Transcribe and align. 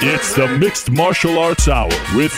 It's 0.00 0.32
the 0.32 0.46
Mixed 0.46 0.92
Martial 0.92 1.40
Arts 1.40 1.66
Hour 1.66 1.88
with 2.14 2.32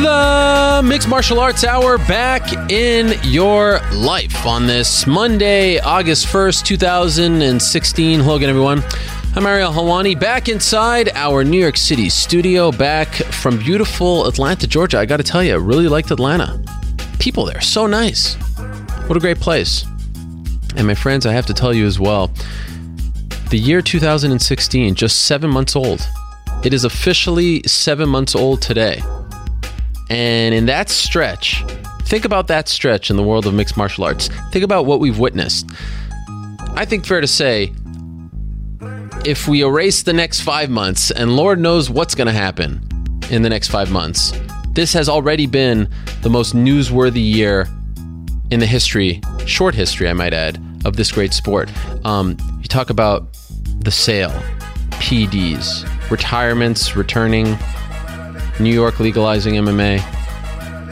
The 0.00 0.80
Mixed 0.82 1.08
Martial 1.08 1.40
Arts 1.40 1.64
Hour 1.64 1.98
back 1.98 2.70
in 2.72 3.18
your 3.22 3.80
life 3.92 4.46
on 4.46 4.66
this 4.66 5.06
Monday, 5.06 5.78
August 5.78 6.26
1st, 6.28 6.64
2016. 6.64 8.20
Hello 8.20 8.36
again, 8.36 8.48
everyone. 8.48 8.82
I'm 9.36 9.44
Ariel 9.44 9.72
Helwani, 9.72 10.18
back 10.18 10.48
inside 10.48 11.10
our 11.14 11.44
New 11.44 11.60
York 11.60 11.76
City 11.76 12.08
studio, 12.08 12.72
back 12.72 13.08
from 13.12 13.58
beautiful 13.58 14.26
Atlanta, 14.26 14.66
Georgia. 14.66 14.98
I 15.00 15.04
got 15.04 15.18
to 15.18 15.22
tell 15.22 15.42
you, 15.44 15.52
I 15.52 15.56
really 15.56 15.88
liked 15.88 16.10
Atlanta. 16.10 16.58
People 17.18 17.44
there, 17.44 17.60
so 17.60 17.86
nice. 17.86 18.36
What 19.06 19.18
a 19.18 19.20
great 19.20 19.38
place. 19.38 19.84
And 20.76 20.86
my 20.86 20.94
friends, 20.94 21.26
I 21.26 21.32
have 21.32 21.46
to 21.46 21.54
tell 21.54 21.74
you 21.74 21.86
as 21.86 22.00
well, 22.00 22.30
the 23.50 23.58
year 23.58 23.82
2016, 23.82 24.94
just 24.94 25.26
seven 25.26 25.50
months 25.50 25.76
old. 25.76 26.06
It 26.64 26.72
is 26.72 26.84
officially 26.84 27.62
seven 27.64 28.08
months 28.08 28.34
old 28.34 28.62
today. 28.62 29.02
And 30.08 30.54
in 30.54 30.66
that 30.66 30.88
stretch, 30.88 31.64
think 32.04 32.24
about 32.24 32.46
that 32.46 32.68
stretch 32.68 33.10
in 33.10 33.16
the 33.16 33.22
world 33.22 33.46
of 33.46 33.54
mixed 33.54 33.76
martial 33.76 34.04
arts. 34.04 34.28
Think 34.52 34.64
about 34.64 34.86
what 34.86 35.00
we've 35.00 35.18
witnessed. 35.18 35.70
I 36.74 36.84
think 36.86 37.04
fair 37.04 37.20
to 37.20 37.26
say, 37.26 37.72
if 39.24 39.46
we 39.46 39.62
erase 39.62 40.02
the 40.02 40.12
next 40.12 40.40
five 40.40 40.70
months, 40.70 41.10
and 41.10 41.36
Lord 41.36 41.60
knows 41.60 41.90
what's 41.90 42.14
going 42.14 42.26
to 42.26 42.32
happen 42.32 42.86
in 43.30 43.42
the 43.42 43.48
next 43.50 43.68
five 43.68 43.90
months, 43.90 44.32
this 44.70 44.92
has 44.94 45.08
already 45.08 45.46
been 45.46 45.88
the 46.22 46.30
most 46.30 46.54
newsworthy 46.56 47.22
year 47.22 47.68
in 48.52 48.60
the 48.60 48.66
history, 48.66 49.18
short 49.46 49.74
history, 49.74 50.10
I 50.10 50.12
might 50.12 50.34
add, 50.34 50.62
of 50.84 50.96
this 50.96 51.10
great 51.10 51.32
sport. 51.32 51.70
Um, 52.04 52.36
you 52.60 52.68
talk 52.68 52.90
about 52.90 53.32
the 53.80 53.90
sale, 53.90 54.42
PDs, 55.00 55.88
retirements 56.10 56.94
returning, 56.94 57.56
New 58.60 58.68
York 58.70 59.00
legalizing 59.00 59.54
MMA, 59.54 60.02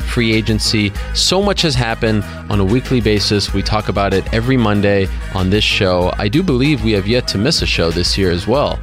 free 0.04 0.32
agency. 0.32 0.90
So 1.12 1.42
much 1.42 1.60
has 1.60 1.74
happened 1.74 2.24
on 2.48 2.60
a 2.60 2.64
weekly 2.64 3.02
basis. 3.02 3.52
We 3.52 3.60
talk 3.60 3.90
about 3.90 4.14
it 4.14 4.32
every 4.32 4.56
Monday 4.56 5.06
on 5.34 5.50
this 5.50 5.62
show. 5.62 6.14
I 6.16 6.28
do 6.28 6.42
believe 6.42 6.82
we 6.82 6.92
have 6.92 7.06
yet 7.06 7.28
to 7.28 7.38
miss 7.38 7.60
a 7.60 7.66
show 7.66 7.90
this 7.90 8.16
year 8.16 8.30
as 8.30 8.46
well, 8.46 8.76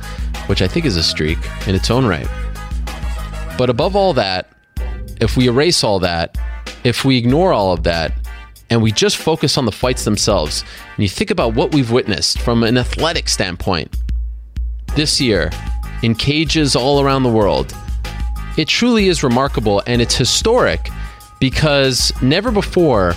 which 0.46 0.62
I 0.62 0.68
think 0.68 0.86
is 0.86 0.98
a 0.98 1.04
streak 1.04 1.40
in 1.66 1.74
its 1.74 1.90
own 1.90 2.06
right. 2.06 2.28
But 3.58 3.72
above 3.72 3.96
all 3.96 4.14
that, 4.14 4.52
if 5.20 5.36
we 5.36 5.48
erase 5.48 5.84
all 5.84 5.98
that, 5.98 6.38
if 6.84 7.04
we 7.04 7.18
ignore 7.18 7.54
all 7.54 7.74
of 7.74 7.82
that, 7.82 8.14
and 8.70 8.82
we 8.82 8.92
just 8.92 9.18
focus 9.18 9.58
on 9.58 9.66
the 9.66 9.72
fights 9.72 10.04
themselves, 10.04 10.64
and 10.96 11.04
you 11.04 11.10
think 11.10 11.32
about 11.32 11.54
what 11.54 11.74
we've 11.74 11.92
witnessed 11.92 12.40
from 12.40 12.64
an 12.64 12.78
athletic 12.78 13.30
standpoint 13.30 13.96
this 14.96 15.22
year 15.22 15.50
in 16.04 16.16
cages 16.16 16.76
all 16.76 17.02
around 17.02 17.24
the 17.24 17.32
world, 17.32 17.74
it 18.58 18.68
truly 18.68 19.08
is 19.08 19.24
remarkable 19.24 19.84
and 19.88 20.02
it's 20.02 20.16
historic 20.16 20.90
because 21.40 22.12
never 22.22 22.52
before 22.52 23.14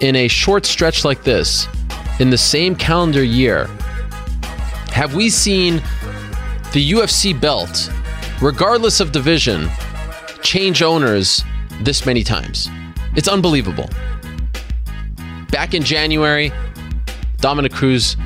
in 0.00 0.16
a 0.16 0.28
short 0.28 0.66
stretch 0.66 1.04
like 1.04 1.22
this, 1.24 1.66
in 2.20 2.30
the 2.30 2.38
same 2.38 2.76
calendar 2.76 3.22
year, 3.22 3.66
have 4.92 5.14
we 5.14 5.30
seen 5.30 5.76
the 6.72 6.92
UFC 6.92 7.38
belt, 7.40 7.90
regardless 8.40 9.00
of 9.00 9.12
division, 9.12 9.70
change 10.42 10.82
owners 10.82 11.44
this 11.82 12.04
many 12.04 12.22
times. 12.22 12.68
It's 13.14 13.28
unbelievable. 13.28 13.88
Back 15.54 15.72
in 15.72 15.84
January, 15.84 16.50
Dominick 17.36 17.72
Cruz 17.72 18.16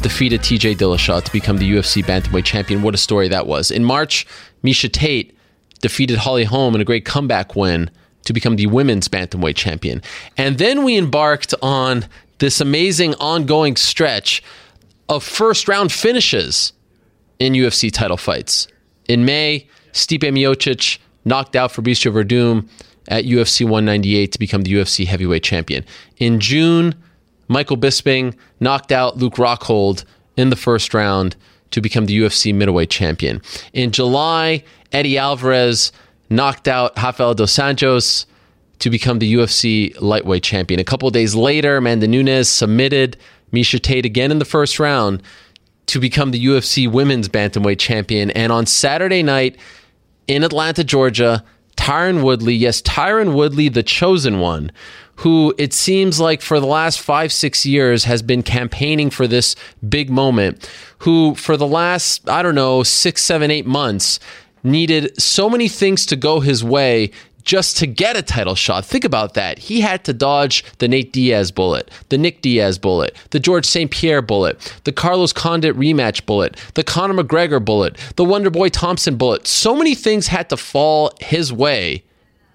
defeated 0.00 0.40
TJ 0.40 0.76
Dillashaw 0.76 1.22
to 1.22 1.30
become 1.30 1.58
the 1.58 1.70
UFC 1.70 2.02
Bantamweight 2.02 2.46
champion. 2.46 2.80
What 2.80 2.94
a 2.94 2.96
story 2.96 3.28
that 3.28 3.46
was. 3.46 3.70
In 3.70 3.84
March, 3.84 4.26
Miesha 4.64 4.90
Tate 4.90 5.36
defeated 5.82 6.16
Holly 6.16 6.44
Holm 6.44 6.74
in 6.74 6.80
a 6.80 6.86
great 6.86 7.04
comeback 7.04 7.54
win 7.54 7.90
to 8.24 8.32
become 8.32 8.56
the 8.56 8.68
women's 8.68 9.06
bantamweight 9.06 9.54
champion. 9.54 10.00
And 10.38 10.56
then 10.56 10.82
we 10.82 10.96
embarked 10.96 11.52
on 11.60 12.06
this 12.38 12.58
amazing 12.58 13.14
ongoing 13.16 13.76
stretch 13.76 14.42
of 15.10 15.22
first 15.22 15.68
round 15.68 15.92
finishes 15.92 16.72
in 17.38 17.52
UFC 17.52 17.92
title 17.92 18.16
fights. 18.16 18.66
In 19.10 19.26
May, 19.26 19.68
Stipe 19.92 20.22
Miocic 20.22 20.96
knocked 21.26 21.54
out 21.54 21.70
Fabricio 21.70 22.10
Werdum 22.10 22.66
at 23.08 23.24
UFC 23.24 23.64
198 23.64 24.32
to 24.32 24.38
become 24.38 24.62
the 24.62 24.72
UFC 24.72 25.06
heavyweight 25.06 25.42
champion. 25.42 25.84
In 26.18 26.40
June, 26.40 26.94
Michael 27.48 27.76
Bisping 27.76 28.34
knocked 28.60 28.92
out 28.92 29.16
Luke 29.16 29.34
Rockhold 29.34 30.04
in 30.36 30.50
the 30.50 30.56
first 30.56 30.94
round 30.94 31.34
to 31.70 31.80
become 31.80 32.06
the 32.06 32.18
UFC 32.18 32.54
middleweight 32.54 32.90
champion. 32.90 33.42
In 33.72 33.90
July, 33.90 34.62
Eddie 34.92 35.18
Alvarez 35.18 35.92
knocked 36.30 36.68
out 36.68 36.96
Rafael 36.96 37.34
dos 37.34 37.56
Anjos 37.56 38.26
to 38.78 38.90
become 38.90 39.18
the 39.18 39.34
UFC 39.34 39.98
lightweight 40.00 40.42
champion. 40.42 40.78
A 40.78 40.84
couple 40.84 41.10
days 41.10 41.34
later, 41.34 41.76
Amanda 41.76 42.06
Nunes 42.06 42.48
submitted 42.48 43.16
Miesha 43.52 43.80
Tate 43.80 44.06
again 44.06 44.30
in 44.30 44.38
the 44.38 44.44
first 44.44 44.78
round 44.78 45.22
to 45.86 45.98
become 45.98 46.30
the 46.30 46.44
UFC 46.44 46.90
women's 46.90 47.28
bantamweight 47.28 47.78
champion. 47.78 48.30
And 48.32 48.52
on 48.52 48.66
Saturday 48.66 49.22
night 49.22 49.56
in 50.26 50.44
Atlanta, 50.44 50.84
Georgia, 50.84 51.42
Tyron 51.78 52.22
Woodley, 52.22 52.54
yes, 52.54 52.82
Tyron 52.82 53.34
Woodley, 53.34 53.68
the 53.68 53.84
chosen 53.84 54.40
one, 54.40 54.72
who 55.16 55.54
it 55.56 55.72
seems 55.72 56.18
like 56.20 56.42
for 56.42 56.60
the 56.60 56.66
last 56.66 57.00
five, 57.00 57.32
six 57.32 57.64
years 57.64 58.04
has 58.04 58.20
been 58.20 58.42
campaigning 58.42 59.10
for 59.10 59.26
this 59.26 59.54
big 59.88 60.10
moment, 60.10 60.68
who 60.98 61.34
for 61.36 61.56
the 61.56 61.66
last, 61.66 62.28
I 62.28 62.42
don't 62.42 62.56
know, 62.56 62.82
six, 62.82 63.22
seven, 63.22 63.50
eight 63.50 63.64
months 63.64 64.18
needed 64.64 65.20
so 65.20 65.48
many 65.48 65.68
things 65.68 66.04
to 66.06 66.16
go 66.16 66.40
his 66.40 66.64
way 66.64 67.12
just 67.48 67.78
to 67.78 67.86
get 67.86 68.14
a 68.14 68.20
title 68.20 68.54
shot. 68.54 68.84
Think 68.84 69.06
about 69.06 69.32
that. 69.32 69.58
He 69.58 69.80
had 69.80 70.04
to 70.04 70.12
dodge 70.12 70.62
the 70.80 70.86
Nate 70.86 71.14
Diaz 71.14 71.50
bullet, 71.50 71.90
the 72.10 72.18
Nick 72.18 72.42
Diaz 72.42 72.76
bullet, 72.76 73.16
the 73.30 73.40
George 73.40 73.64
St. 73.64 73.90
Pierre 73.90 74.20
bullet, 74.20 74.78
the 74.84 74.92
Carlos 74.92 75.32
Condit 75.32 75.74
rematch 75.74 76.26
bullet, 76.26 76.58
the 76.74 76.84
Conor 76.84 77.14
McGregor 77.14 77.64
bullet, 77.64 77.96
the 78.16 78.24
Wonderboy 78.24 78.70
Thompson 78.70 79.16
bullet. 79.16 79.46
So 79.46 79.74
many 79.74 79.94
things 79.94 80.26
had 80.26 80.50
to 80.50 80.58
fall 80.58 81.10
his 81.20 81.50
way 81.50 82.04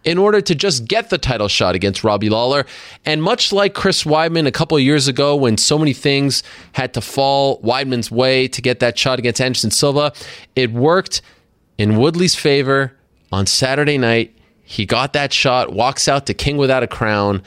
in 0.04 0.20
order 0.20 0.42
to 0.42 0.54
just 0.54 0.86
get 0.86 1.10
the 1.10 1.18
title 1.18 1.48
shot 1.48 1.74
against 1.74 2.04
Robbie 2.04 2.30
Lawler. 2.30 2.64
And 3.04 3.24
much 3.24 3.52
like 3.52 3.74
Chris 3.74 4.04
Weidman 4.04 4.46
a 4.46 4.52
couple 4.52 4.78
years 4.78 5.08
ago, 5.08 5.36
when 5.36 5.58
so 5.58 5.80
many 5.80 5.94
things 5.94 6.44
had 6.74 6.94
to 6.94 7.02
fall 7.02 7.60
Weidman's 7.62 8.12
way 8.12 8.48
to 8.50 8.62
get 8.62 8.80
that 8.82 8.96
shot 9.00 9.18
against 9.18 9.42
Anderson 9.42 9.72
Silva, 9.72 10.14
it 10.56 10.72
worked 10.72 11.24
in 11.80 11.98
Woodley's 11.98 12.36
favor 12.36 12.96
on 13.32 13.48
Saturday 13.48 13.98
night. 13.98 14.36
He 14.74 14.88
got 14.88 15.14
that 15.14 15.32
shot, 15.32 15.72
walks 15.72 16.08
out 16.08 16.26
to 16.26 16.34
King 16.34 16.58
without 16.58 16.82
a 16.82 16.88
crown, 16.88 17.44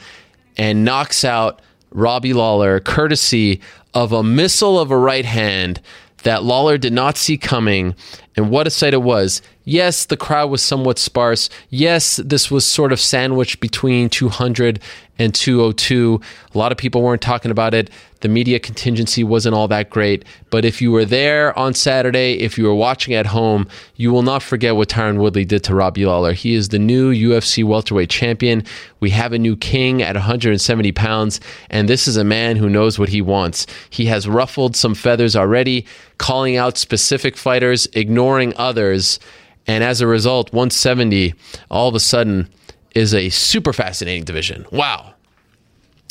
and 0.55 0.85
knocks 0.85 1.25
out 1.25 1.61
Robbie 1.91 2.31
Lawler, 2.31 2.79
courtesy 2.79 3.59
of 3.93 4.13
a 4.13 4.23
missile 4.23 4.79
of 4.79 4.91
a 4.91 4.97
right 4.97 5.25
hand 5.25 5.81
that 6.23 6.43
Lawler 6.43 6.77
did 6.77 6.93
not 6.93 7.17
see 7.17 7.37
coming. 7.37 7.95
And 8.37 8.51
what 8.51 8.67
a 8.67 8.69
sight 8.69 8.93
it 8.93 9.01
was. 9.01 9.41
Yes, 9.65 10.05
the 10.05 10.15
crowd 10.15 10.49
was 10.49 10.61
somewhat 10.61 10.97
sparse. 10.97 11.49
Yes, 11.69 12.17
this 12.17 12.49
was 12.49 12.65
sort 12.65 12.93
of 12.93 13.01
sandwiched 13.01 13.59
between 13.59 14.09
200 14.09 14.79
and 15.19 15.33
202. 15.35 16.21
A 16.53 16.57
lot 16.57 16.71
of 16.71 16.77
people 16.77 17.01
weren't 17.01 17.21
talking 17.21 17.51
about 17.51 17.73
it. 17.73 17.89
The 18.21 18.29
media 18.29 18.59
contingency 18.59 19.23
wasn't 19.23 19.55
all 19.55 19.67
that 19.67 19.89
great. 19.89 20.23
But 20.49 20.63
if 20.63 20.81
you 20.81 20.91
were 20.91 21.05
there 21.05 21.57
on 21.57 21.73
Saturday, 21.73 22.39
if 22.39 22.57
you 22.57 22.63
were 22.63 22.73
watching 22.73 23.13
at 23.13 23.25
home, 23.25 23.67
you 23.95 24.11
will 24.11 24.21
not 24.21 24.41
forget 24.41 24.75
what 24.75 24.89
Tyron 24.89 25.17
Woodley 25.17 25.43
did 25.43 25.63
to 25.65 25.75
Robbie 25.75 26.05
Lawler. 26.05 26.33
He 26.33 26.53
is 26.53 26.69
the 26.69 26.79
new 26.79 27.13
UFC 27.13 27.63
welterweight 27.63 28.09
champion. 28.09 28.63
We 29.01 29.09
have 29.11 29.33
a 29.33 29.39
new 29.39 29.55
king 29.57 30.01
at 30.01 30.15
170 30.15 30.91
pounds, 30.93 31.39
and 31.69 31.89
this 31.89 32.07
is 32.07 32.17
a 32.17 32.23
man 32.23 32.55
who 32.55 32.69
knows 32.69 32.97
what 32.97 33.09
he 33.09 33.21
wants. 33.21 33.67
He 33.89 34.05
has 34.05 34.27
ruffled 34.27 34.75
some 34.75 34.95
feathers 34.95 35.35
already, 35.35 35.85
calling 36.17 36.57
out 36.57 36.77
specific 36.77 37.37
fighters, 37.37 37.87
ignoring 37.93 38.26
others. 38.55 39.19
And 39.65 39.83
as 39.83 40.01
a 40.01 40.07
result, 40.07 40.53
170 40.53 41.33
all 41.69 41.89
of 41.89 41.95
a 41.95 41.99
sudden 41.99 42.49
is 42.95 43.13
a 43.13 43.29
super 43.29 43.73
fascinating 43.73 44.23
division. 44.23 44.65
Wow. 44.71 45.13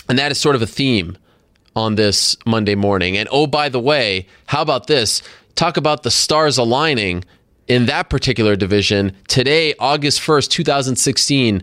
And 0.08 0.18
that 0.18 0.30
is 0.30 0.38
sort 0.38 0.54
of 0.54 0.62
a 0.62 0.66
theme 0.66 1.18
on 1.74 1.96
this 1.96 2.36
Monday 2.46 2.74
morning. 2.74 3.16
And 3.16 3.28
oh, 3.30 3.46
by 3.46 3.68
the 3.68 3.80
way, 3.80 4.26
how 4.46 4.62
about 4.62 4.86
this? 4.86 5.22
Talk 5.54 5.76
about 5.76 6.02
the 6.02 6.10
stars 6.10 6.58
aligning 6.58 7.24
in 7.66 7.86
that 7.86 8.08
particular 8.08 8.56
division. 8.56 9.16
Today, 9.28 9.74
August 9.78 10.20
1st, 10.20 10.50
2016, 10.50 11.62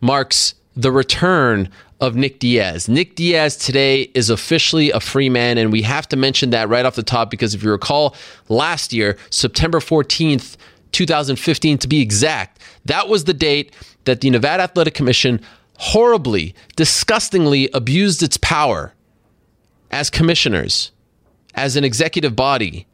marks 0.00 0.54
the 0.76 0.92
return 0.92 1.68
of 2.00 2.16
Nick 2.16 2.38
Diaz. 2.38 2.88
Nick 2.88 3.14
Diaz 3.14 3.56
today 3.56 4.02
is 4.14 4.30
officially 4.30 4.90
a 4.90 5.00
free 5.00 5.28
man, 5.28 5.58
and 5.58 5.72
we 5.72 5.82
have 5.82 6.08
to 6.08 6.16
mention 6.16 6.50
that 6.50 6.68
right 6.68 6.84
off 6.84 6.96
the 6.96 7.02
top 7.02 7.30
because 7.30 7.54
if 7.54 7.62
you 7.62 7.70
recall, 7.70 8.14
last 8.48 8.92
year, 8.92 9.16
September 9.30 9.78
14th, 9.78 10.56
2015 10.92 11.78
to 11.78 11.88
be 11.88 12.00
exact, 12.00 12.60
that 12.84 13.08
was 13.08 13.24
the 13.24 13.34
date 13.34 13.74
that 14.04 14.20
the 14.20 14.30
Nevada 14.30 14.64
Athletic 14.64 14.94
Commission 14.94 15.40
horribly, 15.76 16.54
disgustingly 16.76 17.68
abused 17.72 18.22
its 18.22 18.36
power 18.36 18.92
as 19.90 20.10
commissioners, 20.10 20.92
as 21.54 21.76
an 21.76 21.84
executive 21.84 22.36
body. 22.36 22.86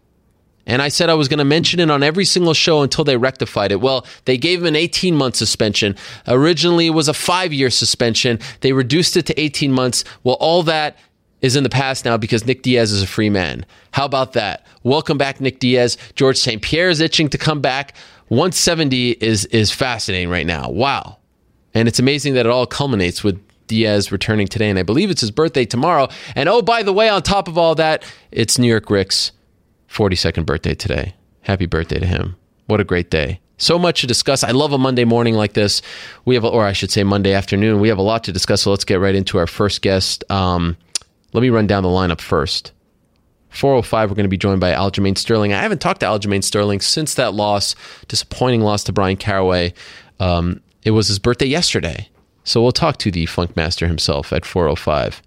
And 0.71 0.81
I 0.81 0.87
said 0.87 1.11
I 1.11 1.15
was 1.15 1.27
going 1.27 1.39
to 1.39 1.45
mention 1.45 1.81
it 1.81 1.91
on 1.91 2.05
every 2.05 2.25
single 2.25 2.55
show 2.55 2.83
until 2.83 3.03
they 3.03 3.17
rectified 3.17 3.73
it. 3.73 3.81
Well, 3.81 4.07
they 4.25 4.39
gave 4.39 4.61
him 4.61 4.67
an 4.67 4.77
18 4.77 5.17
month 5.17 5.35
suspension. 5.35 5.97
Originally, 6.29 6.87
it 6.87 6.91
was 6.91 7.09
a 7.09 7.13
five 7.13 7.53
year 7.53 7.71
suspension. 7.71 8.39
They 8.61 8.73
reduced 8.73 9.17
it 9.17 9.27
to 9.27 9.41
18 9.41 9.73
months. 9.73 10.05
Well, 10.23 10.37
all 10.39 10.63
that 10.63 10.97
is 11.41 11.57
in 11.57 11.65
the 11.65 11.71
past 11.71 12.05
now 12.05 12.17
because 12.17 12.47
Nick 12.47 12.63
Diaz 12.63 12.93
is 12.93 13.03
a 13.03 13.09
free 13.09 13.31
man. 13.31 13.67
How 13.91 14.05
about 14.05 14.35
that? 14.35 14.65
Welcome 14.85 15.19
back, 15.19 15.41
Nick 15.41 15.59
Diaz. 15.59 15.99
George 16.15 16.37
St. 16.37 16.63
Pierre 16.63 16.89
is 16.89 17.01
itching 17.01 17.29
to 17.31 17.39
come 17.39 17.61
back. 17.61 17.97
170 18.29 19.11
is 19.11 19.47
is 19.47 19.73
fascinating 19.73 20.31
right 20.31 20.47
now. 20.47 20.71
Wow. 20.71 21.19
And 21.75 21.89
it's 21.89 21.99
amazing 21.99 22.35
that 22.35 22.47
it 22.47 22.53
all 22.53 22.67
culminates 22.67 23.25
with 23.25 23.43
Diaz 23.67 24.13
returning 24.13 24.47
today, 24.47 24.71
and 24.71 24.79
I 24.79 24.85
believe 24.85 25.11
it's 25.11 25.21
his 25.21 25.33
birthday 25.33 25.65
tomorrow. 25.65 26.09
And 26.37 26.49
oh, 26.49 26.63
by 26.63 26.85
the 26.85 26.93
way, 26.93 27.09
on 27.09 27.23
top 27.23 27.49
of 27.49 27.59
all 27.59 27.75
that, 27.75 28.05
it's 28.31 28.57
New 28.57 28.69
York 28.69 28.89
Rick's 28.89 29.33
42nd 29.91 30.47
birthday 30.47 30.75
today. 30.75 31.15
Happy 31.43 31.67
birthday 31.67 31.99
to 31.99 32.07
him. 32.07 32.37
What 32.67 32.81
a 32.81 32.85
great 32.85 33.11
day. 33.11 33.41
So 33.59 33.79
much 33.79 34.01
to 34.01 34.07
discuss. 34.07 34.43
I 34.43 34.53
love 34.53 34.73
a 34.73 34.79
Monday 34.79 35.05
morning 35.05 35.35
like 35.35 35.53
this. 35.53 35.83
We 36.25 36.35
have, 36.35 36.45
or 36.45 36.65
I 36.65 36.73
should 36.73 36.91
say 36.91 37.05
Monday 37.05 37.35
afternoon. 37.35 37.81
We 37.81 37.89
have 37.89 37.99
a 37.99 38.03
lot 38.03 38.25
to 38.25 38.33
discuss. 38.33 38.63
So 38.63 38.71
let's 38.71 38.85
get 38.85 39.01
right 39.01 39.15
into 39.15 39.37
our 39.37 39.47
first 39.47 39.83
guest. 39.83 40.25
Um, 40.31 40.77
let 41.33 41.43
me 41.43 41.51
run 41.51 41.67
down 41.67 41.83
the 41.83 41.89
lineup 41.89 42.21
first. 42.21 42.73
405, 43.51 44.11
we're 44.11 44.15
going 44.15 44.25
to 44.25 44.29
be 44.29 44.39
joined 44.39 44.61
by 44.61 44.71
Aljamain 44.71 45.19
Sterling. 45.19 45.53
I 45.53 45.61
haven't 45.61 45.81
talked 45.81 46.01
to 46.01 46.07
Aljamain 46.07 46.43
Sterling 46.43 46.81
since 46.81 47.15
that 47.15 47.35
loss, 47.35 47.75
disappointing 48.07 48.61
loss 48.61 48.85
to 48.85 48.93
Bryan 48.93 49.17
Caraway. 49.17 49.75
Um, 50.21 50.61
it 50.85 50.93
was 50.93 51.09
his 51.09 51.19
birthday 51.19 51.47
yesterday. 51.47 52.09
So 52.45 52.63
we'll 52.63 52.73
talk 52.73 52.99
to 52.99 53.11
the 53.11 53.27
Funk 53.27 53.57
Master 53.57 53.87
himself 53.87 54.33
at 54.33 54.47
405. 54.47 55.21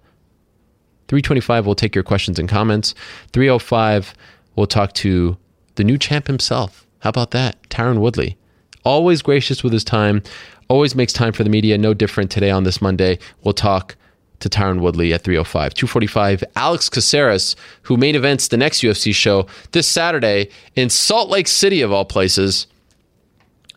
325, 1.08 1.66
we'll 1.66 1.74
take 1.74 1.94
your 1.94 2.02
questions 2.02 2.38
and 2.38 2.48
comments. 2.48 2.94
305, 3.32 4.14
we'll 4.56 4.66
talk 4.66 4.92
to 4.94 5.36
the 5.74 5.84
new 5.84 5.98
champ 5.98 6.26
himself. 6.26 6.86
How 7.00 7.10
about 7.10 7.32
that? 7.32 7.62
Tyron 7.68 7.98
Woodley. 7.98 8.36
Always 8.84 9.22
gracious 9.22 9.62
with 9.62 9.72
his 9.72 9.84
time, 9.84 10.22
always 10.68 10.94
makes 10.94 11.12
time 11.12 11.32
for 11.32 11.44
the 11.44 11.50
media. 11.50 11.78
No 11.78 11.94
different 11.94 12.30
today 12.30 12.50
on 12.50 12.64
this 12.64 12.82
Monday. 12.82 13.18
We'll 13.42 13.54
talk 13.54 13.96
to 14.40 14.48
Tyron 14.48 14.80
Woodley 14.80 15.12
at 15.14 15.22
305. 15.22 15.74
245, 15.74 16.44
Alex 16.56 16.88
Caceres, 16.88 17.56
who 17.82 17.96
main 17.96 18.14
events 18.14 18.48
the 18.48 18.56
next 18.56 18.80
UFC 18.80 19.14
show 19.14 19.46
this 19.72 19.86
Saturday 19.86 20.50
in 20.74 20.90
Salt 20.90 21.30
Lake 21.30 21.48
City, 21.48 21.80
of 21.80 21.92
all 21.92 22.04
places, 22.04 22.66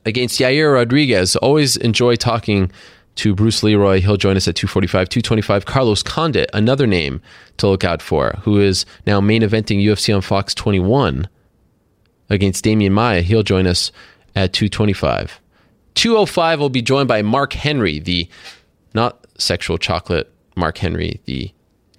against 0.06 0.39
Yair 0.39 0.73
Rodriguez. 0.73 1.35
Always 1.38 1.77
enjoy 1.77 2.15
talking 2.15 2.71
to 3.17 3.35
Bruce 3.35 3.63
Leroy. 3.63 3.99
He'll 3.99 4.17
join 4.17 4.37
us 4.37 4.47
at 4.47 4.55
245. 4.55 5.09
225, 5.09 5.65
Carlos 5.65 6.03
Condit, 6.03 6.49
another 6.53 6.87
name 6.87 7.21
to 7.57 7.67
look 7.67 7.83
out 7.83 8.01
for, 8.01 8.39
who 8.43 8.59
is 8.59 8.85
now 9.05 9.19
main 9.19 9.41
eventing 9.41 9.83
UFC 9.83 10.15
on 10.15 10.21
Fox 10.21 10.53
21 10.53 11.27
against 12.29 12.63
Demian 12.63 12.91
Maya. 12.91 13.21
He'll 13.21 13.43
join 13.43 13.67
us 13.67 13.91
at 14.35 14.53
225. 14.53 15.39
205 15.95 16.59
will 16.59 16.69
be 16.69 16.81
joined 16.81 17.07
by 17.07 17.21
Mark 17.21 17.53
Henry, 17.53 17.99
the 17.99 18.29
not 18.93 19.25
sexual 19.37 19.77
chocolate 19.77 20.31
Mark 20.55 20.77
Henry, 20.77 21.19
the 21.25 21.51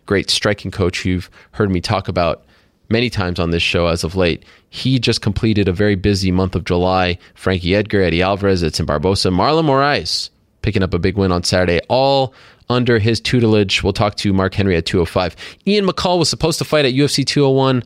great 0.06 0.30
striking 0.30 0.70
coach 0.70 1.04
you've 1.04 1.30
heard 1.52 1.70
me 1.70 1.80
talk 1.80 2.08
about 2.08 2.44
many 2.88 3.10
times 3.10 3.38
on 3.38 3.50
this 3.50 3.62
show 3.62 3.86
as 3.88 4.04
of 4.04 4.14
late. 4.16 4.44
He 4.70 4.98
just 4.98 5.20
completed 5.20 5.68
a 5.68 5.72
very 5.72 5.94
busy 5.94 6.30
month 6.30 6.54
of 6.54 6.64
July. 6.64 7.18
Frankie 7.34 7.74
Edgar, 7.74 8.02
Eddie 8.02 8.22
Alvarez, 8.22 8.62
Edson 8.62 8.86
Barbosa, 8.86 9.32
Marlon 9.32 9.64
Moraes 9.64 10.30
picking 10.62 10.82
up 10.82 10.94
a 10.94 10.98
big 10.98 11.16
win 11.16 11.32
on 11.32 11.44
Saturday, 11.44 11.80
all 11.88 12.34
under 12.68 12.98
his 12.98 13.20
tutelage. 13.20 13.82
We'll 13.82 13.92
talk 13.92 14.16
to 14.16 14.32
Mark 14.32 14.54
Henry 14.54 14.76
at 14.76 14.86
205. 14.86 15.36
Ian 15.66 15.86
McCall 15.86 16.18
was 16.18 16.28
supposed 16.28 16.58
to 16.58 16.64
fight 16.64 16.84
at 16.84 16.94
UFC 16.94 17.24
201. 17.24 17.82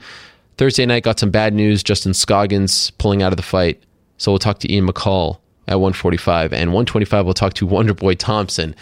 Thursday 0.59 0.87
night 0.87 1.03
got 1.03 1.19
some 1.19 1.31
bad 1.31 1.55
news. 1.55 1.83
Justin 1.83 2.15
Scoggins 2.15 2.91
pulling 2.93 3.23
out 3.23 3.33
of 3.33 3.37
the 3.37 3.43
fight. 3.43 3.83
So 4.19 4.33
we'll 4.33 4.39
talk 4.39 4.59
to 4.61 4.73
Ian 4.73 4.87
McCall 4.87 5.39
at 5.69 5.81
145. 5.81 6.53
And 6.53 6.71
125, 6.71 7.25
we'll 7.25 7.35
talk 7.35 7.55
to 7.55 7.67
Wonderboy 7.67 8.19
Thompson. 8.19 8.75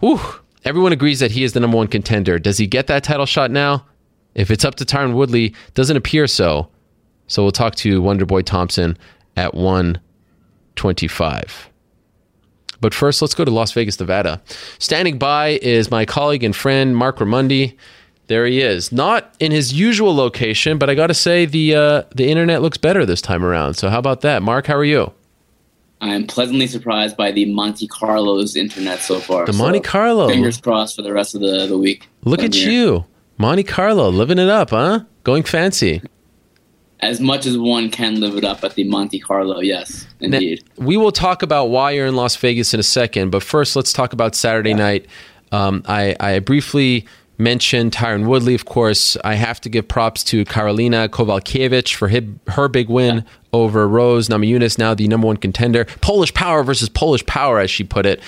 Whew. 0.00 0.20
Everyone 0.64 0.92
agrees 0.92 1.20
that 1.20 1.30
he 1.30 1.44
is 1.44 1.52
the 1.52 1.60
number 1.60 1.76
one 1.76 1.88
contender. 1.88 2.38
Does 2.38 2.56
he 2.56 2.66
get 2.66 2.86
that 2.86 3.04
title 3.04 3.26
shot 3.26 3.50
now? 3.50 3.84
If 4.34 4.50
it's 4.50 4.64
up 4.64 4.76
to 4.76 4.84
Tyron 4.84 5.14
Woodley, 5.14 5.54
doesn't 5.74 5.96
appear 5.96 6.26
so. 6.26 6.68
So 7.26 7.42
we'll 7.42 7.52
talk 7.52 7.74
to 7.76 8.02
Wonderboy 8.02 8.44
Thompson 8.44 8.98
at 9.36 9.54
125. 9.54 11.70
But 12.84 12.92
first, 12.92 13.22
let's 13.22 13.32
go 13.32 13.46
to 13.46 13.50
Las 13.50 13.72
Vegas, 13.72 13.98
Nevada. 13.98 14.42
Standing 14.78 15.16
by 15.16 15.58
is 15.62 15.90
my 15.90 16.04
colleague 16.04 16.44
and 16.44 16.54
friend 16.54 16.94
Marc 16.94 17.16
Raimondi. 17.16 17.78
There 18.26 18.44
he 18.44 18.60
is, 18.60 18.92
not 18.92 19.34
in 19.40 19.52
his 19.52 19.72
usual 19.72 20.14
location, 20.14 20.76
but 20.76 20.90
I 20.90 20.94
got 20.94 21.06
to 21.06 21.14
say 21.14 21.46
the 21.46 21.74
uh, 21.74 22.02
the 22.14 22.28
internet 22.28 22.60
looks 22.60 22.76
better 22.76 23.06
this 23.06 23.22
time 23.22 23.42
around. 23.42 23.72
So 23.74 23.88
how 23.88 23.98
about 23.98 24.20
that, 24.20 24.42
Mark? 24.42 24.66
How 24.66 24.74
are 24.74 24.84
you? 24.84 25.14
I'm 26.02 26.26
pleasantly 26.26 26.66
surprised 26.66 27.16
by 27.16 27.32
the 27.32 27.46
Monte 27.46 27.88
Carlo's 27.88 28.54
internet 28.54 28.98
so 28.98 29.18
far. 29.18 29.46
The 29.46 29.54
Monte 29.54 29.78
so 29.78 29.84
Carlo. 29.84 30.28
Fingers 30.28 30.60
crossed 30.60 30.96
for 30.96 31.00
the 31.00 31.14
rest 31.14 31.34
of 31.34 31.40
the, 31.40 31.66
the 31.66 31.78
week. 31.78 32.06
Look 32.24 32.42
at 32.42 32.54
here. 32.54 32.70
you. 32.70 33.04
Monte 33.38 33.62
Carlo, 33.62 34.10
living 34.10 34.38
it 34.38 34.50
up, 34.50 34.68
huh? 34.68 35.04
Going 35.22 35.42
fancy. 35.42 36.02
As 37.04 37.20
much 37.20 37.44
as 37.44 37.58
one 37.58 37.90
can 37.90 38.18
live 38.18 38.34
it 38.36 38.44
up 38.44 38.64
at 38.64 38.76
the 38.76 38.84
Monte 38.84 39.20
Carlo, 39.20 39.60
yes, 39.60 40.06
indeed. 40.20 40.64
Now, 40.78 40.86
we 40.86 40.96
will 40.96 41.12
talk 41.12 41.42
about 41.42 41.66
why 41.66 41.90
you're 41.90 42.06
in 42.06 42.16
Las 42.16 42.34
Vegas 42.36 42.72
in 42.72 42.80
a 42.80 42.82
second, 42.82 43.28
but 43.28 43.42
first 43.42 43.76
let's 43.76 43.92
talk 43.92 44.14
about 44.14 44.34
Saturday 44.34 44.70
yeah. 44.70 44.76
night. 44.76 45.06
Um, 45.52 45.82
I, 45.86 46.16
I 46.18 46.38
briefly 46.38 47.06
mentioned 47.36 47.92
Tyron 47.92 48.24
Woodley, 48.24 48.54
of 48.54 48.64
course. 48.64 49.18
I 49.22 49.34
have 49.34 49.60
to 49.60 49.68
give 49.68 49.86
props 49.86 50.24
to 50.24 50.46
Karolina 50.46 51.10
Kowalkiewicz 51.10 51.92
for 51.94 52.08
her 52.52 52.68
big 52.68 52.88
win 52.88 53.16
yeah. 53.16 53.22
over 53.52 53.86
Rose 53.86 54.28
Namajunas, 54.28 54.78
now 54.78 54.94
the 54.94 55.06
number 55.06 55.26
one 55.26 55.36
contender. 55.36 55.84
Polish 56.00 56.32
power 56.32 56.62
versus 56.62 56.88
Polish 56.88 57.26
power, 57.26 57.58
as 57.58 57.70
she 57.70 57.84
put 57.84 58.06
it. 58.06 58.22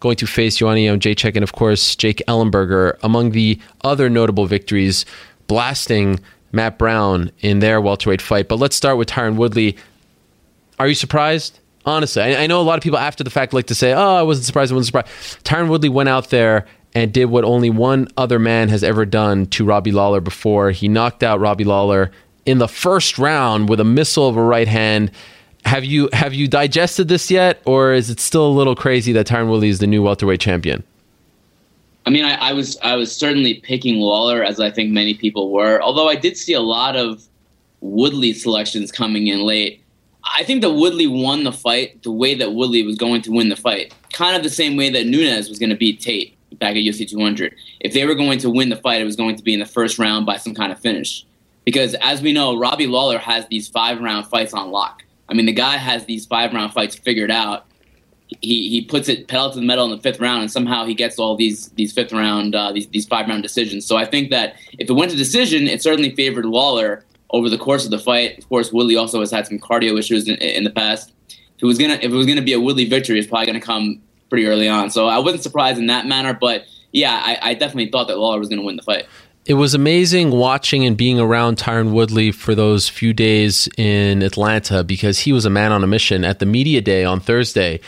Going 0.00 0.16
to 0.16 0.26
face 0.26 0.56
Joanna 0.56 0.80
Jędrzejczyk 0.80 1.34
and, 1.34 1.42
of 1.42 1.52
course, 1.52 1.94
Jake 1.94 2.22
Ellenberger. 2.26 2.96
Among 3.02 3.32
the 3.32 3.60
other 3.82 4.08
notable 4.08 4.46
victories, 4.46 5.04
blasting 5.46 6.20
Matt 6.54 6.78
Brown 6.78 7.30
in 7.40 7.58
their 7.58 7.80
welterweight 7.80 8.22
fight. 8.22 8.48
But 8.48 8.58
let's 8.58 8.76
start 8.76 8.96
with 8.96 9.08
Tyron 9.08 9.36
Woodley. 9.36 9.76
Are 10.78 10.88
you 10.88 10.94
surprised? 10.94 11.60
Honestly, 11.86 12.22
I, 12.22 12.44
I 12.44 12.46
know 12.46 12.60
a 12.60 12.62
lot 12.62 12.78
of 12.78 12.82
people 12.82 12.98
after 12.98 13.22
the 13.22 13.30
fact 13.30 13.52
like 13.52 13.66
to 13.66 13.74
say, 13.74 13.92
"Oh, 13.92 14.16
I 14.16 14.22
wasn't 14.22 14.46
surprised. 14.46 14.72
I 14.72 14.76
wasn't 14.76 14.86
surprised." 14.86 15.44
Tyron 15.44 15.68
Woodley 15.68 15.90
went 15.90 16.08
out 16.08 16.30
there 16.30 16.66
and 16.94 17.12
did 17.12 17.26
what 17.26 17.44
only 17.44 17.70
one 17.70 18.08
other 18.16 18.38
man 18.38 18.68
has 18.68 18.82
ever 18.82 19.04
done 19.04 19.46
to 19.46 19.64
Robbie 19.64 19.92
Lawler 19.92 20.20
before. 20.20 20.70
He 20.70 20.88
knocked 20.88 21.22
out 21.22 21.40
Robbie 21.40 21.64
Lawler 21.64 22.10
in 22.46 22.58
the 22.58 22.68
first 22.68 23.18
round 23.18 23.68
with 23.68 23.80
a 23.80 23.84
missile 23.84 24.28
of 24.28 24.36
a 24.36 24.42
right 24.42 24.68
hand. 24.68 25.10
Have 25.64 25.84
you 25.84 26.08
have 26.12 26.34
you 26.34 26.46
digested 26.46 27.08
this 27.08 27.30
yet, 27.30 27.60
or 27.64 27.92
is 27.92 28.10
it 28.10 28.20
still 28.20 28.46
a 28.46 28.52
little 28.52 28.76
crazy 28.76 29.12
that 29.12 29.26
Tyron 29.26 29.48
Woodley 29.48 29.68
is 29.68 29.80
the 29.80 29.86
new 29.86 30.02
welterweight 30.02 30.40
champion? 30.40 30.84
I 32.06 32.10
mean, 32.10 32.24
I, 32.24 32.34
I, 32.34 32.52
was 32.52 32.78
I 32.82 32.96
was 32.96 33.14
certainly 33.14 33.54
picking 33.54 33.96
Lawler 33.96 34.42
as 34.42 34.60
I 34.60 34.70
think 34.70 34.90
many 34.90 35.14
people 35.14 35.50
were. 35.50 35.80
Although 35.80 36.08
I 36.08 36.16
did 36.16 36.36
see 36.36 36.52
a 36.52 36.60
lot 36.60 36.96
of 36.96 37.26
Woodley 37.80 38.32
selections 38.32 38.90
coming 38.90 39.26
in 39.26 39.40
late. 39.40 39.82
I 40.24 40.42
think 40.42 40.62
that 40.62 40.72
Woodley 40.72 41.06
won 41.06 41.44
the 41.44 41.52
fight 41.52 42.02
the 42.02 42.10
way 42.10 42.34
that 42.34 42.54
Woodley 42.54 42.82
was 42.82 42.96
going 42.96 43.20
to 43.22 43.30
win 43.30 43.50
the 43.50 43.56
fight, 43.56 43.94
kind 44.12 44.36
of 44.36 44.42
the 44.42 44.48
same 44.48 44.76
way 44.76 44.88
that 44.88 45.06
Nunes 45.06 45.50
was 45.50 45.58
going 45.58 45.70
to 45.70 45.76
beat 45.76 46.00
Tate 46.00 46.34
back 46.58 46.70
at 46.70 46.82
UFC 46.82 47.08
200. 47.08 47.54
If 47.80 47.92
they 47.92 48.06
were 48.06 48.14
going 48.14 48.38
to 48.38 48.50
win 48.50 48.70
the 48.70 48.76
fight, 48.76 49.02
it 49.02 49.04
was 49.04 49.16
going 49.16 49.36
to 49.36 49.42
be 49.42 49.52
in 49.52 49.60
the 49.60 49.66
first 49.66 49.98
round 49.98 50.24
by 50.24 50.38
some 50.38 50.54
kind 50.54 50.72
of 50.72 50.80
finish. 50.80 51.26
Because 51.64 51.94
as 52.00 52.22
we 52.22 52.32
know, 52.32 52.56
Robbie 52.56 52.86
Lawler 52.86 53.18
has 53.18 53.46
these 53.48 53.68
five 53.68 54.00
round 54.00 54.26
fights 54.26 54.54
on 54.54 54.70
lock. 54.70 55.02
I 55.28 55.34
mean, 55.34 55.46
the 55.46 55.52
guy 55.52 55.76
has 55.76 56.04
these 56.06 56.26
five 56.26 56.52
round 56.52 56.72
fights 56.72 56.94
figured 56.94 57.30
out 57.30 57.66
he 58.40 58.68
he 58.68 58.82
puts 58.82 59.08
it 59.08 59.28
pedal 59.28 59.50
to 59.50 59.58
the 59.58 59.64
metal 59.64 59.84
in 59.84 59.90
the 59.90 59.98
fifth 59.98 60.20
round, 60.20 60.42
and 60.42 60.50
somehow 60.50 60.84
he 60.84 60.94
gets 60.94 61.18
all 61.18 61.36
these 61.36 61.68
these 61.70 61.92
fifth 61.92 62.12
round 62.12 62.54
uh, 62.54 62.72
these 62.72 62.88
these 62.88 63.06
five 63.06 63.28
round 63.28 63.42
decisions. 63.42 63.86
So 63.86 63.96
I 63.96 64.04
think 64.04 64.30
that 64.30 64.56
if 64.78 64.88
it 64.88 64.92
went 64.92 65.10
to 65.10 65.16
decision, 65.16 65.66
it 65.68 65.82
certainly 65.82 66.14
favored 66.14 66.44
Lawler 66.44 67.04
over 67.30 67.48
the 67.48 67.58
course 67.58 67.84
of 67.84 67.90
the 67.90 67.98
fight. 67.98 68.38
Of 68.38 68.48
course, 68.48 68.72
Woodley 68.72 68.96
also 68.96 69.20
has 69.20 69.30
had 69.30 69.46
some 69.46 69.58
cardio 69.58 69.98
issues 69.98 70.28
in, 70.28 70.36
in 70.36 70.64
the 70.64 70.70
past. 70.70 71.12
If 71.28 71.62
it 71.62 71.66
was 71.66 71.78
gonna 71.78 71.94
if 71.94 72.04
it 72.04 72.10
was 72.10 72.26
gonna 72.26 72.42
be 72.42 72.52
a 72.52 72.60
Woodley 72.60 72.86
victory, 72.86 73.18
it's 73.18 73.28
probably 73.28 73.46
gonna 73.46 73.60
come 73.60 74.00
pretty 74.30 74.46
early 74.46 74.68
on. 74.68 74.90
So 74.90 75.06
I 75.06 75.18
wasn't 75.18 75.42
surprised 75.42 75.78
in 75.78 75.86
that 75.86 76.06
manner, 76.06 76.34
but 76.34 76.64
yeah, 76.92 77.20
I, 77.24 77.50
I 77.50 77.54
definitely 77.54 77.90
thought 77.90 78.08
that 78.08 78.18
Lawler 78.18 78.38
was 78.38 78.48
gonna 78.48 78.62
win 78.62 78.76
the 78.76 78.82
fight. 78.82 79.06
It 79.46 79.54
was 79.54 79.74
amazing 79.74 80.30
watching 80.30 80.86
and 80.86 80.96
being 80.96 81.20
around 81.20 81.58
Tyron 81.58 81.92
Woodley 81.92 82.32
for 82.32 82.54
those 82.54 82.88
few 82.88 83.12
days 83.12 83.68
in 83.76 84.22
Atlanta 84.22 84.82
because 84.82 85.18
he 85.18 85.34
was 85.34 85.44
a 85.44 85.50
man 85.50 85.70
on 85.70 85.84
a 85.84 85.86
mission 85.86 86.24
at 86.24 86.38
the 86.38 86.46
media 86.46 86.80
day 86.80 87.04
on 87.04 87.20
Thursday 87.20 87.80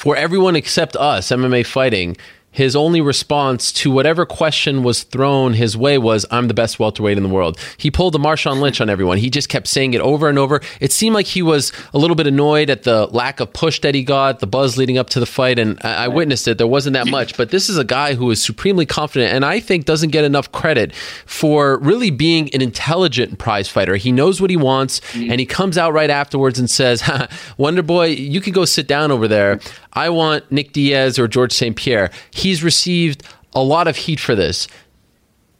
for 0.00 0.16
everyone 0.16 0.56
except 0.56 0.96
us, 0.96 1.28
MMA 1.28 1.66
fighting, 1.66 2.16
his 2.52 2.74
only 2.74 3.00
response 3.00 3.70
to 3.70 3.92
whatever 3.92 4.26
question 4.26 4.82
was 4.82 5.04
thrown 5.04 5.52
his 5.52 5.76
way 5.76 5.98
was, 5.98 6.26
I'm 6.32 6.48
the 6.48 6.54
best 6.54 6.80
welterweight 6.80 7.16
in 7.16 7.22
the 7.22 7.28
world. 7.28 7.58
He 7.76 7.92
pulled 7.92 8.16
a 8.16 8.18
Marshawn 8.18 8.60
Lynch 8.60 8.80
on 8.80 8.90
everyone. 8.90 9.18
He 9.18 9.30
just 9.30 9.48
kept 9.48 9.68
saying 9.68 9.94
it 9.94 10.00
over 10.00 10.28
and 10.28 10.36
over. 10.36 10.60
It 10.80 10.90
seemed 10.90 11.14
like 11.14 11.26
he 11.26 11.42
was 11.42 11.72
a 11.94 11.98
little 11.98 12.16
bit 12.16 12.26
annoyed 12.26 12.68
at 12.68 12.82
the 12.82 13.06
lack 13.06 13.38
of 13.38 13.52
push 13.52 13.80
that 13.80 13.94
he 13.94 14.02
got, 14.02 14.40
the 14.40 14.48
buzz 14.48 14.76
leading 14.76 14.98
up 14.98 15.10
to 15.10 15.20
the 15.20 15.26
fight, 15.26 15.60
and 15.60 15.78
I, 15.84 16.06
I 16.06 16.08
witnessed 16.08 16.48
it. 16.48 16.58
There 16.58 16.66
wasn't 16.66 16.94
that 16.94 17.06
much, 17.06 17.36
but 17.36 17.50
this 17.50 17.68
is 17.68 17.78
a 17.78 17.84
guy 17.84 18.14
who 18.14 18.28
is 18.32 18.42
supremely 18.42 18.86
confident 18.86 19.32
and 19.32 19.44
I 19.44 19.60
think 19.60 19.84
doesn't 19.84 20.10
get 20.10 20.24
enough 20.24 20.50
credit 20.50 20.92
for 21.26 21.78
really 21.78 22.10
being 22.10 22.52
an 22.52 22.62
intelligent 22.62 23.38
prize 23.38 23.68
fighter. 23.68 23.94
He 23.94 24.10
knows 24.10 24.40
what 24.40 24.50
he 24.50 24.56
wants, 24.56 24.98
mm-hmm. 25.00 25.30
and 25.30 25.38
he 25.38 25.46
comes 25.46 25.78
out 25.78 25.92
right 25.92 26.10
afterwards 26.10 26.58
and 26.58 26.68
says, 26.68 27.08
Wonder 27.58 27.82
Boy, 27.82 28.06
you 28.06 28.40
can 28.40 28.52
go 28.52 28.64
sit 28.64 28.88
down 28.88 29.12
over 29.12 29.28
there. 29.28 29.60
I 29.92 30.08
want 30.10 30.50
Nick 30.50 30.72
Diaz 30.72 31.18
or 31.18 31.28
George 31.28 31.52
St. 31.52 31.76
Pierre. 31.76 32.10
He's 32.30 32.62
received 32.62 33.22
a 33.54 33.62
lot 33.62 33.88
of 33.88 33.96
heat 33.96 34.20
for 34.20 34.34
this. 34.34 34.68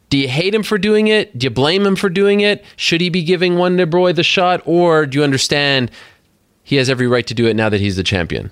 Do 0.08 0.18
you 0.18 0.28
hate 0.28 0.54
him 0.54 0.62
for 0.62 0.76
doing 0.76 1.06
it? 1.06 1.38
Do 1.38 1.46
you 1.46 1.50
blame 1.50 1.86
him 1.86 1.96
for 1.96 2.08
doing 2.08 2.40
it? 2.40 2.64
Should 2.76 3.00
he 3.00 3.10
be 3.10 3.22
giving 3.22 3.56
Wonder 3.56 3.86
Boy 3.86 4.12
the 4.12 4.24
shot? 4.24 4.60
Or 4.64 5.06
do 5.06 5.18
you 5.18 5.24
understand 5.24 5.90
he 6.64 6.76
has 6.76 6.90
every 6.90 7.06
right 7.06 7.26
to 7.28 7.34
do 7.34 7.46
it 7.46 7.54
now 7.54 7.68
that 7.68 7.80
he's 7.80 7.96
the 7.96 8.02
champion? 8.02 8.50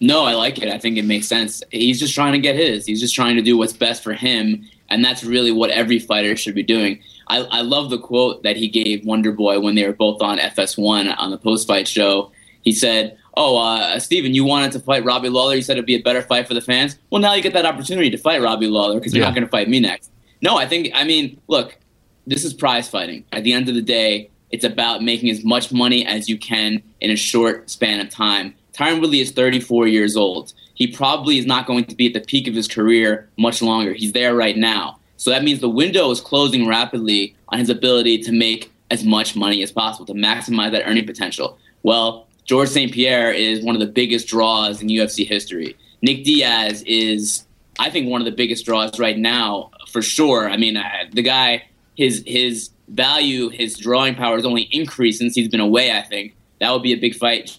No, 0.00 0.24
I 0.24 0.34
like 0.34 0.58
it. 0.58 0.68
I 0.68 0.78
think 0.78 0.96
it 0.96 1.04
makes 1.04 1.26
sense. 1.26 1.62
He's 1.70 1.98
just 1.98 2.14
trying 2.14 2.32
to 2.32 2.38
get 2.38 2.56
his. 2.56 2.86
He's 2.86 3.00
just 3.00 3.14
trying 3.14 3.36
to 3.36 3.42
do 3.42 3.56
what's 3.56 3.72
best 3.72 4.02
for 4.02 4.14
him. 4.14 4.64
And 4.90 5.04
that's 5.04 5.24
really 5.24 5.52
what 5.52 5.70
every 5.70 5.98
fighter 5.98 6.36
should 6.36 6.54
be 6.54 6.62
doing. 6.62 7.00
I, 7.28 7.38
I 7.42 7.60
love 7.60 7.90
the 7.90 7.98
quote 7.98 8.42
that 8.42 8.56
he 8.56 8.68
gave 8.68 9.04
Wonder 9.04 9.32
Boy 9.32 9.60
when 9.60 9.74
they 9.74 9.86
were 9.86 9.92
both 9.92 10.22
on 10.22 10.38
FS1 10.38 11.14
on 11.18 11.30
the 11.30 11.38
post 11.38 11.66
fight 11.66 11.86
show. 11.86 12.32
He 12.62 12.72
said, 12.72 13.16
oh, 13.38 13.56
uh, 13.56 13.98
Steven, 14.00 14.34
you 14.34 14.44
wanted 14.44 14.72
to 14.72 14.80
fight 14.80 15.04
Robbie 15.04 15.28
Lawler. 15.28 15.54
You 15.54 15.62
said 15.62 15.74
it'd 15.76 15.86
be 15.86 15.94
a 15.94 16.02
better 16.02 16.22
fight 16.22 16.48
for 16.48 16.54
the 16.54 16.60
fans. 16.60 16.98
Well, 17.10 17.22
now 17.22 17.34
you 17.34 17.42
get 17.42 17.52
that 17.52 17.64
opportunity 17.64 18.10
to 18.10 18.18
fight 18.18 18.42
Robbie 18.42 18.66
Lawler 18.66 18.96
because 18.96 19.14
you're 19.14 19.22
yeah. 19.22 19.28
not 19.28 19.34
going 19.34 19.46
to 19.46 19.50
fight 19.50 19.68
me 19.68 19.80
next. 19.80 20.10
No, 20.42 20.56
I 20.56 20.66
think, 20.66 20.90
I 20.92 21.04
mean, 21.04 21.40
look, 21.46 21.78
this 22.26 22.44
is 22.44 22.52
prize 22.52 22.88
fighting. 22.88 23.24
At 23.32 23.44
the 23.44 23.52
end 23.52 23.68
of 23.68 23.74
the 23.74 23.82
day, 23.82 24.30
it's 24.50 24.64
about 24.64 25.02
making 25.02 25.30
as 25.30 25.44
much 25.44 25.72
money 25.72 26.04
as 26.04 26.28
you 26.28 26.36
can 26.36 26.82
in 27.00 27.10
a 27.10 27.16
short 27.16 27.70
span 27.70 28.00
of 28.00 28.10
time. 28.10 28.54
Tyron 28.72 29.00
Woodley 29.00 29.20
is 29.20 29.30
34 29.32 29.86
years 29.86 30.16
old. 30.16 30.52
He 30.74 30.86
probably 30.86 31.38
is 31.38 31.46
not 31.46 31.66
going 31.66 31.84
to 31.86 31.96
be 31.96 32.06
at 32.06 32.14
the 32.14 32.20
peak 32.20 32.46
of 32.46 32.54
his 32.54 32.68
career 32.68 33.28
much 33.36 33.62
longer. 33.62 33.92
He's 33.92 34.12
there 34.12 34.34
right 34.34 34.56
now. 34.56 34.98
So 35.16 35.30
that 35.30 35.42
means 35.42 35.60
the 35.60 35.68
window 35.68 36.10
is 36.10 36.20
closing 36.20 36.66
rapidly 36.68 37.34
on 37.48 37.58
his 37.58 37.70
ability 37.70 38.18
to 38.18 38.32
make 38.32 38.70
as 38.90 39.04
much 39.04 39.34
money 39.34 39.62
as 39.62 39.72
possible, 39.72 40.06
to 40.06 40.14
maximize 40.14 40.70
that 40.72 40.86
earning 40.86 41.06
potential. 41.06 41.58
Well, 41.82 42.27
George 42.48 42.70
St. 42.70 42.90
Pierre 42.90 43.30
is 43.30 43.62
one 43.62 43.76
of 43.76 43.80
the 43.80 43.86
biggest 43.86 44.26
draws 44.26 44.80
in 44.80 44.88
UFC 44.88 45.28
history. 45.28 45.76
Nick 46.00 46.24
Diaz 46.24 46.82
is, 46.86 47.46
I 47.78 47.90
think, 47.90 48.08
one 48.08 48.22
of 48.22 48.24
the 48.24 48.32
biggest 48.32 48.64
draws 48.64 48.98
right 48.98 49.18
now 49.18 49.70
for 49.90 50.00
sure. 50.00 50.48
I 50.48 50.56
mean, 50.56 50.78
uh, 50.78 50.88
the 51.12 51.20
guy, 51.20 51.64
his 51.94 52.24
his 52.26 52.70
value, 52.88 53.50
his 53.50 53.76
drawing 53.76 54.14
power 54.14 54.36
has 54.36 54.46
only 54.46 54.62
increased 54.72 55.18
since 55.18 55.34
he's 55.34 55.48
been 55.48 55.60
away. 55.60 55.92
I 55.92 56.00
think 56.00 56.36
that 56.58 56.72
would 56.72 56.82
be 56.82 56.94
a 56.94 56.96
big 56.96 57.14
fight. 57.14 57.58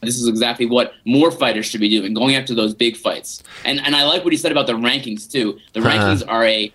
This 0.00 0.18
is 0.18 0.28
exactly 0.28 0.64
what 0.64 0.94
more 1.04 1.30
fighters 1.30 1.66
should 1.66 1.80
be 1.80 1.90
doing, 1.90 2.14
going 2.14 2.36
after 2.36 2.54
those 2.54 2.72
big 2.72 2.96
fights. 2.96 3.42
And 3.66 3.80
and 3.80 3.94
I 3.94 4.04
like 4.04 4.24
what 4.24 4.32
he 4.32 4.38
said 4.38 4.50
about 4.50 4.66
the 4.66 4.72
rankings 4.72 5.30
too. 5.30 5.58
The 5.74 5.80
uh-huh. 5.80 5.90
rankings 5.90 6.22
are 6.26 6.44
a 6.46 6.72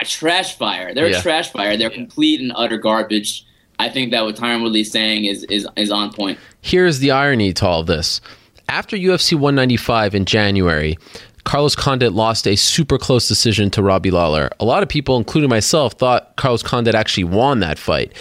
a 0.00 0.04
trash 0.04 0.56
fire. 0.56 0.94
They're 0.94 1.10
yeah. 1.10 1.18
a 1.18 1.22
trash 1.22 1.50
fire. 1.50 1.76
They're 1.76 1.90
complete 1.90 2.40
and 2.40 2.52
utter 2.54 2.78
garbage. 2.78 3.44
I 3.78 3.88
think 3.88 4.10
that 4.10 4.24
what 4.24 4.36
Tyron 4.36 4.62
Woodley 4.62 4.80
is 4.80 4.90
saying 4.90 5.24
is, 5.24 5.44
is, 5.44 5.66
is 5.76 5.90
on 5.90 6.12
point. 6.12 6.38
Here's 6.60 6.98
the 6.98 7.10
irony 7.10 7.52
to 7.54 7.66
all 7.66 7.84
this. 7.84 8.20
After 8.68 8.96
UFC 8.96 9.34
195 9.34 10.14
in 10.14 10.24
January, 10.24 10.98
Carlos 11.44 11.74
Condit 11.74 12.12
lost 12.12 12.46
a 12.46 12.56
super 12.56 12.98
close 12.98 13.26
decision 13.26 13.70
to 13.70 13.82
Robbie 13.82 14.10
Lawler. 14.10 14.50
A 14.60 14.64
lot 14.64 14.82
of 14.82 14.88
people, 14.88 15.16
including 15.16 15.48
myself, 15.48 15.94
thought 15.94 16.36
Carlos 16.36 16.62
Condit 16.62 16.94
actually 16.94 17.24
won 17.24 17.60
that 17.60 17.78
fight. 17.78 18.12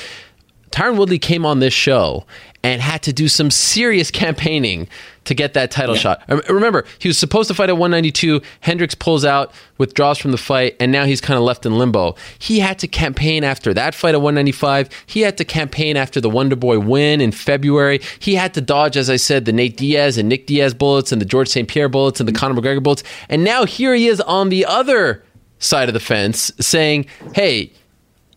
Tyron 0.71 0.97
Woodley 0.97 1.19
came 1.19 1.45
on 1.45 1.59
this 1.59 1.73
show 1.73 2.25
and 2.63 2.81
had 2.81 3.01
to 3.03 3.11
do 3.11 3.27
some 3.27 3.51
serious 3.51 4.11
campaigning 4.11 4.87
to 5.27 5.35
get 5.35 5.53
that 5.53 5.71
title 5.71 5.95
yeah. 5.95 6.01
shot. 6.01 6.23
Remember, 6.49 6.85
he 6.99 7.07
was 7.07 7.17
supposed 7.17 7.47
to 7.49 7.53
fight 7.53 7.69
at 7.69 7.77
192. 7.77 8.41
Hendricks 8.61 8.95
pulls 8.95 9.23
out, 9.23 9.53
withdraws 9.77 10.17
from 10.17 10.31
the 10.31 10.37
fight, 10.37 10.75
and 10.79 10.91
now 10.91 11.05
he's 11.05 11.21
kind 11.21 11.37
of 11.37 11.43
left 11.43 11.65
in 11.65 11.77
limbo. 11.77 12.15
He 12.39 12.59
had 12.59 12.79
to 12.79 12.87
campaign 12.87 13.43
after 13.43 13.73
that 13.73 13.93
fight 13.93 14.15
at 14.15 14.21
195. 14.21 14.89
He 15.05 15.21
had 15.21 15.37
to 15.37 15.45
campaign 15.45 15.95
after 15.95 16.19
the 16.19 16.29
Wonder 16.29 16.55
Boy 16.55 16.79
win 16.79 17.21
in 17.21 17.31
February. 17.31 17.99
He 18.19 18.35
had 18.35 18.53
to 18.55 18.61
dodge, 18.61 18.97
as 18.97 19.09
I 19.09 19.17
said, 19.17 19.45
the 19.45 19.53
Nate 19.53 19.77
Diaz 19.77 20.17
and 20.17 20.27
Nick 20.27 20.47
Diaz 20.47 20.73
bullets 20.73 21.11
and 21.11 21.21
the 21.21 21.25
George 21.25 21.49
St. 21.49 21.67
Pierre 21.67 21.89
bullets 21.89 22.19
and 22.19 22.27
the 22.27 22.33
Conor 22.33 22.59
McGregor 22.59 22.81
bullets. 22.81 23.03
And 23.29 23.43
now 23.43 23.65
here 23.65 23.93
he 23.93 24.07
is 24.07 24.21
on 24.21 24.49
the 24.49 24.65
other 24.65 25.23
side 25.59 25.89
of 25.89 25.93
the 25.93 25.99
fence 25.99 26.51
saying, 26.59 27.05
hey, 27.33 27.71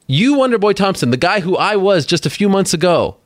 you, 0.07 0.35
Wonder 0.35 0.59
Boy 0.59 0.73
Thompson, 0.73 1.11
the 1.11 1.17
guy 1.17 1.41
who 1.41 1.57
I 1.57 1.77
was 1.77 2.05
just 2.05 2.27
a 2.27 2.31
few 2.31 2.49
months 2.49 2.75
ago, 2.75 3.17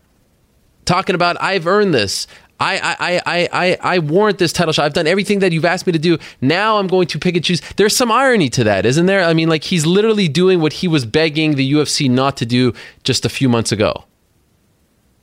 talking 0.84 1.14
about 1.14 1.40
I've 1.40 1.66
earned 1.66 1.94
this. 1.94 2.26
I, 2.60 2.96
I, 3.00 3.20
I, 3.26 3.48
I, 3.52 3.94
I 3.94 3.98
warrant 3.98 4.38
this 4.38 4.52
title 4.52 4.72
shot. 4.72 4.84
I've 4.84 4.92
done 4.92 5.06
everything 5.06 5.40
that 5.40 5.52
you've 5.52 5.64
asked 5.64 5.86
me 5.86 5.92
to 5.92 5.98
do. 5.98 6.18
Now 6.40 6.78
I'm 6.78 6.86
going 6.86 7.08
to 7.08 7.18
pick 7.18 7.34
and 7.34 7.44
choose. 7.44 7.60
There's 7.76 7.96
some 7.96 8.12
irony 8.12 8.48
to 8.50 8.64
that, 8.64 8.86
isn't 8.86 9.06
there? 9.06 9.24
I 9.24 9.34
mean, 9.34 9.48
like 9.48 9.64
he's 9.64 9.84
literally 9.84 10.28
doing 10.28 10.60
what 10.60 10.74
he 10.74 10.88
was 10.88 11.04
begging 11.04 11.56
the 11.56 11.72
UFC 11.72 12.08
not 12.08 12.36
to 12.38 12.46
do 12.46 12.72
just 13.02 13.24
a 13.24 13.28
few 13.28 13.48
months 13.48 13.72
ago. 13.72 14.04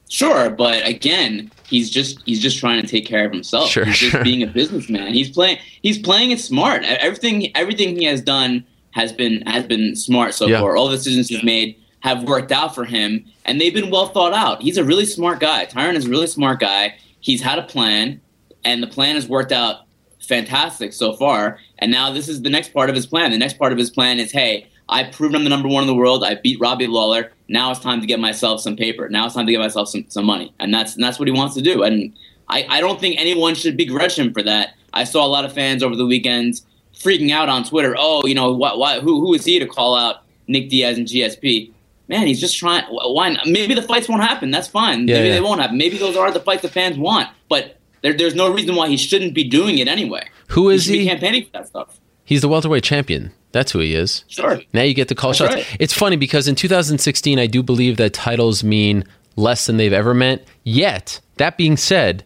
Sure, 0.10 0.50
but 0.50 0.86
again, 0.86 1.50
he's 1.68 1.90
just 1.90 2.22
he's 2.26 2.42
just 2.42 2.60
trying 2.60 2.82
to 2.82 2.88
take 2.88 3.06
care 3.06 3.26
of 3.26 3.32
himself. 3.32 3.70
Sure, 3.70 3.86
he's 3.86 3.96
sure. 3.96 4.12
just 4.12 4.24
being 4.26 4.44
a 4.44 4.48
businessman. 4.48 5.14
He's 5.14 5.30
playing 5.30 5.58
he's 5.82 5.98
playing 5.98 6.32
it 6.32 6.40
smart. 6.42 6.84
Everything 6.84 7.56
everything 7.56 7.96
he 7.96 8.04
has 8.06 8.22
done 8.22 8.66
has 8.92 9.14
been 9.14 9.42
has 9.44 9.66
been 9.66 9.96
smart 9.96 10.34
so 10.34 10.48
yeah. 10.48 10.60
far. 10.60 10.76
All 10.76 10.90
the 10.90 10.98
decisions 10.98 11.30
he's 11.30 11.44
made 11.44 11.78
have 12.02 12.24
worked 12.24 12.52
out 12.52 12.76
for 12.76 12.84
him, 12.84 13.24
and 13.46 13.62
they've 13.62 13.74
been 13.74 13.90
well 13.90 14.10
thought 14.10 14.34
out. 14.34 14.62
He's 14.62 14.78
a 14.78 14.84
really 14.84 15.06
smart 15.06 15.40
guy. 15.40 15.66
Tyron 15.66 15.96
is 15.96 16.06
a 16.06 16.10
really 16.10 16.28
smart 16.28 16.60
guy 16.60 16.96
he's 17.22 17.42
had 17.42 17.58
a 17.58 17.63
plan, 17.63 18.20
and 18.66 18.84
the 18.84 18.88
plan 18.88 19.16
has 19.16 19.28
worked 19.28 19.51
out 19.51 19.86
fantastic 20.20 20.94
so 20.94 21.13
far. 21.13 21.60
And 21.80 21.92
now 21.92 22.12
this 22.12 22.28
is 22.28 22.42
the 22.42 22.50
next 22.50 22.74
part 22.74 22.90
of 22.90 22.96
his 22.96 23.06
plan. 23.06 23.32
The 23.32 23.38
next 23.38 23.58
part 23.58 23.72
of 23.72 23.78
his 23.78 23.90
plan 23.90 24.20
is, 24.20 24.32
hey, 24.32 24.68
I 24.90 25.06
proved 25.06 25.36
I'm 25.36 25.44
the 25.44 25.50
number 25.50 25.68
one 25.68 25.84
in 25.84 25.88
the 25.88 25.96
world. 25.96 26.24
I 26.24 26.36
beat 26.36 26.60
Robbie 26.60 26.88
Lawler. 26.88 27.32
Now 27.48 27.72
it's 27.72 27.80
time 27.80 28.01
to 28.01 28.08
get 28.08 28.20
myself 28.20 28.62
some 28.62 28.75
paper. 28.75 29.10
Now 29.10 29.25
it's 29.25 29.36
time 29.36 29.46
to 29.46 29.51
get 29.51 29.60
myself 29.60 29.90
some, 29.90 30.06
some 30.10 30.25
money. 30.25 30.54
And 30.60 30.74
that's 30.74 30.96
and 30.96 31.04
that's 31.04 31.18
what 31.18 31.28
he 31.28 31.34
wants 31.34 31.56
to 31.56 31.62
do. 31.62 31.84
And 31.84 32.13
I, 32.50 32.66
I 32.70 32.82
don't 32.82 33.00
think 33.00 33.16
anyone 33.18 33.56
should 33.56 33.78
begrudge 33.78 34.20
him 34.20 34.34
for 34.34 34.44
that. 34.44 34.75
I 34.94 35.06
saw 35.06 35.25
a 35.25 35.28
lot 35.28 35.46
of 35.46 35.54
fans 35.54 35.82
over 35.82 35.96
the 35.96 36.06
weekend 36.06 36.62
freaking 36.94 37.32
out 37.32 37.50
on 37.50 37.63
Twitter. 37.63 37.96
Oh, 37.98 38.25
you 38.28 38.36
know, 38.36 38.51
what, 38.51 38.78
what, 38.78 39.01
who, 39.01 39.22
who 39.22 39.34
is 39.34 39.46
he 39.46 39.58
to 39.60 39.66
call 39.66 39.96
out 39.96 40.24
Nick 40.48 40.70
Diaz 40.70 40.98
and 40.98 41.08
GSP? 41.08 41.72
Man, 42.12 42.27
he's 42.27 42.39
just 42.39 42.58
trying. 42.58 42.84
Why? 42.89 43.30
Not? 43.30 43.48
Maybe 43.48 43.74
the 43.74 43.82
fights 43.82 44.08
won't 44.08 44.22
happen. 44.22 44.51
That's 44.51 44.68
fine. 44.68 45.08
Yeah, 45.08 45.15
Maybe 45.15 45.30
yeah. 45.30 45.36
they 45.36 45.41
won't 45.41 45.62
happen. 45.62 45.77
Maybe 45.77 45.98
those 45.98 46.15
are 46.15 46.30
the 46.30 46.41
fights 46.41 46.62
the 46.62 46.70
fans 46.70 46.98
want. 46.98 47.30
But 47.50 47.77
there, 48.01 48.13
there's 48.13 48.36
no 48.36 48.53
reason 48.53 48.75
why 48.75 48.89
he 48.89 48.98
shouldn't 48.98 49.34
be 49.34 49.44
doing 49.46 49.80
it 49.80 49.88
anyway. 49.88 50.30
Who 50.50 50.70
is 50.70 50.86
he? 50.86 51.00
he? 51.00 51.08
campaigning 51.08 51.46
for 51.46 51.51
that 51.53 51.68
stuff. 51.68 52.00
He's 52.25 52.41
the 52.41 52.48
welterweight 52.48 52.84
champion. 52.84 53.32
That's 53.53 53.72
who 53.72 53.80
he 53.80 53.96
is. 53.96 54.24
Sure. 54.27 54.62
Now 54.74 54.84
you 54.84 54.94
get 54.94 55.08
to 55.08 55.15
call 55.15 55.32
That's 55.32 55.39
shots. 55.39 55.56
Right. 55.56 55.77
It's 55.80 55.94
funny 55.94 56.18
because 56.18 56.48
in 56.48 56.56
2016, 56.56 57.39
I 57.39 57.48
do 57.48 57.63
believe 57.63 57.98
that 57.98 58.13
titles 58.13 58.63
mean 58.63 59.06
less 59.36 59.65
than 59.65 59.77
they've 59.77 59.91
ever 59.91 60.13
meant. 60.13 60.44
Yet, 60.63 61.20
that 61.38 61.58
being 61.58 61.77
said, 61.77 62.24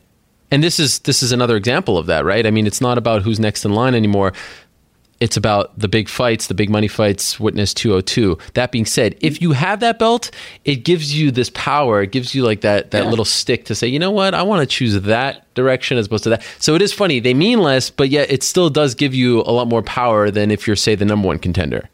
and 0.52 0.64
this 0.64 0.80
is 0.80 1.00
this 1.00 1.24
is 1.24 1.32
another 1.32 1.56
example 1.56 1.98
of 1.98 2.06
that, 2.08 2.26
right? 2.26 2.46
I 2.46 2.52
mean, 2.52 2.68
it's 2.68 2.82
not 2.82 2.98
about 2.98 3.24
who's 3.24 3.40
next 3.40 3.66
in 3.66 3.74
line 3.74 3.96
anymore 3.96 4.34
it's 5.20 5.38
about 5.38 5.78
the 5.80 5.88
big 5.88 6.10
fights, 6.10 6.48
the 6.48 6.54
big 6.54 6.70
money 6.70 6.88
fights, 6.88 7.40
Witness 7.40 7.74
202. 7.74 8.38
That 8.54 8.72
being 8.72 8.86
said, 8.86 9.16
if 9.22 9.42
you 9.42 9.54
have 9.54 9.80
that 9.80 9.98
belt, 9.98 10.30
it 10.66 10.78
gives 10.78 11.18
you 11.18 11.32
this 11.32 11.50
power. 11.52 12.02
It 12.02 12.12
gives 12.12 12.36
you 12.36 12.44
like 12.44 12.62
that 12.62 12.92
that 12.92 13.04
yeah. 13.04 13.10
little 13.10 13.26
stick 13.26 13.66
to 13.66 13.76
say, 13.76 13.88
you 13.88 14.00
know 14.00 14.12
what, 14.12 14.34
I 14.34 14.44
want 14.44 14.62
to 14.62 14.66
choose 14.66 15.00
that 15.02 15.54
direction 15.54 15.98
as 15.98 16.08
opposed 16.08 16.26
to 16.26 16.32
that. 16.32 16.46
So 16.60 16.76
it 16.76 16.82
is 16.82 16.92
funny. 16.92 17.20
They 17.20 17.34
mean 17.34 17.60
less, 17.60 17.90
but 17.90 18.10
yet 18.10 18.30
it 18.30 18.44
still 18.44 18.70
does 18.70 18.94
give 18.94 19.14
you 19.14 19.42
a 19.42 19.52
lot 19.52 19.68
more 19.68 19.82
power 19.82 20.30
than 20.32 20.52
if 20.52 20.68
you're, 20.68 20.76
say, 20.76 20.96
the 20.96 21.06
number 21.06 21.28
one 21.28 21.40
contender. 21.40 21.90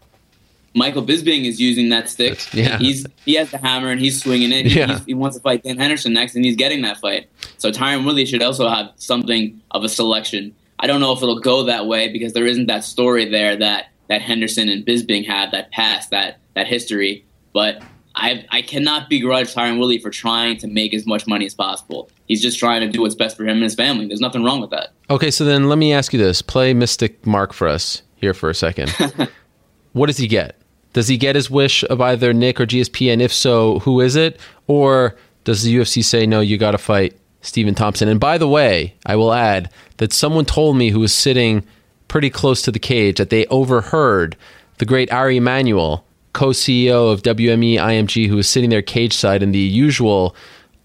Michael 0.74 1.04
Bisping 1.04 1.46
is 1.46 1.60
using 1.60 1.90
that 1.90 2.10
stick. 2.10 2.38
That's, 2.38 2.54
yeah. 2.54 2.78
He's 2.78 3.06
he 3.26 3.36
has 3.36 3.52
the 3.52 3.58
hammer 3.58 3.90
and 3.90 4.00
he's 4.00 4.22
swinging 4.22 4.54
it. 4.54 4.68
Yeah. 4.68 5.00
he 5.06 5.14
wants 5.14 5.36
to 5.36 5.44
fight 5.44 5.64
Dan 5.64 5.78
Henderson 5.78 6.14
next, 6.14 6.36
and 6.36 6.46
he's 6.46 6.56
getting 6.56 6.82
that 6.84 6.98
fight. 6.98 7.30
So 7.58 7.72
Tyron 7.72 8.06
Woodley 8.06 8.26
should 8.26 8.42
also 8.42 8.70
have 8.70 8.92
something 8.96 9.60
of 9.72 9.84
a 9.84 9.90
selection 9.90 10.56
I 10.82 10.88
don't 10.88 11.00
know 11.00 11.14
if 11.14 11.22
it'll 11.22 11.40
go 11.40 11.64
that 11.64 11.86
way 11.86 12.12
because 12.12 12.34
there 12.34 12.46
isn't 12.46 12.66
that 12.66 12.84
story 12.84 13.30
there 13.30 13.56
that 13.56 13.88
that 14.10 14.22
Henderson 14.22 14.68
and 14.68 14.86
Bisping 14.86 15.26
had 15.26 15.52
that 15.52 15.72
past 15.72 16.10
that 16.10 16.40
that 16.56 16.68
history. 16.68 17.24
But 17.54 17.82
I 18.16 18.46
I 18.50 18.64
cannot 18.64 19.10
begrudge 19.10 19.54
Tyron 19.54 19.80
Willie 19.80 20.00
for 20.00 20.10
trying 20.10 20.58
to 20.58 20.68
make 20.68 20.94
as 20.94 21.06
much 21.06 21.28
money 21.28 21.46
as 21.46 21.54
possible. 21.54 22.10
He's 22.26 22.42
just 22.42 22.58
trying 22.58 22.82
to 22.82 22.88
do 22.88 23.02
what's 23.02 23.16
best 23.16 23.38
for 23.38 23.44
him 23.44 23.58
and 23.58 23.64
his 23.64 23.76
family. 23.76 24.08
There's 24.08 24.20
nothing 24.20 24.44
wrong 24.44 24.60
with 24.60 24.72
that. 24.72 24.94
Okay, 25.10 25.32
so 25.32 25.46
then 25.46 25.70
let 25.70 25.78
me 25.78 25.94
ask 25.94 26.14
you 26.14 26.20
this: 26.20 26.42
Play 26.42 26.74
Mystic 26.74 27.26
Mark 27.28 27.54
for 27.54 27.68
us 27.68 28.02
here 28.16 28.34
for 28.34 28.50
a 28.50 28.56
second. 28.56 28.90
what 29.94 30.08
does 30.08 30.18
he 30.18 30.28
get? 30.28 30.58
Does 30.94 31.08
he 31.08 31.18
get 31.18 31.36
his 31.36 31.50
wish 31.50 31.84
of 31.86 32.02
either 32.02 32.34
Nick 32.34 32.60
or 32.60 32.66
GSP? 32.66 33.14
And 33.14 33.22
if 33.22 33.32
so, 33.32 33.80
who 33.80 34.02
is 34.02 34.16
it? 34.16 34.40
Or 34.68 35.16
does 35.46 35.64
the 35.64 35.74
UFC 35.74 36.04
say 36.04 36.26
no? 36.26 36.42
You 36.42 36.58
got 36.58 36.72
to 36.72 36.78
fight 36.78 37.18
Stephen 37.42 37.76
Thompson. 37.76 38.08
And 38.08 38.20
by 38.20 38.38
the 38.38 38.48
way, 38.48 38.96
I 39.06 39.16
will 39.16 39.34
add 39.34 39.70
that 39.98 40.14
someone 40.14 40.46
told 40.46 40.78
me 40.78 40.90
who 40.90 41.00
was 41.00 41.14
sitting 41.14 41.66
pretty 42.08 42.30
close 42.30 42.62
to 42.64 42.72
the 42.72 42.80
cage 42.80 43.18
that 43.18 43.30
they 43.30 43.46
overheard 43.48 44.36
the 44.78 44.86
great 44.86 45.12
Ari 45.12 45.38
Emanuel, 45.38 46.06
co 46.34 46.48
CEO 46.48 47.12
of 47.12 47.24
WME 47.24 47.76
IMG, 47.76 48.28
who 48.28 48.36
was 48.36 48.50
sitting 48.50 48.70
there 48.70 48.82
cage 48.82 49.14
side 49.14 49.44
in 49.44 49.52
the 49.52 49.60
usual 49.60 50.36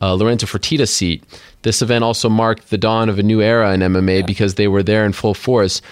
uh, 0.01 0.15
Lorenzo 0.15 0.47
Fertitta 0.47 0.89
seat. 0.89 1.23
This 1.63 1.83
event 1.83 2.05
also 2.05 2.29
marked 2.29 2.71
the 2.71 2.79
dawn 2.79 3.09
of 3.09 3.19
a 3.19 3.23
new 3.23 3.41
era 3.41 3.73
in 3.73 3.81
MMA 3.81 4.21
yeah. 4.21 4.27
because 4.27 4.55
they 4.55 4.69
were 4.69 4.83
there 4.83 5.05
in 5.05 5.13
full 5.13 5.35
force. 5.35 5.83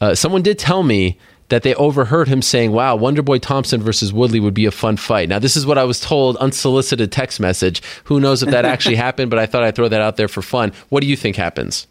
Uh, 0.00 0.14
someone 0.14 0.42
did 0.42 0.58
tell 0.58 0.82
me 0.82 1.18
that 1.48 1.62
they 1.62 1.74
overheard 1.74 2.28
him 2.28 2.42
saying, 2.42 2.72
"Wow, 2.72 2.96
Wonderboy 2.96 3.40
Thompson 3.40 3.82
versus 3.82 4.12
Woodley 4.12 4.40
would 4.40 4.54
be 4.54 4.66
a 4.66 4.70
fun 4.70 4.96
fight." 4.96 5.28
Now, 5.28 5.38
this 5.38 5.56
is 5.56 5.66
what 5.66 5.78
I 5.78 5.84
was 5.84 6.00
told, 6.00 6.36
unsolicited 6.36 7.12
text 7.12 7.40
message. 7.40 7.82
Who 8.04 8.20
knows 8.20 8.42
if 8.42 8.50
that 8.50 8.64
actually 8.72 8.96
happened? 8.96 9.30
But 9.30 9.38
I 9.38 9.46
thought 9.46 9.62
I'd 9.62 9.74
throw 9.74 9.88
that 9.88 10.00
out 10.00 10.16
there 10.16 10.28
for 10.28 10.42
fun. 10.42 10.72
What 10.88 11.00
do 11.00 11.06
you 11.06 11.16
think 11.16 11.36
happens? 11.36 11.86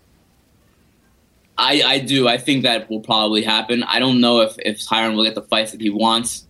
I, 1.58 1.82
I 1.86 2.00
do. 2.00 2.28
I 2.28 2.38
think 2.38 2.64
that 2.64 2.90
will 2.90 3.00
probably 3.00 3.42
happen. 3.42 3.84
I 3.84 4.00
don't 4.00 4.20
know 4.20 4.42
if 4.42 4.56
if 4.60 4.80
Tyron 4.80 5.16
will 5.16 5.24
get 5.24 5.36
the 5.36 5.42
fights 5.44 5.72
that 5.72 5.82
he 5.82 5.90
wants. 5.90 6.46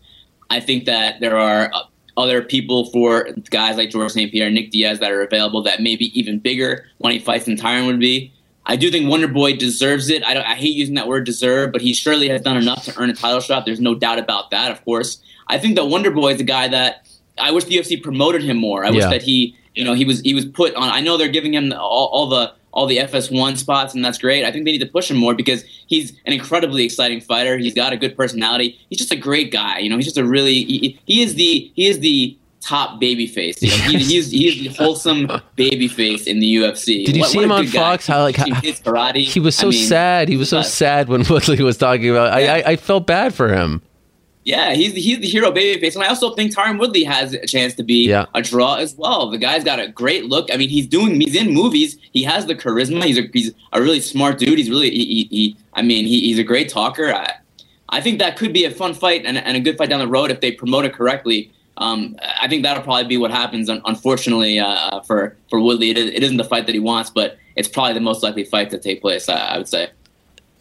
I 0.49 0.59
think 0.59 0.85
that 0.85 1.19
there 1.19 1.37
are 1.37 1.71
uh, 1.73 1.83
other 2.17 2.41
people 2.41 2.85
for 2.91 3.29
guys 3.49 3.77
like 3.77 3.89
George 3.89 4.11
St. 4.11 4.31
Pierre, 4.31 4.49
Nick 4.49 4.71
Diaz 4.71 4.99
that 4.99 5.11
are 5.11 5.21
available 5.21 5.61
that 5.63 5.81
may 5.81 5.95
be 5.95 6.17
even 6.19 6.39
bigger 6.39 6.85
when 6.99 7.13
he 7.13 7.19
fights 7.19 7.45
than 7.45 7.57
Tyron 7.57 7.87
would 7.87 7.99
be. 7.99 8.31
I 8.65 8.75
do 8.75 8.89
think 8.89 9.09
Wonder 9.09 9.27
Boy 9.27 9.55
deserves 9.55 10.09
it. 10.09 10.23
I, 10.23 10.41
I, 10.41 10.55
hate 10.55 10.75
using 10.75 10.95
that 10.95 11.07
word 11.07 11.23
deserve, 11.23 11.71
but 11.71 11.81
he 11.81 11.93
surely 11.93 12.29
has 12.29 12.41
done 12.41 12.57
enough 12.57 12.83
to 12.85 12.99
earn 12.99 13.09
a 13.09 13.13
title 13.13 13.39
shot. 13.39 13.65
There's 13.65 13.79
no 13.79 13.93
doubt 13.93 14.17
about 14.17 14.49
that, 14.51 14.71
of 14.71 14.83
course. 14.83 15.21
I 15.47 15.59
think 15.59 15.75
that 15.75 15.85
Wonder 15.85 16.09
Boy 16.09 16.33
is 16.33 16.41
a 16.41 16.45
guy 16.45 16.67
that 16.69 17.07
I 17.37 17.51
wish 17.51 17.65
the 17.65 17.77
UFC 17.77 18.01
promoted 18.01 18.43
him 18.43 18.57
more. 18.57 18.83
I 18.83 18.89
yeah. 18.89 18.95
wish 18.95 19.05
that 19.05 19.21
he, 19.21 19.55
you 19.75 19.83
know, 19.83 19.93
he 19.93 20.05
was 20.05 20.21
he 20.21 20.33
was 20.33 20.45
put 20.45 20.73
on. 20.75 20.89
I 20.89 21.01
know 21.01 21.17
they're 21.17 21.27
giving 21.27 21.53
him 21.53 21.73
all, 21.73 22.07
all 22.07 22.27
the 22.27 22.53
all 22.71 22.87
the 22.87 22.97
FS1 22.97 23.57
spots, 23.57 23.93
and 23.93 24.03
that's 24.03 24.17
great. 24.17 24.43
I 24.43 24.51
think 24.51 24.65
they 24.65 24.71
need 24.73 24.79
to 24.79 24.85
push 24.85 25.09
him 25.09 25.17
more 25.17 25.33
because 25.33 25.63
he's 25.87 26.11
an 26.25 26.33
incredibly 26.33 26.83
exciting 26.83 27.21
fighter. 27.21 27.57
He's 27.57 27.73
got 27.73 27.93
a 27.93 27.97
good 27.97 28.17
personality. 28.17 28.77
He's 28.89 28.99
just 28.99 29.11
a 29.11 29.15
great 29.15 29.51
guy. 29.51 29.79
You 29.79 29.89
know, 29.89 29.95
he's 29.95 30.05
just 30.05 30.17
a 30.17 30.25
really 30.25 30.63
he, 30.65 30.99
he 31.05 31.21
is 31.21 31.35
the 31.35 31.71
he 31.75 31.87
is 31.87 31.99
the 31.99 32.37
top 32.65 32.99
baby 32.99 33.27
face. 33.27 33.61
You 33.61 33.69
know, 33.69 33.75
he, 33.75 33.97
he's 33.99 34.31
he's 34.31 34.59
the 34.59 34.83
wholesome 34.83 35.29
baby 35.55 35.87
face 35.87 36.25
in 36.27 36.39
the 36.39 36.55
UFC. 36.55 37.05
Did 37.05 37.15
you 37.15 37.21
what, 37.21 37.31
see 37.31 37.43
him 37.43 37.51
on 37.51 37.67
Fox? 37.67 38.07
How 38.07 38.23
like 38.23 38.35
how, 38.35 38.45
karate? 38.45 39.23
He 39.23 39.39
was 39.39 39.55
so 39.55 39.67
I 39.67 39.71
mean, 39.71 39.87
sad. 39.87 40.29
He 40.29 40.37
was 40.37 40.49
so 40.49 40.61
sad 40.61 41.07
when 41.07 41.23
Woodley 41.29 41.61
was 41.61 41.77
talking 41.77 42.09
about. 42.09 42.39
Yeah. 42.41 42.53
I, 42.53 42.57
I 42.57 42.63
I 42.71 42.75
felt 42.75 43.05
bad 43.05 43.33
for 43.33 43.53
him. 43.53 43.81
Yeah, 44.43 44.75
he's 44.75 44.93
the, 44.93 45.01
he's 45.01 45.19
the 45.19 45.27
hero 45.27 45.51
babyface, 45.51 45.95
and 45.95 46.03
I 46.03 46.07
also 46.07 46.35
think 46.35 46.53
Tyron 46.53 46.79
Woodley 46.79 47.03
has 47.03 47.33
a 47.33 47.47
chance 47.47 47.73
to 47.75 47.83
be 47.83 48.07
yeah. 48.07 48.27
a 48.35 48.43
draw 48.43 48.75
as 48.75 48.93
well. 48.95 49.31
The 49.31 49.39
guy's 49.39 49.63
got 49.63 49.79
a 49.79 49.87
great 49.87 50.25
look. 50.25 50.53
I 50.53 50.57
mean, 50.57 50.69
he's 50.69 50.85
doing 50.85 51.19
he's 51.19 51.35
in 51.35 51.51
movies. 51.51 51.97
He 52.11 52.21
has 52.23 52.45
the 52.45 52.53
charisma. 52.53 53.03
He's 53.03 53.17
a 53.17 53.23
he's 53.33 53.51
a 53.73 53.81
really 53.81 53.99
smart 53.99 54.37
dude. 54.37 54.59
He's 54.59 54.69
really 54.69 54.91
he, 54.91 55.27
he 55.31 55.57
I 55.73 55.81
mean 55.81 56.05
he, 56.05 56.21
he's 56.21 56.37
a 56.37 56.43
great 56.43 56.69
talker. 56.69 57.11
I, 57.11 57.33
I 57.89 58.01
think 58.01 58.19
that 58.19 58.37
could 58.37 58.51
be 58.51 58.65
a 58.65 58.71
fun 58.71 58.93
fight 58.93 59.25
and, 59.25 59.37
and 59.37 59.55
a 59.57 59.59
good 59.59 59.77
fight 59.77 59.89
down 59.89 59.99
the 59.99 60.07
road 60.07 60.31
if 60.31 60.41
they 60.41 60.51
promote 60.51 60.85
it 60.85 60.93
correctly 60.93 61.51
um, 61.77 62.17
I 62.39 62.47
think 62.47 62.63
that'll 62.63 62.83
probably 62.83 63.05
be 63.05 63.17
what 63.17 63.31
happens. 63.31 63.69
Unfortunately, 63.69 64.59
uh, 64.59 64.67
uh, 64.67 65.01
for 65.01 65.35
for 65.49 65.59
Woodley, 65.59 65.91
it, 65.91 65.97
it 65.97 66.23
isn't 66.23 66.37
the 66.37 66.43
fight 66.43 66.65
that 66.67 66.73
he 66.73 66.79
wants, 66.79 67.09
but 67.09 67.37
it's 67.55 67.67
probably 67.67 67.93
the 67.93 67.99
most 68.01 68.23
likely 68.23 68.43
fight 68.43 68.69
to 68.71 68.79
take 68.79 69.01
place. 69.01 69.27
I, 69.29 69.35
I 69.35 69.57
would 69.57 69.67
say. 69.67 69.89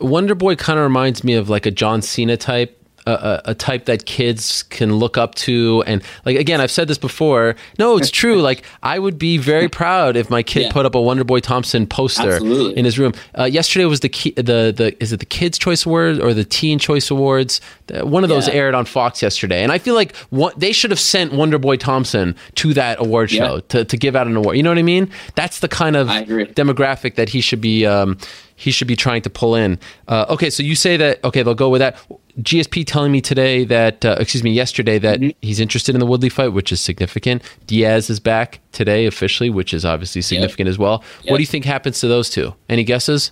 Wonder 0.00 0.34
Boy 0.34 0.56
kind 0.56 0.78
of 0.78 0.82
reminds 0.82 1.22
me 1.22 1.34
of 1.34 1.48
like 1.48 1.66
a 1.66 1.70
John 1.70 2.02
Cena 2.02 2.36
type 2.36 2.83
a, 3.06 3.42
a, 3.46 3.54
type 3.54 3.84
that 3.84 4.06
kids 4.06 4.62
can 4.64 4.94
look 4.94 5.18
up 5.18 5.34
to 5.34 5.82
and 5.86 6.02
like 6.24 6.36
again 6.36 6.60
i've 6.60 6.70
said 6.70 6.88
this 6.88 6.98
before 6.98 7.54
no 7.78 7.96
it's 7.96 8.10
true 8.22 8.40
like 8.40 8.62
i 8.82 8.98
would 8.98 9.18
be 9.18 9.36
very 9.36 9.68
proud 9.80 10.16
if 10.16 10.30
my 10.30 10.42
kid 10.42 10.62
yeah. 10.62 10.72
put 10.72 10.86
up 10.86 10.94
a 10.94 11.00
wonder 11.00 11.24
boy 11.24 11.40
thompson 11.40 11.86
poster 11.86 12.32
Absolutely. 12.32 12.78
in 12.78 12.84
his 12.84 12.98
room 12.98 13.12
uh, 13.38 13.44
yesterday 13.44 13.84
was 13.84 14.00
the 14.00 14.08
key, 14.08 14.30
the 14.32 14.72
the 14.74 14.96
is 15.00 15.12
it 15.12 15.20
the 15.20 15.26
kids 15.26 15.58
choice 15.58 15.84
awards 15.84 16.18
or 16.18 16.32
the 16.32 16.44
teen 16.44 16.78
choice 16.78 17.10
awards 17.10 17.60
one 18.02 18.22
of 18.22 18.30
those 18.30 18.48
yeah. 18.48 18.54
aired 18.54 18.74
on 18.74 18.84
fox 18.84 19.20
yesterday 19.20 19.62
and 19.62 19.70
i 19.70 19.78
feel 19.78 19.94
like 19.94 20.16
what, 20.30 20.58
they 20.58 20.72
should 20.72 20.90
have 20.90 21.00
sent 21.00 21.32
wonder 21.32 21.58
boy 21.58 21.76
thompson 21.76 22.34
to 22.54 22.72
that 22.72 22.98
award 23.00 23.30
show 23.30 23.56
yeah. 23.56 23.60
to, 23.68 23.84
to 23.84 23.96
give 23.96 24.16
out 24.16 24.26
an 24.26 24.36
award 24.36 24.56
you 24.56 24.62
know 24.62 24.70
what 24.70 24.78
i 24.78 24.82
mean 24.82 25.10
that's 25.34 25.60
the 25.60 25.68
kind 25.68 25.96
of 25.96 26.08
demographic 26.08 27.16
that 27.16 27.28
he 27.28 27.40
should 27.40 27.60
be 27.60 27.84
um, 27.84 28.16
he 28.56 28.70
should 28.70 28.88
be 28.88 28.96
trying 28.96 29.22
to 29.22 29.30
pull 29.30 29.54
in. 29.54 29.78
Uh, 30.08 30.26
okay, 30.28 30.50
so 30.50 30.62
you 30.62 30.76
say 30.76 30.96
that. 30.96 31.22
Okay, 31.24 31.42
they'll 31.42 31.54
go 31.54 31.70
with 31.70 31.80
that. 31.80 31.98
GSP 32.40 32.84
telling 32.84 33.12
me 33.12 33.20
today 33.20 33.64
that, 33.64 34.04
uh, 34.04 34.16
excuse 34.18 34.42
me, 34.42 34.50
yesterday 34.50 34.98
that 34.98 35.20
mm-hmm. 35.20 35.38
he's 35.40 35.60
interested 35.60 35.94
in 35.94 36.00
the 36.00 36.06
Woodley 36.06 36.28
fight, 36.28 36.48
which 36.48 36.72
is 36.72 36.80
significant. 36.80 37.42
Diaz 37.66 38.10
is 38.10 38.18
back 38.18 38.60
today 38.72 39.06
officially, 39.06 39.50
which 39.50 39.72
is 39.72 39.84
obviously 39.84 40.20
significant 40.20 40.66
yep. 40.66 40.72
as 40.72 40.78
well. 40.78 41.04
Yep. 41.22 41.30
What 41.30 41.36
do 41.36 41.42
you 41.42 41.46
think 41.46 41.64
happens 41.64 42.00
to 42.00 42.08
those 42.08 42.28
two? 42.28 42.54
Any 42.68 42.82
guesses? 42.82 43.30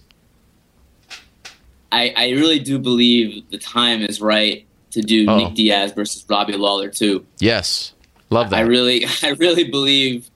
I, 1.90 2.14
I 2.16 2.30
really 2.30 2.60
do 2.60 2.78
believe 2.78 3.42
the 3.50 3.58
time 3.58 4.02
is 4.02 4.20
right 4.20 4.66
to 4.92 5.02
do 5.02 5.26
oh. 5.28 5.36
Nick 5.36 5.54
Diaz 5.54 5.92
versus 5.92 6.24
Robbie 6.28 6.56
Lawler 6.56 6.88
too. 6.88 7.26
Yes, 7.38 7.92
love 8.30 8.50
that. 8.50 8.60
I 8.60 8.60
really, 8.62 9.04
I 9.22 9.30
really 9.30 9.64
believe. 9.64 10.28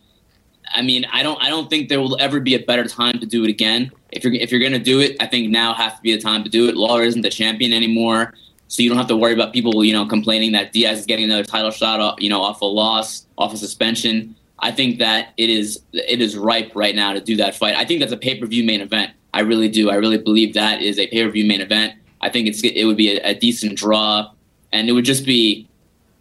I 0.74 0.83
mean, 0.83 1.07
I 1.12 1.22
don't, 1.22 1.40
I 1.40 1.48
don't 1.48 1.70
think 1.70 1.88
there 1.88 2.00
will 2.00 2.20
ever 2.20 2.40
be 2.40 2.55
a 2.55 2.59
better 2.59 2.85
time 2.85 3.20
to 3.20 3.26
do 3.26 3.44
it 3.44 3.50
again. 3.50 3.92
If 4.11 4.24
you're, 4.24 4.35
if 4.35 4.50
you're 4.50 4.61
going 4.61 4.72
to 4.72 4.81
do 4.81 4.98
it, 4.98 5.16
I 5.20 5.26
think 5.26 5.50
now 5.50 5.72
has 5.74 5.94
to 5.94 6.02
be 6.02 6.14
the 6.14 6.20
time 6.20 6.42
to 6.42 6.50
do 6.50 6.68
it. 6.68 6.76
Lawler 6.76 7.05
isn't 7.05 7.22
the 7.22 7.31
champion 7.31 7.72
anymore 7.72 8.35
so 8.68 8.83
you 8.83 8.88
don't 8.88 8.98
have 8.98 9.07
to 9.09 9.16
worry 9.16 9.33
about 9.33 9.52
people, 9.52 9.85
you 9.85 9.92
know, 9.92 10.07
complaining 10.07 10.52
that 10.52 10.72
Diaz 10.72 11.00
is 11.00 11.07
getting 11.07 11.24
another 11.24 11.44
title 11.44 11.70
shot, 11.70 12.00
off, 12.00 12.16
you 12.20 12.29
know, 12.29 12.42
off 12.42 12.61
a 12.61 12.64
loss, 12.64 13.26
off 13.38 13.55
a 13.55 13.57
suspension. 13.57 14.35
I 14.59 14.72
think 14.72 14.98
that 14.98 15.33
it 15.37 15.50
is 15.50 15.83
it 15.92 16.20
is 16.20 16.37
ripe 16.37 16.72
right 16.74 16.94
now 16.94 17.12
to 17.12 17.20
do 17.20 17.37
that 17.37 17.55
fight. 17.55 17.76
I 17.76 17.85
think 17.85 18.00
that's 18.00 18.12
a 18.12 18.16
pay 18.16 18.38
per 18.38 18.46
view 18.46 18.64
main 18.64 18.81
event. 18.81 19.12
I 19.35 19.40
really 19.40 19.68
do. 19.68 19.90
I 19.90 19.96
really 19.96 20.18
believe 20.18 20.55
that 20.55 20.83
is 20.83 20.98
a 20.98 21.07
pay 21.07 21.24
per 21.24 21.31
view 21.31 21.46
main 21.46 21.61
event. 21.61 21.94
I 22.20 22.31
think 22.31 22.48
it's 22.48 22.62
it 22.62 22.85
would 22.85 22.96
be 22.96 23.18
a, 23.18 23.31
a 23.31 23.35
decent 23.35 23.76
draw, 23.76 24.31
and 24.72 24.88
it 24.88 24.92
would 24.92 25.05
just 25.05 25.24
be 25.24 25.68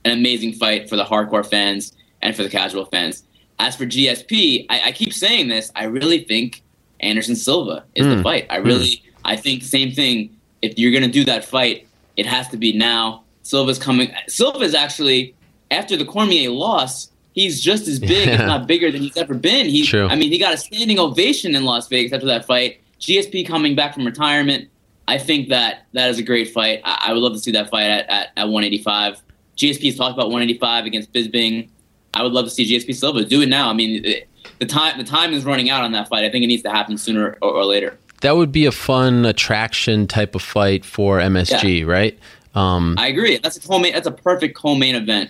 an 0.04 0.12
amazing 0.12 0.54
fight 0.54 0.90
for 0.90 0.98
the 0.98 1.06
hardcore 1.06 1.46
fans 1.46 1.94
and 2.22 2.36
for 2.36 2.44
the 2.44 2.50
casual 2.50 2.86
fans. 2.86 3.24
As 3.58 3.76
for 3.76 3.86
GSP, 3.86 4.66
I, 4.70 4.82
I 4.88 4.92
keep 4.92 5.14
saying 5.14 5.48
this. 5.48 5.72
I 5.76 5.86
really 5.86 6.26
think 6.26 6.62
Anderson 7.00 7.36
Silva 7.36 7.86
is 7.96 8.06
mm. 8.06 8.10
the 8.10 8.16
hmm. 8.18 8.22
fight. 8.24 8.48
I 8.50 8.58
really, 8.58 8.88
mm. 8.88 9.02
I 9.24 9.36
think 9.38 9.64
same 9.64 9.92
thing. 9.92 10.36
If 10.62 10.78
you're 10.78 10.92
going 10.92 11.04
to 11.04 11.10
do 11.10 11.24
that 11.26 11.46
fight, 11.46 11.88
it 12.18 12.26
has 12.26 12.48
to 12.50 12.58
be 12.58 12.74
now. 12.74 13.24
Silva's 13.44 13.78
coming. 13.78 14.12
Silva's 14.28 14.74
actually 14.74 15.36
after 15.72 15.96
the 15.96 16.06
Cormier 16.06 16.50
loss, 16.50 17.12
he's 17.34 17.62
just 17.62 17.88
as 17.88 18.00
big, 18.00 18.28
yeah. 18.28 18.36
if 18.36 18.40
not 18.48 18.68
bigger, 18.68 18.92
than 18.92 19.02
he's 19.02 19.18
ever 19.18 19.34
been. 19.34 19.68
He, 19.68 19.86
True. 19.86 20.08
I 20.08 20.16
mean, 20.16 20.32
he 20.32 20.40
got 20.40 20.54
a 20.54 20.58
standing 20.58 21.00
ovation 21.00 21.56
in 21.56 21.64
Las 21.66 21.88
Vegas 21.88 22.14
after 22.14 22.28
that 22.28 22.46
fight. 22.46 22.82
GSP 23.00 23.48
coming 23.48 23.76
back 23.76 23.94
from 23.94 24.06
retirement. 24.06 24.70
I 25.08 25.18
think 25.20 25.50
that 25.50 25.86
that 25.94 26.10
is 26.10 26.18
a 26.18 26.24
great 26.24 26.52
fight. 26.52 26.82
I, 26.84 27.08
I 27.08 27.14
would 27.14 27.22
love 27.22 27.34
to 27.34 27.40
see 27.40 27.52
that 27.52 27.70
fight 27.70 27.84
at, 27.84 28.10
at, 28.10 28.28
at 28.38 28.46
185. 28.46 29.22
GSP 29.58 29.86
has 29.86 29.96
talked 29.96 30.14
about 30.14 30.28
185 30.28 30.86
against 30.86 31.14
Bisping. 31.14 31.70
I 32.14 32.24
would 32.24 32.32
love 32.32 32.46
to 32.46 32.52
see 32.52 32.66
GSP 32.66 32.96
Silva 32.96 33.24
do 33.26 33.42
it 33.42 33.50
now. 33.50 33.70
I 33.70 33.74
mean, 33.74 34.04
it, 34.04 34.28
the 34.60 34.66
time 34.66 34.98
the 34.98 35.04
time 35.04 35.34
is 35.34 35.44
running 35.44 35.70
out 35.70 35.84
on 35.84 35.92
that 35.92 36.08
fight. 36.08 36.24
I 36.24 36.32
think 36.32 36.44
it 36.44 36.48
needs 36.48 36.64
to 36.64 36.72
happen 36.72 36.98
sooner 36.98 37.38
or, 37.42 37.52
or 37.52 37.66
later 37.66 37.98
that 38.26 38.36
would 38.36 38.52
be 38.52 38.66
a 38.66 38.72
fun 38.72 39.24
attraction 39.24 40.08
type 40.08 40.34
of 40.34 40.42
fight 40.42 40.84
for 40.84 41.20
MSG, 41.20 41.82
yeah. 41.82 41.86
right? 41.86 42.20
Um, 42.56 42.96
I 42.98 43.08
agree. 43.08 43.38
That's 43.38 43.56
a 43.56 43.80
That's 43.92 44.08
a 44.08 44.12
perfect 44.12 44.56
co-main 44.56 44.96
event 44.96 45.30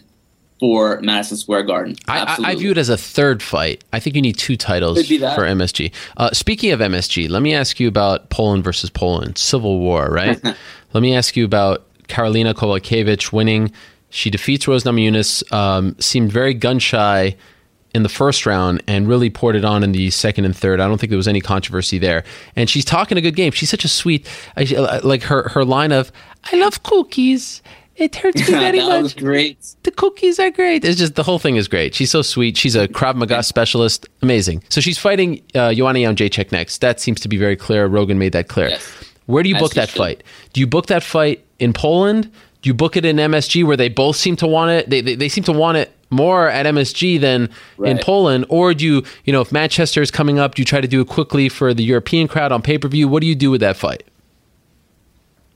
for 0.62 1.02
Madison 1.02 1.36
Square 1.36 1.64
Garden. 1.64 1.98
I, 2.08 2.38
I, 2.42 2.56
view 2.56 2.72
it 2.72 2.78
as 2.78 2.88
a 2.88 2.96
third 2.96 3.44
fight. 3.44 3.84
I 3.92 4.00
think 4.00 4.16
you 4.16 4.22
need 4.22 4.38
two 4.38 4.56
titles 4.56 5.06
for 5.10 5.44
MSG. 5.44 5.92
Uh, 6.16 6.32
speaking 6.32 6.72
of 6.72 6.80
MSG, 6.80 7.30
let 7.30 7.42
me 7.42 7.54
ask 7.54 7.82
you 7.82 7.90
about 7.90 8.30
Poland 8.30 8.64
versus 8.64 8.90
Poland, 8.90 9.38
civil 9.38 9.80
war, 9.80 10.08
right? 10.08 10.42
let 10.94 11.02
me 11.02 11.14
ask 11.14 11.36
you 11.36 11.44
about 11.44 11.86
Karolina 12.04 12.54
Kowalkiewicz 12.54 13.34
winning. 13.34 13.74
She 14.10 14.30
defeats 14.30 14.70
Rose 14.70 14.86
Namajunas. 14.86 15.52
Um, 15.52 15.98
seemed 16.00 16.32
very 16.32 16.54
gun 16.54 16.80
shy 16.80 17.36
in 17.96 18.04
the 18.04 18.10
first 18.10 18.46
round 18.46 18.84
and 18.88 19.08
really 19.08 19.30
poured 19.30 19.56
it 19.56 19.64
on 19.64 19.82
in 19.82 19.94
the 19.94 20.10
second 20.12 20.44
and 20.44 20.56
third. 20.56 20.82
I 20.82 20.88
don't 20.88 20.98
think 21.00 21.10
there 21.12 21.18
was 21.18 21.30
any 21.30 21.40
controversy 21.40 21.98
there. 21.98 22.26
And 22.56 22.70
she's 22.70 22.84
talking 22.84 23.18
a 23.18 23.22
good 23.22 23.38
game. 23.38 23.54
She's 23.54 23.70
such 23.70 23.86
a 23.86 23.88
sweet, 23.88 24.28
like 25.04 25.24
her 25.24 25.50
her 25.50 25.64
line 25.64 25.94
of 25.94 26.12
"I 26.52 26.58
love 26.58 26.84
cookies." 26.84 27.62
It 27.96 28.14
hurts 28.18 28.42
me 28.42 28.46
very 28.60 28.80
that 28.80 28.88
much. 28.90 29.04
Was 29.04 29.14
great. 29.14 29.58
The 29.84 29.92
cookies 29.92 30.38
are 30.40 30.52
great. 30.52 30.84
It's 30.84 31.00
just 31.00 31.16
the 31.16 31.24
whole 31.24 31.40
thing 31.40 31.56
is 31.56 31.70
great. 31.70 31.96
She's 31.96 32.12
so 32.12 32.22
sweet. 32.22 32.58
She's 32.58 32.76
a 32.76 32.90
Krav 32.90 33.16
Maga 33.16 33.42
specialist. 33.54 34.06
Amazing. 34.22 34.64
So 34.68 34.82
she's 34.82 34.98
fighting 34.98 35.42
uh, 35.56 35.74
Joanna 35.74 36.00
Jędrzejczyk 36.00 36.52
next. 36.52 36.82
That 36.82 37.00
seems 37.00 37.22
to 37.22 37.30
be 37.30 37.38
very 37.38 37.56
clear. 37.56 37.88
Rogan 37.88 38.20
made 38.20 38.34
that 38.34 38.50
clear. 38.50 38.68
Yes. 38.68 38.86
Where 39.28 39.42
do 39.44 39.48
you 39.48 39.56
As 39.56 39.62
book 39.62 39.74
that 39.76 39.88
should. 39.88 39.98
fight? 39.98 40.24
Do 40.52 40.60
you 40.60 40.68
book 40.68 40.88
that 40.88 41.04
fight 41.04 41.46
in 41.60 41.72
Poland? 41.72 42.30
Do 42.62 42.70
you 42.70 42.74
book 42.74 42.98
it 42.98 43.06
in 43.06 43.16
MSG 43.16 43.64
where 43.64 43.78
they 43.78 43.88
both 43.90 44.18
seem 44.18 44.36
to 44.38 44.48
want 44.48 44.72
it? 44.72 44.90
They, 44.90 45.00
they, 45.00 45.16
they 45.16 45.30
seem 45.30 45.46
to 45.46 45.54
want 45.54 45.78
it 45.78 45.95
more 46.10 46.48
at 46.50 46.66
MSG 46.66 47.20
than 47.20 47.50
right. 47.78 47.92
in 47.92 47.98
Poland? 47.98 48.46
Or 48.50 48.74
do 48.74 48.86
you, 48.86 49.04
you 49.24 49.34
know, 49.34 49.42
if 49.42 49.52
Manchester 49.52 50.02
is 50.02 50.12
coming 50.12 50.40
up, 50.40 50.56
do 50.56 50.62
you 50.62 50.66
try 50.66 50.82
to 50.82 50.88
do 50.88 51.02
it 51.02 51.08
quickly 51.08 51.50
for 51.50 51.74
the 51.74 51.84
European 51.84 52.28
crowd 52.28 52.52
on 52.52 52.62
pay 52.62 52.78
per 52.78 52.88
view? 52.88 53.08
What 53.08 53.22
do 53.22 53.28
you 53.28 53.36
do 53.36 53.52
with 53.52 53.62
that 53.62 53.78
fight? 53.78 54.04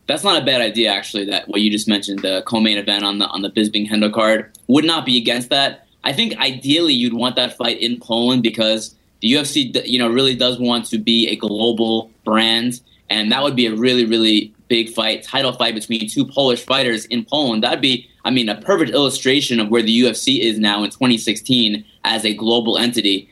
That's 0.08 0.24
not 0.24 0.42
a 0.42 0.46
bad 0.46 0.62
idea, 0.62 0.92
actually. 0.92 1.26
That 1.26 1.48
what 1.48 1.62
you 1.62 1.70
just 1.70 1.88
mentioned, 1.88 2.20
the 2.20 2.42
co-main 2.48 2.78
event 2.78 3.04
on 3.04 3.20
the 3.20 3.28
on 3.28 3.44
the 3.44 3.50
Bisping 3.50 3.88
Hendo 3.88 4.12
card, 4.12 4.52
would 4.68 4.86
not 4.86 5.06
be 5.06 5.18
against 5.18 5.50
that. 5.52 5.86
I 6.04 6.14
think 6.14 6.36
ideally 6.38 6.94
you'd 6.94 7.14
want 7.14 7.36
that 7.36 7.56
fight 7.58 7.80
in 7.80 8.00
Poland 8.00 8.42
because 8.42 8.96
The 9.22 9.34
UFC, 9.34 9.86
you 9.86 10.00
know, 10.00 10.08
really 10.10 10.36
does 10.36 10.60
want 10.60 10.86
to 10.88 10.98
be 10.98 11.28
a 11.28 11.36
global 11.36 12.10
brand, 12.24 12.80
and 13.10 13.32
that 13.32 13.44
would 13.44 13.56
be 13.56 13.66
a 13.66 13.76
really, 13.76 14.06
really 14.06 14.54
big 14.70 14.90
fight, 14.90 15.24
title 15.24 15.52
fight 15.52 15.76
between 15.76 16.08
two 16.08 16.26
Polish 16.26 16.66
fighters 16.66 17.06
in 17.06 17.26
Poland. 17.26 17.64
That'd 17.64 17.82
be, 17.82 18.10
I 18.30 18.32
mean, 18.32 18.48
a 18.48 18.62
perfect 18.62 18.92
illustration 18.92 19.60
of 19.60 19.70
where 19.70 19.82
the 19.82 20.02
UFC 20.02 20.40
is 20.42 20.60
now 20.60 20.84
in 20.84 20.92
2016 20.92 21.84
as 22.04 22.24
a 22.24 22.36
global 22.36 22.78
entity. 22.78 23.28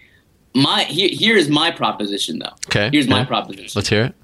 My 0.56 0.86
here, 0.86 1.10
here 1.12 1.38
is 1.38 1.50
my 1.50 1.70
proposition, 1.70 2.40
though. 2.40 2.56
Okay. 2.68 2.90
Here's 2.92 3.08
my 3.08 3.20
yeah. 3.20 3.26
proposition. 3.26 3.70
Let's 3.76 3.90
hear 3.90 4.06
it. 4.06 4.16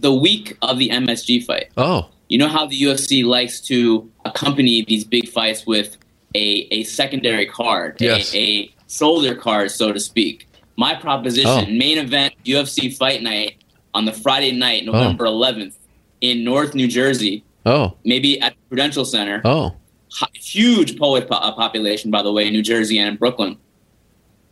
The 0.00 0.12
week 0.12 0.58
of 0.60 0.78
the 0.78 0.90
MSG 0.90 1.46
fight, 1.46 1.70
Oh, 1.78 2.10
you 2.28 2.36
know 2.36 2.48
how 2.48 2.66
the 2.66 2.78
UFC 2.82 3.24
likes 3.24 3.58
to 3.62 4.10
accompany 4.26 4.84
these 4.84 5.02
big 5.02 5.30
fights 5.30 5.66
with 5.66 5.96
a, 6.34 6.68
a 6.70 6.82
secondary 6.84 7.46
card, 7.46 7.96
Yes. 7.98 8.34
a, 8.34 8.38
a 8.38 8.74
shoulder 8.90 9.34
card, 9.34 9.70
so 9.70 9.92
to 9.94 10.00
speak. 10.00 10.46
My 10.76 10.94
proposition, 10.94 11.64
Oh. 11.68 11.70
main 11.70 11.96
event 11.96 12.34
UFC 12.44 12.94
fight 12.94 13.22
night 13.22 13.64
on 13.94 14.04
the 14.04 14.12
Friday 14.12 14.52
night, 14.52 14.82
oh. 14.86 14.92
November 14.92 15.24
11th, 15.24 15.72
in 16.20 16.44
North 16.44 16.74
New 16.74 16.86
Jersey, 16.86 17.44
oh, 17.64 17.96
maybe 18.04 18.38
at 18.42 18.52
the 18.52 18.58
Prudential 18.68 19.06
Center. 19.06 19.40
oh. 19.46 19.72
Hu- 20.20 20.26
Huge 20.34 20.98
Polish 20.98 21.26
po- 21.28 21.36
uh, 21.36 21.52
population, 21.52 22.10
by 22.10 22.22
the 22.22 22.32
way, 22.32 22.46
in 22.46 22.52
New 22.52 22.62
Jersey 22.62 22.98
and 22.98 23.08
in 23.08 23.16
Brooklyn. 23.16 23.56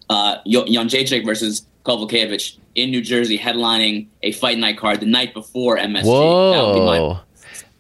Uh, 0.09 0.37
Jędrzejczyk 0.47 1.25
versus 1.25 1.67
Kowalkiewicz 1.85 2.57
in 2.75 2.91
New 2.91 3.01
Jersey, 3.03 3.39
headlining 3.39 4.07
a 4.23 4.33
fight 4.33 4.59
night 4.59 4.77
card 4.79 5.01
the 5.01 5.07
night 5.07 5.35
before 5.35 5.77
MSG. 5.79 6.05
Whoa. 6.05 7.19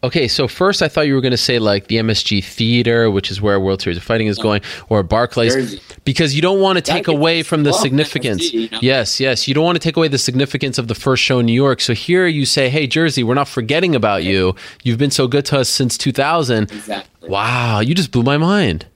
Okay, 0.03 0.29
so 0.29 0.49
first 0.49 0.81
I 0.81 0.89
thought 0.89 1.03
you 1.03 1.15
were 1.15 1.21
going 1.21 1.31
to 1.33 1.37
say 1.37 1.59
like 1.59 1.89
the 1.89 1.97
MSG 1.97 2.43
Theater, 2.43 3.11
which 3.11 3.31
is 3.31 3.43
where 3.43 3.61
World 3.61 3.83
Series 3.83 3.99
of 3.99 4.03
Fighting 4.03 4.29
is 4.29 4.39
going, 4.39 4.63
or 4.89 5.03
Barclays, 5.03 5.55
Jersey. 5.55 5.81
because 6.05 6.35
you 6.35 6.41
don't 6.41 6.59
want 6.59 6.77
to 6.77 6.83
take 6.83 7.07
away 7.07 7.43
from 7.43 7.65
the 7.65 7.73
significance. 7.73 8.51
MSG, 8.51 8.53
you 8.53 8.69
know? 8.71 8.79
Yes, 8.81 9.21
yes, 9.21 9.47
you 9.47 9.53
don't 9.53 9.65
want 9.65 9.77
to 9.77 9.81
take 9.81 9.99
away 9.99 10.09
the 10.09 10.17
significance 10.17 10.79
of 10.79 10.89
the 10.89 10.95
first 10.95 11.23
show 11.23 11.41
in 11.41 11.47
New 11.47 11.53
York. 11.53 11.83
So 11.83 11.93
here 11.93 12.27
you 12.27 12.47
say, 12.47 12.71
"Hey, 12.71 12.87
Jersey, 12.87 13.23
we're 13.23 13.35
not 13.35 13.49
forgetting 13.49 13.95
about 13.95 14.25
you. 14.25 14.55
You've 14.83 14.99
been 14.99 15.11
so 15.11 15.29
good 15.29 15.45
to 15.47 15.59
us 15.59 15.69
since 15.69 15.99
2000." 15.99 16.73
Exactly. 16.73 17.29
Wow, 17.29 17.81
you 17.81 17.95
just 17.95 18.11
blew 18.11 18.23
my 18.23 18.39
mind. 18.39 18.87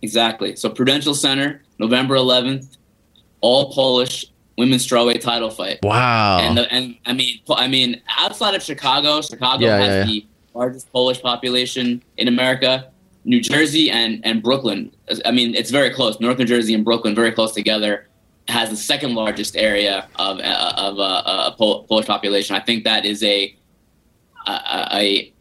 Exactly. 0.00 0.54
So 0.54 0.70
Prudential 0.70 1.14
Center, 1.14 1.62
November 1.80 2.14
11th, 2.14 2.76
all 3.40 3.72
Polish 3.72 4.26
women's 4.56 4.86
strawweight 4.86 5.20
title 5.20 5.50
fight. 5.50 5.78
Wow. 5.82 6.38
And 6.40 6.56
the, 6.58 6.72
and 6.72 6.96
I 7.06 7.12
mean, 7.12 7.40
I 7.50 7.68
mean, 7.68 8.00
outside 8.18 8.54
of 8.54 8.62
Chicago, 8.62 9.20
Chicago 9.22 9.64
Yeah, 9.66 9.78
has 9.78 9.88
yeah, 9.88 9.98
yeah. 10.00 10.04
the 10.06 10.26
largest 10.54 10.92
Polish 10.92 11.20
population 11.22 12.02
in 12.16 12.28
America. 12.28 12.90
New 13.26 13.40
Jersey 13.40 13.90
and 13.90 14.20
and 14.24 14.42
Brooklyn. 14.42 14.92
I 15.24 15.30
mean, 15.30 15.54
it's 15.54 15.70
very 15.70 15.88
close. 15.90 16.20
North 16.20 16.38
New 16.38 16.44
Jersey 16.44 16.74
and 16.74 16.84
Brooklyn, 16.84 17.14
very 17.14 17.32
close 17.32 17.52
together, 17.52 18.06
has 18.48 18.68
the 18.68 18.76
second 18.76 19.14
largest 19.14 19.56
area 19.56 20.06
of 20.16 20.38
uh, 20.40 20.72
of 20.76 20.98
uh, 20.98 21.02
uh, 21.02 21.50
Pol- 21.52 21.84
Polish 21.84 22.06
population. 22.06 22.54
I 22.54 22.60
think 22.60 22.84
that 22.84 23.06
is 23.06 23.22
a 23.22 23.56
a, 24.46 24.88
a 24.92 25.32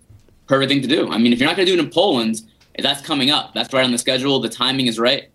perfect 0.48 0.72
thing 0.72 0.82
to 0.82 0.88
do. 0.88 1.12
I 1.12 1.18
mean, 1.18 1.34
if 1.34 1.40
you're 1.40 1.48
not 1.50 1.58
going 1.58 1.66
to 1.66 1.74
do 1.76 1.78
it 1.78 1.84
in 1.84 1.92
Poland, 1.92 2.42
that's 2.80 3.02
coming 3.02 3.30
up. 3.32 3.54
That's 3.54 3.74
right 3.74 3.84
on 3.84 3.92
the 3.92 3.98
schedule. 3.98 4.40
The 4.40 4.48
timing 4.50 4.88
is 4.88 4.98
right. 4.98 5.30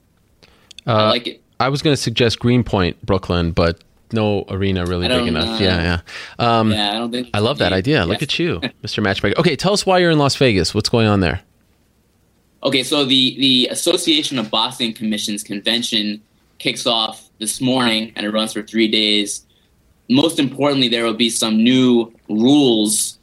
I 0.87 0.91
Uh, 0.93 1.09
like 1.11 1.27
it. 1.27 1.43
I 1.61 1.69
was 1.69 1.83
going 1.83 1.95
to 1.95 2.01
suggest 2.01 2.39
Greenpoint, 2.39 3.05
Brooklyn, 3.05 3.53
but 3.53 3.83
no 4.13 4.45
arena 4.49 4.87
really 4.87 5.09
big 5.09 5.27
enough. 5.27 5.61
uh, 5.61 5.63
yeah, 5.63 6.01
yeah. 6.39 6.59
Um, 6.59 6.71
yeah, 6.71 6.91
I 6.91 6.95
don't 6.95 7.11
think. 7.11 7.31
I 7.35 7.41
love 7.41 7.59
that 7.59 7.73
idea. 7.73 8.05
Look 8.07 8.23
at 8.23 8.39
you, 8.39 8.61
Mr. 8.83 9.03
Matchmaker. 9.03 9.39
Okay, 9.41 9.57
tell 9.57 9.73
us 9.73 9.85
why 9.85 9.99
you're 9.99 10.11
in 10.11 10.19
Las 10.19 10.37
Vegas. 10.37 10.75
What's 10.75 10.89
going 10.89 11.07
on 11.07 11.21
there? 11.21 11.43
Okay, 12.63 12.83
so 12.83 13.05
the 13.05 13.37
the 13.39 13.69
Association 13.71 14.39
of 14.39 14.51
Boxing 14.51 14.93
Commissions 14.93 15.43
convention 15.43 16.23
kicks 16.59 16.87
off 16.87 17.29
this 17.39 17.61
morning 17.61 18.13
and 18.17 18.27
it 18.27 18.31
runs 18.31 18.53
for 18.53 18.63
three 18.63 18.89
days. 18.89 19.47
Most 20.11 20.39
importantly, 20.39 20.89
there 20.89 21.05
will 21.05 21.15
be 21.15 21.31
some 21.31 21.63
new 21.63 22.13
rules 22.29 23.19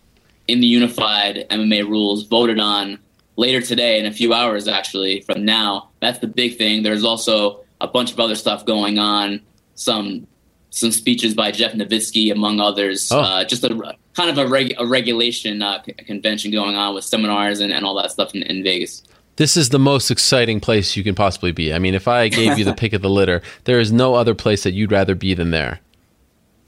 in 0.47 0.59
the 0.59 0.67
unified 0.67 1.45
MMA 1.49 1.87
rules 1.87 2.23
voted 2.23 2.59
on 2.59 2.99
later 3.35 3.59
today 3.59 3.99
in 3.99 4.05
a 4.05 4.11
few 4.11 4.33
hours, 4.33 4.67
actually, 4.67 5.21
from 5.21 5.43
now. 5.43 5.89
That's 5.99 6.19
the 6.19 6.27
big 6.27 6.57
thing. 6.57 6.83
There's 6.83 7.03
also 7.03 7.64
a 7.81 7.87
bunch 7.87 8.11
of 8.11 8.19
other 8.19 8.35
stuff 8.35 8.65
going 8.65 8.99
on, 8.99 9.41
some 9.75 10.27
some 10.69 10.91
speeches 10.91 11.33
by 11.33 11.51
Jeff 11.51 11.71
Novitzky, 11.71 12.31
among 12.31 12.59
others. 12.59 13.09
Oh. 13.11 13.21
Uh, 13.21 13.43
just 13.45 13.63
a 13.63 13.95
kind 14.13 14.29
of 14.29 14.37
a, 14.37 14.47
reg- 14.47 14.75
a 14.77 14.85
regulation 14.85 15.61
uh, 15.61 15.81
c- 15.83 15.93
convention 15.93 16.51
going 16.51 16.75
on 16.75 16.93
with 16.93 17.05
seminars 17.05 17.61
and, 17.61 17.71
and 17.71 17.85
all 17.85 17.95
that 17.95 18.11
stuff 18.11 18.35
in, 18.35 18.43
in 18.43 18.61
Vegas. 18.61 19.03
This 19.37 19.57
is 19.57 19.69
the 19.69 19.79
most 19.79 20.11
exciting 20.11 20.59
place 20.59 20.95
you 20.95 21.03
can 21.03 21.15
possibly 21.15 21.51
be. 21.51 21.73
I 21.73 21.79
mean, 21.79 21.93
if 21.93 22.07
I 22.07 22.27
gave 22.29 22.57
you 22.57 22.65
the 22.65 22.73
pick 22.77 22.93
of 22.93 23.01
the 23.01 23.09
litter, 23.09 23.41
there 23.65 23.79
is 23.79 23.91
no 23.91 24.15
other 24.15 24.35
place 24.35 24.63
that 24.63 24.73
you'd 24.73 24.91
rather 24.91 25.15
be 25.15 25.33
than 25.33 25.51
there. 25.51 25.79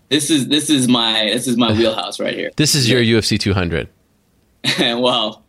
This 0.09 0.29
is 0.29 0.47
this 0.47 0.69
is 0.69 0.87
my 0.87 1.25
this 1.33 1.47
is 1.47 1.57
my 1.57 1.73
wheelhouse 1.73 2.17
right 2.19 2.33
here. 2.33 2.51
This 2.55 2.75
is 2.75 2.89
your 2.89 3.01
UFC 3.01 3.37
200. 3.37 3.89
well, 4.79 5.43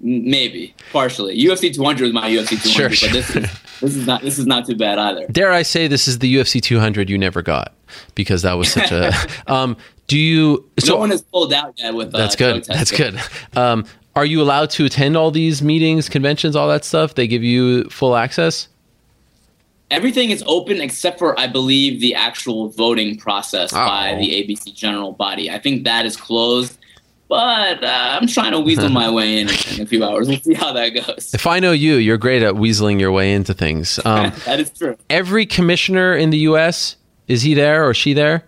maybe 0.00 0.74
partially. 0.92 1.36
UFC 1.36 1.74
200 1.74 2.06
is 2.06 2.12
my 2.12 2.30
UFC 2.30 2.50
200, 2.62 2.94
Sure, 2.94 3.08
but 3.08 3.12
this 3.12 3.36
is 3.36 3.50
this 3.80 3.96
is 3.96 4.06
not 4.06 4.22
this 4.22 4.38
is 4.38 4.46
not 4.46 4.66
too 4.66 4.76
bad 4.76 4.98
either. 4.98 5.26
Dare 5.30 5.52
I 5.52 5.62
say 5.62 5.86
this 5.88 6.06
is 6.08 6.18
the 6.18 6.34
UFC 6.34 6.60
200 6.60 7.08
you 7.10 7.18
never 7.18 7.42
got 7.42 7.74
because 8.14 8.42
that 8.42 8.54
was 8.54 8.70
such 8.72 8.92
a. 8.92 9.12
um, 9.46 9.76
do 10.06 10.18
you? 10.18 10.68
So 10.78 10.94
no 10.94 10.98
one 11.00 11.10
has 11.10 11.22
pulled 11.22 11.52
out 11.52 11.74
yet 11.78 11.94
with. 11.94 12.14
Uh, 12.14 12.18
that's 12.18 12.36
good. 12.36 12.64
That's 12.64 12.90
good. 12.90 13.18
Um, 13.56 13.84
are 14.16 14.24
you 14.24 14.42
allowed 14.42 14.70
to 14.70 14.84
attend 14.84 15.16
all 15.16 15.30
these 15.30 15.62
meetings, 15.62 16.08
conventions, 16.08 16.56
all 16.56 16.68
that 16.68 16.84
stuff? 16.84 17.14
They 17.14 17.26
give 17.28 17.44
you 17.44 17.84
full 17.90 18.16
access. 18.16 18.68
Everything 19.90 20.30
is 20.30 20.44
open 20.46 20.80
except 20.80 21.18
for, 21.18 21.38
I 21.38 21.48
believe, 21.48 22.00
the 22.00 22.14
actual 22.14 22.68
voting 22.68 23.16
process 23.16 23.72
by 23.72 24.12
Oh. 24.14 24.18
the 24.20 24.30
ABC 24.30 24.72
general 24.74 25.12
body. 25.12 25.50
I 25.50 25.58
think 25.58 25.82
that 25.84 26.06
is 26.06 26.16
closed, 26.16 26.78
but 27.30 27.82
uh, 27.84 28.18
I'm 28.20 28.26
trying 28.26 28.50
to 28.52 28.60
weasel 28.60 28.88
my 28.90 29.08
way 29.18 29.38
in 29.40 29.48
in 29.48 29.80
a 29.80 29.86
few 29.86 30.04
hours. 30.04 30.28
We'll 30.28 30.40
see 30.40 30.52
how 30.54 30.72
that 30.72 30.88
goes. 30.90 31.32
If 31.32 31.46
I 31.46 31.60
know 31.60 31.70
you, 31.72 31.94
you're 31.94 32.18
great 32.18 32.42
at 32.42 32.54
weaseling 32.54 32.98
your 33.00 33.12
way 33.12 33.32
into 33.32 33.54
things. 33.54 33.98
Um, 34.10 34.32
that 34.44 34.58
is 34.58 34.70
true. 34.70 34.96
every 35.08 35.46
commissioner 35.46 36.16
in 36.16 36.30
the 36.30 36.38
U.S. 36.50 36.96
is 37.28 37.42
he 37.42 37.54
there 37.54 37.88
or 37.88 37.94
she 37.94 38.12
there? 38.12 38.44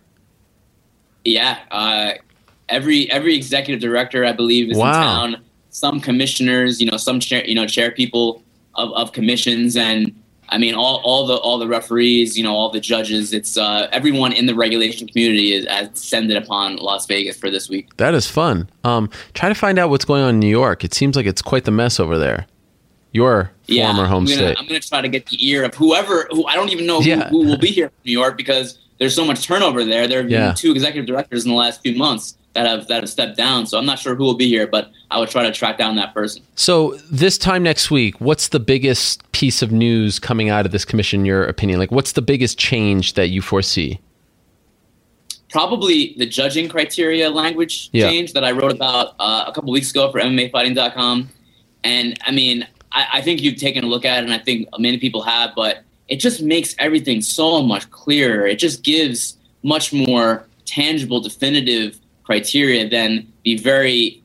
Yeah, 1.24 1.58
uh, 1.70 2.14
every 2.68 3.08
every 3.12 3.36
executive 3.36 3.80
director, 3.80 4.24
I 4.24 4.32
believe, 4.32 4.70
is 4.72 4.76
Wow. 4.76 4.90
in 5.24 5.32
town. 5.32 5.44
Some 5.70 6.00
commissioners, 6.00 6.80
you 6.80 6.90
know, 6.90 6.96
some 6.96 7.20
chair, 7.20 7.44
you 7.46 7.54
know, 7.54 7.66
chair 7.66 7.92
people 7.92 8.42
of, 8.74 8.92
of 8.94 9.12
commissions, 9.12 9.76
and 9.76 10.12
I 10.52 10.58
mean, 10.58 10.74
all, 10.74 11.00
all 11.02 11.26
the 11.26 11.36
all 11.36 11.58
the 11.58 11.66
referees, 11.66 12.36
you 12.36 12.44
know, 12.44 12.54
all 12.54 12.68
the 12.70 12.78
judges. 12.78 13.32
It's 13.32 13.56
uh, 13.56 13.88
everyone 13.90 14.32
in 14.32 14.46
the 14.46 14.54
regulation 14.54 15.08
community 15.08 15.54
is 15.54 15.66
has 15.66 15.88
descended 15.88 16.36
upon 16.36 16.76
Las 16.76 17.06
Vegas 17.06 17.36
for 17.38 17.50
this 17.50 17.68
week. 17.70 17.96
That 17.96 18.12
is 18.14 18.26
fun. 18.30 18.68
Um, 18.84 19.08
try 19.32 19.48
to 19.48 19.54
find 19.54 19.78
out 19.78 19.88
what's 19.88 20.04
going 20.04 20.22
on 20.22 20.30
in 20.34 20.40
New 20.40 20.48
York. 20.50 20.84
It 20.84 20.92
seems 20.92 21.16
like 21.16 21.26
it's 21.26 21.40
quite 21.42 21.64
the 21.64 21.70
mess 21.70 21.98
over 21.98 22.18
there. 22.18 22.46
Your 23.12 23.50
Yeah, 23.66 23.86
former 23.92 24.06
home 24.08 24.24
I'm 24.24 24.28
gonna, 24.28 24.36
state. 24.36 24.56
I'm 24.58 24.66
gonna 24.66 24.80
try 24.80 25.00
to 25.00 25.08
get 25.08 25.26
the 25.26 25.38
ear 25.48 25.64
of 25.64 25.74
whoever 25.74 26.28
who 26.30 26.46
I 26.46 26.54
don't 26.54 26.70
even 26.70 26.86
know 26.86 27.00
who, 27.00 27.08
Yeah. 27.08 27.28
who 27.30 27.44
will 27.46 27.58
be 27.58 27.68
here 27.68 27.88
from 27.88 27.96
New 28.04 28.12
York 28.12 28.36
because 28.36 28.78
there's 28.98 29.14
so 29.14 29.24
much 29.24 29.42
turnover 29.44 29.84
there. 29.84 30.06
There 30.06 30.18
have 30.18 30.28
been 30.28 30.40
Yeah. 30.40 30.52
two 30.52 30.70
executive 30.72 31.06
directors 31.06 31.44
in 31.44 31.50
the 31.50 31.56
last 31.56 31.82
few 31.82 31.94
months 31.96 32.36
that 32.54 32.66
have 32.66 32.86
that 32.88 33.02
have 33.02 33.08
stepped 33.10 33.36
down. 33.36 33.66
So 33.66 33.78
I'm 33.78 33.86
not 33.86 33.98
sure 33.98 34.14
who 34.14 34.24
will 34.24 34.34
be 34.36 34.46
here, 34.48 34.66
but 34.66 34.90
I 35.10 35.18
would 35.18 35.30
try 35.30 35.42
to 35.42 35.52
track 35.52 35.78
down 35.78 35.96
that 35.96 36.12
person. 36.14 36.42
So 36.54 36.96
this 37.10 37.38
time 37.38 37.62
next 37.62 37.90
week, 37.90 38.20
what's 38.20 38.48
the 38.48 38.60
biggest 38.60 39.30
piece 39.32 39.62
of 39.62 39.72
news 39.72 40.18
coming 40.18 40.48
out 40.50 40.66
of 40.66 40.72
this 40.72 40.84
commission? 40.84 41.20
In 41.20 41.26
your 41.26 41.44
opinion, 41.44 41.78
like 41.78 41.90
what's 41.90 42.12
the 42.12 42.22
biggest 42.22 42.58
change 42.58 43.14
that 43.14 43.28
you 43.28 43.42
foresee? 43.42 44.00
probably 45.50 46.14
the 46.16 46.24
judging 46.24 46.66
criteria 46.66 47.28
language 47.28 47.90
Yeah. 47.92 48.08
change 48.08 48.32
that 48.32 48.42
I 48.42 48.52
wrote 48.52 48.72
about 48.72 49.14
uh, 49.20 49.44
a 49.46 49.52
couple 49.52 49.70
weeks 49.70 49.90
ago 49.90 50.10
for 50.10 50.18
MMAfighting.com. 50.18 51.28
And 51.84 52.18
I 52.24 52.30
mean, 52.30 52.66
I, 52.90 53.06
I 53.14 53.20
think 53.20 53.42
you've 53.42 53.56
taken 53.58 53.84
a 53.84 53.86
look 53.86 54.06
at 54.06 54.20
it, 54.20 54.24
and 54.24 54.32
I 54.32 54.38
think 54.38 54.66
many 54.78 54.96
people 54.98 55.20
have, 55.22 55.50
but 55.54 55.82
it 56.08 56.16
just 56.20 56.40
makes 56.42 56.74
everything 56.78 57.20
so 57.20 57.60
much 57.62 57.90
clearer. 57.90 58.46
It 58.46 58.58
just 58.58 58.82
gives 58.82 59.36
much 59.62 59.92
more 59.92 60.46
tangible, 60.64 61.20
definitive 61.20 61.98
criteria 62.24 62.88
than 62.88 63.32
the 63.44 63.56
very, 63.58 64.22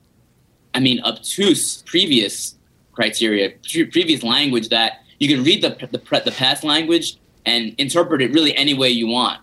I 0.73 0.79
mean, 0.79 1.01
obtuse 1.03 1.81
previous 1.83 2.55
criteria, 2.91 3.53
pre- 3.69 3.86
previous 3.86 4.23
language 4.23 4.69
that 4.69 5.03
you 5.19 5.27
can 5.27 5.43
read 5.43 5.63
the, 5.63 5.69
the, 5.91 6.21
the 6.25 6.31
past 6.31 6.63
language 6.63 7.17
and 7.45 7.73
interpret 7.77 8.21
it 8.21 8.31
really 8.33 8.55
any 8.55 8.73
way 8.73 8.89
you 8.89 9.07
want. 9.07 9.39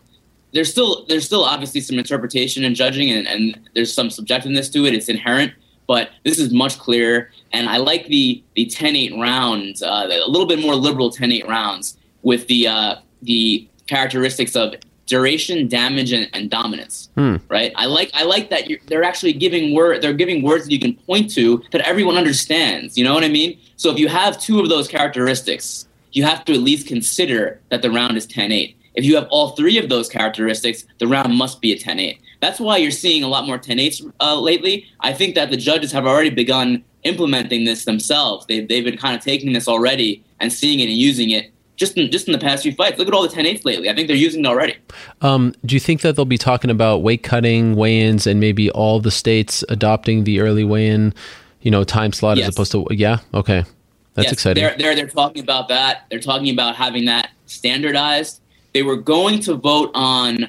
There's 0.53 0.71
still 0.71 1.05
there's 1.07 1.25
still 1.25 1.45
obviously 1.45 1.81
some 1.81 1.99
interpretation 1.99 2.65
and 2.65 2.77
judging 2.77 3.11
and, 3.11 3.27
and 3.27 3.69
there's 3.75 3.93
some 3.93 4.09
subjectiveness 4.09 4.73
to 4.73 4.87
it. 4.87 4.95
It's 4.95 5.09
inherent 5.09 5.53
but 5.87 6.11
this 6.25 6.39
is 6.39 6.53
much 6.53 6.79
clearer. 6.79 7.31
And 7.53 7.69
i 7.69 7.77
like 7.77 8.07
the 8.07 8.43
the 8.55 8.67
10-8 8.67 9.21
rounds 9.21 9.83
uh, 9.83 10.09
a 10.11 10.29
little 10.31 10.47
bit 10.47 10.59
more 10.59 10.75
liberal 10.75 11.11
10-8 11.11 11.47
rounds 11.47 11.97
with 12.23 12.47
the 12.47 12.69
uh, 12.69 12.97
the 13.23 13.69
characteristics 13.87 14.57
of 14.57 14.75
duration 15.07 15.69
damage 15.69 16.13
and, 16.13 16.29
and 16.33 16.51
dominance 16.51 17.11
Hmm. 17.15 17.37
right 17.49 17.73
i 17.77 17.87
like 17.87 18.11
i 18.15 18.25
like 18.25 18.51
that 18.51 18.69
you're, 18.69 18.79
they're 18.87 19.05
actually 19.05 19.33
giving 19.33 19.75
word 19.75 20.03
they're 20.03 20.13
giving 20.13 20.43
words 20.43 20.65
that 20.65 20.73
you 20.73 20.81
can 20.81 20.95
point 20.95 21.31
to 21.35 21.63
that 21.73 21.83
everyone 21.83 22.17
understands 22.17 22.97
you 22.97 23.05
know 23.05 23.15
what 23.15 23.25
i 23.25 23.29
mean 23.29 23.59
so 23.77 23.91
if 23.91 23.99
you 23.99 24.09
have 24.09 24.41
two 24.41 24.61
of 24.61 24.69
those 24.69 24.89
characteristics 24.89 25.87
you 26.13 26.23
have 26.25 26.45
to 26.45 26.53
at 26.53 26.61
least 26.61 26.87
consider 26.87 27.61
that 27.71 27.83
the 27.83 27.91
round 27.91 28.17
is 28.17 28.27
10-8 28.27 28.75
if 28.95 29.05
you 29.05 29.17
have 29.17 29.27
all 29.31 29.51
three 29.51 29.77
of 29.79 29.89
those 29.89 30.09
characteristics, 30.09 30.85
the 31.01 31.09
round 31.09 31.35
must 31.35 31.61
be 31.61 31.73
a 31.73 31.77
10-8. 31.77 32.17
That's 32.41 32.61
why 32.61 32.77
you're 32.77 32.93
seeing 32.93 33.25
a 33.25 33.29
lot 33.29 33.45
more 33.45 33.59
10-8s 33.59 34.13
uh, 34.21 34.39
lately. 34.39 34.87
I 35.01 35.13
think 35.13 35.35
that 35.35 35.51
the 35.51 35.57
judges 35.57 35.91
have 35.91 36.07
already 36.07 36.31
begun 36.31 36.85
implementing 37.03 37.65
this 37.65 37.85
themselves. 37.85 38.47
They've, 38.47 38.67
they've 38.69 38.85
been 38.85 38.97
kind 38.97 39.17
of 39.17 39.23
taking 39.23 39.53
this 39.53 39.67
already 39.67 40.25
and 40.39 40.53
seeing 40.53 40.79
it 40.79 40.85
and 40.85 40.93
using 40.93 41.31
it 41.31 41.51
just 41.77 41.97
in, 41.97 42.11
just 42.11 42.27
in 42.29 42.33
the 42.33 42.39
past 42.39 42.63
few 42.63 42.73
fights. 42.73 42.99
Look 42.99 43.09
at 43.09 43.15
all 43.15 43.23
the 43.23 43.29
10-8s 43.29 43.65
lately. 43.65 43.89
I 43.91 43.95
think 43.95 44.09
they're 44.09 44.17
using 44.17 44.45
it 44.45 44.47
already. 44.49 44.77
Um, 45.23 45.55
do 45.67 45.75
you 45.75 45.81
think 45.81 46.01
that 46.03 46.17
they'll 46.17 46.25
be 46.25 46.39
talking 46.39 46.71
about 46.71 47.03
weight 47.03 47.23
cutting, 47.23 47.75
weigh-ins, 47.77 48.27
and 48.27 48.39
maybe 48.41 48.71
all 48.71 49.01
the 49.01 49.11
states 49.11 49.65
adopting 49.69 50.25
the 50.25 50.41
early 50.41 50.65
weigh-in, 50.65 51.15
you 51.63 51.71
know, 51.71 51.83
time 51.85 52.13
slot 52.13 52.37
Yes. 52.37 52.49
as 52.49 52.55
opposed 52.55 52.73
to 52.73 52.87
yeah? 52.91 53.19
Okay, 53.33 53.65
that's 54.15 54.27
Yes, 54.27 54.33
exciting. 54.33 54.63
They're, 54.63 54.77
they're, 54.79 54.95
they're 54.95 55.07
talking 55.09 55.43
about 55.43 55.69
that. 55.69 56.05
They're 56.11 56.21
talking 56.21 56.51
about 56.51 56.77
having 56.77 57.07
that 57.07 57.31
standardized. 57.47 58.41
They 58.73 58.83
were 58.83 58.97
going 58.97 59.41
to 59.41 59.55
vote 59.55 59.91
on 59.95 60.49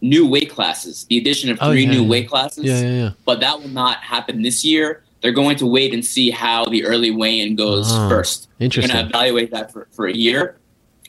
new 0.00 0.26
weight 0.26 0.50
classes, 0.50 1.04
the 1.08 1.18
addition 1.18 1.50
of 1.50 1.58
Oh, 1.60 1.70
three 1.70 1.84
yeah, 1.84 1.90
new 1.90 2.02
yeah. 2.02 2.08
weight 2.08 2.28
classes. 2.28 2.64
Yeah, 2.64 2.80
yeah, 2.80 2.90
yeah. 3.04 3.10
But 3.24 3.40
that 3.40 3.60
will 3.60 3.68
not 3.68 3.98
happen 3.98 4.42
this 4.42 4.64
year. 4.64 5.02
They're 5.20 5.32
going 5.32 5.56
to 5.58 5.66
wait 5.66 5.94
and 5.94 6.04
see 6.04 6.30
how 6.30 6.64
the 6.66 6.84
early 6.84 7.10
weigh-in 7.12 7.54
goes 7.54 7.86
Oh, 7.92 8.08
first. 8.08 8.48
They're 8.58 8.64
interesting. 8.66 8.92
going 8.92 9.04
to 9.04 9.08
evaluate 9.10 9.52
that 9.52 9.72
for, 9.72 9.86
for 9.92 10.06
a 10.08 10.12
year, 10.12 10.56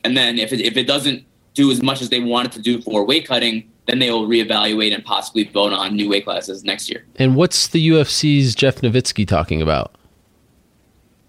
and 0.03 0.15
then 0.17 0.39
if 0.39 0.51
it, 0.53 0.61
if 0.61 0.77
it 0.77 0.85
doesn't 0.87 1.25
do 1.53 1.71
as 1.71 1.81
much 1.81 2.01
as 2.01 2.09
they 2.09 2.19
wanted 2.19 2.51
to 2.53 2.61
do 2.61 2.81
for 2.81 3.05
weight 3.05 3.27
cutting, 3.27 3.69
then 3.87 3.99
they 3.99 4.09
will 4.11 4.27
reevaluate 4.27 4.93
and 4.93 5.03
possibly 5.03 5.43
vote 5.45 5.73
on 5.73 5.95
new 5.95 6.09
weight 6.09 6.25
classes 6.25 6.63
next 6.63 6.89
year. 6.89 7.05
And 7.17 7.35
what's 7.35 7.67
the 7.67 7.89
UFC's 7.89 8.55
Jeff 8.55 8.77
Novitzky 8.81 9.27
talking 9.27 9.61
about? 9.61 9.95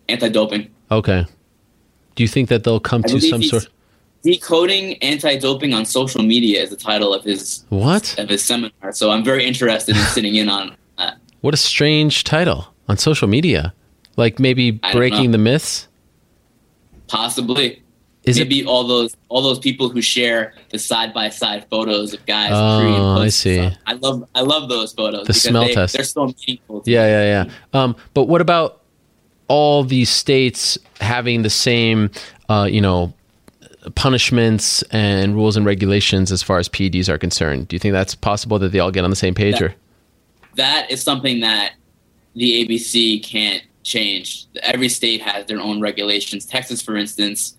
Anti-doping. 0.08 0.70
Okay. 0.90 1.26
Do 2.14 2.22
you 2.22 2.28
think 2.28 2.48
that 2.48 2.64
they'll 2.64 2.80
come 2.80 3.02
I 3.04 3.08
to 3.08 3.20
some 3.20 3.42
sort? 3.42 3.68
decoding 4.24 4.96
anti-doping 5.02 5.74
on 5.74 5.84
social 5.84 6.22
media 6.22 6.62
is 6.62 6.70
the 6.70 6.76
title 6.76 7.12
of 7.12 7.22
his 7.22 7.64
What? 7.68 8.18
of 8.18 8.30
his 8.30 8.42
seminar. 8.42 8.92
So 8.92 9.10
I'm 9.10 9.22
very 9.22 9.44
interested 9.44 9.96
in 9.96 10.02
sitting 10.04 10.34
in 10.34 10.48
on 10.48 10.74
that. 10.98 11.18
What 11.42 11.54
a 11.54 11.58
strange 11.58 12.24
title 12.24 12.68
on 12.88 12.96
social 12.96 13.28
media. 13.28 13.74
Like 14.16 14.38
maybe 14.38 14.70
breaking 14.70 15.32
the 15.32 15.38
myths. 15.38 15.88
Possibly. 17.06 17.82
Is 18.24 18.38
it? 18.38 18.44
Maybe 18.44 18.64
all 18.64 18.86
those 18.86 19.16
all 19.28 19.42
those 19.42 19.58
people 19.58 19.88
who 19.88 20.00
share 20.00 20.54
the 20.70 20.78
side 20.78 21.12
by 21.12 21.28
side 21.28 21.66
photos 21.70 22.14
of 22.14 22.24
guys. 22.26 22.50
Oh, 22.52 22.80
pre 22.80 22.88
and 22.88 22.96
post 22.96 23.22
I 23.22 23.28
see. 23.28 23.56
stuff. 23.56 23.78
I 23.86 23.92
love 23.94 24.28
I 24.34 24.40
love 24.40 24.68
those 24.68 24.92
photos. 24.92 25.26
The 25.26 25.34
smell 25.34 25.66
they, 25.66 25.74
test. 25.74 25.94
They're 25.94 26.04
so 26.04 26.26
meaningful. 26.26 26.82
Yeah, 26.86 27.06
yeah, 27.06 27.44
yeah. 27.44 27.80
Um, 27.82 27.96
but 28.14 28.24
what 28.24 28.40
about 28.40 28.82
all 29.48 29.84
these 29.84 30.08
states 30.08 30.78
having 31.00 31.42
the 31.42 31.50
same, 31.50 32.10
uh, 32.48 32.66
you 32.70 32.80
know, 32.80 33.12
punishments 33.94 34.82
and 34.84 35.34
rules 35.34 35.56
and 35.56 35.66
regulations 35.66 36.32
as 36.32 36.42
far 36.42 36.58
as 36.58 36.68
PEDs 36.68 37.08
are 37.08 37.18
concerned? 37.18 37.68
Do 37.68 37.76
you 37.76 37.80
think 37.80 37.92
that's 37.92 38.14
possible 38.14 38.58
that 38.60 38.72
they 38.72 38.78
all 38.78 38.90
get 38.90 39.04
on 39.04 39.10
the 39.10 39.16
same 39.16 39.34
page? 39.34 39.60
Yeah. 39.60 39.66
Or 39.66 39.74
that 40.56 40.90
is 40.90 41.02
something 41.02 41.40
that 41.40 41.74
the 42.34 42.64
ABC 42.64 43.22
can't 43.22 43.62
change. 43.82 44.46
Every 44.62 44.88
state 44.88 45.20
has 45.20 45.46
their 45.46 45.60
own 45.60 45.80
regulations. 45.80 46.46
Texas, 46.46 46.80
for 46.80 46.96
instance, 46.96 47.56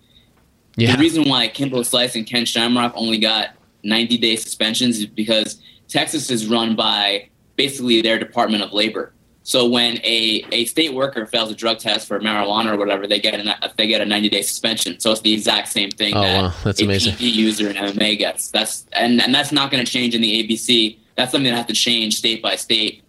yeah, 0.76 0.94
The 0.94 1.00
reason 1.00 1.28
why 1.28 1.48
Kimbo 1.48 1.82
Slice 1.82 2.14
and 2.16 2.26
Ken 2.26 2.44
Shamrock 2.44 2.92
only 2.94 3.18
got 3.18 3.50
90 3.82 4.18
day 4.18 4.36
suspensions 4.36 4.98
is 4.98 5.06
because 5.06 5.60
Texas 5.88 6.30
is 6.30 6.46
run 6.46 6.76
by 6.76 7.28
basically 7.56 8.02
their 8.02 8.18
Department 8.18 8.62
of 8.62 8.72
Labor. 8.72 9.12
So 9.42 9.68
when 9.68 9.98
a, 9.98 10.44
a 10.50 10.64
state 10.64 10.92
worker 10.92 11.24
fails 11.24 11.52
a 11.52 11.54
drug 11.54 11.78
test 11.78 12.08
for 12.08 12.18
marijuana 12.18 12.74
or 12.74 12.76
whatever, 12.76 13.06
they 13.06 13.20
get 13.20 13.38
a, 13.38 13.72
they 13.76 13.86
get 13.86 14.00
a 14.00 14.04
90 14.04 14.28
day 14.28 14.42
suspension. 14.42 14.98
So 14.98 15.12
it's 15.12 15.20
the 15.20 15.32
exact 15.32 15.68
same 15.68 15.90
thing 15.90 16.16
Oh, 16.16 16.20
that 16.22 16.42
wow. 16.42 16.54
That's 16.64 16.80
a 16.80 16.84
amazing. 16.84 17.14
User 17.18 17.70
in 17.70 17.76
MMA 17.76 18.18
gets. 18.18 18.50
That's 18.50 18.86
and, 18.92 19.22
and 19.22 19.32
that's 19.32 19.52
not 19.52 19.70
going 19.70 19.84
to 19.84 19.90
change 19.90 20.16
in 20.16 20.20
the 20.20 20.42
ABC. 20.42 20.98
That's 21.14 21.30
something 21.30 21.50
that 21.50 21.56
has 21.56 21.66
to 21.66 21.74
change 21.74 22.16
state 22.16 22.42
by 22.42 22.56
state 22.56 23.04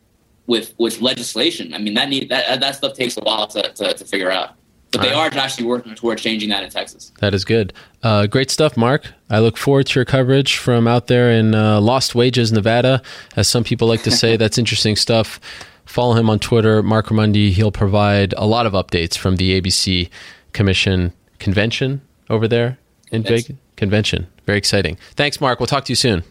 with 0.46 0.76
with 0.78 1.02
legislation. 1.02 1.74
I 1.74 1.80
mean 1.80 1.96
that 1.96 2.08
need 2.08 2.30
that 2.30 2.60
that 2.60 2.76
stuff 2.76 2.94
takes 2.94 3.18
a 3.18 3.22
while 3.22 3.48
to, 3.48 3.74
to, 3.74 3.94
to 3.96 4.06
figure 4.06 4.30
out. 4.32 4.52
But 4.98 5.04
they 5.04 5.14
All 5.14 5.22
are 5.22 5.38
actually 5.38 5.66
working 5.66 5.96
toward 5.96 6.18
changing 6.18 6.50
that 6.50 6.64
in 6.64 6.70
Texas. 6.70 7.12
that 7.20 7.34
is 7.34 7.46
good. 7.46 7.74
Uh, 8.04 8.28
great 8.28 8.52
stuff, 8.52 8.78
Mark. 8.78 9.12
I 9.30 9.40
look 9.40 9.58
forward 9.58 9.88
to 9.88 10.00
your 10.00 10.06
coverage 10.06 10.58
from 10.58 10.88
out 10.88 11.08
there 11.08 11.32
in 11.32 11.56
uh, 11.56 11.80
Lost 11.82 12.16
Wages, 12.16 12.52
Nevada. 12.52 13.02
As 13.36 13.48
some 13.48 13.64
people 13.64 13.88
like 13.88 14.04
to 14.04 14.12
say, 14.12 14.38
that's 14.42 14.58
interesting 14.58 14.96
stuff. 14.96 15.40
Follow 15.86 16.14
him 16.14 16.30
on 16.30 16.40
Twitter, 16.40 16.84
Marc 16.84 17.08
Raimondi. 17.08 17.52
He'll 17.52 17.72
provide 17.72 18.34
a 18.38 18.46
lot 18.46 18.66
of 18.66 18.74
updates 18.74 19.18
from 19.18 19.38
the 19.38 19.60
ABC 19.60 20.10
Commission 20.54 21.14
convention 21.40 22.02
over 22.30 22.48
there 22.48 22.78
in. 23.12 23.24
Vegas. 23.24 23.52
Convention. 23.78 24.28
Very 24.46 24.58
exciting. 24.58 24.98
Thanks, 25.12 25.40
Mark. 25.40 25.60
We'll 25.60 25.68
talk 25.68 25.86
to 25.86 25.92
you 25.92 25.96
soon. 25.96 26.24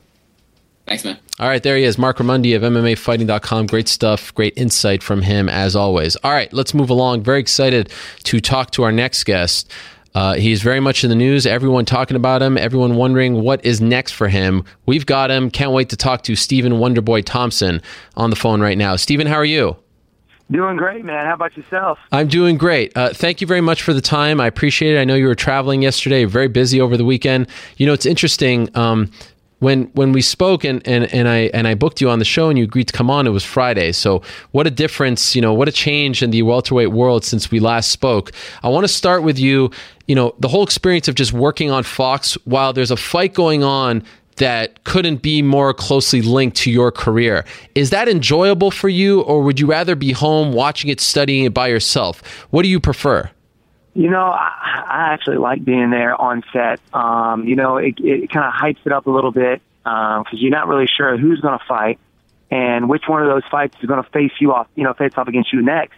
Thanks, 0.86 1.04
man. 1.04 1.18
All 1.40 1.48
right, 1.48 1.62
there 1.62 1.76
he 1.76 1.84
is, 1.84 1.98
Marc 1.98 2.18
Raimondi 2.18 2.54
of 2.54 2.62
MMAfighting.com. 2.62 3.66
Great 3.66 3.88
stuff, 3.88 4.32
great 4.34 4.56
insight 4.56 5.02
from 5.02 5.22
him 5.22 5.48
as 5.48 5.74
always. 5.74 6.16
All 6.16 6.30
right, 6.32 6.52
let's 6.52 6.74
move 6.74 6.90
along. 6.90 7.22
Very 7.22 7.40
excited 7.40 7.92
to 8.24 8.40
talk 8.40 8.70
to 8.72 8.84
our 8.84 8.92
next 8.92 9.24
guest. 9.24 9.70
Uh, 10.14 10.34
he's 10.34 10.62
very 10.62 10.80
much 10.80 11.04
in 11.04 11.10
the 11.10 11.16
news. 11.16 11.44
Everyone 11.44 11.84
talking 11.84 12.16
about 12.16 12.40
him. 12.40 12.56
Everyone 12.56 12.94
wondering 12.94 13.42
what 13.42 13.62
is 13.66 13.82
next 13.82 14.12
for 14.12 14.28
him. 14.28 14.64
We've 14.86 15.04
got 15.04 15.30
him. 15.30 15.50
Can't 15.50 15.72
wait 15.72 15.90
to 15.90 15.96
talk 15.96 16.22
to 16.22 16.36
Stephen 16.36 16.74
Wonderboy 16.74 17.24
Thompson 17.26 17.82
on 18.16 18.30
the 18.30 18.36
phone 18.36 18.62
right 18.62 18.78
now. 18.78 18.96
Stephen, 18.96 19.26
how 19.26 19.34
are 19.34 19.44
you? 19.44 19.76
Doing 20.50 20.76
great, 20.76 21.04
man. 21.04 21.26
How 21.26 21.34
about 21.34 21.56
yourself? 21.56 21.98
I'm 22.12 22.28
doing 22.28 22.56
great. 22.56 22.96
Uh, 22.96 23.12
thank 23.12 23.40
you 23.40 23.46
very 23.46 23.60
much 23.60 23.82
for 23.82 23.92
the 23.92 24.00
time. 24.00 24.40
I 24.40 24.46
appreciate 24.46 24.94
it. 24.96 25.00
I 25.00 25.04
know 25.04 25.16
you 25.16 25.26
were 25.26 25.34
traveling 25.34 25.82
yesterday, 25.82 26.24
very 26.24 26.48
busy 26.48 26.80
over 26.80 26.96
the 26.96 27.04
weekend. 27.04 27.48
You 27.76 27.86
know, 27.86 27.92
it's 27.92 28.06
interesting. 28.06 28.74
Um, 28.76 29.10
when 29.58 29.84
when 29.94 30.12
we 30.12 30.20
spoke 30.20 30.64
and, 30.64 30.86
and, 30.86 31.12
and 31.12 31.28
I 31.28 31.50
and 31.54 31.66
I 31.66 31.74
booked 31.74 32.00
you 32.00 32.10
on 32.10 32.18
the 32.18 32.24
show 32.24 32.48
and 32.48 32.58
you 32.58 32.64
agreed 32.64 32.88
to 32.88 32.92
come 32.92 33.10
on, 33.10 33.26
it 33.26 33.30
was 33.30 33.44
Friday. 33.44 33.92
So 33.92 34.22
what 34.52 34.66
a 34.66 34.70
difference, 34.70 35.34
you 35.34 35.40
know, 35.40 35.54
what 35.54 35.68
a 35.68 35.72
change 35.72 36.22
in 36.22 36.30
the 36.30 36.42
welterweight 36.42 36.92
world 36.92 37.24
since 37.24 37.50
we 37.50 37.60
last 37.60 37.90
spoke. 37.90 38.32
I 38.62 38.68
want 38.68 38.84
to 38.84 38.88
start 38.88 39.22
with 39.22 39.38
you. 39.38 39.70
You 40.06 40.14
know, 40.14 40.34
the 40.38 40.48
whole 40.48 40.62
experience 40.62 41.08
of 41.08 41.14
just 41.14 41.32
working 41.32 41.70
on 41.70 41.82
Fox 41.82 42.34
while 42.44 42.72
there's 42.72 42.90
a 42.90 42.96
fight 42.96 43.34
going 43.34 43.64
on 43.64 44.04
that 44.36 44.84
couldn't 44.84 45.22
be 45.22 45.42
more 45.42 45.72
closely 45.72 46.22
linked 46.22 46.58
to 46.58 46.70
your 46.70 46.92
career. 46.92 47.44
Is 47.74 47.90
that 47.90 48.08
enjoyable 48.08 48.70
for 48.70 48.88
you, 48.88 49.22
or 49.22 49.42
would 49.42 49.58
you 49.58 49.66
rather 49.66 49.96
be 49.96 50.12
home 50.12 50.52
watching 50.52 50.90
it, 50.90 51.00
studying 51.00 51.46
it 51.46 51.54
by 51.54 51.68
yourself? 51.68 52.22
What 52.50 52.62
do 52.62 52.68
you 52.68 52.78
prefer? 52.78 53.30
You 53.96 54.10
know, 54.10 54.26
I, 54.26 54.84
I 54.86 55.12
actually 55.14 55.38
like 55.38 55.64
being 55.64 55.90
there 55.90 56.20
on 56.20 56.42
set. 56.52 56.80
Um, 56.92 57.44
you 57.44 57.56
know, 57.56 57.78
it, 57.78 57.94
it 57.98 58.30
kind 58.30 58.46
of 58.46 58.52
hypes 58.52 58.84
it 58.84 58.92
up 58.92 59.06
a 59.06 59.10
little 59.10 59.32
bit 59.32 59.62
because 59.84 60.34
you're 60.34 60.50
not 60.50 60.68
really 60.68 60.86
sure 60.86 61.16
who's 61.16 61.40
going 61.40 61.58
to 61.58 61.64
fight 61.64 61.98
and 62.50 62.88
which 62.88 63.04
one 63.06 63.22
of 63.22 63.28
those 63.28 63.42
fights 63.50 63.76
is 63.80 63.86
going 63.86 64.02
to 64.02 64.10
face 64.10 64.32
you 64.38 64.52
off, 64.52 64.68
you 64.74 64.84
know, 64.84 64.92
face 64.92 65.12
off 65.16 65.28
against 65.28 65.52
you 65.52 65.62
next. 65.62 65.96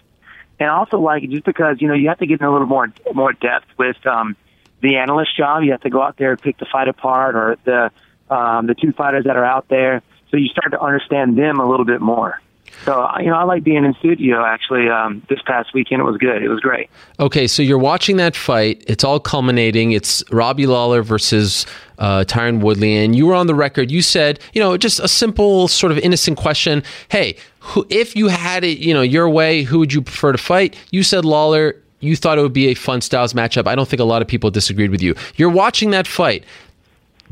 And 0.61 0.71
I 0.71 0.75
also 0.75 0.99
like 0.99 1.23
it 1.23 1.31
just 1.31 1.45
because 1.45 1.81
you 1.81 1.89
know 1.89 1.95
you 1.95 2.09
have 2.09 2.19
to 2.19 2.27
get 2.27 2.41
in 2.41 2.47
a 2.47 2.53
little 2.53 2.67
more 2.67 2.93
more 3.15 3.33
depth 3.33 3.67
with 3.79 4.05
um, 4.07 4.37
the 4.81 4.97
analyst 4.97 5.37
job. 5.37 5.63
You 5.63 5.73
have 5.73 5.83
to 5.83 5.91
go 5.91 6.03
out 6.03 6.17
there 6.17 6.33
and 6.33 6.41
pick 6.41 6.59
the 6.59 6.67
fight 6.67 6.89
apart 6.89 7.37
or 7.37 7.57
the 7.65 7.91
um, 8.33 8.67
the 8.67 8.75
two 8.75 8.93
fighters 8.93 9.25
that 9.25 9.37
are 9.37 9.45
out 9.45 9.69
there, 9.69 10.03
so 10.31 10.37
you 10.37 10.49
start 10.49 10.73
to 10.73 10.81
understand 10.81 11.39
them 11.39 11.61
a 11.61 11.69
little 11.69 11.87
bit 11.87 12.01
more. 12.01 12.41
So 12.85 13.09
you 13.19 13.27
know, 13.27 13.37
I 13.37 13.45
like 13.45 13.65
being 13.65 13.85
in 13.85 13.95
studio. 13.95 14.45
Actually, 14.45 14.89
um, 14.89 15.23
this 15.29 15.41
past 15.47 15.75
weekend 15.75 16.01
it 16.01 16.05
was 16.05 16.17
good. 16.17 16.43
It 16.43 16.49
was 16.49 16.61
great. 16.61 16.91
Okay, 17.21 17.47
so 17.47 17.63
you're 17.63 17.79
watching 17.79 18.17
that 18.17 18.37
fight. 18.37 18.85
It's 18.87 19.05
all 19.05 19.21
culminating. 19.21 19.93
It's 19.93 20.23
Robbie 20.31 20.67
Lawler 20.67 21.03
versus 21.03 21.67
uh, 21.99 22.25
Tyron 22.27 22.61
Woodley, 22.61 22.97
and 22.97 23.15
you 23.15 23.27
were 23.27 23.35
on 23.35 23.47
the 23.47 23.55
record. 23.55 23.91
You 23.91 24.03
said, 24.03 24.41
you 24.53 24.61
know, 24.61 24.77
just 24.77 25.01
a 25.01 25.09
simple, 25.09 25.69
sort 25.69 25.93
of 25.93 25.99
innocent 25.99 26.39
question. 26.39 26.83
Hey, 27.09 27.37
who, 27.61 27.87
if 27.91 28.17
you 28.17 28.29
had 28.29 28.65
it, 28.65 28.79
you 28.79 28.95
know, 28.95 29.03
your 29.03 29.29
way, 29.29 29.63
who 29.63 29.79
would 29.81 29.93
you 29.93 30.03
prefer 30.03 30.33
to 30.33 30.39
fight? 30.39 30.77
You 30.91 31.03
said 31.03 31.25
Lawler. 31.25 31.77
You 32.01 32.15
thought 32.15 32.39
it 32.39 32.43
would 32.43 32.53
be 32.53 32.69
a 32.69 32.75
fun 32.75 33.01
styles 33.01 33.33
matchup. 33.33 33.67
I 33.67 33.75
don't 33.75 33.89
think 33.89 33.99
a 33.99 34.05
lot 34.05 34.23
of 34.23 34.29
people 34.29 34.53
disagreed 34.53 34.93
with 34.93 35.03
you. 35.03 35.17
You're 35.35 35.51
watching 35.51 35.91
that 35.91 36.07
fight. 36.07 36.45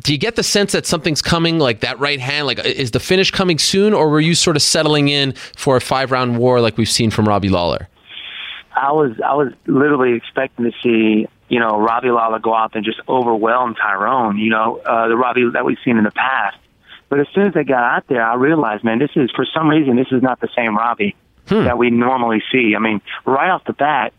Do 0.01 0.13
you 0.13 0.19
get 0.19 0.37
the 0.37 0.43
sense 0.43 0.73
that 0.73 0.87
something's 0.87 1.23
coming, 1.23 1.59
like 1.59 1.81
that 1.81 1.99
right 1.99 2.21
hand? 2.21 2.47
Like, 2.47 2.59
is 2.65 2.91
the 2.91 3.01
finish 3.01 3.31
coming 3.31 3.59
soon, 3.59 3.95
or 3.95 4.09
were 4.09 4.21
you 4.21 4.35
sort 4.35 4.57
of 4.57 4.63
settling 4.63 5.09
in 5.09 5.33
for 5.57 5.77
a 5.77 5.81
five 5.81 6.11
round 6.11 6.39
war 6.39 6.61
like 6.61 6.77
we've 6.77 6.89
seen 6.89 7.11
from 7.11 7.27
Robbie 7.27 7.49
Lawler? 7.49 7.89
I 8.75 8.93
was 8.93 9.13
I 9.25 9.35
was 9.35 9.53
literally 9.67 10.15
expecting 10.15 10.67
to 10.67 10.73
see 10.83 11.27
you 11.49 11.61
know 11.61 11.79
Robbie 11.79 12.11
Lawler 12.11 12.39
go 12.39 12.55
out 12.55 12.77
and 12.77 12.85
just 12.85 13.01
overwhelm 13.09 13.75
Tyron. 13.75 14.39
You 14.39 14.51
know 14.51 14.77
uh, 14.85 15.09
the 15.09 15.17
Robbie 15.17 15.49
that 15.55 15.65
we've 15.65 15.79
seen 15.85 15.97
in 15.97 16.05
the 16.05 16.11
past. 16.11 16.59
But 17.09 17.21
as 17.21 17.27
soon 17.35 17.47
as 17.47 17.55
they 17.55 17.65
got 17.65 17.85
out 17.85 18.05
there, 18.09 18.23
I 18.23 18.35
realized, 18.35 18.83
man, 18.83 18.99
this 18.99 19.11
is 19.15 19.31
for 19.31 19.47
some 19.55 19.69
reason 19.69 19.97
this 19.97 20.09
is 20.11 20.23
not 20.23 20.41
the 20.41 20.49
same 20.57 20.77
Robbie 20.77 21.15
that 21.65 21.79
we 21.79 21.91
normally 21.91 22.43
see. 22.51 22.75
I 22.75 22.81
mean, 22.81 23.01
right 23.25 23.51
off 23.51 23.65
the 23.65 23.73
bat, 23.73 24.13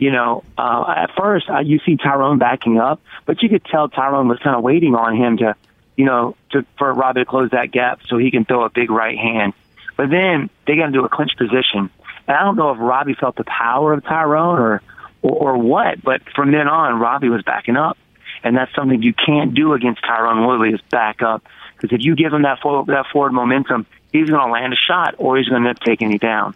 you 0.00 0.10
know, 0.10 0.42
uh, 0.56 0.94
at 0.96 1.10
first 1.14 1.48
uh, 1.50 1.58
you 1.58 1.78
see 1.84 1.96
Tyron 1.96 2.38
backing 2.38 2.78
up, 2.78 3.00
but 3.26 3.42
you 3.42 3.50
could 3.50 3.64
tell 3.66 3.88
Tyron 3.88 4.28
was 4.28 4.38
kind 4.38 4.56
of 4.56 4.62
waiting 4.62 4.94
on 4.94 5.14
him 5.14 5.36
to, 5.36 5.54
you 5.94 6.06
know, 6.06 6.36
to 6.52 6.64
for 6.78 6.92
Robbie 6.92 7.20
to 7.20 7.26
close 7.26 7.50
that 7.50 7.70
gap 7.70 8.00
so 8.08 8.16
he 8.16 8.30
can 8.30 8.46
throw 8.46 8.64
a 8.64 8.70
big 8.70 8.90
right 8.90 9.18
hand. 9.18 9.52
But 9.98 10.08
then 10.08 10.48
they 10.66 10.76
got 10.76 10.86
into 10.86 11.04
a 11.04 11.08
clinch 11.10 11.32
position, 11.36 11.90
and 12.26 12.36
I 12.36 12.42
don't 12.44 12.56
know 12.56 12.70
if 12.70 12.78
Robbie 12.80 13.14
felt 13.14 13.36
the 13.36 13.44
power 13.44 13.92
of 13.92 14.02
Tyron 14.02 14.58
or, 14.58 14.82
or 15.20 15.32
or 15.32 15.58
what, 15.58 16.02
but 16.02 16.22
from 16.34 16.50
then 16.50 16.66
on, 16.66 16.98
Robbie 16.98 17.28
was 17.28 17.42
backing 17.42 17.76
up, 17.76 17.98
and 18.42 18.56
that's 18.56 18.74
something 18.74 19.02
you 19.02 19.12
can't 19.12 19.52
do 19.52 19.74
against 19.74 20.02
Tyron 20.02 20.48
Woodley 20.48 20.70
is 20.70 20.80
back 20.90 21.20
up. 21.20 21.44
Because 21.76 21.94
if 21.98 22.04
you 22.04 22.16
give 22.16 22.32
him 22.32 22.42
that 22.42 22.60
forward, 22.60 22.86
that 22.86 23.06
forward 23.12 23.32
momentum, 23.32 23.84
he's 24.12 24.30
going 24.30 24.46
to 24.46 24.52
land 24.52 24.72
a 24.72 24.76
shot 24.76 25.16
or 25.18 25.36
he's 25.36 25.48
going 25.48 25.62
to 25.62 25.68
end 25.68 25.78
up 25.78 26.20
down. 26.20 26.54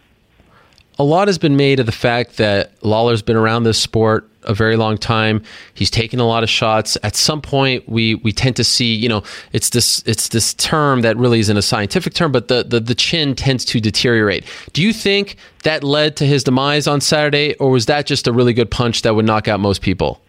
A 0.99 1.05
lot 1.05 1.29
has 1.29 1.39
been 1.39 1.57
made 1.57 1.81
of 1.81 1.87
the 1.87 1.93
fact 1.93 2.37
that 2.37 2.73
Lawler's 2.85 3.23
been 3.23 3.37
around 3.37 3.65
this 3.65 3.79
sport 3.79 4.29
a 4.45 4.55
very 4.55 4.77
long 4.77 4.97
time. 4.97 5.43
He's 5.73 5.91
taken 5.91 6.21
a 6.21 6.27
lot 6.27 6.43
of 6.43 6.51
shots. 6.51 6.97
At 7.03 7.17
some 7.17 7.41
point, 7.41 7.89
we 7.89 8.17
we 8.17 8.33
tend 8.33 8.57
to 8.57 8.65
see, 8.65 8.95
you 8.95 9.09
know, 9.09 9.23
it's 9.53 9.71
this 9.71 10.03
it's 10.07 10.29
this 10.29 10.55
term 10.55 11.01
that 11.01 11.17
really 11.17 11.41
isn't 11.41 11.57
a 11.57 11.63
scientific 11.63 12.15
term, 12.15 12.31
but 12.31 12.49
the 12.49 12.63
the, 12.63 12.79
the 12.79 12.95
chin 12.95 13.35
tends 13.35 13.65
to 13.67 13.81
deteriorate. 13.81 14.45
Do 14.73 14.83
you 14.83 14.93
think 14.93 15.37
that 15.65 15.83
led 15.83 16.17
to 16.19 16.27
his 16.27 16.45
demise 16.45 16.87
on 16.87 17.01
Saturday, 17.01 17.55
or 17.55 17.71
was 17.71 17.87
that 17.87 18.07
just 18.07 18.27
a 18.27 18.33
really 18.33 18.53
good 18.53 18.71
punch 18.71 19.03
that 19.03 19.15
would 19.15 19.27
knock 19.27 19.49
out 19.49 19.61
most 19.61 19.83
people? 19.83 20.21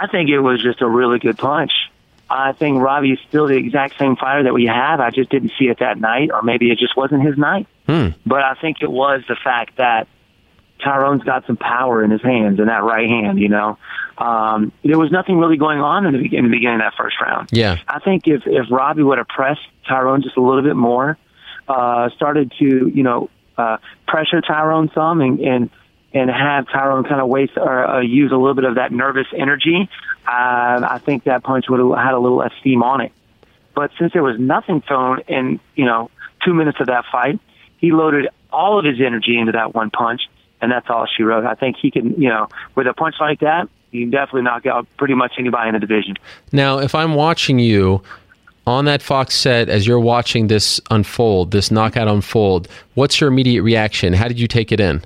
I 0.00 0.06
think 0.06 0.28
it 0.28 0.40
was 0.40 0.62
just 0.62 0.82
a 0.82 0.88
really 0.88 1.18
good 1.18 1.38
punch. 1.38 1.72
I 2.30 2.52
think 2.52 2.80
Robbie 2.82 3.12
is 3.12 3.18
still 3.26 3.46
the 3.46 3.56
exact 3.56 3.98
same 3.98 4.14
fighter 4.16 4.42
that 4.42 4.54
we 4.54 4.66
have. 4.66 5.00
I 5.00 5.10
just 5.10 5.30
didn't 5.30 5.52
see 5.58 5.68
it 5.68 5.78
that 5.78 5.98
night, 5.98 6.30
or 6.30 6.42
maybe 6.42 6.70
it 6.70 6.78
just 6.78 6.94
wasn't 6.96 7.22
his 7.22 7.38
night. 7.38 7.66
Hmm. 7.88 8.08
But 8.26 8.42
I 8.42 8.54
think 8.60 8.78
it 8.82 8.90
was 8.90 9.22
the 9.28 9.36
fact 9.42 9.78
that 9.78 10.08
Tyrone's 10.84 11.24
got 11.24 11.46
some 11.46 11.56
power 11.56 12.04
in 12.04 12.10
his 12.10 12.22
hands, 12.22 12.60
in 12.60 12.66
that 12.66 12.84
right 12.84 13.08
hand. 13.08 13.40
You 13.40 13.48
know, 13.48 13.78
um, 14.18 14.72
there 14.84 14.98
was 14.98 15.10
nothing 15.10 15.38
really 15.38 15.56
going 15.56 15.80
on 15.80 16.06
in 16.06 16.12
the, 16.12 16.36
in 16.36 16.44
the 16.44 16.50
beginning 16.50 16.80
of 16.80 16.92
that 16.92 16.94
first 16.96 17.16
round. 17.20 17.48
Yeah. 17.50 17.78
I 17.88 17.98
think 18.00 18.28
if 18.28 18.42
if 18.46 18.66
Robbie 18.70 19.02
would 19.02 19.18
have 19.18 19.28
pressed 19.28 19.66
Tyrone 19.88 20.22
just 20.22 20.36
a 20.36 20.40
little 20.40 20.62
bit 20.62 20.76
more, 20.76 21.16
uh, 21.66 22.10
started 22.10 22.52
to 22.58 22.88
you 22.94 23.02
know 23.02 23.30
uh, 23.56 23.78
pressure 24.06 24.40
Tyrone 24.40 24.90
some, 24.94 25.20
and 25.20 25.40
and 25.40 25.70
and 26.12 26.30
have 26.30 26.66
Tyrone 26.68 27.04
kind 27.04 27.20
of 27.20 27.28
waste 27.28 27.56
or 27.56 27.86
uh, 27.86 28.00
use 28.00 28.32
a 28.32 28.36
little 28.36 28.54
bit 28.54 28.64
of 28.64 28.76
that 28.76 28.92
nervous 28.92 29.26
energy, 29.36 29.88
uh, 30.26 30.80
I 30.88 31.00
think 31.04 31.24
that 31.24 31.42
punch 31.42 31.66
would 31.68 31.80
have 31.80 32.04
had 32.04 32.14
a 32.14 32.18
little 32.18 32.38
less 32.38 32.52
steam 32.60 32.82
on 32.82 33.00
it. 33.00 33.12
But 33.74 33.90
since 33.98 34.12
there 34.12 34.22
was 34.22 34.38
nothing 34.38 34.80
thrown 34.80 35.20
in, 35.28 35.60
you 35.74 35.84
know, 35.84 36.10
two 36.44 36.54
minutes 36.54 36.78
of 36.80 36.86
that 36.86 37.04
fight, 37.12 37.38
he 37.78 37.92
loaded 37.92 38.28
all 38.52 38.78
of 38.78 38.84
his 38.84 39.00
energy 39.00 39.38
into 39.38 39.52
that 39.52 39.74
one 39.74 39.90
punch, 39.90 40.22
and 40.60 40.70
that's 40.70 40.88
all 40.90 41.06
she 41.06 41.22
wrote. 41.22 41.44
I 41.44 41.54
think 41.54 41.76
he 41.80 41.90
can, 41.90 42.20
you 42.20 42.28
know, 42.28 42.48
with 42.74 42.86
a 42.86 42.92
punch 42.92 43.16
like 43.20 43.40
that, 43.40 43.68
you 43.90 44.02
can 44.02 44.10
definitely 44.10 44.42
knock 44.42 44.66
out 44.66 44.86
pretty 44.96 45.14
much 45.14 45.32
anybody 45.38 45.68
in 45.68 45.74
the 45.74 45.80
division. 45.80 46.16
Now, 46.52 46.78
if 46.78 46.94
I'm 46.94 47.14
watching 47.14 47.58
you 47.58 48.02
on 48.66 48.84
that 48.84 49.00
Fox 49.00 49.34
set 49.34 49.68
as 49.68 49.86
you're 49.86 50.00
watching 50.00 50.48
this 50.48 50.80
unfold, 50.90 51.52
this 51.52 51.70
knockout 51.70 52.08
unfold, 52.08 52.68
what's 52.94 53.20
your 53.20 53.28
immediate 53.28 53.62
reaction? 53.62 54.12
How 54.12 54.28
did 54.28 54.38
you 54.38 54.46
take 54.46 54.72
it 54.72 54.80
in? 54.80 55.02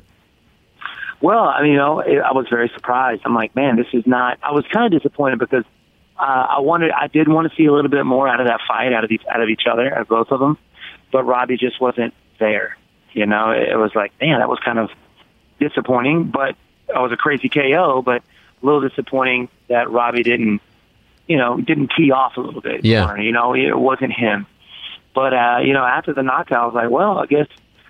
Well, 1.20 1.44
I 1.44 1.62
mean, 1.62 1.72
you 1.72 1.78
know, 1.78 2.02
I 2.02 2.32
was 2.32 2.48
very 2.50 2.68
surprised. 2.74 3.22
I'm 3.24 3.34
like, 3.34 3.54
man, 3.54 3.76
this 3.76 3.86
is 3.92 4.04
not. 4.06 4.38
I 4.42 4.50
was 4.50 4.64
kind 4.72 4.92
of 4.92 5.00
disappointed 5.00 5.38
because 5.38 5.64
uh, 6.18 6.46
I 6.50 6.58
wanted, 6.58 6.90
I 6.90 7.06
did 7.06 7.28
want 7.28 7.48
to 7.48 7.56
see 7.56 7.66
a 7.66 7.72
little 7.72 7.90
bit 7.90 8.04
more 8.04 8.26
out 8.26 8.40
of 8.40 8.48
that 8.48 8.58
fight, 8.66 8.92
out 8.92 9.04
of 9.04 9.10
each, 9.12 9.22
out 9.30 9.40
of 9.40 9.48
each 9.48 9.62
other, 9.70 9.94
out 9.94 10.00
of 10.00 10.08
both 10.08 10.32
of 10.32 10.40
them, 10.40 10.58
but 11.12 11.22
Robbie 11.22 11.56
just 11.56 11.80
wasn't 11.80 12.12
there. 12.42 12.76
You 13.12 13.26
know, 13.26 13.50
it, 13.52 13.76
was 13.76 13.94
like, 13.94 14.12
man, 14.20 14.40
that 14.40 14.48
was 14.48 14.58
kind 14.58 14.78
of 14.78 14.90
disappointing. 15.60 16.24
But 16.24 16.56
I 16.94 17.00
was 17.00 17.12
a 17.12 17.16
crazy 17.16 17.48
KO, 17.48 18.02
but 18.02 18.22
a 18.62 18.66
little 18.66 18.86
disappointing 18.86 19.48
that 19.68 19.90
Robbie 19.90 20.22
didn't, 20.22 20.60
you 21.26 21.36
know, 21.36 21.60
didn't 21.60 21.92
tee 21.96 22.10
off 22.10 22.36
a 22.36 22.40
little 22.40 22.60
bit. 22.60 22.84
Yeah. 22.84 23.06
More, 23.06 23.18
you 23.18 23.32
know, 23.32 23.54
it 23.54 23.78
wasn't 23.78 24.12
him. 24.12 24.46
But 25.14 25.34
uh, 25.34 25.58
you 25.62 25.72
know, 25.74 25.84
after 25.84 26.12
the 26.12 26.22
knockout, 26.22 26.62
I 26.62 26.66
was 26.66 26.74
like, 26.74 26.90
well, 26.90 27.18
I 27.18 27.26
guess 27.26 27.46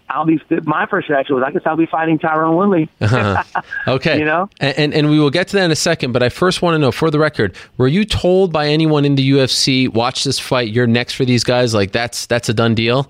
I'll 0.09 0.25
be. 0.25 0.41
My 0.65 0.87
first 0.87 1.09
reaction 1.09 1.37
was, 1.37 1.45
I 1.47 1.53
guess 1.53 1.62
I'll 1.65 1.77
be 1.77 1.87
fighting 1.87 2.19
Tyrone 2.19 2.57
Woodley. 2.57 2.88
Okay. 3.87 4.19
You 4.19 4.25
know? 4.25 4.49
and, 4.61 4.79
and 4.79 4.95
and 4.95 5.11
we 5.11 5.19
will 5.19 5.31
get 5.31 5.49
to 5.49 5.57
that 5.57 5.65
in 5.65 5.71
a 5.71 5.77
second. 5.77 6.12
But 6.12 6.23
I 6.23 6.29
first 6.29 6.62
want 6.62 6.75
to 6.75 6.79
know, 6.79 6.93
for 6.93 7.11
the 7.11 7.19
record, 7.19 7.57
were 7.79 7.88
you 7.88 8.05
told 8.05 8.53
by 8.53 8.69
anyone 8.69 9.05
in 9.05 9.15
the 9.15 9.31
UFC, 9.33 9.88
watch 9.88 10.25
this 10.25 10.38
fight, 10.38 10.73
you're 10.73 10.87
next 10.87 11.15
for 11.15 11.25
these 11.25 11.45
guys? 11.45 11.75
Like 11.75 11.93
that's 11.93 12.27
that's 12.27 12.49
a 12.49 12.55
done 12.55 12.75
deal. 12.75 13.09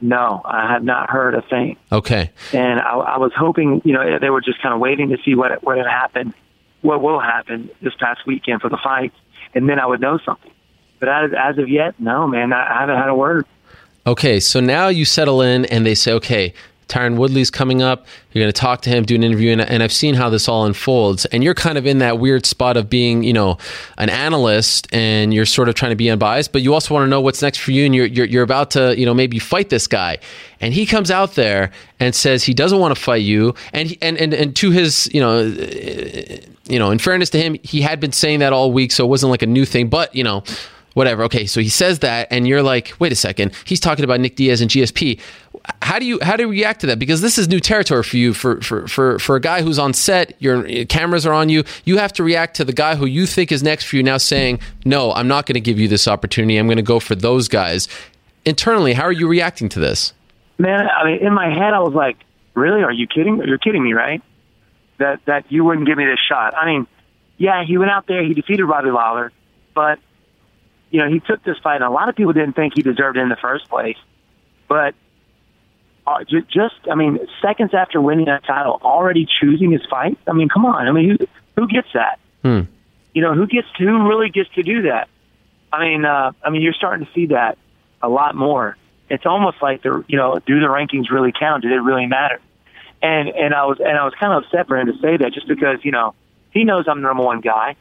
No, 0.00 0.42
I 0.44 0.70
have 0.72 0.84
not 0.84 1.08
heard 1.08 1.34
a 1.34 1.42
thing. 1.42 1.76
Okay. 1.90 2.30
And 2.52 2.80
I, 2.80 2.94
I 2.94 3.18
was 3.18 3.32
hoping, 3.36 3.80
you 3.84 3.92
know, 3.92 4.18
they 4.18 4.30
were 4.30 4.40
just 4.40 4.60
kind 4.60 4.74
of 4.74 4.80
waiting 4.80 5.08
to 5.10 5.18
see 5.24 5.34
what 5.34 5.62
what 5.62 5.78
had 5.78 5.86
happened, 5.86 6.34
what 6.82 7.00
will 7.00 7.20
happen 7.20 7.70
this 7.80 7.94
past 7.94 8.26
weekend 8.26 8.60
for 8.60 8.68
the 8.68 8.76
fight, 8.76 9.12
and 9.54 9.68
then 9.68 9.78
I 9.78 9.86
would 9.86 10.00
know 10.00 10.18
something. 10.18 10.50
But 11.00 11.08
as, 11.08 11.30
as 11.38 11.58
of 11.58 11.68
yet, 11.68 11.98
no, 11.98 12.26
man, 12.26 12.52
I, 12.52 12.76
I 12.76 12.80
haven't 12.80 12.96
had 12.96 13.08
a 13.08 13.14
word. 13.14 13.46
Okay, 14.06 14.38
so 14.40 14.60
now 14.60 14.88
you 14.88 15.06
settle 15.06 15.40
in 15.40 15.64
and 15.66 15.86
they 15.86 15.94
say, 15.94 16.12
okay, 16.12 16.52
Tyron 16.88 17.16
Woodley's 17.16 17.50
coming 17.50 17.82
up. 17.82 18.06
You're 18.32 18.42
going 18.42 18.52
to 18.52 18.60
talk 18.60 18.82
to 18.82 18.90
him, 18.90 19.04
do 19.04 19.14
an 19.14 19.22
interview, 19.22 19.52
and, 19.52 19.60
and 19.60 19.82
I've 19.82 19.92
seen 19.92 20.14
how 20.14 20.28
this 20.28 20.48
all 20.48 20.66
unfolds. 20.66 21.24
And 21.26 21.44
you're 21.44 21.54
kind 21.54 21.78
of 21.78 21.86
in 21.86 21.98
that 21.98 22.18
weird 22.18 22.46
spot 22.46 22.76
of 22.76 22.90
being, 22.90 23.22
you 23.22 23.32
know, 23.32 23.58
an 23.98 24.10
analyst, 24.10 24.88
and 24.92 25.32
you're 25.32 25.46
sort 25.46 25.68
of 25.68 25.74
trying 25.74 25.90
to 25.90 25.96
be 25.96 26.10
unbiased, 26.10 26.52
but 26.52 26.62
you 26.62 26.74
also 26.74 26.94
want 26.94 27.04
to 27.04 27.08
know 27.08 27.20
what's 27.20 27.42
next 27.42 27.58
for 27.58 27.70
you, 27.70 27.84
and 27.84 27.94
you're 27.94 28.06
you're, 28.06 28.26
you're 28.26 28.42
about 28.42 28.70
to, 28.72 28.98
you 28.98 29.06
know, 29.06 29.14
maybe 29.14 29.38
fight 29.38 29.70
this 29.70 29.86
guy. 29.86 30.18
And 30.60 30.74
he 30.74 30.86
comes 30.86 31.10
out 31.10 31.34
there 31.34 31.70
and 32.00 32.14
says 32.14 32.44
he 32.44 32.54
doesn't 32.54 32.78
want 32.78 32.94
to 32.94 33.00
fight 33.00 33.22
you, 33.22 33.54
and 33.72 33.88
he, 33.88 33.98
and, 34.02 34.16
and 34.18 34.34
and 34.34 34.56
to 34.56 34.70
his, 34.70 35.08
you 35.12 35.20
know, 35.20 35.38
uh, 35.38 36.36
you 36.66 36.78
know, 36.78 36.90
in 36.90 36.98
fairness 36.98 37.30
to 37.30 37.40
him, 37.40 37.56
he 37.62 37.80
had 37.82 38.00
been 38.00 38.12
saying 38.12 38.40
that 38.40 38.52
all 38.52 38.72
week, 38.72 38.92
so 38.92 39.04
it 39.04 39.08
wasn't 39.08 39.30
like 39.30 39.42
a 39.42 39.46
new 39.46 39.64
thing. 39.64 39.88
But 39.88 40.14
you 40.14 40.24
know, 40.24 40.42
whatever. 40.94 41.22
Okay, 41.24 41.46
so 41.46 41.60
he 41.60 41.68
says 41.68 41.98
that, 42.00 42.28
and 42.30 42.48
you're 42.48 42.62
like, 42.62 42.94
wait 42.98 43.12
a 43.12 43.16
second, 43.16 43.52
he's 43.64 43.80
talking 43.80 44.04
about 44.04 44.20
Nick 44.20 44.36
Diaz 44.36 44.60
and 44.60 44.70
GSP. 44.70 45.20
How 45.80 45.98
do 45.98 46.04
you 46.04 46.18
how 46.20 46.36
do 46.36 46.42
you 46.42 46.50
react 46.50 46.80
to 46.82 46.86
that? 46.88 46.98
Because 46.98 47.20
this 47.20 47.38
is 47.38 47.48
new 47.48 47.60
territory 47.60 48.02
for 48.02 48.16
you. 48.16 48.34
For 48.34 48.60
for 48.60 48.86
for 48.86 49.18
for 49.18 49.36
a 49.36 49.40
guy 49.40 49.62
who's 49.62 49.78
on 49.78 49.94
set, 49.94 50.40
your 50.40 50.84
cameras 50.86 51.24
are 51.24 51.32
on 51.32 51.48
you. 51.48 51.64
You 51.84 51.96
have 51.98 52.12
to 52.14 52.24
react 52.24 52.56
to 52.56 52.64
the 52.64 52.72
guy 52.72 52.96
who 52.96 53.06
you 53.06 53.26
think 53.26 53.50
is 53.50 53.62
next 53.62 53.84
for 53.84 53.96
you 53.96 54.02
now 54.02 54.18
saying, 54.18 54.60
no, 54.84 55.12
I'm 55.12 55.28
not 55.28 55.46
going 55.46 55.54
to 55.54 55.60
give 55.60 55.78
you 55.78 55.88
this 55.88 56.06
opportunity. 56.06 56.58
I'm 56.58 56.66
going 56.66 56.76
to 56.76 56.82
go 56.82 57.00
for 57.00 57.14
those 57.14 57.48
guys. 57.48 57.88
Internally, 58.44 58.92
how 58.92 59.04
are 59.04 59.12
you 59.12 59.26
reacting 59.26 59.70
to 59.70 59.80
this? 59.80 60.12
Man, 60.58 60.86
I 60.86 61.04
mean, 61.04 61.26
in 61.26 61.32
my 61.32 61.48
head, 61.48 61.72
I 61.72 61.80
was 61.80 61.94
like, 61.94 62.18
really? 62.52 62.82
Are 62.82 62.92
you 62.92 63.06
kidding? 63.06 63.42
You're 63.46 63.58
kidding 63.58 63.82
me, 63.82 63.94
right? 63.94 64.22
That 64.98 65.24
that 65.24 65.50
you 65.50 65.64
wouldn't 65.64 65.86
give 65.86 65.96
me 65.96 66.04
this 66.04 66.20
shot. 66.28 66.54
I 66.54 66.66
mean, 66.66 66.86
yeah, 67.38 67.64
he 67.64 67.78
went 67.78 67.90
out 67.90 68.06
there, 68.06 68.22
he 68.22 68.34
defeated 68.34 68.64
Robbie 68.64 68.90
Lawler, 68.90 69.32
but 69.74 69.98
you 70.90 71.00
know, 71.00 71.08
he 71.08 71.20
took 71.20 71.42
this 71.42 71.58
fight, 71.58 71.76
and 71.76 71.84
a 71.84 71.90
lot 71.90 72.08
of 72.08 72.14
people 72.14 72.32
didn't 72.32 72.52
think 72.52 72.74
he 72.76 72.82
deserved 72.82 73.16
it 73.16 73.20
in 73.20 73.28
the 73.28 73.36
first 73.36 73.68
place. 73.68 73.96
But 74.68 74.94
uh, 76.06 76.24
ju- 76.24 76.42
just, 76.42 76.74
I 76.90 76.94
mean, 76.94 77.18
seconds 77.40 77.72
after 77.72 78.00
winning 78.00 78.26
that 78.26 78.44
title, 78.44 78.80
already 78.82 79.26
choosing 79.40 79.72
his 79.72 79.82
fight. 79.88 80.18
I 80.28 80.32
mean, 80.32 80.48
come 80.48 80.66
on. 80.66 80.86
I 80.86 80.92
mean, 80.92 81.16
who 81.18 81.26
who 81.56 81.68
gets 81.68 81.88
that? 81.94 82.18
Hmm. 82.42 82.62
You 83.14 83.22
know, 83.22 83.34
who 83.34 83.46
gets 83.46 83.68
who 83.78 84.08
really 84.08 84.28
gets 84.28 84.50
to 84.54 84.62
do 84.62 84.82
that? 84.82 85.08
I 85.72 85.80
mean, 85.80 86.04
uh, 86.04 86.32
I 86.42 86.50
mean, 86.50 86.62
you're 86.62 86.74
starting 86.74 87.06
to 87.06 87.12
see 87.12 87.26
that 87.26 87.58
a 88.02 88.08
lot 88.08 88.34
more. 88.34 88.76
It's 89.08 89.26
almost 89.26 89.62
like 89.62 89.82
the, 89.82 90.04
you 90.08 90.16
know, 90.16 90.38
do 90.46 90.60
the 90.60 90.66
rankings 90.66 91.10
really 91.10 91.32
count? 91.32 91.62
Did 91.62 91.72
it 91.72 91.80
really 91.80 92.06
matter? 92.06 92.40
And 93.02 93.28
and 93.28 93.54
I 93.54 93.64
was 93.66 93.78
and 93.80 93.96
I 93.96 94.04
was 94.04 94.14
kind 94.18 94.32
of 94.32 94.44
upset 94.44 94.66
for 94.66 94.78
him 94.78 94.86
to 94.86 94.98
say 95.00 95.16
that, 95.16 95.32
just 95.32 95.48
because 95.48 95.78
you 95.84 95.90
know 95.90 96.14
he 96.50 96.64
knows 96.64 96.86
I'm 96.88 97.00
the 97.02 97.08
number 97.08 97.22
one 97.22 97.40
guy. 97.40 97.76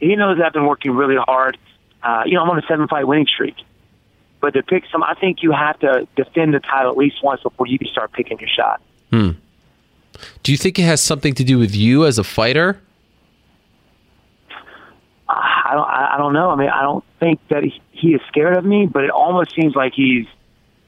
He 0.00 0.16
knows 0.16 0.38
I've 0.44 0.52
been 0.52 0.66
working 0.66 0.92
really 0.92 1.16
hard. 1.16 1.58
Uh, 2.02 2.22
you 2.26 2.34
know, 2.34 2.42
I'm 2.42 2.50
on 2.50 2.58
a 2.58 2.66
seven 2.66 2.88
fight 2.88 3.06
winning 3.06 3.26
streak. 3.26 3.56
But 4.40 4.54
to 4.54 4.62
pick 4.62 4.84
some, 4.90 5.02
I 5.02 5.14
think 5.14 5.42
you 5.42 5.52
have 5.52 5.78
to 5.80 6.08
defend 6.16 6.54
the 6.54 6.60
title 6.60 6.90
at 6.90 6.96
least 6.96 7.22
once 7.22 7.42
before 7.42 7.66
you 7.66 7.78
can 7.78 7.88
start 7.88 8.12
picking 8.12 8.38
your 8.38 8.48
shot. 8.48 8.80
Hmm. 9.10 9.30
Do 10.42 10.52
you 10.52 10.58
think 10.58 10.78
it 10.78 10.82
has 10.82 11.00
something 11.00 11.34
to 11.34 11.44
do 11.44 11.58
with 11.58 11.74
you 11.74 12.06
as 12.06 12.18
a 12.18 12.24
fighter? 12.24 12.80
I 15.28 15.70
don't. 15.72 15.88
I 15.88 16.14
I 16.14 16.18
don't 16.18 16.32
know. 16.32 16.50
I 16.50 16.56
mean, 16.56 16.68
I 16.68 16.82
don't 16.82 17.04
think 17.20 17.40
that 17.48 17.62
he, 17.62 17.80
he 17.92 18.08
is 18.14 18.20
scared 18.28 18.56
of 18.56 18.64
me, 18.64 18.86
but 18.86 19.04
it 19.04 19.10
almost 19.10 19.54
seems 19.54 19.76
like 19.76 19.92
he's 19.94 20.26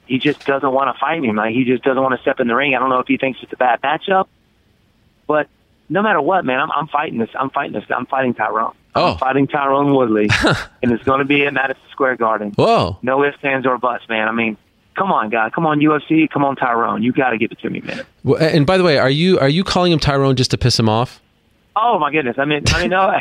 he 0.07 0.19
just 0.19 0.45
doesn't 0.45 0.73
want 0.73 0.95
to 0.95 0.99
fight 0.99 1.21
me. 1.21 1.33
Like 1.33 1.55
he 1.55 1.65
just 1.65 1.85
doesn't 1.85 2.03
want 2.03 2.17
to 2.17 2.23
step 2.23 2.41
in 2.41 2.49
the 2.49 2.55
ring. 2.55 2.75
I 2.75 2.81
don't 2.81 2.91
know 2.91 2.99
if 2.99 3.07
he 3.07 3.17
thinks 3.17 3.39
it's 3.43 3.53
a 3.53 3.57
bad 3.57 3.81
matchup, 3.83 4.27
but 5.27 5.49
no 5.89 6.03
matter 6.03 6.21
what, 6.21 6.45
man, 6.45 6.59
I'm, 6.59 6.71
I'm 6.73 6.89
fighting 6.89 7.19
this. 7.19 7.31
I'm 7.39 7.51
fighting 7.51 7.73
this. 7.73 7.85
I'm 7.91 8.07
fighting 8.07 8.35
Tyrone. 8.35 8.75
Oh. 8.95 9.13
I'm 9.13 9.19
fighting 9.19 9.47
Tyrone 9.47 9.95
Woodley, 9.95 10.29
and 10.83 10.93
it's 10.93 11.05
going 11.05 11.21
to 11.21 11.25
be 11.25 11.47
at 11.47 11.55
Madison 11.55 11.83
Square 11.91 12.17
Garden. 12.17 12.53
Whoa. 12.57 12.99
No 13.03 13.25
ifs, 13.25 13.39
ands, 13.43 13.67
or 13.67 13.79
buts, 13.79 14.07
man. 14.09 14.29
I 14.29 14.33
mean, 14.33 14.57
come 14.97 15.11
on, 15.13 15.31
guy. 15.31 15.51
Come 15.51 15.67
on, 15.67 15.81
UFC. 15.81 16.29
Come 16.29 16.45
on, 16.45 16.57
Tyrone. 16.57 17.03
You 17.03 17.13
got 17.13 17.31
to 17.31 17.39
give 17.39 17.53
it 17.53 17.59
to 17.61 17.71
me, 17.71 17.81
man. 17.81 18.03
Well, 18.23 18.43
And 18.43 18.67
by 18.67 18.77
the 18.77 18.85
way, 18.85 18.99
are 18.99 19.11
you 19.11 19.39
are 19.39 19.49
you 19.49 19.65
calling 19.65 19.93
him 19.93 19.99
Tyrone 19.99 20.37
just 20.37 20.51
to 20.51 20.59
piss 20.59 20.79
him 20.79 20.89
off? 20.89 21.21
Oh 21.75 21.99
my 21.99 22.13
goodness! 22.13 22.37
I 22.39 22.45
mean, 22.45 22.65
I 22.67 22.81
mean, 22.83 22.91
no, 22.91 23.19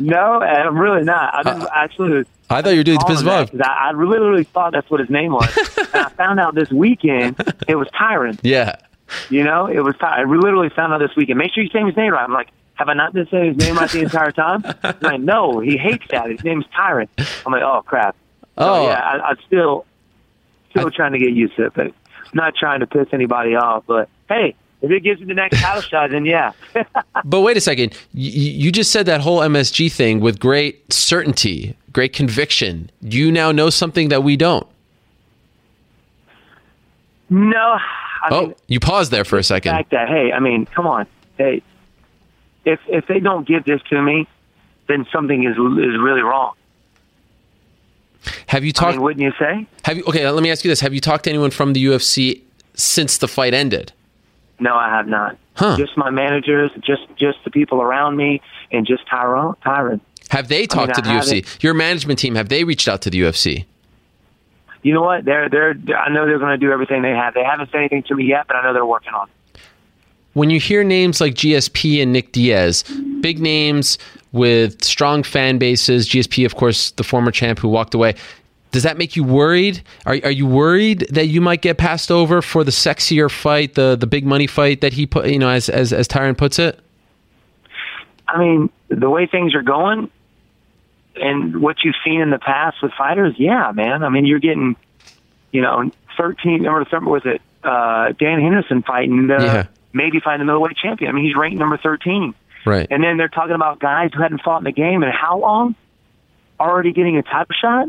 no, 0.00 0.40
I'm 0.40 0.78
really 0.78 1.04
not. 1.04 1.34
I 1.34 1.40
uh, 1.40 1.58
just 1.58 1.72
actually. 1.74 2.24
I 2.48 2.62
thought 2.62 2.70
you 2.70 2.78
were 2.78 2.84
doing 2.84 2.98
to 2.98 3.04
piss 3.04 3.20
him 3.20 3.28
off. 3.28 3.50
I, 3.62 3.88
I 3.88 3.90
really 3.90 4.44
thought 4.44 4.72
that's 4.72 4.90
what 4.90 4.98
his 5.00 5.10
name 5.10 5.32
was. 5.32 5.54
and 5.92 6.06
I 6.06 6.08
found 6.08 6.40
out 6.40 6.54
this 6.54 6.70
weekend 6.70 7.36
it 7.68 7.74
was 7.76 7.86
Tyron. 7.88 8.40
Yeah. 8.42 8.76
You 9.28 9.44
know, 9.44 9.66
it 9.66 9.80
was 9.80 9.94
Ty. 9.98 10.22
I 10.22 10.24
literally 10.24 10.70
found 10.70 10.94
out 10.94 10.98
this 10.98 11.14
weekend. 11.16 11.38
Make 11.38 11.52
sure 11.52 11.62
you 11.62 11.70
say 11.70 11.84
his 11.84 11.96
name 11.96 12.12
right. 12.12 12.24
I'm 12.24 12.32
like, 12.32 12.48
have 12.80 12.88
I 12.88 12.94
not 12.94 13.12
been 13.12 13.28
saying 13.30 13.48
his 13.52 13.56
name 13.58 13.76
right 13.76 13.90
the 13.90 14.00
entire 14.00 14.32
time? 14.32 14.62
He's 14.62 14.94
like, 15.02 15.20
no, 15.20 15.60
he 15.60 15.76
hates 15.76 16.06
that. 16.12 16.30
His 16.30 16.42
name's 16.42 16.64
Tyron. 16.74 17.08
I'm 17.44 17.52
like, 17.52 17.62
oh 17.62 17.82
crap. 17.84 18.16
So, 18.56 18.64
Oh. 18.64 18.86
yeah, 18.88 18.98
I, 18.98 19.20
I'm 19.28 19.36
still, 19.46 19.84
still 20.70 20.90
trying 20.90 21.12
to 21.12 21.18
get 21.18 21.32
used 21.32 21.56
to 21.56 21.66
it, 21.66 21.74
but 21.74 21.88
I'm 21.88 21.92
not 22.32 22.54
trying 22.58 22.80
to 22.80 22.86
piss 22.86 23.08
anybody 23.12 23.54
off. 23.54 23.84
But 23.86 24.08
hey, 24.30 24.54
if 24.80 24.90
it 24.90 25.00
gives 25.02 25.20
me 25.20 25.26
the 25.26 25.34
next 25.34 25.60
title 25.60 25.82
shot, 25.82 26.08
then 26.08 26.24
yeah. 26.24 26.52
but 27.26 27.42
wait 27.42 27.58
a 27.58 27.60
second. 27.60 27.92
You, 28.14 28.30
you 28.30 28.72
just 28.72 28.90
said 28.90 29.04
that 29.04 29.20
whole 29.20 29.40
MSG 29.40 29.92
thing 29.92 30.20
with 30.20 30.40
great 30.40 30.90
certainty, 30.90 31.76
great 31.92 32.14
conviction. 32.14 32.90
Do 33.06 33.18
You 33.18 33.30
now 33.30 33.52
know 33.52 33.68
something 33.68 34.08
that 34.08 34.24
we 34.24 34.36
don't. 34.38 34.66
No. 37.28 37.58
I 38.22 38.28
oh, 38.30 38.40
mean, 38.46 38.54
you 38.68 38.80
paused 38.80 39.10
there 39.12 39.26
for 39.26 39.38
a 39.38 39.42
second. 39.42 39.72
fact 39.72 39.90
that 39.90 40.08
hey, 40.08 40.32
I 40.32 40.40
mean, 40.40 40.64
come 40.64 40.86
on, 40.86 41.06
hey, 41.36 41.62
if 42.64 42.80
if 42.88 43.06
they 43.06 43.20
don't 43.20 43.46
give 43.46 43.64
this 43.64 43.80
to 43.90 44.00
me, 44.02 44.26
then 44.88 45.06
something 45.12 45.44
is 45.44 45.52
is 45.52 45.98
really 46.00 46.22
wrong. 46.22 46.54
Have 48.46 48.64
you 48.64 48.70
I 48.70 48.72
talked? 48.72 48.92
mean, 48.96 49.02
wouldn't 49.02 49.22
you 49.22 49.32
say? 49.38 49.66
have 49.84 49.96
you? 49.96 50.04
Okay, 50.04 50.28
let 50.28 50.42
me 50.42 50.50
ask 50.50 50.64
you 50.64 50.70
this: 50.70 50.80
Have 50.80 50.92
you 50.94 51.00
talked 51.00 51.24
to 51.24 51.30
anyone 51.30 51.50
from 51.50 51.72
the 51.72 51.84
UFC 51.84 52.42
since 52.74 53.18
the 53.18 53.28
fight 53.28 53.54
ended? 53.54 53.92
No, 54.58 54.74
I 54.74 54.88
have 54.90 55.08
not. 55.08 55.38
Huh. 55.54 55.76
Just 55.76 55.96
my 55.96 56.10
managers, 56.10 56.70
just 56.80 57.02
just 57.16 57.38
the 57.44 57.50
people 57.50 57.80
around 57.80 58.16
me, 58.16 58.42
and 58.70 58.86
just 58.86 59.06
Tyrone, 59.08 59.54
Tyron. 59.64 60.00
Have 60.30 60.48
they 60.48 60.66
talked 60.66 60.94
to 60.94 61.00
the 61.02 61.08
I 61.10 61.18
UFC? 61.20 61.62
Your 61.62 61.74
management 61.74 62.18
team 62.18 62.34
have 62.34 62.48
they 62.50 62.62
reached 62.64 62.86
out 62.88 63.02
to 63.02 63.10
the 63.10 63.20
UFC? 63.22 63.64
You 64.82 64.94
know 64.94 65.02
what? 65.02 65.24
They're 65.24 65.48
they're. 65.48 65.74
I 65.96 66.10
know 66.10 66.26
they're 66.26 66.38
going 66.38 66.58
to 66.58 66.64
do 66.66 66.72
everything 66.72 67.02
they 67.02 67.10
have. 67.10 67.34
They 67.34 67.44
haven't 67.44 67.70
said 67.70 67.78
anything 67.78 68.02
to 68.04 68.14
me 68.14 68.24
yet, 68.24 68.46
but 68.46 68.56
I 68.56 68.62
know 68.62 68.72
they're 68.72 68.84
working 68.86 69.12
on. 69.12 69.28
it. 69.28 69.34
When 70.34 70.50
you 70.50 70.60
hear 70.60 70.84
names 70.84 71.20
like 71.20 71.34
GSP 71.34 72.02
and 72.02 72.12
Nick 72.12 72.32
Diaz, 72.32 72.84
big 73.20 73.40
names 73.40 73.98
with 74.32 74.84
strong 74.84 75.22
fan 75.22 75.58
bases, 75.58 76.08
GSP, 76.08 76.46
of 76.46 76.54
course, 76.54 76.92
the 76.92 77.02
former 77.04 77.30
champ 77.30 77.58
who 77.58 77.68
walked 77.68 77.94
away, 77.94 78.14
does 78.70 78.84
that 78.84 78.96
make 78.96 79.16
you 79.16 79.24
worried? 79.24 79.82
Are, 80.06 80.16
are 80.22 80.30
you 80.30 80.46
worried 80.46 81.00
that 81.10 81.26
you 81.26 81.40
might 81.40 81.60
get 81.60 81.78
passed 81.78 82.10
over 82.10 82.40
for 82.40 82.62
the 82.62 82.70
sexier 82.70 83.30
fight, 83.30 83.74
the 83.74 83.96
the 83.96 84.06
big 84.06 84.24
money 84.24 84.46
fight 84.46 84.80
that 84.80 84.92
he 84.92 85.06
put, 85.06 85.28
you 85.28 85.38
know, 85.40 85.48
as 85.48 85.68
as 85.68 85.92
as 85.92 86.06
Tyron 86.06 86.38
puts 86.38 86.58
it? 86.58 86.78
I 88.28 88.38
mean, 88.38 88.70
the 88.88 89.10
way 89.10 89.26
things 89.26 89.56
are 89.56 89.62
going, 89.62 90.08
and 91.16 91.60
what 91.60 91.78
you've 91.82 91.96
seen 92.04 92.20
in 92.20 92.30
the 92.30 92.38
past 92.38 92.76
with 92.80 92.92
fighters, 92.92 93.34
yeah, 93.38 93.72
man. 93.74 94.04
I 94.04 94.08
mean, 94.08 94.24
you're 94.24 94.38
getting, 94.38 94.76
you 95.50 95.62
know, 95.62 95.90
thirteen 96.16 96.68
or 96.68 96.88
something. 96.88 97.10
Was 97.10 97.22
it 97.24 97.42
uh, 97.64 98.12
Dan 98.20 98.40
Henderson 98.40 98.82
fighting 98.82 99.26
the 99.26 99.34
Yeah. 99.42 99.66
Maybe 99.92 100.20
find 100.20 100.40
the 100.40 100.44
middleweight 100.44 100.76
champion? 100.76 101.10
I 101.10 101.12
mean, 101.12 101.24
he's 101.24 101.36
ranked 101.36 101.58
number 101.58 101.78
thirteen. 101.78 102.34
Right. 102.66 102.86
And 102.90 103.02
then 103.02 103.16
they're 103.16 103.28
talking 103.28 103.54
about 103.54 103.78
guys 103.78 104.10
who 104.14 104.22
hadn't 104.22 104.42
fought 104.42 104.58
in 104.58 104.64
the 104.64 104.72
game 104.72 105.02
in 105.02 105.10
how 105.10 105.38
long? 105.38 105.74
Already 106.58 106.92
getting 106.92 107.16
a 107.16 107.22
title 107.22 107.54
shot? 107.58 107.88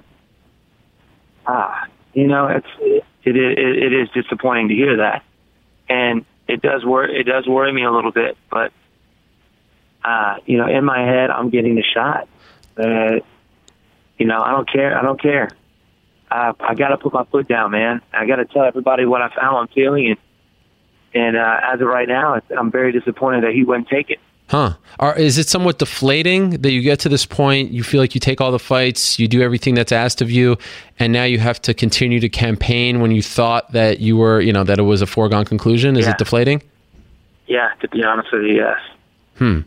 Ah, 1.45 1.87
you 2.13 2.27
know, 2.27 2.47
it's 2.47 2.67
it, 2.79 3.35
it, 3.35 3.57
it 3.57 3.93
is 3.93 4.09
disappointing 4.09 4.69
to 4.69 4.75
hear 4.75 4.97
that, 4.97 5.23
and 5.89 6.25
it 6.47 6.61
does 6.61 6.85
worry 6.85 7.19
it 7.19 7.23
does 7.23 7.47
worry 7.47 7.71
me 7.73 7.83
a 7.83 7.91
little 7.91 8.11
bit. 8.11 8.37
But 8.49 8.71
uh, 10.03 10.35
you 10.45 10.57
know, 10.57 10.67
in 10.67 10.85
my 10.85 10.99
head, 10.99 11.29
I'm 11.29 11.49
getting 11.49 11.75
the 11.75 11.83
shot. 11.83 12.27
Uh, 12.77 13.19
you 14.17 14.25
know, 14.25 14.39
I 14.39 14.51
don't 14.51 14.71
care. 14.71 14.97
I 14.97 15.01
don't 15.01 15.21
care. 15.21 15.49
I 16.29 16.53
I 16.59 16.75
got 16.75 16.89
to 16.89 16.97
put 16.97 17.13
my 17.13 17.25
foot 17.25 17.47
down, 17.47 17.71
man. 17.71 18.01
I 18.13 18.25
got 18.25 18.37
to 18.37 18.45
tell 18.45 18.63
everybody 18.63 19.05
what 19.05 19.21
I 19.21 19.27
how 19.29 19.57
I'm 19.57 19.67
feeling, 19.67 20.07
and 20.07 20.17
and 21.13 21.37
uh, 21.37 21.59
as 21.63 21.81
of 21.81 21.87
right 21.87 22.07
now, 22.07 22.39
I'm 22.57 22.71
very 22.71 22.91
disappointed 22.91 23.43
that 23.43 23.53
he 23.53 23.63
wouldn't 23.63 23.87
take 23.89 24.09
it. 24.09 24.19
Huh. 24.47 24.73
Are, 24.99 25.17
is 25.17 25.37
it 25.37 25.47
somewhat 25.47 25.79
deflating 25.79 26.49
that 26.61 26.71
you 26.71 26.81
get 26.81 26.99
to 27.01 27.09
this 27.09 27.25
point, 27.25 27.71
you 27.71 27.83
feel 27.83 28.01
like 28.01 28.13
you 28.13 28.19
take 28.19 28.41
all 28.41 28.51
the 28.51 28.59
fights, 28.59 29.17
you 29.17 29.29
do 29.29 29.41
everything 29.41 29.75
that's 29.75 29.93
asked 29.93 30.21
of 30.21 30.29
you, 30.29 30.57
and 30.99 31.13
now 31.13 31.23
you 31.23 31.39
have 31.39 31.61
to 31.61 31.73
continue 31.73 32.19
to 32.19 32.27
campaign 32.27 32.99
when 32.99 33.11
you 33.11 33.21
thought 33.21 33.71
that 33.71 33.99
you 34.01 34.17
were, 34.17 34.41
you 34.41 34.51
know, 34.51 34.65
that 34.65 34.77
it 34.77 34.81
was 34.83 35.01
a 35.01 35.07
foregone 35.07 35.45
conclusion? 35.45 35.95
Is 35.95 36.05
Yeah. 36.05 36.11
it 36.11 36.17
deflating? 36.17 36.61
Yeah, 37.47 37.69
to 37.79 37.87
be 37.87 38.03
honest 38.03 38.29
with 38.33 38.43
you, 38.43 38.55
yes. 38.55 38.79
Hmm. 39.37 39.59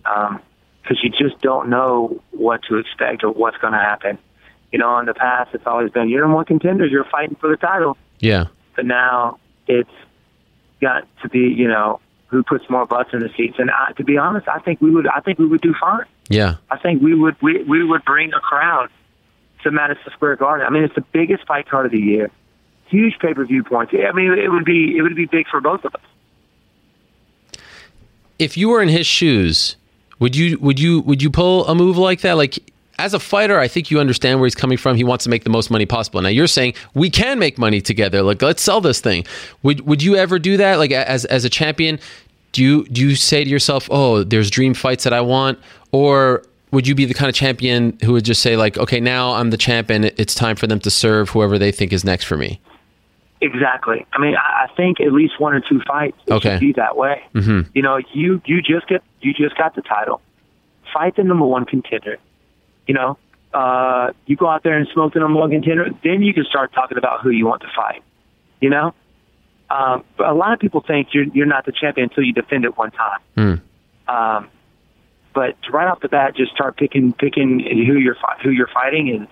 Because 0.83 1.03
you 1.03 1.09
just 1.11 1.41
don't 1.41 1.71
know 1.71 2.21
what 2.33 2.61
to 2.69 2.77
expect 2.77 3.25
or 3.25 3.31
what's 3.31 3.57
going 3.57 3.73
to 3.73 3.79
happen. 3.79 4.19
You 4.71 4.79
know, 4.79 4.99
in 4.99 5.07
the 5.07 5.15
past, 5.15 5.55
it's 5.55 5.67
always 5.67 5.91
been 5.93 6.11
you're 6.11 6.21
number 6.21 6.37
one 6.37 6.45
contenders, 6.45 6.91
you're 6.93 7.05
fighting 7.05 7.37
for 7.41 7.49
the 7.49 7.57
title. 7.57 7.97
Yeah. 8.21 8.47
But 8.77 8.85
now 8.85 9.39
it's 9.67 9.89
got 10.89 11.01
to 11.23 11.29
be, 11.29 11.45
you 11.63 11.69
know, 11.69 12.01
who 12.29 12.43
puts 12.43 12.65
more 12.69 12.87
butts 12.87 13.11
in 13.13 13.21
the 13.21 13.31
seats. 13.37 13.57
And 13.59 13.71
I, 13.71 13.93
to 13.99 14.05
be 14.05 14.17
honest, 14.19 14.47
I 14.49 14.59
think 14.61 14.81
we 14.81 14.91
would. 14.91 15.07
I 15.09 15.21
think 15.21 15.39
we 15.39 15.47
would 15.47 15.61
do 15.61 15.75
fine. 15.81 16.07
Yeah. 16.29 16.57
I 16.71 16.79
think 16.79 17.03
we 17.03 17.15
would. 17.15 17.37
We 17.43 17.63
we 17.65 17.85
would 17.85 18.05
bring 18.05 18.33
a 18.33 18.41
crowd 18.41 18.89
to 19.63 19.71
Madison 19.71 20.13
Square 20.13 20.37
Garden. 20.37 20.67
I 20.67 20.71
mean, 20.71 20.85
it's 20.85 20.95
the 20.95 21.07
biggest 21.19 21.47
fight 21.47 21.67
card 21.69 21.87
of 21.87 21.93
the 21.93 22.05
year. 22.13 22.31
Huge 22.87 23.19
pay 23.19 23.33
per 23.35 23.45
view 23.45 23.65
points. 23.65 23.93
I 23.95 24.13
mean, 24.13 24.33
it 24.39 24.51
would 24.55 24.65
be 24.65 24.97
it 24.97 25.03
would 25.03 25.17
be 25.17 25.27
big 25.27 25.47
for 25.49 25.61
both 25.61 25.85
of 25.85 25.95
us. 25.95 26.03
if 28.39 28.57
you 28.57 28.69
were 28.69 28.83
in 28.83 28.89
his 28.89 29.07
shoes, 29.07 29.77
would 30.19 30.37
you 30.37 30.59
would 30.59 30.79
you 30.79 31.01
would 31.03 31.23
you 31.23 31.31
pull 31.31 31.67
a 31.67 31.75
move 31.75 31.97
like 31.97 32.21
that? 32.23 32.35
Like 32.35 32.59
as 32.99 33.15
a 33.15 33.19
fighter, 33.19 33.59
I 33.59 33.69
think 33.69 33.91
you 33.91 33.99
understand 34.01 34.39
where 34.41 34.47
he's 34.47 34.55
coming 34.55 34.79
from. 34.79 34.97
He 34.97 35.05
wants 35.05 35.25
to 35.25 35.31
make 35.31 35.45
the 35.45 35.51
most 35.51 35.71
money 35.71 35.87
possible. 35.87 36.21
Now 36.23 36.29
you're 36.29 36.47
saying 36.47 36.75
we 36.95 37.11
can 37.11 37.39
make 37.39 37.59
money 37.59 37.81
together. 37.81 38.23
Like 38.23 38.41
let's 38.43 38.63
sell 38.63 38.81
this 38.81 39.01
thing. 39.01 39.25
Would 39.63 39.81
would 39.87 40.03
you 40.03 40.17
ever 40.17 40.39
do 40.39 40.57
that? 40.57 40.79
Like 40.79 40.93
as 40.93 41.25
as 41.27 41.45
a 41.45 41.51
champion, 41.51 41.99
do 42.53 42.63
you 42.63 42.85
do 42.87 43.01
you 43.09 43.17
say 43.17 43.43
to 43.45 43.51
yourself, 43.51 43.89
"Oh, 43.91 44.23
there's 44.23 44.51
dream 44.51 44.75
fights 44.75 45.05
that 45.05 45.13
I 45.13 45.21
want," 45.21 45.59
or 45.93 46.43
would 46.71 46.87
you 46.89 46.95
be 46.95 47.05
the 47.05 47.15
kind 47.15 47.29
of 47.29 47.35
champion 47.35 47.97
who 48.05 48.13
would 48.13 48.25
just 48.25 48.43
say 48.43 48.57
like, 48.57 48.79
"Okay, 48.79 49.01
now 49.01 49.33
I'm 49.35 49.51
the 49.51 49.57
champion. 49.57 50.05
It's 50.05 50.35
time 50.35 50.57
for 50.57 50.67
them 50.67 50.81
to 50.81 50.91
serve 50.91 51.31
whoever 51.31 51.59
they 51.59 51.73
think 51.73 51.93
is 51.93 52.05
next 52.05 52.25
for 52.25 52.37
me." 52.37 52.61
Exactly. 53.41 54.07
I 54.13 54.19
mean, 54.21 54.35
I, 54.37 54.69
think 54.75 55.01
at 55.01 55.13
least 55.13 55.39
one 55.39 55.53
or 55.53 55.61
two 55.61 55.81
fights 55.87 56.17
Okay. 56.31 56.53
should 56.55 56.61
be 56.61 56.73
that 56.75 56.97
way. 56.97 57.23
Mhm. 57.35 57.67
You 57.75 57.83
know, 57.83 57.99
you 58.13 58.41
you 58.47 58.63
just 58.63 58.87
get 58.89 59.03
you 59.21 59.35
just 59.35 59.57
got 59.59 59.75
the 59.75 59.83
title. 59.83 60.21
Fight 60.93 61.17
the 61.17 61.25
number 61.25 61.45
one 61.45 61.65
contender. 61.65 62.17
You 62.87 62.95
know, 62.95 63.19
uh, 63.53 64.13
you 64.27 64.37
go 64.37 64.49
out 64.49 64.63
there 64.63 64.77
and 64.77 64.87
smoke 64.93 65.15
the 65.15 65.21
number 65.21 65.39
one 65.39 65.51
contender. 65.51 65.89
Then 66.03 66.23
you 66.23 66.35
can 66.35 66.45
start 66.45 66.73
talking 66.73 66.99
about 66.99 67.23
who 67.23 67.31
you 67.31 67.47
want 67.47 67.63
to 67.63 67.69
fight. 67.75 68.03
You 68.61 68.71
know, 68.71 68.95
um, 69.71 70.05
but 70.17 70.29
a 70.29 70.35
lot 70.35 70.53
of 70.53 70.61
people 70.61 70.83
think 70.87 71.09
you're 71.13 71.25
you're 71.25 71.47
not 71.47 71.67
the 71.67 71.73
champion 71.73 72.09
until 72.09 72.25
you 72.25 72.33
defend 72.33 72.65
it 72.65 72.77
one 72.77 72.91
time. 72.91 73.21
Hmm. 73.37 74.15
Um, 74.15 74.49
but 75.35 75.57
right 75.71 75.89
off 75.89 76.01
the 76.01 76.09
bat, 76.09 76.37
just 76.37 76.53
start 76.53 76.77
picking 76.77 77.13
picking 77.13 77.61
who 77.61 77.99
you're 77.99 78.17
who 78.43 78.51
you're 78.51 78.69
fighting, 78.69 79.11
and 79.11 79.29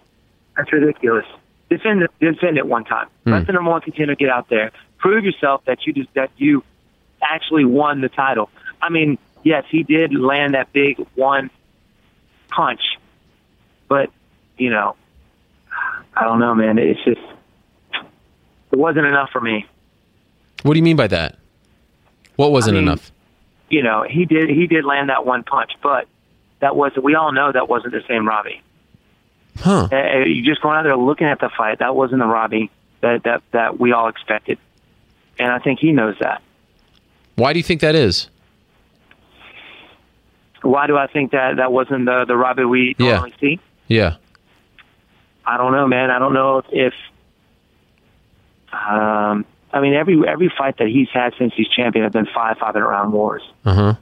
that's 0.57 0.73
ridiculous. 0.73 1.27
Defend 1.71 2.03
it, 2.03 2.11
defend 2.21 2.59
it 2.59 2.67
one 2.67 2.85
time. 2.85 3.09
Let 3.25 3.47
the 3.47 3.53
number 3.53 3.71
one 3.71 3.81
contender 3.81 4.15
get 4.15 4.29
out 4.29 4.49
there. 4.51 4.73
Prove 4.99 5.25
yourself 5.25 5.65
that 5.67 5.87
you 5.87 5.93
just 5.93 6.13
that 6.15 6.31
you 6.37 6.65
actually 7.23 7.65
won 7.65 8.01
the 8.01 8.09
title. 8.09 8.51
I 8.83 8.91
mean, 8.91 9.17
yes, 9.43 9.65
he 9.71 9.85
did 9.85 10.13
land 10.13 10.55
that 10.55 10.73
big 10.73 10.99
one 11.15 11.51
punch, 12.51 12.83
but 13.93 14.09
you 14.57 14.71
know, 14.71 14.97
I 16.17 16.25
don't 16.25 16.39
know, 16.41 16.55
man. 16.55 16.79
It's 16.79 17.03
just 17.05 17.21
it 18.73 18.79
wasn't 18.79 19.05
enough 19.07 19.29
for 19.31 19.41
me. 19.41 19.67
What 20.63 20.73
do 20.73 20.79
you 20.79 20.83
mean 20.83 20.97
by 20.97 21.09
that? 21.09 21.37
What 22.37 22.53
wasn't 22.53 22.79
I 22.79 22.81
mean, 22.81 22.89
enough? 22.89 23.13
You 23.69 23.83
know, 23.83 24.03
he 24.09 24.25
did 24.25 24.49
he 24.49 24.67
did 24.67 24.87
land 24.87 25.11
that 25.11 25.27
one 25.27 25.43
punch, 25.45 25.73
but 25.83 26.07
that 26.61 26.75
was 26.75 26.93
we 27.03 27.15
all 27.17 27.33
know 27.33 27.53
that 27.53 27.69
wasn't 27.69 27.93
the 27.93 28.03
same 28.09 28.27
Robbie. 28.27 28.63
Huh. 29.59 29.89
Uh, 29.93 30.25
you 30.25 30.43
just 30.43 30.63
going 30.63 30.79
out 30.79 30.85
there 30.85 30.97
looking 30.97 31.27
at 31.27 31.39
the 31.39 31.51
fight. 31.51 31.81
That 31.81 31.95
wasn't 31.95 32.21
the 32.21 32.27
Robbie 32.27 32.71
that 33.03 33.25
that 33.25 33.43
that 33.53 33.79
we 33.79 33.93
all 33.93 34.09
expected, 34.09 34.59
and 35.39 35.53
I 35.53 35.59
think 35.59 35.81
he 35.81 35.93
knows 35.93 36.17
that. 36.21 36.41
Why 37.37 37.53
do 37.53 37.59
you 37.59 37.63
think 37.63 37.83
that 37.83 37.95
is? 37.95 38.29
Why 40.63 40.87
do 40.87 40.97
I 40.97 41.09
think 41.09 41.33
that 41.33 41.57
that 41.57 41.73
wasn't 41.73 42.07
the 42.07 42.25
the 42.27 42.37
Robbie 42.37 42.65
we 42.65 42.95
Yeah. 42.99 43.27
see? 43.41 43.59
Yeah. 43.93 44.17
I 45.45 45.57
don't 45.57 45.73
know, 45.73 45.87
man. 45.87 46.11
I 46.11 46.19
don't 46.19 46.35
know 46.35 46.63
if, 46.71 46.95
um, 48.73 49.45
I 49.73 49.81
mean 49.81 49.95
every 49.95 50.27
every 50.27 50.53
fight 50.57 50.79
that 50.79 50.89
he's 50.89 51.09
had 51.13 51.35
since 51.39 51.53
he's 51.57 51.69
champion 51.69 52.05
have 52.05 52.13
been 52.13 52.29
five 52.35 52.59
five 52.59 52.77
and 52.77 52.85
round 52.85 53.13
wars. 53.13 53.43
Uh 53.65 53.75
huh. 53.75 53.95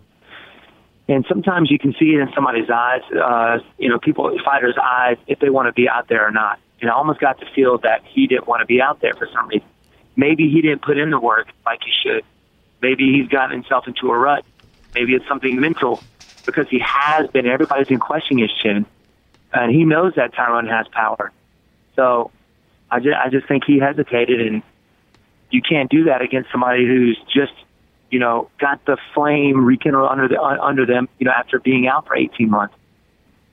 and 1.08 1.24
sometimes 1.28 1.70
you 1.70 1.78
can 1.78 1.92
see 1.98 2.14
it 2.14 2.20
in 2.20 2.28
somebody's 2.34 2.68
eyes, 2.70 3.02
uh, 3.12 3.58
you 3.78 3.88
know, 3.88 3.98
people, 3.98 4.36
fighters' 4.44 4.76
eyes, 4.80 5.16
if 5.26 5.38
they 5.40 5.50
want 5.50 5.66
to 5.66 5.72
be 5.72 5.88
out 5.88 6.08
there 6.08 6.26
or 6.26 6.30
not. 6.30 6.58
And 6.80 6.90
I 6.90 6.94
almost 6.94 7.20
got 7.20 7.40
the 7.40 7.46
feel 7.54 7.78
that 7.78 8.02
he 8.04 8.26
didn't 8.26 8.46
want 8.46 8.60
to 8.60 8.66
be 8.66 8.80
out 8.80 9.00
there 9.00 9.14
for 9.14 9.28
some 9.34 9.48
reason. 9.48 9.68
Maybe 10.16 10.50
he 10.50 10.60
didn't 10.62 10.82
put 10.82 10.98
in 10.98 11.10
the 11.10 11.20
work 11.20 11.48
like 11.66 11.80
he 11.84 11.92
should. 12.02 12.24
Maybe 12.80 13.12
he's 13.12 13.28
gotten 13.28 13.52
himself 13.52 13.86
into 13.86 14.10
a 14.10 14.18
rut. 14.18 14.44
Maybe 14.94 15.14
it's 15.14 15.26
something 15.28 15.60
mental 15.60 16.02
because 16.46 16.68
he 16.68 16.78
has 16.80 17.28
been, 17.28 17.46
everybody's 17.46 17.88
been 17.88 18.00
questioning 18.00 18.42
his 18.42 18.52
chin. 18.52 18.86
And 19.52 19.74
he 19.74 19.84
knows 19.84 20.14
that 20.16 20.34
Tyrone 20.34 20.68
has 20.68 20.86
power. 20.88 21.32
So 21.96 22.30
I 22.90 23.00
just, 23.00 23.16
I 23.16 23.28
just 23.30 23.48
think 23.48 23.64
he 23.66 23.78
hesitated 23.78 24.40
and 24.40 24.62
you 25.50 25.60
can't 25.62 25.90
do 25.90 26.04
that 26.04 26.22
against 26.22 26.50
somebody 26.52 26.86
who's 26.86 27.18
just 27.34 27.52
you 28.10 28.18
know, 28.18 28.50
got 28.58 28.84
the 28.86 28.96
flame 29.14 29.64
rekindled 29.64 30.10
under 30.10 30.28
the 30.28 30.40
uh, 30.40 30.58
under 30.60 30.84
them, 30.84 31.08
you 31.18 31.26
know, 31.26 31.32
after 31.32 31.60
being 31.60 31.86
out 31.86 32.06
for 32.06 32.16
18 32.16 32.50
months. 32.50 32.74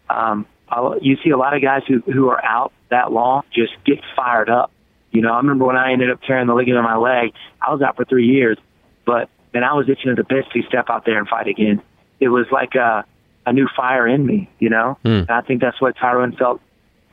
Um, 0.09 0.45
I'll, 0.69 0.97
you 0.99 1.17
see 1.23 1.29
a 1.29 1.37
lot 1.37 1.55
of 1.55 1.61
guys 1.61 1.83
who 1.87 1.99
who 2.01 2.29
are 2.29 2.43
out 2.43 2.73
that 2.89 3.11
long 3.11 3.43
just 3.53 3.73
get 3.85 3.99
fired 4.15 4.49
up. 4.49 4.71
You 5.11 5.21
know, 5.21 5.31
I 5.31 5.37
remember 5.37 5.65
when 5.65 5.77
I 5.77 5.93
ended 5.93 6.09
up 6.09 6.21
tearing 6.23 6.47
the 6.47 6.55
ligament 6.55 6.79
in 6.79 6.83
my 6.83 6.97
leg. 6.97 7.33
I 7.61 7.71
was 7.71 7.81
out 7.81 7.95
for 7.95 8.05
three 8.05 8.25
years, 8.25 8.57
but 9.05 9.29
then 9.53 9.63
I 9.63 9.73
was 9.73 9.87
itching 9.87 10.13
to 10.13 10.15
the 10.15 10.23
bits 10.23 10.47
to 10.53 10.61
step 10.63 10.89
out 10.89 11.05
there 11.05 11.17
and 11.17 11.27
fight 11.27 11.47
again. 11.47 11.81
It 12.19 12.29
was 12.29 12.47
like 12.51 12.75
a 12.75 13.05
a 13.47 13.53
new 13.53 13.67
fire 13.75 14.05
in 14.05 14.25
me, 14.25 14.49
you 14.59 14.69
know. 14.69 14.97
Mm. 15.05 15.21
And 15.21 15.31
I 15.31 15.41
think 15.41 15.61
that's 15.61 15.79
what 15.79 15.95
Tyron 15.95 16.37
felt. 16.37 16.61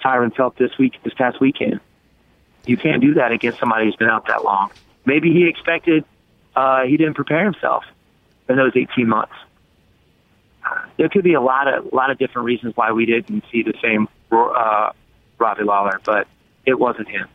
Tyron 0.04 0.34
felt 0.34 0.58
this 0.58 0.76
week, 0.78 0.94
this 1.04 1.14
past 1.14 1.40
weekend. 1.40 1.80
You 2.66 2.76
can't 2.76 3.00
do 3.00 3.14
that 3.14 3.30
against 3.30 3.60
somebody 3.60 3.86
who's 3.86 3.96
been 3.96 4.08
out 4.10 4.26
that 4.26 4.44
long. 4.44 4.70
Maybe 5.06 5.32
he 5.32 5.46
expected 5.48 6.04
uh, 6.56 6.82
he 6.82 6.96
didn't 6.96 7.14
prepare 7.14 7.44
himself 7.44 7.84
in 8.48 8.56
those 8.56 8.72
18 8.74 9.08
months. 9.08 9.32
There 10.96 11.08
could 11.08 11.24
be 11.24 11.34
a 11.34 11.40
lot 11.40 11.72
of 11.72 11.92
a 11.92 11.94
lot 11.94 12.10
of 12.10 12.18
different 12.18 12.46
reasons 12.46 12.76
why 12.76 12.90
we 12.92 13.06
didn't 13.06 13.44
see 13.52 13.62
the 13.62 13.74
same 13.82 14.08
uh, 14.32 14.90
Robbie 15.38 15.62
Lawler, 15.62 16.00
but 16.04 16.26
it 16.66 16.78
wasn't 16.78 17.08
him. 17.08 17.28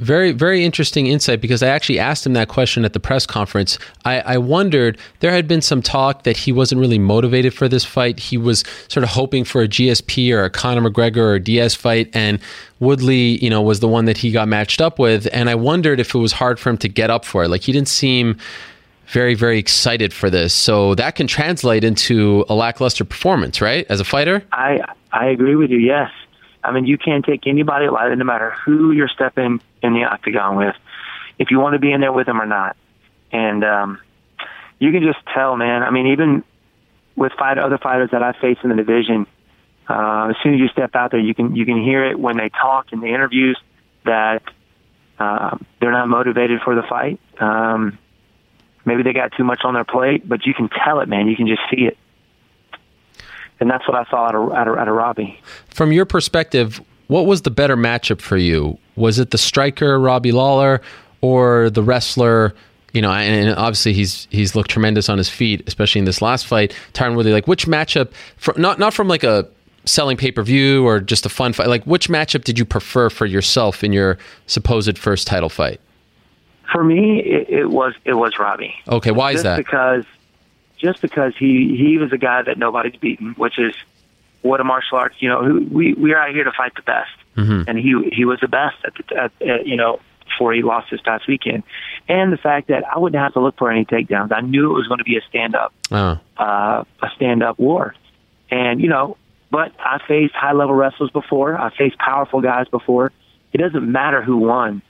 Very, 0.00 0.30
very 0.30 0.64
interesting 0.64 1.08
insight 1.08 1.40
because 1.40 1.60
I 1.60 1.68
actually 1.68 1.98
asked 1.98 2.24
him 2.24 2.32
that 2.34 2.46
question 2.46 2.84
at 2.84 2.92
the 2.92 3.00
press 3.00 3.26
conference. 3.26 3.78
I, 4.04 4.20
I, 4.20 4.38
wondered, 4.38 4.96
there 5.18 5.32
had 5.32 5.48
been 5.48 5.60
some 5.60 5.82
talk 5.82 6.22
that 6.22 6.36
he 6.36 6.52
wasn't 6.52 6.80
really 6.80 7.00
motivated 7.00 7.52
for 7.52 7.68
this 7.68 7.84
fight. 7.84 8.20
He 8.20 8.36
was 8.36 8.62
sort 8.86 9.02
of 9.02 9.10
hoping 9.10 9.42
for 9.42 9.62
a 9.62 9.68
GSP 9.68 10.32
or 10.32 10.44
a 10.44 10.50
Conor 10.50 10.88
McGregor 10.88 11.16
or 11.16 11.38
Diaz 11.40 11.74
fight, 11.74 12.10
and 12.14 12.38
Woodley, 12.78 13.42
you 13.42 13.50
know, 13.50 13.60
was 13.60 13.80
the 13.80 13.88
one 13.88 14.04
that 14.04 14.16
he 14.16 14.30
got 14.30 14.46
matched 14.46 14.80
up 14.80 15.00
with. 15.00 15.26
And 15.32 15.50
I 15.50 15.56
wondered 15.56 15.98
if 15.98 16.14
it 16.14 16.18
was 16.18 16.30
hard 16.30 16.60
for 16.60 16.70
him 16.70 16.78
to 16.78 16.88
get 16.88 17.10
up 17.10 17.24
for 17.24 17.42
it. 17.42 17.48
Like, 17.48 17.62
he 17.62 17.72
didn't 17.72 17.88
seem 17.88 18.36
very, 19.08 19.34
very 19.34 19.58
excited 19.58 20.12
for 20.12 20.30
this. 20.30 20.54
So 20.54 20.94
that 20.94 21.16
can 21.16 21.26
translate 21.26 21.82
into 21.82 22.44
a 22.48 22.54
lackluster 22.54 23.04
performance, 23.04 23.60
right? 23.60 23.84
As 23.88 23.98
a 23.98 24.04
fighter? 24.04 24.44
I, 24.52 24.78
I 25.12 25.26
agree 25.26 25.56
with 25.56 25.70
you, 25.70 25.78
yes. 25.78 26.10
I 26.62 26.72
mean, 26.72 26.86
you 26.86 26.98
can't 26.98 27.24
take 27.24 27.46
anybody 27.46 27.88
lightly, 27.88 28.16
no 28.16 28.24
matter 28.24 28.50
who 28.64 28.92
you're 28.92 29.08
stepping 29.08 29.60
in 29.82 29.94
the 29.94 30.04
octagon 30.04 30.56
with, 30.56 30.74
if 31.38 31.50
you 31.50 31.58
want 31.58 31.74
to 31.74 31.78
be 31.78 31.92
in 31.92 32.00
there 32.00 32.12
with 32.12 32.26
them 32.26 32.40
or 32.40 32.46
not. 32.46 32.76
And 33.30 33.64
um, 33.64 34.00
you 34.78 34.90
can 34.92 35.02
just 35.02 35.18
tell, 35.34 35.56
man. 35.56 35.82
I 35.82 35.90
mean, 35.90 36.08
even 36.08 36.44
with 37.16 37.32
fight 37.38 37.58
other 37.58 37.78
fighters 37.78 38.10
that 38.12 38.22
I 38.22 38.32
face 38.32 38.58
in 38.62 38.70
the 38.70 38.76
division, 38.76 39.26
uh, 39.88 40.28
as 40.30 40.36
soon 40.42 40.54
as 40.54 40.60
you 40.60 40.68
step 40.68 40.94
out 40.94 41.10
there, 41.10 41.20
you 41.20 41.34
can 41.34 41.56
you 41.56 41.64
can 41.64 41.82
hear 41.82 42.04
it 42.04 42.18
when 42.18 42.36
they 42.36 42.48
talk 42.48 42.92
in 42.92 43.00
the 43.00 43.06
interviews 43.06 43.58
that 44.04 44.42
uh, 45.18 45.56
they're 45.80 45.92
not 45.92 46.08
motivated 46.08 46.60
for 46.62 46.74
the 46.74 46.82
fight. 46.82 47.20
Um, 47.40 47.98
maybe 48.84 49.02
they 49.02 49.12
got 49.12 49.32
too 49.36 49.44
much 49.44 49.60
on 49.64 49.74
their 49.74 49.84
plate, 49.84 50.28
but 50.28 50.46
you 50.46 50.54
can 50.54 50.68
tell 50.68 51.00
it, 51.00 51.08
man. 51.08 51.26
You 51.26 51.36
can 51.36 51.46
just 51.46 51.62
see 51.70 51.86
it 51.86 51.96
and 53.60 53.70
that's 53.70 53.86
what 53.88 53.96
I 53.96 54.08
saw 54.10 54.26
out 54.26 54.34
of, 54.34 54.52
out 54.52 54.68
of, 54.68 54.78
out 54.78 54.88
of 54.88 54.94
Robbie. 54.94 55.40
From 55.68 55.92
your 55.92 56.04
perspective, 56.04 56.80
what 57.08 57.26
was 57.26 57.42
the 57.42 57.50
better 57.50 57.76
matchup 57.76 58.20
for 58.20 58.36
you? 58.36 58.78
Was 58.96 59.18
it 59.18 59.30
the 59.30 59.38
striker 59.38 59.98
Robbie 59.98 60.32
Lawler 60.32 60.80
or 61.20 61.70
the 61.70 61.82
wrestler? 61.82 62.54
You 62.92 63.02
know, 63.02 63.10
and, 63.10 63.50
obviously 63.50 63.92
he's 63.92 64.28
he's 64.30 64.54
looked 64.54 64.70
tremendous 64.70 65.08
on 65.08 65.18
his 65.18 65.28
feet, 65.28 65.62
especially 65.66 65.98
in 65.98 66.04
this 66.04 66.22
last 66.22 66.46
fight. 66.46 66.74
Tyron 66.94 67.16
Woodley, 67.16 67.32
like 67.32 67.46
which 67.46 67.66
matchup? 67.66 68.12
From, 68.36 68.60
not 68.60 68.78
not 68.78 68.94
from 68.94 69.08
like 69.08 69.24
a 69.24 69.48
selling 69.84 70.16
pay 70.16 70.30
per 70.30 70.42
view 70.42 70.86
or 70.86 71.00
just 71.00 71.26
a 71.26 71.28
fun 71.28 71.52
fight. 71.52 71.68
Like 71.68 71.84
which 71.84 72.08
matchup 72.08 72.44
did 72.44 72.58
you 72.58 72.64
prefer 72.64 73.10
for 73.10 73.26
yourself 73.26 73.82
in 73.82 73.92
your 73.92 74.18
supposed 74.46 74.98
first 74.98 75.26
title 75.26 75.48
fight? 75.48 75.80
For 76.70 76.84
me, 76.84 77.20
it, 77.20 77.48
it 77.48 77.66
was 77.70 77.94
it 78.04 78.14
was 78.14 78.38
Robbie. 78.38 78.74
Okay, 78.88 79.10
why 79.10 79.32
just 79.32 79.40
is 79.40 79.42
that? 79.44 79.56
Because 79.56 80.04
just 80.76 81.00
because 81.02 81.34
he 81.36 81.76
he 81.76 81.98
was 81.98 82.12
a 82.12 82.18
guy 82.18 82.42
that 82.42 82.58
nobody's 82.58 82.96
beaten, 82.96 83.32
which 83.34 83.58
is 83.58 83.74
what 84.42 84.60
a 84.60 84.64
martial 84.64 84.98
arts. 84.98 85.16
You 85.20 85.28
know, 85.28 85.66
we 85.70 85.94
we 85.94 86.12
are 86.12 86.28
out 86.28 86.34
here 86.34 86.44
to 86.44 86.52
fight 86.52 86.72
the 86.76 86.82
best, 86.82 87.10
mm-hmm. 87.36 87.68
and 87.68 87.78
he 87.78 88.10
he 88.12 88.24
was 88.24 88.38
the 88.40 88.48
best 88.48 88.76
at, 88.84 88.92
the, 88.94 89.16
at, 89.16 89.42
at 89.42 89.66
you 89.66 89.76
know 89.76 90.00
before 90.24 90.52
he 90.52 90.62
lost 90.62 90.90
this 90.90 91.00
past 91.00 91.26
weekend, 91.26 91.62
and 92.08 92.32
the 92.32 92.36
fact 92.36 92.68
that 92.68 92.84
I 92.86 92.98
wouldn't 92.98 93.20
have 93.20 93.32
to 93.32 93.40
look 93.40 93.56
for 93.56 93.70
any 93.70 93.84
takedowns. 93.84 94.32
I 94.32 94.40
knew 94.40 94.70
it 94.70 94.74
was 94.74 94.86
going 94.86 94.98
to 94.98 95.04
be 95.04 95.16
a 95.16 95.22
stand 95.28 95.54
up, 95.54 95.72
oh. 95.90 96.18
uh, 96.36 96.84
a 97.02 97.08
stand 97.16 97.42
up 97.42 97.58
war, 97.58 97.94
and 98.50 98.80
you 98.80 98.88
know. 98.88 99.16
But 99.50 99.72
I 99.78 99.98
faced 100.06 100.34
high 100.34 100.52
level 100.52 100.74
wrestlers 100.74 101.10
before. 101.10 101.58
I 101.58 101.74
faced 101.74 101.96
powerful 101.96 102.42
guys 102.42 102.68
before. 102.68 103.12
It 103.54 103.58
doesn't 103.58 103.90
matter 103.90 104.22
who 104.22 104.36
won. 104.36 104.82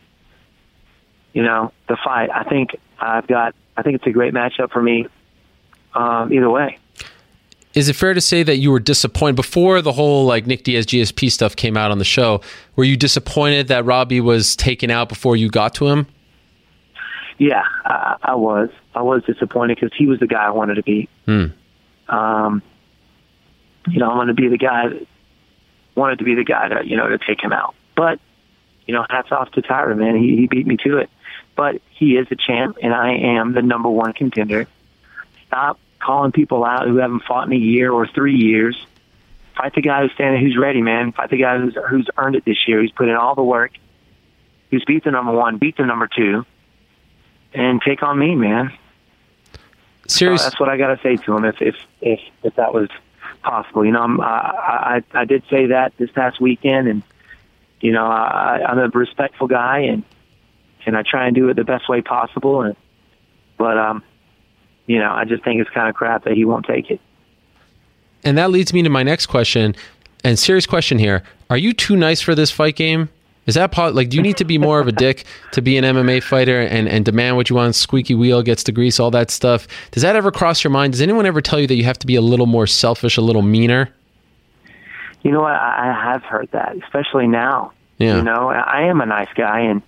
You 1.33 1.45
know 1.45 1.73
the 1.89 1.97
fight. 2.05 2.31
I 2.35 2.43
think 2.43 2.71
I've 2.99 3.27
got. 3.27 3.55
I 3.77 3.83
think 3.83 3.97
it's 3.97 4.07
a 4.07 4.11
great 4.11 4.35
matchup 4.35 4.73
for 4.73 4.83
me 4.83 5.07
um, 5.95 6.33
either 6.33 6.51
way. 6.51 6.79
Is 7.79 7.89
it 7.89 7.95
fair 7.95 8.13
to 8.13 8.21
say 8.21 8.43
that 8.43 8.57
you 8.57 8.73
were 8.73 8.81
disappointed 8.81 9.37
before 9.37 9.81
the 9.83 9.93
whole 9.93 10.25
like 10.25 10.49
Nick 10.49 10.65
Diaz 10.65 10.85
GSP 10.85 11.31
stuff 11.31 11.55
came 11.55 11.77
out 11.77 11.93
on 11.93 11.99
the 11.99 12.05
show? 12.05 12.41
Were 12.75 12.83
you 12.83 12.97
disappointed 12.97 13.69
that 13.69 13.85
Robbie 13.85 14.21
was 14.21 14.57
taken 14.57 14.91
out 14.91 15.09
before 15.09 15.37
you 15.37 15.49
got 15.49 15.75
to 15.77 15.87
him? 15.87 16.09
Yeah, 17.39 17.63
I, 17.85 18.17
I 18.21 18.35
was. 18.35 18.71
I 18.97 19.03
was 19.03 19.23
disappointed 19.23 19.77
because 19.77 19.97
he 19.97 20.07
was 20.07 20.19
the 20.19 20.27
guy 20.27 20.45
I 20.45 20.51
wanted 20.51 20.75
to 20.75 20.83
be. 20.83 21.09
Hmm. 21.25 21.45
Um, 22.09 22.63
you 23.87 24.01
know, 24.01 24.11
I 24.11 24.17
wanted 24.17 24.37
to 24.37 24.43
be 24.43 24.49
the 24.49 24.59
guy 24.59 24.89
that 24.89 25.07
wanted 25.95 26.19
to 26.19 26.25
be 26.25 26.35
the 26.35 26.43
guy 26.43 26.67
to 26.67 26.85
you 26.85 26.97
know 26.97 27.09
to 27.09 27.19
take 27.19 27.41
him 27.41 27.53
out. 27.53 27.77
But 27.95 28.19
you 28.89 28.95
know, 28.95 29.07
hats 29.09 29.29
off 29.31 29.53
to 29.53 29.63
Tyra, 29.63 29.97
man. 29.97 30.17
He, 30.17 30.35
he 30.35 30.47
beat 30.49 30.67
me 30.67 30.79
to 30.79 30.97
it. 30.97 31.11
But 31.55 31.81
he 31.91 32.17
is 32.17 32.27
a 32.33 32.37
champ, 32.37 32.79
and 32.83 32.93
I 32.93 33.13
am 33.13 33.53
the 33.53 33.63
number 33.63 33.89
one 33.89 34.15
contender 34.15 34.67
stop 35.47 35.79
calling 36.01 36.33
people 36.33 36.65
out 36.65 36.87
who 36.87 36.97
haven't 36.97 37.25
fought 37.25 37.47
in 37.47 37.53
a 37.53 37.57
year 37.57 37.93
or 37.93 38.07
three 38.07 38.37
years. 38.37 38.77
Fight 39.57 39.75
the 39.75 39.83
guy 39.83 40.03
who's 40.03 40.13
standing, 40.13 40.41
who's 40.41 40.57
ready, 40.57 40.83
man. 40.83 41.13
Fight 41.13 41.31
the 41.31 41.39
guy 41.39 41.59
who's 41.59 41.77
who's 41.91 42.09
earned 42.17 42.37
it 42.37 42.45
this 42.45 42.69
year. 42.69 42.81
Who's 42.81 42.93
put 42.93 43.09
in 43.09 43.17
all 43.17 43.35
the 43.35 43.43
work. 43.43 43.73
Who's 44.71 44.85
beat 44.85 45.05
the 45.05 45.11
number 45.11 45.33
one, 45.33 45.59
beat 45.59 45.77
the 45.77 45.87
number 45.87 46.07
two, 46.07 46.45
and 47.55 47.81
take 47.81 48.03
on 48.03 48.19
me, 48.19 48.35
man. 48.35 48.71
Seriously, 50.07 50.39
So 50.39 50.45
that's 50.45 50.61
what 50.61 50.69
I 50.69 50.77
got 50.77 50.95
to 50.95 51.03
say 51.03 51.17
to 51.17 51.37
him. 51.37 51.45
If 51.45 51.61
if 51.61 51.77
if 52.01 52.21
if 52.43 52.55
that 52.57 52.73
was 52.73 52.89
possible, 53.43 53.85
you 53.85 53.93
know, 53.93 54.03
I'm, 54.03 54.21
I 54.21 55.03
I 55.15 55.21
I 55.21 55.25
did 55.25 55.43
say 55.51 55.67
that 55.67 55.95
this 55.97 56.11
past 56.11 56.41
weekend, 56.41 56.87
and 56.87 57.03
you 57.81 57.93
know, 57.93 58.07
I, 58.07 58.63
I'm 58.67 58.79
a 58.79 58.89
respectful 58.89 59.49
guy, 59.49 59.81
and 59.81 60.05
and 60.87 60.97
I 60.97 61.03
try 61.03 61.27
and 61.27 61.35
do 61.35 61.49
it 61.49 61.55
the 61.55 61.65
best 61.65 61.89
way 61.89 62.01
possible, 62.01 62.63
and 62.63 62.77
but 63.57 63.77
um 63.77 64.03
you 64.89 64.99
know, 64.99 65.13
I 65.13 65.25
just 65.25 65.45
think 65.45 65.61
it's 65.61 65.71
kind 65.71 65.89
of 65.89 65.95
crap 65.95 66.25
that 66.25 66.33
he 66.33 66.45
won't 66.45 66.67
take 66.67 66.91
it. 66.91 67.01
And 68.25 68.37
that 68.37 68.51
leads 68.51 68.73
me 68.73 68.83
to 68.83 68.91
my 68.91 69.05
next 69.05 69.27
question. 69.27 69.77
And 70.25 70.37
serious 70.37 70.67
question 70.67 70.99
here: 70.99 71.23
Are 71.51 71.57
you 71.57 71.73
too 71.73 71.95
nice 71.95 72.21
for 72.21 72.35
this 72.35 72.51
fight 72.51 72.75
game? 72.75 73.09
Is 73.47 73.55
that 73.55 73.71
po- 73.71 73.91
like? 73.91 74.09
Do 74.09 74.17
you 74.17 74.23
need 74.23 74.37
to 74.39 74.45
be 74.45 74.59
more 74.59 74.81
of 74.81 74.89
a 74.89 74.93
dick 74.93 75.25
to 75.53 75.63
be 75.63 75.77
an 75.77 75.85
MMA 75.85 76.23
fighter 76.23 76.61
and, 76.61 76.89
and 76.89 77.05
demand 77.05 77.37
what 77.37 77.49
you 77.49 77.57
want? 77.57 77.77
Squeaky 77.77 78.15
wheel 78.15 78.43
gets 78.43 78.65
the 78.65 78.73
grease, 78.73 78.99
all 78.99 79.11
that 79.13 79.31
stuff. 79.31 79.69
Does 79.93 80.03
that 80.03 80.17
ever 80.17 80.33
cross 80.33 80.65
your 80.65 80.71
mind? 80.71 80.95
Does 80.95 81.03
anyone 81.03 81.27
ever 81.27 81.41
tell 81.41 81.61
you 81.61 81.67
that 81.69 81.77
you 81.77 81.85
have 81.85 81.99
to 82.01 82.07
be 82.07 82.17
a 82.17 82.21
little 82.21 82.47
more 82.47 82.67
selfish, 82.67 83.17
a 83.17 83.23
little 83.23 83.43
meaner? 83.43 83.91
You 85.23 85.31
know 85.31 85.41
what? 85.41 85.55
I 85.55 85.87
have 85.87 86.23
heard 86.25 86.49
that, 86.53 86.77
especially 86.83 87.27
now. 87.27 87.73
Yeah. 87.99 88.17
You 88.17 88.23
know, 88.23 88.49
I 88.49 88.83
am 88.83 89.01
a 89.01 89.07
nice 89.07 89.33
guy, 89.35 89.61
and 89.61 89.83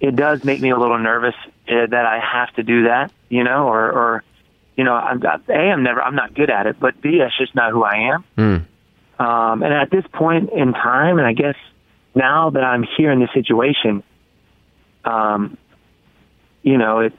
it 0.00 0.16
does 0.16 0.44
make 0.44 0.60
me 0.60 0.70
a 0.70 0.76
little 0.78 0.98
nervous 0.98 1.34
uh, 1.68 1.86
that 1.86 2.06
I 2.06 2.18
have 2.18 2.54
to 2.54 2.62
do 2.62 2.84
that. 2.84 3.12
You 3.28 3.44
know, 3.44 3.68
or 3.68 3.90
or 3.90 4.24
you 4.76 4.84
know, 4.84 4.94
I'm 4.94 5.22
A, 5.24 5.52
I'm 5.52 5.82
never, 5.82 6.02
I'm 6.02 6.14
not 6.14 6.34
good 6.34 6.50
at 6.50 6.66
it, 6.66 6.76
but 6.80 7.00
B, 7.00 7.18
that's 7.18 7.36
just 7.36 7.54
not 7.54 7.72
who 7.72 7.84
I 7.84 8.14
am. 8.14 8.24
Mm. 8.36 9.24
Um, 9.24 9.62
and 9.62 9.72
at 9.72 9.90
this 9.90 10.04
point 10.12 10.50
in 10.50 10.72
time, 10.72 11.18
and 11.18 11.26
I 11.26 11.32
guess 11.32 11.54
now 12.14 12.50
that 12.50 12.64
I'm 12.64 12.84
here 12.96 13.12
in 13.12 13.20
this 13.20 13.30
situation, 13.32 14.02
um, 15.04 15.56
you 16.62 16.78
know, 16.78 17.00
it, 17.00 17.12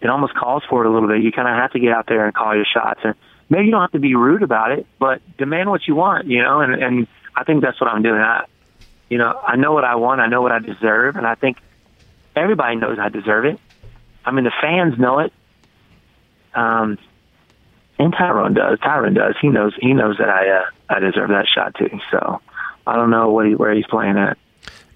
it 0.00 0.08
almost 0.08 0.34
calls 0.34 0.62
for 0.68 0.84
it 0.84 0.88
a 0.88 0.90
little 0.90 1.08
bit. 1.08 1.22
You 1.22 1.32
kind 1.32 1.48
of 1.48 1.54
have 1.54 1.72
to 1.72 1.80
get 1.80 1.92
out 1.92 2.06
there 2.06 2.24
and 2.24 2.34
call 2.34 2.54
your 2.54 2.64
shots. 2.64 3.00
And 3.04 3.14
maybe 3.50 3.66
you 3.66 3.70
don't 3.70 3.82
have 3.82 3.92
to 3.92 3.98
be 3.98 4.14
rude 4.14 4.42
about 4.42 4.72
it, 4.72 4.86
but 4.98 5.20
demand 5.36 5.68
what 5.68 5.86
you 5.86 5.94
want, 5.94 6.26
you 6.26 6.42
know, 6.42 6.60
and, 6.60 6.82
and 6.82 7.06
I 7.36 7.44
think 7.44 7.62
that's 7.62 7.78
what 7.80 7.90
I'm 7.90 8.02
doing. 8.02 8.20
I, 8.20 8.44
you 9.10 9.18
know, 9.18 9.38
I 9.46 9.56
know 9.56 9.72
what 9.72 9.84
I 9.84 9.96
want. 9.96 10.20
I 10.20 10.28
know 10.28 10.40
what 10.40 10.52
I 10.52 10.60
deserve. 10.60 11.16
And 11.16 11.26
I 11.26 11.34
think 11.34 11.58
everybody 12.34 12.76
knows 12.76 12.98
I 12.98 13.10
deserve 13.10 13.44
it. 13.44 13.58
I 14.24 14.30
mean, 14.30 14.44
the 14.44 14.52
fans 14.62 14.98
know 14.98 15.18
it. 15.18 15.32
Um, 16.54 16.98
and 17.98 18.12
Tyrone 18.12 18.54
does. 18.54 18.78
Tyron 18.78 19.14
does. 19.14 19.34
He 19.40 19.48
knows. 19.48 19.74
He 19.80 19.92
knows 19.92 20.16
that 20.18 20.28
I 20.28 20.48
uh, 20.48 20.64
I 20.88 21.00
deserve 21.00 21.28
that 21.30 21.46
shot 21.46 21.74
too. 21.74 22.00
So 22.10 22.40
I 22.86 22.96
don't 22.96 23.10
know 23.10 23.30
what 23.30 23.46
he, 23.46 23.54
where 23.54 23.74
he's 23.74 23.86
playing 23.86 24.16
at. 24.18 24.38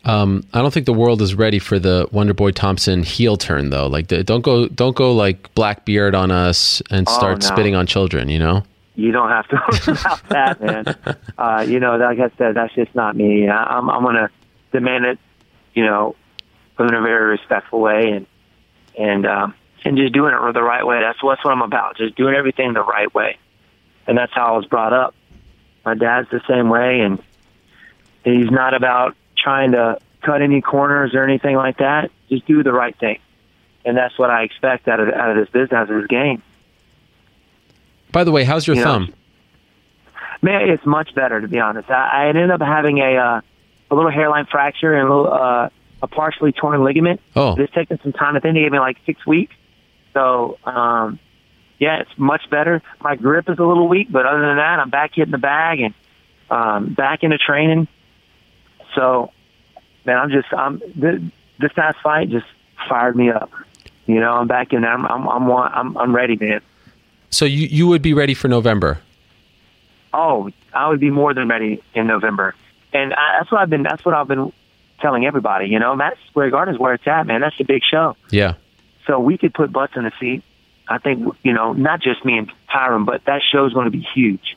Um, 0.07 0.45
I 0.53 0.61
don't 0.61 0.73
think 0.73 0.85
the 0.87 0.93
world 0.93 1.23
is 1.23 1.35
ready 1.35 1.59
for 1.59 1.79
the 1.79 2.07
Wonder 2.13 2.35
Boy 2.35 2.51
Thompson 2.51 3.03
heel 3.03 3.37
turn 3.39 3.71
though. 3.71 3.87
Like, 3.87 4.09
the, 4.09 4.23
don't 4.23 4.43
go, 4.43 4.69
don't 4.69 4.95
go 4.95 5.13
like 5.15 5.55
Blackbeard 5.55 6.15
on 6.15 6.31
us 6.31 6.83
and 6.91 7.09
Oh, 7.09 7.13
start 7.13 7.41
no. 7.41 7.47
spitting 7.47 7.75
on 7.75 7.87
children. 7.87 8.29
You 8.29 8.39
know. 8.39 8.63
You 8.97 9.13
don't 9.13 9.31
have 9.31 9.49
to 9.49 9.57
worry 9.89 9.99
about 9.99 10.29
that, 10.29 10.61
man. 10.61 11.17
Uh, 11.37 11.65
you 11.67 11.81
know, 11.81 11.97
like 11.97 12.21
I 12.21 12.31
said, 12.39 12.55
that's 12.55 12.75
just 12.75 12.95
not 12.95 13.17
me. 13.17 13.49
I, 13.49 13.65
I'm 13.79 13.91
I'm 13.91 14.03
gonna 14.03 14.31
demand 14.73 15.05
it, 15.07 15.19
you 15.75 15.85
know, 15.85 16.15
in 16.79 16.87
a 16.95 17.01
very 17.03 17.31
respectful 17.31 17.81
way, 17.81 18.11
and 18.13 18.27
and 18.99 19.27
um, 19.27 19.55
and 19.85 19.97
just 19.97 20.13
doing 20.13 20.35
it 20.35 20.53
the 20.53 20.63
right 20.63 20.87
way. 20.87 21.01
That's 21.01 21.19
that's 21.23 21.45
what 21.45 21.53
I'm 21.53 21.63
about. 21.63 21.97
Just 21.97 22.17
doing 22.17 22.35
everything 22.35 22.73
the 22.73 22.83
right 22.83 23.13
way, 23.15 23.39
and 24.07 24.17
that's 24.17 24.33
how 24.35 24.55
I 24.55 24.57
was 24.57 24.67
brought 24.67 24.93
up. 24.93 25.15
My 25.85 25.95
dad's 25.95 26.31
the 26.31 26.41
same 26.49 26.69
way, 26.71 27.01
and 27.01 27.23
he's 28.25 28.51
not 28.51 28.75
about 28.75 29.17
trying 29.37 29.73
to 29.73 29.99
cut 30.23 30.41
any 30.41 30.61
corners 30.63 31.15
or 31.15 31.23
anything 31.23 31.57
like 31.57 31.79
that. 31.79 32.11
Just 32.31 32.47
do 32.47 32.63
the 32.63 32.73
right 32.73 32.99
thing, 32.99 33.19
and 33.85 33.97
that's 33.97 34.19
what 34.19 34.31
I 34.31 34.45
expect 34.45 34.89
out 34.89 35.01
of 35.01 35.09
out 35.09 35.31
of 35.31 35.37
this 35.37 35.51
business, 35.51 35.73
out 35.73 35.91
of 35.91 36.01
this 36.01 36.07
game. 36.07 36.43
By 38.13 38.25
the 38.25 38.33
way, 38.33 38.45
how's 38.45 38.67
your 38.67 38.77
You 38.77 38.85
know, 38.85 38.93
thumb? 38.93 39.15
Man, 40.41 40.69
it's 40.69 40.87
much 40.87 41.15
better 41.15 41.41
to 41.41 41.49
be 41.49 41.59
honest. 41.59 41.91
I, 41.91 42.25
I 42.25 42.29
ended 42.29 42.51
up 42.51 42.61
having 42.61 42.99
a 42.99 43.17
uh, 43.17 43.41
a 43.91 43.95
little 43.95 44.11
hairline 44.11 44.47
fracture 44.47 44.95
and 44.95 45.09
a 45.09 45.15
little 45.15 45.33
uh, 45.33 45.69
a 46.03 46.07
partially 46.07 46.53
torn 46.53 46.83
ligament. 46.85 47.21
Oh. 47.35 47.57
It's 47.59 47.73
taken 47.73 47.99
some 48.03 48.13
time. 48.13 48.37
I 48.37 48.41
think 48.41 48.55
they 48.55 48.61
gave 48.63 48.73
me 48.73 48.79
like 48.79 48.99
six 49.07 49.27
weeks. 49.27 49.55
So 50.15 50.59
um, 50.65 51.19
yeah, 51.79 52.01
it's 52.01 52.17
much 52.17 52.49
better. 52.51 52.83
My 53.01 53.17
grip 53.17 53.49
is 53.51 53.59
a 53.59 53.65
little 53.65 53.89
weak, 53.89 54.11
but 54.11 54.27
other 54.27 54.41
than 54.41 54.57
that, 54.57 54.79
I'm 54.79 54.91
back 54.91 55.13
hitting 55.15 55.33
the 55.33 55.39
bag 55.39 55.81
and 55.81 55.95
um, 56.51 56.95
back 56.95 57.23
into 57.23 57.37
training. 57.37 57.89
So 58.95 59.33
man, 60.05 60.17
I'm 60.17 60.31
just 60.31 60.53
I'm 60.53 60.81
this, 60.95 61.21
this 61.59 61.73
past 61.73 61.99
fight 62.03 62.31
just 62.31 62.47
fired 62.89 63.17
me 63.17 63.31
up. 63.31 63.51
You 64.07 64.21
know, 64.21 64.33
I'm 64.33 64.47
back 64.47 64.73
in 64.73 64.83
there. 64.83 64.93
I'm 64.93 65.05
I'm 65.07 65.29
I'm 65.29 65.51
I'm, 65.51 65.97
I'm 65.97 66.15
ready, 66.15 66.37
man. 66.37 66.61
So 67.31 67.45
you 67.45 67.67
you 67.67 67.87
would 67.89 68.03
be 68.03 68.15
ready 68.15 68.35
for 68.35 68.49
November? 68.49 69.01
Oh, 70.13 70.51
I 70.73 70.89
would 70.89 71.01
be 71.01 71.11
more 71.11 71.35
than 71.35 71.49
ready 71.49 71.83
in 71.95 72.07
November, 72.07 72.55
and 72.93 73.13
I, 73.15 73.39
that's 73.39 73.51
what 73.51 73.61
I've 73.61 73.71
been. 73.71 73.83
That's 73.83 74.05
what 74.05 74.15
I've 74.15 74.29
been 74.29 74.53
telling 75.01 75.27
everybody. 75.27 75.67
You 75.67 75.79
know, 75.81 75.97
Madison 75.97 76.25
Square 76.31 76.51
Garden 76.51 76.75
is 76.75 76.81
where 76.81 76.95
it's 76.95 77.07
at, 77.07 77.27
man. 77.27 77.41
That's 77.41 77.59
the 77.59 77.65
big 77.65 77.83
show. 77.83 78.17
Yeah. 78.31 78.55
So 79.07 79.19
we 79.19 79.39
could 79.39 79.55
put 79.55 79.73
butts 79.73 79.95
in 79.97 80.05
the 80.05 80.13
seat. 80.21 80.43
I 80.89 80.99
think 80.99 81.35
you 81.43 81.53
know, 81.53 81.73
not 81.73 82.01
just 82.01 82.25
me 82.25 82.39
and 82.39 82.51
Tyron, 82.71 83.07
but 83.07 83.25
that 83.25 83.43
show 83.51 83.65
is 83.67 83.73
going 83.73 83.87
to 83.87 83.91
be 83.91 84.07
huge. 84.15 84.57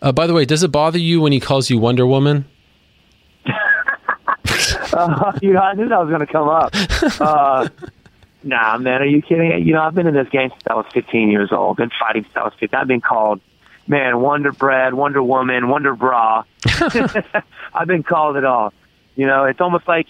Uh, 0.00 0.12
by 0.12 0.26
the 0.26 0.34
way, 0.34 0.44
does 0.44 0.62
it 0.62 0.70
bother 0.70 0.98
you 0.98 1.20
when 1.20 1.32
he 1.32 1.40
calls 1.40 1.70
you 1.70 1.78
Wonder 1.78 2.06
Woman? 2.06 2.44
Uh, 4.92 5.32
you 5.42 5.52
know, 5.52 5.60
I 5.60 5.74
knew 5.74 5.88
that 5.88 5.98
was 5.98 6.08
going 6.08 6.20
to 6.20 6.26
come 6.26 6.48
up. 6.48 6.72
Uh, 7.20 7.68
nah, 8.42 8.78
man, 8.78 9.02
are 9.02 9.06
you 9.06 9.22
kidding? 9.22 9.66
You 9.66 9.74
know, 9.74 9.82
I've 9.82 9.94
been 9.94 10.06
in 10.06 10.14
this 10.14 10.28
game 10.30 10.50
since 10.50 10.62
I 10.68 10.74
was 10.74 10.86
15 10.92 11.30
years 11.30 11.52
old. 11.52 11.76
Been 11.76 11.90
fighting 12.00 12.24
since 12.24 12.36
I 12.36 12.44
was 12.44 12.54
15. 12.58 12.80
I've 12.80 12.88
been 12.88 13.00
called, 13.00 13.40
man, 13.86 14.20
Wonder 14.20 14.50
Bread, 14.52 14.94
Wonder 14.94 15.22
Woman, 15.22 15.68
Wonder 15.68 15.94
Bra. 15.94 16.44
I've 17.74 17.86
been 17.86 18.02
called 18.02 18.36
it 18.36 18.44
all. 18.44 18.72
You 19.14 19.26
know, 19.26 19.44
it's 19.44 19.60
almost 19.60 19.86
like 19.86 20.06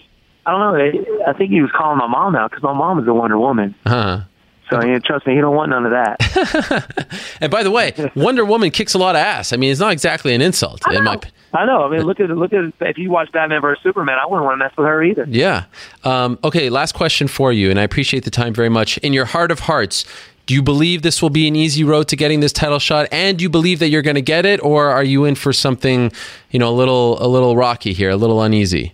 I 0.49 0.51
don't 0.51 0.95
know. 0.95 1.23
I 1.27 1.33
think 1.33 1.51
he 1.51 1.61
was 1.61 1.71
calling 1.75 1.97
my 1.97 2.07
mom 2.07 2.35
out 2.35 2.49
because 2.49 2.63
my 2.63 2.73
mom 2.73 2.99
is 2.99 3.07
a 3.07 3.13
Wonder 3.13 3.37
Woman. 3.37 3.75
Uh-huh. 3.85 4.21
So 4.69 4.99
trust 4.99 5.25
me, 5.25 5.33
he 5.33 5.41
don't 5.41 5.55
want 5.55 5.71
none 5.71 5.85
of 5.85 5.91
that. 5.91 7.15
And 7.41 7.49
by 7.49 7.63
the 7.63 7.71
way, 7.71 7.93
Wonder 8.15 8.43
Woman 8.43 8.69
kicks 8.69 8.93
a 8.93 8.97
lot 8.97 9.15
of 9.15 9.19
ass. 9.21 9.53
I 9.53 9.57
mean, 9.57 9.71
it's 9.71 9.79
not 9.79 9.93
exactly 9.93 10.33
an 10.35 10.41
insult. 10.41 10.81
I 10.85 10.95
in 10.95 11.03
know. 11.05 11.13
my, 11.13 11.19
I 11.53 11.65
know. 11.65 11.83
I 11.83 11.89
mean, 11.89 12.01
look 12.01 12.19
at 12.19 12.29
look 12.29 12.51
at 12.53 12.73
if 12.81 12.97
you 12.97 13.09
watch 13.09 13.31
Batman 13.31 13.61
versus 13.61 13.81
Superman, 13.81 14.17
I 14.21 14.27
wouldn't 14.27 14.43
want 14.45 14.59
to 14.59 14.65
mess 14.65 14.73
with 14.77 14.85
her 14.85 15.01
either. 15.01 15.25
yeah. 15.27 15.65
Um, 16.03 16.37
okay, 16.43 16.69
last 16.69 16.93
question 16.95 17.27
for 17.27 17.53
you, 17.53 17.69
and 17.69 17.79
I 17.79 17.83
appreciate 17.83 18.25
the 18.25 18.31
time 18.31 18.53
very 18.53 18.69
much. 18.69 18.97
In 18.99 19.13
your 19.13 19.25
heart 19.25 19.51
of 19.51 19.59
hearts, 19.59 20.05
do 20.45 20.53
you 20.53 20.61
believe 20.61 21.01
this 21.01 21.21
will 21.21 21.29
be 21.29 21.47
an 21.47 21.55
easy 21.55 21.83
road 21.83 22.07
to 22.09 22.15
getting 22.15 22.41
this 22.41 22.51
title 22.51 22.79
shot, 22.79 23.07
and 23.11 23.37
do 23.37 23.43
you 23.43 23.49
believe 23.49 23.79
that 23.79 23.87
you're 23.87 24.01
going 24.01 24.15
to 24.15 24.21
get 24.21 24.45
it, 24.45 24.61
or 24.63 24.89
are 24.89 25.03
you 25.03 25.25
in 25.25 25.35
for 25.35 25.53
something, 25.53 26.11
you 26.51 26.59
know, 26.59 26.69
a 26.69 26.75
little 26.75 27.23
a 27.23 27.27
little 27.27 27.55
rocky 27.55 27.93
here, 27.93 28.09
a 28.09 28.17
little 28.17 28.41
uneasy? 28.41 28.93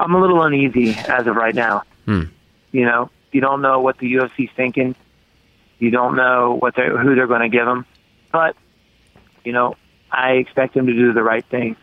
I'm 0.00 0.14
a 0.14 0.20
little 0.20 0.42
uneasy 0.42 0.94
as 0.94 1.26
of 1.26 1.36
right 1.36 1.54
now. 1.54 1.82
Hmm. 2.06 2.24
You 2.72 2.84
know, 2.86 3.10
you 3.32 3.40
don't 3.40 3.60
know 3.60 3.80
what 3.80 3.98
the 3.98 4.14
UFC's 4.14 4.50
thinking. 4.56 4.96
You 5.78 5.90
don't 5.90 6.16
know 6.16 6.56
what 6.58 6.74
they 6.74 6.88
who 6.88 7.14
they're 7.14 7.26
going 7.26 7.42
to 7.42 7.48
give 7.48 7.66
them, 7.66 7.86
but 8.32 8.56
you 9.44 9.52
know, 9.52 9.76
I 10.10 10.32
expect 10.32 10.74
them 10.74 10.86
to 10.86 10.92
do 10.92 11.12
the 11.12 11.22
right 11.22 11.44
thing 11.44 11.76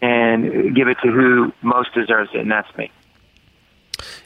and 0.00 0.74
give 0.74 0.88
it 0.88 0.96
to 1.02 1.10
who 1.10 1.52
most 1.62 1.92
deserves 1.94 2.30
it, 2.32 2.40
and 2.40 2.50
that's 2.50 2.74
me. 2.76 2.90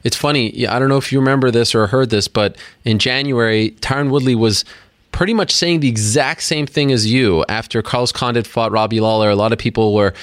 It's 0.04 0.16
funny. 0.16 0.54
Yeah, 0.54 0.74
I 0.74 0.78
don't 0.78 0.88
know 0.88 0.98
if 0.98 1.10
you 1.10 1.18
remember 1.18 1.50
this 1.50 1.74
or 1.74 1.86
heard 1.86 2.10
this, 2.10 2.28
but 2.28 2.56
in 2.84 2.98
January, 2.98 3.72
Tyron 3.80 4.10
Woodley 4.10 4.34
was 4.34 4.64
pretty 5.10 5.34
much 5.34 5.50
saying 5.52 5.80
the 5.80 5.88
exact 5.88 6.42
same 6.42 6.66
thing 6.66 6.92
as 6.92 7.10
you 7.10 7.44
after 7.48 7.82
Carlos 7.82 8.12
Condit 8.12 8.46
fought 8.46 8.72
Robbie 8.72 9.00
Lawler. 9.00 9.30
A 9.30 9.36
lot 9.36 9.52
of 9.52 9.58
people 9.58 9.94
were 9.94 10.14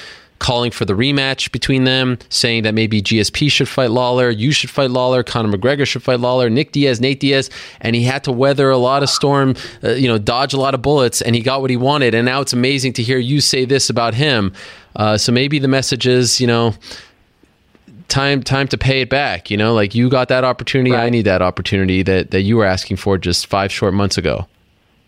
calling 0.42 0.72
for 0.72 0.84
the 0.84 0.94
rematch 0.94 1.52
between 1.54 1.86
them, 1.86 2.20
saying 2.28 2.64
that 2.64 2.74
maybe 2.74 3.02
GSP 3.02 3.50
should 3.50 3.70
fight 3.70 3.92
Lawler, 3.92 4.30
you 4.30 4.52
should 4.52 4.70
fight 4.70 4.92
Lawler, 4.92 5.24
Conor 5.24 5.58
McGregor 5.58 5.88
should 5.88 6.04
fight 6.04 6.20
Lawler, 6.20 6.50
Nick 6.50 6.74
Diaz, 6.74 7.00
Nate 7.00 7.22
Diaz, 7.22 7.50
and 7.80 7.96
he 7.96 8.04
had 8.04 8.24
to 8.26 8.32
weather 8.32 8.70
a 8.70 8.78
lot 8.78 9.04
of 9.04 9.10
storm, 9.10 9.56
uh, 9.84 9.92
you 9.92 10.08
know, 10.08 10.18
dodge 10.18 10.54
a 10.54 10.60
lot 10.60 10.74
of 10.74 10.82
bullets, 10.82 11.22
and 11.22 11.36
he 11.36 11.42
got 11.42 11.62
what 11.62 11.70
he 11.70 11.78
wanted. 11.78 12.14
And 12.14 12.26
now 12.26 12.42
it's 12.42 12.52
amazing 12.52 12.94
to 12.94 13.04
hear 13.04 13.18
you 13.18 13.40
say 13.40 13.64
this 13.64 13.90
about 13.90 14.14
him. 14.14 14.52
Uh, 14.96 15.18
so 15.18 15.32
maybe 15.32 15.60
the 15.60 15.70
message 15.70 16.06
is, 16.06 16.42
you 16.42 16.48
know, 16.48 16.74
time 18.10 18.44
time 18.44 18.68
to 18.68 18.78
pay 18.78 19.00
it 19.00 19.10
back 19.10 19.50
you 19.50 19.56
know 19.56 19.74
like 19.74 19.96
you 19.96 20.10
got 20.10 20.28
that 20.28 20.44
opportunity 20.44 20.94
i 20.94 21.10
need 21.10 21.22
that 21.22 21.42
opportunity 21.42 22.04
that 22.04 22.32
that 22.32 22.42
you 22.42 22.58
were 22.58 22.66
asking 22.66 22.98
for 22.98 23.18
just 23.18 23.48
five 23.48 23.72
short 23.72 23.94
months 23.94 24.18
ago 24.18 24.46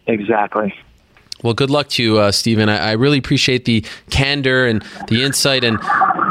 Exactly. 0.07 0.73
Well 1.43 1.53
good 1.53 1.69
luck 1.69 1.87
to 1.89 2.03
you 2.03 2.17
uh, 2.17 2.31
stephen 2.31 2.69
I, 2.69 2.77
I 2.77 2.91
really 2.93 3.19
appreciate 3.19 3.65
the 3.65 3.85
candor 4.09 4.65
and 4.65 4.83
the 5.07 5.23
insight 5.23 5.63
and 5.63 5.77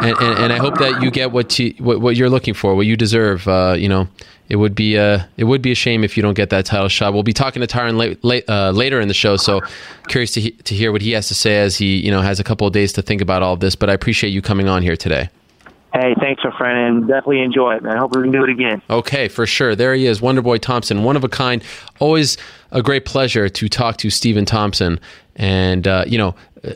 and, 0.02 0.18
and, 0.18 0.52
i 0.52 0.58
hope 0.58 0.78
that 0.78 1.00
you 1.02 1.10
get 1.10 1.30
what, 1.30 1.58
you, 1.58 1.74
what 1.78 2.00
what 2.00 2.16
you're 2.16 2.30
looking 2.30 2.54
for 2.54 2.74
what 2.74 2.86
you 2.86 2.96
deserve 2.96 3.46
uh, 3.46 3.76
you 3.78 3.88
know 3.88 4.08
it 4.52 4.56
would 4.56 4.74
be 4.74 4.98
uh, 4.98 5.20
it 5.38 5.44
would 5.44 5.62
be 5.62 5.72
a 5.72 5.74
shame 5.74 6.04
if 6.04 6.14
you 6.14 6.22
don't 6.22 6.34
get 6.34 6.50
that 6.50 6.66
title 6.66 6.88
shot. 6.88 7.14
We'll 7.14 7.22
be 7.22 7.32
talking 7.32 7.62
to 7.62 7.66
Tyron 7.66 7.96
late, 7.96 8.22
late, 8.22 8.44
uh, 8.50 8.70
later 8.70 9.00
in 9.00 9.08
the 9.08 9.14
show, 9.14 9.38
so 9.38 9.62
curious 10.08 10.32
to 10.32 10.42
he- 10.42 10.50
to 10.50 10.74
hear 10.74 10.92
what 10.92 11.00
he 11.00 11.12
has 11.12 11.28
to 11.28 11.34
say 11.34 11.56
as 11.56 11.78
he 11.78 11.96
you 11.96 12.10
know 12.10 12.20
has 12.20 12.38
a 12.38 12.44
couple 12.44 12.66
of 12.66 12.74
days 12.74 12.92
to 12.94 13.02
think 13.02 13.22
about 13.22 13.42
all 13.42 13.54
of 13.54 13.60
this. 13.60 13.74
But 13.76 13.88
I 13.88 13.94
appreciate 13.94 14.28
you 14.28 14.42
coming 14.42 14.68
on 14.68 14.82
here 14.82 14.94
today. 14.94 15.30
Hey, 15.92 16.14
thanks, 16.18 16.42
my 16.42 16.56
friend, 16.56 16.78
and 16.78 17.08
definitely 17.08 17.42
enjoy 17.42 17.74
it, 17.74 17.82
man. 17.82 17.98
Hope 17.98 18.16
we 18.16 18.22
can 18.22 18.32
do 18.32 18.42
it 18.44 18.50
again. 18.50 18.80
Okay, 18.88 19.28
for 19.28 19.46
sure. 19.46 19.76
There 19.76 19.94
he 19.94 20.06
is, 20.06 20.20
Wonderboy 20.20 20.60
Thompson, 20.60 21.04
one 21.04 21.16
of 21.16 21.24
a 21.24 21.28
kind. 21.28 21.62
Always 22.00 22.38
a 22.70 22.82
great 22.82 23.04
pleasure 23.04 23.50
to 23.50 23.68
talk 23.68 23.98
to 23.98 24.08
Stephen 24.08 24.46
Thompson. 24.46 24.98
And, 25.36 25.86
uh, 25.86 26.04
you 26.06 26.16
know, 26.16 26.34
uh, 26.64 26.72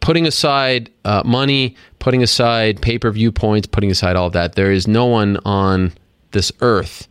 putting 0.00 0.26
aside 0.26 0.90
uh, 1.04 1.22
money, 1.24 1.74
putting 1.98 2.22
aside 2.22 2.80
pay 2.80 2.98
per 2.98 3.10
view 3.10 3.32
points, 3.32 3.66
putting 3.66 3.90
aside 3.90 4.14
all 4.14 4.28
of 4.28 4.34
that, 4.34 4.54
there 4.54 4.70
is 4.70 4.86
no 4.86 5.06
one 5.06 5.38
on 5.44 5.92
this 6.30 6.52
earth 6.60 7.08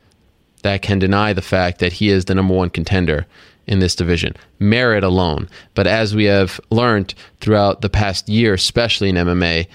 that 0.64 0.82
can 0.82 0.98
deny 0.98 1.34
the 1.34 1.42
fact 1.42 1.80
that 1.80 1.94
he 1.94 2.10
is 2.10 2.26
the 2.26 2.36
number 2.36 2.54
one 2.54 2.70
contender 2.70 3.26
in 3.68 3.80
this 3.80 3.96
division. 3.96 4.34
Merit 4.60 5.04
alone. 5.04 5.50
But 5.74 5.88
as 5.88 6.16
we 6.16 6.24
have 6.26 6.62
learned 6.70 7.14
throughout 7.42 7.82
the 7.82 7.90
past 7.90 8.30
year, 8.30 8.54
especially 8.54 9.10
in 9.10 9.16
MMA, 9.16 9.68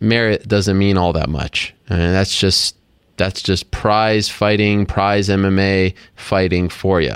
merit 0.00 0.48
doesn't 0.48 0.78
mean 0.78 0.96
all 0.96 1.12
that 1.12 1.28
much. 1.28 1.74
And 1.88 2.14
that's 2.14 2.36
just 2.36 2.76
that's 3.16 3.42
just 3.42 3.70
prize 3.70 4.28
fighting, 4.28 4.86
prize 4.86 5.28
MMA 5.28 5.94
fighting 6.16 6.68
for 6.68 7.00
you. 7.00 7.14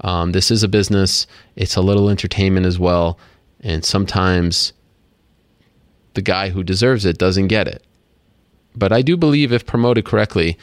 Um, 0.00 0.32
this 0.32 0.50
is 0.50 0.62
a 0.62 0.68
business. 0.68 1.26
It's 1.56 1.76
a 1.76 1.80
little 1.80 2.10
entertainment 2.10 2.66
as 2.66 2.78
well, 2.78 3.18
and 3.60 3.84
sometimes 3.84 4.72
the 6.14 6.22
guy 6.22 6.50
who 6.50 6.62
deserves 6.62 7.04
it 7.04 7.18
doesn't 7.18 7.48
get 7.48 7.66
it. 7.66 7.84
But 8.76 8.92
I 8.92 9.02
do 9.02 9.16
believe 9.16 9.52
if 9.52 9.66
promoted 9.66 10.04
correctly, 10.04 10.56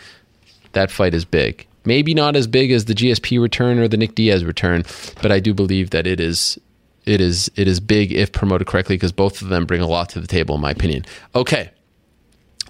that 0.71 0.91
fight 0.91 1.13
is 1.13 1.25
big. 1.25 1.67
Maybe 1.83 2.13
not 2.13 2.35
as 2.35 2.47
big 2.47 2.71
as 2.71 2.85
the 2.85 2.95
GSP 2.95 3.39
return 3.41 3.77
or 3.77 3.87
the 3.87 3.97
Nick 3.97 4.15
Diaz 4.15 4.43
return, 4.43 4.83
but 5.21 5.31
I 5.31 5.39
do 5.39 5.53
believe 5.53 5.91
that 5.91 6.07
it 6.07 6.19
is 6.19 6.57
it 7.05 7.21
is 7.21 7.49
it 7.55 7.67
is 7.67 7.79
big 7.79 8.11
if 8.11 8.31
promoted 8.31 8.67
correctly 8.67 8.95
because 8.95 9.11
both 9.11 9.41
of 9.41 9.49
them 9.49 9.65
bring 9.65 9.81
a 9.81 9.87
lot 9.87 10.09
to 10.09 10.19
the 10.19 10.27
table 10.27 10.55
in 10.55 10.61
my 10.61 10.71
opinion. 10.71 11.05
Okay. 11.33 11.71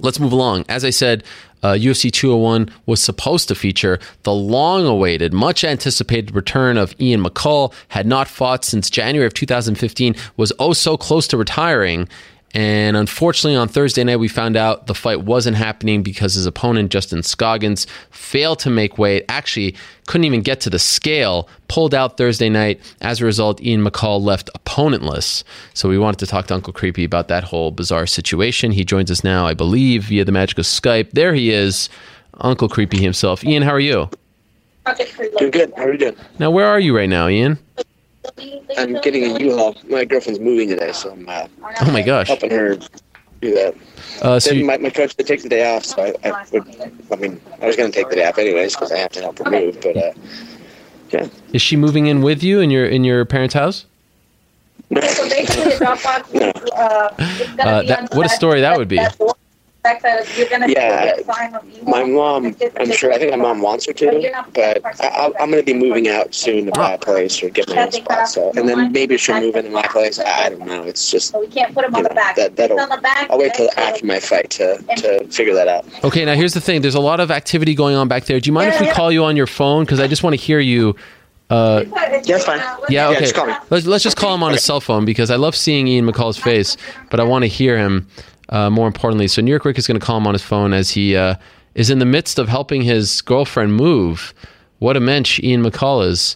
Let's 0.01 0.19
move 0.19 0.33
along. 0.33 0.65
As 0.67 0.83
I 0.83 0.89
said, 0.89 1.23
uh, 1.63 1.71
UFC 1.71 2.11
201 2.11 2.69
was 2.85 3.01
supposed 3.01 3.47
to 3.47 3.55
feature 3.55 3.97
the 4.23 4.33
long 4.33 4.85
awaited, 4.85 5.33
much 5.33 5.63
anticipated 5.63 6.35
return 6.35 6.77
of 6.77 6.93
Ian 6.99 7.23
McCall, 7.23 7.73
had 7.87 8.05
not 8.05 8.27
fought 8.27 8.65
since 8.65 8.89
January 8.89 9.25
of 9.25 9.33
2015, 9.33 10.15
was 10.35 10.51
oh 10.59 10.73
so 10.73 10.97
close 10.97 11.27
to 11.29 11.37
retiring. 11.37 12.09
And 12.55 12.95
unfortunately, 12.95 13.57
on 13.57 13.67
Thursday 13.67 14.01
night, 14.05 14.15
we 14.15 14.29
found 14.29 14.55
out 14.55 14.87
the 14.87 14.95
fight 14.95 15.23
wasn't 15.23 15.57
happening 15.57 16.03
because 16.03 16.35
his 16.35 16.45
opponent, 16.45 16.89
Justin 16.89 17.21
Scoggins, 17.21 17.85
failed 18.11 18.59
to 18.59 18.69
make 18.69 18.97
weight. 18.97 19.25
Actually, 19.27 19.75
couldn't 20.07 20.23
even 20.23 20.41
get 20.41 20.61
to 20.61 20.69
the 20.69 20.79
scale, 20.79 21.49
pulled 21.67 21.93
out 21.93 22.15
Thursday 22.15 22.47
night. 22.47 22.79
As 23.01 23.19
a 23.19 23.25
result, 23.25 23.61
Ian 23.61 23.83
McCall 23.83 24.21
left 24.21 24.49
opponentless. 24.55 25.43
So 25.73 25.89
we 25.89 25.97
wanted 25.97 26.19
to 26.19 26.27
talk 26.27 26.47
to 26.47 26.53
Uncle 26.53 26.71
Creepy 26.71 27.03
about 27.03 27.27
that 27.27 27.43
whole 27.43 27.71
bizarre 27.71 28.07
situation. 28.07 28.71
He 28.71 28.85
joins 28.85 29.11
us 29.11 29.21
now, 29.21 29.45
I 29.45 29.53
believe, 29.53 30.05
via 30.05 30.23
the 30.23 30.31
magic 30.31 30.57
of 30.57 30.63
Skype. 30.63 31.11
There 31.11 31.33
he 31.33 31.51
is, 31.51 31.89
Uncle 32.35 32.69
Creepy 32.69 33.01
himself. 33.01 33.43
Ian, 33.43 33.63
how 33.63 33.71
are 33.71 33.81
you? 33.81 34.09
Doing 35.39 35.51
good. 35.51 35.73
How 35.75 35.83
are 35.83 35.91
you 35.91 35.97
doing? 35.97 36.15
Now, 36.39 36.51
where 36.51 36.67
are 36.67 36.79
you 36.79 36.95
right 36.95 37.09
now, 37.09 37.27
Ian? 37.27 37.59
I'm 38.77 38.93
getting 39.01 39.23
a 39.35 39.39
U-Haul. 39.39 39.75
My 39.89 40.05
girlfriend's 40.05 40.39
moving 40.39 40.69
today, 40.69 40.91
so 40.91 41.11
I'm 41.11 41.27
uh, 41.27 41.47
Oh 41.81 41.91
my 41.91 42.01
gosh. 42.01 42.27
helping 42.27 42.51
her 42.51 42.75
do 43.41 43.53
that. 43.55 43.75
Uh, 44.21 44.39
so 44.39 44.51
you, 44.51 44.65
my, 44.65 44.77
my 44.77 44.89
coach 44.89 45.15
takes 45.17 45.43
the 45.43 45.49
day 45.49 45.75
off, 45.75 45.83
so 45.85 46.01
I, 46.01 46.13
I 46.29 46.45
would. 46.51 46.91
I 47.11 47.15
mean, 47.15 47.41
I 47.61 47.67
was 47.67 47.75
going 47.75 47.91
to 47.91 47.95
take 47.97 48.09
the 48.09 48.15
day 48.15 48.25
off 48.25 48.37
anyways 48.37 48.73
because 48.75 48.91
I 48.91 48.97
have 48.97 49.11
to 49.11 49.21
help 49.21 49.37
her 49.39 49.49
move. 49.49 49.79
But 49.81 49.97
uh, 49.97 50.11
yeah, 51.11 51.27
is 51.53 51.61
she 51.61 51.75
moving 51.75 52.07
in 52.07 52.21
with 52.21 52.43
you 52.43 52.59
in 52.61 52.69
your 52.71 52.85
in 52.85 53.03
your 53.03 53.25
parents' 53.25 53.53
house? 53.53 53.85
So 54.91 55.27
basically, 55.27 55.71
the 55.71 55.85
Dropbox 55.85 56.35
is, 56.35 56.69
uh, 56.71 57.15
Uh, 57.59 57.81
that- 57.83 58.13
what 58.13 58.25
a 58.27 58.29
story 58.29 58.61
that 58.61 58.77
would 58.77 58.87
be. 58.87 58.99
That 59.85 60.01
door. 60.01 60.67
Yeah, 60.67 61.15
my 61.83 62.03
mom. 62.03 62.55
I'm 62.79 62.91
sure. 62.91 63.13
I 63.13 63.17
think 63.17 63.31
my 63.31 63.37
mom 63.37 63.61
wants 63.61 63.85
her 63.85 63.93
to, 63.93 64.45
but 64.53 64.81
I, 65.01 65.31
I'm 65.39 65.51
going 65.51 65.63
to 65.63 65.73
be 65.73 65.73
moving 65.73 66.07
out 66.09 66.33
soon 66.33 66.65
to 66.65 66.71
buy 66.71 66.93
a 66.93 66.97
place 66.97 67.41
or 67.43 67.49
get 67.49 67.69
my 67.69 67.83
own 67.83 67.91
spot. 67.91 68.27
So, 68.27 68.51
and 68.55 68.67
then 68.67 68.91
maybe 68.91 69.17
she'll 69.17 69.39
move 69.39 69.55
into 69.55 69.69
my 69.71 69.87
place. 69.87 70.19
I, 70.19 70.45
I 70.45 70.49
don't 70.49 70.65
know. 70.65 70.83
It's 70.83 71.09
just 71.11 71.31
So 71.31 71.39
we 71.39 71.47
can't 71.47 71.73
put 71.73 71.85
them 71.85 71.95
on 71.95 72.03
know, 72.03 72.09
the 72.09 72.15
back. 72.15 72.35
that 72.35 72.55
that'll. 72.55 72.79
On 72.79 72.89
the 72.89 72.97
back, 72.97 73.29
I'll 73.29 73.37
wait 73.39 73.53
till 73.53 73.69
after 73.77 74.05
my 74.05 74.19
fight 74.19 74.49
to 74.51 74.77
to 74.97 75.27
figure 75.27 75.53
that 75.53 75.67
out. 75.67 75.85
Okay, 76.03 76.25
now 76.25 76.33
here's 76.33 76.53
the 76.53 76.61
thing. 76.61 76.81
There's 76.81 76.95
a 76.95 76.99
lot 76.99 77.19
of 77.19 77.31
activity 77.31 77.75
going 77.75 77.95
on 77.95 78.07
back 78.07 78.25
there. 78.25 78.39
Do 78.39 78.47
you 78.47 78.53
mind 78.53 78.73
if 78.73 78.79
we 78.81 78.87
call 78.91 79.11
you 79.11 79.23
on 79.23 79.35
your 79.37 79.47
phone? 79.47 79.83
Because 79.85 79.99
I 79.99 80.07
just 80.07 80.23
want 80.23 80.33
to 80.33 80.41
hear 80.41 80.59
you. 80.59 80.95
Uh, 81.47 81.83
Yeah, 82.23 82.37
it's 82.37 82.43
fine. 82.45 82.57
yeah, 82.57 82.75
Yeah, 82.89 83.09
okay. 83.09 83.19
just 83.19 83.35
call 83.35 83.45
me. 83.45 83.53
Let's, 83.69 83.85
let's 83.85 84.03
just 84.03 84.17
call 84.17 84.33
him 84.33 84.41
on 84.41 84.51
his 84.51 84.63
cell 84.63 84.81
phone 84.81 85.05
because 85.05 85.29
I 85.29 85.35
love 85.35 85.55
seeing 85.55 85.87
Ian 85.87 86.07
McCall's 86.07 86.37
face, 86.37 86.75
but 87.11 87.19
I 87.19 87.23
want 87.23 87.43
to 87.43 87.47
hear 87.47 87.77
him 87.77 88.07
uh, 88.49 88.69
more 88.69 88.87
importantly. 88.87 89.27
So 89.27 89.41
New 89.41 89.51
York 89.51 89.65
Rick 89.65 89.77
is 89.77 89.87
going 89.87 89.99
to 89.99 90.05
call 90.05 90.17
him 90.17 90.27
on 90.27 90.33
his 90.33 90.43
phone 90.43 90.73
as 90.73 90.91
he 90.91 91.15
uh, 91.15 91.35
is 91.73 91.89
in 91.89 91.99
the 91.99 92.05
midst 92.05 92.39
of 92.39 92.47
helping 92.47 92.81
his 92.81 93.21
girlfriend 93.21 93.75
move. 93.75 94.33
What 94.79 94.97
a 94.97 94.99
mensch 94.99 95.39
Ian 95.41 95.63
McCall 95.63 96.05
is 96.05 96.35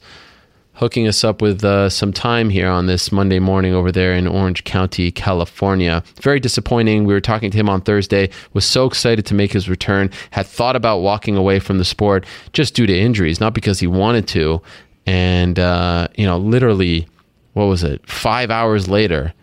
hooking 0.80 1.10
us 1.10 1.26
up 1.26 1.42
with 1.42 1.62
uh, 1.66 1.90
some 1.90 2.14
time 2.14 2.50
here 2.50 2.70
on 2.70 2.86
this 2.86 3.12
Monday 3.12 3.38
morning 3.38 3.74
over 3.74 3.92
there 3.92 4.14
in 4.14 4.26
Orange 4.26 4.64
County, 4.64 5.12
California. 5.12 6.02
Very 6.22 6.40
disappointing. 6.40 7.04
We 7.04 7.14
were 7.14 7.20
talking 7.20 7.52
to 7.52 7.58
him 7.58 7.68
on 7.68 7.82
Thursday, 7.82 8.30
was 8.54 8.64
so 8.64 8.86
excited 8.86 9.26
to 9.26 9.34
make 9.34 9.52
his 9.52 9.68
return, 9.68 10.10
had 10.32 10.48
thought 10.48 10.78
about 10.78 11.00
walking 11.00 11.36
away 11.36 11.60
from 11.60 11.80
the 11.80 11.86
sport 11.86 12.26
just 12.54 12.76
due 12.76 12.88
to 12.88 12.98
injuries, 12.98 13.42
not 13.42 13.54
because 13.54 13.80
he 13.80 13.88
wanted 13.88 14.26
to. 14.30 14.62
And, 15.06 15.60
uh, 15.60 16.08
you 16.16 16.26
know, 16.26 16.38
literally, 16.38 17.10
what 17.54 17.66
was 17.66 17.84
it? 17.84 18.08
Five 18.10 18.50
hours 18.50 18.88
later, 18.88 19.34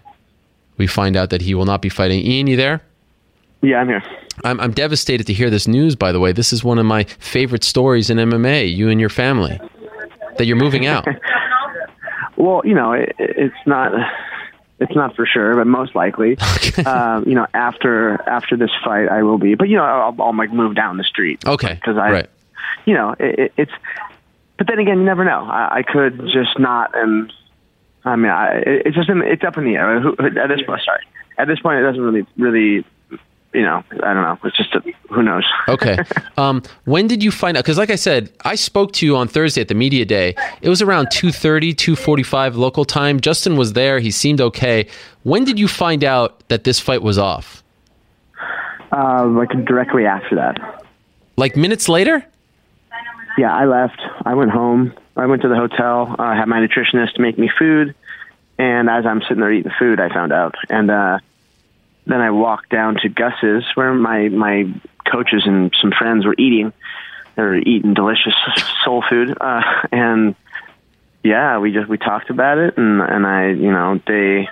we 0.76 0.86
find 0.86 1.16
out 1.16 1.30
that 1.30 1.42
he 1.42 1.54
will 1.54 1.64
not 1.64 1.82
be 1.82 1.88
fighting. 1.88 2.20
Ian, 2.20 2.46
you 2.46 2.56
there? 2.56 2.82
Yeah, 3.62 3.80
I'm 3.80 3.88
here. 3.88 4.02
I'm, 4.44 4.60
I'm 4.60 4.72
devastated 4.72 5.26
to 5.28 5.32
hear 5.32 5.50
this 5.50 5.66
news, 5.66 5.96
by 5.96 6.12
the 6.12 6.20
way. 6.20 6.32
This 6.32 6.52
is 6.52 6.62
one 6.62 6.78
of 6.78 6.86
my 6.86 7.04
favorite 7.04 7.64
stories 7.64 8.10
in 8.10 8.18
MMA, 8.18 8.74
you 8.74 8.88
and 8.88 9.00
your 9.00 9.08
family, 9.08 9.58
that 10.36 10.46
you're 10.46 10.56
moving 10.56 10.86
out. 10.86 11.06
Well, 12.38 12.60
you 12.66 12.74
know, 12.74 12.92
it, 12.92 13.14
it's 13.18 13.56
not 13.64 13.92
it's 14.78 14.94
not 14.94 15.16
for 15.16 15.26
sure, 15.26 15.54
but 15.54 15.66
most 15.66 15.94
likely, 15.94 16.36
um, 16.86 17.26
you 17.26 17.34
know, 17.34 17.46
after 17.54 18.20
after 18.28 18.56
this 18.56 18.70
fight, 18.84 19.08
I 19.08 19.22
will 19.22 19.38
be. 19.38 19.54
But 19.54 19.68
you 19.68 19.76
know, 19.76 19.84
I'll, 19.84 20.14
I'll 20.20 20.36
like 20.36 20.52
move 20.52 20.74
down 20.74 20.98
the 20.98 21.04
street. 21.04 21.46
Okay. 21.46 21.74
Because 21.74 21.96
I, 21.96 22.10
right. 22.10 22.30
you 22.84 22.94
know, 22.94 23.14
it, 23.18 23.38
it, 23.38 23.52
it's. 23.56 23.72
But 24.58 24.66
then 24.68 24.78
again, 24.78 24.98
you 24.98 25.04
never 25.04 25.24
know. 25.24 25.44
I, 25.44 25.78
I 25.78 25.82
could 25.82 26.18
just 26.32 26.58
not, 26.58 26.90
and 26.94 27.32
I 28.06 28.14
mean, 28.14 28.30
I, 28.30 28.62
it's 28.64 28.94
just 28.96 29.10
it's 29.10 29.42
up 29.42 29.58
in 29.58 29.64
the 29.64 29.74
air. 29.74 29.96
At 29.98 30.48
this 30.48 30.62
point, 30.64 30.80
sorry, 30.84 31.04
at 31.38 31.48
this 31.48 31.58
point, 31.58 31.80
it 31.80 31.82
doesn't 31.82 32.00
really, 32.00 32.24
really, 32.38 32.86
you 33.52 33.62
know, 33.62 33.82
I 33.90 34.14
don't 34.14 34.22
know. 34.22 34.38
It's 34.44 34.56
just 34.56 34.72
a, 34.76 34.82
who 35.10 35.22
knows. 35.22 35.44
Okay. 35.68 35.98
Um, 36.38 36.62
when 36.84 37.06
did 37.06 37.22
you 37.22 37.30
find 37.30 37.56
out? 37.56 37.64
Because, 37.64 37.78
like 37.78 37.88
I 37.88 37.96
said, 37.96 38.30
I 38.44 38.56
spoke 38.56 38.92
to 38.92 39.06
you 39.06 39.16
on 39.16 39.26
Thursday 39.26 39.62
at 39.62 39.68
the 39.68 39.74
media 39.74 40.04
day. 40.04 40.34
It 40.60 40.68
was 40.68 40.82
around 40.82 41.06
2.30, 41.06 41.72
2.45 41.74 42.56
local 42.56 42.84
time. 42.84 43.20
Justin 43.20 43.56
was 43.56 43.72
there. 43.72 43.98
He 43.98 44.10
seemed 44.10 44.42
okay. 44.42 44.86
When 45.22 45.44
did 45.44 45.58
you 45.58 45.66
find 45.66 46.04
out 46.04 46.46
that 46.48 46.64
this 46.64 46.78
fight 46.78 47.00
was 47.00 47.16
off? 47.16 47.64
Uh, 48.92 49.24
like 49.28 49.48
directly 49.64 50.04
after 50.04 50.36
that. 50.36 50.84
Like 51.38 51.56
minutes 51.56 51.88
later? 51.88 52.22
Yeah, 53.38 53.56
I 53.56 53.64
left. 53.64 53.98
I 54.26 54.34
went 54.34 54.50
home. 54.50 54.92
I 55.16 55.26
went 55.26 55.42
to 55.42 55.48
the 55.48 55.56
hotel. 55.56 56.14
I 56.18 56.36
had 56.36 56.46
my 56.46 56.58
nutritionist 56.60 57.18
make 57.18 57.38
me 57.38 57.50
food, 57.58 57.94
and 58.58 58.90
as 58.90 59.06
I'm 59.06 59.22
sitting 59.22 59.40
there 59.40 59.52
eating 59.52 59.72
food, 59.78 60.00
I 60.00 60.08
found 60.08 60.32
out. 60.32 60.54
And 60.68 60.90
uh, 60.90 61.18
then 62.06 62.20
I 62.20 62.30
walked 62.30 62.68
down 62.68 62.96
to 63.02 63.08
Gus's, 63.08 63.64
where 63.74 63.94
my 63.94 64.28
my 64.28 64.72
coaches 65.10 65.42
and 65.46 65.74
some 65.80 65.92
friends 65.92 66.26
were 66.26 66.34
eating. 66.38 66.72
They 67.34 67.42
were 67.42 67.56
eating 67.56 67.94
delicious 67.94 68.34
soul 68.84 69.02
food, 69.08 69.36
uh, 69.40 69.62
and 69.92 70.34
yeah, 71.22 71.58
we 71.58 71.72
just 71.72 71.88
we 71.88 71.98
talked 71.98 72.30
about 72.30 72.58
it, 72.58 72.76
and 72.76 73.00
and 73.00 73.26
I, 73.26 73.48
you 73.48 73.72
know, 73.72 74.00
they 74.06 74.48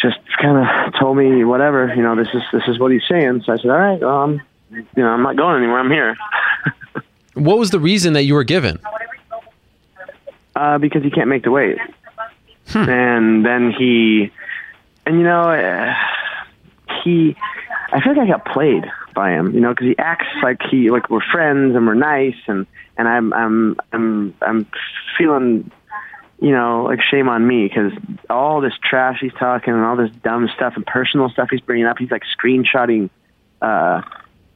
just 0.00 0.18
kind 0.40 0.58
of 0.58 0.94
told 0.98 1.16
me 1.16 1.44
whatever, 1.44 1.92
you 1.94 2.02
know, 2.02 2.16
this 2.16 2.28
is 2.34 2.42
this 2.52 2.62
is 2.66 2.78
what 2.78 2.90
he's 2.90 3.06
saying. 3.08 3.42
So 3.46 3.52
I 3.52 3.56
said, 3.56 3.70
all 3.70 3.78
right, 3.78 4.02
I'm, 4.02 4.42
you 4.70 5.02
know, 5.02 5.10
I'm 5.10 5.22
not 5.22 5.36
going 5.36 5.62
anywhere. 5.62 5.78
I'm 5.78 5.90
here. 5.90 6.16
What 7.34 7.58
was 7.58 7.70
the 7.70 7.80
reason 7.80 8.12
that 8.12 8.24
you 8.24 8.34
were 8.34 8.44
given? 8.44 8.78
Uh, 10.54 10.78
because 10.78 11.02
he 11.02 11.10
can't 11.10 11.28
make 11.28 11.44
the 11.44 11.50
weight. 11.50 11.78
And 12.74 13.44
then 13.44 13.72
he, 13.72 14.30
and 15.06 15.16
you 15.16 15.24
know, 15.24 15.42
uh, 15.42 15.94
he, 17.02 17.36
I 17.92 18.00
feel 18.00 18.14
like 18.14 18.22
I 18.22 18.26
got 18.26 18.44
played 18.46 18.84
by 19.14 19.32
him, 19.32 19.52
you 19.54 19.60
know, 19.60 19.70
because 19.70 19.88
he 19.88 19.98
acts 19.98 20.26
like 20.42 20.60
he, 20.70 20.90
like 20.90 21.10
we're 21.10 21.20
friends 21.32 21.74
and 21.74 21.86
we're 21.86 21.94
nice, 21.94 22.36
and 22.46 22.66
and 22.96 23.08
I'm 23.08 23.32
I'm 23.32 23.76
I'm 23.92 24.34
I'm 24.40 24.66
feeling, 25.18 25.70
you 26.40 26.52
know, 26.52 26.84
like 26.84 27.00
shame 27.02 27.28
on 27.28 27.46
me 27.46 27.68
because 27.68 27.92
all 28.30 28.60
this 28.60 28.74
trash 28.82 29.18
he's 29.20 29.34
talking 29.34 29.74
and 29.74 29.82
all 29.82 29.96
this 29.96 30.10
dumb 30.22 30.48
stuff 30.54 30.74
and 30.76 30.86
personal 30.86 31.28
stuff 31.28 31.48
he's 31.50 31.60
bringing 31.60 31.86
up, 31.86 31.98
he's 31.98 32.10
like 32.10 32.22
screenshotting, 32.38 33.10
uh, 33.60 34.02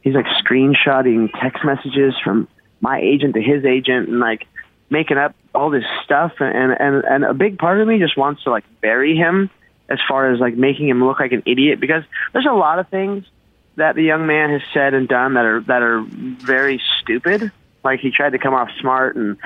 he's 0.01 0.14
like 0.14 0.27
screenshotting 0.27 1.31
text 1.41 1.64
messages 1.64 2.14
from 2.22 2.49
my 2.87 3.01
agent 3.01 3.34
to 3.34 3.43
his 3.43 3.64
agent 3.64 4.09
and 4.09 4.20
like 4.20 4.47
making 4.91 5.18
up 5.18 5.34
all 5.53 5.70
this 5.70 5.84
stuff. 6.05 6.34
And 6.39 6.72
and 6.78 7.05
and 7.05 7.24
a 7.24 7.34
big 7.34 7.59
part 7.59 7.80
of 7.80 7.89
me 7.89 7.99
just 7.99 8.16
wants 8.16 8.45
to 8.45 8.51
like 8.51 8.64
bury 8.80 9.16
him 9.16 9.51
as 9.89 9.99
far 10.09 10.32
as 10.32 10.39
like 10.39 10.55
making 10.55 10.89
him 10.89 11.05
look 11.05 11.18
like 11.18 11.32
an 11.32 11.43
idiot 11.47 11.80
because 11.80 12.05
there's 12.32 12.47
a 12.47 12.55
lot 12.55 12.78
of 12.78 12.89
things 12.89 13.24
that 13.74 13.97
the 13.97 14.03
young 14.03 14.26
man 14.26 14.51
has 14.51 14.62
said 14.72 14.95
and 14.95 15.09
done 15.09 15.34
that 15.34 15.45
are 15.45 15.61
that 15.62 15.82
are 15.82 16.05
very 16.07 16.80
stupid. 17.01 17.51
Like 17.82 17.99
he 17.99 18.12
tried 18.12 18.30
to 18.30 18.39
come 18.39 18.55
off 18.55 18.68
smart 18.80 19.16
and 19.16 19.37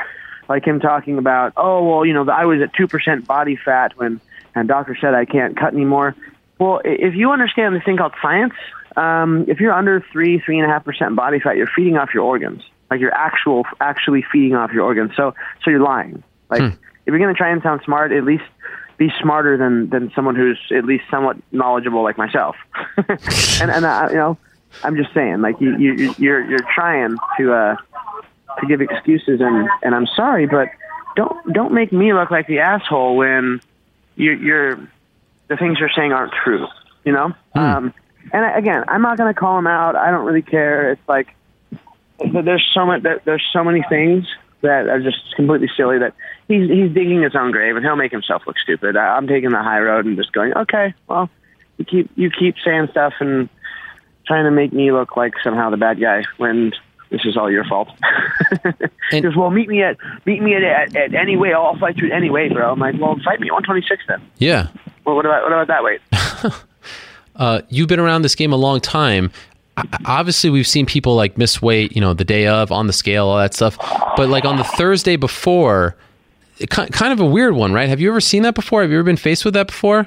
like 0.47 0.67
him 0.67 0.79
talking 0.79 1.17
about 1.17 1.55
oh 1.57 1.83
well 1.89 2.05
you 2.05 2.13
know 2.13 2.29
I 2.29 2.45
was 2.45 2.61
at 2.61 2.75
2% 2.75 3.27
body 3.27 3.57
fat 3.57 3.97
when 3.97 4.21
and 4.55 4.69
doctor 4.69 4.97
said 5.01 5.15
I 5.15 5.25
can't 5.25 5.57
cut 5.57 5.73
anymore. 5.73 6.15
Well 6.59 6.83
if 6.85 7.15
you 7.15 7.33
understand 7.33 7.75
this 7.75 7.85
thing 7.85 7.97
called 7.97 8.15
science 8.21 8.55
um, 8.97 9.47
if 9.49 9.61
you're 9.61 9.73
under 9.73 10.05
three 10.13 10.41
three 10.41 10.59
and 10.59 10.69
a 10.69 10.73
half 10.73 10.85
percent 10.85 11.17
body 11.17 11.41
fat 11.41 11.57
you're 11.57 11.73
feeding 11.75 11.97
off 11.97 12.13
your 12.13 12.25
organs 12.25 12.63
like 12.91 13.01
you're 13.01 13.15
actual 13.15 13.65
actually 13.81 14.25
feeding 14.33 14.55
off 14.55 14.73
your 14.73 14.85
organs. 14.85 15.13
So 15.17 15.35
so 15.65 15.71
you're 15.71 15.81
lying. 15.81 16.23
Like 16.51 16.63
if 16.73 16.79
you're 17.07 17.19
gonna 17.19 17.35
try 17.35 17.51
and 17.51 17.63
sound 17.63 17.81
smart, 17.85 18.13
at 18.13 18.25
least 18.25 18.45
be 18.99 19.11
smarter 19.21 19.57
than 19.57 19.89
than 19.91 20.11
someone 20.15 20.35
who's 20.37 20.59
at 20.71 20.85
least 20.85 21.05
somewhat 21.11 21.37
knowledgeable 21.53 22.03
like 22.03 22.19
myself. 22.19 22.57
and 23.09 23.71
and 23.71 23.85
uh, 23.85 24.09
you 24.11 24.17
know, 24.17 24.37
I'm 24.85 24.97
just 24.97 25.15
saying, 25.15 25.41
like 25.41 25.61
you 25.61 25.77
you 25.79 26.15
you're 26.19 26.45
you're 26.45 26.67
trying 26.75 27.17
to 27.39 27.53
uh 27.53 27.77
to 28.61 28.67
give 28.67 28.81
excuses 28.81 29.41
and 29.41 29.69
and 29.83 29.95
I'm 29.95 30.07
sorry, 30.07 30.47
but 30.47 30.69
don't 31.17 31.53
don't 31.53 31.73
make 31.73 31.93
me 31.93 32.13
look 32.13 32.31
like 32.31 32.47
the 32.47 32.59
asshole 32.59 33.17
when 33.17 33.61
you're 34.17 34.35
you're 34.35 34.77
the 35.49 35.57
things 35.57 35.79
you're 35.79 35.91
saying 35.95 36.13
aren't 36.13 36.33
true. 36.45 36.67
You 37.05 37.13
know. 37.13 37.33
Um, 37.55 37.95
and 38.33 38.45
I- 38.45 38.59
again, 38.59 38.85
I'm 38.89 39.03
not 39.03 39.17
gonna 39.17 39.35
call 39.35 39.59
him 39.59 39.67
out. 39.67 39.97
I 39.97 40.11
don't 40.11 40.27
really 40.27 40.43
care. 40.43 40.93
It's 40.93 41.09
like 41.09 41.29
there's 42.45 42.67
so 42.75 42.87
much 42.87 43.03
there, 43.03 43.21
there's 43.25 43.45
so 43.53 43.65
many 43.65 43.83
things 43.89 44.27
that 44.63 44.89
are 44.89 45.01
just 45.01 45.19
completely 45.37 45.69
silly 45.77 45.99
that 45.99 46.15
he's 46.49 46.69
he's 46.69 46.93
digging 46.93 47.23
his 47.23 47.35
own 47.35 47.51
grave 47.51 47.77
and 47.77 47.85
he'll 47.85 47.97
make 47.97 48.13
himself 48.13 48.43
look 48.47 48.59
stupid. 48.59 48.97
I, 48.97 49.17
I'm 49.17 49.27
taking 49.27 49.51
the 49.51 49.63
high 49.63 49.81
road 49.81 50.07
and 50.07 50.17
just 50.17 50.33
going, 50.33 50.55
okay, 50.55 50.95
well, 51.09 51.31
you 51.79 51.85
keep 51.85 52.11
you 52.17 52.31
keep 52.31 52.57
saying 52.65 52.89
stuff 52.91 53.15
and 53.21 53.49
trying 54.27 54.45
to 54.45 54.51
make 54.51 54.73
me 54.73 54.93
look 54.93 55.17
like 55.17 55.35
somehow 55.43 55.71
the 55.71 55.77
bad 55.77 56.01
guy 56.01 56.25
when 56.37 56.73
this 57.11 57.23
is 57.25 57.37
all 57.37 57.51
your 57.51 57.65
fault. 57.65 57.89
Just 59.11 59.37
well, 59.37 59.51
meet 59.51 59.69
me 59.69 59.83
at 59.83 59.97
meet 60.25 60.41
me 60.41 60.55
at, 60.55 60.63
at, 60.63 60.97
at 60.97 61.15
any 61.15 61.37
way. 61.37 61.53
I'll 61.53 61.77
fight 61.77 61.97
you 61.97 62.07
at 62.07 62.13
any 62.13 62.31
way, 62.31 62.49
bro. 62.49 62.73
I'm 62.73 62.79
like, 62.79 62.95
well, 63.01 63.17
fight 63.25 63.41
me 63.41 63.49
at 63.49 63.55
126 63.55 64.05
then. 64.07 64.23
Yeah. 64.39 64.69
Well, 65.05 65.17
what 65.17 65.27
about 65.27 65.43
what 65.43 65.53
about 65.53 65.67
that 65.67 65.83
weight? 65.83 66.01
Uh, 67.37 67.63
you've 67.71 67.89
been 67.89 68.01
around 68.01 68.21
this 68.21 68.35
game 68.35 68.53
a 68.53 68.57
long 68.57 68.81
time. 68.81 69.33
Obviously, 70.05 70.51
we've 70.51 70.67
seen 70.67 70.87
people 70.87 71.15
like 71.15 71.37
miss 71.39 71.61
weight, 71.61 71.95
you 71.95 72.01
know, 72.01 72.15
the 72.15 72.25
day 72.25 72.47
of, 72.47 72.71
on 72.73 72.87
the 72.87 72.93
scale, 72.93 73.27
all 73.29 73.39
that 73.39 73.55
stuff. 73.55 73.77
But 74.17 74.29
like 74.29 74.45
on 74.45 74.57
the 74.57 74.65
Thursday 74.65 75.17
before, 75.17 75.97
it, 76.59 76.71
kind 76.71 77.13
of 77.13 77.21
a 77.21 77.25
weird 77.27 77.55
one, 77.55 77.73
right? 77.73 77.89
Have 77.89 78.01
you 78.01 78.09
ever 78.11 78.21
seen 78.21 78.43
that 78.43 78.55
before? 78.55 78.83
Have 78.83 78.91
you 78.91 78.97
ever 78.99 79.05
been 79.05 79.17
faced 79.17 79.45
with 79.45 79.55
that 79.55 79.67
before? 79.69 80.07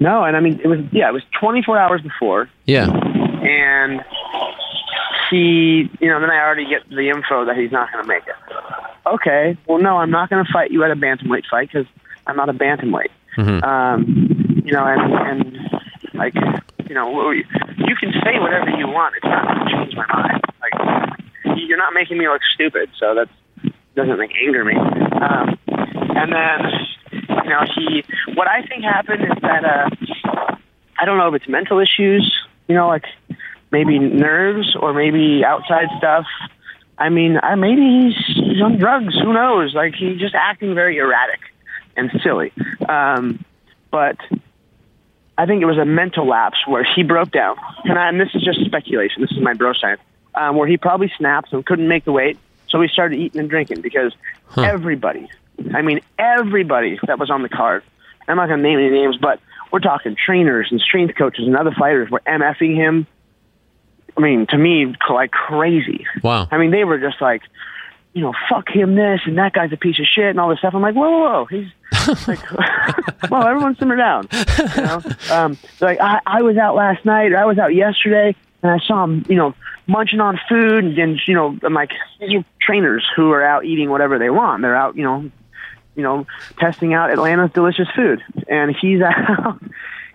No, 0.00 0.22
and 0.24 0.36
I 0.36 0.40
mean 0.40 0.60
it 0.62 0.68
was 0.68 0.78
yeah, 0.92 1.08
it 1.08 1.12
was 1.12 1.24
24 1.40 1.76
hours 1.78 2.00
before. 2.02 2.48
Yeah. 2.66 2.86
and 3.42 4.04
he, 5.30 5.90
you 6.00 6.08
know, 6.08 6.20
then 6.20 6.30
I 6.30 6.38
already 6.40 6.66
get 6.66 6.88
the 6.88 7.08
info 7.10 7.44
that 7.44 7.56
he's 7.56 7.70
not 7.72 7.92
going 7.92 8.02
to 8.04 8.08
make 8.08 8.22
it. 8.26 8.34
Okay, 9.06 9.56
well, 9.66 9.78
no, 9.78 9.96
I'm 9.98 10.10
not 10.10 10.30
going 10.30 10.44
to 10.44 10.52
fight 10.52 10.70
you 10.70 10.84
at 10.84 10.90
a 10.90 10.96
bantamweight 10.96 11.46
fight 11.50 11.68
because 11.72 11.86
I'm 12.26 12.36
not 12.36 12.48
a 12.48 12.52
bantamweight. 12.54 13.10
Um, 13.62 14.62
you 14.64 14.72
know, 14.72 14.84
and 14.84 15.12
and 15.14 15.70
like, 16.14 16.34
you 16.88 16.94
know, 16.94 17.30
you 17.30 17.96
can 18.00 18.12
say 18.24 18.38
whatever 18.38 18.70
you 18.70 18.88
want. 18.88 19.14
It's 19.16 19.24
not 19.24 19.46
going 19.46 19.66
to 19.66 19.72
change 19.72 19.94
my 19.96 20.06
mind. 20.06 20.42
Like, 20.60 21.56
you're 21.56 21.78
not 21.78 21.92
making 21.92 22.18
me 22.18 22.28
look 22.28 22.42
stupid, 22.54 22.90
so 22.98 23.14
that 23.14 23.28
doesn't 23.94 24.18
like 24.18 24.30
anger 24.42 24.64
me. 24.64 24.76
Um, 24.76 25.58
and 26.16 26.32
then, 26.32 27.28
you 27.44 27.50
know, 27.50 27.64
he, 27.74 28.04
what 28.34 28.48
I 28.48 28.62
think 28.66 28.84
happened 28.84 29.22
is 29.22 29.38
that 29.42 29.64
uh, 29.64 30.56
I 30.98 31.04
don't 31.04 31.18
know 31.18 31.28
if 31.28 31.34
it's 31.34 31.48
mental 31.48 31.78
issues 31.80 32.24
you 32.68 32.74
know, 32.74 32.86
like 32.86 33.04
maybe 33.72 33.98
nerves 33.98 34.76
or 34.78 34.92
maybe 34.92 35.42
outside 35.44 35.88
stuff. 35.96 36.26
I 36.98 37.08
mean, 37.08 37.38
I, 37.42 37.54
maybe 37.54 38.14
he's 38.36 38.62
on 38.62 38.78
drugs. 38.78 39.14
Who 39.14 39.32
knows? 39.32 39.74
Like 39.74 39.94
he's 39.94 40.20
just 40.20 40.34
acting 40.34 40.74
very 40.74 40.98
erratic 40.98 41.40
and 41.96 42.10
silly. 42.22 42.52
Um, 42.88 43.44
but 43.90 44.16
I 45.38 45.46
think 45.46 45.62
it 45.62 45.66
was 45.66 45.78
a 45.78 45.84
mental 45.84 46.26
lapse 46.26 46.58
where 46.66 46.84
he 46.84 47.04
broke 47.04 47.30
down. 47.30 47.56
And, 47.84 47.98
I, 47.98 48.08
and 48.08 48.20
this 48.20 48.28
is 48.34 48.42
just 48.42 48.60
speculation. 48.66 49.22
This 49.22 49.30
is 49.30 49.40
my 49.40 49.54
bro 49.54 49.72
science. 49.72 50.00
Um, 50.34 50.56
where 50.56 50.68
he 50.68 50.76
probably 50.76 51.10
snapped 51.16 51.52
and 51.52 51.64
couldn't 51.64 51.88
make 51.88 52.04
the 52.04 52.12
weight, 52.12 52.38
so 52.68 52.80
he 52.80 52.88
started 52.88 53.18
eating 53.18 53.40
and 53.40 53.48
drinking 53.48 53.80
because 53.80 54.12
Huh. 54.46 54.62
everybody, 54.62 55.28
I 55.74 55.82
mean 55.82 56.00
everybody 56.18 56.98
that 57.06 57.18
was 57.18 57.30
on 57.30 57.42
the 57.42 57.48
card. 57.48 57.82
I'm 58.28 58.36
not 58.36 58.48
going 58.48 58.60
to 58.60 58.62
name 58.62 58.78
any 58.78 58.90
names, 58.90 59.16
but 59.16 59.40
we're 59.72 59.80
talking 59.80 60.16
trainers 60.16 60.68
and 60.70 60.80
strength 60.80 61.16
coaches 61.16 61.46
and 61.46 61.56
other 61.56 61.72
fighters 61.72 62.10
were 62.10 62.22
MFing 62.26 62.76
him. 62.76 63.06
I 64.16 64.20
mean, 64.20 64.46
to 64.50 64.58
me, 64.58 64.94
like 65.10 65.30
crazy. 65.30 66.06
Wow. 66.22 66.46
I 66.50 66.58
mean, 66.58 66.70
they 66.70 66.84
were 66.84 66.98
just 66.98 67.20
like, 67.20 67.42
you 68.14 68.22
know, 68.22 68.32
fuck 68.48 68.68
him 68.68 68.94
this 68.96 69.20
and 69.26 69.38
that 69.38 69.52
guy's 69.52 69.72
a 69.72 69.76
piece 69.76 69.98
of 70.00 70.06
shit 70.06 70.24
and 70.30 70.40
all 70.40 70.48
this 70.48 70.58
stuff. 70.58 70.74
I'm 70.74 70.82
like, 70.82 70.94
whoa, 70.94 71.10
whoa, 71.10 71.20
whoa. 71.20 71.44
He's 71.46 72.28
like, 72.28 72.40
whoa, 73.30 73.40
everyone 73.42 73.76
simmer 73.76 73.96
down. 73.96 74.28
You 74.76 74.82
know, 74.82 75.00
um, 75.30 75.56
they're 75.78 75.90
like 75.90 76.00
I, 76.00 76.20
I 76.26 76.42
was 76.42 76.56
out 76.56 76.74
last 76.74 77.04
night 77.04 77.32
or 77.32 77.36
I 77.38 77.44
was 77.44 77.58
out 77.58 77.74
yesterday 77.74 78.34
and 78.62 78.72
I 78.72 78.78
saw 78.84 79.04
him, 79.04 79.24
you 79.28 79.36
know, 79.36 79.54
munching 79.86 80.20
on 80.20 80.38
food 80.48 80.84
and, 80.84 80.98
and 80.98 81.20
you 81.26 81.34
know, 81.34 81.56
I'm 81.62 81.74
like, 81.74 81.90
these 82.20 82.40
are 82.40 82.44
trainers 82.60 83.06
who 83.14 83.30
are 83.32 83.42
out 83.44 83.64
eating 83.64 83.90
whatever 83.90 84.18
they 84.18 84.30
want. 84.30 84.62
They're 84.62 84.76
out, 84.76 84.96
you 84.96 85.04
know, 85.04 85.30
you 85.94 86.02
know, 86.02 86.26
testing 86.58 86.94
out 86.94 87.10
Atlanta's 87.10 87.50
delicious 87.52 87.88
food, 87.94 88.22
and 88.48 88.74
he's 88.74 89.00
out. 89.02 89.60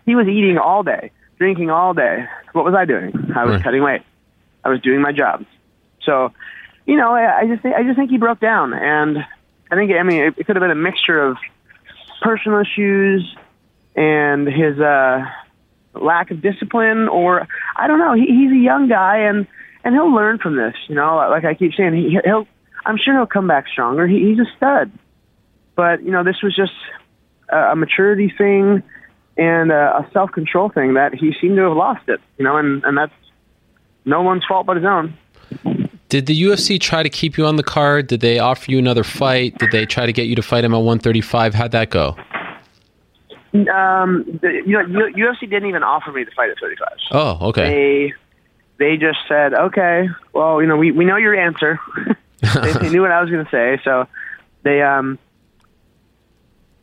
he 0.06 0.16
was 0.16 0.28
eating 0.28 0.58
all 0.58 0.82
day, 0.84 1.12
drinking 1.38 1.70
all 1.70 1.94
day. 1.94 2.26
What 2.54 2.64
was 2.66 2.74
I 2.74 2.86
doing? 2.86 3.14
I 3.36 3.44
was 3.46 3.56
Right. 3.56 3.64
cutting 3.64 3.84
weight. 3.84 4.02
I 4.64 4.70
was 4.70 4.80
doing 4.82 5.02
my 5.02 5.12
job. 5.12 5.46
So, 6.04 6.32
you 6.86 6.98
know, 6.98 7.14
I, 7.14 7.42
I 7.42 7.48
just 7.48 7.62
think, 7.62 7.76
I 7.76 7.84
just 7.84 7.98
think 7.98 8.12
he 8.12 8.18
broke 8.18 8.40
down, 8.40 8.74
and 8.74 9.18
I 9.72 9.76
think 9.76 9.92
I 9.92 10.04
mean 10.04 10.24
it, 10.24 10.36
it 10.38 10.46
could 10.46 10.56
have 10.56 10.62
been 10.62 10.72
a 10.72 10.76
mixture 10.76 11.22
of 11.22 11.38
personal 12.22 12.62
issues 12.62 13.36
and 13.96 14.48
his 14.48 14.80
uh, 14.80 15.26
lack 15.94 16.32
of 16.32 16.42
discipline, 16.42 17.08
or 17.08 17.48
I 17.76 17.88
don't 17.88 18.00
know. 18.00 18.14
He, 18.14 18.26
he's 18.26 18.52
a 18.52 18.64
young 18.64 18.88
guy, 18.88 19.20
and 19.20 19.48
and 19.84 19.94
he'll 19.94 20.14
learn 20.14 20.40
from 20.40 20.56
this. 20.56 20.76
You 20.88 20.96
know, 20.96 21.16
like 21.30 21.46
I 21.46 21.54
keep 21.54 21.74
saying, 21.76 21.94
he, 21.94 22.20
he'll. 22.24 22.48
I'm 22.86 22.98
sure 22.98 23.14
he'll 23.14 23.26
come 23.26 23.48
back 23.48 23.68
stronger. 23.70 24.06
He, 24.08 24.30
he's 24.30 24.40
a 24.40 24.58
stud, 24.58 24.92
but 25.76 26.04
you 26.04 26.12
know, 26.12 26.24
this 26.24 26.42
was 26.44 26.56
just 26.56 26.74
a, 27.50 27.72
a 27.72 27.76
maturity 27.76 28.34
thing 28.38 28.84
and 29.38 29.72
a, 29.72 30.00
a 30.00 30.10
self 30.12 30.32
control 30.32 30.70
thing 30.70 30.96
that 30.96 31.14
he 31.14 31.34
seemed 31.40 31.56
to 31.58 31.64
have 31.64 31.78
lost 31.78 32.10
it. 32.10 32.20
You 32.38 32.46
know, 32.46 32.58
and 32.58 32.84
and 32.84 32.98
that's 32.98 33.14
no 34.06 34.22
one's 34.22 34.44
fault 34.46 34.66
but 34.66 34.78
his 34.78 34.86
own. 34.86 35.18
Did 36.14 36.28
the 36.28 36.43
UFC 36.43 36.80
try 36.80 37.01
to 37.01 37.09
keep 37.09 37.39
you 37.39 37.45
on 37.47 37.55
the 37.55 37.64
card? 37.64 38.05
Did 38.05 38.20
they 38.20 38.38
offer 38.38 38.70
you 38.70 38.78
another 38.78 39.03
fight? 39.03 39.57
Did 39.57 39.72
they 39.72 39.88
try 39.88 40.05
to 40.05 40.14
get 40.14 40.28
you 40.28 40.36
to 40.36 40.43
fight 40.43 40.64
him 40.64 40.72
at 40.72 40.78
135? 40.78 41.55
How'd 41.55 41.72
that 41.72 41.89
go? 41.89 42.16
Um, 43.55 44.24
the, 44.43 44.61
you 44.64 44.74
know, 44.74 45.09
UFC 45.09 45.39
didn't 45.49 45.68
even 45.70 45.82
offer 45.82 46.11
me 46.11 46.24
the 46.24 46.30
fight 46.30 46.51
at 46.51 46.59
35. 46.59 46.88
Oh, 47.14 47.47
okay. 47.47 47.64
They 47.68 48.14
they 48.78 48.97
just 48.97 49.18
said, 49.28 49.55
okay, 49.55 50.07
well, 50.34 50.61
you 50.61 50.68
know, 50.68 50.78
we 50.78 50.91
we 50.91 51.03
know 51.03 51.16
your 51.16 51.34
answer. 51.34 51.80
they, 52.41 52.74
they 52.74 52.89
knew 52.91 53.01
what 53.01 53.09
I 53.09 53.20
was 53.20 53.32
going 53.32 53.43
to 53.43 53.49
say, 53.49 53.82
so 53.84 54.05
they 54.61 54.84
um 54.84 55.18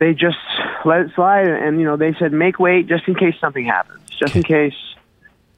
they 0.00 0.12
just 0.12 0.38
let 0.84 1.02
it 1.02 1.12
slide, 1.14 1.46
and 1.46 1.78
you 1.78 1.84
know, 1.84 1.96
they 1.96 2.14
said 2.14 2.32
make 2.32 2.58
weight 2.58 2.88
just 2.88 3.06
in 3.06 3.14
case 3.14 3.36
something 3.40 3.64
happens, 3.64 4.00
just 4.10 4.34
in 4.34 4.42
case 4.42 4.74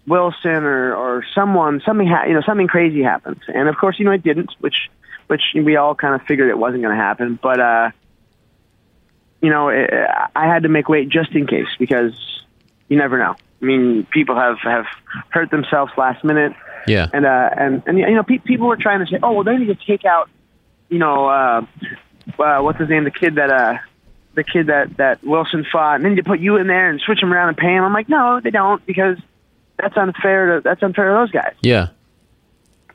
Wilson 0.06 0.64
or 0.64 0.94
or 0.94 1.24
someone 1.34 1.80
something 1.86 2.06
ha- 2.06 2.24
you 2.26 2.34
know 2.34 2.42
something 2.44 2.66
crazy 2.66 3.02
happens, 3.02 3.40
and 3.48 3.68
of 3.68 3.76
course, 3.76 3.98
you 3.98 4.04
know, 4.04 4.10
it 4.12 4.22
didn't, 4.22 4.50
which 4.60 4.90
which 5.28 5.42
we 5.54 5.76
all 5.76 5.94
kind 5.94 6.14
of 6.14 6.22
figured 6.26 6.50
it 6.50 6.58
wasn't 6.58 6.82
going 6.82 6.96
to 6.96 7.02
happen, 7.02 7.38
but 7.42 7.60
uh. 7.60 7.90
You 9.44 9.50
know, 9.50 9.70
it, 9.70 9.90
I 10.36 10.46
had 10.46 10.62
to 10.62 10.68
make 10.68 10.88
weight 10.88 11.08
just 11.08 11.32
in 11.32 11.48
case 11.48 11.66
because 11.76 12.12
you 12.88 12.96
never 12.96 13.18
know. 13.18 13.34
I 13.60 13.64
mean, 13.64 14.06
people 14.08 14.36
have 14.36 14.58
have 14.62 14.84
hurt 15.30 15.50
themselves 15.50 15.90
last 15.96 16.22
minute, 16.22 16.52
Yeah. 16.86 17.08
and 17.12 17.26
uh, 17.26 17.50
and 17.56 17.82
and 17.86 17.98
you 17.98 18.14
know, 18.14 18.22
pe- 18.22 18.38
people 18.38 18.68
were 18.68 18.76
trying 18.76 19.04
to 19.04 19.10
say, 19.10 19.18
oh, 19.20 19.32
well, 19.32 19.42
they 19.42 19.56
need 19.56 19.66
to 19.66 19.74
take 19.84 20.04
out, 20.04 20.30
you 20.88 20.98
know, 21.00 21.26
uh, 21.26 21.66
uh, 22.38 22.60
what's 22.60 22.78
his 22.78 22.88
name, 22.88 23.02
the 23.02 23.10
kid 23.10 23.34
that 23.34 23.50
uh, 23.50 23.78
the 24.34 24.44
kid 24.44 24.68
that 24.68 24.96
that 24.98 25.24
Wilson 25.24 25.66
fought, 25.72 25.96
and 25.96 26.04
then 26.04 26.14
to 26.14 26.22
put 26.22 26.38
you 26.38 26.56
in 26.58 26.68
there 26.68 26.88
and 26.88 27.00
switch 27.00 27.20
him 27.20 27.32
around 27.32 27.48
and 27.48 27.56
pay 27.56 27.74
him. 27.74 27.82
I'm 27.82 27.92
like, 27.92 28.08
no, 28.08 28.40
they 28.40 28.50
don't 28.50 28.86
because 28.86 29.18
that's 29.82 29.96
unfair 29.96 30.54
to 30.56 30.60
that's 30.62 30.82
unfair 30.82 31.08
to 31.10 31.14
those 31.18 31.30
guys. 31.30 31.54
Yeah. 31.60 31.88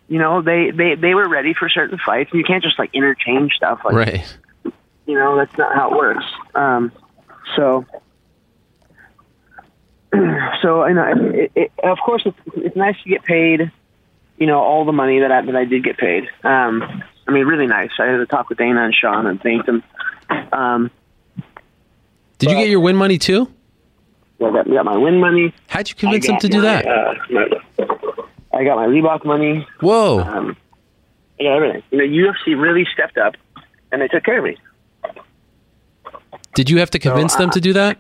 You 0.08 0.18
know, 0.20 0.42
they 0.42 0.72
they 0.72 0.96
they 0.96 1.14
were 1.14 1.28
ready 1.30 1.54
for 1.54 1.70
certain 1.70 2.00
fights, 2.04 2.32
and 2.32 2.40
you 2.40 2.46
can't 2.46 2.64
just 2.64 2.80
like 2.80 2.90
interchange 2.94 3.54
stuff 3.54 3.82
like 3.86 3.94
Right. 3.94 4.38
you 5.06 5.14
know 5.16 5.36
that's 5.38 5.56
not 5.58 5.74
how 5.76 5.92
it 5.92 5.98
works 5.98 6.26
um 6.56 6.92
so 7.56 7.86
so 10.62 10.88
know 10.88 11.32
it, 11.34 11.52
it, 11.56 11.72
of 11.84 11.98
course 12.06 12.24
it's, 12.26 12.38
it's 12.58 12.76
nice 12.76 12.96
to 13.04 13.10
get 13.10 13.24
paid 13.24 13.72
you 14.38 14.48
know 14.48 14.60
all 14.60 14.84
the 14.86 14.92
money 14.92 15.20
that 15.20 15.32
I 15.32 15.42
that 15.46 15.56
I 15.56 15.66
did 15.66 15.84
get 15.84 15.98
paid 15.98 16.26
um 16.44 17.04
I 17.28 17.32
mean 17.32 17.46
really 17.46 17.68
nice 17.68 17.92
I 18.00 18.06
had 18.06 18.18
to 18.18 18.26
talk 18.26 18.50
with 18.50 18.58
Dana 18.58 18.84
and 18.84 18.94
Sean 18.94 19.28
and 19.28 19.42
thank 19.42 19.66
them 19.66 19.84
um 20.52 20.92
Did 22.38 22.52
you 22.52 22.58
get 22.58 22.70
your 22.70 22.80
win 22.82 22.96
money 22.96 23.18
too? 23.18 23.50
I 24.40 24.52
got, 24.52 24.70
got 24.70 24.86
my 24.86 24.98
win 24.98 25.20
money 25.20 25.54
How'd 25.68 25.90
you 25.90 25.96
convince 25.96 26.28
them 26.28 26.38
to 26.40 26.48
do 26.48 26.58
my, 26.58 26.64
that? 26.64 26.88
uh, 26.88 27.14
my- 27.30 27.48
I 28.54 28.64
got 28.64 28.76
my 28.78 28.88
Reebok 28.88 29.26
money 29.26 29.68
Whoa. 29.82 30.20
um 30.22 30.56
I 31.40 31.44
got 31.44 31.56
everything 31.58 31.84
you 31.92 31.98
know 31.98 32.32
UFC 32.34 32.60
really 32.60 32.86
stepped 32.94 33.18
up 33.18 33.36
and 33.92 34.02
they 34.02 34.08
took 34.08 34.24
care 34.24 34.40
of 34.40 34.44
me 34.44 34.58
Did 36.56 36.70
you 36.70 36.80
have 36.80 36.90
to 36.92 37.00
convince 37.00 37.36
them 37.36 37.50
to 37.52 37.62
do 37.62 37.74
that? 37.74 37.98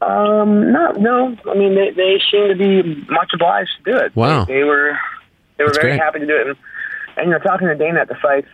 Um, 0.00 0.72
no, 0.72 0.92
no. 0.92 1.36
I 1.50 1.54
mean, 1.54 1.74
they 1.74 1.90
they 1.90 2.20
seem 2.30 2.48
to 2.48 2.54
be 2.54 2.82
much 3.10 3.30
obliged 3.32 3.70
to 3.84 3.92
do 3.92 3.96
it. 3.98 4.14
Wow. 4.14 4.44
They, 4.44 4.54
they 4.54 4.62
were 4.64 4.96
they 5.56 5.64
were 5.64 5.68
That's 5.70 5.78
very 5.78 5.92
great. 5.96 6.00
happy 6.00 6.18
to 6.20 6.26
do 6.26 6.36
it. 6.36 6.46
And, 6.48 6.56
and 7.16 7.26
you 7.26 7.32
know, 7.32 7.38
talking 7.38 7.66
to 7.68 7.74
Dana 7.74 8.00
at 8.00 8.08
the 8.08 8.14
fights, 8.16 8.48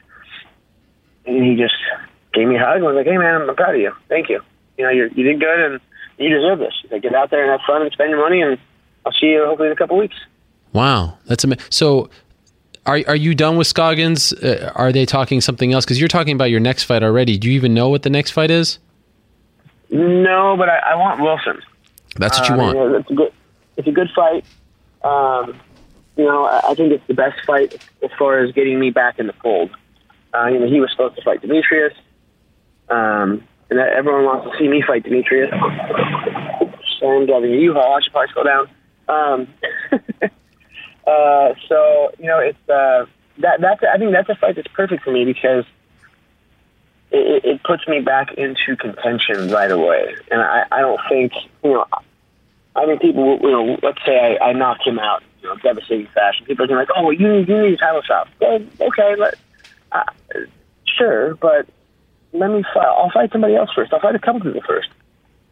and 1.27 1.45
he 1.45 1.57
just 1.57 1.75
gave 2.33 2.47
me 2.47 2.57
a 2.57 2.61
hug 2.61 2.77
and 2.77 2.85
was 2.85 2.95
like, 2.95 3.07
"Hey, 3.07 3.19
man, 3.19 3.43
I'm 3.43 3.55
proud 3.57 3.75
of 3.75 3.81
you. 3.81 3.93
Thank 4.09 4.29
you. 4.29 4.41
You 4.79 4.85
know, 4.85 4.91
you 4.91 5.11
you 5.15 5.25
did 5.25 5.41
good, 5.41 5.61
and 5.73 5.81
you 6.23 6.31
deserve 6.31 6.59
this. 6.59 6.75
Like, 6.91 7.03
get 7.03 7.15
out 7.15 7.31
there 7.31 7.43
and 7.43 7.51
have 7.51 7.61
fun 7.67 7.83
and 7.83 7.93
spend 7.93 8.11
your 8.11 8.21
money, 8.21 8.41
and 8.43 8.59
I'll 9.07 9.13
see 9.13 9.27
you 9.27 9.45
hopefully 9.45 9.69
in 9.69 9.73
a 9.73 9.77
couple 9.77 9.97
weeks." 9.99 10.17
Wow. 10.73 11.19
That's 11.27 11.45
amazing. 11.45 11.65
So 11.71 12.09
are, 12.87 13.01
are 13.07 13.17
you 13.17 13.35
done 13.35 13.57
with 13.57 13.67
Scoggins? 13.67 14.33
Uh, 14.33 14.73
are 14.75 14.91
they 14.93 15.05
talking 15.05 15.41
something 15.41 15.73
else? 15.73 15.85
Because 15.85 16.01
you're 16.01 16.09
talking 16.09 16.35
about 16.35 16.51
your 16.51 16.61
next 16.61 16.85
fight 16.85 17.03
already. 17.03 17.37
Do 17.39 17.49
you 17.49 17.55
even 17.55 17.75
know 17.75 17.89
what 17.91 18.03
the 18.03 18.11
next 18.11 18.31
fight 18.31 18.51
is? 18.51 18.79
No, 19.91 20.57
but 20.57 20.69
I, 20.69 20.79
I 20.79 20.95
want 20.95 21.21
Wilson. 21.21 21.61
That's 22.17 22.39
what 22.39 22.49
you 22.49 22.55
Um, 22.55 22.61
want. 22.61 22.79
know, 22.79 22.95
it's 22.97 23.11
a 23.11 23.15
good, 23.15 23.33
it's 23.77 23.89
a 23.89 23.93
good 23.93 24.11
fight. 24.15 24.45
Um, 25.05 25.61
you 26.17 26.25
know, 26.25 26.45
I, 26.45 26.71
I 26.71 26.75
think 26.75 26.93
it's 26.93 27.07
the 27.07 27.15
best 27.15 27.39
fight 27.47 27.75
as 28.03 28.11
far 28.19 28.39
as 28.39 28.53
getting 28.53 28.79
me 28.81 28.91
back 28.91 29.19
in 29.19 29.27
the 29.27 29.33
fold. 29.35 29.71
Uh, 30.35 30.47
you 30.47 30.59
know, 30.59 30.67
he 30.67 30.81
was 30.81 30.91
supposed 30.91 31.17
to 31.17 31.23
fight 31.23 31.43
Demetrious, 31.43 31.93
um, 32.89 33.45
and 33.73 33.81
everyone 33.81 34.25
wants 34.25 34.51
to 34.51 34.59
see 34.59 34.69
me 34.69 34.83
fight 34.87 35.05
Demetrious. 35.05 35.51
So 37.01 37.07
I'm 37.09 37.27
driving 37.27 37.55
a 37.55 37.57
U-Haul. 37.57 37.95
I 37.95 38.01
should 38.03 38.13
probably 38.13 38.33
slow 38.33 38.45
down. 38.45 38.69
Um, 39.09 39.49
uh, 41.07 41.55
so 41.69 42.13
you 42.19 42.27
know, 42.27 42.39
it's 42.39 42.69
uh, 42.69 43.07
that 43.39 43.61
that's 43.61 43.83
I 43.83 43.97
think 43.99 44.13
that's 44.13 44.29
a 44.29 44.35
fight 44.35 44.57
that's 44.57 44.69
perfect 44.69 45.03
for 45.03 45.11
me 45.11 45.25
because 45.25 45.65
it, 47.11 47.45
it 47.45 47.63
puts 47.63 47.87
me 47.89 48.01
back 48.01 48.35
into 48.35 48.77
contention 48.77 49.49
right 49.49 49.71
away. 49.71 50.15
And 50.31 50.41
I, 50.41 50.65
I 50.71 50.81
don't 50.81 51.01
think, 51.09 51.33
you 51.63 51.73
know, 51.73 51.87
I 52.75 52.87
mean, 52.87 52.99
people, 52.99 53.39
you 53.43 53.51
know, 53.51 53.79
let's 53.83 54.05
say 54.05 54.39
I, 54.41 54.51
I 54.51 54.53
knock 54.53 54.79
him 54.85 54.99
out, 54.99 55.23
you 55.43 55.49
know, 55.49 55.57
devastating 55.57 56.07
fashion. 56.09 56.47
People 56.47 56.71
are 56.71 56.77
like, 56.77 56.89
oh, 56.97 57.11
you 57.11 57.29
need, 57.29 57.49
you 57.49 57.63
need 57.63 57.75
a 57.75 57.77
title 57.77 58.03
shot. 58.03 58.29
Well, 58.41 58.61
okay, 58.81 59.15
let, 59.17 59.35
uh, 59.93 60.05
sure, 60.87 61.35
but 61.37 61.67
let 62.33 62.51
me 62.51 62.63
fight. 62.75 62.87
I'll 62.87 63.11
fight 63.11 63.31
somebody 63.33 63.55
else 63.57 63.71
first. 63.75 63.93
I'll 63.93 64.01
fight 64.01 64.15
a 64.15 64.19
couple 64.19 64.41
people 64.41 64.63
first. 64.67 64.89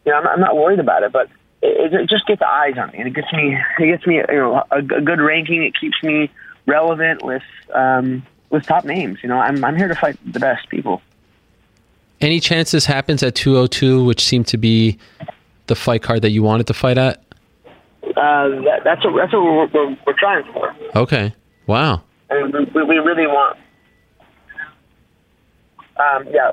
You 0.04 0.12
know, 0.12 0.18
I'm 0.18 0.24
not, 0.24 0.32
I'm 0.34 0.40
not 0.40 0.56
worried 0.56 0.80
about 0.80 1.02
it, 1.02 1.12
but 1.12 1.28
it, 1.62 1.92
it 1.92 2.08
just 2.08 2.26
gets 2.26 2.40
eyes 2.42 2.78
on 2.78 2.90
me, 2.92 2.98
and 2.98 3.08
it 3.08 3.14
gets 3.14 3.32
me, 3.32 3.58
it 3.78 3.86
gets 3.86 4.06
me, 4.06 4.16
you 4.16 4.26
know, 4.28 4.64
a, 4.70 4.78
a 4.78 4.82
good 4.82 5.20
ranking. 5.20 5.62
It 5.62 5.78
keeps 5.78 6.02
me 6.02 6.30
relevant 6.66 7.22
with, 7.24 7.42
um, 7.74 8.22
with 8.50 8.64
top 8.64 8.84
names. 8.84 9.18
You 9.22 9.28
know, 9.28 9.38
I'm, 9.38 9.64
I'm 9.64 9.76
here 9.76 9.88
to 9.88 9.94
fight 9.94 10.18
the 10.32 10.40
best 10.40 10.68
people. 10.70 11.02
Any 12.20 12.40
chance 12.40 12.70
this 12.70 12.84
happens 12.86 13.22
at 13.22 13.34
202, 13.34 14.04
which 14.04 14.24
seemed 14.24 14.46
to 14.48 14.58
be 14.58 14.98
the 15.66 15.74
fight 15.74 16.02
card 16.02 16.22
that 16.22 16.30
you 16.30 16.42
wanted 16.42 16.66
to 16.66 16.74
fight 16.74 16.98
at? 16.98 17.22
Uh, 18.02 18.48
that, 18.64 18.80
that's 18.84 19.04
what 19.04 19.14
that's 19.16 19.32
what 19.32 19.42
we're, 19.42 19.66
we're, 19.68 19.96
we're 20.06 20.18
trying 20.18 20.44
for, 20.52 20.74
Okay. 20.96 21.32
Wow. 21.66 22.02
and 22.30 22.52
we, 22.74 22.82
we 22.82 22.96
really 22.96 23.26
want. 23.26 23.56
Um, 26.00 26.26
yeah, 26.30 26.50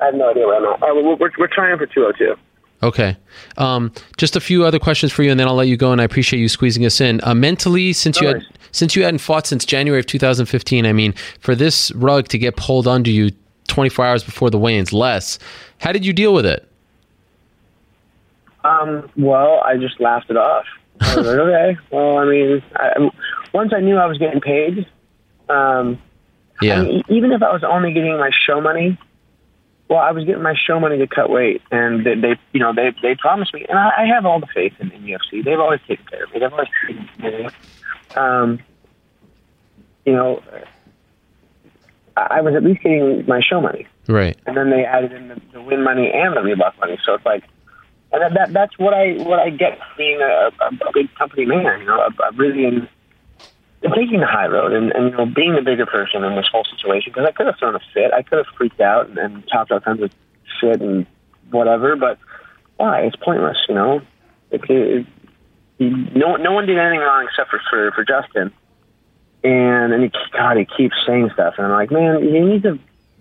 I 0.00 0.06
have 0.06 0.14
no 0.14 0.30
idea 0.30 0.46
where 0.46 0.56
I'm 0.56 0.64
at. 0.74 0.82
Uh, 0.82 0.94
we're, 0.94 1.16
we're 1.16 1.30
we're 1.38 1.46
trying 1.48 1.76
for 1.78 1.86
202. 1.86 2.34
Okay. 2.82 3.16
Um, 3.56 3.92
just 4.16 4.36
a 4.36 4.40
few 4.40 4.64
other 4.64 4.78
questions 4.78 5.12
for 5.12 5.22
you, 5.22 5.30
and 5.30 5.38
then 5.38 5.48
I'll 5.48 5.54
let 5.54 5.68
you 5.68 5.76
go. 5.76 5.90
And 5.92 6.00
I 6.00 6.04
appreciate 6.04 6.40
you 6.40 6.48
squeezing 6.48 6.86
us 6.86 7.00
in. 7.00 7.20
Uh, 7.24 7.34
mentally, 7.34 7.92
since 7.92 8.20
you 8.20 8.28
had 8.28 8.42
since 8.70 8.94
you 8.94 9.02
hadn't 9.02 9.18
fought 9.18 9.46
since 9.46 9.64
January 9.64 9.98
of 9.98 10.06
2015, 10.06 10.86
I 10.86 10.92
mean, 10.92 11.12
for 11.40 11.54
this 11.54 11.90
rug 11.92 12.28
to 12.28 12.38
get 12.38 12.56
pulled 12.56 12.86
onto 12.86 13.10
you 13.10 13.30
24 13.66 14.04
hours 14.04 14.24
before 14.24 14.50
the 14.50 14.58
weigh-ins, 14.58 14.92
less. 14.92 15.38
How 15.78 15.92
did 15.92 16.04
you 16.04 16.12
deal 16.12 16.34
with 16.34 16.46
it? 16.46 16.68
Um, 18.64 19.10
well, 19.16 19.60
I 19.64 19.76
just 19.76 20.00
laughed 20.00 20.30
it 20.30 20.36
off. 20.36 20.66
I 21.00 21.16
was 21.16 21.26
like, 21.26 21.38
okay. 21.38 21.78
Well, 21.90 22.18
I 22.18 22.24
mean, 22.24 22.62
I, 22.76 23.10
once 23.52 23.72
I 23.74 23.80
knew 23.80 23.96
I 23.96 24.06
was 24.06 24.18
getting 24.18 24.40
paid, 24.40 24.86
um, 25.48 26.00
Yeah. 26.60 26.80
I 26.80 26.82
mean, 26.82 27.02
even 27.08 27.32
if 27.32 27.42
I 27.42 27.52
was 27.52 27.62
only 27.64 27.92
getting 27.92 28.18
my 28.18 28.30
show 28.46 28.60
money, 28.60 28.98
well, 29.88 30.00
I 30.00 30.12
was 30.12 30.24
getting 30.24 30.42
my 30.42 30.54
show 30.54 30.78
money 30.78 30.98
to 30.98 31.06
cut 31.06 31.30
weight, 31.30 31.62
and 31.70 32.04
they, 32.04 32.14
they 32.14 32.36
you 32.52 32.60
know, 32.60 32.74
they 32.74 32.94
they 33.00 33.14
promised 33.14 33.54
me, 33.54 33.64
and 33.68 33.78
I, 33.78 33.90
I 33.98 34.06
have 34.06 34.26
all 34.26 34.40
the 34.40 34.46
faith 34.54 34.74
in, 34.80 34.90
in 34.90 35.02
UFC. 35.02 35.44
They've 35.44 35.58
always 35.58 35.80
taken 35.88 36.04
care 36.06 36.24
of 36.24 36.32
me. 36.32 36.40
They've 36.40 36.52
always 36.52 36.68
treated 36.84 37.08
me. 37.18 37.48
Um, 38.16 38.58
you 40.04 40.12
know, 40.12 40.42
I, 42.16 42.40
was 42.40 42.54
at 42.54 42.64
least 42.64 42.82
getting 42.82 43.26
my 43.26 43.40
show 43.40 43.60
money 43.60 43.86
Right. 44.08 44.38
and 44.46 44.56
then 44.56 44.70
they 44.70 44.84
added 44.84 45.12
in 45.12 45.28
the, 45.28 45.40
the 45.52 45.60
win 45.60 45.84
money 45.84 46.10
and 46.12 46.34
the 46.34 46.40
Reebok 46.40 46.78
money. 46.80 46.98
So 47.04 47.14
it's 47.14 47.26
like, 47.26 47.44
and 48.10 48.22
that, 48.22 48.32
that 48.34 48.52
that's 48.54 48.78
what 48.78 48.94
I 48.94 49.12
what 49.18 49.38
I 49.38 49.50
get 49.50 49.78
being 49.98 50.20
a, 50.22 50.50
a, 50.62 50.88
a 50.88 50.92
big 50.94 51.14
company 51.14 51.44
man. 51.44 51.80
You 51.80 51.86
know, 51.86 52.00
a, 52.00 52.10
I 52.22 52.30
really 52.34 52.88
taking 53.82 54.20
the 54.20 54.26
high 54.26 54.46
road 54.46 54.72
and, 54.72 54.92
and 54.92 55.10
you 55.10 55.16
know 55.16 55.26
being 55.26 55.54
the 55.54 55.62
bigger 55.62 55.86
person 55.86 56.24
in 56.24 56.34
this 56.36 56.46
whole 56.50 56.64
situation 56.64 57.12
because 57.12 57.28
I 57.28 57.32
could 57.32 57.46
have 57.46 57.56
thrown 57.58 57.74
a 57.74 57.80
fit, 57.94 58.12
I 58.12 58.22
could 58.22 58.38
have 58.38 58.46
freaked 58.56 58.80
out 58.80 59.08
and, 59.08 59.18
and 59.18 59.44
talked 59.50 59.70
all 59.70 59.80
kinds 59.80 60.02
of 60.02 60.10
shit 60.60 60.80
and 60.80 61.06
whatever, 61.50 61.96
but 61.96 62.18
why? 62.76 63.02
It's 63.02 63.16
pointless. 63.16 63.58
You 63.68 63.74
know, 63.74 64.02
it, 64.50 64.60
it, 64.68 65.06
it, 65.78 66.16
no 66.16 66.36
no 66.36 66.52
one 66.52 66.66
did 66.66 66.78
anything 66.78 67.00
wrong 67.00 67.26
except 67.28 67.50
for 67.50 67.60
for, 67.70 67.92
for 67.92 68.04
Justin. 68.04 68.52
And 69.44 69.92
and 69.92 70.02
he, 70.02 70.10
God, 70.32 70.56
he 70.56 70.66
keeps 70.76 70.96
saying 71.06 71.30
stuff, 71.34 71.54
and 71.58 71.66
I'm 71.66 71.72
like, 71.72 71.90
man, 71.90 72.22
you 72.24 72.44
need 72.44 72.62
to 72.64 72.78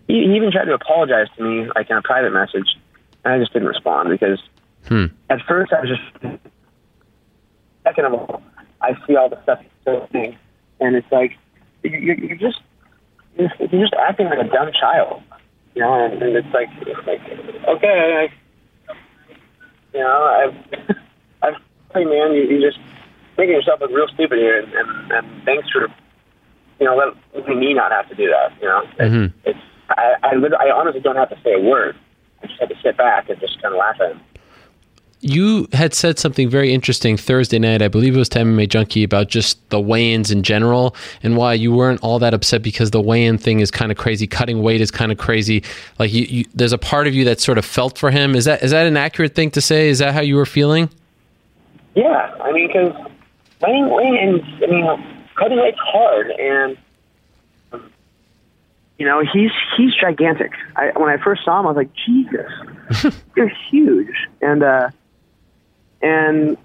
he, 0.07 0.23
he 0.25 0.35
even 0.35 0.51
tried 0.51 0.65
to 0.65 0.73
apologize 0.73 1.27
to 1.37 1.43
me, 1.43 1.69
like 1.75 1.89
in 1.89 1.97
a 1.97 2.01
private 2.01 2.33
message, 2.33 2.75
and 3.23 3.33
I 3.33 3.39
just 3.39 3.53
didn't 3.53 3.67
respond 3.67 4.09
because 4.09 4.39
Hmm. 4.87 5.07
at 5.29 5.41
first 5.47 5.73
I 5.73 5.81
was 5.81 5.89
just. 5.89 6.41
Second 7.83 8.05
of 8.05 8.13
all, 8.13 8.41
I 8.81 8.95
see 9.05 9.15
all 9.15 9.29
the 9.29 9.41
stuff 9.43 9.59
he's 9.61 9.99
saying, 10.11 10.37
and 10.79 10.95
it's 10.95 11.11
like 11.11 11.37
you're, 11.83 12.17
you're 12.17 12.35
just 12.37 12.59
you're 13.37 13.49
just 13.81 13.93
acting 13.93 14.27
like 14.27 14.39
a 14.39 14.49
dumb 14.49 14.71
child, 14.79 15.21
you 15.75 15.81
know. 15.81 15.93
And, 16.05 16.21
and 16.21 16.35
it's 16.35 16.53
like 16.53 16.69
it's 16.81 17.07
like 17.07 17.21
okay, 17.67 18.29
I, 18.89 18.93
you 19.93 19.99
know, 19.99 20.23
I've 20.23 20.97
I've 21.43 21.55
hey 21.93 22.05
man, 22.05 22.33
you, 22.33 22.43
you 22.43 22.61
just 22.61 22.79
making 23.37 23.55
yourself 23.55 23.79
look 23.81 23.91
real 23.91 24.07
stupid 24.07 24.37
here, 24.39 24.59
and, 24.61 24.73
and, 24.73 25.11
and 25.11 25.43
thanks 25.43 25.69
for 25.69 25.87
you 26.79 26.85
know 26.85 26.95
letting 27.35 27.59
me 27.59 27.73
not 27.73 27.91
have 27.91 28.09
to 28.09 28.15
do 28.15 28.27
that, 28.27 28.53
you 28.61 28.67
know. 28.67 28.83
Mhm. 28.99 29.33
It's 29.45 29.59
I 29.89 30.15
I, 30.23 30.29
I 30.35 30.71
honestly 30.75 31.01
don't 31.01 31.15
have 31.15 31.29
to 31.29 31.37
say 31.43 31.53
a 31.53 31.59
word. 31.59 31.95
I 32.43 32.47
just 32.47 32.59
have 32.59 32.69
to 32.69 32.75
sit 32.83 32.97
back 32.97 33.29
and 33.29 33.39
just 33.39 33.61
kind 33.61 33.73
of 33.73 33.79
laugh 33.79 33.99
at 33.99 34.11
him. 34.11 34.21
You 35.19 35.67
had 35.73 35.95
said 35.95 36.19
something 36.19 36.47
very 36.47 36.73
interesting 36.73 37.17
Thursday 37.17 37.57
night, 37.57 37.81
I 37.81 37.87
believe 37.87 38.15
it 38.15 38.19
was 38.19 38.29
to 38.29 38.39
MMA 38.39 38.69
Junkie, 38.69 39.03
about 39.03 39.27
just 39.29 39.67
the 39.69 39.79
weigh-ins 39.79 40.29
in 40.29 40.43
general 40.43 40.95
and 41.23 41.35
why 41.35 41.53
you 41.53 41.73
weren't 41.73 42.01
all 42.01 42.19
that 42.19 42.35
upset 42.35 42.61
because 42.61 42.91
the 42.91 43.01
weigh-in 43.01 43.39
thing 43.39 43.59
is 43.59 43.71
kind 43.71 43.91
of 43.91 43.97
crazy, 43.97 44.27
cutting 44.27 44.61
weight 44.61 44.79
is 44.79 44.91
kind 44.91 45.11
of 45.11 45.17
crazy. 45.17 45.63
Like 45.97 46.13
you, 46.13 46.23
you, 46.23 46.45
there's 46.53 46.73
a 46.73 46.77
part 46.77 47.07
of 47.07 47.15
you 47.15 47.25
that 47.25 47.39
sort 47.39 47.57
of 47.57 47.65
felt 47.65 47.97
for 47.97 48.11
him. 48.11 48.35
Is 48.35 48.45
that 48.45 48.61
is 48.61 48.71
that 48.71 48.85
an 48.85 48.95
accurate 48.95 49.33
thing 49.33 49.49
to 49.51 49.61
say? 49.61 49.89
Is 49.89 49.99
that 49.99 50.13
how 50.13 50.21
you 50.21 50.35
were 50.35 50.45
feeling? 50.45 50.89
Yeah, 51.95 52.35
I 52.39 52.51
mean, 52.51 52.67
because 52.67 52.93
weighing, 53.59 54.17
and 54.19 54.63
I 54.63 54.67
mean, 54.67 55.25
cutting 55.35 55.57
weight's 55.57 55.79
hard, 55.79 56.29
and 56.29 56.77
you 58.99 59.05
know, 59.05 59.21
he's 59.21 59.51
he's 59.75 59.95
gigantic. 59.95 60.51
I, 60.75 60.91
when 60.95 61.09
I 61.09 61.17
first 61.17 61.43
saw 61.43 61.59
him, 61.59 61.65
I 61.65 61.71
was 61.71 61.77
like, 61.77 61.91
Jesus, 61.93 63.15
you're 63.35 63.51
huge, 63.69 64.27
and 64.41 64.61
uh, 64.63 64.89
and 66.01 66.57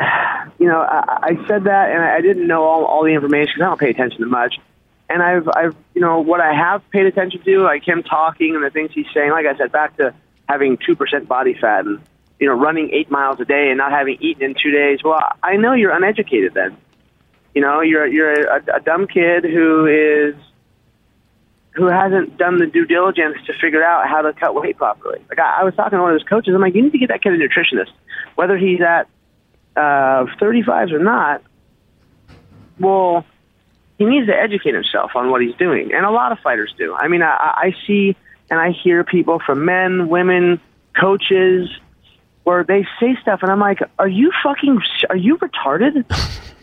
you 0.58 0.66
know, 0.66 0.80
I, 0.80 1.18
I 1.22 1.46
said 1.46 1.64
that, 1.64 1.90
and 1.90 2.02
I 2.02 2.20
didn't 2.20 2.46
know 2.46 2.64
all, 2.64 2.84
all 2.84 3.04
the 3.04 3.12
information 3.12 3.62
I 3.62 3.66
don't 3.66 3.80
pay 3.80 3.90
attention 3.90 4.20
to 4.20 4.26
much. 4.26 4.56
And 5.10 5.22
I've, 5.22 5.48
I've, 5.48 5.76
you 5.94 6.02
know, 6.02 6.20
what 6.20 6.40
I 6.40 6.52
have 6.52 6.88
paid 6.90 7.06
attention 7.06 7.42
to, 7.42 7.62
like 7.62 7.86
him 7.86 8.02
talking 8.02 8.54
and 8.54 8.62
the 8.62 8.70
things 8.70 8.90
he's 8.92 9.06
saying. 9.14 9.30
Like 9.30 9.46
I 9.46 9.56
said, 9.56 9.72
back 9.72 9.96
to 9.96 10.14
having 10.48 10.78
two 10.84 10.96
percent 10.96 11.28
body 11.28 11.54
fat 11.54 11.86
and 11.86 12.00
you 12.38 12.46
know 12.46 12.54
running 12.54 12.90
eight 12.92 13.10
miles 13.10 13.40
a 13.40 13.44
day 13.44 13.68
and 13.70 13.78
not 13.78 13.90
having 13.90 14.18
eaten 14.20 14.42
in 14.42 14.54
two 14.54 14.70
days. 14.70 15.00
Well, 15.02 15.20
I 15.42 15.56
know 15.56 15.72
you're 15.72 15.96
uneducated 15.96 16.52
then. 16.54 16.76
You 17.54 17.62
know, 17.62 17.80
you're 17.80 18.06
you're 18.06 18.56
a, 18.56 18.76
a 18.76 18.80
dumb 18.80 19.06
kid 19.06 19.44
who 19.44 19.86
is 19.86 20.34
who 21.78 21.86
hasn't 21.86 22.36
done 22.36 22.58
the 22.58 22.66
due 22.66 22.84
diligence 22.84 23.36
to 23.46 23.52
figure 23.60 23.84
out 23.84 24.08
how 24.08 24.20
to 24.20 24.32
cut 24.32 24.52
weight 24.54 24.76
properly. 24.76 25.20
Like 25.28 25.38
I, 25.38 25.60
I 25.60 25.64
was 25.64 25.74
talking 25.76 25.96
to 25.96 26.02
one 26.02 26.12
of 26.12 26.20
his 26.20 26.28
coaches, 26.28 26.52
I'm 26.54 26.60
like, 26.60 26.74
you 26.74 26.82
need 26.82 26.92
to 26.92 26.98
get 26.98 27.08
that 27.08 27.22
kid 27.22 27.32
a 27.32 27.36
nutritionist, 27.36 27.92
whether 28.34 28.58
he's 28.58 28.80
at 28.80 29.08
uh, 29.76 30.26
35s 30.40 30.92
or 30.92 30.98
not. 30.98 31.42
Well, 32.80 33.24
he 33.96 34.04
needs 34.04 34.26
to 34.26 34.34
educate 34.34 34.74
himself 34.74 35.12
on 35.14 35.30
what 35.30 35.40
he's 35.40 35.54
doing, 35.54 35.94
and 35.94 36.04
a 36.04 36.10
lot 36.10 36.32
of 36.32 36.40
fighters 36.40 36.74
do. 36.76 36.94
I 36.94 37.06
mean, 37.06 37.22
I, 37.22 37.28
I 37.28 37.74
see 37.86 38.16
and 38.50 38.58
I 38.58 38.72
hear 38.72 39.04
people 39.04 39.40
from 39.44 39.64
men, 39.64 40.08
women, 40.08 40.60
coaches, 40.98 41.70
where 42.42 42.64
they 42.64 42.86
say 42.98 43.16
stuff, 43.22 43.40
and 43.42 43.52
I'm 43.52 43.60
like, 43.60 43.80
are 44.00 44.08
you 44.08 44.32
fucking, 44.42 44.80
are 45.10 45.16
you 45.16 45.36
retarded? 45.36 46.04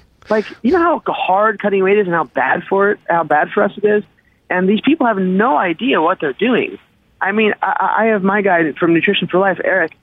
like, 0.29 0.45
you 0.61 0.71
know 0.71 0.79
how 0.79 1.13
hard 1.13 1.61
cutting 1.61 1.83
weight 1.83 1.99
is 1.99 2.07
and 2.07 2.15
how 2.15 2.25
bad 2.25 2.63
for 2.63 2.91
it, 2.91 2.99
how 3.09 3.23
bad 3.23 3.49
for 3.51 3.63
us 3.63 3.71
it 3.77 3.85
is 3.85 4.03
and 4.49 4.69
these 4.69 4.81
people 4.81 5.07
have 5.07 5.17
no 5.17 5.57
idea 5.57 6.01
what 6.01 6.19
they're 6.19 6.33
doing. 6.33 6.77
I 7.19 7.31
mean, 7.31 7.53
I, 7.61 7.95
I 7.99 8.05
have 8.07 8.23
my 8.23 8.41
guy 8.41 8.71
from 8.73 8.93
Nutrition 8.93 9.27
for 9.27 9.39
Life, 9.39 9.59
Eric, 9.63 9.93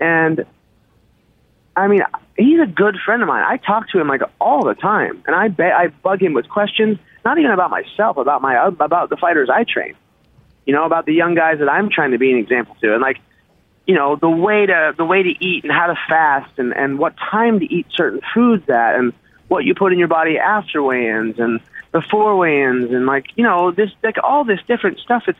and 0.00 0.44
I 1.76 1.88
mean, 1.88 2.02
he's 2.36 2.60
a 2.60 2.66
good 2.66 2.96
friend 3.04 3.22
of 3.22 3.28
mine. 3.28 3.44
I 3.46 3.58
talk 3.58 3.90
to 3.90 4.00
him 4.00 4.08
like 4.08 4.22
all 4.40 4.64
the 4.64 4.74
time, 4.74 5.22
and 5.26 5.36
I 5.36 5.48
bet 5.48 5.72
I 5.72 5.88
bug 5.88 6.22
him 6.22 6.32
with 6.32 6.48
questions, 6.48 6.98
not 7.24 7.38
even 7.38 7.50
about 7.50 7.70
myself, 7.70 8.16
about 8.16 8.40
my 8.40 8.66
about 8.66 9.10
the 9.10 9.16
fighters 9.16 9.50
I 9.52 9.64
train. 9.64 9.94
You 10.64 10.72
know, 10.72 10.84
about 10.84 11.06
the 11.06 11.14
young 11.14 11.34
guys 11.34 11.58
that 11.60 11.68
I'm 11.68 11.90
trying 11.90 12.12
to 12.12 12.18
be 12.18 12.32
an 12.32 12.38
example 12.38 12.76
to, 12.80 12.92
and 12.94 13.02
like, 13.02 13.18
you 13.86 13.94
know, 13.94 14.16
the 14.16 14.28
way 14.28 14.66
to 14.66 14.94
the 14.96 15.04
way 15.04 15.22
to 15.22 15.44
eat 15.44 15.64
and 15.64 15.72
how 15.72 15.86
to 15.86 15.94
fast, 16.08 16.58
and 16.58 16.74
and 16.74 16.98
what 16.98 17.14
time 17.18 17.60
to 17.60 17.66
eat 17.66 17.86
certain 17.94 18.20
foods 18.34 18.68
at, 18.68 18.96
and 18.96 19.12
what 19.48 19.64
you 19.64 19.74
put 19.74 19.92
in 19.92 19.98
your 19.98 20.08
body 20.08 20.38
after 20.38 20.82
weigh-ins, 20.82 21.38
and 21.38 21.60
before 22.00 22.36
weigh-ins, 22.36 22.90
and 22.92 23.06
like 23.06 23.26
you 23.36 23.44
know, 23.44 23.70
this 23.70 23.90
like 24.02 24.16
all 24.22 24.44
this 24.44 24.60
different 24.68 24.98
stuff. 24.98 25.22
It's 25.26 25.38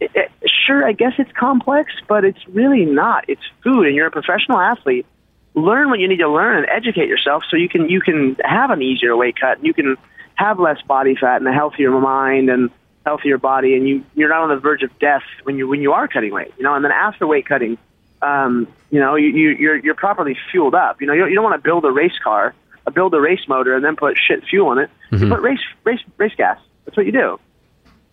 it, 0.00 0.10
it, 0.14 0.30
sure, 0.66 0.84
I 0.84 0.92
guess 0.92 1.12
it's 1.18 1.30
complex, 1.38 1.92
but 2.08 2.24
it's 2.24 2.44
really 2.48 2.84
not. 2.84 3.24
It's 3.28 3.42
food, 3.62 3.86
and 3.86 3.94
you're 3.94 4.08
a 4.08 4.10
professional 4.10 4.58
athlete. 4.58 5.06
Learn 5.54 5.90
what 5.90 6.00
you 6.00 6.08
need 6.08 6.18
to 6.18 6.28
learn 6.28 6.56
and 6.56 6.66
educate 6.68 7.06
yourself 7.08 7.44
so 7.48 7.56
you 7.56 7.68
can 7.68 7.88
you 7.88 8.00
can 8.00 8.36
have 8.44 8.70
an 8.70 8.82
easier 8.82 9.16
weight 9.16 9.36
cut. 9.40 9.58
And 9.58 9.66
you 9.66 9.72
can 9.72 9.96
have 10.34 10.58
less 10.58 10.82
body 10.82 11.14
fat 11.14 11.36
and 11.36 11.46
a 11.46 11.52
healthier 11.52 11.92
mind 11.92 12.50
and 12.50 12.70
healthier 13.06 13.38
body, 13.38 13.76
and 13.76 13.88
you 13.88 14.04
you're 14.16 14.30
not 14.30 14.42
on 14.42 14.48
the 14.48 14.56
verge 14.56 14.82
of 14.82 14.90
death 14.98 15.22
when 15.44 15.56
you 15.56 15.68
when 15.68 15.80
you 15.80 15.92
are 15.92 16.08
cutting 16.08 16.32
weight. 16.32 16.52
You 16.58 16.64
know, 16.64 16.74
and 16.74 16.84
then 16.84 16.90
after 16.90 17.28
weight 17.28 17.46
cutting, 17.46 17.78
um, 18.22 18.66
you 18.90 18.98
know, 18.98 19.14
you, 19.14 19.28
you 19.28 19.48
you're 19.50 19.76
you're 19.76 19.94
properly 19.94 20.36
fueled 20.50 20.74
up. 20.74 21.00
You 21.00 21.06
know, 21.06 21.12
you 21.12 21.20
don't, 21.20 21.28
you 21.28 21.36
don't 21.36 21.44
want 21.44 21.62
to 21.62 21.62
build 21.62 21.84
a 21.84 21.92
race 21.92 22.18
car, 22.24 22.54
build 22.90 23.14
a 23.14 23.20
race 23.20 23.46
motor, 23.48 23.74
and 23.74 23.84
then 23.84 23.96
put 23.96 24.16
shit 24.18 24.44
fuel 24.44 24.72
in 24.72 24.78
it. 24.78 24.90
You 25.10 25.28
put 25.28 25.40
race 25.40 25.60
race 25.84 26.00
race 26.16 26.34
gas. 26.36 26.58
That's 26.84 26.96
what 26.96 27.06
you 27.06 27.12
do. 27.12 27.38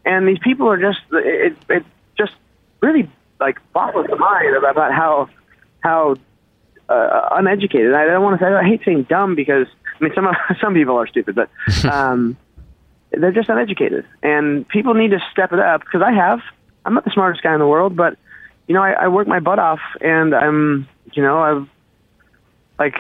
And 0.06 0.28
these 0.28 0.40
people 0.40 0.68
are 0.68 0.80
just 0.80 1.02
it 1.12 1.56
it 1.70 1.86
just 2.18 2.34
really 2.82 3.10
like 3.40 3.60
boggles 3.74 4.08
the 4.08 4.16
mind 4.16 4.56
about, 4.56 4.72
about 4.72 4.94
how 4.94 5.30
how 5.82 6.16
uh, 6.90 7.30
uneducated. 7.32 7.94
I 7.94 8.06
don't 8.06 8.24
want 8.24 8.40
to 8.40 8.46
say 8.46 8.52
I 8.52 8.64
hate 8.64 8.82
saying 8.86 9.04
dumb 9.04 9.36
because 9.36 9.68
I 10.00 10.04
mean 10.04 10.14
some 10.14 10.28
some 10.62 10.74
people 10.74 10.96
are 10.98 11.08
stupid, 11.08 11.36
but 11.36 11.50
um, 11.86 12.38
they're 13.12 13.32
just 13.32 13.50
uneducated, 13.50 14.06
and 14.24 14.68
people 14.68 14.94
need 14.94 15.12
to 15.12 15.20
step 15.32 15.52
it 15.52 15.60
up. 15.60 15.82
Because 15.82 16.02
I 16.02 16.12
have, 16.12 16.40
I'm 16.86 16.94
not 16.94 17.04
the 17.04 17.12
smartest 17.12 17.44
guy 17.44 17.54
in 17.54 17.60
the 17.60 17.68
world, 17.68 17.96
but 17.96 18.18
you 18.68 18.76
know 18.76 18.84
I, 18.84 18.92
I 18.92 19.08
work 19.10 19.28
my 19.28 19.40
butt 19.40 19.60
off, 19.60 19.82
and 20.00 20.34
I'm 20.34 20.88
you 21.14 21.24
know 21.24 21.40
I've 21.40 21.68
like 22.80 22.96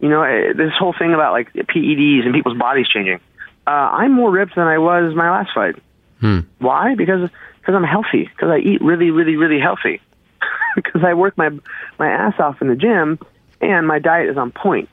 you 0.00 0.08
know 0.08 0.22
eh, 0.22 0.52
this 0.54 0.72
whole 0.78 0.94
thing 0.98 1.14
about 1.14 1.32
like 1.32 1.52
PEDs 1.52 2.24
and 2.24 2.34
people's 2.34 2.58
bodies 2.58 2.88
changing. 2.88 3.20
Uh, 3.66 3.70
I'm 3.70 4.12
more 4.12 4.30
ripped 4.30 4.54
than 4.54 4.66
I 4.66 4.78
was 4.78 5.14
my 5.14 5.30
last 5.30 5.50
fight. 5.54 5.76
Hmm. 6.20 6.40
Why? 6.58 6.94
Because 6.94 7.30
because 7.60 7.74
I'm 7.74 7.84
healthy. 7.84 8.24
Because 8.24 8.48
I 8.48 8.58
eat 8.58 8.80
really, 8.80 9.10
really, 9.10 9.36
really 9.36 9.60
healthy. 9.60 10.00
Because 10.76 11.02
I 11.02 11.14
work 11.14 11.36
my 11.36 11.50
my 11.98 12.08
ass 12.08 12.34
off 12.38 12.62
in 12.62 12.68
the 12.68 12.76
gym, 12.76 13.18
and 13.60 13.86
my 13.86 13.98
diet 13.98 14.30
is 14.30 14.36
on 14.36 14.52
point. 14.52 14.88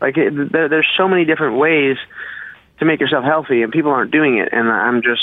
Like 0.00 0.18
it, 0.18 0.52
there, 0.52 0.68
there's 0.68 0.86
so 0.96 1.08
many 1.08 1.24
different 1.24 1.56
ways 1.56 1.96
to 2.78 2.84
make 2.84 3.00
yourself 3.00 3.24
healthy, 3.24 3.62
and 3.62 3.72
people 3.72 3.90
aren't 3.90 4.10
doing 4.10 4.36
it. 4.38 4.50
And 4.52 4.68
I'm 4.68 5.00
just, 5.00 5.22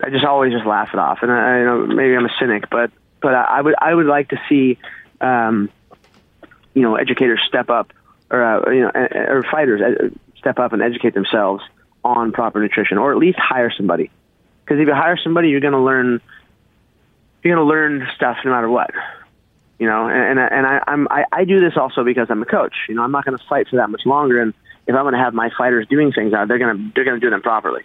I 0.00 0.10
just 0.10 0.24
always 0.24 0.52
just 0.52 0.66
laugh 0.66 0.90
it 0.92 0.98
off. 0.98 1.18
And 1.22 1.32
I, 1.32 1.36
I 1.36 1.64
know 1.64 1.86
maybe 1.86 2.14
I'm 2.14 2.26
a 2.26 2.34
cynic, 2.38 2.70
but 2.70 2.92
but 3.20 3.34
I, 3.34 3.58
I 3.58 3.60
would 3.60 3.74
I 3.78 3.94
would 3.94 4.06
like 4.06 4.28
to 4.28 4.40
see, 4.48 4.78
um, 5.20 5.68
you 6.74 6.82
know, 6.82 6.96
educators 6.96 7.40
step 7.46 7.70
up, 7.70 7.92
or 8.30 8.42
uh, 8.42 8.70
you 8.70 8.80
know, 8.80 8.90
or 8.90 9.44
fighters 9.50 9.80
uh, 9.80 10.08
step 10.38 10.58
up 10.58 10.72
and 10.72 10.82
educate 10.82 11.14
themselves 11.14 11.62
on 12.04 12.32
proper 12.32 12.60
nutrition, 12.60 12.98
or 12.98 13.12
at 13.12 13.18
least 13.18 13.38
hire 13.38 13.72
somebody. 13.76 14.10
Because 14.64 14.80
if 14.80 14.86
you 14.86 14.94
hire 14.94 15.18
somebody, 15.22 15.48
you're 15.48 15.60
going 15.60 15.72
to 15.72 15.80
learn. 15.80 16.20
You're 17.42 17.56
going 17.56 17.66
to 17.66 17.68
learn 17.68 18.08
stuff 18.14 18.38
no 18.44 18.52
matter 18.52 18.70
what, 18.70 18.90
you 19.78 19.86
know. 19.86 20.08
And 20.08 20.38
and, 20.38 20.52
and 20.52 20.66
I, 20.66 20.82
I'm 20.86 21.08
I, 21.10 21.24
I 21.32 21.44
do 21.44 21.60
this 21.60 21.76
also 21.76 22.04
because 22.04 22.28
I'm 22.30 22.42
a 22.42 22.46
coach. 22.46 22.74
You 22.88 22.94
know, 22.94 23.02
I'm 23.02 23.12
not 23.12 23.24
going 23.24 23.36
to 23.36 23.44
fight 23.48 23.68
for 23.68 23.76
that 23.76 23.90
much 23.90 24.06
longer, 24.06 24.40
and 24.40 24.54
if 24.86 24.94
I'm 24.94 25.02
going 25.02 25.14
to 25.14 25.20
have 25.20 25.34
my 25.34 25.50
fighters 25.56 25.86
doing 25.88 26.12
things 26.12 26.32
out, 26.32 26.48
they're 26.48 26.58
going 26.58 26.76
to 26.76 26.92
they're 26.94 27.04
going 27.04 27.20
to 27.20 27.24
do 27.24 27.30
them 27.30 27.42
properly. 27.42 27.82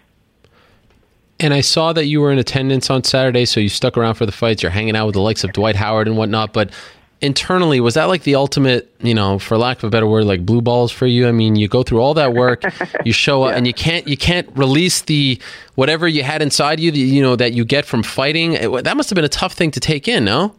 And 1.40 1.54
I 1.54 1.60
saw 1.60 1.92
that 1.92 2.06
you 2.06 2.20
were 2.20 2.32
in 2.32 2.38
attendance 2.38 2.90
on 2.90 3.04
Saturday, 3.04 3.44
so 3.44 3.60
you 3.60 3.68
stuck 3.68 3.96
around 3.96 4.14
for 4.14 4.26
the 4.26 4.32
fights. 4.32 4.62
You're 4.62 4.72
hanging 4.72 4.96
out 4.96 5.06
with 5.06 5.14
the 5.14 5.20
likes 5.20 5.44
of 5.44 5.52
Dwight 5.52 5.76
Howard 5.76 6.08
and 6.08 6.16
whatnot. 6.16 6.52
But 6.52 6.72
internally, 7.20 7.80
was 7.80 7.94
that 7.94 8.04
like 8.04 8.22
the 8.22 8.34
ultimate, 8.34 8.92
you 9.00 9.14
know, 9.14 9.38
for 9.38 9.58
lack 9.58 9.78
of 9.78 9.84
a 9.84 9.90
better 9.90 10.06
word, 10.06 10.24
like 10.24 10.46
blue 10.46 10.60
balls 10.60 10.92
for 10.92 11.06
you? 11.06 11.26
I 11.28 11.32
mean, 11.32 11.56
you 11.56 11.68
go 11.68 11.82
through 11.82 12.00
all 12.00 12.14
that 12.14 12.34
work, 12.34 12.62
you 13.04 13.12
show 13.26 13.44
up, 13.44 13.52
yeah. 13.52 13.56
and 13.56 13.66
you 13.66 13.74
can't 13.74 14.06
you 14.06 14.16
can't 14.16 14.48
release 14.54 15.02
the 15.02 15.40
whatever 15.74 16.06
you 16.06 16.22
had 16.22 16.42
inside 16.42 16.80
you, 16.80 16.92
you 16.92 17.22
know, 17.22 17.36
that 17.36 17.52
you 17.52 17.64
get 17.64 17.84
from 17.84 18.02
fighting. 18.02 18.52
That 18.82 18.96
must 18.96 19.10
have 19.10 19.16
been 19.16 19.24
a 19.24 19.28
tough 19.28 19.54
thing 19.54 19.70
to 19.72 19.80
take 19.80 20.08
in, 20.08 20.24
no? 20.24 20.54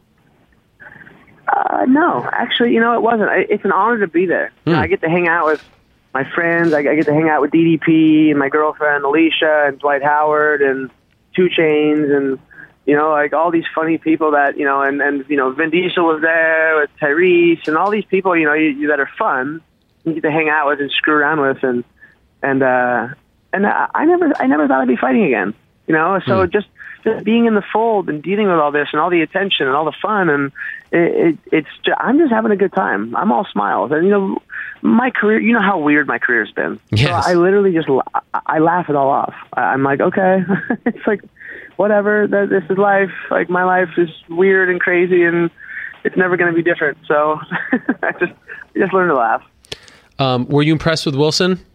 Uh, 1.47 1.85
no, 1.87 2.29
actually, 2.31 2.73
you 2.73 2.79
know, 2.79 2.93
it 2.93 3.01
wasn't. 3.01 3.29
It's 3.49 3.65
an 3.65 3.71
honor 3.71 3.99
to 3.99 4.07
be 4.07 4.25
there. 4.25 4.51
Hmm. 4.63 4.69
You 4.69 4.75
know, 4.75 4.81
I 4.81 4.87
get 4.87 5.01
to 5.01 5.09
hang 5.09 5.27
out 5.27 5.45
with 5.45 5.63
my 6.13 6.29
friends. 6.31 6.73
I, 6.73 6.79
I 6.79 6.95
get 6.95 7.05
to 7.05 7.13
hang 7.13 7.29
out 7.29 7.41
with 7.41 7.51
DDP 7.51 8.29
and 8.29 8.39
my 8.39 8.49
girlfriend 8.49 9.03
Alicia 9.03 9.65
and 9.67 9.79
Dwight 9.79 10.03
Howard 10.03 10.61
and 10.61 10.89
2 11.35 11.49
Chainz 11.57 12.15
and 12.15 12.39
you 12.89 12.95
know 12.95 13.11
like 13.11 13.33
all 13.33 13.51
these 13.51 13.65
funny 13.75 13.99
people 13.99 14.31
that 14.31 14.57
you 14.57 14.65
know 14.65 14.81
and 14.81 14.99
and 14.99 15.23
you 15.29 15.37
know 15.37 15.51
Vin 15.51 15.69
Diesel 15.69 16.03
was 16.03 16.21
there 16.21 16.77
with 16.77 16.89
Tyrese 16.99 17.67
and 17.67 17.77
all 17.77 17.91
these 17.91 18.05
people 18.05 18.35
you 18.35 18.45
know 18.45 18.55
you, 18.55 18.69
you, 18.69 18.87
that 18.87 18.99
are 18.99 19.09
fun 19.15 19.61
you 20.05 20.13
get 20.15 20.23
to 20.23 20.31
hang 20.31 20.49
out 20.49 20.67
with 20.67 20.79
and 20.79 20.89
screw 20.89 21.13
around 21.13 21.39
with 21.39 21.63
and 21.63 21.83
and 22.41 22.63
uh 22.63 23.09
and 23.53 23.67
I, 23.67 23.87
I 23.93 24.05
never 24.05 24.31
I 24.41 24.47
never 24.47 24.67
thought 24.67 24.81
I'd 24.81 24.87
be 24.87 24.95
fighting 24.95 25.23
again 25.23 25.53
you 25.87 25.93
know 25.93 26.19
so 26.25 26.47
mm. 26.47 26.51
just 26.51 26.65
just 27.03 27.23
being 27.23 27.45
in 27.45 27.53
the 27.53 27.63
fold 27.71 28.09
and 28.09 28.23
dealing 28.23 28.47
with 28.47 28.57
all 28.57 28.71
this 28.71 28.87
and 28.91 28.99
all 28.99 29.11
the 29.11 29.21
attention 29.21 29.67
and 29.67 29.75
all 29.75 29.85
the 29.85 29.95
fun 30.01 30.29
and 30.29 30.51
it, 30.91 30.97
it 30.97 31.37
it's 31.51 31.69
just, 31.85 31.97
I'm 31.99 32.17
just 32.17 32.31
having 32.31 32.51
a 32.51 32.57
good 32.57 32.73
time. 32.73 33.15
I'm 33.15 33.31
all 33.31 33.45
smiles 33.51 33.91
and 33.91 34.03
you 34.03 34.09
know 34.09 34.41
my 34.81 35.11
career. 35.11 35.39
You 35.39 35.53
know 35.53 35.61
how 35.61 35.77
weird 35.77 36.07
my 36.07 36.17
career's 36.17 36.51
been. 36.51 36.79
Yes. 36.89 37.25
So 37.25 37.31
I 37.31 37.35
literally 37.35 37.71
just 37.71 37.87
I 38.47 38.57
laugh 38.57 38.89
it 38.89 38.95
all 38.95 39.09
off. 39.09 39.35
I'm 39.53 39.83
like 39.83 40.01
okay, 40.01 40.43
it's 40.87 41.05
like 41.05 41.21
whatever. 41.79 42.27
This 42.27 42.63
is 42.69 42.77
life. 42.77 43.11
Like 43.31 43.49
my 43.49 43.63
life 43.63 43.89
is 43.97 44.09
weird 44.27 44.69
and 44.69 44.81
crazy 44.81 45.23
and 45.23 45.49
it's 46.03 46.17
never 46.17 46.35
going 46.35 46.53
to 46.53 46.55
be 46.55 46.61
different. 46.61 46.97
So 47.07 47.39
I 48.03 48.11
just 48.19 48.33
I 48.75 48.79
just 48.79 48.93
learn 48.93 49.07
to 49.07 49.15
laugh. 49.15 49.41
Um, 50.19 50.45
were 50.47 50.61
you 50.61 50.73
impressed 50.73 51.05
with 51.05 51.15
Wilson? 51.15 51.65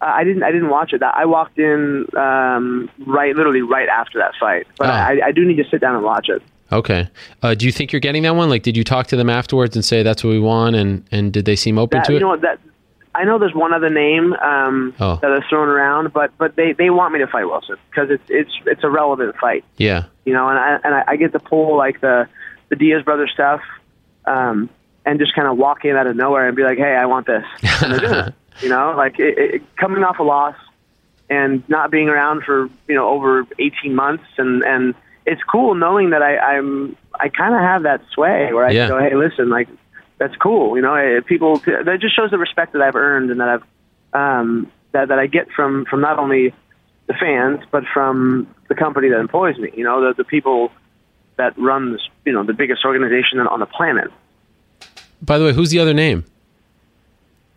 I 0.00 0.22
didn't. 0.22 0.44
I 0.44 0.52
didn't 0.52 0.68
watch 0.68 0.92
it. 0.92 1.02
I 1.02 1.24
walked 1.24 1.58
in 1.58 2.06
um, 2.16 2.88
right, 3.04 3.34
literally 3.34 3.62
right 3.62 3.88
after 3.88 4.16
that 4.20 4.34
fight. 4.38 4.68
But 4.78 4.90
oh. 4.90 4.92
I, 4.92 5.20
I 5.26 5.32
do 5.32 5.44
need 5.44 5.56
to 5.56 5.68
sit 5.68 5.80
down 5.80 5.96
and 5.96 6.04
watch 6.04 6.28
it. 6.28 6.40
Okay. 6.70 7.08
Uh, 7.42 7.54
do 7.54 7.66
you 7.66 7.72
think 7.72 7.90
you're 7.90 7.98
getting 7.98 8.22
that 8.22 8.36
one? 8.36 8.48
Like, 8.48 8.62
did 8.62 8.76
you 8.76 8.84
talk 8.84 9.08
to 9.08 9.16
them 9.16 9.28
afterwards 9.28 9.74
and 9.74 9.84
say 9.84 10.04
that's 10.04 10.22
what 10.22 10.30
we 10.30 10.38
want? 10.38 10.76
And 10.76 11.04
and 11.10 11.32
did 11.32 11.46
they 11.46 11.56
seem 11.56 11.78
open 11.78 11.98
that, 11.98 12.06
to 12.06 12.12
it? 12.12 12.14
You 12.14 12.20
know 12.20 12.28
what? 12.28 12.42
That 12.42 12.60
I 13.18 13.24
know 13.24 13.38
there's 13.38 13.54
one 13.54 13.74
other 13.74 13.90
name 13.90 14.32
um, 14.34 14.94
oh. 15.00 15.16
that 15.16 15.32
is 15.32 15.44
thrown 15.48 15.68
around, 15.68 16.12
but 16.12 16.36
but 16.38 16.54
they, 16.54 16.72
they 16.72 16.88
want 16.88 17.12
me 17.12 17.18
to 17.18 17.26
fight 17.26 17.44
Wilson 17.44 17.76
because 17.90 18.10
it's 18.10 18.22
it's 18.28 18.52
it's 18.64 18.84
a 18.84 18.88
relevant 18.88 19.36
fight. 19.36 19.64
Yeah. 19.76 20.04
You 20.24 20.34
know, 20.34 20.48
and 20.48 20.58
I 20.58 20.78
and 20.84 20.94
I, 20.94 21.04
I 21.08 21.16
get 21.16 21.32
to 21.32 21.40
pull 21.40 21.76
like 21.76 22.00
the 22.00 22.28
the 22.68 22.76
Diaz 22.76 23.02
brother 23.04 23.26
stuff, 23.26 23.60
um, 24.24 24.70
and 25.04 25.18
just 25.18 25.34
kind 25.34 25.48
of 25.48 25.58
walk 25.58 25.84
in 25.84 25.96
out 25.96 26.06
of 26.06 26.14
nowhere 26.14 26.46
and 26.46 26.56
be 26.56 26.62
like, 26.62 26.78
hey, 26.78 26.94
I 26.94 27.06
want 27.06 27.26
this. 27.26 28.32
You 28.60 28.68
know, 28.68 28.94
like 28.96 29.20
it, 29.20 29.38
it, 29.38 29.76
coming 29.76 30.02
off 30.02 30.18
a 30.18 30.24
loss 30.24 30.56
and 31.30 31.62
not 31.68 31.90
being 31.90 32.08
around 32.08 32.42
for 32.42 32.68
you 32.88 32.94
know 32.94 33.08
over 33.08 33.46
18 33.58 33.94
months, 33.94 34.24
and 34.36 34.64
and 34.64 34.94
it's 35.26 35.42
cool 35.44 35.74
knowing 35.74 36.10
that 36.10 36.22
I, 36.22 36.38
I'm 36.38 36.96
I 37.14 37.28
kind 37.28 37.54
of 37.54 37.60
have 37.60 37.84
that 37.84 38.02
sway 38.12 38.52
where 38.52 38.66
I 38.66 38.70
yeah. 38.70 38.88
go, 38.88 38.98
hey, 38.98 39.14
listen, 39.14 39.48
like 39.48 39.68
that's 40.18 40.36
cool. 40.36 40.76
You 40.76 40.82
know, 40.82 41.20
people 41.26 41.58
that 41.58 41.98
just 42.00 42.14
shows 42.14 42.30
the 42.30 42.38
respect 42.38 42.72
that 42.72 42.82
I've 42.82 42.96
earned 42.96 43.30
and 43.30 43.40
that 43.40 43.48
I've 43.48 43.62
um, 44.12 44.70
that 44.92 45.08
that 45.08 45.18
I 45.18 45.26
get 45.26 45.50
from 45.50 45.84
from 45.84 46.00
not 46.00 46.18
only 46.18 46.52
the 47.06 47.14
fans 47.14 47.60
but 47.70 47.84
from 47.92 48.52
the 48.68 48.74
company 48.74 49.08
that 49.08 49.18
employs 49.18 49.56
me. 49.58 49.70
You 49.74 49.84
know, 49.84 50.08
the 50.08 50.14
the 50.14 50.24
people 50.24 50.72
that 51.36 51.56
run 51.56 51.92
this, 51.92 52.02
you 52.24 52.32
know 52.32 52.42
the 52.42 52.52
biggest 52.52 52.84
organization 52.84 53.38
on 53.40 53.60
the 53.60 53.66
planet. 53.66 54.10
By 55.22 55.38
the 55.38 55.44
way, 55.44 55.52
who's 55.52 55.70
the 55.70 55.78
other 55.78 55.94
name? 55.94 56.24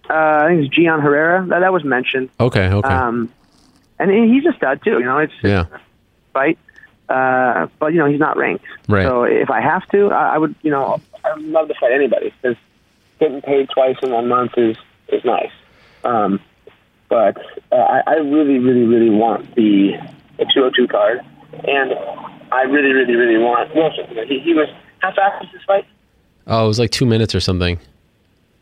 Uh, 0.09 0.13
I 0.13 0.47
think 0.49 0.65
it's 0.65 0.75
Gian 0.75 0.99
Herrera. 0.99 1.45
That, 1.47 1.59
that 1.59 1.71
was 1.71 1.83
mentioned. 1.83 2.29
Okay, 2.39 2.67
okay. 2.67 2.87
Um, 2.87 3.31
and 3.99 4.11
he's 4.11 4.45
a 4.45 4.55
stud 4.57 4.83
too. 4.83 4.99
You 4.99 5.05
know, 5.05 5.19
it's 5.19 5.33
yeah. 5.41 5.65
Fight, 6.33 6.57
uh, 7.11 7.67
but 7.79 7.93
you 7.93 7.99
know 7.99 8.05
he's 8.05 8.19
not 8.19 8.37
ranked. 8.37 8.65
Right. 8.87 9.03
So 9.03 9.23
if 9.23 9.49
I 9.49 9.61
have 9.61 9.87
to, 9.89 10.07
I, 10.11 10.35
I 10.35 10.37
would. 10.37 10.55
You 10.61 10.71
know, 10.71 11.01
I 11.23 11.33
would 11.33 11.45
love 11.45 11.67
to 11.67 11.73
fight 11.79 11.91
anybody 11.91 12.33
because 12.41 12.57
getting 13.19 13.41
paid 13.41 13.69
twice 13.69 13.97
in 14.01 14.11
one 14.11 14.27
month 14.27 14.53
is 14.57 14.77
is 15.09 15.23
nice. 15.25 15.51
Um, 16.03 16.39
but 17.09 17.37
uh, 17.71 17.75
I, 17.75 18.01
I 18.07 18.13
really, 18.15 18.59
really, 18.59 18.85
really 18.85 19.09
want 19.09 19.55
the 19.55 19.93
the 20.37 20.45
202 20.53 20.87
card, 20.87 21.19
and 21.67 21.93
I 22.51 22.63
really, 22.63 22.93
really, 22.93 23.15
really 23.15 23.37
want 23.37 23.75
Wilson. 23.75 24.05
He, 24.27 24.39
he 24.39 24.53
was 24.53 24.69
how 24.99 25.13
fast 25.13 25.41
was 25.41 25.49
this 25.53 25.63
fight? 25.63 25.85
Oh, 26.47 26.65
it 26.65 26.67
was 26.67 26.79
like 26.79 26.91
two 26.91 27.05
minutes 27.05 27.35
or 27.35 27.39
something 27.39 27.79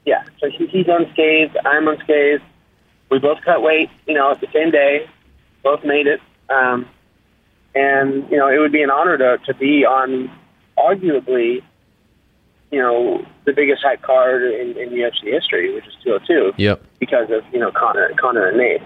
yeah, 0.10 0.24
so 0.40 0.50
he, 0.50 0.66
he's 0.68 0.88
unscathed. 0.88 1.56
I'm 1.66 1.88
unscathed. 1.88 2.44
We 3.12 3.20
both 3.20 3.42
cut 3.44 3.62
weight, 3.62 3.90
you 4.08 4.16
know, 4.16 4.32
at 4.32 4.42
the 4.42 4.48
same 4.52 4.72
day. 4.72 5.08
Both 5.64 5.84
made 5.84 6.08
it. 6.08 6.20
Um, 6.50 6.88
and, 7.80 8.30
you 8.30 8.38
know, 8.38 8.50
it 8.50 8.58
would 8.58 8.74
be 8.74 8.84
an 8.84 8.92
honor 8.92 9.18
to, 9.18 9.38
to 9.46 9.54
be 9.54 9.86
on 9.86 10.30
arguably, 10.78 11.64
you 12.72 12.80
know, 12.80 13.26
the 13.46 13.54
biggest 13.54 13.82
hype 13.82 14.02
card 14.02 14.44
in, 14.44 14.78
in 14.78 14.90
UFC 14.90 15.32
history, 15.32 15.74
which 15.74 15.88
is 15.88 15.94
202. 16.04 16.54
Yep. 16.62 16.84
Because 17.00 17.30
of, 17.32 17.44
you 17.54 17.60
know, 17.60 17.72
Conor, 17.72 18.12
Conor 18.20 18.50
and 18.50 18.58
Nate. 18.58 18.82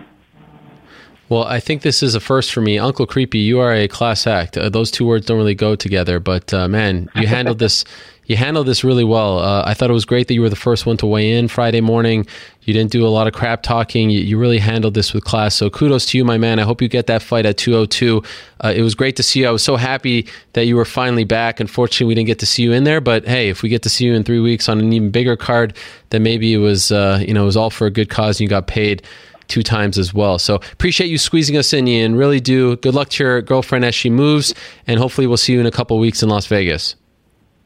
Well, 1.30 1.44
I 1.46 1.60
think 1.60 1.82
this 1.82 2.04
is 2.04 2.14
a 2.14 2.20
first 2.20 2.52
for 2.52 2.62
me. 2.62 2.78
Uncle 2.78 3.08
Creepy, 3.08 3.40
you 3.40 3.60
are 3.60 3.74
a 3.74 3.88
class 3.88 4.28
act. 4.28 4.58
Uh, 4.58 4.70
those 4.70 4.92
two 4.92 5.06
words 5.06 5.26
don't 5.26 5.38
really 5.38 5.56
go 5.56 5.76
together, 5.76 6.20
but 6.20 6.54
uh, 6.54 6.68
man, 6.68 7.10
you 7.16 7.26
handled 7.26 7.58
this 7.58 7.86
you 8.26 8.38
handled 8.38 8.68
this 8.68 8.84
really 8.84 9.04
well. 9.04 9.40
Uh, 9.40 9.64
I 9.66 9.74
thought 9.74 9.90
it 9.90 9.94
was 9.94 10.06
great 10.06 10.28
that 10.28 10.34
you 10.34 10.42
were 10.42 10.50
the 10.50 10.56
first 10.56 10.86
one 10.86 10.98
to 10.98 11.06
weigh 11.06 11.32
in 11.32 11.48
Friday 11.48 11.82
morning. 11.82 12.26
You 12.62 12.74
didn't 12.74 12.92
do 12.92 13.06
a 13.06 13.10
lot 13.10 13.28
of 13.28 13.34
crap 13.34 13.64
talking. 13.64 14.10
You, 14.10 14.22
you 14.22 14.38
really 14.38 14.60
handled 14.60 14.94
this 14.94 15.14
with 15.14 15.26
class. 15.26 15.56
So 15.56 15.70
kudos 15.70 16.06
to 16.08 16.18
you, 16.18 16.24
my 16.24 16.38
man. 16.38 16.60
I 16.60 16.64
hope 16.64 16.82
you 16.82 16.88
get 16.88 17.08
that 17.08 17.22
fight 17.22 17.46
at 17.46 17.58
202. 17.58 18.24
Uh, 18.64 18.74
it 18.76 18.82
was 18.82 18.96
great 18.96 19.18
to 19.18 19.24
see 19.24 19.42
you. 19.42 19.48
I 19.48 19.52
was 19.52 19.64
so 19.64 19.76
happy 19.76 20.28
that 20.54 20.66
you 20.66 20.76
were 20.76 20.86
finally 20.86 21.26
back. 21.26 21.60
Unfortunately, 21.60 22.08
we 22.08 22.16
didn't 22.16 22.28
get 22.28 22.40
to 22.40 22.46
see 22.46 22.64
you 22.64 22.72
in 22.72 22.86
there. 22.86 23.02
But 23.02 23.28
hey, 23.28 23.50
if 23.50 23.62
we 23.62 23.70
get 23.70 23.84
to 23.84 23.90
see 23.90 24.06
you 24.06 24.14
in 24.14 24.24
three 24.24 24.40
weeks 24.40 24.70
on 24.70 24.80
an 24.80 24.94
even 24.94 25.12
bigger 25.12 25.36
card, 25.36 25.76
then 26.10 26.24
maybe 26.24 26.54
it 26.54 26.60
was 26.60 26.92
uh, 26.92 27.22
you 27.26 27.34
know 27.34 27.44
it 27.44 27.48
was 27.48 27.58
all 27.58 27.70
for 27.70 27.88
a 27.88 27.92
good 27.92 28.10
cause 28.10 28.40
and 28.40 28.46
you 28.46 28.50
got 28.50 28.68
paid 28.68 29.04
two 29.50 29.64
times 29.64 29.98
as 29.98 30.14
well. 30.14 30.40
So 30.40 30.56
appreciate 30.56 31.08
you 31.08 31.18
squeezing 31.18 31.58
us 31.58 31.74
in, 31.74 31.88
Ian. 31.88 32.16
Really 32.16 32.40
do. 32.40 32.78
Good 32.78 32.96
luck 32.96 33.10
to 33.10 33.24
your 33.24 33.42
girlfriend 33.42 33.84
as 33.84 33.94
she 33.94 34.10
moves, 34.10 34.54
and 34.88 34.98
hopefully 35.00 35.28
we'll 35.28 35.38
see 35.38 35.54
you 35.54 35.60
in 35.60 35.66
a 35.66 35.72
couple 35.72 36.00
weeks 36.00 36.24
in 36.24 36.30
Las 36.30 36.48
Vegas. 36.48 36.96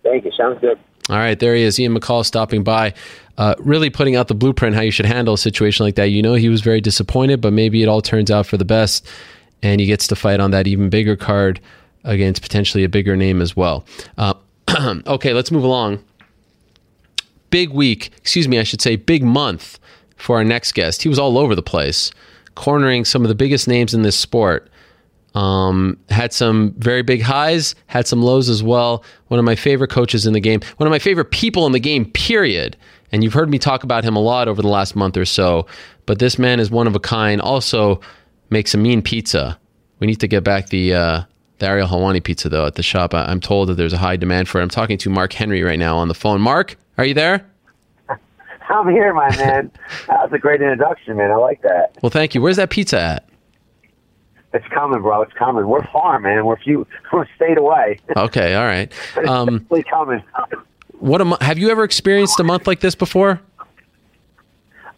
Thank 0.07 0.25
you. 0.25 0.31
Sounds 0.31 0.59
good. 0.61 0.79
All 1.09 1.17
right, 1.17 1.39
there 1.39 1.55
he 1.55 1.63
is, 1.63 1.79
Ian 1.79 1.97
McCall, 1.97 2.25
stopping 2.25 2.63
by, 2.63 2.93
uh, 3.37 3.55
really 3.59 3.89
putting 3.89 4.17
out 4.17 4.27
the 4.27 4.35
blueprint 4.35 4.75
how 4.75 4.81
you 4.81 4.91
should 4.91 5.05
handle 5.05 5.35
a 5.35 5.37
situation 5.37 5.85
like 5.85 5.95
that. 5.95 6.09
You 6.09 6.21
know, 6.21 6.33
he 6.33 6.49
was 6.49 6.59
very 6.59 6.81
disappointed, 6.81 7.39
but 7.39 7.53
maybe 7.53 7.81
it 7.81 7.87
all 7.87 8.01
turns 8.01 8.29
out 8.29 8.45
for 8.45 8.57
the 8.57 8.65
best, 8.65 9.07
and 9.63 9.79
he 9.79 9.87
gets 9.87 10.05
to 10.07 10.17
fight 10.17 10.41
on 10.41 10.51
that 10.51 10.67
even 10.67 10.89
bigger 10.89 11.15
card 11.15 11.61
against 12.03 12.41
potentially 12.41 12.83
a 12.83 12.89
bigger 12.89 13.15
name 13.15 13.41
as 13.41 13.55
well. 13.55 13.85
Uh, 14.17 14.33
okay, 15.07 15.33
let's 15.33 15.49
move 15.49 15.63
along. 15.63 16.03
Big 17.51 17.69
week, 17.69 18.11
excuse 18.17 18.49
me, 18.49 18.59
I 18.59 18.63
should 18.63 18.81
say, 18.81 18.97
big 18.97 19.23
month 19.23 19.79
for 20.17 20.35
our 20.35 20.43
next 20.43 20.73
guest. 20.73 21.03
He 21.03 21.09
was 21.09 21.19
all 21.19 21.37
over 21.37 21.55
the 21.55 21.63
place, 21.63 22.11
cornering 22.55 23.05
some 23.05 23.21
of 23.21 23.29
the 23.29 23.35
biggest 23.35 23.65
names 23.65 23.93
in 23.93 24.01
this 24.01 24.17
sport. 24.17 24.69
Um, 25.37 25.99
had 26.09 26.33
some 26.33 26.73
very 26.79 27.03
big 27.03 27.21
highs, 27.21 27.75
had 27.85 28.07
some 28.07 28.23
lows 28.23 28.49
as 28.49 28.63
well. 28.63 29.03
One 29.27 29.37
of 29.39 29.45
my 29.45 29.55
favorite 29.55 29.89
coaches 29.89 30.25
in 30.25 30.33
the 30.33 30.39
game, 30.39 30.61
one 30.77 30.87
of 30.87 30.91
my 30.91 30.97
favorite 30.97 31.29
people 31.29 31.67
in 31.67 31.73
the 31.73 31.79
game, 31.79 32.05
period. 32.05 32.75
And 33.11 33.23
you've 33.23 33.33
heard 33.33 33.47
me 33.47 33.59
talk 33.59 33.83
about 33.83 34.03
him 34.03 34.15
a 34.15 34.19
lot 34.19 34.47
over 34.47 34.63
the 34.63 34.67
last 34.67 34.95
month 34.95 35.15
or 35.15 35.25
so. 35.25 35.67
But 36.07 36.17
this 36.17 36.39
man 36.39 36.59
is 36.59 36.71
one 36.71 36.87
of 36.87 36.95
a 36.95 36.99
kind. 36.99 37.39
Also, 37.39 38.01
makes 38.49 38.73
a 38.73 38.79
mean 38.79 39.03
pizza. 39.03 39.59
We 39.99 40.07
need 40.07 40.19
to 40.21 40.27
get 40.27 40.43
back 40.43 40.69
the 40.69 40.95
uh, 40.95 41.21
the 41.59 41.67
Ariel 41.67 41.87
Helwani 41.87 42.23
pizza 42.23 42.49
though 42.49 42.65
at 42.65 42.73
the 42.73 42.83
shop. 42.83 43.13
I, 43.13 43.31
am 43.31 43.39
told 43.39 43.69
that 43.69 43.75
there's 43.75 43.93
a 43.93 43.97
high 43.97 44.15
demand 44.15 44.49
for 44.49 44.59
it. 44.59 44.63
I'm 44.63 44.69
talking 44.69 44.97
to 44.97 45.09
Mark 45.11 45.33
Henry 45.33 45.61
right 45.61 45.77
now 45.77 45.97
on 45.97 46.07
the 46.07 46.15
phone. 46.15 46.41
Mark, 46.41 46.77
are 46.97 47.05
you 47.05 47.13
there? 47.13 47.45
I'm 48.69 48.89
here, 48.89 49.13
my 49.13 49.29
man. 49.37 49.69
That's 50.07 50.33
a 50.33 50.39
great 50.39 50.61
introduction, 50.61 51.15
man. 51.17 51.29
I 51.29 51.35
like 51.35 51.61
that. 51.61 51.95
Well, 52.01 52.09
thank 52.09 52.33
you. 52.33 52.41
Where's 52.41 52.57
that 52.57 52.71
pizza 52.71 52.99
at? 52.99 53.29
It's 54.53 54.67
coming, 54.69 55.01
bro. 55.01 55.21
It's 55.21 55.33
coming. 55.33 55.67
We're 55.67 55.85
far, 55.87 56.19
man. 56.19 56.45
We're 56.45 56.57
few. 56.57 56.87
We're 57.13 57.23
a 57.23 57.27
state 57.35 57.57
away. 57.57 57.99
Okay, 58.15 58.55
all 58.55 58.65
right. 58.65 58.91
Um, 59.27 59.65
It's 59.71 59.89
coming. 59.89 60.23
what 60.99 61.21
a 61.21 61.37
have 61.43 61.57
you 61.57 61.69
ever 61.69 61.83
experienced 61.83 62.39
a 62.39 62.43
month 62.43 62.65
like 62.67 62.79
this 62.79 62.95
before? 62.95 63.41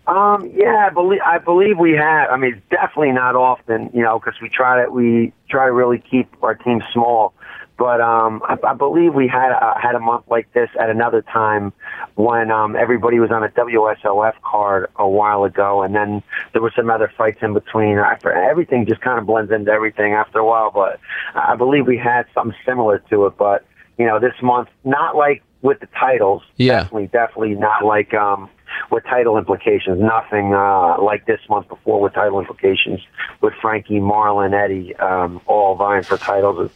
Um, 0.07 0.51
yeah, 0.55 0.87
I 0.87 0.89
believe 0.89 1.19
I 1.25 1.37
believe 1.37 1.77
we 1.77 1.91
have. 1.93 2.29
I 2.31 2.37
mean, 2.37 2.61
definitely 2.71 3.11
not 3.11 3.35
often, 3.35 3.91
you 3.93 4.01
know, 4.01 4.19
because 4.19 4.39
we 4.41 4.49
try 4.49 4.83
to 4.83 4.89
we 4.91 5.33
try 5.49 5.65
to 5.65 5.71
really 5.71 5.99
keep 5.99 6.27
our 6.43 6.55
team 6.55 6.81
small. 6.91 7.33
But 7.79 8.01
um, 8.01 8.41
I, 8.43 8.57
I 8.61 8.73
believe 8.73 9.13
we 9.13 9.29
had 9.29 9.53
uh, 9.53 9.73
had 9.81 9.95
a 9.95 9.99
month 9.99 10.25
like 10.27 10.51
this 10.51 10.69
at 10.77 10.89
another 10.89 11.21
time 11.21 11.71
when 12.15 12.51
um, 12.51 12.75
everybody 12.75 13.19
was 13.19 13.31
on 13.31 13.41
a 13.41 13.47
WSOF 13.47 14.33
card 14.43 14.89
a 14.97 15.07
while 15.07 15.45
ago, 15.45 15.81
and 15.81 15.95
then 15.95 16.21
there 16.51 16.61
were 16.61 16.73
some 16.75 16.89
other 16.89 17.09
fights 17.17 17.39
in 17.41 17.53
between. 17.53 17.97
After 17.97 18.33
everything 18.33 18.85
just 18.85 18.99
kind 18.99 19.17
of 19.17 19.25
blends 19.25 19.49
into 19.49 19.71
everything 19.71 20.11
after 20.11 20.39
a 20.39 20.45
while. 20.45 20.71
But 20.71 20.99
I 21.33 21.55
believe 21.55 21.87
we 21.87 21.97
had 21.97 22.25
something 22.33 22.57
similar 22.65 22.99
to 23.09 23.27
it. 23.27 23.37
But 23.37 23.65
you 23.97 24.05
know, 24.05 24.19
this 24.19 24.35
month, 24.41 24.67
not 24.83 25.15
like 25.15 25.41
with 25.61 25.79
the 25.79 25.87
titles. 25.97 26.43
Yeah. 26.57 26.83
Definitely, 26.83 27.07
definitely 27.07 27.55
not 27.55 27.85
like 27.85 28.13
um, 28.13 28.49
with 28.91 29.03
title 29.05 29.37
implications. 29.37 29.99
Nothing 29.99 30.53
uh, 30.53 31.01
like 31.01 31.25
this 31.25 31.39
month 31.49 31.67
before 31.67 32.01
with 32.01 32.13
title 32.13 32.39
implications 32.39 32.99
with 33.41 33.53
Frankie, 33.61 33.99
Marlon, 33.99 34.53
Eddie, 34.53 34.95
um, 34.97 35.41
all 35.47 35.75
vying 35.75 36.03
for 36.03 36.17
titles. 36.17 36.71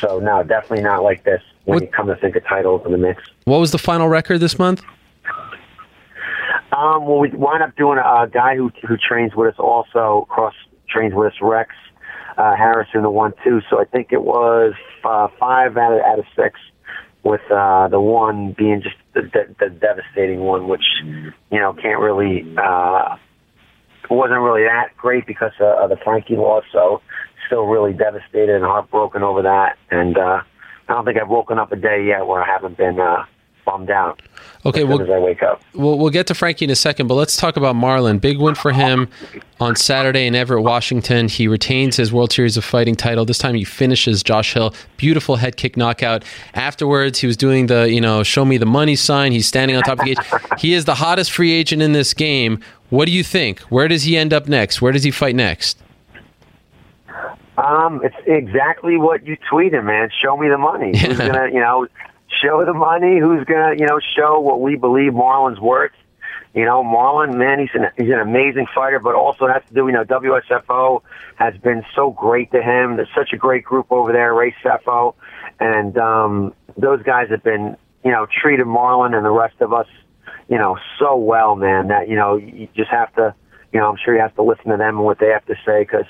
So 0.00 0.18
no, 0.20 0.42
definitely 0.42 0.84
not 0.84 1.02
like 1.02 1.24
this 1.24 1.42
when 1.64 1.76
What- 1.76 1.82
you 1.82 1.88
come 1.88 2.06
to 2.08 2.16
think 2.16 2.36
of 2.36 2.44
titles 2.44 2.82
in 2.86 2.92
the 2.92 2.98
mix. 2.98 3.22
What 3.44 3.58
was 3.58 3.70
the 3.70 3.78
final 3.78 4.08
record 4.08 4.38
this 4.38 4.58
month? 4.58 4.82
Um, 6.72 7.06
well, 7.06 7.18
we 7.18 7.30
wind 7.30 7.62
up 7.62 7.74
doing 7.76 7.98
a, 7.98 8.02
a 8.22 8.28
guy 8.30 8.56
who 8.56 8.70
who 8.86 8.96
trains 8.96 9.34
with 9.34 9.54
us 9.54 9.58
also 9.58 10.26
cross 10.28 10.54
trains 10.88 11.14
with 11.14 11.32
us, 11.32 11.38
Rex 11.40 11.70
uh, 12.36 12.54
Harrison, 12.56 13.02
the 13.02 13.10
one 13.10 13.32
two. 13.44 13.60
So 13.70 13.80
I 13.80 13.84
think 13.84 14.08
it 14.12 14.22
was 14.22 14.74
uh, 15.04 15.28
five 15.38 15.76
out 15.76 15.92
of 15.92 16.00
out 16.00 16.18
of 16.18 16.24
six, 16.34 16.58
with 17.26 17.42
uh, 17.50 17.88
the 17.88 18.00
one 18.00 18.54
being 18.56 18.82
just 18.82 18.96
the, 19.14 19.22
the, 19.22 19.54
the 19.58 19.70
devastating 19.70 20.40
one, 20.40 20.68
which 20.68 20.84
you 21.04 21.58
know 21.58 21.72
can't 21.74 22.00
really 22.00 22.46
uh, 22.56 23.16
wasn't 24.08 24.40
really 24.40 24.62
that 24.62 24.96
great 24.96 25.26
because 25.26 25.52
uh, 25.60 25.82
of 25.82 25.90
the 25.90 25.96
Frankie 26.02 26.36
loss. 26.36 26.64
So 26.72 27.02
still 27.46 27.66
really 27.66 27.92
devastated 27.92 28.54
and 28.54 28.64
heartbroken 28.64 29.22
over 29.22 29.42
that. 29.42 29.76
And 29.90 30.16
uh, 30.16 30.42
I 30.88 30.92
don't 30.92 31.04
think 31.04 31.18
I've 31.20 31.28
woken 31.28 31.58
up 31.58 31.72
a 31.72 31.76
day 31.76 32.04
yet 32.06 32.26
where 32.26 32.42
I 32.42 32.46
haven't 32.46 32.76
been 32.76 33.00
uh, 33.00 33.24
bummed 33.66 33.90
out. 33.90 34.22
Okay, 34.64 34.80
as 34.82 34.86
well, 34.86 35.02
as 35.02 35.10
I 35.10 35.18
wake 35.18 35.42
up. 35.42 35.62
We'll, 35.74 35.98
we'll 35.98 36.10
get 36.10 36.26
to 36.28 36.34
Frankie 36.34 36.64
in 36.64 36.70
a 36.70 36.76
second, 36.76 37.06
but 37.06 37.14
let's 37.14 37.36
talk 37.36 37.56
about 37.56 37.76
Marlon. 37.76 38.20
Big 38.20 38.38
win 38.38 38.54
for 38.54 38.72
him 38.72 39.08
on 39.60 39.76
Saturday 39.76 40.26
in 40.26 40.34
Everett, 40.34 40.64
Washington. 40.64 41.28
He 41.28 41.46
retains 41.46 41.96
his 41.96 42.12
World 42.12 42.32
Series 42.32 42.56
of 42.56 42.64
Fighting 42.64 42.96
title. 42.96 43.24
This 43.24 43.38
time 43.38 43.54
he 43.54 43.62
finishes 43.62 44.22
Josh 44.22 44.54
Hill. 44.54 44.74
Beautiful 44.96 45.36
head 45.36 45.56
kick 45.56 45.76
knockout. 45.76 46.24
Afterwards, 46.54 47.18
he 47.18 47.26
was 47.26 47.36
doing 47.36 47.66
the, 47.66 47.90
you 47.90 48.00
know, 48.00 48.22
show 48.22 48.44
me 48.44 48.56
the 48.56 48.66
money 48.66 48.96
sign. 48.96 49.30
He's 49.30 49.46
standing 49.46 49.76
on 49.76 49.82
top 49.82 50.00
of 50.00 50.04
the 50.04 50.14
cage. 50.16 50.60
He 50.60 50.74
is 50.74 50.84
the 50.84 50.94
hottest 50.94 51.30
free 51.30 51.52
agent 51.52 51.82
in 51.82 51.92
this 51.92 52.14
game. 52.14 52.58
What 52.90 53.06
do 53.06 53.12
you 53.12 53.22
think? 53.22 53.60
Where 53.60 53.88
does 53.88 54.04
he 54.04 54.16
end 54.16 54.32
up 54.32 54.48
next? 54.48 54.80
Where 54.82 54.92
does 54.92 55.04
he 55.04 55.10
fight 55.10 55.36
next? 55.36 55.78
Um, 57.58 58.02
it's 58.04 58.16
exactly 58.26 58.96
what 58.96 59.26
you 59.26 59.36
tweeted, 59.50 59.84
man. 59.84 60.10
Show 60.22 60.36
me 60.36 60.48
the 60.48 60.58
money. 60.58 60.98
Who's 60.98 61.18
gonna, 61.18 61.48
you 61.48 61.60
know, 61.60 61.86
show 62.42 62.64
the 62.64 62.74
money? 62.74 63.18
Who's 63.18 63.44
gonna, 63.44 63.74
you 63.78 63.86
know, 63.86 64.00
show 64.16 64.40
what 64.40 64.60
we 64.60 64.76
believe 64.76 65.12
Marlon's 65.12 65.60
worth? 65.60 65.92
You 66.54 66.64
know, 66.64 66.82
Marlon, 66.82 67.36
man, 67.36 67.58
he's 67.58 67.68
an 67.74 67.88
he's 67.96 68.12
an 68.12 68.18
amazing 68.20 68.66
fighter, 68.74 68.98
but 68.98 69.14
also 69.14 69.46
has 69.46 69.62
to 69.68 69.74
do, 69.74 69.86
you 69.86 69.92
know, 69.92 70.04
WSFO 70.04 71.02
has 71.34 71.54
been 71.58 71.84
so 71.94 72.10
great 72.10 72.50
to 72.52 72.62
him. 72.62 72.96
There's 72.96 73.10
such 73.14 73.32
a 73.32 73.36
great 73.36 73.64
group 73.64 73.86
over 73.90 74.12
there, 74.12 74.32
Ray 74.32 74.54
Sefo, 74.64 75.14
and 75.60 75.96
um, 75.98 76.54
those 76.76 77.02
guys 77.02 77.28
have 77.30 77.42
been, 77.42 77.76
you 78.04 78.10
know, 78.10 78.26
treated 78.26 78.66
Marlon 78.66 79.14
and 79.14 79.24
the 79.24 79.30
rest 79.30 79.60
of 79.60 79.74
us, 79.74 79.86
you 80.48 80.56
know, 80.56 80.78
so 80.98 81.16
well, 81.16 81.56
man. 81.56 81.88
That 81.88 82.08
you 82.08 82.16
know, 82.16 82.36
you 82.36 82.68
just 82.74 82.90
have 82.90 83.14
to 83.16 83.34
you 83.76 83.80
know, 83.80 83.90
I'm 83.90 83.98
sure 84.02 84.14
he 84.14 84.20
has 84.20 84.32
to 84.36 84.42
listen 84.42 84.70
to 84.70 84.78
them 84.78 84.96
and 84.96 85.04
what 85.04 85.18
they 85.18 85.28
have 85.28 85.44
to 85.46 85.54
say 85.66 85.82
because 85.82 86.06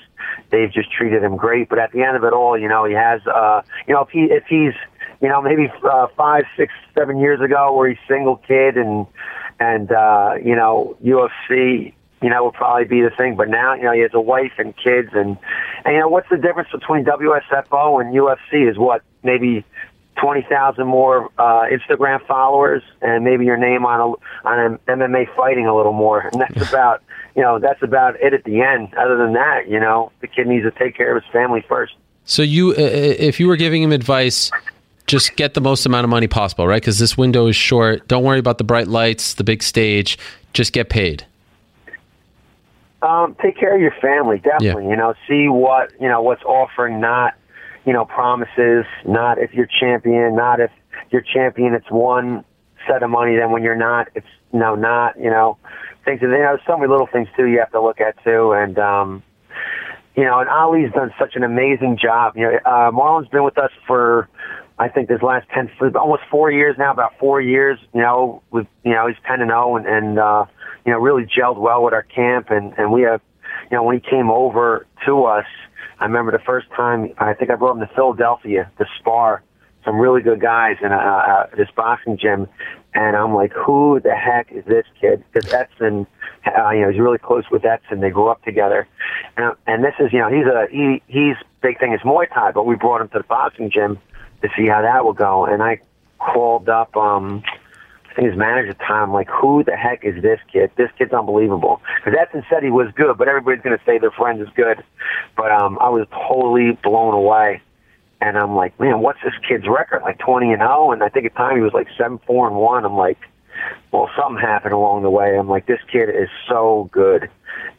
they've 0.51 0.71
just 0.71 0.89
treated 0.89 1.21
him 1.21 1.35
great. 1.35 1.67
But 1.67 1.79
at 1.79 1.91
the 1.91 2.03
end 2.03 2.15
of 2.15 2.23
it 2.23 2.31
all, 2.31 2.57
you 2.57 2.69
know, 2.69 2.85
he 2.85 2.93
has, 2.93 3.19
uh, 3.27 3.61
you 3.85 3.93
know, 3.93 4.03
if 4.03 4.09
he 4.09 4.21
if 4.31 4.45
he's, 4.47 4.73
you 5.21 5.29
know, 5.29 5.41
maybe 5.41 5.71
uh, 5.83 6.07
five, 6.15 6.43
six, 6.55 6.73
seven 6.95 7.17
years 7.17 7.41
ago 7.41 7.73
where 7.73 7.89
he's 7.89 7.97
single 8.07 8.37
kid 8.37 8.77
and 8.77 9.07
and 9.59 9.91
uh, 9.91 10.35
you 10.43 10.55
know 10.55 10.97
UFC, 11.03 11.93
you 12.21 12.29
know, 12.29 12.43
will 12.43 12.51
probably 12.51 12.85
be 12.85 13.01
the 13.01 13.09
thing. 13.09 13.35
But 13.35 13.49
now, 13.49 13.73
you 13.73 13.83
know, 13.83 13.93
he 13.93 14.01
has 14.01 14.11
a 14.13 14.21
wife 14.21 14.53
and 14.57 14.75
kids, 14.75 15.09
and 15.13 15.37
and 15.85 15.93
you 15.93 15.99
know, 15.99 16.07
what's 16.07 16.29
the 16.29 16.37
difference 16.37 16.69
between 16.71 17.05
WSFO 17.05 18.01
and 18.01 18.13
UFC? 18.13 18.69
Is 18.69 18.77
what 18.77 19.01
maybe 19.23 19.65
twenty 20.15 20.45
thousand 20.47 20.87
more 20.87 21.29
uh, 21.37 21.65
Instagram 21.71 22.25
followers, 22.27 22.83
and 23.01 23.23
maybe 23.23 23.45
your 23.45 23.57
name 23.57 23.85
on 23.85 23.99
a 23.99 24.47
on 24.47 24.59
an 24.59 24.79
MMA 24.87 25.35
fighting 25.35 25.67
a 25.67 25.75
little 25.75 25.93
more, 25.93 26.21
and 26.21 26.41
that's 26.41 26.69
about 26.69 27.01
you 27.35 27.41
know 27.41 27.59
that's 27.59 27.81
about 27.81 28.19
it 28.21 28.33
at 28.33 28.43
the 28.43 28.61
end. 28.61 28.93
Other 28.95 29.17
than 29.17 29.33
that, 29.33 29.67
you 29.67 29.79
know, 29.79 30.11
the 30.21 30.27
kid 30.27 30.47
needs 30.47 30.65
to 30.65 30.71
take 30.71 30.95
care 30.95 31.15
of 31.15 31.23
his 31.23 31.31
family 31.31 31.63
first. 31.67 31.95
So 32.25 32.41
you, 32.41 32.71
uh, 32.71 32.75
if 32.77 33.39
you 33.39 33.47
were 33.47 33.55
giving 33.55 33.81
him 33.81 33.93
advice, 33.93 34.51
just 35.07 35.35
get 35.37 35.53
the 35.53 35.61
most 35.61 35.85
amount 35.85 36.03
of 36.03 36.09
money 36.09 36.27
possible, 36.27 36.67
right? 36.67 36.81
Because 36.81 36.99
this 36.99 37.17
window 37.17 37.47
is 37.47 37.55
short. 37.55 38.07
Don't 38.07 38.23
worry 38.23 38.39
about 38.39 38.57
the 38.57 38.63
bright 38.63 38.87
lights, 38.87 39.33
the 39.35 39.43
big 39.43 39.63
stage. 39.63 40.19
Just 40.53 40.73
get 40.73 40.89
paid. 40.89 41.25
Um, 43.01 43.35
take 43.41 43.57
care 43.57 43.73
of 43.73 43.81
your 43.81 43.95
family, 44.01 44.39
definitely. 44.39 44.89
You 44.89 44.97
know, 44.97 45.13
see 45.27 45.47
what 45.47 45.91
you 45.99 46.07
know 46.07 46.21
what's 46.21 46.43
offering, 46.43 46.99
not 46.99 47.35
you 47.85 47.93
know 47.93 48.05
promises, 48.05 48.85
not 49.07 49.37
if 49.37 49.53
you're 49.53 49.67
champion, 49.67 50.35
not 50.35 50.59
if 50.59 50.71
you're 51.11 51.21
champion, 51.21 51.73
it's 51.73 51.89
one 51.89 52.43
set 52.87 53.03
of 53.03 53.09
money. 53.09 53.37
Then 53.37 53.51
when 53.51 53.63
you're 53.63 53.75
not, 53.75 54.09
it's 54.15 54.27
you 54.51 54.59
know 54.59 54.75
not 54.75 55.17
you 55.17 55.29
know 55.29 55.57
things. 56.05 56.21
You 56.21 56.27
know, 56.27 56.57
so 56.65 56.75
many 56.75 56.89
little 56.89 57.07
things 57.07 57.29
too 57.37 57.45
you 57.45 57.59
have 57.59 57.71
to 57.71 57.81
look 57.81 58.01
at 58.01 58.21
too, 58.23 58.51
and 58.53 58.79
um, 58.79 59.23
you 60.17 60.23
know, 60.23 60.39
and 60.39 60.49
Ali's 60.49 60.91
done 60.91 61.13
such 61.19 61.35
an 61.35 61.43
amazing 61.43 61.99
job. 62.01 62.35
You 62.35 62.43
know, 62.43 62.59
uh, 62.65 62.91
Marlon's 62.91 63.27
been 63.27 63.43
with 63.43 63.59
us 63.59 63.71
for, 63.85 64.27
I 64.79 64.89
think, 64.89 65.09
this 65.09 65.21
last 65.21 65.47
ten, 65.53 65.69
almost 65.95 66.23
four 66.29 66.51
years 66.51 66.75
now. 66.77 66.91
About 66.91 67.17
four 67.19 67.41
years. 67.41 67.79
You 67.93 68.01
know, 68.01 68.43
with 68.51 68.67
you 68.83 68.93
know, 68.93 69.07
he's 69.07 69.17
ten 69.27 69.41
and 69.41 69.49
zero, 69.49 69.75
and 69.75 69.87
and 69.87 70.19
uh, 70.19 70.45
you 70.85 70.91
know, 70.91 70.99
really 70.99 71.25
gelled 71.25 71.57
well 71.57 71.83
with 71.83 71.93
our 71.93 72.03
camp, 72.03 72.51
and 72.51 72.73
and 72.77 72.91
we 72.91 73.01
have, 73.01 73.21
you 73.71 73.77
know, 73.77 73.83
when 73.83 73.99
he 73.99 74.09
came 74.09 74.29
over 74.29 74.85
to 75.05 75.23
us, 75.23 75.45
I 75.99 76.05
remember 76.05 76.31
the 76.31 76.43
first 76.43 76.67
time. 76.75 77.13
I 77.17 77.33
think 77.33 77.49
I 77.49 77.55
brought 77.55 77.77
him 77.77 77.87
to 77.87 77.93
Philadelphia 77.95 78.71
to 78.77 78.85
spar 78.99 79.43
some 79.83 79.97
really 79.99 80.21
good 80.21 80.41
guys 80.41 80.75
in 80.81 80.91
uh, 80.91 80.95
uh, 80.95 81.47
this 81.55 81.69
boxing 81.75 82.17
gym, 82.17 82.47
and 82.93 83.15
I'm 83.15 83.33
like, 83.33 83.53
who 83.53 83.99
the 83.99 84.13
heck 84.13 84.51
is 84.51 84.63
this 84.65 84.85
kid? 85.01 85.23
Because 85.31 85.51
Edson, 85.51 86.05
uh, 86.45 86.69
you 86.69 86.81
know, 86.81 86.91
he's 86.91 86.99
really 86.99 87.17
close 87.17 87.45
with 87.49 87.65
Edson. 87.65 88.01
They 88.01 88.11
grew 88.11 88.27
up 88.27 88.43
together, 88.43 88.87
and, 89.37 89.55
and 89.65 89.83
this 89.83 89.93
is, 89.99 90.13
you 90.13 90.19
know, 90.19 90.29
he's 90.29 90.45
a 90.45 90.67
he 90.69 91.01
he's 91.07 91.35
big 91.63 91.79
thing 91.79 91.93
is 91.93 92.01
Muay 92.01 92.31
Thai, 92.31 92.51
but 92.51 92.67
we 92.67 92.75
brought 92.75 93.01
him 93.01 93.09
to 93.09 93.17
the 93.17 93.23
boxing 93.23 93.71
gym 93.71 93.97
to 94.41 94.49
see 94.55 94.67
how 94.67 94.81
that 94.81 95.05
would 95.05 95.17
go, 95.17 95.45
and 95.45 95.61
I 95.63 95.79
called 96.19 96.69
up. 96.69 96.95
um 96.95 97.43
I 98.09 98.21
think 98.21 98.29
his 98.31 98.37
manager 98.39 98.71
at 98.71 98.79
the 98.79 98.83
time, 98.83 99.13
like, 99.13 99.29
who 99.29 99.63
the 99.63 99.75
heck 99.75 100.03
is 100.03 100.23
this 100.23 100.39
kid? 100.51 100.71
This 100.75 100.89
kid's 100.97 101.13
unbelievable. 101.13 101.81
Because 102.03 102.17
Edson 102.19 102.43
said 102.49 102.63
he 102.63 102.71
was 102.71 102.87
good, 102.95 103.15
but 103.15 103.27
everybody's 103.27 103.61
going 103.61 103.77
to 103.77 103.85
say 103.85 103.99
their 103.99 104.09
friend 104.09 104.41
is 104.41 104.47
good. 104.55 104.83
But 105.35 105.51
um, 105.51 105.77
I 105.79 105.89
was 105.89 106.07
totally 106.09 106.71
blown 106.81 107.13
away. 107.13 107.61
And 108.19 108.35
I'm 108.35 108.55
like, 108.55 108.79
man, 108.79 109.01
what's 109.01 109.19
this 109.23 109.35
kid's 109.47 109.67
record? 109.67 110.01
Like 110.01 110.17
20 110.17 110.51
and 110.51 110.61
0, 110.61 110.93
and 110.93 111.03
I 111.03 111.09
think 111.09 111.27
at 111.27 111.33
the 111.33 111.37
time 111.37 111.57
he 111.57 111.61
was 111.61 111.73
like 111.73 111.89
7 111.95 112.19
4 112.25 112.47
and 112.47 112.55
1. 112.55 112.85
I'm 112.85 112.95
like, 112.95 113.19
well, 113.91 114.09
something 114.17 114.41
happened 114.41 114.73
along 114.73 115.03
the 115.03 115.09
way. 115.09 115.37
I'm 115.37 115.49
like, 115.49 115.65
this 115.65 115.79
kid 115.91 116.09
is 116.09 116.29
so 116.47 116.89
good. 116.91 117.29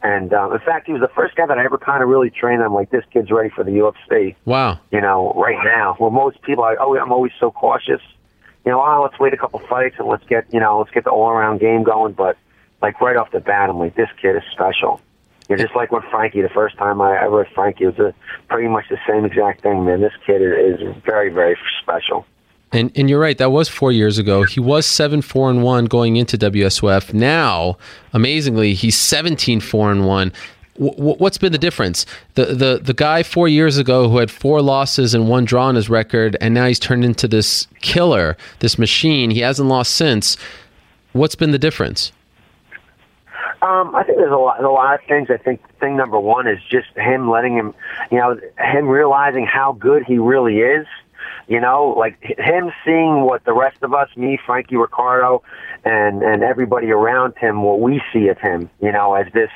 And 0.01 0.33
um, 0.33 0.53
in 0.53 0.59
fact, 0.59 0.87
he 0.87 0.93
was 0.93 1.01
the 1.01 1.09
first 1.09 1.35
guy 1.35 1.45
that 1.45 1.57
I 1.57 1.65
ever 1.65 1.77
kind 1.77 2.01
of 2.01 2.09
really 2.09 2.29
trained. 2.29 2.63
I'm 2.63 2.73
like, 2.73 2.89
this 2.89 3.03
kid's 3.11 3.31
ready 3.31 3.49
for 3.49 3.63
the 3.63 3.71
UFC. 3.71 4.35
Wow. 4.45 4.79
You 4.91 5.01
know, 5.01 5.33
right 5.35 5.57
now. 5.63 5.97
Well, 5.99 6.09
most 6.09 6.41
people, 6.41 6.63
I, 6.63 6.75
oh, 6.79 6.97
I'm 6.97 7.11
always 7.11 7.33
so 7.39 7.51
cautious. 7.51 8.01
You 8.65 8.71
know, 8.71 8.81
oh, 8.81 9.01
let's 9.03 9.19
wait 9.19 9.33
a 9.33 9.37
couple 9.37 9.59
fights 9.69 9.95
and 9.99 10.07
let's 10.07 10.23
get, 10.25 10.45
you 10.53 10.59
know, 10.59 10.79
let's 10.79 10.91
get 10.91 11.03
the 11.03 11.11
all-around 11.11 11.59
game 11.59 11.83
going. 11.83 12.13
But 12.13 12.37
like 12.81 12.99
right 13.01 13.15
off 13.15 13.31
the 13.31 13.39
bat, 13.39 13.69
I'm 13.69 13.77
like, 13.77 13.95
this 13.95 14.09
kid 14.21 14.35
is 14.35 14.43
special. 14.51 15.01
You 15.49 15.55
know, 15.55 15.63
just 15.63 15.75
like 15.75 15.91
with 15.91 16.03
Frankie, 16.11 16.41
the 16.41 16.49
first 16.49 16.77
time 16.77 17.01
I 17.01 17.21
ever 17.23 17.43
met 17.43 17.53
Frankie, 17.53 17.85
it 17.85 17.97
was 17.97 18.13
a, 18.13 18.13
pretty 18.47 18.67
much 18.67 18.85
the 18.89 18.99
same 19.07 19.25
exact 19.25 19.61
thing, 19.61 19.83
man. 19.83 20.01
This 20.01 20.13
kid 20.25 20.41
is, 20.41 20.79
is 20.79 20.95
very, 21.03 21.29
very 21.29 21.57
special. 21.81 22.25
And 22.71 22.91
and 22.95 23.09
you're 23.09 23.19
right. 23.19 23.37
That 23.37 23.51
was 23.51 23.67
four 23.67 23.91
years 23.91 24.17
ago. 24.17 24.43
He 24.43 24.59
was 24.59 24.85
seven 24.85 25.21
four 25.21 25.49
and 25.49 25.63
one 25.63 25.85
going 25.85 26.17
into 26.17 26.37
WSOF. 26.37 27.13
Now, 27.13 27.77
amazingly, 28.13 28.73
he's 28.73 28.95
17 28.95 29.59
four 29.59 29.91
and 29.91 30.05
one. 30.05 30.31
What's 30.75 31.37
been 31.37 31.51
the 31.51 31.57
difference? 31.57 32.05
The 32.35 32.45
the 32.45 32.79
the 32.81 32.93
guy 32.93 33.23
four 33.23 33.47
years 33.47 33.77
ago 33.77 34.07
who 34.07 34.17
had 34.17 34.31
four 34.31 34.61
losses 34.61 35.13
and 35.13 35.27
one 35.27 35.45
draw 35.45 35.65
on 35.65 35.75
his 35.75 35.89
record, 35.89 36.37
and 36.39 36.53
now 36.53 36.67
he's 36.67 36.79
turned 36.79 37.03
into 37.03 37.27
this 37.27 37.67
killer, 37.81 38.37
this 38.59 38.77
machine. 38.77 39.31
He 39.31 39.39
hasn't 39.39 39.67
lost 39.67 39.95
since. 39.95 40.37
What's 41.11 41.35
been 41.35 41.51
the 41.51 41.59
difference? 41.59 42.11
Um, 43.61 43.93
I 43.93 44.03
think 44.03 44.17
there's 44.17 44.31
a 44.31 44.37
lot, 44.37 44.63
a 44.63 44.69
lot 44.69 44.93
of 44.93 45.01
things. 45.05 45.29
I 45.29 45.35
think 45.35 45.59
thing 45.79 45.97
number 45.97 46.17
one 46.17 46.47
is 46.47 46.59
just 46.69 46.87
him 46.95 47.29
letting 47.29 47.57
him, 47.57 47.73
you 48.09 48.17
know, 48.17 48.39
him 48.57 48.87
realizing 48.87 49.45
how 49.45 49.73
good 49.73 50.03
he 50.03 50.17
really 50.17 50.59
is. 50.59 50.87
You 51.47 51.59
know, 51.59 51.95
like 51.97 52.21
him 52.21 52.71
seeing 52.85 53.21
what 53.21 53.43
the 53.45 53.53
rest 53.53 53.77
of 53.81 53.93
us, 53.93 54.09
me, 54.15 54.39
Frankie 54.45 54.77
Ricardo, 54.77 55.43
and 55.83 56.21
and 56.21 56.43
everybody 56.43 56.91
around 56.91 57.37
him, 57.37 57.63
what 57.63 57.79
we 57.79 58.01
see 58.13 58.27
of 58.27 58.37
him. 58.37 58.69
You 58.81 58.91
know, 58.91 59.13
as 59.13 59.31
this 59.33 59.51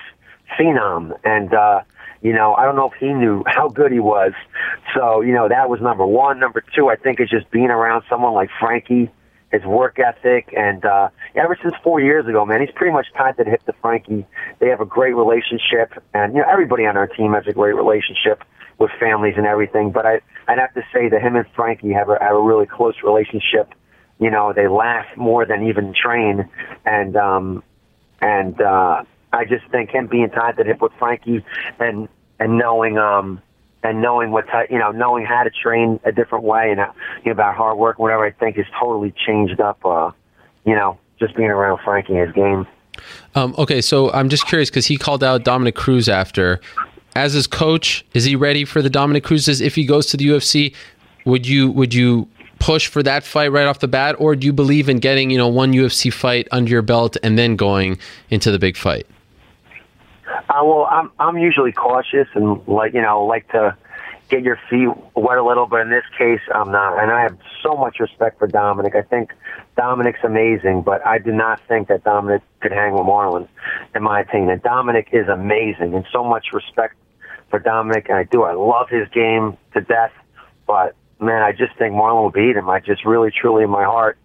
phenom, 0.57 1.13
and 1.23 1.53
uh, 1.53 1.81
you 2.21 2.33
know, 2.33 2.55
I 2.55 2.65
don't 2.65 2.75
know 2.75 2.89
if 2.89 2.99
he 2.99 3.13
knew 3.13 3.43
how 3.47 3.69
good 3.69 3.91
he 3.91 3.99
was. 3.99 4.31
So, 4.95 5.21
you 5.21 5.33
know, 5.33 5.49
that 5.49 5.69
was 5.69 5.81
number 5.81 6.05
one. 6.05 6.39
Number 6.39 6.63
two, 6.75 6.89
I 6.89 6.95
think 6.95 7.19
is 7.19 7.29
just 7.29 7.51
being 7.51 7.69
around 7.69 8.03
someone 8.09 8.33
like 8.33 8.49
Frankie 8.59 9.11
his 9.53 9.63
work 9.63 9.99
ethic, 9.99 10.51
and 10.57 10.83
uh, 10.83 11.09
ever 11.35 11.57
since 11.61 11.75
four 11.83 12.01
years 12.01 12.25
ago, 12.27 12.43
man, 12.43 12.59
he's 12.59 12.71
pretty 12.73 12.91
much 12.91 13.05
tied 13.15 13.37
to 13.37 13.43
the 13.43 13.51
hip 13.51 13.63
to 13.67 13.73
Frankie. 13.81 14.25
They 14.59 14.67
have 14.67 14.81
a 14.81 14.85
great 14.85 15.15
relationship, 15.15 15.93
and 16.13 16.33
you 16.33 16.41
know 16.41 16.47
everybody 16.51 16.87
on 16.87 16.97
our 16.97 17.07
team 17.07 17.33
has 17.33 17.45
a 17.47 17.53
great 17.53 17.75
relationship 17.75 18.43
with 18.79 18.89
families 18.99 19.35
and 19.37 19.45
everything. 19.45 19.91
But 19.91 20.07
I, 20.07 20.21
I'd 20.47 20.57
have 20.57 20.73
to 20.73 20.81
say 20.91 21.07
that 21.07 21.21
him 21.21 21.35
and 21.35 21.45
Frankie 21.55 21.93
have 21.93 22.09
a, 22.09 22.17
have 22.19 22.35
a 22.35 22.41
really 22.41 22.65
close 22.65 22.95
relationship. 23.03 23.71
You 24.19 24.31
know, 24.31 24.53
they 24.53 24.67
laugh 24.67 25.05
more 25.15 25.45
than 25.45 25.67
even 25.67 25.93
train, 25.93 26.49
and 26.83 27.15
um, 27.15 27.63
and 28.21 28.59
uh, 28.59 29.03
I 29.31 29.45
just 29.45 29.67
think 29.69 29.91
him 29.91 30.07
being 30.07 30.31
tied 30.31 30.57
to 30.57 30.63
the 30.63 30.69
hip 30.69 30.81
with 30.81 30.93
Frankie 30.97 31.45
and 31.79 32.09
and 32.39 32.57
knowing 32.57 32.97
um 32.97 33.39
and 33.83 34.01
knowing 34.01 34.31
what 34.31 34.47
type, 34.47 34.71
you 34.71 34.79
know, 34.79 34.91
knowing 34.91 35.25
how 35.25 35.43
to 35.43 35.49
train 35.49 35.99
a 36.05 36.11
different 36.11 36.43
way 36.43 36.71
and 36.71 36.79
uh, 36.79 36.91
you 37.17 37.25
know, 37.25 37.31
about 37.31 37.55
hard 37.55 37.77
work, 37.77 37.99
whatever 37.99 38.25
I 38.25 38.31
think 38.31 38.55
has 38.57 38.65
totally 38.79 39.13
changed 39.25 39.59
up. 39.59 39.85
Uh, 39.85 40.11
you 40.65 40.75
know, 40.75 40.97
just 41.19 41.35
being 41.35 41.49
around 41.49 41.79
Frankie 41.83 42.15
his 42.15 42.31
game. 42.31 42.65
Um, 43.35 43.55
okay, 43.57 43.81
so 43.81 44.11
I'm 44.11 44.29
just 44.29 44.47
curious 44.47 44.69
because 44.69 44.85
he 44.85 44.97
called 44.97 45.23
out 45.23 45.43
Dominick 45.43 45.75
Cruz 45.75 46.07
after. 46.07 46.61
As 47.15 47.33
his 47.33 47.45
coach, 47.45 48.05
is 48.13 48.23
he 48.23 48.35
ready 48.35 48.65
for 48.65 48.81
the 48.81 48.89
Dominick 48.89 49.23
Cruzes 49.23 49.61
if 49.61 49.75
he 49.75 49.85
goes 49.85 50.07
to 50.07 50.17
the 50.17 50.25
UFC? 50.25 50.73
Would 51.25 51.47
you 51.47 51.69
would 51.71 51.93
you 51.93 52.27
push 52.59 52.87
for 52.87 53.03
that 53.03 53.23
fight 53.23 53.51
right 53.51 53.67
off 53.67 53.79
the 53.79 53.87
bat, 53.87 54.15
or 54.19 54.35
do 54.35 54.47
you 54.47 54.53
believe 54.53 54.89
in 54.89 54.97
getting 54.97 55.29
you 55.29 55.37
know 55.37 55.47
one 55.47 55.73
UFC 55.73 56.11
fight 56.11 56.47
under 56.51 56.71
your 56.71 56.81
belt 56.81 57.17
and 57.21 57.37
then 57.37 57.55
going 57.55 57.99
into 58.29 58.51
the 58.51 58.59
big 58.59 58.77
fight? 58.77 59.05
Uh, 60.49 60.61
well, 60.63 60.87
I'm 60.89 61.11
I'm 61.19 61.37
usually 61.37 61.71
cautious 61.71 62.27
and 62.33 62.65
like 62.67 62.93
you 62.93 63.01
know 63.01 63.25
like 63.25 63.47
to 63.49 63.75
get 64.29 64.43
your 64.43 64.59
feet 64.69 64.89
wet 65.15 65.37
a 65.37 65.43
little, 65.43 65.67
but 65.67 65.81
in 65.81 65.89
this 65.89 66.05
case, 66.17 66.39
I'm 66.53 66.71
not. 66.71 67.01
And 67.01 67.11
I 67.11 67.21
have 67.21 67.37
so 67.61 67.75
much 67.75 67.99
respect 67.99 68.39
for 68.39 68.47
Dominic. 68.47 68.95
I 68.95 69.01
think 69.01 69.31
Dominic's 69.75 70.23
amazing, 70.23 70.81
but 70.81 71.05
I 71.05 71.19
do 71.19 71.31
not 71.31 71.61
think 71.67 71.87
that 71.89 72.03
Dominic 72.03 72.41
could 72.59 72.71
hang 72.71 72.93
with 72.93 73.03
Marlon, 73.03 73.47
in 73.95 74.03
my 74.03 74.21
opinion. 74.21 74.49
And 74.49 74.63
Dominick 74.63 75.09
is 75.11 75.27
amazing, 75.27 75.93
and 75.93 76.05
so 76.11 76.23
much 76.23 76.47
respect 76.53 76.95
for 77.49 77.59
Dominic. 77.59 78.07
And 78.09 78.17
I 78.17 78.23
do. 78.23 78.43
I 78.43 78.53
love 78.53 78.89
his 78.89 79.07
game 79.09 79.57
to 79.73 79.81
death, 79.81 80.13
but 80.65 80.95
man, 81.19 81.43
I 81.43 81.51
just 81.51 81.75
think 81.77 81.93
Marlon 81.93 82.23
will 82.23 82.31
beat 82.31 82.55
him. 82.55 82.69
I 82.69 82.79
just 82.79 83.05
really, 83.05 83.31
truly, 83.31 83.63
in 83.63 83.69
my 83.69 83.83
heart, 83.83 84.17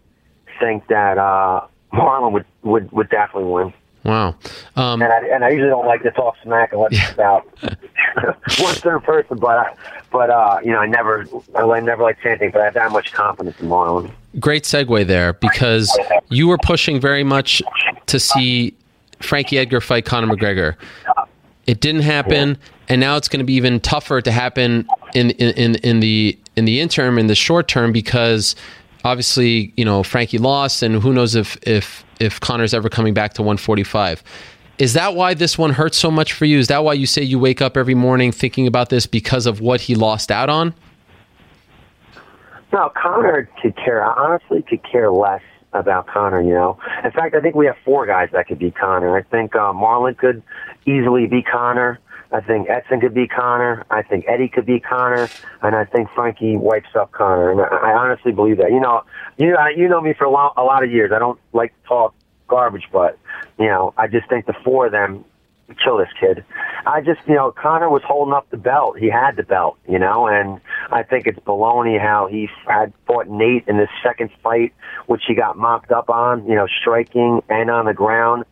think 0.58 0.86
that 0.88 1.18
uh, 1.18 1.66
Marlon 1.92 2.32
would 2.32 2.46
would 2.62 2.90
would 2.92 3.10
definitely 3.10 3.50
win. 3.50 3.72
Wow. 4.04 4.36
Um, 4.76 5.02
and, 5.02 5.12
I, 5.12 5.26
and 5.28 5.44
I 5.44 5.50
usually 5.50 5.68
don't 5.68 5.86
like 5.86 6.02
to 6.02 6.10
talk 6.10 6.36
smack 6.42 6.72
unless 6.72 6.92
yeah. 6.92 7.04
it's 7.04 7.12
about 7.12 7.46
one 8.60 8.74
certain 8.74 9.00
person, 9.00 9.38
but 9.38 9.58
I, 9.58 9.74
but 10.10 10.30
uh, 10.30 10.60
you 10.64 10.72
know, 10.72 10.78
I 10.78 10.86
never, 10.86 11.26
I 11.54 11.80
never 11.80 12.02
like 12.02 12.16
say 12.22 12.30
anything, 12.30 12.50
but 12.52 12.60
I 12.60 12.64
have 12.64 12.74
that 12.74 12.92
much 12.92 13.12
confidence 13.12 13.60
in 13.60 13.68
Marlon. 13.68 14.10
Great 14.38 14.64
segue 14.64 15.06
there 15.06 15.34
because 15.34 15.96
you 16.28 16.48
were 16.48 16.58
pushing 16.58 17.00
very 17.00 17.24
much 17.24 17.62
to 18.06 18.18
see 18.18 18.74
Frankie 19.20 19.58
Edgar 19.58 19.80
fight 19.80 20.04
Conor 20.04 20.34
McGregor. 20.34 20.76
It 21.66 21.80
didn't 21.80 22.02
happen, 22.02 22.56
and 22.88 23.00
now 23.00 23.16
it's 23.16 23.28
going 23.28 23.40
to 23.40 23.44
be 23.44 23.54
even 23.54 23.80
tougher 23.80 24.22
to 24.22 24.30
happen 24.30 24.88
in 25.14 25.30
in 25.32 25.74
in 25.76 26.00
the 26.00 26.38
in 26.56 26.64
the 26.64 26.80
interim 26.80 27.18
in 27.18 27.26
the 27.26 27.34
short 27.34 27.68
term 27.68 27.92
because 27.92 28.56
obviously 29.04 29.72
you 29.76 29.84
know 29.84 30.02
Frankie 30.02 30.38
lost, 30.38 30.82
and 30.82 31.02
who 31.02 31.12
knows 31.12 31.34
if 31.34 31.56
if 31.66 32.04
if 32.20 32.40
Conor's 32.40 32.74
ever 32.74 32.88
coming 32.88 33.14
back 33.14 33.34
to 33.34 33.42
145. 33.42 34.22
Is 34.78 34.92
that 34.92 35.16
why 35.16 35.34
this 35.34 35.58
one 35.58 35.72
hurts 35.72 35.98
so 35.98 36.10
much 36.10 36.32
for 36.32 36.44
you? 36.44 36.58
Is 36.58 36.68
that 36.68 36.84
why 36.84 36.92
you 36.92 37.06
say 37.06 37.22
you 37.22 37.38
wake 37.38 37.60
up 37.60 37.76
every 37.76 37.96
morning 37.96 38.30
thinking 38.30 38.66
about 38.66 38.90
this 38.90 39.06
because 39.06 39.44
of 39.46 39.60
what 39.60 39.80
he 39.80 39.96
lost 39.96 40.30
out 40.30 40.48
on? 40.48 40.72
No, 42.72 42.90
Conor 42.90 43.48
could 43.60 43.76
care. 43.76 44.04
I 44.04 44.12
honestly 44.12 44.62
could 44.62 44.82
care 44.84 45.10
less 45.10 45.42
about 45.72 46.06
Conor. 46.06 46.42
You 46.42 46.54
know, 46.54 46.78
in 47.04 47.10
fact, 47.10 47.34
I 47.34 47.40
think 47.40 47.56
we 47.56 47.66
have 47.66 47.76
four 47.84 48.06
guys 48.06 48.28
that 48.32 48.46
could 48.46 48.58
be 48.58 48.70
Conor. 48.70 49.16
I 49.16 49.22
think 49.22 49.56
uh, 49.56 49.72
Marlon 49.72 50.16
could 50.16 50.42
easily 50.86 51.26
be 51.26 51.42
Conor. 51.42 51.98
I 52.30 52.40
think 52.40 52.68
Edson 52.68 53.00
could 53.00 53.14
be 53.14 53.26
Conor. 53.26 53.86
I 53.90 54.02
think 54.02 54.26
Eddie 54.28 54.48
could 54.48 54.66
be 54.66 54.80
Conor, 54.80 55.28
and 55.62 55.74
I 55.74 55.84
think 55.84 56.10
Frankie 56.14 56.56
wipes 56.56 56.94
up 56.94 57.12
Conor. 57.12 57.50
And 57.50 57.60
I 57.60 57.92
honestly 57.92 58.32
believe 58.32 58.58
that. 58.58 58.70
You 58.70 58.80
know, 58.80 59.02
you 59.38 59.52
know, 59.52 59.66
you 59.68 59.88
know 59.88 60.00
me 60.00 60.12
for 60.12 60.24
a 60.24 60.30
lot, 60.30 60.52
a 60.56 60.62
lot 60.62 60.84
of 60.84 60.90
years. 60.90 61.10
I 61.12 61.18
don't 61.18 61.40
like 61.52 61.72
to 61.82 61.88
talk 61.88 62.14
garbage, 62.46 62.88
but 62.92 63.18
you 63.58 63.66
know, 63.66 63.94
I 63.96 64.08
just 64.08 64.28
think 64.28 64.46
the 64.46 64.54
four 64.64 64.86
of 64.86 64.92
them 64.92 65.24
kill 65.82 65.98
this 65.98 66.08
kid. 66.18 66.44
I 66.86 67.00
just, 67.00 67.20
you 67.26 67.34
know, 67.34 67.50
Conor 67.52 67.90
was 67.90 68.02
holding 68.02 68.32
up 68.32 68.48
the 68.50 68.56
belt. 68.56 68.98
He 68.98 69.08
had 69.08 69.36
the 69.36 69.42
belt, 69.42 69.76
you 69.86 69.98
know, 69.98 70.26
and 70.26 70.60
I 70.90 71.02
think 71.02 71.26
it's 71.26 71.38
baloney 71.40 72.00
how 72.00 72.26
he 72.26 72.48
had 72.66 72.92
fought 73.06 73.28
Nate 73.28 73.68
in 73.68 73.76
his 73.78 73.88
second 74.02 74.30
fight, 74.42 74.72
which 75.06 75.22
he 75.26 75.34
got 75.34 75.56
mopped 75.56 75.92
up 75.92 76.08
on, 76.08 76.46
you 76.48 76.54
know, 76.54 76.66
striking 76.66 77.42
and 77.48 77.70
on 77.70 77.84
the 77.84 77.94
ground. 77.94 78.44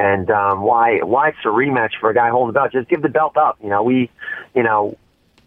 And 0.00 0.30
um, 0.30 0.62
why 0.62 1.00
why 1.00 1.28
it's 1.28 1.44
a 1.44 1.48
rematch 1.48 1.90
for 2.00 2.08
a 2.08 2.14
guy 2.14 2.30
holding 2.30 2.54
the 2.54 2.58
belt? 2.58 2.72
Just 2.72 2.88
give 2.88 3.02
the 3.02 3.10
belt 3.10 3.36
up. 3.36 3.58
You 3.62 3.68
know, 3.68 3.82
we, 3.82 4.10
you 4.54 4.62
know, 4.62 4.96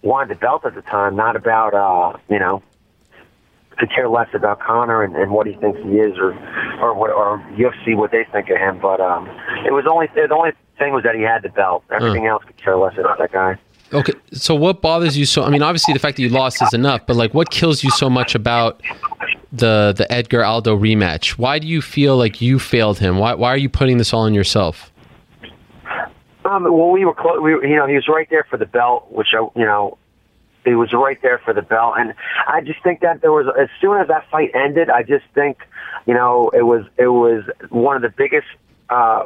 wanted 0.03 0.30
the 0.30 0.39
belt 0.39 0.63
at 0.63 0.75
the 0.75 0.84
time, 0.84 1.15
not 1.15 1.35
about 1.35 1.73
uh, 1.73 2.19
you 2.30 2.38
know, 2.38 2.61
to 3.80 3.88
care 3.88 4.07
less 4.07 4.30
about 4.35 4.59
Conor 4.59 5.01
and, 5.01 5.15
and 5.15 5.31
what 5.31 5.47
he 5.47 5.53
thinks 5.53 5.80
he 5.80 5.97
is, 5.97 6.19
or 6.19 6.35
or 6.80 6.93
what 6.93 7.09
or 7.09 7.39
UFC 7.57 7.97
what 7.97 8.11
they 8.11 8.25
think 8.31 8.51
of 8.51 8.57
him. 8.57 8.77
But 8.80 9.01
um, 9.01 9.27
it 9.65 9.73
was 9.73 9.85
only 9.89 10.05
the 10.13 10.31
only 10.31 10.51
thing 10.77 10.93
was 10.93 11.01
that 11.03 11.15
he 11.15 11.23
had 11.23 11.41
the 11.41 11.49
belt. 11.49 11.84
Everything 11.89 12.27
uh. 12.27 12.34
else 12.34 12.43
could 12.43 12.57
care 12.57 12.77
less 12.77 12.95
about 12.95 13.17
that 13.17 13.31
guy. 13.31 13.57
Okay, 13.94 14.14
so 14.32 14.56
what 14.56 14.82
bothers 14.82 15.18
you 15.18 15.26
so? 15.26 15.44
I 15.44 15.49
mean, 15.49 15.61
obviously 15.61 15.94
the 15.94 15.99
fact 15.99 16.18
that 16.18 16.24
you 16.24 16.30
lost 16.30 16.61
is 16.64 16.74
enough, 16.74 17.06
but 17.06 17.15
like, 17.15 17.34
what 17.34 17.52
kills 17.52 17.84
you 17.84 17.91
so 17.91 18.10
much 18.10 18.34
about 18.34 18.82
the 19.52 19.94
the 19.95 20.11
Edgar 20.11 20.44
Aldo 20.44 20.76
rematch? 20.78 21.38
Why 21.38 21.60
do 21.60 21.68
you 21.68 21.82
feel 21.82 22.18
like 22.18 22.41
you 22.41 22.57
failed 22.57 22.98
him? 22.98 23.18
Why 23.20 23.36
why 23.36 23.49
are 23.49 23.57
you 23.57 23.70
putting 23.70 23.99
this 23.99 24.11
all 24.11 24.22
on 24.22 24.34
yourself? 24.34 24.91
Um, 26.45 26.64
well, 26.64 26.90
we 26.90 27.06
were 27.06 27.14
close. 27.14 27.40
We, 27.40 27.52
you 27.52 27.76
know, 27.76 27.86
he 27.86 27.95
was 27.95 28.07
right 28.07 28.28
there 28.30 28.45
for 28.49 28.57
the 28.57 28.65
belt, 28.65 29.11
which 29.11 29.28
I, 29.34 29.40
you 29.56 29.65
know, 29.65 29.98
he 30.65 30.76
was 30.76 30.91
right 30.91 31.22
there 31.22 31.38
for 31.38 31.53
the 31.53 31.61
belt, 31.61 31.95
and 31.98 32.14
I 32.48 32.61
just 32.61 32.82
think 32.84 33.02
that 33.02 33.22
there 33.22 33.32
was 33.32 33.48
as 33.57 33.70
soon 33.80 33.99
as 34.02 34.07
that 34.07 34.30
fight 34.30 34.52
ended, 34.56 34.90
I 34.90 35.03
just 35.03 35.26
think, 35.36 35.60
you 36.06 36.14
know, 36.14 36.49
it 36.49 36.64
was 36.64 36.86
it 36.98 37.07
was 37.07 37.44
one 37.70 37.95
of 37.95 38.02
the 38.02 38.10
biggest 38.10 38.48
uh, 38.90 39.26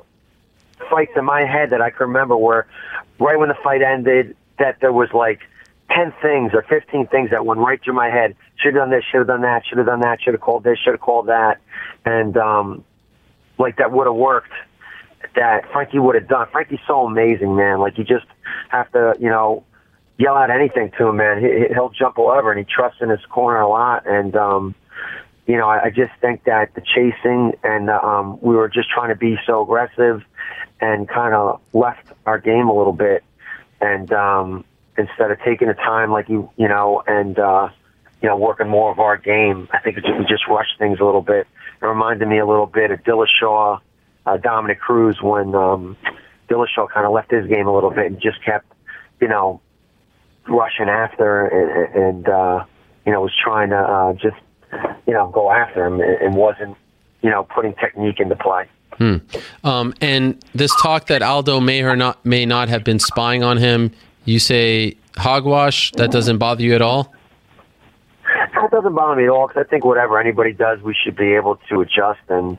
fights 0.89 1.13
in 1.15 1.25
my 1.25 1.45
head 1.45 1.69
that 1.69 1.81
I 1.81 1.89
can 1.89 2.07
remember. 2.07 2.35
Where 2.35 2.67
right 3.19 3.39
when 3.39 3.49
the 3.49 3.57
fight 3.63 3.81
ended, 3.81 4.35
that 4.59 4.79
there 4.81 4.91
was 4.91 5.09
like 5.13 5.39
10 5.91 6.13
things 6.21 6.51
or 6.53 6.63
15 6.63 7.07
things 7.07 7.29
that 7.31 7.45
went 7.45 7.59
right 7.59 7.81
through 7.83 7.93
my 7.93 8.09
head. 8.09 8.35
Should 8.57 8.73
have 8.73 8.83
done 8.83 8.89
this, 8.89 9.03
should 9.09 9.19
have 9.19 9.27
done 9.27 9.41
that, 9.41 9.65
should 9.65 9.77
have 9.77 9.87
done 9.87 10.01
that, 10.01 10.21
should 10.21 10.33
have 10.33 10.41
called 10.41 10.63
this, 10.63 10.77
should 10.79 10.93
have 10.93 10.99
called 10.99 11.27
that. 11.27 11.59
And, 12.05 12.37
um, 12.37 12.83
like 13.57 13.77
that 13.77 13.91
would 13.91 14.07
have 14.07 14.15
worked 14.15 14.51
that 15.35 15.71
Frankie 15.71 15.99
would 15.99 16.15
have 16.15 16.27
done. 16.27 16.47
Frankie's 16.51 16.79
so 16.87 17.05
amazing, 17.05 17.55
man. 17.55 17.79
Like 17.79 17.97
you 17.97 18.03
just 18.03 18.25
have 18.69 18.91
to, 18.91 19.15
you 19.19 19.29
know, 19.29 19.63
yell 20.17 20.35
out 20.35 20.49
anything 20.49 20.91
to 20.97 21.07
him, 21.07 21.17
man. 21.17 21.41
He, 21.41 21.73
he'll 21.73 21.89
jump 21.89 22.17
over 22.17 22.51
and 22.51 22.59
he 22.59 22.65
trusts 22.65 23.01
in 23.01 23.09
his 23.09 23.23
corner 23.29 23.59
a 23.59 23.67
lot. 23.67 24.05
And, 24.05 24.35
um, 24.35 24.75
you 25.45 25.57
know, 25.57 25.69
I, 25.69 25.85
I 25.85 25.89
just 25.89 26.11
think 26.19 26.43
that 26.45 26.73
the 26.75 26.81
chasing 26.81 27.53
and, 27.63 27.89
um, 27.89 28.39
we 28.41 28.55
were 28.55 28.67
just 28.67 28.89
trying 28.89 29.09
to 29.09 29.15
be 29.15 29.37
so 29.45 29.63
aggressive 29.63 30.23
and 30.81 31.07
kind 31.07 31.33
of 31.33 31.61
left 31.73 32.05
our 32.25 32.39
game 32.39 32.67
a 32.67 32.75
little 32.75 32.93
bit. 32.93 33.23
And, 33.79 34.11
um, 34.11 34.65
instead 34.97 35.31
of 35.31 35.39
taking 35.45 35.67
the 35.67 35.73
time 35.73 36.11
like 36.11 36.27
you 36.27 36.49
you 36.57 36.67
know 36.67 37.03
and 37.05 37.37
uh 37.37 37.69
you 38.21 38.27
know 38.27 38.35
working 38.35 38.67
more 38.67 38.91
of 38.91 38.99
our 38.99 39.15
game 39.15 39.69
i 39.71 39.79
think 39.79 39.95
we 39.95 40.25
just 40.27 40.47
rushed 40.47 40.77
things 40.79 40.99
a 40.99 41.05
little 41.05 41.21
bit. 41.21 41.47
It 41.81 41.85
reminded 41.85 42.27
me 42.27 42.39
a 42.39 42.45
little 42.45 42.65
bit 42.65 42.91
of 42.91 43.03
dillashaw 43.03 43.79
uh 44.25 44.37
dominick 44.37 44.79
cruz 44.79 45.21
when 45.21 45.53
um 45.53 45.95
dillashaw 46.49 46.89
kind 46.89 47.05
of 47.05 47.11
left 47.11 47.31
his 47.31 47.47
game 47.47 47.67
a 47.67 47.73
little 47.73 47.91
bit 47.91 48.07
and 48.07 48.19
just 48.19 48.43
kept 48.43 48.65
you 49.21 49.27
know 49.27 49.61
rushing 50.47 50.89
after 50.89 51.45
and, 51.45 52.03
and 52.03 52.29
uh 52.29 52.65
you 53.05 53.11
know 53.11 53.21
was 53.21 53.33
trying 53.43 53.69
to 53.69 53.77
uh 53.77 54.13
just 54.13 54.37
you 55.05 55.13
know 55.13 55.29
go 55.29 55.51
after 55.51 55.85
him 55.85 56.01
and 56.01 56.35
wasn't 56.35 56.75
you 57.21 57.29
know 57.29 57.43
putting 57.43 57.73
technique 57.75 58.19
into 58.19 58.35
play 58.35 58.67
Hmm. 58.93 59.17
Um, 59.63 59.93
and 60.01 60.43
this 60.55 60.73
talk 60.81 61.07
that 61.07 61.21
Aldo 61.21 61.59
may 61.59 61.83
or 61.83 61.95
not 61.95 62.25
may 62.25 62.45
not 62.45 62.69
have 62.69 62.83
been 62.83 62.99
spying 62.99 63.43
on 63.43 63.57
him, 63.57 63.91
you 64.25 64.39
say 64.39 64.95
hogwash. 65.17 65.91
That 65.93 66.11
doesn't 66.11 66.37
bother 66.37 66.63
you 66.63 66.73
at 66.73 66.81
all. 66.81 67.13
That 68.53 68.71
doesn't 68.71 68.95
bother 68.95 69.15
me 69.15 69.25
at 69.25 69.29
all 69.29 69.47
because 69.47 69.65
I 69.65 69.69
think 69.69 69.85
whatever 69.85 70.19
anybody 70.19 70.51
does, 70.51 70.81
we 70.81 70.95
should 70.95 71.15
be 71.15 71.33
able 71.35 71.57
to 71.69 71.81
adjust 71.81 72.21
and 72.27 72.57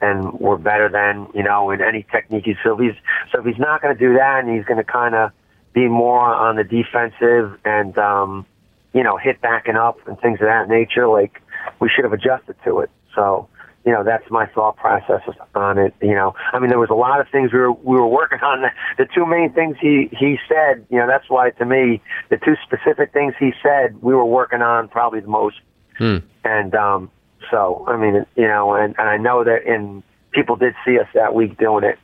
and 0.00 0.32
we're 0.34 0.56
better 0.56 0.88
than 0.88 1.28
you 1.34 1.42
know 1.42 1.70
in 1.70 1.82
any 1.82 2.04
technique. 2.10 2.48
So 2.64 2.74
if 2.74 2.80
he's 2.80 3.02
so 3.32 3.40
if 3.40 3.46
he's 3.46 3.58
not 3.58 3.82
going 3.82 3.94
to 3.94 3.98
do 3.98 4.14
that, 4.14 4.44
and 4.44 4.54
he's 4.54 4.64
going 4.64 4.78
to 4.78 4.84
kind 4.84 5.14
of 5.14 5.32
be 5.72 5.88
more 5.88 6.20
on 6.20 6.56
the 6.56 6.64
defensive 6.64 7.58
and 7.64 7.96
um, 7.98 8.46
you 8.92 9.02
know 9.02 9.16
hit 9.16 9.40
backing 9.40 9.76
up 9.76 9.98
and 10.06 10.18
things 10.20 10.40
of 10.40 10.46
that 10.46 10.68
nature, 10.68 11.06
like 11.06 11.42
we 11.80 11.88
should 11.88 12.04
have 12.04 12.12
adjusted 12.12 12.56
to 12.64 12.80
it. 12.80 12.90
So 13.14 13.48
you 13.84 13.92
know 13.92 14.04
that's 14.04 14.28
my 14.30 14.46
thought 14.46 14.76
process 14.76 15.22
on 15.54 15.78
it. 15.78 15.94
You 16.00 16.14
know, 16.14 16.34
I 16.52 16.58
mean 16.58 16.68
there 16.68 16.78
was 16.78 16.90
a 16.90 16.94
lot 16.94 17.20
of 17.20 17.28
things 17.28 17.52
we 17.52 17.58
were 17.58 17.72
we 17.72 17.96
were 17.96 18.06
working 18.06 18.40
on. 18.40 18.62
The, 18.62 18.70
the 19.04 19.10
two 19.14 19.26
main 19.26 19.52
things 19.52 19.76
he 19.80 20.08
he 20.12 20.38
said, 20.48 20.86
you 20.90 20.98
know, 20.98 21.06
that's 21.06 21.28
why 21.28 21.50
to 21.50 21.64
me 21.64 22.02
the 22.28 22.36
two 22.36 22.56
specific 22.62 23.12
things 23.12 23.34
he 23.38 23.52
said 23.62 24.00
we 24.02 24.14
were 24.14 24.24
working 24.24 24.62
on 24.62 24.88
probably 24.88 25.20
the 25.20 25.28
most. 25.28 25.56
Hmm. 25.98 26.18
And 26.44 26.74
um, 26.74 27.10
so 27.50 27.84
I 27.86 27.96
mean, 27.96 28.26
you 28.36 28.46
know, 28.46 28.74
and, 28.74 28.94
and 28.98 29.08
I 29.08 29.16
know 29.16 29.44
that 29.44 29.64
in 29.64 30.02
people 30.32 30.56
did 30.56 30.74
see 30.84 30.98
us 30.98 31.08
that 31.14 31.34
week 31.34 31.58
doing 31.58 31.84
it, 31.84 31.98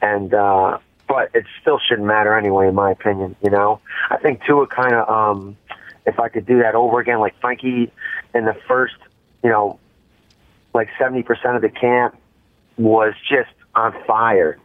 and 0.00 0.34
uh, 0.34 0.78
but 1.08 1.30
it 1.34 1.44
still 1.60 1.78
shouldn't 1.78 2.06
matter 2.06 2.36
anyway, 2.36 2.68
in 2.68 2.74
my 2.74 2.90
opinion. 2.90 3.36
You 3.42 3.50
know, 3.50 3.80
I 4.10 4.18
think 4.18 4.44
Tua 4.44 4.66
kind 4.66 4.94
of 4.94 5.08
um, 5.08 5.56
if 6.06 6.18
I 6.18 6.28
could 6.28 6.46
do 6.46 6.58
that 6.60 6.74
over 6.74 7.00
again, 7.00 7.20
like 7.20 7.38
Frankie 7.40 7.92
in 8.34 8.44
the 8.44 8.56
first, 8.66 8.96
you 9.42 9.50
know, 9.50 9.78
like 10.74 10.88
seventy 10.98 11.22
percent 11.22 11.56
of 11.56 11.62
the 11.62 11.68
camp 11.68 12.16
was 12.76 13.14
just 13.28 13.50
on 13.74 13.94
fire. 14.06 14.58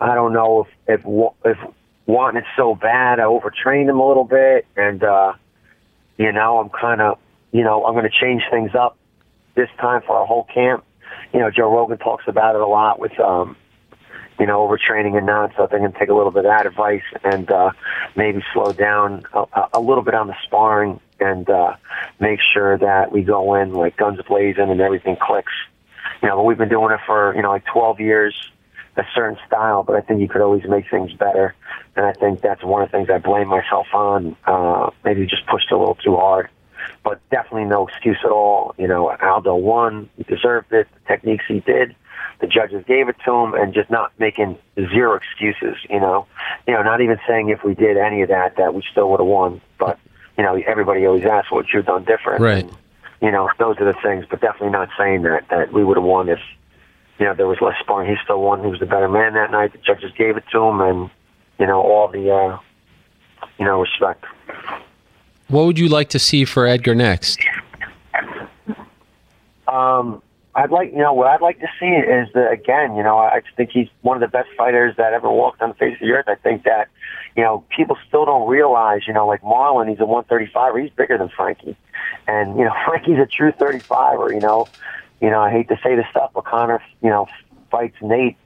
I 0.00 0.14
don't 0.14 0.32
know 0.32 0.66
if 0.86 1.00
if 1.00 1.32
if 1.44 1.58
wanting 2.06 2.42
it 2.42 2.48
so 2.56 2.74
bad, 2.74 3.20
I 3.20 3.24
overtrained 3.24 3.88
him 3.88 3.98
a 3.98 4.06
little 4.06 4.24
bit, 4.24 4.66
and 4.76 5.02
uh, 5.02 5.34
you 6.18 6.32
know, 6.32 6.58
I'm 6.58 6.68
kind 6.68 7.00
of, 7.00 7.18
you 7.52 7.64
know, 7.64 7.84
I'm 7.84 7.94
going 7.94 8.08
to 8.08 8.20
change 8.20 8.42
things 8.50 8.74
up 8.74 8.96
this 9.54 9.68
time 9.80 10.02
for 10.06 10.16
our 10.16 10.26
whole 10.26 10.44
camp. 10.44 10.84
You 11.32 11.40
know, 11.40 11.50
Joe 11.50 11.72
Rogan 11.74 11.98
talks 11.98 12.24
about 12.26 12.54
it 12.54 12.60
a 12.60 12.66
lot 12.66 12.98
with, 12.98 13.18
um, 13.18 13.56
you 14.38 14.46
know, 14.46 14.66
overtraining 14.66 15.16
and 15.16 15.26
not. 15.26 15.52
So 15.56 15.64
I 15.64 15.66
think 15.66 15.82
I'm 15.82 15.92
take 15.92 16.08
a 16.08 16.14
little 16.14 16.30
bit 16.30 16.44
of 16.44 16.50
that 16.50 16.66
advice 16.66 17.02
and 17.24 17.50
uh, 17.50 17.70
maybe 18.16 18.42
slow 18.52 18.72
down 18.72 19.24
a, 19.32 19.44
a 19.74 19.80
little 19.80 20.02
bit 20.02 20.14
on 20.14 20.26
the 20.26 20.36
sparring 20.44 21.00
and 21.22 21.48
uh, 21.48 21.76
make 22.20 22.40
sure 22.52 22.78
that 22.78 23.12
we 23.12 23.22
go 23.22 23.54
in 23.54 23.72
like 23.72 23.96
guns 23.96 24.20
blazing 24.26 24.70
and 24.70 24.80
everything 24.80 25.16
clicks. 25.20 25.52
You 26.22 26.28
know, 26.28 26.36
but 26.36 26.44
we've 26.44 26.58
been 26.58 26.68
doing 26.68 26.92
it 26.92 27.00
for 27.06 27.34
you 27.34 27.42
know 27.42 27.50
like 27.50 27.64
12 27.66 28.00
years, 28.00 28.34
a 28.96 29.02
certain 29.14 29.38
style. 29.46 29.82
But 29.82 29.96
I 29.96 30.00
think 30.00 30.20
you 30.20 30.28
could 30.28 30.40
always 30.40 30.64
make 30.68 30.90
things 30.90 31.12
better, 31.12 31.54
and 31.96 32.06
I 32.06 32.12
think 32.12 32.40
that's 32.40 32.62
one 32.62 32.82
of 32.82 32.90
the 32.90 32.98
things 32.98 33.08
I 33.10 33.18
blame 33.18 33.48
myself 33.48 33.86
on. 33.94 34.36
Uh, 34.46 34.90
maybe 35.04 35.26
just 35.26 35.46
pushed 35.46 35.70
a 35.70 35.78
little 35.78 35.96
too 35.96 36.16
hard 36.16 36.48
but 37.04 37.20
definitely 37.30 37.64
no 37.64 37.86
excuse 37.86 38.18
at 38.24 38.30
all. 38.30 38.74
You 38.78 38.88
know, 38.88 39.10
Aldo 39.20 39.56
won. 39.56 40.08
He 40.16 40.24
deserved 40.24 40.72
it. 40.72 40.88
The 40.92 41.08
techniques 41.08 41.44
he 41.48 41.60
did. 41.60 41.94
The 42.40 42.46
judges 42.46 42.84
gave 42.86 43.08
it 43.08 43.16
to 43.24 43.32
him, 43.32 43.54
and 43.54 43.72
just 43.72 43.90
not 43.90 44.12
making 44.18 44.58
zero 44.76 45.14
excuses. 45.14 45.76
You 45.88 46.00
know, 46.00 46.26
you 46.66 46.74
know, 46.74 46.82
not 46.82 47.00
even 47.00 47.18
saying 47.26 47.50
if 47.50 47.62
we 47.64 47.74
did 47.74 47.96
any 47.96 48.22
of 48.22 48.28
that 48.30 48.56
that 48.56 48.74
we 48.74 48.82
still 48.90 49.10
would 49.10 49.20
have 49.20 49.26
won. 49.26 49.60
But 49.78 49.98
you 50.36 50.44
know, 50.44 50.60
everybody 50.66 51.06
always 51.06 51.24
asks 51.24 51.50
what 51.50 51.66
you've 51.72 51.86
done 51.86 52.04
different. 52.04 52.40
Right. 52.40 52.64
And, 52.64 52.76
you 53.20 53.30
know, 53.30 53.48
those 53.58 53.78
are 53.78 53.84
the 53.84 53.98
things. 54.02 54.24
But 54.28 54.40
definitely 54.40 54.70
not 54.70 54.88
saying 54.98 55.22
that 55.22 55.48
that 55.50 55.72
we 55.72 55.84
would 55.84 55.96
have 55.96 56.04
won 56.04 56.28
if 56.28 56.40
you 57.18 57.26
know 57.26 57.34
there 57.34 57.46
was 57.46 57.60
less 57.60 57.76
sparring. 57.80 58.10
He 58.10 58.16
still 58.24 58.42
won. 58.42 58.64
He 58.64 58.70
was 58.70 58.80
the 58.80 58.86
better 58.86 59.08
man 59.08 59.34
that 59.34 59.50
night. 59.50 59.72
The 59.72 59.78
judges 59.78 60.12
gave 60.16 60.36
it 60.36 60.44
to 60.52 60.58
him, 60.58 60.80
and 60.80 61.10
you 61.58 61.66
know 61.66 61.80
all 61.80 62.08
the 62.08 62.30
uh, 62.30 62.58
you 63.58 63.64
know 63.64 63.80
respect. 63.80 64.24
What 65.48 65.66
would 65.66 65.78
you 65.78 65.88
like 65.88 66.08
to 66.10 66.18
see 66.18 66.44
for 66.44 66.66
Edgar 66.66 66.94
next? 66.94 67.38
Um, 69.68 70.22
I'd 70.54 70.70
like, 70.70 70.92
you 70.92 70.98
know, 70.98 71.14
what 71.14 71.28
I'd 71.28 71.40
like 71.40 71.60
to 71.60 71.68
see 71.80 71.86
is 71.86 72.28
that 72.34 72.50
again, 72.52 72.94
you 72.94 73.02
know, 73.02 73.18
I 73.18 73.40
just 73.40 73.56
think 73.56 73.70
he's 73.70 73.88
one 74.02 74.16
of 74.16 74.20
the 74.20 74.28
best 74.28 74.50
fighters 74.56 74.94
that 74.98 75.12
ever 75.12 75.30
walked 75.30 75.62
on 75.62 75.70
the 75.70 75.74
face 75.74 75.94
of 75.94 76.00
the 76.00 76.12
earth. 76.12 76.26
I 76.28 76.34
think 76.34 76.64
that, 76.64 76.88
you 77.36 77.42
know, 77.42 77.64
people 77.74 77.96
still 78.06 78.26
don't 78.26 78.48
realize, 78.48 79.02
you 79.06 79.14
know, 79.14 79.26
like 79.26 79.40
Marlon, 79.42 79.88
he's 79.88 80.00
a 80.00 80.02
135er. 80.02 80.82
He's 80.82 80.92
bigger 80.92 81.16
than 81.16 81.30
Frankie, 81.30 81.76
and 82.26 82.58
you 82.58 82.64
know, 82.64 82.74
Frankie's 82.86 83.18
a 83.18 83.26
true 83.26 83.52
35er. 83.52 84.34
You 84.34 84.40
know, 84.40 84.68
you 85.20 85.30
know, 85.30 85.40
I 85.40 85.50
hate 85.50 85.68
to 85.68 85.78
say 85.82 85.96
this 85.96 86.06
stuff, 86.10 86.32
but 86.34 86.44
Conor, 86.44 86.82
you 87.02 87.10
know, 87.10 87.28
fights 87.70 87.96
Nate. 88.02 88.36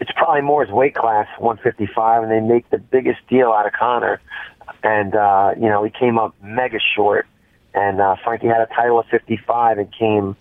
It's 0.00 0.10
probably 0.16 0.40
more 0.40 0.64
his 0.64 0.72
weight 0.72 0.94
class, 0.94 1.28
155, 1.38 2.22
and 2.22 2.32
they 2.32 2.40
make 2.40 2.68
the 2.70 2.78
biggest 2.78 3.20
deal 3.28 3.52
out 3.52 3.66
of 3.66 3.74
Conor 3.74 4.20
and 4.82 5.14
uh, 5.14 5.54
you 5.56 5.68
know 5.68 5.82
he 5.82 5.90
came 5.90 6.18
up 6.18 6.34
mega 6.42 6.78
short. 6.94 7.26
And 7.76 8.00
uh, 8.00 8.14
Frankie 8.22 8.46
had 8.46 8.60
a 8.60 8.66
title 8.66 9.00
of 9.00 9.06
55 9.06 9.78
and 9.78 9.92
came, 9.92 10.36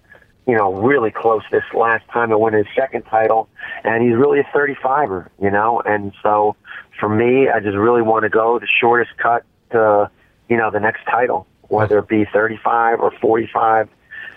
you 0.48 0.56
know, 0.56 0.74
really 0.74 1.12
close 1.12 1.44
this 1.52 1.64
last 1.74 2.08
time 2.10 2.30
to 2.30 2.38
win 2.38 2.54
his 2.54 2.66
second 2.76 3.04
title. 3.04 3.48
And 3.84 4.04
he's 4.04 4.16
really 4.16 4.40
a 4.40 4.44
35er, 4.46 5.30
you 5.42 5.50
know. 5.50 5.82
And 5.86 6.14
so 6.22 6.56
for 7.00 7.10
me, 7.10 7.50
I 7.50 7.60
just 7.60 7.78
really 7.78 8.02
want 8.02 8.24
to 8.24 8.30
go 8.30 8.60
the 8.60 8.68
shortest 8.80 9.18
cut 9.18 9.44
to, 9.72 10.10
you 10.50 10.58
know, 10.58 10.70
the 10.72 10.80
next 10.80 11.06
title, 11.06 11.48
whether 11.70 12.00
it 12.00 12.08
be 12.08 12.26
35 12.26 13.00
or 13.00 13.12
45, 13.22 13.90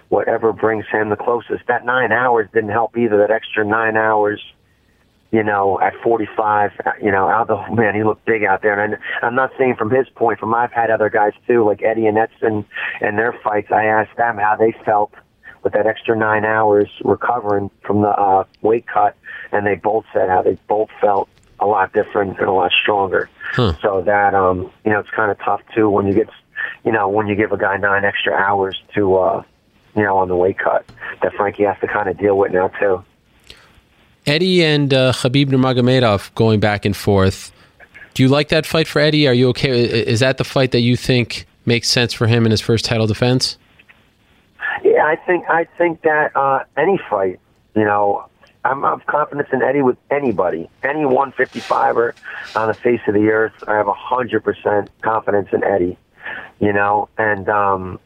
whatever 0.09 0.53
brings 0.53 0.87
him 0.87 1.11
the 1.11 1.17
closest. 1.17 1.67
That 1.67 1.85
nine 1.85 2.13
hours 2.13 2.49
didn't 2.55 2.71
help 2.71 2.97
either. 2.97 3.19
That 3.19 3.31
extra 3.31 3.65
nine 3.65 3.97
hours 3.97 4.41
you 5.33 5.43
know, 5.43 5.79
at 5.81 5.93
45, 6.03 6.71
you 7.03 7.11
know, 7.11 7.29
Aldo, 7.29 7.65
oh, 7.69 7.75
man, 7.75 7.95
he 7.95 8.05
looked 8.05 8.25
big 8.25 8.45
out 8.45 8.63
there. 8.63 8.83
And 8.83 8.97
I'm 9.23 9.35
not 9.35 9.51
saying 9.59 9.75
from 9.77 9.91
his 9.91 10.09
point, 10.15 10.39
from 10.39 10.55
I've 10.55 10.73
had 10.73 10.91
other 10.91 11.11
guys 11.11 11.33
too, 11.47 11.65
like 11.65 11.83
Eddie 11.83 12.07
and 12.07 12.17
Edson 12.17 12.65
and 13.01 13.19
their 13.19 13.33
fights. 13.45 13.69
I 13.73 13.85
asked 13.85 14.17
them 14.17 14.39
how 14.39 14.57
they 14.57 14.73
felt 14.85 15.13
with 15.67 15.73
that 15.73 15.85
extra 15.85 16.17
nine 16.17 16.45
hours 16.45 16.89
recovering 17.03 17.73
from 17.83 18.01
the 18.01 18.09
uh, 18.09 18.45
weight 18.63 18.87
cut, 18.87 19.17
and 19.51 19.67
they 19.67 19.75
both 19.75 20.05
said 20.13 20.29
how 20.29 20.41
they 20.41 20.57
both 20.69 20.89
felt 21.01 21.29
a 21.59 21.67
lot 21.67 21.93
different 21.93 22.39
and 22.39 22.47
a 22.47 22.53
lot 22.53 22.71
stronger. 22.71 23.29
Huh. 23.51 23.75
So 23.83 24.01
that, 24.03 24.33
um, 24.33 24.71
you 24.85 24.93
know, 24.93 25.01
it's 25.01 25.11
kind 25.11 25.33
of 25.33 25.41
tough 25.41 25.63
too 25.75 25.91
when 25.91 26.07
you 26.07 26.15
get, 26.15 26.29
you 26.85 26.93
know, 26.93 27.09
when 27.09 27.27
you 27.27 27.35
give 27.35 27.51
a 27.51 27.57
guy 27.57 27.77
nine 27.79 28.05
extra 28.05 28.33
hours 28.33 28.81
to, 28.95 29.17
uh, 29.17 29.43
you 29.97 30.05
know, 30.05 30.19
on 30.19 30.29
the 30.29 30.37
weight 30.37 30.57
cut 30.57 30.89
that 31.21 31.35
Frankie 31.35 31.65
has 31.65 31.77
to 31.81 31.89
kind 31.89 32.09
of 32.09 32.17
deal 32.17 32.39
with 32.39 32.53
now 32.53 32.69
too. 32.69 33.03
Eddie 34.25 34.63
and 34.63 34.95
uh, 34.95 35.13
Khabib 35.15 35.47
Nurmagomedov 35.47 36.33
going 36.37 36.61
back 36.61 36.85
and 36.85 36.97
forth. 36.97 37.51
Do 38.15 38.23
you 38.23 38.29
like 38.29 38.51
that 38.51 38.67
fight 38.67 38.87
for 38.87 39.01
Eddie? 39.01 39.27
Are 39.27 39.35
you 39.35 39.49
okay? 39.49 39.83
Is 39.83 40.21
that 40.21 40.39
the 40.39 40.45
fight 40.45 40.71
that 40.71 40.83
you 40.83 40.97
think 40.97 41.45
makes 41.65 41.89
sense 41.89 42.13
for 42.13 42.29
him 42.29 42.45
in 42.45 42.53
his 42.53 42.61
first 42.61 42.85
title 42.85 43.09
defense? 43.09 43.59
Yeah, 44.85 45.05
I 45.05 45.17
think 45.17 45.45
I 45.49 45.67
think 45.79 46.03
that 46.03 46.37
uh, 46.37 46.65
any 46.77 47.01
fight, 47.11 47.41
you 47.75 47.85
know, 47.85 48.27
I'm 48.65 48.85
of 48.85 49.07
confidence 49.07 49.49
in 49.53 49.63
Eddie 49.63 49.83
with 49.83 49.97
anybody, 50.11 50.69
any 50.83 51.01
155er 51.01 52.13
on 52.55 52.69
the 52.69 52.75
face 52.75 53.01
of 53.07 53.15
the 53.15 53.29
earth. 53.29 53.55
I 53.67 53.75
have 53.75 53.89
a 53.89 53.95
hundred 53.95 54.45
percent 54.45 54.91
confidence 55.03 55.49
in 55.53 55.63
Eddie, 55.65 55.99
you 56.61 56.73
know, 56.73 57.09
and 57.19 57.49
um, 57.49 58.01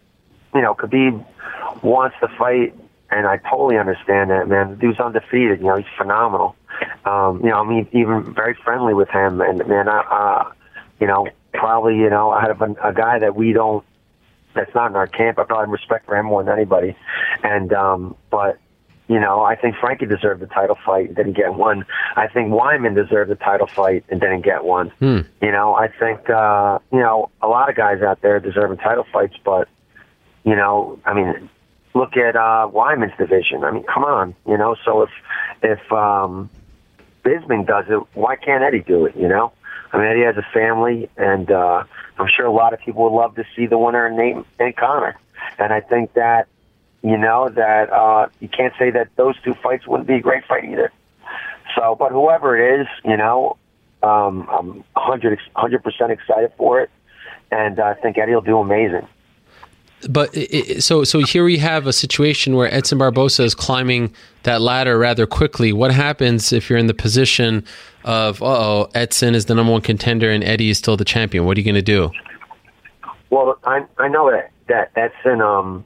you 0.55 0.61
know, 0.61 0.75
Khabib 0.75 1.25
wants 1.83 2.17
to 2.21 2.29
fight 2.39 2.75
and 3.11 3.27
I 3.27 3.39
totally 3.39 3.77
understand 3.77 4.31
that, 4.31 4.49
man. 4.49 4.71
The 4.71 4.77
dude's 4.77 5.01
undefeated. 5.01 5.61
You 5.61 5.67
know, 5.67 5.77
he's 5.77 5.87
phenomenal. 5.99 6.55
Um, 7.05 7.41
you 7.43 7.51
know, 7.51 7.61
I 7.61 7.69
mean, 7.69 7.89
even 7.93 8.33
very 8.35 8.55
friendly 8.55 8.95
with 8.95 9.09
him. 9.09 9.41
And 9.41 9.67
man, 9.67 9.89
I, 9.89 10.01
uh, 10.01 10.53
you 11.01 11.07
know, 11.07 11.29
probably, 11.53 11.97
you 11.97 12.09
know, 12.09 12.33
out 12.33 12.51
of 12.51 12.63
a, 12.63 12.73
a 12.83 12.93
guy 12.93 13.19
that 13.19 13.35
we 13.35 13.53
don't, 13.53 13.85
that's 14.61 14.75
not 14.75 14.91
in 14.91 14.97
our 14.97 15.07
camp, 15.07 15.39
I 15.39 15.45
probably 15.45 15.73
respect 15.73 16.07
for 16.07 16.17
him 16.17 16.27
more 16.27 16.43
than 16.45 16.53
anybody. 16.53 16.97
And, 17.43 17.73
um, 17.73 18.17
but, 18.31 18.59
you 19.09 19.19
know, 19.19 19.43
I 19.43 19.57
think 19.57 19.77
Frankie 19.77 20.07
deserved 20.07 20.41
the 20.41 20.47
title 20.47 20.79
fight 20.85 21.09
and 21.09 21.17
didn't 21.17 21.37
get 21.37 21.55
one. 21.55 21.85
I 22.17 22.29
think 22.29 22.51
Weidman 22.51 22.95
deserved 22.95 23.31
the 23.31 23.37
title 23.37 23.67
fight 23.67 24.05
and 24.09 24.21
didn't 24.21 24.43
get 24.43 24.65
one. 24.65 24.91
Hmm. 25.01 25.21
You 25.43 25.51
know, 25.51 25.75
I 25.75 25.89
think, 25.89 26.31
uh, 26.31 26.79
you 26.93 27.01
know, 27.01 27.31
a 27.43 27.49
lot 27.49 27.69
of 27.69 27.77
guys 27.77 28.03
out 28.03 28.21
there 28.23 28.39
deserving 28.39 28.79
title 28.79 29.07
fights, 29.13 29.37
but, 29.45 29.69
you 30.45 30.55
know, 30.55 30.99
I 31.05 31.15
mean, 31.15 31.51
look 31.95 32.17
at 32.17 32.37
uh, 32.37 32.69
Weidman's 32.73 33.17
division. 33.19 33.65
I 33.65 33.71
mean, 33.71 33.85
come 33.85 34.05
on, 34.05 34.35
you 34.47 34.57
know. 34.57 34.77
So 34.85 35.03
if 35.03 35.11
if 35.63 35.93
um, 35.93 36.51
Bisping 37.25 37.67
does 37.67 37.87
it, 37.89 38.01
why 38.15 38.37
can't 38.37 38.63
Eddie 38.63 38.81
do 38.81 39.07
it? 39.07 39.17
You 39.17 39.29
know, 39.29 39.53
I 39.93 39.99
mean, 39.99 40.07
Eddie 40.07 40.23
has 40.23 40.37
a 40.37 40.47
family, 40.53 41.11
and 41.17 41.51
uh, 41.51 41.85
I'm 42.19 42.29
sure 42.29 42.47
a 42.47 42.53
lot 42.53 42.73
of 42.73 42.81
people 42.81 43.05
would 43.05 43.17
love 43.17 43.35
to 43.37 43.45
see 43.57 43.67
the 43.67 43.79
winner 43.79 44.07
in 44.07 44.17
Nate 44.17 44.45
and 44.59 44.77
Conor. 44.77 45.19
And 45.59 45.73
I 45.73 45.81
think 45.81 46.15
that 46.15 46.47
you 47.03 47.17
know 47.17 47.49
that 47.49 47.91
uh, 47.91 48.29
you 48.41 48.49
can't 48.49 48.75
say 48.79 48.91
that 48.91 49.09
those 49.17 49.41
two 49.43 49.55
fights 49.55 49.87
wouldn't 49.87 50.07
be 50.07 50.15
a 50.15 50.21
great 50.21 50.45
fight 50.45 50.65
either. 50.65 50.93
So, 51.75 51.97
but 51.99 52.13
whoever 52.13 52.57
it 52.57 52.83
is, 52.83 52.87
you 53.05 53.17
know, 53.17 53.57
um, 54.03 54.49
I'm 54.51 54.85
100 54.95 55.83
percent 55.83 56.13
excited 56.13 56.53
for 56.57 56.81
it, 56.81 56.91
and 57.51 57.81
I 57.81 57.95
think 57.95 58.19
Eddie 58.19 58.35
will 58.35 58.41
do 58.43 58.59
amazing 58.59 59.07
but 60.09 60.31
it, 60.33 60.83
so 60.83 61.05
so 61.05 61.21
here 61.21 61.45
we 61.45 61.59
have 61.59 61.87
a 61.87 61.93
situation 61.93 62.57
where 62.57 62.73
Edson 62.73 62.99
Barboza 62.99 63.43
is 63.43 63.55
climbing 63.55 64.15
that 64.45 64.61
ladder 64.61 64.99
rather 64.99 65.27
quickly. 65.27 65.73
What 65.73 65.93
happens 65.93 66.53
if 66.53 66.71
you're 66.71 66.79
in 66.79 66.87
the 66.87 66.95
position 66.95 67.65
of 68.05 68.43
oh 68.43 68.89
Edson 68.95 69.35
is 69.35 69.47
the 69.47 69.55
number 69.55 69.73
one 69.73 69.83
contender 69.83 70.31
and 70.31 70.43
Eddie 70.43 70.71
is 70.71 70.79
still 70.79 70.97
the 70.97 71.05
champion? 71.05 71.45
What 71.45 71.57
are 71.57 71.61
you 71.61 71.65
going 71.65 71.75
to 71.75 71.83
do? 71.83 72.11
Well, 73.31 73.59
I 73.65 73.85
I 73.99 74.09
know 74.09 74.31
that 74.31 74.51
that 74.69 74.91
Edson 74.97 75.41
um 75.41 75.85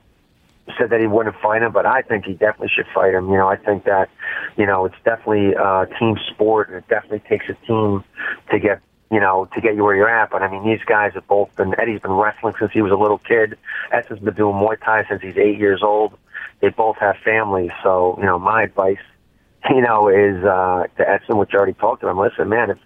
said 0.79 0.91
that 0.91 1.01
he 1.01 1.07
wouldn't 1.07 1.37
fight 1.43 1.63
him, 1.63 1.73
but 1.73 1.87
I 1.87 2.03
think 2.03 2.25
he 2.25 2.33
definitely 2.33 2.71
should 2.75 2.87
fight 2.95 3.15
him. 3.15 3.29
You 3.29 3.37
know, 3.37 3.49
I 3.49 3.57
think 3.57 3.85
that, 3.85 4.09
you 4.57 4.67
know, 4.67 4.87
it's 4.87 4.95
definitely 5.05 5.53
a 5.53 5.87
team 5.99 6.17
sport, 6.33 6.69
and 6.69 6.79
it 6.79 6.89
definitely 6.89 7.23
takes 7.29 7.47
a 7.49 7.67
team 7.67 8.03
to 8.51 8.59
get, 8.59 8.81
you 9.11 9.21
know, 9.21 9.49
to 9.55 9.61
get 9.61 9.75
you 9.75 9.85
where 9.85 9.95
you're 9.95 10.09
at. 10.09 10.31
But 10.31 10.43
I 10.43 10.51
mean, 10.51 10.65
these 10.65 10.85
guys 10.85 11.13
have 11.15 11.27
both 11.27 11.55
been. 11.57 11.79
Eddie's 11.79 12.01
been 12.01 12.13
wrestling 12.13 12.55
since 12.59 12.73
he 12.73 12.83
was 12.83 12.93
a 12.93 12.97
little 12.97 13.19
kid. 13.19 13.57
Edson's 13.93 14.21
been 14.21 14.35
doing 14.35 14.57
Muay 14.57 14.81
Thai 14.81 15.07
since 15.09 15.23
he's 15.23 15.37
eight 15.37 15.59
years 15.59 15.83
old. 15.83 16.17
They 16.61 16.71
both 16.71 16.97
have 16.99 17.17
families, 17.19 17.71
so 17.83 18.17
you 18.19 18.25
know, 18.25 18.39
my 18.39 18.63
advice, 18.63 18.99
you 19.71 19.81
know, 19.81 20.09
is 20.09 20.43
uh, 20.45 20.87
to 20.97 21.09
Edson, 21.09 21.39
which 21.39 21.51
I 21.55 21.59
already 21.59 21.75
talked 21.75 22.03
to 22.03 22.09
him. 22.09 22.19
Listen, 22.19 22.49
man, 22.49 22.71
if 22.71 22.79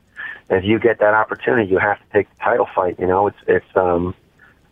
if 0.51 0.65
you 0.65 0.79
get 0.79 0.99
that 1.01 1.15
opportunity, 1.15 1.71
you 1.71 1.79
have 1.79 1.99
to 1.99 2.05
take 2.13 2.29
the 2.31 2.41
title 2.41 2.69
fight. 2.75 2.99
You 2.99 3.07
know, 3.07 3.27
it's 3.29 3.39
it's 3.47 3.77
um, 3.77 4.15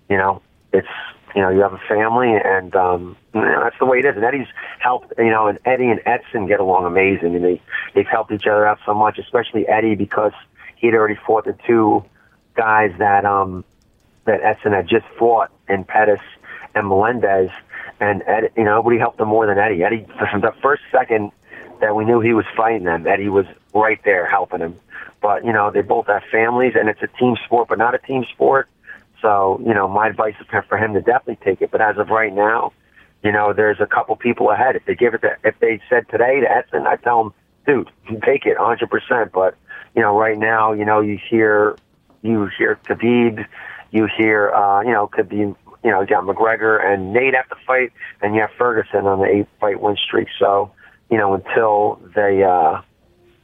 you 0.08 0.16
know, 0.16 0.42
it's 0.72 0.88
you 1.36 1.42
know, 1.42 1.50
you 1.50 1.60
have 1.60 1.74
a 1.74 1.80
family, 1.86 2.34
and 2.34 2.74
um, 2.74 3.16
you 3.34 3.42
know, 3.42 3.60
that's 3.62 3.78
the 3.78 3.84
way 3.84 3.98
it 3.98 4.06
is. 4.06 4.16
And 4.16 4.24
Eddie's 4.24 4.46
helped, 4.78 5.12
you 5.18 5.30
know, 5.30 5.48
and 5.48 5.58
Eddie 5.66 5.88
and 5.88 6.00
Edson 6.06 6.46
get 6.46 6.60
along 6.60 6.86
amazing, 6.86 7.34
and 7.34 7.44
they 7.44 7.60
they've 7.94 8.06
helped 8.06 8.32
each 8.32 8.46
other 8.46 8.66
out 8.66 8.78
so 8.86 8.94
much, 8.94 9.18
especially 9.18 9.68
Eddie 9.68 9.94
because 9.96 10.32
he'd 10.76 10.94
already 10.94 11.18
fought 11.26 11.44
the 11.44 11.56
two 11.66 12.04
guys 12.54 12.92
that 12.98 13.24
um 13.24 13.64
that 14.24 14.42
Edson 14.42 14.72
had 14.72 14.88
just 14.88 15.06
fought 15.18 15.50
in 15.68 15.84
Pettis 15.84 16.20
and 16.74 16.88
Melendez, 16.88 17.50
and 18.00 18.22
Ed, 18.26 18.50
you 18.56 18.64
know, 18.64 18.76
nobody 18.76 18.98
helped 18.98 19.20
him 19.20 19.28
more 19.28 19.46
than 19.46 19.58
Eddie. 19.58 19.84
Eddie, 19.84 20.06
from 20.30 20.40
the 20.40 20.52
first 20.62 20.82
second 20.90 21.32
that 21.80 21.94
we 21.94 22.04
knew 22.04 22.20
he 22.20 22.32
was 22.32 22.46
fighting 22.56 22.84
them, 22.84 23.06
Eddie 23.06 23.28
was 23.28 23.46
right 23.74 24.00
there 24.04 24.26
helping 24.26 24.60
him. 24.60 24.76
But 25.20 25.44
you 25.44 25.52
know, 25.52 25.70
they 25.70 25.82
both 25.82 26.06
have 26.06 26.22
families, 26.30 26.74
and 26.78 26.88
it's 26.88 27.02
a 27.02 27.08
team 27.18 27.36
sport, 27.44 27.68
but 27.68 27.78
not 27.78 27.94
a 27.94 27.98
team 27.98 28.24
sport 28.32 28.68
so, 29.22 29.60
you 29.64 29.74
know, 29.74 29.88
my 29.88 30.08
advice 30.08 30.34
is 30.40 30.46
for 30.68 30.78
him 30.78 30.94
to 30.94 31.00
definitely 31.00 31.38
take 31.44 31.62
it. 31.62 31.70
But 31.70 31.80
as 31.80 31.96
of 31.98 32.10
right 32.10 32.32
now, 32.32 32.72
you 33.22 33.32
know, 33.32 33.52
there's 33.52 33.80
a 33.80 33.86
couple 33.86 34.14
people 34.16 34.50
ahead. 34.50 34.76
If 34.76 34.84
they 34.84 34.94
give 34.94 35.14
it 35.14 35.22
to, 35.22 35.36
if 35.42 35.58
they 35.58 35.80
said 35.88 36.08
today 36.08 36.40
to 36.40 36.50
Edson, 36.50 36.86
I'd 36.86 37.02
tell 37.02 37.22
him, 37.22 37.34
dude, 37.66 37.90
take 38.24 38.46
it 38.46 38.56
100%. 38.56 39.32
But, 39.32 39.56
you 39.96 40.02
know, 40.02 40.16
right 40.16 40.38
now, 40.38 40.72
you 40.72 40.84
know, 40.84 41.00
you 41.00 41.18
hear, 41.30 41.76
you 42.22 42.48
hear 42.58 42.78
Khabib, 42.84 43.46
you 43.90 44.06
hear, 44.16 44.50
uh, 44.50 44.82
you 44.82 44.92
know, 44.92 45.06
could 45.06 45.28
be, 45.28 45.38
you 45.38 45.56
know, 45.84 46.04
John 46.04 46.26
McGregor 46.26 46.84
and 46.84 47.14
Nate 47.14 47.34
have 47.34 47.48
to 47.48 47.56
fight, 47.66 47.92
and 48.20 48.34
you 48.34 48.42
have 48.42 48.50
Ferguson 48.58 49.06
on 49.06 49.20
the 49.20 49.24
eight 49.24 49.46
fight 49.58 49.80
win 49.80 49.96
streak. 49.96 50.28
So, 50.38 50.70
you 51.10 51.16
know, 51.16 51.34
until 51.34 52.00
they, 52.14 52.42
uh, 52.42 52.82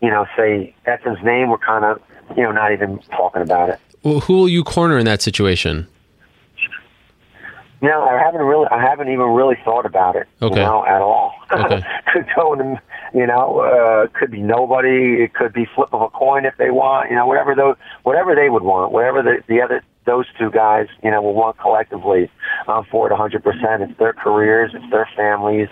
you 0.03 0.11
know, 0.11 0.27
say 0.37 0.75
Edson's 0.85 1.25
name, 1.25 1.49
we're 1.49 1.59
kind 1.59 1.85
of, 1.85 2.03
you 2.37 2.43
know, 2.43 2.53
not 2.53 2.73
even 2.73 2.99
talking 3.11 3.41
about 3.41 3.71
it. 3.71 3.81
Well, 4.03 4.21
who 4.21 4.35
will 4.35 4.49
you 4.49 4.63
corner 4.63 4.99
in 4.99 5.07
that 5.07 5.23
situation? 5.23 5.87
You 7.81 7.89
know, 7.89 8.03
I 8.03 8.19
haven't 8.19 8.43
really, 8.43 8.67
I 8.71 8.81
haven't 8.81 9.09
even 9.09 9.27
really 9.27 9.57
thought 9.65 9.87
about 9.87 10.17
it. 10.17 10.29
Okay. 10.41 10.57
You 10.57 10.61
know, 10.61 10.85
at 10.85 11.01
all. 11.01 11.35
Okay. 11.51 11.83
could 12.13 12.27
go 12.37 12.53
in, 12.55 12.79
you 13.15 13.27
know, 13.27 13.61
uh, 13.61 14.07
could 14.19 14.31
be 14.31 14.41
nobody. 14.41 15.23
It 15.23 15.35
could 15.35 15.53
be 15.53 15.67
flip 15.75 15.89
of 15.93 16.01
a 16.01 16.09
coin 16.09 16.45
if 16.45 16.55
they 16.57 16.71
want. 16.71 17.11
You 17.11 17.17
know, 17.17 17.27
whatever 17.27 17.55
those, 17.55 17.77
whatever 18.03 18.35
they 18.35 18.49
would 18.49 18.63
want, 18.63 18.93
whatever 18.93 19.23
the 19.23 19.43
the 19.49 19.61
other 19.61 19.83
those 20.07 20.27
two 20.39 20.51
guys, 20.51 20.87
you 21.03 21.11
know, 21.11 21.23
will 21.23 21.35
want 21.35 21.59
collectively. 21.59 22.31
I'm 22.67 22.85
for 22.85 23.07
it 23.07 23.11
100. 23.11 23.43
percent 23.43 23.83
It's 23.83 23.99
their 23.99 24.13
careers, 24.13 24.73
it's 24.75 24.91
their 24.91 25.09
families. 25.17 25.69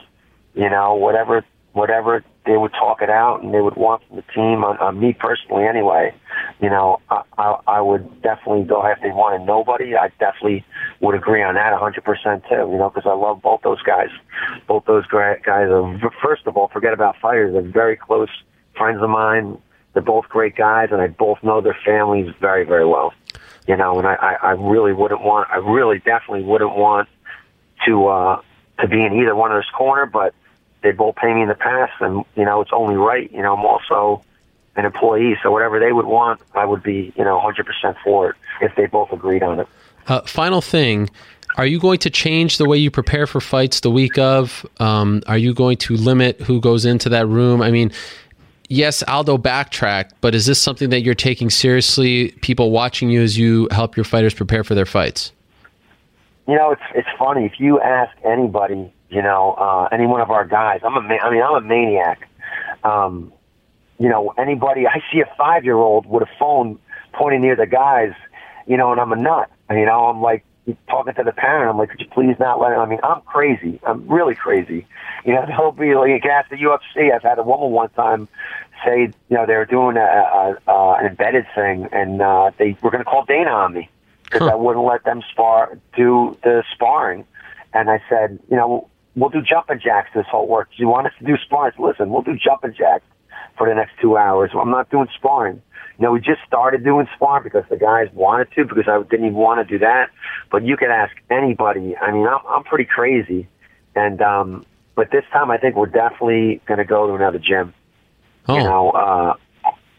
You 0.54 0.68
know, 0.68 0.94
whatever 0.94 1.44
whatever 1.72 2.24
they 2.46 2.56
would 2.56 2.72
talk 2.72 3.02
it 3.02 3.10
out 3.10 3.42
and 3.42 3.54
they 3.54 3.60
would 3.60 3.76
want 3.76 4.02
from 4.06 4.16
the 4.16 4.24
team. 4.34 4.64
On, 4.64 4.76
on 4.78 4.98
me 4.98 5.12
personally, 5.12 5.64
anyway, 5.64 6.12
you 6.60 6.68
know, 6.68 7.00
I, 7.10 7.22
I, 7.38 7.56
I 7.66 7.80
would 7.80 8.22
definitely 8.22 8.64
go 8.64 8.84
if 8.86 8.98
they 9.02 9.10
wanted 9.10 9.46
nobody. 9.46 9.94
I 9.94 10.08
definitely 10.18 10.64
would 11.00 11.14
agree 11.14 11.42
on 11.42 11.54
that 11.54 11.72
100% 11.72 12.48
too. 12.48 12.54
You 12.54 12.78
know, 12.78 12.90
because 12.90 13.08
I 13.08 13.14
love 13.14 13.42
both 13.42 13.62
those 13.62 13.82
guys. 13.82 14.10
Both 14.66 14.84
those 14.84 15.06
guys 15.06 15.40
are 15.46 16.12
first 16.22 16.46
of 16.46 16.56
all, 16.56 16.68
forget 16.68 16.92
about 16.92 17.16
fighters. 17.18 17.52
They're 17.52 17.62
very 17.62 17.96
close 17.96 18.28
friends 18.76 19.02
of 19.02 19.10
mine. 19.10 19.58
They're 19.92 20.02
both 20.02 20.28
great 20.28 20.54
guys, 20.54 20.90
and 20.92 21.00
I 21.00 21.08
both 21.08 21.42
know 21.42 21.60
their 21.60 21.76
families 21.84 22.32
very, 22.40 22.64
very 22.64 22.86
well. 22.86 23.12
You 23.66 23.76
know, 23.76 23.98
and 23.98 24.06
I, 24.06 24.14
I, 24.14 24.34
I 24.42 24.50
really 24.52 24.92
wouldn't 24.92 25.22
want. 25.22 25.50
I 25.50 25.56
really 25.56 25.98
definitely 25.98 26.44
wouldn't 26.44 26.76
want 26.76 27.08
to 27.86 28.06
uh, 28.06 28.42
to 28.80 28.88
be 28.88 29.02
in 29.02 29.14
either 29.14 29.34
one 29.34 29.52
of 29.52 29.58
this 29.58 29.70
corner, 29.70 30.06
but 30.06 30.34
they 30.82 30.92
both 30.92 31.16
pay 31.16 31.32
me 31.32 31.42
in 31.42 31.48
the 31.48 31.54
past, 31.54 31.92
and 32.00 32.24
you 32.36 32.44
know 32.44 32.60
it's 32.60 32.72
only 32.72 32.96
right. 32.96 33.30
You 33.32 33.42
know, 33.42 33.54
I'm 33.54 33.64
also 33.64 34.24
an 34.76 34.84
employee, 34.84 35.36
so 35.42 35.50
whatever 35.50 35.78
they 35.78 35.92
would 35.92 36.06
want, 36.06 36.40
I 36.54 36.64
would 36.64 36.82
be 36.82 37.12
you 37.16 37.24
know 37.24 37.38
100% 37.38 37.96
for 38.02 38.30
it 38.30 38.36
if 38.60 38.74
they 38.76 38.86
both 38.86 39.12
agreed 39.12 39.42
on 39.42 39.60
it. 39.60 39.68
Uh, 40.06 40.20
final 40.22 40.60
thing. 40.60 41.10
Are 41.56 41.66
you 41.66 41.80
going 41.80 41.98
to 41.98 42.10
change 42.10 42.58
the 42.58 42.64
way 42.64 42.78
you 42.78 42.90
prepare 42.90 43.26
for 43.26 43.40
fights 43.40 43.80
the 43.80 43.90
week 43.90 44.18
of? 44.18 44.64
Um, 44.78 45.22
are 45.26 45.38
you 45.38 45.52
going 45.52 45.76
to 45.78 45.96
limit 45.96 46.40
who 46.40 46.60
goes 46.60 46.84
into 46.84 47.08
that 47.08 47.26
room? 47.26 47.60
I 47.60 47.70
mean, 47.70 47.90
yes, 48.68 49.02
Aldo 49.02 49.36
backtracked, 49.38 50.14
but 50.20 50.34
is 50.34 50.46
this 50.46 50.60
something 50.60 50.90
that 50.90 51.00
you're 51.00 51.14
taking 51.14 51.50
seriously? 51.50 52.30
People 52.40 52.70
watching 52.70 53.10
you 53.10 53.20
as 53.20 53.36
you 53.36 53.68
help 53.72 53.96
your 53.96 54.04
fighters 54.04 54.32
prepare 54.32 54.64
for 54.64 54.74
their 54.74 54.86
fights. 54.86 55.32
You 56.48 56.56
know, 56.56 56.70
it's 56.70 56.82
it's 56.94 57.08
funny 57.18 57.44
if 57.44 57.60
you 57.60 57.80
ask 57.80 58.16
anybody 58.24 58.92
you 59.10 59.22
know, 59.22 59.54
uh, 59.54 59.88
any 59.92 60.06
one 60.06 60.20
of 60.20 60.30
our 60.30 60.44
guys. 60.44 60.80
I'm 60.84 60.96
a, 60.96 61.02
ma- 61.02 61.18
I 61.22 61.30
mean, 61.30 61.42
I'm 61.42 61.54
a 61.54 61.60
maniac. 61.60 62.28
Um, 62.84 63.32
you 63.98 64.08
know, 64.08 64.32
anybody, 64.38 64.86
I 64.86 65.02
see 65.12 65.20
a 65.20 65.28
five 65.36 65.64
year 65.64 65.76
old 65.76 66.06
with 66.06 66.22
a 66.22 66.30
phone 66.38 66.78
pointing 67.12 67.42
near 67.42 67.56
the 67.56 67.66
guys, 67.66 68.12
you 68.66 68.76
know, 68.76 68.92
and 68.92 69.00
I'm 69.00 69.12
a 69.12 69.16
nut. 69.16 69.50
You 69.70 69.86
know, 69.86 70.06
I'm 70.06 70.20
like 70.20 70.44
talking 70.88 71.14
to 71.14 71.22
the 71.22 71.32
parent. 71.32 71.70
I'm 71.70 71.78
like, 71.78 71.90
could 71.90 72.00
you 72.00 72.08
please 72.08 72.36
not 72.38 72.60
let 72.60 72.72
him? 72.72 72.80
I 72.80 72.86
mean, 72.86 73.00
I'm 73.02 73.20
crazy. 73.22 73.80
I'm 73.86 74.06
really 74.08 74.34
crazy. 74.34 74.86
You 75.24 75.34
know, 75.34 75.46
he'll 75.56 75.72
be 75.72 75.94
like, 75.94 76.22
the 76.50 76.56
UFC. 76.56 77.12
I've 77.14 77.22
had 77.22 77.38
a 77.38 77.42
woman 77.42 77.70
one 77.70 77.90
time 77.90 78.28
say, 78.84 79.12
you 79.28 79.36
know, 79.36 79.46
they 79.46 79.54
were 79.54 79.66
doing 79.66 79.96
a, 79.96 80.00
a, 80.00 80.58
a 80.66 80.92
an 80.98 81.06
embedded 81.06 81.46
thing, 81.54 81.88
and 81.92 82.20
uh, 82.22 82.50
they 82.58 82.76
were 82.82 82.90
going 82.90 83.04
to 83.04 83.10
call 83.10 83.24
Dana 83.24 83.50
on 83.50 83.74
me 83.74 83.88
because 84.24 84.42
huh. 84.42 84.52
I 84.52 84.54
wouldn't 84.54 84.84
let 84.84 85.04
them 85.04 85.22
spar 85.30 85.78
do 85.96 86.36
the 86.42 86.64
sparring. 86.72 87.24
And 87.72 87.90
I 87.90 88.02
said, 88.08 88.38
you 88.50 88.56
know, 88.56 88.88
we'll 89.14 89.30
do 89.30 89.42
jumping 89.42 89.80
jacks 89.80 90.10
this 90.14 90.26
whole 90.26 90.48
work. 90.48 90.70
Do 90.70 90.82
you 90.82 90.88
want 90.88 91.06
us 91.06 91.12
to 91.18 91.24
do 91.24 91.36
sparring? 91.36 91.74
Listen, 91.78 92.10
we'll 92.10 92.22
do 92.22 92.36
jumping 92.36 92.74
jacks 92.76 93.04
for 93.56 93.68
the 93.68 93.74
next 93.74 93.92
two 94.00 94.16
hours. 94.16 94.50
I'm 94.54 94.70
not 94.70 94.90
doing 94.90 95.08
sparring. 95.14 95.62
You 96.00 96.06
know, 96.06 96.12
we 96.12 96.20
just 96.20 96.40
started 96.46 96.82
doing 96.82 97.06
sparring 97.14 97.44
because 97.44 97.64
the 97.68 97.76
guys 97.76 98.08
wanted 98.14 98.50
to, 98.52 98.64
because 98.64 98.88
I 98.88 99.02
didn't 99.02 99.26
even 99.26 99.34
want 99.34 99.60
to 99.60 99.70
do 99.70 99.80
that. 99.80 100.08
But 100.50 100.64
you 100.64 100.78
could 100.78 100.88
ask 100.88 101.14
anybody. 101.28 101.94
I 101.94 102.10
mean, 102.10 102.26
I'm, 102.26 102.40
I'm 102.48 102.64
pretty 102.64 102.86
crazy. 102.86 103.46
And, 103.94 104.22
um, 104.22 104.64
but 104.94 105.10
this 105.10 105.24
time 105.30 105.50
I 105.50 105.58
think 105.58 105.76
we're 105.76 105.86
definitely 105.86 106.62
going 106.64 106.78
to 106.78 106.86
go 106.86 107.06
to 107.06 107.12
another 107.12 107.38
gym. 107.38 107.74
Oh. 108.48 108.56
You 108.56 108.64
know, 108.64 108.90
uh, 108.92 109.34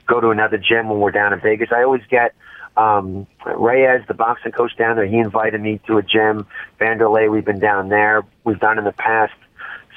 go 0.07 0.19
to 0.19 0.31
another 0.31 0.57
gym 0.57 0.89
when 0.89 0.99
we're 0.99 1.11
down 1.11 1.33
in 1.33 1.39
Vegas. 1.39 1.69
I 1.71 1.83
always 1.83 2.01
get, 2.09 2.33
um, 2.75 3.27
Reyes, 3.45 4.01
the 4.07 4.15
boxing 4.15 4.53
coach 4.53 4.75
down 4.77 4.95
there, 4.95 5.05
he 5.05 5.19
invited 5.19 5.61
me 5.61 5.79
to 5.85 5.99
a 5.99 6.01
gym. 6.01 6.47
Wanderlei, 6.79 7.29
we've 7.29 7.45
been 7.45 7.59
down 7.59 7.89
there. 7.89 8.23
We've 8.43 8.59
done 8.59 8.79
in 8.79 8.85
the 8.85 8.91
past. 8.91 9.33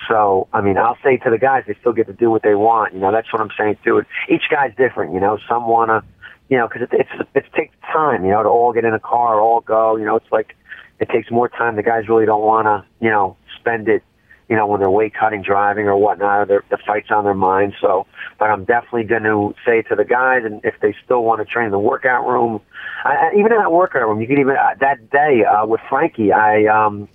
So, 0.09 0.49
I 0.53 0.61
mean, 0.61 0.77
I'll 0.79 0.99
say 1.03 1.17
to 1.19 1.31
the 1.31 1.39
guys, 1.39 1.65
they 1.67 1.75
still 1.81 1.93
get 1.93 2.07
to 2.07 2.13
do 2.13 2.31
what 2.31 2.43
they 2.43 2.55
want. 2.55 2.95
You 2.95 3.01
know, 3.01 3.13
that's 3.13 3.33
what 3.33 3.41
I'm 3.41 3.51
saying 3.59 3.79
too. 3.85 4.03
Each 4.29 4.45
guy's 4.51 4.75
different. 4.77 5.15
You 5.15 5.21
know, 5.21 5.39
some 5.49 5.67
want 5.67 5.91
to, 5.91 6.03
you 6.49 6.59
know, 6.59 6.69
because 6.69 6.83
it, 6.83 6.89
it's 6.93 7.31
it 7.35 7.45
takes 7.55 7.75
time. 7.93 8.25
You 8.25 8.33
know, 8.33 8.43
to 8.43 8.49
all 8.49 8.73
get 8.73 8.85
in 8.85 8.95
a 8.95 9.01
car, 9.01 9.41
all 9.41 9.61
go. 9.61 9.97
You 9.97 10.05
know, 10.05 10.17
it's 10.17 10.31
like 10.33 10.57
it 11.01 11.09
takes 11.09 11.31
more 11.31 11.49
time. 11.49 11.77
The 11.77 11.83
guys 11.83 12.09
really 12.09 12.27
don't 12.27 12.43
want 12.43 12.67
to, 12.67 12.85
you 13.01 13.11
know, 13.11 13.37
spend 13.61 13.89
it 13.89 14.03
you 14.49 14.57
know, 14.57 14.67
when 14.67 14.81
they're 14.81 14.91
weight 14.91 15.15
cutting, 15.15 15.43
driving, 15.43 15.87
or 15.87 15.97
whatnot, 15.97 16.51
or 16.51 16.65
the 16.71 16.77
fight's 16.87 17.11
on 17.11 17.25
their 17.25 17.35
mind. 17.35 17.75
So, 17.81 18.07
but 18.39 18.51
I'm 18.51 18.65
definitely 18.65 19.05
going 19.05 19.23
to 19.23 19.55
say 19.65 19.83
to 19.83 19.95
the 19.95 20.05
guys, 20.05 20.43
and 20.45 20.61
if 20.65 20.75
they 20.83 20.95
still 21.05 21.25
want 21.25 21.41
to 21.41 21.51
train 21.51 21.67
in 21.67 21.73
the 21.73 21.79
workout 21.79 22.27
room, 22.27 22.61
I, 23.05 23.31
even 23.39 23.53
in 23.53 23.59
that 23.59 23.73
workout 23.73 24.03
room, 24.03 24.21
you 24.21 24.27
can 24.27 24.39
even 24.39 24.57
uh, 24.57 24.75
that 24.81 25.11
day 25.11 25.45
uh, 25.45 25.67
with 25.67 25.81
Frankie, 25.89 26.33
I 26.33 26.67
um, 26.67 27.09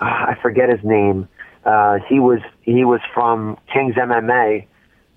uh, 0.00 0.04
I 0.04 0.36
forget 0.40 0.70
his 0.70 0.80
name. 0.82 1.28
Uh, 1.64 1.98
he 2.08 2.18
was 2.18 2.40
he 2.62 2.84
was 2.84 3.00
from 3.14 3.58
King's 3.72 3.94
MMA, 3.94 4.66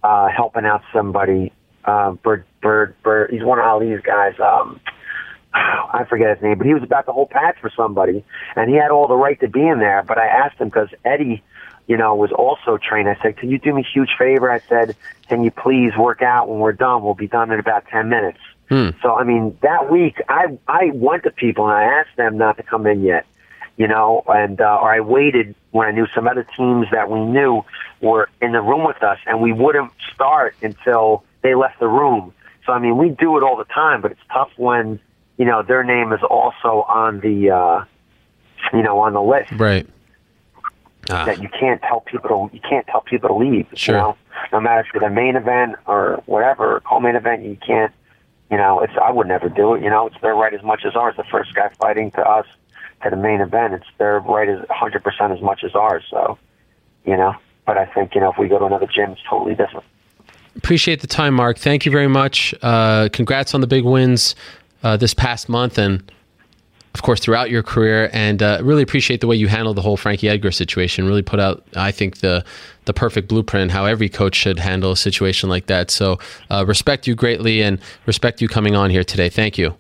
uh, 0.03 0.27
helping 0.27 0.65
out 0.65 0.81
somebody. 0.93 1.51
Uh, 1.84 2.11
Bird, 2.11 2.45
Bird, 2.61 2.95
Bird. 3.03 3.31
He's 3.31 3.43
one 3.43 3.59
of 3.59 3.65
Ali's 3.65 4.01
guys. 4.01 4.34
Um, 4.39 4.80
I 5.53 6.05
forget 6.09 6.35
his 6.35 6.43
name, 6.43 6.57
but 6.57 6.67
he 6.67 6.73
was 6.73 6.84
about 6.84 7.05
to 7.05 7.11
hold 7.11 7.30
pads 7.30 7.57
for 7.59 7.72
somebody, 7.76 8.23
and 8.55 8.69
he 8.69 8.76
had 8.76 8.91
all 8.91 9.07
the 9.07 9.15
right 9.15 9.39
to 9.39 9.47
be 9.47 9.65
in 9.65 9.80
there. 9.80 10.03
But 10.03 10.17
I 10.17 10.27
asked 10.27 10.59
him 10.59 10.69
because 10.69 10.89
Eddie, 11.03 11.43
you 11.88 11.97
know, 11.97 12.15
was 12.15 12.31
also 12.31 12.77
trained. 12.77 13.09
I 13.09 13.17
said, 13.22 13.38
"Can 13.38 13.49
you 13.49 13.57
do 13.57 13.73
me 13.73 13.81
a 13.81 13.85
huge 13.91 14.11
favor?" 14.17 14.51
I 14.51 14.59
said, 14.67 14.95
"Can 15.30 15.43
you 15.43 15.51
please 15.51 15.95
work 15.97 16.22
out 16.22 16.49
when 16.49 16.59
we're 16.59 16.73
done? 16.73 17.03
We'll 17.03 17.13
be 17.13 17.27
done 17.27 17.51
in 17.51 17.59
about 17.59 17.88
ten 17.88 18.09
minutes." 18.09 18.39
Hmm. 18.69 18.89
So 19.01 19.15
I 19.15 19.23
mean, 19.23 19.57
that 19.61 19.91
week 19.91 20.22
I 20.27 20.57
I 20.67 20.91
went 20.93 21.23
to 21.23 21.31
people 21.31 21.65
and 21.67 21.73
I 21.73 21.84
asked 21.84 22.15
them 22.17 22.38
not 22.38 22.57
to 22.57 22.63
come 22.63 22.88
in 22.88 23.03
yet, 23.03 23.26
you 23.77 23.88
know, 23.88 24.23
and 24.27 24.59
uh, 24.59 24.80
or 24.81 24.93
I 24.93 24.99
waited 25.01 25.55
when 25.76 25.88
I 25.88 25.91
knew 25.91 26.07
some 26.15 26.27
other 26.27 26.47
teams 26.56 26.88
that 26.91 27.10
we 27.10 27.19
knew 27.19 27.64
were 28.02 28.30
in 28.41 28.53
the 28.53 28.61
room 28.61 28.85
with 28.85 29.03
us, 29.03 29.19
and 29.27 29.41
we 29.41 29.52
wouldn't 29.52 29.91
start 30.14 30.56
until 30.61 31.23
they 31.41 31.53
left 31.53 31.80
the 31.80 31.88
room. 31.88 32.34
So 32.65 32.72
I 32.72 32.80
mean, 32.80 32.97
we 32.97 33.10
do 33.10 33.38
it 33.38 33.43
all 33.43 33.57
the 33.57 33.65
time, 33.65 34.02
but 34.02 34.11
it's 34.11 34.26
tough 34.31 34.52
when 34.57 34.99
you 35.38 35.45
know, 35.45 35.64
their 35.64 35.84
name 35.84 36.14
is 36.14 36.22
also 36.30 36.85
on 36.88 37.19
the, 37.19 37.52
uh, 37.52 37.84
you 38.73 38.81
know, 38.81 38.99
on 38.99 39.14
the 39.14 39.22
list. 39.22 39.52
Right. 39.53 39.88
ah. 41.10 41.26
that 41.26 41.41
you 41.41 41.49
can't 41.49 41.81
tell 41.81 42.02
people 42.02 42.49
to 42.49 42.56
you 42.56 42.61
can't 42.61 42.88
tell 42.88 43.02
people 43.02 43.30
to 43.30 43.35
leave. 43.35 43.68
Sure. 43.73 43.95
You 43.95 44.02
know? 44.02 44.18
No 44.53 44.61
matter 44.61 44.81
if 44.81 44.88
it's 44.93 45.03
the 45.03 45.10
main 45.10 45.35
event 45.35 45.76
or 45.88 46.23
whatever, 46.26 46.81
co-main 46.85 47.15
event, 47.15 47.43
you 47.43 47.57
can't. 47.65 47.91
You 48.52 48.57
know, 48.57 48.80
it's 48.80 48.93
I 49.03 49.11
would 49.11 49.27
never 49.27 49.49
do 49.49 49.73
it. 49.73 49.84
You 49.84 49.89
know, 49.89 50.06
it's 50.07 50.15
their 50.22 50.35
right 50.35 50.53
as 50.53 50.61
much 50.61 50.85
as 50.85 50.95
ours. 50.95 51.15
The 51.18 51.23
first 51.23 51.56
guy 51.56 51.69
fighting 51.80 52.11
to 52.11 52.22
us 52.22 52.45
to 53.03 53.09
the 53.09 53.15
main 53.15 53.41
event, 53.41 53.73
it's 53.73 53.85
their 53.97 54.19
right 54.19 54.49
as 54.49 54.59
100% 54.59 55.35
as 55.35 55.41
much 55.41 55.63
as 55.63 55.76
ours. 55.76 56.03
So, 56.09 56.38
you 57.05 57.15
know, 57.15 57.35
but 57.65 57.77
I 57.77 57.85
think 57.85 58.15
you 58.15 58.22
know 58.22 58.31
if 58.31 58.38
we 58.38 58.47
go 58.47 58.59
to 58.59 58.65
another 58.65 58.88
gym, 58.88 59.11
it's 59.11 59.22
totally 59.30 59.55
different. 59.55 59.85
Appreciate 60.55 61.01
the 61.01 61.07
time, 61.07 61.34
Mark. 61.34 61.57
Thank 61.57 61.85
you 61.85 61.91
very 61.91 62.07
much. 62.07 62.53
Uh, 62.61 63.09
congrats 63.11 63.53
on 63.53 63.61
the 63.61 63.67
big 63.67 63.84
wins 63.84 64.35
uh, 64.84 64.95
this 64.95 65.13
past 65.13 65.49
month, 65.49 65.77
and 65.77 66.11
of 66.93 67.01
course 67.01 67.19
throughout 67.19 67.49
your 67.49 67.61
career. 67.61 68.09
And 68.13 68.41
uh, 68.41 68.59
really 68.63 68.81
appreciate 68.84 69.19
the 69.19 69.27
way 69.27 69.35
you 69.35 69.47
handled 69.47 69.76
the 69.76 69.81
whole 69.81 69.97
Frankie 69.97 70.30
Edgar 70.30 70.51
situation. 70.51 71.05
Really 71.05 71.23
put 71.23 71.39
out, 71.39 71.65
I 71.76 71.91
think, 71.91 72.19
the 72.19 72.45
the 72.85 72.93
perfect 72.93 73.27
blueprint 73.27 73.72
how 73.72 73.85
every 73.85 74.09
coach 74.09 74.35
should 74.35 74.59
handle 74.59 74.91
a 74.91 74.97
situation 74.97 75.49
like 75.49 75.65
that. 75.65 75.89
So 75.91 76.19
uh, 76.49 76.63
respect 76.65 77.07
you 77.07 77.15
greatly, 77.15 77.61
and 77.61 77.80
respect 78.05 78.41
you 78.41 78.47
coming 78.47 78.76
on 78.76 78.89
here 78.89 79.03
today. 79.03 79.30
Thank 79.30 79.57
you 79.57 79.76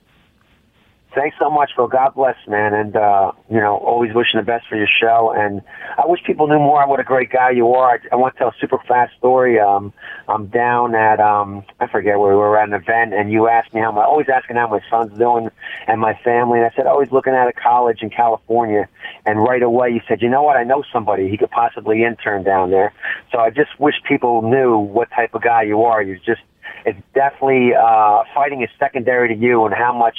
thanks 1.15 1.35
so 1.39 1.49
much, 1.49 1.71
Phil. 1.75 1.87
God 1.87 2.13
bless, 2.13 2.35
man. 2.47 2.73
And, 2.73 2.95
uh, 2.95 3.31
you 3.49 3.59
know, 3.59 3.77
always 3.77 4.13
wishing 4.13 4.39
the 4.39 4.45
best 4.45 4.67
for 4.67 4.75
your 4.75 4.87
show. 4.87 5.33
And 5.35 5.61
I 5.97 6.05
wish 6.05 6.21
people 6.23 6.47
knew 6.47 6.59
more 6.59 6.87
what 6.87 6.99
a 6.99 7.03
great 7.03 7.31
guy 7.31 7.51
you 7.51 7.73
are. 7.73 7.95
I, 7.95 7.99
I 8.11 8.15
want 8.15 8.35
to 8.35 8.39
tell 8.39 8.49
a 8.49 8.55
super 8.59 8.77
fast 8.87 9.15
story. 9.17 9.59
Um, 9.59 9.93
I'm 10.27 10.47
down 10.47 10.93
at, 10.93 11.19
um, 11.19 11.63
I 11.79 11.87
forget 11.87 12.19
where 12.19 12.31
we 12.31 12.35
were 12.35 12.57
at 12.59 12.67
an 12.67 12.75
event, 12.75 13.13
and 13.13 13.31
you 13.31 13.47
asked 13.47 13.73
me 13.73 13.81
how 13.81 13.91
my, 13.91 14.03
always 14.03 14.27
asking 14.29 14.57
how 14.57 14.67
my 14.67 14.81
son's 14.89 15.17
doing 15.17 15.49
and 15.87 15.99
my 15.99 16.13
family. 16.23 16.59
And 16.59 16.67
I 16.71 16.75
said, 16.75 16.85
always 16.85 17.11
looking 17.11 17.33
at 17.33 17.47
a 17.47 17.53
college 17.53 18.01
in 18.01 18.09
California. 18.09 18.87
And 19.25 19.39
right 19.41 19.63
away 19.63 19.89
you 19.89 20.01
said, 20.07 20.21
you 20.21 20.29
know 20.29 20.43
what? 20.43 20.57
I 20.57 20.63
know 20.63 20.83
somebody. 20.93 21.29
He 21.29 21.37
could 21.37 21.51
possibly 21.51 22.03
intern 22.03 22.43
down 22.43 22.69
there. 22.69 22.93
So 23.31 23.39
I 23.39 23.49
just 23.49 23.79
wish 23.79 23.95
people 24.07 24.41
knew 24.41 24.77
what 24.77 25.09
type 25.11 25.33
of 25.33 25.41
guy 25.41 25.63
you 25.63 25.83
are. 25.83 26.03
You're 26.03 26.17
just, 26.17 26.41
it's 26.85 26.99
definitely, 27.13 27.73
uh, 27.73 28.23
fighting 28.33 28.61
is 28.61 28.69
secondary 28.77 29.33
to 29.33 29.35
you 29.35 29.65
and 29.65 29.73
how 29.73 29.97
much, 29.97 30.17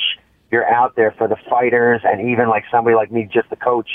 you're 0.50 0.68
out 0.68 0.96
there 0.96 1.12
for 1.18 1.28
the 1.28 1.36
fighters 1.48 2.00
and 2.04 2.30
even 2.30 2.48
like 2.48 2.64
somebody 2.70 2.94
like 2.94 3.10
me, 3.10 3.28
just 3.32 3.50
the 3.50 3.56
coach, 3.56 3.90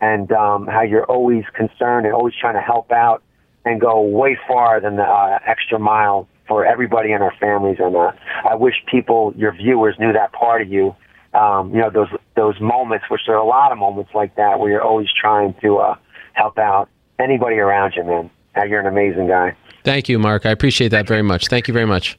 and 0.00 0.30
um, 0.32 0.66
how 0.66 0.82
you're 0.82 1.04
always 1.04 1.44
concerned 1.54 2.06
and 2.06 2.14
always 2.14 2.34
trying 2.38 2.54
to 2.54 2.60
help 2.60 2.92
out 2.92 3.22
and 3.64 3.80
go 3.80 4.00
way 4.00 4.38
far 4.46 4.80
than 4.80 4.96
the 4.96 5.02
uh, 5.02 5.38
extra 5.46 5.78
mile 5.78 6.28
for 6.46 6.64
everybody 6.64 7.12
and 7.12 7.22
our 7.22 7.34
families. 7.40 7.78
And 7.80 7.96
uh, 7.96 8.12
I 8.48 8.54
wish 8.54 8.74
people, 8.86 9.32
your 9.36 9.52
viewers, 9.52 9.96
knew 9.98 10.12
that 10.12 10.32
part 10.32 10.62
of 10.62 10.68
you. 10.68 10.94
Um, 11.34 11.74
you 11.74 11.80
know 11.80 11.90
those 11.90 12.08
those 12.34 12.58
moments, 12.60 13.06
which 13.10 13.22
there 13.26 13.36
are 13.36 13.42
a 13.42 13.46
lot 13.46 13.70
of 13.70 13.76
moments 13.76 14.12
like 14.14 14.36
that, 14.36 14.58
where 14.58 14.70
you're 14.70 14.82
always 14.82 15.08
trying 15.12 15.54
to 15.60 15.78
uh, 15.78 15.96
help 16.32 16.56
out 16.56 16.88
anybody 17.18 17.56
around 17.56 17.94
you, 17.94 18.04
man. 18.04 18.30
You're 18.56 18.80
an 18.80 18.86
amazing 18.86 19.26
guy. 19.26 19.54
Thank 19.84 20.08
you, 20.08 20.18
Mark. 20.18 20.46
I 20.46 20.50
appreciate 20.50 20.88
that 20.88 21.06
very 21.06 21.22
much. 21.22 21.48
Thank 21.48 21.68
you 21.68 21.74
very 21.74 21.84
much. 21.84 22.18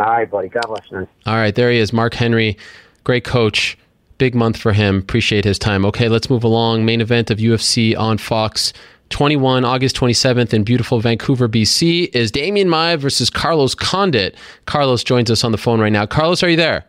All 0.00 0.06
right, 0.06 0.30
buddy. 0.30 0.48
God 0.48 0.66
bless 0.66 0.90
you. 0.90 1.06
All 1.26 1.36
right, 1.36 1.54
there 1.54 1.70
he 1.70 1.78
is, 1.78 1.92
Mark 1.92 2.14
Henry, 2.14 2.56
great 3.04 3.22
coach. 3.22 3.76
Big 4.16 4.34
month 4.34 4.56
for 4.56 4.72
him. 4.72 4.98
Appreciate 4.98 5.44
his 5.44 5.58
time. 5.58 5.84
Okay, 5.84 6.08
let's 6.08 6.28
move 6.28 6.44
along. 6.44 6.84
Main 6.84 7.00
event 7.00 7.30
of 7.30 7.38
UFC 7.38 7.96
on 7.98 8.18
Fox 8.18 8.72
21, 9.10 9.64
August 9.64 9.96
27th 9.96 10.54
in 10.54 10.62
beautiful 10.62 11.00
Vancouver, 11.00 11.48
BC, 11.48 12.14
is 12.14 12.32
Demian 12.32 12.66
Maia 12.66 12.96
versus 12.96 13.28
Carlos 13.28 13.74
Condit. 13.74 14.36
Carlos 14.66 15.04
joins 15.04 15.30
us 15.30 15.44
on 15.44 15.52
the 15.52 15.58
phone 15.58 15.80
right 15.80 15.92
now. 15.92 16.06
Carlos, 16.06 16.42
are 16.42 16.48
you 16.48 16.56
there? 16.56 16.84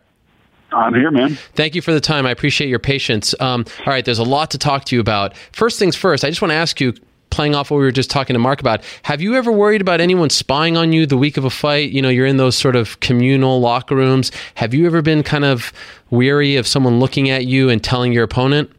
I'm 0.72 0.94
here, 0.94 1.10
man. 1.10 1.36
Thank 1.54 1.74
you 1.74 1.82
for 1.82 1.92
the 1.92 2.00
time. 2.00 2.24
I 2.24 2.30
appreciate 2.30 2.68
your 2.68 2.78
patience. 2.78 3.34
Um, 3.40 3.66
all 3.80 3.86
right, 3.92 4.04
there's 4.04 4.18
a 4.18 4.24
lot 4.24 4.50
to 4.52 4.58
talk 4.58 4.84
to 4.86 4.96
you 4.96 5.00
about. 5.00 5.36
First 5.52 5.78
things 5.78 5.96
first, 5.96 6.24
I 6.24 6.30
just 6.30 6.40
want 6.40 6.52
to 6.52 6.56
ask 6.56 6.80
you 6.80 6.94
playing 7.32 7.54
off 7.54 7.70
what 7.70 7.78
we 7.78 7.82
were 7.82 7.90
just 7.90 8.10
talking 8.10 8.34
to 8.34 8.38
Mark 8.38 8.60
about, 8.60 8.84
have 9.02 9.20
you 9.20 9.34
ever 9.34 9.50
worried 9.50 9.80
about 9.80 10.00
anyone 10.00 10.30
spying 10.30 10.76
on 10.76 10.92
you 10.92 11.06
the 11.06 11.16
week 11.16 11.36
of 11.36 11.44
a 11.44 11.50
fight? 11.50 11.90
You 11.90 12.00
know, 12.00 12.08
you're 12.08 12.26
in 12.26 12.36
those 12.36 12.54
sort 12.56 12.76
of 12.76 13.00
communal 13.00 13.60
locker 13.60 13.96
rooms. 13.96 14.30
Have 14.54 14.74
you 14.74 14.86
ever 14.86 15.02
been 15.02 15.22
kind 15.22 15.44
of 15.44 15.72
weary 16.10 16.56
of 16.56 16.66
someone 16.66 17.00
looking 17.00 17.30
at 17.30 17.46
you 17.46 17.68
and 17.68 17.82
telling 17.82 18.12
your 18.12 18.22
opponent? 18.22 18.70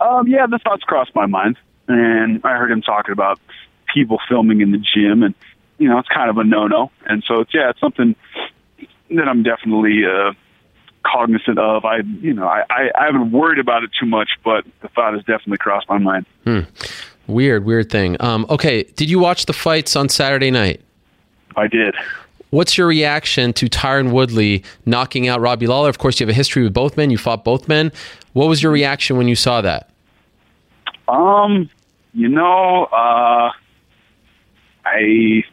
Um, 0.00 0.28
yeah, 0.28 0.46
the 0.46 0.58
thoughts 0.58 0.82
crossed 0.82 1.14
my 1.14 1.26
mind, 1.26 1.56
and 1.88 2.44
I 2.44 2.56
heard 2.56 2.70
him 2.70 2.82
talking 2.82 3.12
about 3.12 3.40
people 3.92 4.18
filming 4.28 4.60
in 4.60 4.72
the 4.72 4.78
gym, 4.78 5.22
and 5.22 5.34
you 5.78 5.88
know, 5.88 5.98
it's 5.98 6.08
kind 6.08 6.30
of 6.30 6.38
a 6.38 6.44
no-no. 6.44 6.90
And 7.06 7.24
so, 7.26 7.40
it's, 7.40 7.54
yeah, 7.54 7.70
it's 7.70 7.80
something 7.80 8.14
that 9.10 9.28
I'm 9.28 9.42
definitely 9.42 10.04
uh, 10.04 10.32
cognizant 11.04 11.58
of. 11.58 11.84
I, 11.84 11.98
you 12.20 12.32
know, 12.32 12.46
I, 12.46 12.62
I, 12.70 12.90
I 12.98 13.04
haven't 13.06 13.32
worried 13.32 13.58
about 13.58 13.82
it 13.82 13.90
too 13.98 14.06
much, 14.06 14.30
but 14.44 14.64
the 14.80 14.88
thought 14.88 15.14
has 15.14 15.22
definitely 15.22 15.58
crossed 15.58 15.88
my 15.88 15.98
mind. 15.98 16.26
Hmm. 16.44 16.60
Weird, 17.26 17.64
weird 17.64 17.90
thing. 17.90 18.16
Um, 18.20 18.46
okay, 18.50 18.82
did 18.82 19.08
you 19.08 19.18
watch 19.18 19.46
the 19.46 19.52
fights 19.52 19.96
on 19.96 20.08
Saturday 20.08 20.50
night? 20.50 20.80
I 21.56 21.68
did. 21.68 21.94
What's 22.50 22.76
your 22.76 22.86
reaction 22.86 23.52
to 23.54 23.66
Tyron 23.66 24.12
Woodley 24.12 24.62
knocking 24.84 25.28
out 25.28 25.40
Robbie 25.40 25.66
Lawler? 25.66 25.88
Of 25.88 25.98
course, 25.98 26.20
you 26.20 26.26
have 26.26 26.32
a 26.32 26.36
history 26.36 26.62
with 26.62 26.74
both 26.74 26.96
men. 26.96 27.10
You 27.10 27.16
fought 27.16 27.44
both 27.44 27.66
men. 27.66 27.92
What 28.34 28.48
was 28.48 28.62
your 28.62 28.72
reaction 28.72 29.16
when 29.16 29.28
you 29.28 29.36
saw 29.36 29.60
that? 29.62 29.88
Um, 31.08 31.70
you 32.12 32.28
know, 32.28 32.84
uh, 32.92 33.52
I 34.84 35.44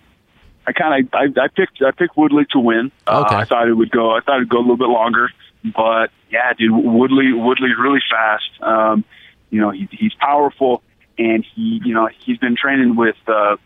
I 0.69 0.71
kind 0.71 1.03
of 1.03 1.13
I, 1.13 1.41
I 1.41 1.47
picked 1.47 1.81
I 1.81 1.89
picked 1.89 2.15
Woodley 2.15 2.45
to 2.51 2.59
win. 2.59 2.91
Uh, 3.07 3.23
okay. 3.25 3.35
I 3.37 3.45
thought 3.45 3.67
it 3.67 3.73
would 3.73 3.89
go. 3.89 4.11
I 4.15 4.21
thought 4.21 4.37
it'd 4.37 4.49
go 4.49 4.59
a 4.59 4.61
little 4.61 4.77
bit 4.77 4.89
longer, 4.89 5.29
but 5.63 6.11
yeah, 6.29 6.53
dude, 6.53 6.71
Woodley 6.71 7.33
Woodley's 7.33 7.77
really 7.79 8.01
fast. 8.09 8.51
Um, 8.61 9.03
you 9.49 9.61
know, 9.61 9.71
he, 9.71 9.89
he's 9.91 10.13
powerful, 10.13 10.83
and 11.17 11.43
he 11.55 11.81
you 11.83 11.95
know 11.95 12.07
he's 12.23 12.37
been 12.37 12.55
training 12.55 12.95
with. 12.95 13.17
Uh, 13.27 13.57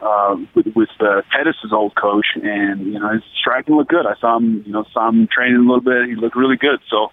uh, 0.00 0.36
with, 0.54 0.66
with 0.76 0.88
uh, 1.00 1.22
Pettis' 1.28 1.72
old 1.72 1.92
coach, 1.96 2.26
and 2.36 2.86
you 2.86 3.00
know 3.00 3.14
his 3.14 3.22
striking 3.36 3.74
looked 3.74 3.90
good. 3.90 4.06
I 4.06 4.14
saw 4.20 4.36
him, 4.36 4.62
you 4.64 4.70
know, 4.70 4.84
saw 4.92 5.08
him 5.08 5.26
training 5.26 5.56
a 5.56 5.58
little 5.58 5.80
bit. 5.80 6.06
He 6.06 6.14
looked 6.14 6.36
really 6.36 6.54
good. 6.54 6.78
So, 6.88 7.10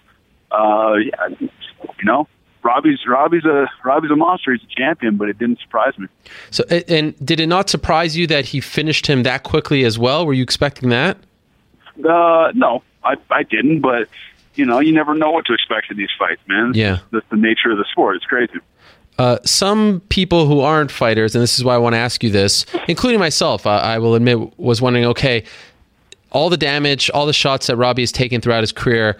uh, 0.51 0.93
yeah, 0.93 1.35
you 1.39 1.49
know, 2.03 2.27
Robbie's 2.65 3.05
Robbie's 3.07 3.45
a 3.45 3.69
Robbie's 3.83 4.09
a 4.09 4.15
monster. 4.15 4.51
He's 4.51 4.63
a 4.63 4.75
champion, 4.75 5.17
but 5.17 5.29
it 5.29 5.37
didn't 5.37 5.59
surprise 5.59 5.97
me. 5.99 6.07
So, 6.49 6.63
and 6.63 7.15
did 7.23 7.39
it 7.39 7.45
not 7.45 7.69
surprise 7.69 8.17
you 8.17 8.25
that 8.27 8.45
he 8.45 8.59
finished 8.59 9.05
him 9.05 9.21
that 9.23 9.43
quickly 9.43 9.85
as 9.85 9.99
well? 9.99 10.25
Were 10.25 10.33
you 10.33 10.41
expecting 10.41 10.89
that? 10.89 11.17
Uh, 12.03 12.51
no, 12.55 12.81
I 13.03 13.17
I 13.29 13.43
didn't. 13.43 13.81
But 13.81 14.09
you 14.55 14.65
know, 14.65 14.79
you 14.79 14.91
never 14.93 15.13
know 15.13 15.29
what 15.29 15.45
to 15.45 15.53
expect 15.53 15.91
in 15.91 15.97
these 15.97 16.09
fights, 16.17 16.41
man. 16.47 16.71
Yeah, 16.73 16.99
that's 17.11 17.27
the 17.29 17.37
nature 17.37 17.69
of 17.69 17.77
the 17.77 17.85
sport. 17.91 18.15
It's 18.15 18.25
crazy. 18.25 18.59
Uh, 19.19 19.37
some 19.45 20.01
people 20.09 20.47
who 20.47 20.59
aren't 20.59 20.91
fighters, 20.91 21.35
and 21.35 21.41
this 21.41 21.57
is 21.57 21.63
why 21.63 21.75
I 21.75 21.77
want 21.77 21.93
to 21.93 21.99
ask 21.99 22.21
you 22.23 22.31
this, 22.31 22.65
including 22.87 23.19
myself, 23.19 23.65
I, 23.65 23.77
I 23.77 23.99
will 23.99 24.15
admit, 24.15 24.59
was 24.59 24.81
wondering, 24.81 25.05
okay, 25.05 25.45
all 26.31 26.49
the 26.49 26.57
damage, 26.57 27.09
all 27.11 27.25
the 27.25 27.31
shots 27.31 27.67
that 27.67 27.77
Robbie 27.77 28.01
has 28.01 28.11
taken 28.11 28.41
throughout 28.41 28.61
his 28.61 28.73
career, 28.73 29.17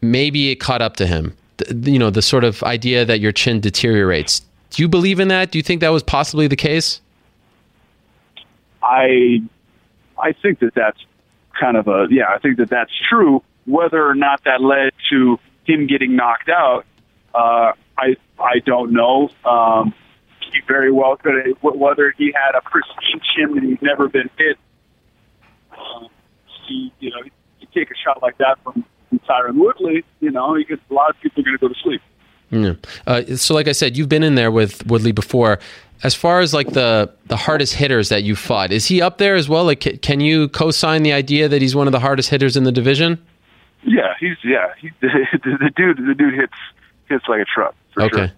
maybe 0.00 0.50
it 0.50 0.56
caught 0.56 0.82
up 0.82 0.96
to 0.96 1.06
him 1.06 1.36
you 1.82 1.98
know 1.98 2.10
the 2.10 2.22
sort 2.22 2.44
of 2.44 2.62
idea 2.62 3.04
that 3.04 3.20
your 3.20 3.32
chin 3.32 3.60
deteriorates. 3.60 4.42
Do 4.70 4.82
you 4.82 4.88
believe 4.88 5.20
in 5.20 5.28
that? 5.28 5.50
Do 5.50 5.58
you 5.58 5.62
think 5.62 5.80
that 5.80 5.90
was 5.90 6.02
possibly 6.02 6.46
the 6.46 6.56
case? 6.56 7.00
I 8.82 9.42
I 10.18 10.32
think 10.32 10.60
that 10.60 10.74
that's 10.74 10.98
kind 11.58 11.76
of 11.76 11.88
a 11.88 12.06
yeah. 12.10 12.28
I 12.28 12.38
think 12.38 12.56
that 12.58 12.70
that's 12.70 12.92
true. 13.08 13.42
Whether 13.66 14.06
or 14.06 14.14
not 14.14 14.44
that 14.44 14.62
led 14.62 14.92
to 15.10 15.38
him 15.64 15.86
getting 15.86 16.16
knocked 16.16 16.48
out, 16.48 16.86
uh, 17.34 17.72
I 17.96 18.16
I 18.38 18.60
don't 18.64 18.92
know. 18.92 19.30
Um, 19.44 19.94
he 20.52 20.60
very 20.66 20.90
well 20.90 21.16
could 21.16 21.34
whether 21.60 22.14
he 22.16 22.32
had 22.32 22.56
a 22.56 22.62
pristine 22.62 23.20
chin 23.34 23.56
and 23.58 23.68
he's 23.68 23.82
never 23.82 24.08
been 24.08 24.30
hit. 24.38 24.58
Uh, 25.72 26.08
he 26.66 26.92
you 27.00 27.10
know 27.10 27.22
you 27.60 27.66
take 27.74 27.90
a 27.90 27.94
shot 27.94 28.22
like 28.22 28.38
that 28.38 28.58
from 28.62 28.84
Tyron 29.28 29.56
Woodley, 29.56 30.04
you 30.20 30.30
know, 30.30 30.54
he 30.54 30.64
gets, 30.64 30.82
a 30.90 30.94
lot 30.94 31.10
of 31.10 31.20
people 31.20 31.42
are 31.42 31.44
going 31.44 31.58
to 31.58 31.60
go 31.60 31.68
to 31.68 31.80
sleep. 31.80 32.02
Yeah. 32.50 32.74
Uh, 33.06 33.36
so, 33.36 33.54
like 33.54 33.68
I 33.68 33.72
said, 33.72 33.96
you've 33.96 34.08
been 34.08 34.22
in 34.22 34.34
there 34.34 34.50
with 34.50 34.86
Woodley 34.86 35.12
before. 35.12 35.58
As 36.02 36.14
far 36.14 36.40
as 36.40 36.54
like 36.54 36.70
the 36.70 37.12
the 37.26 37.36
hardest 37.36 37.74
hitters 37.74 38.08
that 38.08 38.22
you 38.22 38.36
fought, 38.36 38.70
is 38.70 38.86
he 38.86 39.02
up 39.02 39.18
there 39.18 39.34
as 39.34 39.48
well? 39.48 39.64
Like, 39.64 40.00
can 40.00 40.20
you 40.20 40.48
co-sign 40.48 41.02
the 41.02 41.12
idea 41.12 41.48
that 41.48 41.60
he's 41.60 41.74
one 41.74 41.88
of 41.88 41.92
the 41.92 41.98
hardest 41.98 42.30
hitters 42.30 42.56
in 42.56 42.64
the 42.64 42.72
division? 42.72 43.22
Yeah, 43.82 44.14
he's 44.18 44.36
yeah. 44.44 44.72
He, 44.78 44.90
the, 45.00 45.08
the 45.42 45.70
dude, 45.76 45.98
the 45.98 46.14
dude 46.14 46.34
hits 46.34 46.54
hits 47.08 47.24
like 47.28 47.40
a 47.40 47.44
truck. 47.44 47.74
okay. 47.98 48.32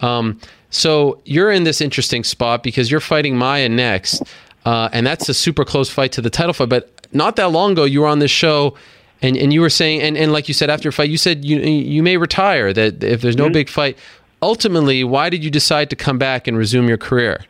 Sure. 0.00 0.08
Um, 0.08 0.40
so 0.70 1.20
you're 1.24 1.50
in 1.50 1.64
this 1.64 1.80
interesting 1.80 2.24
spot 2.24 2.62
because 2.62 2.90
you're 2.90 3.00
fighting 3.00 3.36
Maia 3.36 3.68
next, 3.68 4.22
uh, 4.64 4.88
and 4.92 5.06
that's 5.06 5.28
a 5.28 5.34
super 5.34 5.64
close 5.64 5.90
fight 5.90 6.12
to 6.12 6.22
the 6.22 6.30
title 6.30 6.52
fight. 6.52 6.68
But 6.68 7.08
not 7.12 7.36
that 7.36 7.50
long 7.50 7.72
ago, 7.72 7.84
you 7.84 8.02
were 8.02 8.06
on 8.06 8.20
this 8.20 8.30
show 8.30 8.76
and 9.22 9.36
and 9.36 9.52
you 9.52 9.60
were 9.60 9.70
saying, 9.70 10.02
and, 10.02 10.16
and 10.16 10.32
like 10.32 10.48
you 10.48 10.54
said 10.54 10.70
after 10.70 10.88
a 10.88 10.92
fight, 10.92 11.10
you 11.10 11.18
said 11.18 11.44
you 11.44 11.58
you 11.58 12.02
may 12.02 12.16
retire. 12.16 12.72
That 12.72 13.02
if 13.02 13.20
there's 13.20 13.36
no 13.36 13.44
mm-hmm. 13.44 13.52
big 13.52 13.68
fight, 13.68 13.98
ultimately, 14.42 15.04
why 15.04 15.30
did 15.30 15.44
you 15.44 15.50
decide 15.50 15.90
to 15.90 15.96
come 15.96 16.18
back 16.18 16.46
and 16.46 16.56
resume 16.56 16.88
your 16.88 16.98
career? 16.98 17.44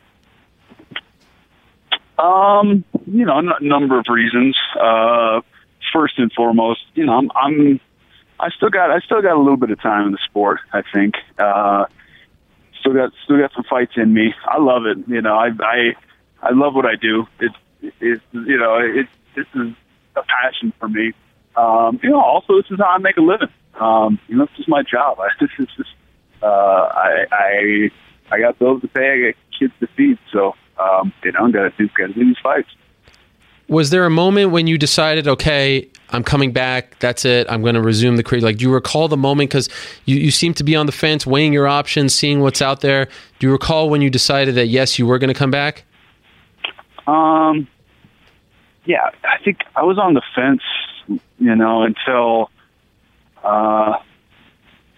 Um, 2.19 2.83
you 3.07 3.25
know, 3.25 3.39
a 3.39 3.63
number 3.63 3.97
of 3.97 4.05
reasons. 4.09 4.57
Uh, 4.79 5.41
first 5.91 6.19
and 6.19 6.31
foremost, 6.31 6.81
you 6.93 7.05
know, 7.05 7.13
I'm, 7.13 7.31
I'm, 7.35 7.79
I 8.39 8.49
still 8.51 8.69
got, 8.69 8.91
I 8.91 8.99
still 8.99 9.21
got 9.21 9.35
a 9.35 9.39
little 9.39 9.57
bit 9.57 9.71
of 9.71 9.81
time 9.81 10.05
in 10.05 10.11
the 10.11 10.19
sport. 10.25 10.59
I 10.71 10.83
think. 10.93 11.15
Uh, 11.37 11.85
still 12.81 12.93
got 12.93 13.11
still 13.23 13.37
got 13.37 13.53
some 13.53 13.63
fights 13.63 13.93
in 13.95 14.13
me. 14.13 14.33
I 14.45 14.59
love 14.59 14.85
it. 14.85 14.97
You 15.07 15.21
know, 15.21 15.35
I 15.35 15.49
I 15.61 15.95
I 16.41 16.51
love 16.51 16.75
what 16.75 16.85
I 16.85 16.95
do. 16.95 17.27
It's 17.39 17.55
it's 17.99 18.23
you 18.31 18.57
know 18.57 18.77
it 18.77 19.07
this 19.35 19.45
is 19.55 19.73
a 20.15 20.23
passion 20.23 20.73
for 20.79 20.89
me. 20.89 21.13
Um, 21.55 21.99
you 22.01 22.09
know, 22.09 22.21
also 22.21 22.57
this 22.57 22.71
is 22.71 22.77
how 22.79 22.85
I 22.85 22.97
make 22.97 23.17
a 23.17 23.21
living. 23.21 23.49
Um, 23.79 24.19
you 24.27 24.37
know, 24.37 24.45
this 24.45 24.59
is 24.59 24.67
my 24.67 24.83
job. 24.83 25.19
I, 25.19 25.29
this 25.39 25.49
is 25.59 25.67
just 25.77 25.89
uh, 26.41 26.45
I 26.45 27.25
I 27.31 27.91
I 28.31 28.39
got 28.39 28.59
bills 28.59 28.81
to 28.81 28.87
pay. 28.87 29.11
I 29.11 29.31
got 29.31 29.59
kids 29.59 29.73
to 29.79 29.87
feed. 29.95 30.17
So 30.31 30.55
um, 30.79 31.13
you 31.23 31.31
know, 31.31 31.51
got 31.51 31.63
to 31.63 31.73
do 31.77 31.87
got 31.97 32.07
to 32.07 32.13
do 32.13 32.25
these 32.25 32.37
fights. 32.41 32.69
Was 33.67 33.89
there 33.89 34.05
a 34.05 34.09
moment 34.09 34.51
when 34.51 34.67
you 34.67 34.77
decided, 34.77 35.29
okay, 35.29 35.87
I'm 36.09 36.25
coming 36.25 36.51
back. 36.51 36.99
That's 36.99 37.23
it. 37.23 37.47
I'm 37.49 37.61
going 37.61 37.75
to 37.75 37.81
resume 37.81 38.17
the 38.17 38.23
career. 38.23 38.41
Like, 38.41 38.57
do 38.57 38.65
you 38.65 38.73
recall 38.73 39.07
the 39.07 39.15
moment? 39.15 39.49
Because 39.49 39.69
you, 40.03 40.17
you 40.17 40.29
seem 40.29 40.53
to 40.55 40.63
be 40.65 40.75
on 40.75 40.87
the 40.87 40.91
fence, 40.91 41.25
weighing 41.25 41.53
your 41.53 41.69
options, 41.69 42.13
seeing 42.13 42.41
what's 42.41 42.61
out 42.61 42.81
there. 42.81 43.07
Do 43.39 43.47
you 43.47 43.53
recall 43.53 43.89
when 43.89 44.01
you 44.01 44.09
decided 44.09 44.55
that 44.55 44.67
yes, 44.67 44.99
you 44.99 45.05
were 45.05 45.17
going 45.19 45.29
to 45.29 45.33
come 45.33 45.51
back? 45.51 45.85
Um, 47.07 47.67
yeah, 48.85 49.09
I 49.23 49.41
think 49.43 49.59
I 49.75 49.83
was 49.83 49.97
on 49.97 50.15
the 50.15 50.21
fence, 50.35 50.63
you 51.07 51.55
know, 51.55 51.83
until, 51.83 52.49
uh, 53.43 53.97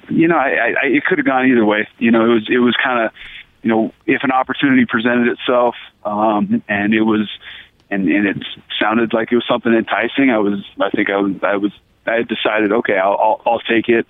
you 0.09 0.27
know, 0.27 0.38
I, 0.38 0.73
I 0.81 0.85
it 0.88 1.05
could 1.05 1.17
have 1.17 1.25
gone 1.25 1.47
either 1.49 1.65
way. 1.65 1.88
You 1.97 2.11
know, 2.11 2.25
it 2.25 2.34
was 2.34 2.49
it 2.49 2.59
was 2.59 2.75
kind 2.84 3.05
of, 3.05 3.11
you 3.61 3.69
know, 3.69 3.93
if 4.05 4.23
an 4.23 4.31
opportunity 4.31 4.85
presented 4.85 5.27
itself, 5.30 5.75
um, 6.03 6.63
and 6.67 6.93
it 6.93 7.01
was, 7.01 7.30
and 7.89 8.07
and 8.09 8.27
it 8.27 8.38
sounded 8.80 9.13
like 9.13 9.31
it 9.31 9.35
was 9.35 9.45
something 9.47 9.73
enticing. 9.73 10.30
I 10.30 10.39
was, 10.39 10.63
I 10.80 10.89
think 10.89 11.09
I 11.09 11.17
was, 11.17 11.35
I 11.43 11.55
was, 11.57 11.71
I 12.05 12.15
had 12.15 12.27
decided, 12.27 12.71
okay, 12.71 12.97
I'll 12.97 13.17
I'll, 13.17 13.41
I'll 13.45 13.59
take 13.59 13.89
it. 13.89 14.05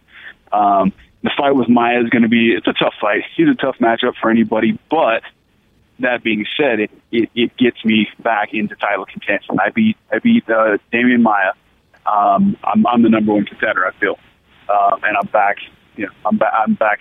Um, 0.52 0.94
the 1.24 1.32
fight 1.38 1.56
with 1.56 1.70
Maia 1.70 2.02
is 2.04 2.10
going 2.10 2.24
to 2.24 2.30
be 2.30 2.54
it's 2.54 2.68
a 2.68 2.74
tough 2.74 2.96
fight. 3.00 3.24
He's 3.36 3.48
a 3.48 3.56
tough 3.56 3.78
matchup 3.80 4.16
for 4.22 4.30
anybody, 4.30 4.78
but 4.90 5.24
that 6.00 6.24
being 6.24 6.46
said, 6.58 6.80
it, 6.80 6.92
it, 7.12 7.30
it 7.36 7.58
gets 7.58 7.84
me 7.86 8.10
back 8.20 8.54
into 8.54 8.76
title 8.76 9.06
contention. 9.06 9.58
I 9.60 9.70
beat 9.70 9.98
I 10.12 10.20
beat 10.20 10.50
uh, 10.50 10.78
Demian 10.92 11.22
Maia. 11.22 11.54
Um, 12.06 12.58
I'm, 12.64 12.86
I'm 12.88 13.02
the 13.02 13.10
number 13.10 13.34
one 13.34 13.46
contender. 13.46 13.86
I 13.86 13.92
feel, 14.00 14.18
um, 14.70 15.00
and 15.04 15.18
I'm 15.18 15.28
back. 15.28 15.58
You 15.96 16.06
know, 16.06 16.12
I'm, 16.26 16.38
ba- 16.38 16.54
I'm 16.54 16.74
back 16.76 17.00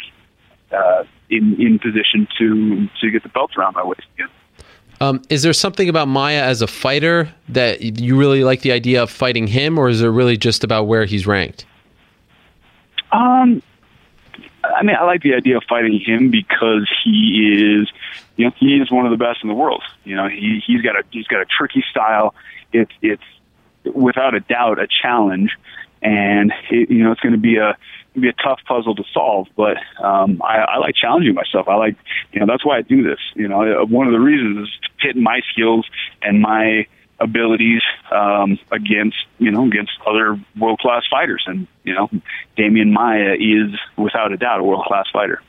uh, 0.73 1.05
in 1.31 1.61
in 1.61 1.79
position 1.79 2.29
to 2.39 2.89
to 3.01 3.11
get 3.11 3.23
the 3.23 3.29
belt 3.29 3.53
around 3.57 3.74
my 3.74 3.85
waist 3.85 4.03
again. 4.15 4.29
Um, 5.01 5.20
is 5.29 5.43
there 5.43 5.53
something 5.53 5.89
about 5.89 6.07
Maia 6.07 6.43
as 6.45 6.62
a 6.62 6.69
fighter 6.69 7.33
that 7.49 7.83
you 7.83 8.16
really 8.16 8.45
like 8.45 8.61
the 8.61 8.70
idea 8.70 9.03
of 9.03 9.11
fighting 9.11 9.49
him, 9.49 9.77
or 9.77 9.89
is 9.89 10.01
it 10.01 10.07
really 10.07 10.37
just 10.37 10.62
about 10.62 10.85
where 10.85 11.05
he's 11.07 11.27
ranked? 11.27 11.66
Um, 13.11 13.62
I 14.62 14.83
mean, 14.85 14.95
I 14.95 15.05
like 15.05 15.23
the 15.23 15.35
idea 15.35 15.57
of 15.57 15.65
fighting 15.69 15.99
him 15.99 16.31
because 16.31 16.89
he 17.05 17.81
is, 17.81 17.89
you 18.37 18.47
know, 18.47 18.53
he 18.59 18.77
is 18.77 18.93
one 18.93 19.05
of 19.05 19.11
the 19.11 19.16
best 19.16 19.41
in 19.43 19.49
the 19.49 19.55
world. 19.55 19.83
You 20.05 20.15
know, 20.15 20.29
he 20.29 20.62
he's 20.65 20.83
got 20.83 20.97
a 20.97 21.03
he's 21.11 21.27
got 21.27 21.41
a 21.41 21.47
tricky 21.47 21.85
style. 21.91 22.35
It's 22.73 22.93
it's 23.03 23.23
without 23.85 24.35
a 24.35 24.41
doubt 24.41 24.79
a 24.79 24.87
challenge, 25.03 25.51
and 26.03 26.53
it, 26.71 26.91
you 26.91 27.03
know 27.05 27.13
it's 27.13 27.21
going 27.21 27.33
to 27.33 27.39
be 27.39 27.57
a 27.57 27.77
be 28.19 28.29
a 28.29 28.33
tough 28.33 28.61
puzzle 28.67 28.95
to 28.95 29.05
solve. 29.13 29.49
But 29.57 29.79
um, 30.03 30.43
I, 30.45 30.59
I 30.59 30.79
like 30.79 30.95
challenging 30.95 31.35
myself. 31.35 31.69
I 31.69 31.77
like 31.77 31.97
you 32.33 32.41
know 32.41 32.47
that's 32.47 32.65
why 32.65 32.79
I 32.79 32.83
do 32.83 33.03
this. 33.03 33.19
You 33.35 33.49
know, 33.49 33.85
one 33.87 34.07
of 34.07 34.13
the 34.13 34.21
reasons 34.21 34.69
is 34.69 34.75
to 34.83 35.07
pit 35.07 35.17
my 35.17 35.41
skills 35.53 35.87
and 36.23 36.41
my 36.41 36.87
abilities 37.21 37.83
um, 38.11 38.59
against 38.71 39.17
you 39.39 39.51
know 39.51 39.67
against 39.67 39.93
other 40.07 40.39
world 40.59 40.79
class 40.81 41.05
fighters, 41.11 41.45
and 41.47 41.67
you 41.85 41.95
know 41.95 42.11
Demian 42.57 42.93
Maia 42.93 43.35
is 43.35 43.79
without 43.97 44.33
a 44.33 44.37
doubt 44.37 44.61
a 44.61 44.65
world 44.65 44.85
class 44.87 45.07
fighter. 45.13 45.41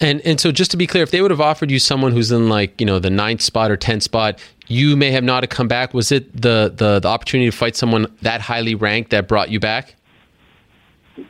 And 0.00 0.20
and 0.22 0.40
so 0.40 0.52
just 0.52 0.70
to 0.70 0.76
be 0.76 0.86
clear, 0.86 1.02
if 1.02 1.10
they 1.10 1.20
would 1.20 1.30
have 1.30 1.40
offered 1.40 1.70
you 1.70 1.78
someone 1.78 2.12
who's 2.12 2.30
in 2.30 2.48
like 2.48 2.80
you 2.80 2.86
know 2.86 2.98
the 2.98 3.10
ninth 3.10 3.42
spot 3.42 3.70
or 3.70 3.76
tenth 3.76 4.02
spot, 4.02 4.40
you 4.68 4.96
may 4.96 5.10
have 5.10 5.24
not 5.24 5.42
have 5.42 5.50
come 5.50 5.68
back. 5.68 5.94
Was 5.94 6.12
it 6.12 6.32
the 6.32 6.72
the, 6.74 7.00
the 7.00 7.08
opportunity 7.08 7.50
to 7.50 7.56
fight 7.56 7.76
someone 7.76 8.06
that 8.22 8.40
highly 8.40 8.74
ranked 8.74 9.10
that 9.10 9.28
brought 9.28 9.50
you 9.50 9.60
back? 9.60 9.94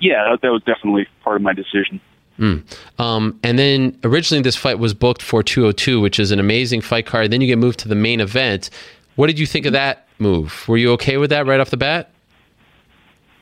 Yeah, 0.00 0.30
that, 0.30 0.40
that 0.42 0.50
was 0.50 0.62
definitely 0.64 1.06
part 1.22 1.36
of 1.36 1.42
my 1.42 1.52
decision. 1.52 2.00
Mm. 2.38 2.64
Um, 3.00 3.38
and 3.42 3.58
then 3.58 3.98
originally 4.04 4.42
this 4.42 4.56
fight 4.56 4.78
was 4.78 4.94
booked 4.94 5.22
for 5.22 5.42
202, 5.42 6.00
which 6.00 6.18
is 6.18 6.32
an 6.32 6.40
amazing 6.40 6.80
fight 6.80 7.06
card. 7.06 7.30
Then 7.30 7.40
you 7.40 7.46
get 7.46 7.58
moved 7.58 7.78
to 7.80 7.88
the 7.88 7.94
main 7.94 8.20
event. 8.20 8.68
What 9.14 9.28
did 9.28 9.38
you 9.38 9.46
think 9.46 9.64
of 9.64 9.72
that 9.72 10.06
move? 10.18 10.66
Were 10.68 10.76
you 10.76 10.92
okay 10.92 11.16
with 11.16 11.30
that 11.30 11.46
right 11.46 11.60
off 11.60 11.70
the 11.70 11.76
bat? 11.76 12.10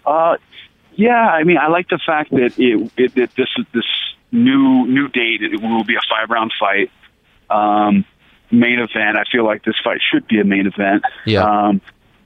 Uh, 0.07 0.37
yeah. 0.95 1.29
I 1.29 1.45
mean, 1.45 1.59
I 1.59 1.69
like 1.69 1.89
the 1.89 1.99
fact 2.05 2.31
that 2.31 2.59
it, 2.59 2.93
it 2.97 3.15
that 3.15 3.35
this 3.37 3.49
this 3.73 3.87
new 4.31 4.87
new 4.87 5.09
date 5.09 5.43
it 5.43 5.61
will 5.61 5.85
be 5.85 5.95
a 5.95 6.01
five 6.09 6.31
round 6.31 6.53
fight. 6.59 6.91
Um, 7.51 8.05
main 8.55 8.79
event. 8.79 9.17
I 9.17 9.25
feel 9.31 9.45
like 9.45 9.65
this 9.65 9.77
fight 9.83 10.01
should 10.11 10.27
be 10.27 10.41
a 10.41 10.45
main 10.45 10.67
event. 10.67 11.05
Yeah. 11.27 11.45
Um, 11.45 11.81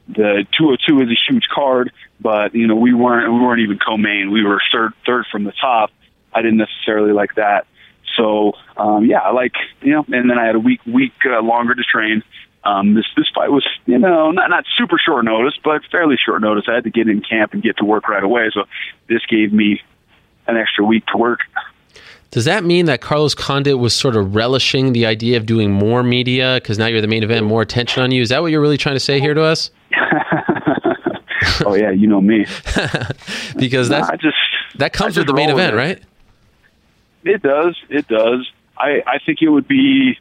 the 0.08 0.46
202 0.56 1.02
is 1.02 1.08
a 1.10 1.32
huge 1.32 1.44
card, 1.52 1.92
but 2.20 2.54
you 2.54 2.66
know 2.66 2.76
we 2.76 2.94
weren't 2.94 3.32
we 3.32 3.40
weren't 3.40 3.60
even 3.60 3.78
co-main. 3.78 4.30
We 4.30 4.42
were 4.42 4.60
third 4.72 4.92
third 5.04 5.26
from 5.30 5.44
the 5.44 5.52
top. 5.52 5.90
I 6.32 6.42
didn't 6.42 6.58
necessarily 6.58 7.12
like 7.12 7.34
that. 7.34 7.66
So 8.16 8.52
um, 8.76 9.04
yeah, 9.04 9.18
I 9.18 9.32
like 9.32 9.52
you 9.82 9.92
know, 9.92 10.04
and 10.08 10.30
then 10.30 10.38
I 10.38 10.46
had 10.46 10.54
a 10.54 10.60
week 10.60 10.80
week 10.86 11.12
uh, 11.26 11.42
longer 11.42 11.74
to 11.74 11.82
train. 11.82 12.22
Um, 12.64 12.94
this 12.94 13.04
this 13.16 13.26
fight 13.34 13.50
was 13.50 13.66
you 13.86 13.98
know 13.98 14.30
not 14.30 14.48
not 14.50 14.64
super 14.76 14.98
short 14.98 15.24
notice, 15.24 15.54
but 15.62 15.82
fairly 15.92 16.16
short 16.16 16.40
notice. 16.40 16.64
I 16.68 16.74
had 16.74 16.84
to 16.84 16.90
get 16.90 17.08
in 17.08 17.20
camp 17.20 17.52
and 17.52 17.62
get 17.62 17.76
to 17.78 17.84
work 17.84 18.08
right 18.08 18.24
away, 18.24 18.50
so 18.52 18.64
this 19.08 19.24
gave 19.26 19.52
me 19.52 19.82
an 20.46 20.56
extra 20.56 20.84
week 20.84 21.04
to 21.06 21.18
work. 21.18 21.40
Does 22.30 22.44
that 22.44 22.62
mean 22.62 22.86
that 22.86 23.00
Carlos 23.00 23.34
Condit 23.34 23.78
was 23.78 23.94
sort 23.94 24.14
of 24.14 24.34
relishing 24.34 24.92
the 24.92 25.06
idea 25.06 25.38
of 25.38 25.46
doing 25.46 25.72
more 25.72 26.02
media 26.02 26.58
because 26.60 26.78
now 26.78 26.86
you're 26.86 27.00
the 27.00 27.06
main 27.06 27.22
event, 27.22 27.46
more 27.46 27.62
attention 27.62 28.02
on 28.02 28.10
you? 28.10 28.20
Is 28.20 28.28
that 28.28 28.42
what 28.42 28.50
you're 28.50 28.60
really 28.60 28.76
trying 28.76 28.96
to 28.96 29.00
say 29.00 29.18
here 29.18 29.34
to 29.34 29.42
us? 29.42 29.70
oh 31.66 31.74
yeah, 31.74 31.90
you 31.90 32.06
know 32.06 32.20
me. 32.20 32.46
because 33.56 33.88
that's 33.88 34.10
just 34.20 34.36
that 34.76 34.92
comes 34.92 35.16
with 35.16 35.26
the 35.26 35.32
main 35.32 35.50
event, 35.50 35.74
right? 35.74 36.02
It 37.24 37.42
does. 37.42 37.76
It 37.88 38.08
does. 38.08 38.48
I 38.76 39.02
I 39.06 39.18
think 39.24 39.42
it 39.42 39.48
would 39.48 39.68
be. 39.68 40.18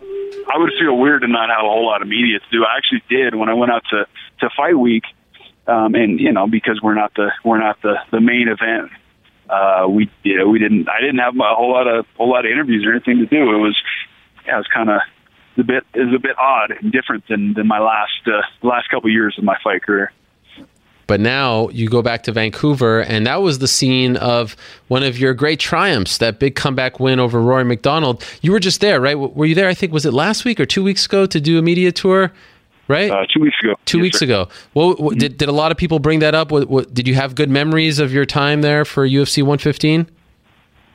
I 0.00 0.58
would 0.58 0.72
feel 0.78 0.96
weird 0.98 1.22
to 1.22 1.28
not 1.28 1.48
have 1.50 1.64
a 1.64 1.68
whole 1.68 1.86
lot 1.86 2.02
of 2.02 2.08
media 2.08 2.38
to 2.38 2.44
do. 2.50 2.64
I 2.64 2.76
actually 2.76 3.02
did 3.08 3.34
when 3.34 3.48
I 3.48 3.54
went 3.54 3.72
out 3.72 3.84
to 3.90 4.06
to 4.40 4.50
fight 4.56 4.78
week, 4.78 5.04
um, 5.66 5.94
and 5.94 6.18
you 6.20 6.32
know 6.32 6.46
because 6.46 6.80
we're 6.82 6.94
not 6.94 7.14
the 7.14 7.30
we're 7.44 7.60
not 7.60 7.80
the 7.82 7.96
the 8.10 8.20
main 8.20 8.48
event. 8.48 8.90
Uh, 9.52 9.86
we 9.86 10.10
you 10.22 10.38
know 10.38 10.48
we 10.48 10.58
didn't 10.58 10.88
I 10.88 11.00
didn't 11.00 11.18
have 11.18 11.36
a 11.36 11.54
whole 11.54 11.70
lot 11.70 11.86
of 11.86 12.06
whole 12.16 12.30
lot 12.30 12.46
of 12.46 12.50
interviews 12.50 12.86
or 12.86 12.92
anything 12.92 13.18
to 13.18 13.26
do. 13.26 13.54
It 13.54 13.58
was 13.58 13.76
yeah, 14.46 14.54
it 14.54 14.56
was 14.56 14.68
kind 14.72 14.88
of 14.88 15.00
a 15.58 15.62
bit 15.62 15.84
is 15.94 16.08
a 16.14 16.18
bit 16.18 16.38
odd 16.38 16.70
and 16.70 16.90
different 16.90 17.28
than 17.28 17.52
than 17.52 17.66
my 17.66 17.78
last 17.78 18.26
uh, 18.26 18.40
last 18.66 18.88
couple 18.88 19.10
of 19.10 19.12
years 19.12 19.36
of 19.36 19.44
my 19.44 19.58
fight 19.62 19.82
career. 19.82 20.10
But 21.06 21.20
now 21.20 21.68
you 21.68 21.90
go 21.90 22.00
back 22.00 22.22
to 22.22 22.32
Vancouver, 22.32 23.00
and 23.00 23.26
that 23.26 23.42
was 23.42 23.58
the 23.58 23.68
scene 23.68 24.16
of 24.16 24.56
one 24.88 25.02
of 25.02 25.18
your 25.18 25.34
great 25.34 25.60
triumphs, 25.60 26.16
that 26.18 26.38
big 26.38 26.54
comeback 26.54 27.00
win 27.00 27.20
over 27.20 27.38
Rory 27.38 27.64
MacDonald. 27.64 28.24
You 28.40 28.52
were 28.52 28.60
just 28.60 28.80
there, 28.80 28.98
right? 29.00 29.16
Were 29.18 29.44
you 29.44 29.54
there? 29.54 29.68
I 29.68 29.74
think 29.74 29.92
was 29.92 30.06
it 30.06 30.14
last 30.14 30.46
week 30.46 30.58
or 30.58 30.64
two 30.64 30.82
weeks 30.82 31.04
ago 31.04 31.26
to 31.26 31.40
do 31.40 31.58
a 31.58 31.62
media 31.62 31.92
tour, 31.92 32.32
right? 32.92 33.10
Uh, 33.10 33.26
two 33.32 33.40
weeks 33.40 33.56
ago. 33.62 33.74
Two 33.84 33.98
yes, 33.98 34.02
weeks 34.02 34.18
sir. 34.20 34.26
ago. 34.26 34.48
Well, 34.74 34.94
mm-hmm. 34.94 35.18
did 35.18 35.38
did 35.38 35.48
a 35.48 35.52
lot 35.52 35.72
of 35.72 35.78
people 35.78 35.98
bring 35.98 36.20
that 36.20 36.34
up? 36.34 36.52
What, 36.52 36.68
what, 36.68 36.94
did 36.94 37.08
you 37.08 37.14
have 37.14 37.34
good 37.34 37.50
memories 37.50 37.98
of 37.98 38.12
your 38.12 38.26
time 38.26 38.60
there 38.60 38.84
for 38.84 39.08
UFC 39.08 39.42
115? 39.42 40.08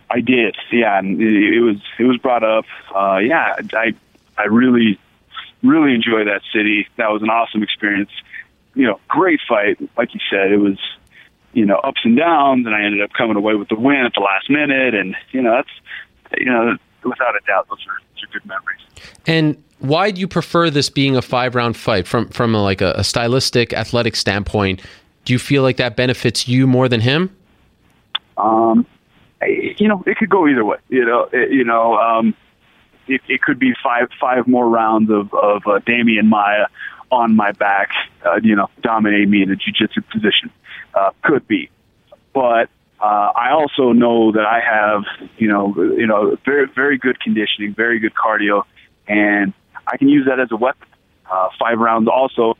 I 0.09 0.21
did, 0.21 0.55
yeah, 0.71 0.97
and 0.99 1.21
it, 1.21 1.55
it 1.55 1.59
was 1.59 1.77
it 1.99 2.03
was 2.03 2.17
brought 2.17 2.43
up. 2.43 2.65
Uh, 2.95 3.17
yeah, 3.17 3.55
I 3.73 3.93
I 4.37 4.45
really 4.45 4.97
really 5.63 5.93
enjoy 5.93 6.23
that 6.25 6.43
city. 6.53 6.87
That 6.95 7.11
was 7.11 7.21
an 7.21 7.29
awesome 7.29 7.63
experience 7.63 8.11
you 8.77 8.85
know, 8.85 8.99
great 9.07 9.39
fight. 9.49 9.77
Like 9.97 10.13
you 10.13 10.19
said, 10.29 10.51
it 10.51 10.57
was, 10.57 10.77
you 11.51 11.65
know, 11.65 11.77
ups 11.77 12.01
and 12.03 12.15
downs, 12.15 12.67
and 12.67 12.75
I 12.75 12.83
ended 12.83 13.01
up 13.01 13.11
coming 13.11 13.35
away 13.35 13.55
with 13.55 13.69
the 13.69 13.75
win 13.75 14.05
at 14.05 14.13
the 14.13 14.21
last 14.21 14.49
minute. 14.49 14.93
And 14.93 15.15
you 15.31 15.41
know, 15.41 15.55
that's, 15.55 16.39
you 16.39 16.45
know, 16.45 16.77
without 17.03 17.35
a 17.35 17.39
doubt, 17.45 17.67
those 17.69 17.85
are, 17.87 17.97
those 18.13 18.23
are 18.23 18.33
good 18.33 18.45
memories. 18.45 18.81
And 19.25 19.63
why 19.79 20.11
do 20.11 20.19
you 20.19 20.27
prefer 20.27 20.69
this 20.69 20.89
being 20.89 21.15
a 21.15 21.21
five 21.21 21.55
round 21.55 21.77
fight 21.77 22.07
from 22.07 22.29
from 22.29 22.55
a, 22.55 22.63
like 22.63 22.81
a, 22.81 22.93
a, 22.93 23.03
stylistic, 23.03 23.73
athletic 23.73 24.15
standpoint? 24.15 24.81
Do 25.25 25.33
you 25.33 25.39
feel 25.39 25.61
like 25.61 25.77
that 25.77 25.95
benefits 25.95 26.47
you 26.47 26.67
more 26.67 26.89
than 26.89 27.01
him? 27.01 27.35
Um, 28.37 28.85
you 29.45 29.87
know, 29.87 30.03
it 30.05 30.17
could 30.17 30.29
go 30.29 30.47
either 30.47 30.65
way. 30.65 30.77
You 30.89 31.05
know, 31.05 31.29
it, 31.31 31.51
you 31.51 31.63
know, 31.63 31.95
um, 31.97 32.35
it, 33.07 33.21
it 33.27 33.41
could 33.41 33.59
be 33.59 33.73
five 33.83 34.09
five 34.19 34.47
more 34.47 34.67
rounds 34.67 35.09
of 35.11 35.33
of 35.33 35.63
uh, 35.67 35.79
Demian 35.79 36.27
Maia 36.27 36.67
on 37.11 37.35
my 37.35 37.51
back, 37.53 37.91
uh, 38.25 38.39
you 38.43 38.55
know, 38.55 38.69
dominate 38.81 39.29
me 39.29 39.41
in 39.41 39.49
a 39.49 39.55
jiu-jitsu 39.55 40.01
position. 40.11 40.51
Uh, 40.93 41.11
could 41.23 41.47
be, 41.47 41.69
but 42.33 42.69
uh, 42.99 43.31
I 43.35 43.51
also 43.51 43.91
know 43.91 44.31
that 44.31 44.45
I 44.45 44.59
have, 44.59 45.03
you 45.37 45.47
know, 45.47 45.73
you 45.75 46.07
know, 46.07 46.37
very 46.45 46.67
very 46.73 46.97
good 46.97 47.19
conditioning, 47.19 47.73
very 47.75 47.99
good 47.99 48.13
cardio, 48.15 48.63
and 49.07 49.53
I 49.85 49.97
can 49.97 50.09
use 50.09 50.25
that 50.27 50.39
as 50.39 50.51
a 50.51 50.55
weapon. 50.55 50.87
Uh, 51.31 51.49
five 51.59 51.77
rounds 51.77 52.07
also 52.07 52.57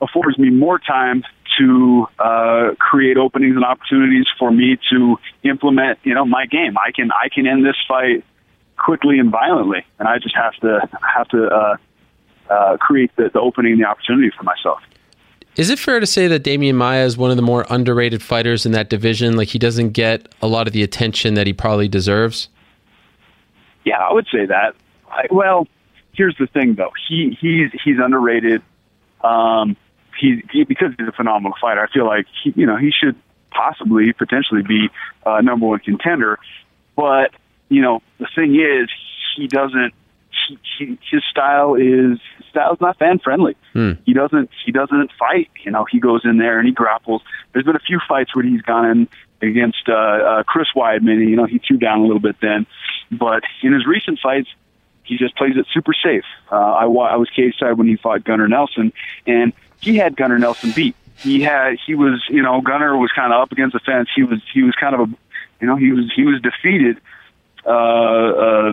affords 0.00 0.38
me 0.38 0.50
more 0.50 0.78
time 0.78 1.22
to 1.58 2.06
uh, 2.18 2.70
create 2.78 3.16
openings 3.16 3.56
and 3.56 3.64
opportunities 3.64 4.26
for 4.38 4.50
me 4.50 4.78
to 4.90 5.16
implement, 5.44 5.98
you 6.04 6.14
know, 6.14 6.24
my 6.24 6.46
game. 6.46 6.76
I 6.78 6.92
can 6.92 7.10
I 7.12 7.28
can 7.28 7.46
end 7.46 7.64
this 7.64 7.76
fight 7.88 8.24
quickly 8.76 9.18
and 9.18 9.30
violently, 9.30 9.84
and 9.98 10.08
I 10.08 10.18
just 10.18 10.34
have 10.36 10.54
to 10.60 10.88
have 11.02 11.28
to 11.28 11.46
uh, 11.46 11.76
uh, 12.50 12.76
create 12.76 13.14
the, 13.16 13.30
the 13.32 13.40
opening, 13.40 13.78
the 13.78 13.84
opportunity 13.84 14.30
for 14.36 14.42
myself. 14.42 14.80
Is 15.56 15.68
it 15.68 15.78
fair 15.78 16.00
to 16.00 16.06
say 16.06 16.28
that 16.28 16.44
Demian 16.44 16.74
Maia 16.74 17.04
is 17.04 17.16
one 17.16 17.30
of 17.30 17.36
the 17.36 17.42
more 17.42 17.66
underrated 17.68 18.22
fighters 18.22 18.64
in 18.64 18.72
that 18.72 18.88
division? 18.88 19.36
Like 19.36 19.48
he 19.48 19.58
doesn't 19.58 19.90
get 19.90 20.32
a 20.40 20.46
lot 20.46 20.66
of 20.66 20.72
the 20.72 20.82
attention 20.82 21.34
that 21.34 21.46
he 21.46 21.52
probably 21.52 21.88
deserves. 21.88 22.48
Yeah, 23.84 23.98
I 23.98 24.12
would 24.12 24.26
say 24.32 24.46
that. 24.46 24.74
I, 25.10 25.26
well, 25.30 25.66
here's 26.14 26.36
the 26.38 26.46
thing, 26.46 26.74
though. 26.74 26.92
He 27.08 27.36
he's 27.40 27.70
he's 27.84 27.96
underrated. 27.98 28.62
Um, 29.22 29.76
he, 30.18 30.42
he 30.52 30.64
because 30.64 30.92
he's 30.98 31.08
a 31.08 31.12
phenomenal 31.12 31.56
fighter. 31.60 31.80
I 31.80 31.90
feel 31.92 32.06
like 32.06 32.26
he, 32.42 32.52
you 32.56 32.66
know 32.66 32.76
he 32.76 32.90
should 32.90 33.16
possibly 33.50 34.12
potentially 34.12 34.62
be 34.62 34.88
a 35.26 35.42
number 35.42 35.66
one 35.66 35.80
contender. 35.80 36.38
But 36.96 37.32
you 37.68 37.82
know 37.82 38.02
the 38.18 38.28
thing 38.34 38.54
is, 38.54 38.88
he 39.36 39.46
doesn't. 39.48 39.94
He, 40.78 40.98
his 41.10 41.22
style 41.30 41.74
is 41.74 42.18
his 42.38 42.46
style 42.48 42.72
is 42.72 42.80
not 42.80 42.98
fan 42.98 43.18
friendly. 43.18 43.56
Hmm. 43.72 43.92
He 44.04 44.12
doesn't 44.12 44.50
he 44.64 44.72
doesn't 44.72 45.10
fight. 45.18 45.50
You 45.64 45.70
know 45.70 45.84
he 45.84 46.00
goes 46.00 46.22
in 46.24 46.38
there 46.38 46.58
and 46.58 46.66
he 46.66 46.72
grapples. 46.72 47.22
There's 47.52 47.64
been 47.64 47.76
a 47.76 47.80
few 47.80 48.00
fights 48.08 48.34
where 48.34 48.44
he's 48.44 48.62
gone 48.62 48.86
in 48.90 49.08
against 49.42 49.88
uh, 49.88 49.92
uh, 49.92 50.42
Chris 50.44 50.68
Weidman. 50.74 51.28
You 51.28 51.36
know 51.36 51.44
he 51.44 51.58
threw 51.58 51.78
down 51.78 52.00
a 52.00 52.02
little 52.02 52.20
bit 52.20 52.36
then, 52.40 52.66
but 53.10 53.42
in 53.62 53.72
his 53.72 53.86
recent 53.86 54.18
fights, 54.20 54.48
he 55.04 55.16
just 55.16 55.36
plays 55.36 55.56
it 55.56 55.66
super 55.72 55.92
safe. 55.92 56.24
Uh, 56.50 56.56
I, 56.56 56.84
I 56.84 57.16
was 57.16 57.28
cage 57.30 57.56
side 57.58 57.76
when 57.78 57.88
he 57.88 57.96
fought 57.96 58.24
Gunnar 58.24 58.48
Nelson, 58.48 58.92
and 59.26 59.52
he 59.80 59.96
had 59.96 60.16
Gunnar 60.16 60.38
Nelson 60.38 60.72
beat. 60.72 60.94
He 61.18 61.42
had 61.42 61.78
he 61.86 61.94
was 61.94 62.24
you 62.28 62.42
know 62.42 62.60
Gunnar 62.60 62.96
was 62.96 63.10
kind 63.12 63.32
of 63.32 63.40
up 63.42 63.52
against 63.52 63.74
the 63.74 63.80
fence. 63.80 64.08
He 64.14 64.22
was 64.22 64.40
he 64.52 64.62
was 64.62 64.74
kind 64.74 64.94
of 64.94 65.00
a 65.00 65.06
you 65.60 65.66
know 65.66 65.76
he 65.76 65.92
was 65.92 66.10
he 66.14 66.24
was 66.24 66.40
defeated. 66.40 66.98
Uh, 67.66 67.70
uh, 67.70 68.72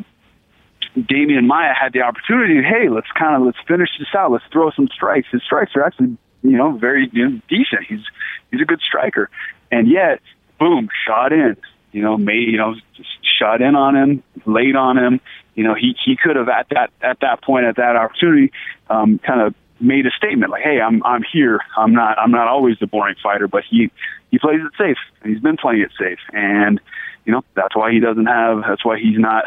Demian 1.05 1.45
Maia 1.45 1.73
had 1.73 1.93
the 1.93 2.01
opportunity. 2.01 2.61
Hey, 2.61 2.89
let's 2.89 3.11
kind 3.17 3.35
of 3.35 3.45
let's 3.45 3.57
finish 3.67 3.89
this 3.99 4.07
out. 4.15 4.31
Let's 4.31 4.45
throw 4.51 4.71
some 4.71 4.87
strikes. 4.87 5.27
His 5.31 5.43
strikes 5.43 5.75
are 5.75 5.83
actually 5.83 6.17
you 6.41 6.57
know 6.57 6.71
very 6.71 7.09
you 7.11 7.29
know, 7.29 7.41
decent. 7.47 7.83
He's 7.87 8.01
he's 8.51 8.61
a 8.61 8.65
good 8.65 8.81
striker, 8.81 9.29
and 9.71 9.87
yet 9.87 10.21
boom, 10.59 10.89
shot 11.05 11.31
in. 11.31 11.57
You 11.91 12.01
know, 12.01 12.17
made 12.17 12.49
you 12.49 12.57
know 12.57 12.75
shot 13.21 13.61
in 13.61 13.75
on 13.75 13.95
him, 13.95 14.23
laid 14.45 14.75
on 14.75 14.97
him. 14.97 15.21
You 15.55 15.63
know, 15.63 15.73
he 15.73 15.95
he 16.03 16.17
could 16.17 16.35
have 16.35 16.49
at 16.49 16.67
that 16.69 16.91
at 17.01 17.19
that 17.21 17.43
point 17.43 17.65
at 17.65 17.75
that 17.77 17.95
opportunity, 17.95 18.51
um, 18.89 19.19
kind 19.19 19.41
of 19.41 19.55
made 19.79 20.05
a 20.05 20.11
statement 20.11 20.51
like, 20.51 20.63
"Hey, 20.63 20.81
I'm 20.81 21.03
I'm 21.03 21.23
here. 21.23 21.59
I'm 21.77 21.93
not 21.93 22.17
I'm 22.19 22.31
not 22.31 22.47
always 22.47 22.77
the 22.79 22.87
boring 22.87 23.15
fighter, 23.21 23.47
but 23.47 23.63
he 23.69 23.91
he 24.31 24.39
plays 24.39 24.59
it 24.61 24.71
safe. 24.77 24.97
He's 25.23 25.39
been 25.39 25.57
playing 25.57 25.81
it 25.81 25.91
safe, 25.97 26.19
and 26.33 26.79
you 27.25 27.33
know 27.33 27.43
that's 27.55 27.75
why 27.75 27.91
he 27.91 27.99
doesn't 27.99 28.25
have. 28.25 28.63
That's 28.67 28.83
why 28.83 28.99
he's 28.99 29.17
not 29.17 29.45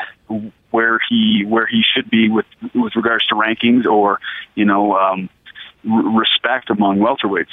where 0.70 1.00
he 1.08 1.44
where 1.46 1.66
he 1.66 1.82
should 1.94 2.10
be 2.10 2.28
with 2.28 2.46
with 2.74 2.94
regards 2.96 3.26
to 3.28 3.34
rankings 3.34 3.86
or 3.86 4.20
you 4.54 4.64
know 4.64 4.96
um, 4.96 5.28
r- 5.90 6.18
respect 6.18 6.70
among 6.70 6.98
welterweights. 6.98 7.46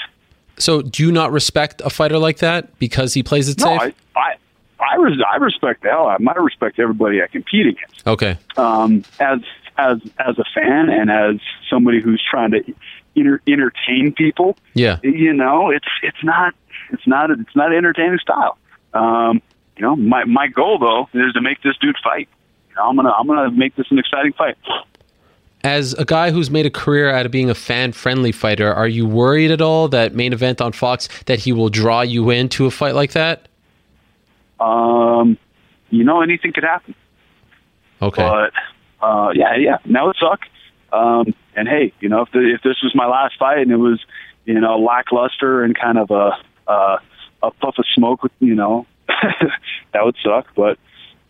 So, 0.59 0.81
do 0.81 1.03
you 1.03 1.11
not 1.11 1.31
respect 1.31 1.81
a 1.85 1.89
fighter 1.89 2.17
like 2.17 2.39
that 2.39 2.77
because 2.79 3.13
he 3.13 3.21
plays 3.21 3.47
it 3.47 3.59
no, 3.59 3.77
safe? 3.77 3.93
I, 4.15 4.19
I 4.19 4.35
I, 4.79 4.95
res- 4.97 5.19
I 5.27 5.37
respect 5.37 5.83
the 5.83 5.89
hell. 5.89 6.07
I 6.07 6.17
respect 6.39 6.79
everybody 6.79 7.21
I 7.21 7.27
compete 7.27 7.67
against. 7.67 8.07
Okay. 8.07 8.37
Um, 8.57 9.03
as 9.19 9.39
as 9.77 9.99
as 10.19 10.37
a 10.39 10.43
fan 10.53 10.89
and 10.89 11.11
as 11.11 11.39
somebody 11.69 12.01
who's 12.01 12.21
trying 12.29 12.51
to 12.51 12.63
inter- 13.15 13.41
entertain 13.47 14.13
people. 14.13 14.57
Yeah. 14.73 14.99
You 15.03 15.33
know, 15.33 15.69
it's 15.69 15.87
it's 16.03 16.23
not 16.23 16.53
it's 16.91 17.05
not 17.07 17.31
it's 17.31 17.55
not 17.55 17.71
an 17.71 17.77
entertaining 17.77 18.19
style. 18.19 18.57
Um, 18.93 19.41
you 19.75 19.83
know, 19.83 19.95
my 19.95 20.25
my 20.25 20.47
goal 20.47 20.79
though 20.79 21.09
is 21.13 21.33
to 21.33 21.41
make 21.41 21.61
this 21.61 21.77
dude 21.77 21.97
fight. 22.03 22.29
I'm 22.81 22.95
gonna 22.95 23.11
I'm 23.11 23.27
gonna 23.27 23.51
make 23.51 23.75
this 23.75 23.87
an 23.91 23.99
exciting 23.99 24.33
fight. 24.33 24.57
As 25.63 25.93
a 25.93 26.05
guy 26.05 26.31
who's 26.31 26.49
made 26.49 26.65
a 26.65 26.69
career 26.69 27.09
out 27.09 27.25
of 27.25 27.31
being 27.31 27.49
a 27.49 27.55
fan 27.55 27.91
friendly 27.91 28.31
fighter, 28.31 28.73
are 28.73 28.87
you 28.87 29.05
worried 29.07 29.51
at 29.51 29.61
all 29.61 29.87
that 29.89 30.13
main 30.13 30.31
event 30.31 30.61
on 30.61 30.71
Fox 30.71 31.09
that 31.25 31.39
he 31.39 31.51
will 31.51 31.69
draw 31.69 32.01
you 32.01 32.29
into 32.29 32.65
a 32.65 32.71
fight 32.71 32.95
like 32.95 33.11
that? 33.13 33.47
Um, 34.59 35.37
you 35.89 36.03
know, 36.03 36.21
anything 36.21 36.53
could 36.53 36.63
happen. 36.63 36.95
Okay. 38.01 38.21
But 38.21 38.53
uh, 39.05 39.31
yeah, 39.33 39.55
yeah, 39.57 39.77
that 39.85 40.03
would 40.03 40.15
suck. 40.19 40.41
Um, 40.93 41.33
and 41.55 41.67
hey, 41.67 41.91
you 41.99 42.09
know, 42.09 42.21
if 42.21 42.31
the, 42.31 42.53
if 42.53 42.61
this 42.61 42.77
was 42.83 42.93
my 42.95 43.07
last 43.07 43.37
fight 43.37 43.59
and 43.59 43.71
it 43.71 43.77
was, 43.77 43.99
you 44.45 44.59
know, 44.59 44.77
lackluster 44.77 45.63
and 45.63 45.77
kind 45.77 45.97
of 45.97 46.11
a 46.11 46.31
uh, 46.71 46.97
a 47.43 47.51
puff 47.51 47.75
of 47.77 47.85
smoke, 47.93 48.23
with, 48.23 48.31
you 48.39 48.55
know, 48.55 48.85
that 49.07 50.03
would 50.05 50.15
suck. 50.23 50.47
But 50.55 50.77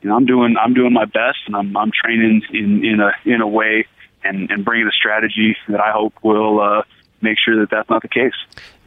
you 0.08 0.12
know, 0.14 0.16
I'm 0.16 0.26
doing 0.26 0.56
I'm 0.58 0.74
doing 0.74 0.94
my 0.94 1.04
best, 1.04 1.40
and 1.48 1.56
I'm 1.56 1.76
I'm 1.76 1.92
training 1.92 2.42
in 2.54 2.86
in 2.86 3.02
a 3.02 3.12
in 3.26 3.42
a 3.42 3.48
way 3.48 3.86
and 4.24 4.50
and 4.50 4.64
bringing 4.64 4.88
a 4.88 4.92
strategy 4.92 5.58
that 5.68 5.82
I 5.82 5.92
hope 5.92 6.14
will 6.22 6.62
uh, 6.62 6.84
make 7.20 7.38
sure 7.38 7.60
that 7.60 7.70
that's 7.70 7.90
not 7.90 8.04
the 8.04 8.08
case. 8.08 8.32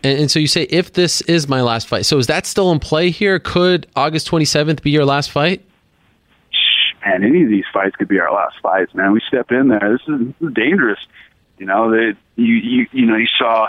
And, 0.02 0.18
and, 0.18 0.30
so 0.30 0.38
you 0.38 0.46
say, 0.46 0.62
if 0.62 0.94
this 0.94 1.20
is 1.22 1.46
my 1.46 1.60
last 1.60 1.86
fight, 1.86 2.06
so 2.06 2.16
is 2.16 2.26
that 2.28 2.46
still 2.46 2.72
in 2.72 2.78
play 2.78 3.10
here? 3.10 3.38
Could 3.38 3.86
August 3.94 4.30
27th 4.30 4.80
be 4.80 4.90
your 4.90 5.04
last 5.04 5.30
fight? 5.30 5.62
Man, 7.04 7.22
any 7.22 7.42
of 7.42 7.50
these 7.50 7.66
fights 7.70 7.96
could 7.96 8.08
be 8.08 8.18
our 8.18 8.32
last 8.32 8.56
fights, 8.62 8.94
man. 8.94 9.12
We 9.12 9.20
step 9.28 9.52
in 9.52 9.68
there. 9.68 9.98
This 9.98 10.08
is, 10.08 10.26
this 10.26 10.48
is 10.48 10.54
dangerous. 10.54 11.00
You 11.58 11.66
know, 11.66 11.90
that 11.90 12.16
you, 12.36 12.54
you, 12.54 12.86
you 12.92 13.04
know, 13.04 13.16
you 13.16 13.28
saw, 13.38 13.68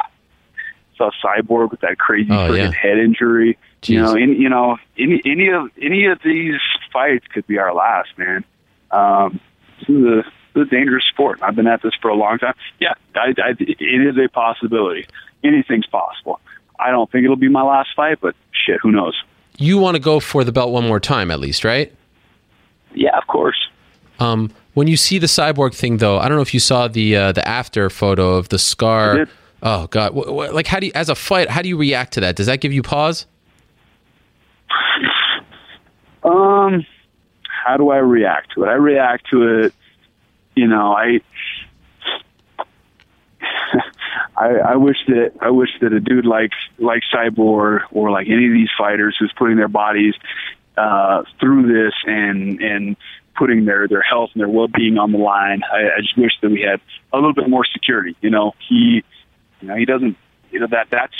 saw 0.98 1.11
Cyborg 1.22 1.72
with 1.72 1.82
that 1.82 1.99
crazy 1.99 2.32
oh, 2.32 2.53
yeah. 2.53 2.72
head 2.72 2.98
injury. 2.98 3.57
Jeez. 3.82 3.90
You 3.90 4.02
know, 4.02 4.16
in, 4.16 4.41
you 4.41 4.49
know, 4.49 4.78
any, 4.98 5.22
any 5.26 5.49
of, 5.49 5.70
any 5.82 6.06
of 6.06 6.20
these 6.24 6.60
fights 6.94 7.26
could 7.34 7.48
be 7.48 7.58
our 7.58 7.74
last, 7.74 8.10
man. 8.18 8.44
Um, 8.91 9.40
this 9.80 9.90
is 9.90 10.03
a, 10.03 10.24
this 10.53 10.62
is 10.64 10.68
a 10.68 10.70
dangerous 10.70 11.06
sport. 11.06 11.40
I've 11.41 11.56
been 11.56 11.68
at 11.68 11.82
this 11.82 11.94
for 12.02 12.10
a 12.10 12.16
long 12.16 12.38
time. 12.38 12.53
Yeah, 12.80 12.94
I, 13.16 13.34
I, 13.38 13.56
it 13.60 13.82
is 13.82 14.18
a 14.18 14.30
possibility 14.30 15.08
anything's 15.44 15.88
possible. 15.88 16.40
I 16.80 16.91
don't 16.91 17.12
think 17.12 17.24
it'll 17.24 17.36
be 17.36 17.49
my 17.49 17.62
last 17.62 17.90
fight, 17.95 18.20
but 18.22 18.36
shit, 18.52 18.80
who 18.82 18.91
knows? 18.91 19.22
You 19.58 19.78
want 19.78 19.95
to 19.95 19.99
go 19.99 20.20
for 20.20 20.44
the 20.44 20.52
belt 20.52 20.72
one 20.72 20.88
more 20.88 20.99
time, 20.99 21.32
at 21.32 21.40
least, 21.40 21.64
right? 21.64 21.94
Yeah, 22.94 23.18
of 23.18 23.28
course. 23.28 23.70
Um, 24.20 24.52
when 24.74 24.88
you 24.88 24.98
see 24.98 25.18
the 25.18 25.28
cyborg 25.28 25.74
thing, 25.74 25.98
though, 25.98 26.18
I 26.18 26.28
don't 26.28 26.38
know 26.38 26.41
if 26.41 26.53
you 26.53 26.60
saw 26.60 26.88
the 26.88 27.16
uh, 27.16 27.32
the 27.32 27.48
after 27.48 27.90
photo 27.90 28.36
of 28.36 28.49
the 28.49 28.60
scar. 28.60 29.28
Oh 29.64 29.88
God! 29.88 30.14
Like, 30.14 30.68
how 30.68 30.80
do 30.80 30.88
you, 30.88 30.91
as 30.95 31.10
a 31.10 31.16
fight, 31.16 31.49
how 31.49 31.62
do 31.62 31.70
you 31.70 31.78
react 31.78 32.14
to 32.14 32.22
that? 32.22 32.36
Does 32.36 32.48
that 32.48 32.62
give 32.62 32.74
you 32.74 32.82
pause? 32.82 33.26
Um, 36.23 36.85
how 37.43 37.77
do 37.77 37.89
I 37.89 37.98
react 37.98 38.53
to 38.53 38.64
it? 38.64 38.68
I 38.68 38.73
react 38.73 39.30
to 39.31 39.64
it. 39.64 39.73
You 40.56 40.68
know, 40.68 40.93
I 40.93 41.22
I, 44.38 44.49
I 44.49 44.76
wish 44.76 44.98
that 45.07 45.34
I 45.41 45.49
wish 45.49 45.69
that 45.81 45.93
a 45.93 45.99
dude 45.99 46.26
like 46.26 46.52
like 46.77 47.02
Cyborg 47.14 47.81
or 47.91 48.11
like 48.11 48.27
any 48.27 48.48
of 48.48 48.53
these 48.53 48.69
fighters 48.77 49.15
who's 49.19 49.34
putting 49.38 49.57
their 49.57 49.68
bodies 49.68 50.14
uh, 50.77 51.23
through 51.39 51.73
this 51.73 51.93
and 52.06 52.61
and 52.61 52.98
putting 53.35 53.65
their 53.65 53.88
their 53.88 54.02
health 54.02 54.31
and 54.34 54.41
their 54.41 54.49
well 54.49 54.68
being 54.68 54.98
on 54.98 55.11
the 55.11 55.18
line. 55.18 55.61
I, 55.72 55.98
I 55.98 56.02
just 56.02 56.18
wish 56.18 56.34
that 56.41 56.52
we 56.52 56.61
had 56.61 56.81
a 57.14 57.18
little 57.18 57.34
bit 57.34 57.49
more 57.49 57.65
security. 57.65 58.15
You 58.22 58.30
know, 58.30 58.53
he 58.68 59.03
you 59.61 59.68
know 59.68 59.76
he 59.76 59.85
doesn't 59.85 60.18
you 60.52 60.60
know 60.60 60.68
that 60.68 60.88
that's 60.89 61.15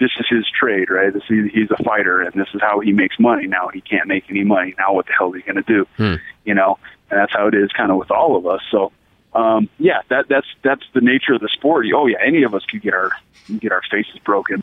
this 0.00 0.10
is 0.18 0.26
his 0.28 0.46
trade, 0.48 0.90
right? 0.90 1.12
This 1.12 1.24
is, 1.28 1.50
he's 1.52 1.70
a 1.70 1.82
fighter, 1.82 2.20
and 2.22 2.32
this 2.34 2.48
is 2.54 2.60
how 2.60 2.80
he 2.80 2.92
makes 2.92 3.18
money. 3.18 3.46
Now 3.46 3.68
he 3.68 3.80
can't 3.80 4.06
make 4.06 4.24
any 4.30 4.44
money. 4.44 4.74
Now 4.78 4.94
what 4.94 5.06
the 5.06 5.12
hell 5.12 5.32
is 5.34 5.42
he 5.42 5.52
going 5.52 5.62
to 5.62 5.72
do? 5.72 5.86
Hmm. 5.96 6.14
You 6.44 6.54
know, 6.54 6.78
and 7.10 7.20
that's 7.20 7.32
how 7.32 7.48
it 7.48 7.54
is 7.54 7.70
kind 7.72 7.90
of 7.90 7.98
with 7.98 8.10
all 8.10 8.36
of 8.36 8.46
us. 8.46 8.60
So 8.70 8.92
um, 9.34 9.68
yeah, 9.78 10.00
that 10.08 10.28
that's 10.28 10.46
that's 10.62 10.84
the 10.94 11.00
nature 11.00 11.34
of 11.34 11.40
the 11.40 11.48
sport. 11.48 11.86
Oh 11.94 12.06
yeah, 12.06 12.18
any 12.24 12.42
of 12.42 12.54
us 12.54 12.64
could 12.64 12.82
get 12.82 12.94
our 12.94 13.10
get 13.58 13.72
our 13.72 13.82
faces 13.90 14.18
broken, 14.24 14.62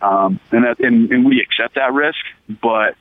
um, 0.00 0.40
and 0.50 0.64
that 0.64 0.80
and, 0.80 1.10
and 1.12 1.24
we 1.24 1.40
accept 1.40 1.74
that 1.74 1.92
risk. 1.92 2.18
But 2.48 2.96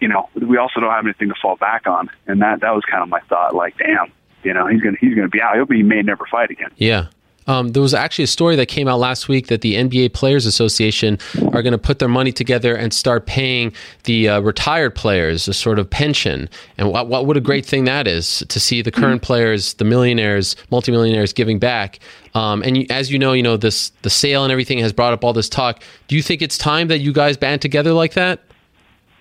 you 0.00 0.08
know, 0.08 0.28
we 0.34 0.56
also 0.56 0.80
don't 0.80 0.90
have 0.90 1.04
anything 1.04 1.28
to 1.28 1.34
fall 1.40 1.56
back 1.56 1.86
on, 1.86 2.10
and 2.26 2.42
that 2.42 2.60
that 2.60 2.74
was 2.74 2.84
kind 2.84 3.02
of 3.02 3.08
my 3.08 3.20
thought. 3.20 3.54
Like, 3.54 3.78
damn, 3.78 4.12
you 4.42 4.52
know, 4.52 4.66
he's 4.66 4.80
gonna 4.80 4.96
he's 5.00 5.14
gonna 5.14 5.28
be 5.28 5.40
out. 5.40 5.54
He'll 5.54 5.64
be 5.64 5.76
he 5.78 5.82
may 5.82 6.02
never 6.02 6.26
fight 6.26 6.50
again. 6.50 6.70
Yeah, 6.76 7.06
um, 7.46 7.68
there 7.68 7.82
was 7.82 7.94
actually 7.94 8.24
a 8.24 8.28
story 8.28 8.56
that 8.56 8.66
came 8.66 8.88
out 8.88 8.98
last 8.98 9.28
week 9.28 9.48
that 9.48 9.60
the 9.60 9.74
NBA 9.74 10.12
Players 10.12 10.46
Association 10.46 11.18
are 11.52 11.62
going 11.62 11.72
to 11.72 11.78
put 11.78 11.98
their 11.98 12.08
money 12.08 12.32
together 12.32 12.74
and 12.74 12.92
start 12.92 13.26
paying 13.26 13.72
the 14.04 14.28
uh, 14.28 14.40
retired 14.40 14.94
players 14.94 15.48
a 15.48 15.54
sort 15.54 15.78
of 15.78 15.88
pension. 15.88 16.48
And 16.78 16.90
what, 16.90 17.08
what, 17.08 17.26
what 17.26 17.36
a 17.36 17.40
great 17.40 17.66
thing 17.66 17.84
that 17.84 18.06
is 18.06 18.44
to 18.48 18.60
see 18.60 18.82
the 18.82 18.90
current 18.90 19.20
mm-hmm. 19.20 19.26
players, 19.26 19.74
the 19.74 19.84
millionaires, 19.84 20.56
multimillionaires 20.70 21.32
giving 21.32 21.58
back. 21.58 21.98
Um, 22.34 22.62
and 22.62 22.76
you, 22.76 22.86
as 22.90 23.10
you 23.10 23.18
know, 23.18 23.32
you 23.32 23.42
know 23.42 23.56
this 23.56 23.90
the 24.02 24.10
sale 24.10 24.44
and 24.44 24.52
everything 24.52 24.78
has 24.78 24.92
brought 24.92 25.12
up 25.12 25.24
all 25.24 25.32
this 25.32 25.48
talk. 25.48 25.82
Do 26.08 26.16
you 26.16 26.22
think 26.22 26.42
it's 26.42 26.56
time 26.56 26.88
that 26.88 27.00
you 27.00 27.12
guys 27.12 27.36
band 27.36 27.60
together 27.60 27.92
like 27.92 28.14
that 28.14 28.40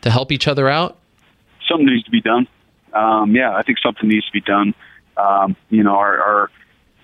to 0.01 0.09
help 0.09 0.31
each 0.31 0.47
other 0.47 0.69
out? 0.69 0.97
Something 1.67 1.87
needs 1.87 2.05
to 2.05 2.11
be 2.11 2.21
done. 2.21 2.47
Um, 2.93 3.35
yeah, 3.35 3.55
I 3.55 3.63
think 3.63 3.79
something 3.79 4.07
needs 4.07 4.25
to 4.25 4.31
be 4.31 4.41
done. 4.41 4.73
Um, 5.17 5.55
you 5.69 5.83
know, 5.83 5.95
our, 5.95 6.21
our 6.21 6.51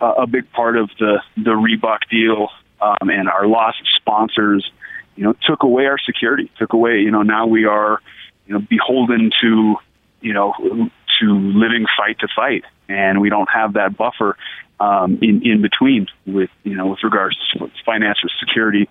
a 0.02 0.28
big 0.28 0.52
part 0.52 0.78
of 0.78 0.90
the 0.99 1.22
the 1.36 1.52
Reebok 1.52 2.10
deal 2.10 2.49
um, 2.82 3.10
and 3.10 3.28
our 3.30 3.48
loss 3.48 3.76
of 3.80 3.88
sponsors, 3.95 4.69
you 5.15 5.24
know, 5.24 5.34
took 5.45 5.64
away 5.64 5.86
our 5.86 5.98
security. 5.98 6.52
Took 6.57 6.74
away, 6.74 6.99
you 6.99 7.11
know, 7.11 7.24
now 7.24 7.48
we 7.48 7.65
are, 7.65 7.99
you 8.45 8.53
know, 8.53 8.60
beholden 8.60 9.32
to, 9.41 9.76
you 10.22 10.34
know, 10.34 10.53
to 11.19 11.26
living 11.26 11.86
fight 11.98 12.19
to 12.19 12.28
fight, 12.36 12.64
and 12.88 13.22
we 13.22 13.30
don't 13.30 13.49
have 13.49 13.74
that 13.74 13.98
buffer 13.98 14.38
um, 14.80 15.19
in 15.22 15.41
in 15.44 15.61
between 15.61 16.07
with 16.26 16.49
you 16.64 16.76
know 16.76 16.88
with 16.88 17.03
regards 17.03 17.36
to 17.53 17.69
financial 17.86 18.30
security 18.40 18.88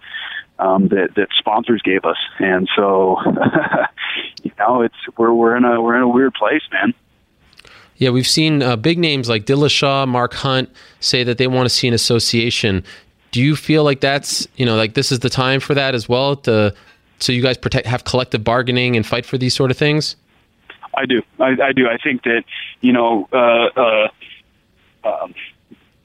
um, 0.59 0.89
that 0.89 1.15
that 1.17 1.29
sponsors 1.39 1.83
gave 1.83 2.05
us, 2.05 2.17
and 2.39 2.69
so 2.75 3.19
you 4.43 4.51
know 4.59 4.83
it's 4.83 4.97
we're 5.17 5.33
we're 5.33 5.57
in 5.57 5.65
a 5.65 5.81
we're 5.81 5.97
in 5.97 6.03
a 6.03 6.09
weird 6.09 6.35
place, 6.35 6.63
man. 6.73 6.95
Yeah, 7.99 8.11
we've 8.11 8.27
seen 8.27 8.63
uh, 8.63 8.77
big 8.77 8.99
names 8.99 9.29
like 9.29 9.47
Dillashaw, 9.47 10.07
Mark 10.07 10.35
Hunt 10.35 10.71
say 11.01 11.25
that 11.25 11.39
they 11.39 11.47
want 11.47 11.67
to 11.67 11.75
see 11.75 11.89
an 11.89 11.95
association. 11.95 12.85
Do 13.31 13.43
you 13.43 13.57
feel 13.57 13.85
like 13.85 14.01
that's 14.01 14.47
you 14.57 14.67
know 14.67 14.77
like 14.77 14.95
this 14.95 15.11
is 15.11 15.21
the 15.21 15.31
time 15.31 15.61
for 15.61 15.75
that 15.75 15.95
as 15.95 16.09
well 16.09 16.37
to 16.37 16.75
so 17.19 17.33
you 17.33 17.43
guys 17.43 17.57
protect 17.57 17.87
have 17.87 18.05
collective 18.05 18.45
bargaining 18.45 18.97
and 18.97 19.07
fight 19.07 19.25
for 19.25 19.39
these 19.39 19.55
sort 19.55 19.71
of 19.71 19.77
things? 19.77 20.17
I 20.95 21.07
do. 21.07 21.23
I, 21.39 21.57
I 21.63 21.73
do. 21.73 21.89
I 21.89 21.99
think 21.99 22.23
that 22.25 22.45
you 22.81 22.93
know 22.93 23.29
uh, 23.33 23.69
uh, 23.77 24.09
um, 25.05 25.35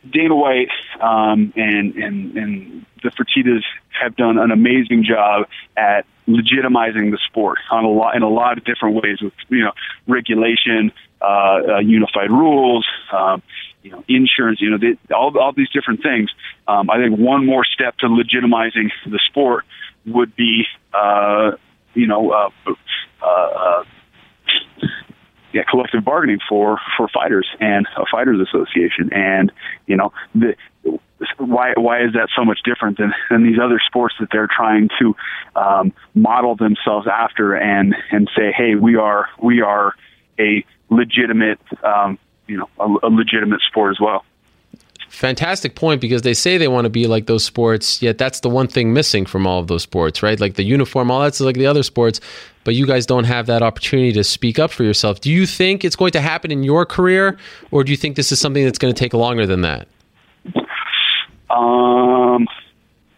Dana 0.09 0.35
White 0.35 0.71
um, 0.99 1.53
and 1.55 1.95
and 1.95 2.37
and 2.37 2.85
the 3.03 3.09
Fertitas 3.09 3.63
have 3.89 4.15
done 4.15 4.37
an 4.37 4.51
amazing 4.51 5.03
job 5.03 5.47
at 5.77 6.05
legitimizing 6.27 7.11
the 7.11 7.19
sport 7.27 7.59
on 7.71 7.83
a 7.83 7.89
lot 7.89 8.15
in 8.15 8.23
a 8.23 8.29
lot 8.29 8.57
of 8.57 8.63
different 8.63 8.95
ways 9.01 9.21
with 9.21 9.33
you 9.49 9.63
know 9.63 9.73
regulation, 10.07 10.91
uh, 11.21 11.75
uh, 11.75 11.79
unified 11.79 12.31
rules, 12.31 12.87
um, 13.11 13.41
you 13.83 13.91
know 13.91 14.03
insurance, 14.07 14.61
you 14.61 14.69
know 14.69 14.77
they, 14.77 15.13
all 15.13 15.37
all 15.37 15.53
these 15.53 15.69
different 15.69 16.01
things. 16.03 16.29
Um, 16.67 16.89
I 16.89 16.97
think 16.97 17.17
one 17.17 17.45
more 17.45 17.63
step 17.65 17.97
to 17.99 18.07
legitimizing 18.07 18.91
the 19.05 19.19
sport 19.27 19.65
would 20.05 20.35
be 20.35 20.65
uh, 20.93 21.51
you 21.93 22.07
know 22.07 22.31
uh, 22.31 22.49
uh, 23.21 23.25
uh, 23.25 23.83
yeah, 25.53 25.63
collective 25.69 26.03
bargaining 26.03 26.39
for 26.47 26.79
for 26.97 27.07
fighters 27.07 27.47
and 27.59 27.87
a 27.97 28.05
fighters 28.11 28.39
association, 28.47 29.11
and 29.13 29.51
you 29.87 29.97
know 29.97 30.13
the 30.33 30.55
why 31.37 31.73
why 31.75 32.03
is 32.03 32.13
that 32.13 32.29
so 32.35 32.43
much 32.43 32.59
different 32.63 32.97
than, 32.97 33.13
than 33.29 33.43
these 33.43 33.59
other 33.61 33.79
sports 33.85 34.15
that 34.19 34.29
they're 34.31 34.49
trying 34.53 34.89
to 34.99 35.15
um, 35.55 35.93
model 36.15 36.55
themselves 36.55 37.07
after 37.07 37.55
and 37.55 37.95
and 38.11 38.29
say 38.35 38.51
hey 38.55 38.75
we 38.75 38.95
are 38.95 39.27
we 39.41 39.61
are 39.61 39.93
a 40.39 40.65
legitimate 40.91 41.59
um, 41.83 42.19
you 42.47 42.57
know 42.57 42.69
a, 42.79 43.07
a 43.07 43.09
legitimate 43.09 43.61
sport 43.61 43.91
as 43.91 43.99
well 43.99 44.23
fantastic 45.11 45.75
point 45.75 45.99
because 46.01 46.21
they 46.21 46.33
say 46.33 46.57
they 46.57 46.67
want 46.67 46.85
to 46.85 46.89
be 46.89 47.05
like 47.05 47.27
those 47.27 47.43
sports, 47.43 48.01
yet 48.01 48.17
that's 48.17 48.39
the 48.39 48.49
one 48.49 48.67
thing 48.67 48.93
missing 48.93 49.25
from 49.25 49.45
all 49.45 49.59
of 49.59 49.67
those 49.67 49.83
sports, 49.83 50.23
right? 50.23 50.39
Like 50.39 50.55
the 50.55 50.63
uniform, 50.63 51.11
all 51.11 51.21
that's 51.21 51.39
like 51.41 51.55
the 51.55 51.67
other 51.67 51.83
sports, 51.83 52.21
but 52.63 52.75
you 52.75 52.87
guys 52.87 53.05
don't 53.05 53.25
have 53.25 53.45
that 53.47 53.61
opportunity 53.61 54.13
to 54.13 54.23
speak 54.23 54.57
up 54.57 54.71
for 54.71 54.83
yourself. 54.83 55.19
Do 55.19 55.29
you 55.29 55.45
think 55.45 55.83
it's 55.83 55.95
going 55.95 56.11
to 56.13 56.21
happen 56.21 56.49
in 56.49 56.63
your 56.63 56.85
career, 56.85 57.37
or 57.71 57.83
do 57.83 57.91
you 57.91 57.97
think 57.97 58.15
this 58.15 58.31
is 58.31 58.39
something 58.39 58.63
that's 58.63 58.79
going 58.79 58.93
to 58.93 58.97
take 58.97 59.13
longer 59.13 59.45
than 59.45 59.61
that? 59.61 59.87
Um, 61.49 62.47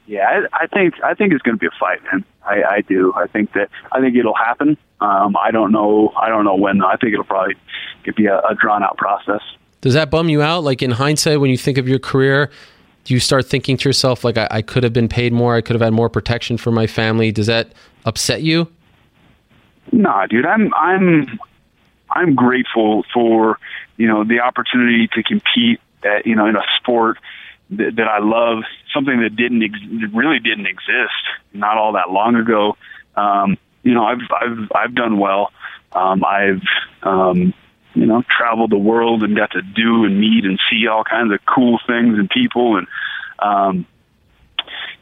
yeah, 0.07 0.41
I, 0.51 0.63
I 0.63 0.67
think 0.67 0.95
I 1.03 1.13
think 1.13 1.31
it's 1.31 1.43
going 1.43 1.55
to 1.55 1.59
be 1.59 1.67
a 1.67 1.79
fight, 1.79 2.03
man. 2.11 2.25
I, 2.43 2.63
I 2.63 2.81
do. 2.81 3.13
I 3.15 3.27
think 3.27 3.53
that 3.53 3.69
I 3.91 4.01
think 4.01 4.15
it'll 4.15 4.33
happen. 4.33 4.77
Um, 5.03 5.35
I 5.35 5.51
don't 5.51 5.73
know. 5.73 6.13
I 6.15 6.30
don't 6.30 6.45
know 6.45 6.55
when. 6.55 6.81
I 6.81 6.95
think 6.95 7.11
it'll 7.11 7.25
probably 7.25 7.55
be 8.15 8.25
a, 8.27 8.39
a 8.39 8.55
drawn 8.55 8.84
out 8.84 8.95
process. 8.97 9.41
Does 9.81 9.93
that 9.95 10.09
bum 10.09 10.30
you 10.30 10.41
out? 10.41 10.63
Like 10.63 10.81
in 10.81 10.91
hindsight, 10.91 11.41
when 11.41 11.49
you 11.49 11.57
think 11.57 11.77
of 11.77 11.89
your 11.89 11.99
career, 11.99 12.49
do 13.03 13.13
you 13.13 13.19
start 13.19 13.45
thinking 13.45 13.75
to 13.75 13.89
yourself, 13.89 14.23
like, 14.23 14.38
I, 14.38 14.47
I 14.49 14.61
could 14.61 14.84
have 14.84 14.93
been 14.93 15.09
paid 15.09 15.34
more, 15.34 15.55
I 15.55 15.61
could 15.61 15.73
have 15.73 15.81
had 15.81 15.91
more 15.91 16.09
protection 16.09 16.57
for 16.57 16.71
my 16.71 16.88
family? 16.88 17.34
Does 17.34 17.47
that 17.47 17.73
upset 18.05 18.43
you? 18.43 18.71
Nah, 19.91 20.25
dude, 20.27 20.45
I'm 20.45 20.73
I'm 20.73 21.39
I'm 22.09 22.35
grateful 22.35 23.03
for 23.13 23.59
you 23.97 24.07
know 24.07 24.23
the 24.23 24.39
opportunity 24.39 25.09
to 25.09 25.21
compete 25.21 25.81
at 26.03 26.25
you 26.25 26.35
know 26.35 26.45
in 26.45 26.55
a 26.55 26.63
sport 26.77 27.17
that, 27.71 27.97
that 27.97 28.07
I 28.07 28.19
love, 28.19 28.63
something 28.93 29.19
that 29.19 29.35
didn't 29.35 29.63
ex- 29.63 30.13
really 30.13 30.39
didn't 30.39 30.67
exist 30.67 31.23
not 31.51 31.77
all 31.77 31.91
that 31.93 32.09
long 32.09 32.35
ago. 32.38 32.77
Um, 33.17 33.57
you 33.84 33.93
know, 33.93 34.05
I've 34.05 34.22
I've 34.31 34.72
I've 34.76 34.95
done 34.95 35.19
well. 35.19 35.51
Um, 35.91 36.23
I've 36.26 36.61
um, 37.03 37.53
you 37.95 38.05
know, 38.05 38.23
traveled 38.30 38.72
the 38.72 38.77
world 38.77 39.23
and 39.23 39.35
got 39.35 39.51
to 39.51 39.61
do 39.61 40.05
and 40.05 40.19
meet 40.19 40.45
and 40.45 40.60
see 40.69 40.88
all 40.88 41.03
kinds 41.03 41.31
of 41.31 41.39
cool 41.45 41.80
things 41.85 42.18
and 42.18 42.30
people 42.30 42.77
and, 42.77 42.88
um, 43.39 43.85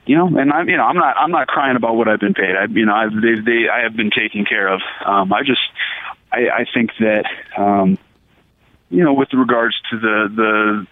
you 0.05 0.17
know, 0.17 0.27
and 0.27 0.51
I'm, 0.51 0.67
you 0.67 0.77
know, 0.77 0.83
I'm 0.83 0.97
not, 0.97 1.15
I'm 1.17 1.31
not 1.31 1.47
crying 1.47 1.75
about 1.75 1.95
what 1.95 2.07
I've 2.07 2.19
been 2.19 2.33
paid. 2.33 2.55
I, 2.55 2.65
you 2.65 2.85
know, 2.85 2.93
I've, 2.93 3.13
they, 3.13 3.39
they, 3.39 3.69
I 3.69 3.83
have 3.83 3.95
been 3.95 4.09
taken 4.09 4.45
care 4.45 4.67
of. 4.67 4.81
Um, 5.05 5.31
I 5.31 5.43
just, 5.43 5.61
I, 6.31 6.49
I 6.49 6.65
think 6.73 6.91
that, 6.99 7.25
um, 7.55 7.97
you 8.89 9.03
know, 9.03 9.13
with 9.13 9.31
regards 9.33 9.75
to 9.91 9.99
the, 9.99 10.31
the 10.35 10.87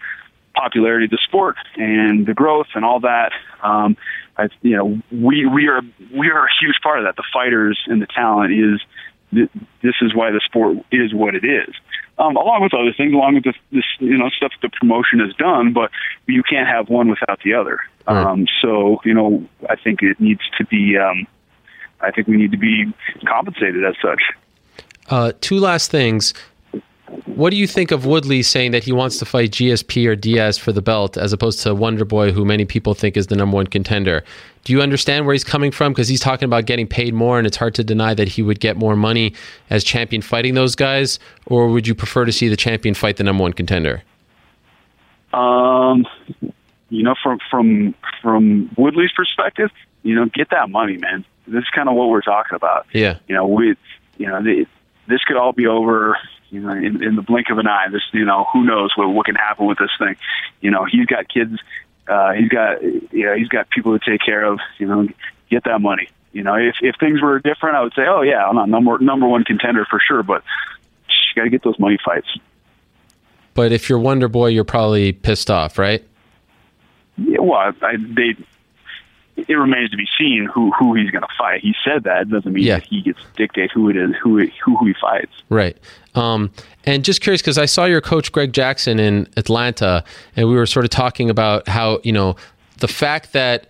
popularity 0.54 1.06
of 1.06 1.10
the 1.10 1.18
sport 1.18 1.56
and 1.76 2.24
the 2.24 2.34
growth 2.34 2.68
and 2.74 2.84
all 2.84 3.00
that, 3.00 3.32
um, 3.62 3.96
I, 4.40 4.48
you 4.62 4.76
know, 4.76 4.86
we, 5.10 5.46
we 5.46 5.68
are, 5.68 5.82
we 6.12 6.30
are 6.30 6.44
a 6.46 6.50
huge 6.60 6.76
part 6.82 6.98
of 6.98 7.04
that. 7.04 7.16
The 7.16 7.28
fighters 7.32 7.78
and 7.86 8.00
the 8.00 8.06
talent 8.06 8.52
is, 8.52 8.80
this 9.32 9.94
is 10.00 10.14
why 10.14 10.30
the 10.30 10.40
sport 10.44 10.78
is 10.90 11.14
what 11.14 11.34
it 11.34 11.44
is. 11.44 11.72
Um, 12.18 12.36
along 12.36 12.62
with 12.62 12.74
other 12.74 12.92
things, 12.92 13.12
along 13.14 13.36
with 13.36 13.44
this, 13.44 13.54
this, 13.70 13.84
you 13.98 14.18
know, 14.18 14.28
stuff 14.30 14.52
the 14.60 14.68
promotion 14.68 15.20
has 15.20 15.34
done, 15.36 15.72
but 15.72 15.90
you 16.26 16.42
can't 16.42 16.68
have 16.68 16.88
one 16.88 17.08
without 17.08 17.40
the 17.44 17.54
other. 17.54 17.80
Right. 18.06 18.26
Um, 18.26 18.46
so, 18.60 19.00
you 19.04 19.14
know, 19.14 19.46
I 19.68 19.76
think 19.76 20.02
it 20.02 20.18
needs 20.20 20.42
to 20.58 20.64
be, 20.66 20.98
um, 20.98 21.26
I 22.00 22.10
think 22.10 22.26
we 22.26 22.36
need 22.36 22.50
to 22.50 22.58
be 22.58 22.92
compensated 23.26 23.84
as 23.84 23.94
such. 24.02 24.22
Uh, 25.08 25.32
two 25.40 25.58
last 25.58 25.90
things. 25.90 26.34
What 27.26 27.50
do 27.50 27.56
you 27.56 27.66
think 27.66 27.90
of 27.90 28.06
Woodley 28.06 28.42
saying 28.42 28.70
that 28.72 28.84
he 28.84 28.92
wants 28.92 29.18
to 29.18 29.24
fight 29.24 29.50
GSP 29.50 30.06
or 30.06 30.14
Diaz 30.14 30.58
for 30.58 30.72
the 30.72 30.82
belt 30.82 31.16
as 31.16 31.32
opposed 31.32 31.60
to 31.62 31.74
Wonder 31.74 32.04
Boy, 32.04 32.32
who 32.32 32.44
many 32.44 32.64
people 32.64 32.94
think 32.94 33.16
is 33.16 33.26
the 33.26 33.36
number 33.36 33.56
one 33.56 33.66
contender? 33.66 34.22
Do 34.64 34.72
you 34.72 34.82
understand 34.82 35.26
where 35.26 35.32
he's 35.32 35.42
coming 35.42 35.70
from? 35.70 35.92
Because 35.92 36.06
he's 36.06 36.20
talking 36.20 36.44
about 36.44 36.66
getting 36.66 36.86
paid 36.86 37.14
more, 37.14 37.38
and 37.38 37.46
it's 37.46 37.56
hard 37.56 37.74
to 37.76 37.84
deny 37.84 38.14
that 38.14 38.28
he 38.28 38.42
would 38.42 38.60
get 38.60 38.76
more 38.76 38.94
money 38.94 39.34
as 39.70 39.82
champion 39.82 40.22
fighting 40.22 40.54
those 40.54 40.76
guys. 40.76 41.18
Or 41.46 41.68
would 41.68 41.86
you 41.86 41.94
prefer 41.94 42.24
to 42.26 42.32
see 42.32 42.48
the 42.48 42.56
champion 42.56 42.94
fight 42.94 43.16
the 43.16 43.24
number 43.24 43.42
one 43.42 43.54
contender? 43.54 44.02
Um, 45.32 46.06
you 46.90 47.02
know, 47.02 47.14
from 47.22 47.38
from 47.50 47.94
from 48.20 48.70
Woodley's 48.76 49.12
perspective, 49.12 49.70
you 50.02 50.14
know, 50.14 50.26
get 50.26 50.50
that 50.50 50.70
money, 50.70 50.96
man. 50.96 51.24
This 51.46 51.62
is 51.62 51.70
kind 51.74 51.88
of 51.88 51.94
what 51.94 52.08
we're 52.08 52.20
talking 52.20 52.54
about. 52.54 52.86
Yeah. 52.92 53.18
You 53.28 53.34
know, 53.34 53.46
we, 53.46 53.76
you 54.18 54.26
know, 54.26 54.42
the, 54.42 54.66
this 55.08 55.24
could 55.24 55.36
all 55.36 55.52
be 55.52 55.66
over 55.66 56.16
you 56.50 56.60
know, 56.60 56.70
in, 56.70 57.02
in 57.02 57.16
the 57.16 57.22
blink 57.22 57.48
of 57.50 57.58
an 57.58 57.66
eye. 57.66 57.86
This, 57.90 58.02
you 58.12 58.24
know, 58.24 58.46
who 58.52 58.64
knows 58.64 58.90
what 58.96 59.08
what 59.08 59.26
can 59.26 59.34
happen 59.34 59.66
with 59.66 59.78
this 59.78 59.90
thing. 59.98 60.16
You 60.60 60.70
know, 60.70 60.84
he's 60.84 61.06
got 61.06 61.28
kids. 61.28 61.58
Uh, 62.06 62.32
he's 62.32 62.48
got, 62.48 62.82
you 62.82 63.26
know, 63.26 63.34
he's 63.34 63.48
got 63.48 63.70
people 63.70 63.98
to 63.98 64.10
take 64.10 64.20
care 64.20 64.44
of. 64.44 64.58
You 64.78 64.86
know, 64.86 65.08
get 65.48 65.64
that 65.64 65.80
money. 65.80 66.08
You 66.32 66.42
know, 66.42 66.54
if 66.54 66.76
if 66.80 66.96
things 67.00 67.20
were 67.22 67.38
different, 67.38 67.76
I 67.76 67.82
would 67.82 67.94
say, 67.94 68.02
oh 68.08 68.22
yeah, 68.22 68.46
I'm 68.46 68.56
not 68.56 68.68
number 68.68 68.98
number 68.98 69.26
one 69.26 69.44
contender 69.44 69.86
for 69.88 70.00
sure. 70.06 70.22
But 70.22 70.42
you 71.08 71.40
got 71.40 71.44
to 71.44 71.50
get 71.50 71.62
those 71.62 71.78
money 71.78 71.98
fights. 72.04 72.28
But 73.54 73.72
if 73.72 73.88
you're 73.88 73.98
Wonder 73.98 74.28
Boy, 74.28 74.48
you're 74.48 74.64
probably 74.64 75.12
pissed 75.12 75.50
off, 75.50 75.78
right? 75.78 76.04
Yeah, 77.16 77.40
well, 77.40 77.72
I, 77.82 77.96
they 77.96 78.36
it 79.48 79.54
remains 79.54 79.90
to 79.90 79.96
be 79.96 80.08
seen 80.18 80.48
who 80.52 80.70
who 80.72 80.94
he's 80.94 81.10
going 81.10 81.22
to 81.22 81.28
fight. 81.38 81.60
He 81.60 81.74
said 81.84 82.04
that 82.04 82.22
it 82.22 82.30
doesn't 82.30 82.52
mean 82.52 82.64
yeah. 82.64 82.78
that 82.78 82.86
he 82.86 83.02
gets 83.02 83.20
to 83.20 83.28
dictate 83.36 83.70
who 83.72 83.88
it 83.88 83.96
is 83.96 84.12
who 84.22 84.38
it, 84.38 84.50
who 84.64 84.76
who 84.76 84.86
he 84.86 84.94
fights. 85.00 85.32
Right. 85.48 85.76
Um, 86.14 86.50
and 86.84 87.04
just 87.04 87.20
curious 87.20 87.40
because 87.40 87.58
I 87.58 87.66
saw 87.66 87.84
your 87.84 88.00
coach 88.00 88.32
Greg 88.32 88.52
Jackson 88.52 88.98
in 88.98 89.28
Atlanta, 89.36 90.04
and 90.36 90.48
we 90.48 90.54
were 90.54 90.66
sort 90.66 90.84
of 90.84 90.90
talking 90.90 91.30
about 91.30 91.68
how 91.68 92.00
you 92.02 92.12
know 92.12 92.36
the 92.78 92.88
fact 92.88 93.32
that 93.32 93.66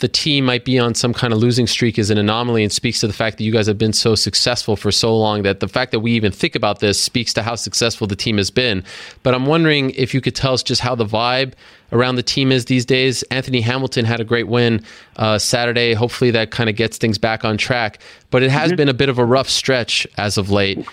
the 0.00 0.08
team 0.08 0.44
might 0.44 0.64
be 0.64 0.78
on 0.78 0.94
some 0.94 1.12
kind 1.12 1.32
of 1.32 1.38
losing 1.38 1.66
streak 1.66 1.98
is 1.98 2.10
an 2.10 2.18
anomaly 2.18 2.62
and 2.62 2.72
speaks 2.72 3.00
to 3.00 3.06
the 3.06 3.12
fact 3.12 3.38
that 3.38 3.44
you 3.44 3.52
guys 3.52 3.66
have 3.66 3.78
been 3.78 3.92
so 3.92 4.14
successful 4.14 4.76
for 4.76 4.92
so 4.92 5.16
long 5.16 5.42
that 5.42 5.60
the 5.60 5.68
fact 5.68 5.90
that 5.90 6.00
we 6.00 6.12
even 6.12 6.30
think 6.30 6.54
about 6.54 6.80
this 6.80 7.00
speaks 7.00 7.32
to 7.34 7.42
how 7.42 7.54
successful 7.54 8.06
the 8.06 8.16
team 8.16 8.36
has 8.36 8.50
been. 8.50 8.84
But 9.22 9.34
I'm 9.34 9.46
wondering 9.46 9.90
if 9.90 10.14
you 10.14 10.20
could 10.20 10.36
tell 10.36 10.54
us 10.54 10.62
just 10.62 10.80
how 10.80 10.94
the 10.94 11.04
vibe 11.04 11.54
around 11.92 12.16
the 12.16 12.22
team 12.22 12.52
is 12.52 12.66
these 12.66 12.84
days. 12.84 13.22
Anthony 13.24 13.60
Hamilton 13.60 14.04
had 14.04 14.20
a 14.20 14.24
great 14.24 14.48
win 14.48 14.82
uh, 15.16 15.38
Saturday. 15.38 15.94
Hopefully 15.94 16.30
that 16.30 16.50
kind 16.50 16.68
of 16.70 16.76
gets 16.76 16.98
things 16.98 17.18
back 17.18 17.44
on 17.44 17.56
track. 17.56 18.00
But 18.30 18.42
it 18.42 18.50
has 18.50 18.70
mm-hmm. 18.70 18.76
been 18.76 18.88
a 18.88 18.94
bit 18.94 19.08
of 19.08 19.18
a 19.18 19.24
rough 19.24 19.48
stretch 19.48 20.06
as 20.16 20.38
of 20.38 20.50
late. 20.50 20.86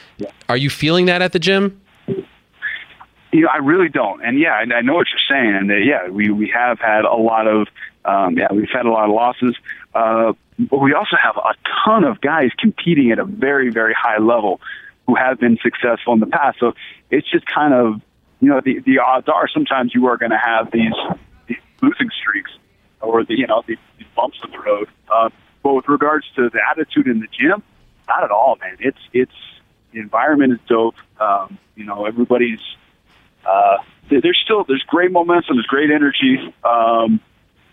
Are 0.49 0.57
you 0.57 0.69
feeling 0.69 1.05
that 1.07 1.22
at 1.22 1.31
the 1.31 1.39
gym? 1.39 1.80
You 2.07 3.41
know, 3.41 3.49
I 3.53 3.57
really 3.57 3.89
don't. 3.89 4.23
And 4.23 4.39
yeah, 4.39 4.53
I, 4.53 4.77
I 4.77 4.81
know 4.81 4.93
what 4.93 5.07
you're 5.11 5.38
saying. 5.38 5.55
And 5.55 5.72
uh, 5.72 5.76
yeah, 5.76 6.07
we, 6.09 6.30
we 6.30 6.49
have 6.55 6.80
had 6.80 7.03
a 7.03 7.15
lot 7.15 7.47
of 7.47 7.67
um, 8.05 8.38
yeah, 8.38 8.47
we've 8.51 8.69
had 8.72 8.85
a 8.85 8.89
lot 8.91 9.09
of 9.09 9.15
losses, 9.15 9.55
uh, 9.93 10.34
but 10.59 10.77
we 10.77 10.93
also 10.93 11.17
have 11.22 11.35
a 11.38 11.53
ton 11.84 12.03
of 12.03 12.22
guys 12.22 12.51
competing 12.57 13.11
at 13.11 13.19
a 13.19 13.26
very, 13.26 13.72
very 13.72 13.95
high 13.97 14.19
level 14.19 14.61
who 15.07 15.15
have 15.15 15.39
been 15.39 15.57
successful 15.61 16.13
in 16.13 16.19
the 16.19 16.27
past. 16.27 16.59
So 16.59 16.73
it's 17.11 17.30
just 17.30 17.45
kind 17.45 17.73
of, 17.73 18.01
you 18.40 18.49
know, 18.49 18.62
the, 18.64 18.80
the 18.80 18.99
odds 18.99 19.28
are 19.28 19.48
sometimes 19.48 19.94
you 19.94 20.07
are 20.07 20.18
going 20.18 20.32
to 20.32 20.38
have 20.38 20.72
these, 20.72 20.94
these 21.48 21.57
losing 21.82 22.10
streaks 22.22 22.52
or 23.02 23.24
the, 23.24 23.38
you 23.38 23.48
know, 23.48 23.64
these, 23.68 23.78
these 23.98 24.07
bumps 24.16 24.38
in 24.44 24.52
the 24.52 24.60
road. 24.60 24.88
Uh, 25.12 25.30
but 25.64 25.74
with 25.74 25.88
regards 25.88 26.26
to 26.36 26.49
the 26.49 26.60
attitude 26.72 27.07
in 27.07 27.20
the 27.20 27.28
gym, 27.28 27.64
not 28.07 28.24
at 28.24 28.32
all, 28.32 28.57
man. 28.62 28.78
It's, 28.80 28.99
it's, 29.14 29.32
the 29.95 30.02
environment 30.02 30.53
is 30.53 30.60
dope. 30.68 30.95
Um, 31.20 31.57
you 31.76 31.86
know, 31.86 32.06
everybody's 32.06 32.60
uh, 33.48 33.78
there's 34.10 34.40
still 34.44 34.64
there's 34.66 34.84
great 34.88 35.12
momentum, 35.12 35.56
there's 35.56 35.66
great 35.68 35.90
energy. 35.90 36.53
Um, 36.64 37.22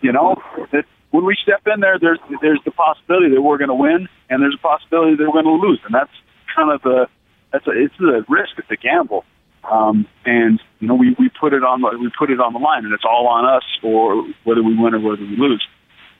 you 0.00 0.12
know, 0.12 0.42
that 0.72 0.84
when 1.10 1.24
we 1.24 1.36
step 1.42 1.66
in 1.66 1.80
there, 1.80 1.98
there's 1.98 2.20
there's 2.40 2.60
the 2.64 2.70
possibility 2.70 3.34
that 3.34 3.42
we're 3.42 3.58
going 3.58 3.68
to 3.68 3.74
win, 3.74 4.08
and 4.30 4.42
there's 4.42 4.54
a 4.54 4.62
possibility 4.62 5.16
that 5.16 5.24
we're 5.24 5.42
going 5.42 5.60
to 5.60 5.66
lose, 5.66 5.80
and 5.84 5.94
that's 5.94 6.12
kind 6.54 6.70
of 6.70 6.82
the 6.82 7.08
that's 7.52 7.66
a, 7.66 7.70
it's 7.72 7.94
a 8.00 8.24
risk, 8.28 8.52
it's 8.56 8.70
a 8.70 8.76
gamble, 8.76 9.24
um, 9.70 10.06
and 10.24 10.60
you 10.80 10.88
know 10.88 10.94
we 10.94 11.14
we 11.18 11.28
put 11.28 11.52
it 11.52 11.62
on 11.62 11.82
we 12.00 12.10
put 12.18 12.30
it 12.30 12.40
on 12.40 12.52
the 12.52 12.58
line, 12.58 12.84
and 12.84 12.92
it's 12.92 13.04
all 13.04 13.28
on 13.28 13.44
us 13.44 13.62
for 13.80 14.24
whether 14.44 14.62
we 14.62 14.76
win 14.76 14.94
or 14.94 15.00
whether 15.00 15.22
we 15.22 15.36
lose. 15.36 15.66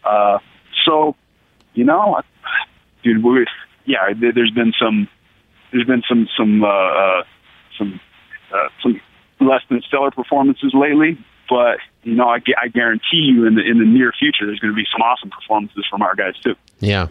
Uh, 0.05 0.39
so, 0.85 1.15
you 1.75 1.85
know, 1.85 2.21
dude, 3.03 3.23
we, 3.23 3.47
yeah, 3.85 4.13
there's 4.19 4.51
been 4.51 4.73
some 4.81 5.09
there's 5.73 5.87
been 5.87 6.03
some 6.09 6.29
some 6.37 6.65
uh, 6.65 6.69
uh, 6.69 7.23
some 7.79 8.01
uh, 8.55 8.69
some 8.83 9.01
less 9.41 9.63
than 9.69 9.83
stellar 9.83 10.11
performances 10.11 10.73
lately, 10.75 11.19
but 11.53 11.81
you 12.03 12.15
know, 12.15 12.29
I, 12.29 12.39
I 12.61 12.69
guarantee 12.69 13.31
you 13.31 13.47
in 13.47 13.57
the 13.57 13.61
in 13.61 13.79
the 13.79 13.85
near 13.85 14.11
future, 14.19 14.47
there's 14.47 14.59
going 14.59 14.73
to 14.73 14.77
be 14.77 14.87
some 14.91 15.03
awesome 15.03 15.29
performances 15.29 15.85
from 15.89 16.01
our 16.01 16.15
guys 16.15 16.35
too. 16.43 16.55
Yeah, 16.81 17.09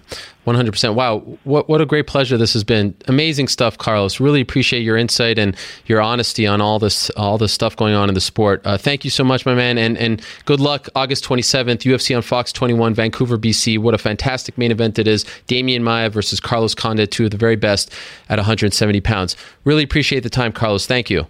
100%. 0.47 0.95
Wow, 0.95 1.19
what 1.43 1.69
what 1.69 1.79
a 1.79 1.85
great 1.85 2.07
pleasure 2.07 2.37
this 2.37 2.53
has 2.53 2.63
been. 2.63 2.95
Amazing 3.07 3.49
stuff, 3.49 3.77
Carlos. 3.77 4.19
Really 4.19 4.41
appreciate 4.41 4.81
your 4.81 4.97
insight 4.97 5.37
and 5.37 5.55
your 5.85 6.01
honesty 6.01 6.47
on 6.47 6.59
all 6.59 6.79
this 6.79 7.11
all 7.11 7.37
the 7.37 7.47
stuff 7.47 7.75
going 7.75 7.93
on 7.93 8.09
in 8.09 8.15
the 8.15 8.21
sport. 8.21 8.61
Uh, 8.65 8.77
thank 8.79 9.05
you 9.05 9.11
so 9.11 9.23
much, 9.23 9.45
my 9.45 9.53
man, 9.53 9.77
and 9.77 9.95
and 9.97 10.23
good 10.45 10.59
luck 10.59 10.87
August 10.95 11.23
27th, 11.23 11.83
UFC 11.83 12.15
on 12.15 12.23
Fox 12.23 12.51
21, 12.51 12.95
Vancouver, 12.95 13.37
BC. 13.37 13.77
What 13.77 13.93
a 13.93 13.99
fantastic 13.99 14.57
main 14.57 14.71
event 14.71 14.97
it 14.97 15.07
is. 15.07 15.23
Demian 15.47 15.83
Maia 15.83 16.09
versus 16.09 16.39
Carlos 16.39 16.73
Condit, 16.73 17.11
two 17.11 17.25
of 17.25 17.31
the 17.31 17.37
very 17.37 17.55
best 17.55 17.93
at 18.27 18.39
170 18.39 18.99
pounds. 19.01 19.37
Really 19.65 19.83
appreciate 19.83 20.23
the 20.23 20.29
time, 20.31 20.51
Carlos. 20.51 20.87
Thank 20.87 21.11
you. 21.11 21.27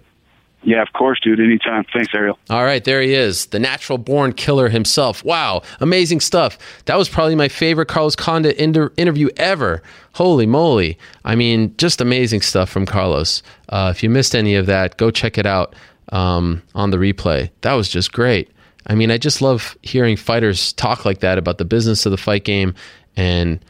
Yeah, 0.64 0.82
of 0.82 0.94
course, 0.94 1.20
dude. 1.20 1.40
Anytime. 1.40 1.86
Thanks, 1.92 2.14
Ariel. 2.14 2.38
All 2.50 2.64
right, 2.64 2.84
there 2.84 3.02
he 3.02 3.14
is, 3.14 3.48
the 3.48 3.60
natural 3.60 3.98
born 3.98 4.34
killer 4.34 4.70
himself. 4.70 5.24
Wow, 5.24 5.64
amazing 5.80 6.20
stuff. 6.20 6.58
That 6.86 6.98
was 6.98 7.10
probably 7.10 7.36
my 7.36 7.48
favorite 7.48 7.88
Carlos 7.88 8.16
Condit 8.16 8.58
inter- 8.58 8.94
interview 8.96 9.30
ever. 9.38 9.82
Holy 10.14 10.46
moly. 10.46 11.00
I 11.26 11.36
mean, 11.36 11.76
just 11.78 12.00
amazing 12.00 12.42
stuff 12.42 12.70
from 12.70 12.86
Carlos. 12.86 13.42
Uh, 13.70 13.92
if 13.96 14.04
you 14.04 14.10
missed 14.10 14.36
any 14.36 14.56
of 14.56 14.68
that, 14.68 14.98
go 14.98 15.10
check 15.10 15.38
it 15.38 15.46
out 15.46 15.76
um, 16.12 16.62
on 16.76 16.92
the 16.92 16.98
replay. 16.98 17.50
That 17.62 17.74
was 17.74 17.90
just 17.90 18.12
great. 18.12 18.52
I 18.88 18.96
mean, 18.96 19.10
I 19.10 19.18
just 19.18 19.42
love 19.42 19.78
hearing 19.82 20.18
fighters 20.18 20.74
talk 20.74 21.06
like 21.06 21.20
that 21.20 21.38
about 21.38 21.58
the 21.58 21.66
business 21.66 22.06
of 22.06 22.12
the 22.12 22.18
fight 22.18 22.44
game 22.44 22.76
and, 23.16 23.64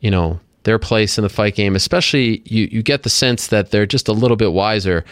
you 0.00 0.10
know, 0.10 0.40
their 0.64 0.78
place 0.78 1.18
in 1.18 1.22
the 1.22 1.30
fight 1.30 1.54
game, 1.54 1.74
especially 1.74 2.42
you, 2.44 2.68
you 2.70 2.82
get 2.82 3.02
the 3.02 3.10
sense 3.10 3.46
that 3.48 3.70
they're 3.70 3.86
just 3.86 4.08
a 4.08 4.12
little 4.12 4.36
bit 4.36 4.52
wiser 4.52 5.04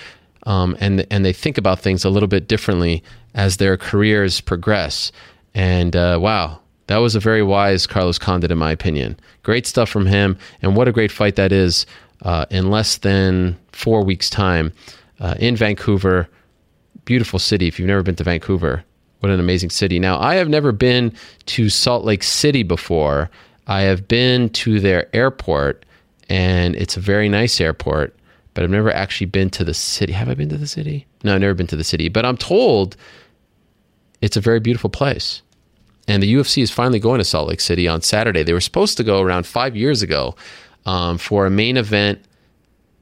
um, 0.47 0.77
and 0.81 1.07
and 1.11 1.25
they 1.25 1.33
think 1.33 1.59
about 1.59 1.81
things 1.81 2.05
a 2.05 2.11
little 2.11 2.29
bit 2.29 2.49
differently 2.49 3.03
as 3.35 3.59
their 3.59 3.77
careers 3.77 4.41
progress. 4.41 5.13
And 5.55 5.95
uh, 5.95 6.19
wow, 6.21 6.61
that 6.87 6.99
was 6.99 7.15
a 7.15 7.21
very 7.21 7.43
wise 7.43 7.87
Carlos 7.87 8.19
Condit, 8.19 8.51
in 8.51 8.59
my 8.59 8.71
opinion. 8.71 9.19
Great 9.43 9.67
stuff 9.67 9.89
from 9.89 10.07
him, 10.07 10.39
and 10.63 10.77
what 10.77 10.89
a 10.89 10.93
great 10.93 11.13
fight 11.13 11.37
that 11.37 11.53
is 11.53 11.85
uh, 12.23 12.47
in 12.51 12.71
less 12.71 12.99
than 12.99 13.59
four 13.73 14.03
weeks' 14.03 14.31
time 14.31 14.73
uh, 15.21 15.35
in 15.39 15.57
Vancouver. 15.57 16.29
Beautiful 17.05 17.39
city. 17.39 17.69
If 17.69 17.79
you've 17.79 17.89
never 17.89 18.03
been 18.03 18.17
to 18.17 18.25
Vancouver, 18.25 18.83
what 19.21 19.31
an 19.31 19.41
amazing 19.41 19.71
city. 19.71 19.99
Now, 19.99 20.19
I 20.21 20.35
have 20.37 20.49
never 20.49 20.73
been 20.73 21.13
to 21.47 21.69
Salt 21.69 22.05
Lake 22.05 22.23
City 22.23 22.63
before. 22.63 23.31
I 23.67 23.83
have 23.83 24.07
been 24.07 24.49
to 24.51 24.81
their 24.81 25.15
airport, 25.15 25.85
and 26.29 26.75
it's 26.77 26.97
a 26.97 27.01
very 27.01 27.29
nice 27.29 27.61
airport 27.61 28.17
but 28.57 28.65
I've 28.65 28.71
never 28.71 28.91
actually 28.91 29.27
been 29.27 29.51
to 29.51 29.65
the 29.65 29.75
city. 29.75 30.15
Have 30.15 30.31
I 30.31 30.35
been 30.35 30.49
to 30.49 30.57
the 30.57 30.67
city? 30.67 31.07
No, 31.23 31.35
I've 31.35 31.43
never 31.43 31.53
been 31.53 31.67
to 31.67 31.77
the 31.77 31.85
city, 31.85 32.09
but 32.09 32.25
I'm 32.25 32.39
told 32.39 32.97
it's 34.23 34.39
a 34.39 34.41
very 34.41 34.61
beautiful 34.61 34.89
place. 34.89 35.43
And 36.09 36.23
the 36.23 36.35
UFC 36.35 36.63
is 36.63 36.71
finally 36.71 36.99
going 36.99 37.19
to 37.19 37.25
Salt 37.25 37.51
Lake 37.51 37.61
City 37.61 37.87
on 37.87 38.01
Saturday. 38.01 38.43
They 38.43 38.55
were 38.55 38.63
supposed 38.63 38.97
to 38.97 39.05
go 39.05 39.21
around 39.21 39.47
five 39.47 39.77
years 39.77 40.01
ago 40.01 40.37
um, 40.87 41.19
for 41.19 41.45
a 41.45 41.51
main 41.51 41.77
event 41.77 42.25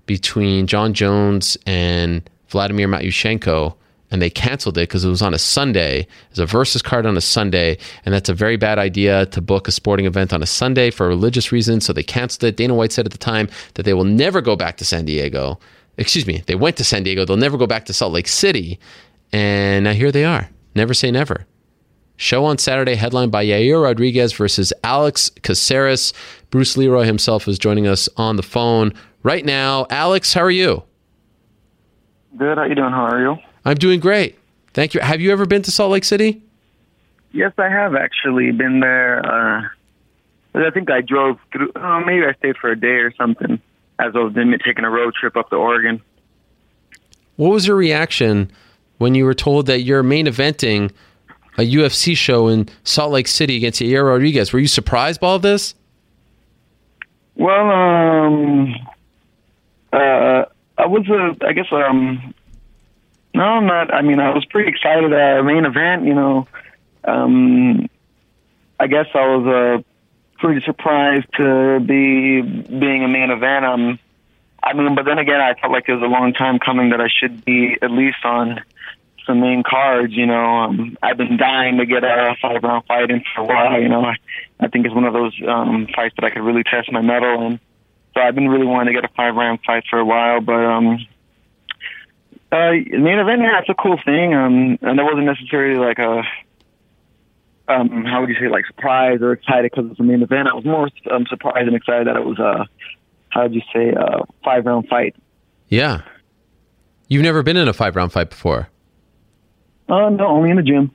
between 0.06 0.66
Jon 0.66 0.92
Jones 0.92 1.56
and 1.66 2.28
Vladimir 2.48 2.88
Matyushenko 2.88 3.76
and 4.10 4.22
they 4.22 4.30
canceled 4.30 4.78
it 4.78 4.82
because 4.82 5.04
it 5.04 5.08
was 5.08 5.22
on 5.22 5.34
a 5.34 5.38
Sunday. 5.38 6.06
It's 6.30 6.38
a 6.38 6.46
versus 6.46 6.82
card 6.82 7.06
on 7.06 7.16
a 7.16 7.20
Sunday, 7.20 7.78
and 8.04 8.14
that's 8.14 8.28
a 8.28 8.34
very 8.34 8.56
bad 8.56 8.78
idea 8.78 9.26
to 9.26 9.40
book 9.40 9.68
a 9.68 9.72
sporting 9.72 10.06
event 10.06 10.32
on 10.32 10.42
a 10.42 10.46
Sunday 10.46 10.90
for 10.90 11.08
religious 11.08 11.50
reasons. 11.50 11.84
So 11.84 11.92
they 11.92 12.02
canceled 12.02 12.44
it. 12.44 12.56
Dana 12.56 12.74
White 12.74 12.92
said 12.92 13.06
at 13.06 13.12
the 13.12 13.18
time 13.18 13.48
that 13.74 13.84
they 13.84 13.94
will 13.94 14.04
never 14.04 14.40
go 14.40 14.56
back 14.56 14.76
to 14.78 14.84
San 14.84 15.04
Diego. 15.04 15.58
Excuse 15.96 16.26
me, 16.26 16.42
they 16.46 16.54
went 16.54 16.76
to 16.76 16.84
San 16.84 17.02
Diego. 17.02 17.24
They'll 17.24 17.36
never 17.36 17.58
go 17.58 17.66
back 17.66 17.86
to 17.86 17.92
Salt 17.92 18.12
Lake 18.12 18.28
City. 18.28 18.78
And 19.32 19.84
now 19.84 19.92
here 19.92 20.12
they 20.12 20.24
are. 20.24 20.48
Never 20.74 20.94
say 20.94 21.10
never. 21.10 21.46
Show 22.16 22.44
on 22.44 22.58
Saturday, 22.58 22.94
headlined 22.94 23.32
by 23.32 23.44
Yair 23.44 23.82
Rodriguez 23.82 24.32
versus 24.32 24.72
Alex 24.84 25.30
Caceres. 25.42 26.12
Bruce 26.50 26.76
Leroy 26.76 27.04
himself 27.04 27.48
is 27.48 27.58
joining 27.58 27.88
us 27.88 28.08
on 28.16 28.36
the 28.36 28.42
phone 28.42 28.92
right 29.24 29.44
now. 29.44 29.86
Alex, 29.90 30.32
how 30.32 30.42
are 30.42 30.50
you? 30.50 30.84
Good. 32.36 32.56
How 32.56 32.64
you 32.64 32.76
doing? 32.76 32.92
How 32.92 33.06
are 33.06 33.20
you? 33.20 33.36
I'm 33.64 33.76
doing 33.76 34.00
great. 34.00 34.38
Thank 34.72 34.94
you. 34.94 35.00
Have 35.00 35.20
you 35.20 35.32
ever 35.32 35.46
been 35.46 35.62
to 35.62 35.70
Salt 35.70 35.92
Lake 35.92 36.04
City? 36.04 36.42
Yes, 37.32 37.52
I 37.58 37.68
have 37.68 37.94
actually 37.94 38.52
been 38.52 38.80
there. 38.80 39.24
Uh, 39.24 39.68
I 40.54 40.70
think 40.70 40.90
I 40.90 41.00
drove 41.00 41.38
through. 41.52 41.72
Uh, 41.74 42.00
maybe 42.00 42.24
I 42.24 42.34
stayed 42.34 42.56
for 42.56 42.70
a 42.70 42.78
day 42.78 42.98
or 42.98 43.12
something 43.14 43.60
as 43.98 44.14
I 44.14 44.18
was 44.18 44.34
taking 44.64 44.84
a 44.84 44.90
road 44.90 45.14
trip 45.14 45.36
up 45.36 45.50
to 45.50 45.56
Oregon. 45.56 46.00
What 47.36 47.50
was 47.50 47.66
your 47.66 47.76
reaction 47.76 48.50
when 48.98 49.14
you 49.14 49.24
were 49.24 49.34
told 49.34 49.66
that 49.66 49.80
you're 49.80 50.02
main 50.02 50.26
eventing 50.26 50.92
a 51.58 51.62
UFC 51.62 52.16
show 52.16 52.48
in 52.48 52.68
Salt 52.84 53.12
Lake 53.12 53.28
City 53.28 53.56
against 53.56 53.80
Yair 53.80 54.06
Rodriguez? 54.06 54.52
Were 54.52 54.60
you 54.60 54.68
surprised 54.68 55.20
by 55.20 55.26
all 55.28 55.38
this? 55.38 55.74
Well, 57.36 57.70
um, 57.70 58.74
uh, 59.92 60.44
I 60.78 60.86
was, 60.86 61.04
uh, 61.08 61.44
I 61.44 61.52
guess, 61.52 61.66
um, 61.72 62.34
no, 63.34 63.42
I'm 63.42 63.66
not. 63.66 63.92
I 63.92 64.02
mean, 64.02 64.20
I 64.20 64.32
was 64.32 64.44
pretty 64.44 64.70
excited 64.70 65.12
our 65.12 65.42
main 65.42 65.64
event. 65.64 66.04
You 66.04 66.14
know, 66.14 66.48
um, 67.04 67.88
I 68.78 68.86
guess 68.86 69.06
I 69.14 69.26
was 69.26 69.46
uh, 69.46 69.82
pretty 70.38 70.64
surprised 70.64 71.26
to 71.38 71.80
be 71.80 72.42
being 72.42 73.02
a 73.04 73.08
main 73.08 73.30
event. 73.30 73.64
Um, 73.64 73.98
I 74.62 74.72
mean, 74.72 74.94
but 74.94 75.04
then 75.04 75.18
again, 75.18 75.40
I 75.40 75.54
felt 75.54 75.72
like 75.72 75.88
it 75.88 75.94
was 75.94 76.02
a 76.02 76.06
long 76.06 76.32
time 76.32 76.58
coming 76.58 76.90
that 76.90 77.00
I 77.00 77.08
should 77.08 77.44
be 77.44 77.76
at 77.82 77.90
least 77.90 78.24
on 78.24 78.62
some 79.26 79.40
main 79.40 79.62
cards. 79.62 80.12
You 80.14 80.26
know, 80.26 80.44
um, 80.58 80.96
I've 81.02 81.16
been 81.16 81.36
dying 81.36 81.78
to 81.78 81.86
get 81.86 82.04
a 82.04 82.36
five 82.40 82.62
round 82.62 82.86
fight 82.86 83.10
in 83.10 83.24
for 83.34 83.42
a 83.42 83.44
while. 83.44 83.80
You 83.80 83.88
know, 83.88 84.04
I, 84.04 84.14
I 84.60 84.68
think 84.68 84.86
it's 84.86 84.94
one 84.94 85.04
of 85.04 85.12
those 85.12 85.34
um, 85.46 85.88
fights 85.94 86.14
that 86.16 86.24
I 86.24 86.30
could 86.30 86.42
really 86.42 86.62
test 86.62 86.90
my 86.92 87.02
mettle 87.02 87.46
in. 87.46 87.60
So 88.14 88.20
I've 88.20 88.36
been 88.36 88.48
really 88.48 88.66
wanting 88.66 88.94
to 88.94 89.00
get 89.00 89.10
a 89.10 89.12
five 89.14 89.34
round 89.34 89.58
fight 89.66 89.84
for 89.90 89.98
a 89.98 90.04
while, 90.04 90.40
but 90.40 90.64
um, 90.64 91.04
uh, 92.54 92.70
main 92.98 93.18
event, 93.18 93.42
yeah, 93.42 93.58
it's 93.60 93.68
a 93.68 93.74
cool 93.74 93.98
thing. 94.04 94.34
Um, 94.34 94.78
and 94.82 95.00
it 95.00 95.02
wasn't 95.02 95.24
necessarily 95.26 95.76
like 95.76 95.98
a, 95.98 96.22
um, 97.72 98.04
how 98.04 98.20
would 98.20 98.28
you 98.28 98.36
say, 98.36 98.48
like 98.48 98.66
surprised 98.66 99.22
or 99.22 99.32
excited 99.32 99.70
because 99.70 99.90
it's 99.90 100.00
a 100.00 100.02
main 100.02 100.22
event. 100.22 100.48
I 100.48 100.54
was 100.54 100.64
more 100.64 100.88
um, 101.10 101.26
surprised 101.26 101.66
and 101.66 101.76
excited 101.76 102.06
that 102.06 102.16
it 102.16 102.24
was 102.24 102.38
a, 102.38 102.66
how 103.30 103.42
would 103.42 103.54
you 103.54 103.62
say, 103.72 103.90
a 103.90 104.20
five 104.44 104.66
round 104.66 104.88
fight. 104.88 105.16
Yeah. 105.68 106.02
You've 107.08 107.22
never 107.22 107.42
been 107.42 107.56
in 107.56 107.68
a 107.68 107.72
five 107.72 107.96
round 107.96 108.12
fight 108.12 108.30
before? 108.30 108.68
Uh, 109.88 110.08
no, 110.10 110.26
only 110.26 110.50
in 110.50 110.56
the 110.56 110.62
gym. 110.62 110.90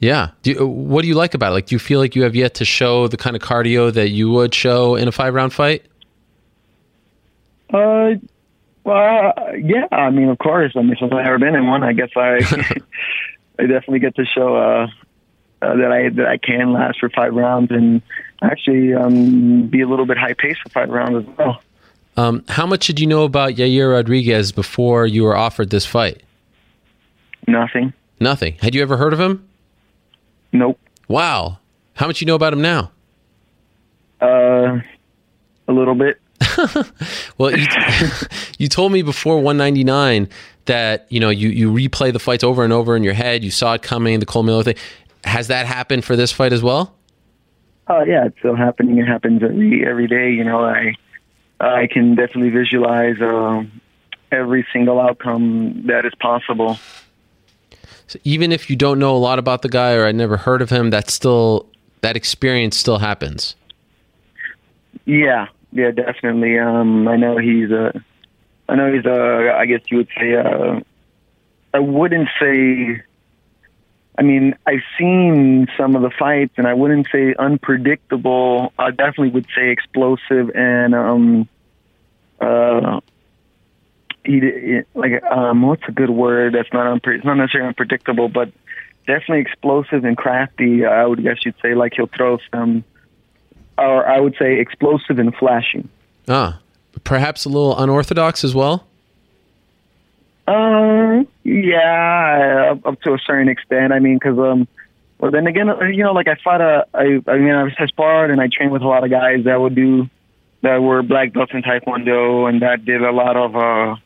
Yeah. 0.00 0.30
Do 0.42 0.50
you, 0.50 0.66
what 0.66 1.02
do 1.02 1.08
you 1.08 1.14
like 1.14 1.34
about 1.34 1.52
it? 1.52 1.54
Like, 1.54 1.66
do 1.66 1.74
you 1.74 1.78
feel 1.78 2.00
like 2.00 2.14
you 2.14 2.24
have 2.24 2.34
yet 2.34 2.54
to 2.54 2.64
show 2.64 3.08
the 3.08 3.16
kind 3.16 3.36
of 3.36 3.42
cardio 3.42 3.92
that 3.92 4.10
you 4.10 4.30
would 4.30 4.54
show 4.54 4.96
in 4.96 5.08
a 5.08 5.12
five 5.12 5.32
round 5.32 5.52
fight? 5.52 5.86
Uh, 7.72 8.14
well, 8.84 9.32
yeah. 9.58 9.86
I 9.90 10.10
mean, 10.10 10.28
of 10.28 10.38
course. 10.38 10.72
I 10.76 10.82
mean, 10.82 10.96
since 10.98 11.12
I've 11.12 11.24
never 11.24 11.38
been 11.38 11.54
in 11.54 11.66
one, 11.66 11.82
I 11.82 11.92
guess 11.92 12.10
I 12.16 12.36
I 13.58 13.62
definitely 13.62 14.00
get 14.00 14.14
to 14.16 14.24
show 14.24 14.56
uh, 14.56 14.86
uh, 15.62 15.76
that 15.76 15.90
I 15.90 16.08
that 16.10 16.26
I 16.26 16.36
can 16.36 16.72
last 16.72 17.00
for 17.00 17.08
five 17.10 17.34
rounds 17.34 17.70
and 17.70 18.02
actually 18.42 18.94
um, 18.94 19.66
be 19.68 19.80
a 19.80 19.88
little 19.88 20.06
bit 20.06 20.18
high 20.18 20.34
pace 20.34 20.56
for 20.62 20.68
five 20.68 20.90
rounds 20.90 21.26
as 21.26 21.36
well. 21.36 21.62
Um, 22.16 22.44
how 22.48 22.66
much 22.66 22.86
did 22.86 23.00
you 23.00 23.06
know 23.06 23.24
about 23.24 23.54
Yair 23.54 23.92
Rodriguez 23.92 24.52
before 24.52 25.06
you 25.06 25.24
were 25.24 25.36
offered 25.36 25.70
this 25.70 25.84
fight? 25.84 26.22
Nothing. 27.48 27.92
Nothing. 28.20 28.54
Had 28.60 28.74
you 28.74 28.82
ever 28.82 28.96
heard 28.96 29.12
of 29.12 29.20
him? 29.20 29.48
Nope. 30.52 30.78
Wow. 31.08 31.58
How 31.94 32.06
much 32.06 32.20
you 32.20 32.26
know 32.26 32.36
about 32.36 32.52
him 32.52 32.62
now? 32.62 32.92
Uh, 34.20 34.80
a 35.68 35.72
little 35.72 35.94
bit. 35.94 36.20
well, 37.38 37.56
you, 37.56 37.66
you 38.58 38.68
told 38.68 38.92
me 38.92 39.02
before 39.02 39.36
199 39.36 40.28
that 40.66 41.06
you 41.10 41.20
know 41.20 41.30
you 41.30 41.48
you 41.50 41.70
replay 41.70 42.12
the 42.12 42.18
fights 42.18 42.42
over 42.42 42.64
and 42.64 42.72
over 42.72 42.96
in 42.96 43.02
your 43.02 43.14
head. 43.14 43.44
You 43.44 43.50
saw 43.50 43.74
it 43.74 43.82
coming, 43.82 44.20
the 44.20 44.26
Cole 44.26 44.42
Miller 44.42 44.62
thing. 44.62 44.76
Has 45.24 45.48
that 45.48 45.66
happened 45.66 46.04
for 46.04 46.16
this 46.16 46.32
fight 46.32 46.52
as 46.52 46.62
well? 46.62 46.94
Oh 47.88 47.96
uh, 47.96 48.04
yeah, 48.04 48.26
it's 48.26 48.38
still 48.38 48.56
happening. 48.56 48.98
It 48.98 49.06
happens 49.06 49.42
every 49.42 49.86
every 49.86 50.06
day. 50.06 50.32
You 50.32 50.44
know, 50.44 50.64
I 50.64 50.94
I 51.60 51.86
can 51.86 52.14
definitely 52.14 52.50
visualize 52.50 53.20
um, 53.20 53.80
every 54.32 54.66
single 54.72 55.00
outcome 55.00 55.86
that 55.86 56.04
is 56.06 56.14
possible. 56.18 56.78
So 58.06 58.18
even 58.24 58.52
if 58.52 58.68
you 58.68 58.76
don't 58.76 58.98
know 58.98 59.16
a 59.16 59.18
lot 59.18 59.38
about 59.38 59.62
the 59.62 59.68
guy 59.68 59.94
or 59.94 60.06
I 60.06 60.12
never 60.12 60.36
heard 60.36 60.62
of 60.62 60.70
him, 60.70 60.90
that's 60.90 61.12
still 61.12 61.68
that 62.00 62.16
experience 62.16 62.76
still 62.76 62.98
happens. 62.98 63.54
Yeah, 65.06 65.48
yeah, 65.74 65.90
definitely. 65.90 66.58
Um, 66.58 67.06
I 67.08 67.16
know 67.16 67.36
he's 67.36 67.70
a, 67.70 67.92
I 68.68 68.76
know 68.76 68.92
he's 68.92 69.04
a. 69.04 69.54
I 69.58 69.66
guess 69.66 69.80
you 69.88 69.98
would 69.98 70.08
say. 70.18 70.32
A, 70.32 70.82
I 71.74 71.78
wouldn't 71.78 72.28
say. 72.40 73.02
I 74.16 74.22
mean, 74.22 74.54
I've 74.64 74.84
seen 74.96 75.66
some 75.76 75.96
of 75.96 76.02
the 76.02 76.10
fights, 76.10 76.54
and 76.56 76.66
I 76.66 76.74
wouldn't 76.74 77.08
say 77.10 77.34
unpredictable. 77.36 78.72
I 78.78 78.90
definitely 78.90 79.30
would 79.30 79.46
say 79.56 79.70
explosive 79.70 80.50
and 80.54 80.94
um, 80.94 81.48
uh, 82.40 83.00
he 84.24 84.80
like 84.94 85.22
um, 85.24 85.62
what's 85.62 85.82
a 85.88 85.92
good 85.92 86.10
word 86.10 86.54
that's 86.54 86.72
not 86.72 86.86
unpre- 86.86 87.16
it's 87.16 87.24
not 87.24 87.34
necessarily 87.34 87.68
unpredictable, 87.68 88.28
but 88.28 88.52
definitely 89.06 89.40
explosive 89.40 90.04
and 90.04 90.16
crafty. 90.16 90.84
I 90.84 91.04
would 91.04 91.22
guess 91.22 91.38
you'd 91.44 91.56
say 91.60 91.74
like 91.74 91.94
he'll 91.94 92.06
throw 92.06 92.38
some, 92.52 92.84
or 93.78 94.06
I 94.06 94.20
would 94.20 94.36
say 94.38 94.60
explosive 94.60 95.18
and 95.18 95.34
flashing. 95.34 95.88
Ah, 96.28 96.60
perhaps 97.04 97.44
a 97.44 97.48
little 97.48 97.78
unorthodox 97.78 98.44
as 98.44 98.54
well. 98.54 98.86
Um, 100.46 101.26
yeah, 101.42 102.72
up, 102.72 102.86
up 102.86 103.00
to 103.02 103.14
a 103.14 103.18
certain 103.18 103.48
extent. 103.48 103.92
I 103.92 103.98
mean, 103.98 104.14
because 104.14 104.38
um, 104.38 104.68
well, 105.18 105.30
then 105.30 105.46
again, 105.46 105.68
you 105.92 106.04
know, 106.04 106.12
like 106.12 106.28
I 106.28 106.36
fought 106.42 106.60
a, 106.60 106.86
I, 106.92 107.20
I 107.26 107.38
mean, 107.38 107.50
I 107.50 107.62
was 107.64 107.72
sparred 107.88 108.30
and 108.30 108.40
I 108.40 108.48
trained 108.48 108.72
with 108.72 108.82
a 108.82 108.88
lot 108.88 109.04
of 109.04 109.10
guys 109.10 109.44
that 109.44 109.60
would 109.60 109.74
do 109.74 110.08
that 110.64 110.82
were 110.82 111.02
black 111.02 111.32
belts 111.32 111.52
in 111.52 111.62
Taekwondo 111.62 112.48
and 112.48 112.62
that 112.62 112.84
did 112.84 113.02
a 113.02 113.12
lot 113.12 113.36
of 113.36 113.54
uh 113.54 113.96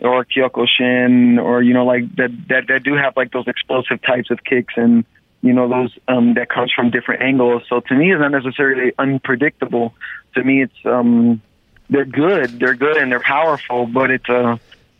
or 0.00 0.24
Kyokushin 0.24 1.38
or 1.42 1.62
you 1.62 1.74
know 1.74 1.84
like 1.84 2.14
that 2.16 2.30
that 2.48 2.66
that 2.68 2.82
do 2.82 2.94
have 2.94 3.16
like 3.16 3.32
those 3.32 3.46
explosive 3.46 4.00
types 4.02 4.30
of 4.30 4.42
kicks 4.42 4.74
and 4.76 5.04
you 5.42 5.52
know 5.52 5.68
those 5.68 5.96
um 6.08 6.34
that 6.34 6.48
comes 6.48 6.72
from 6.72 6.90
different 6.90 7.22
angles. 7.22 7.62
So 7.68 7.80
to 7.80 7.94
me, 7.94 8.12
it's 8.12 8.20
not 8.20 8.32
necessarily 8.32 8.92
unpredictable. 8.98 9.94
To 10.34 10.44
me, 10.44 10.62
it's 10.62 10.86
um 10.86 11.42
they're 11.88 12.04
good, 12.04 12.58
they're 12.58 12.74
good 12.74 12.96
and 12.96 13.10
they're 13.10 13.20
powerful, 13.20 13.86
but 13.86 14.10
it's 14.10 14.28
uh, 14.28 14.56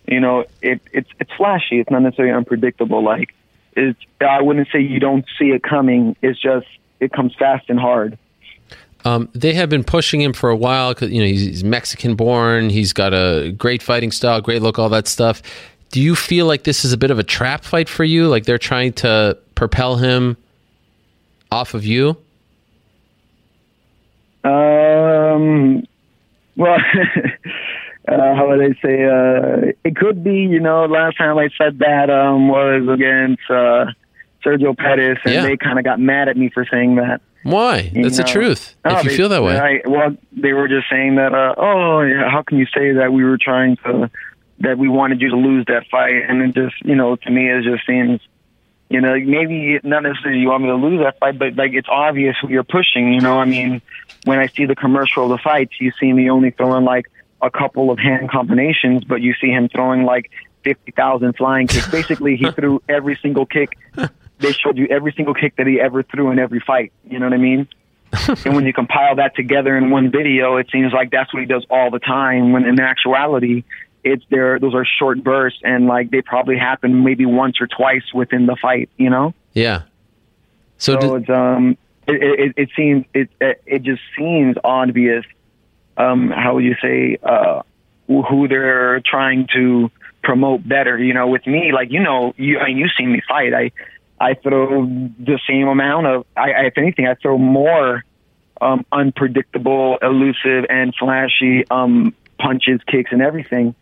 you 0.07 0.21
know 0.21 0.45
it 0.63 0.81
it's 0.93 1.11
it's 1.19 1.33
flashy. 1.37 1.81
It's 1.81 1.91
not 1.91 2.03
necessarily 2.03 2.35
unpredictable. 2.35 3.03
Like 3.03 3.35
it's 3.73 3.99
I 4.21 4.43
wouldn't 4.43 4.69
say 4.73 4.81
you 4.81 5.01
don't 5.01 5.25
see 5.39 5.47
it 5.47 5.63
coming. 5.63 6.17
It's 6.23 6.41
just 6.41 6.67
it 7.01 7.13
comes 7.13 7.35
fast 7.35 7.69
and 7.69 7.79
hard. 7.79 8.19
Um, 9.05 9.29
they 9.35 9.55
have 9.55 9.69
been 9.69 9.85
pushing 9.85 10.21
him 10.21 10.33
for 10.33 10.51
a 10.51 10.57
while 10.57 10.93
because 10.93 11.11
you 11.11 11.21
know 11.21 11.27
he's, 11.27 11.43
he's 11.43 11.65
Mexican 11.65 12.15
born. 12.17 12.71
He's 12.71 12.93
got 12.93 13.13
a 13.15 13.53
great 13.53 13.83
fighting 13.83 14.11
style, 14.11 14.41
great 14.41 14.63
look, 14.63 14.79
all 14.79 14.89
that 14.89 15.07
stuff. 15.07 15.43
Do 15.93 16.03
you 16.03 16.17
feel 16.17 16.47
like 16.47 16.65
this 16.65 16.85
is 16.85 16.93
a 16.93 16.97
bit 16.97 17.11
of 17.11 17.19
a 17.19 17.23
trap 17.23 17.65
fight 17.65 17.89
for 17.89 18.03
you? 18.05 18.27
Like 18.27 18.45
they're 18.45 18.59
trying 18.59 18.93
to 18.95 19.39
propel 19.57 19.97
him 19.97 20.37
off 21.51 21.75
of 21.75 21.85
you? 21.85 22.17
Um. 24.45 25.85
Well, 26.55 26.77
uh, 28.09 28.35
how 28.35 28.49
would 28.49 28.63
I 28.63 28.79
say? 28.81 29.05
Uh, 29.05 29.73
it 29.85 29.97
could 29.97 30.23
be. 30.23 30.43
You 30.43 30.61
know, 30.61 30.85
last 30.85 31.19
time 31.19 31.37
I 31.37 31.49
said 31.59 31.81
that 31.81 32.09
um, 32.09 32.49
was 32.49 32.89
against 32.89 33.43
uh, 33.51 33.87
Sergio 34.45 34.79
Pettis, 34.79 35.19
and 35.25 35.35
yeah. 35.35 35.43
they 35.43 35.57
kind 35.57 35.81
of 35.81 35.85
got 35.85 35.99
mad 35.99 36.29
at 36.29 36.37
me 36.37 36.49
for 36.49 36.65
saying 36.71 36.97
that. 36.97 37.21
Why? 37.43 37.93
That's 37.95 38.19
know? 38.19 38.25
the 38.25 38.31
truth. 38.31 38.75
if 38.85 39.05
you 39.05 39.11
they, 39.11 39.17
feel 39.17 39.29
that 39.29 39.43
way. 39.43 39.57
I, 39.57 39.89
well, 39.89 40.17
they 40.33 40.53
were 40.53 40.67
just 40.69 40.89
saying 40.91 41.17
that. 41.17 41.33
Uh, 41.33 41.55
oh, 41.57 42.01
yeah, 42.01 42.29
how 42.29 42.43
can 42.43 42.59
you 42.59 42.67
say 42.67 42.93
that 42.93 43.13
we 43.13 43.25
were 43.25 43.39
trying 43.41 43.77
to 43.85 44.11
that 44.61 44.79
we 44.79 44.89
wanted 44.89 45.21
you 45.21 45.31
to 45.31 45.37
lose 45.37 45.65
that 45.67 45.85
fight? 45.89 46.23
And 46.29 46.43
it 46.43 46.55
just, 46.55 46.75
you 46.85 46.97
know, 46.97 47.15
to 47.15 47.31
me, 47.31 47.49
it 47.49 47.63
just 47.63 47.87
seems, 47.87 48.21
you 48.89 49.01
know, 49.01 49.19
maybe 49.19 49.81
not 49.83 50.03
necessarily 50.03 50.41
you 50.41 50.49
want 50.49 50.63
me 50.63 50.69
to 50.69 50.77
lose 50.77 51.01
that 51.03 51.19
fight, 51.19 51.39
but 51.39 51.57
like 51.57 51.73
it's 51.73 51.89
obvious 51.91 52.37
who 52.41 52.49
you're 52.49 52.65
pushing. 52.65 53.13
You 53.13 53.21
know, 53.21 53.39
I 53.39 53.45
mean, 53.45 53.83
when 54.25 54.39
I 54.39 54.47
see 54.47 54.67
the 54.67 54.77
commercial 54.77 55.25
of 55.25 55.31
the 55.31 55.39
fights, 55.39 55.73
you 55.81 55.93
see 55.99 56.13
me 56.13 56.31
only 56.31 56.51
throwing 56.51 56.85
like 56.85 57.07
a 57.43 57.51
couple 57.51 57.91
of 57.91 57.99
hand 57.99 58.31
combinations, 58.31 59.05
but 59.05 59.21
you 59.21 59.35
see 59.41 59.49
him 59.49 59.69
throwing 59.69 60.05
like 60.05 60.31
fifty 60.63 60.93
thousand 60.93 61.37
flying 61.37 61.67
kicks. 61.67 61.89
Basically, 61.89 62.37
he 62.37 62.51
threw 62.53 62.81
every 62.89 63.19
single 63.21 63.47
kick 63.47 63.77
they 64.39 64.53
showed 64.53 64.77
you 64.77 64.87
every 64.87 65.13
single 65.13 65.35
kick 65.35 65.57
that 65.57 65.67
he 65.67 65.81
ever 65.81 66.03
threw 66.03 66.31
in 66.31 66.39
every 66.39 66.61
fight. 66.61 66.93
You 67.09 67.19
know 67.19 67.27
what 67.27 67.35
I 67.35 67.39
mean? 67.39 67.69
and 68.45 68.55
when 68.55 68.67
you 68.67 68.73
compile 68.73 69.17
that 69.17 69.35
together 69.35 69.77
in 69.77 69.91
one 69.91 70.11
video, 70.11 70.57
it 70.57 70.69
seems 70.71 70.93
like 70.93 71.11
that's 71.11 71.33
what 71.33 71.41
he 71.41 71.47
does 71.47 71.67
all 71.71 71.91
the 71.91 71.99
time. 71.99 72.53
When 72.53 72.65
in 72.65 72.79
actuality, 72.81 73.65
it's 74.07 74.25
there. 74.31 74.59
Those 74.59 74.75
are 74.75 74.85
short 74.85 75.23
bursts, 75.23 75.61
and 75.63 75.87
like 75.87 76.11
they 76.11 76.23
probably 76.23 76.57
happen 76.57 77.05
maybe 77.05 77.27
once 77.27 77.61
or 77.61 77.67
twice 77.67 78.05
within 78.15 78.47
the 78.47 78.57
fight. 78.57 78.89
You 78.97 79.11
know? 79.11 79.35
Yeah. 79.53 79.83
So, 80.79 80.99
so 81.01 81.15
it's 81.17 81.31
um, 81.31 81.77
it, 82.07 82.23
it, 82.23 82.53
it 82.57 82.69
seems 82.77 83.05
it, 83.13 83.31
it 83.41 83.83
just 83.83 84.03
seems 84.17 84.57
obvious. 84.63 85.25
Um, 85.97 86.31
how 86.31 86.55
would 86.55 86.65
you 86.65 86.77
say 86.81 87.19
uh, 87.23 87.63
who 88.07 88.49
they're 88.49 89.01
trying 89.01 89.49
to 89.55 89.91
promote 90.23 90.67
better? 90.67 90.99
You 90.99 91.15
know, 91.15 91.27
with 91.27 91.47
me, 91.47 91.73
like 91.73 91.91
you 91.91 92.01
know, 92.01 92.33
you 92.37 92.59
I 92.59 92.69
mean, 92.69 92.79
you've 92.79 92.93
seen 92.97 93.13
me 93.13 93.23
fight. 93.27 93.53
I 93.55 93.73
I 94.21 94.35
throw 94.35 94.87
the 94.87 95.39
same 95.49 95.69
amount 95.69 96.07
of, 96.07 96.27
I, 96.37 96.67
if 96.67 96.79
anything, 96.79 97.07
I 97.07 97.15
throw 97.15 97.37
more 97.37 98.03
um, 98.61 98.87
unpredictable, 98.91 99.99
elusive, 100.01 100.65
and 100.71 100.95
flashy 100.95 101.65
um, 101.71 102.15
punches, 102.39 102.81
kicks, 102.87 103.13
and 103.13 103.21
everything. 103.21 103.75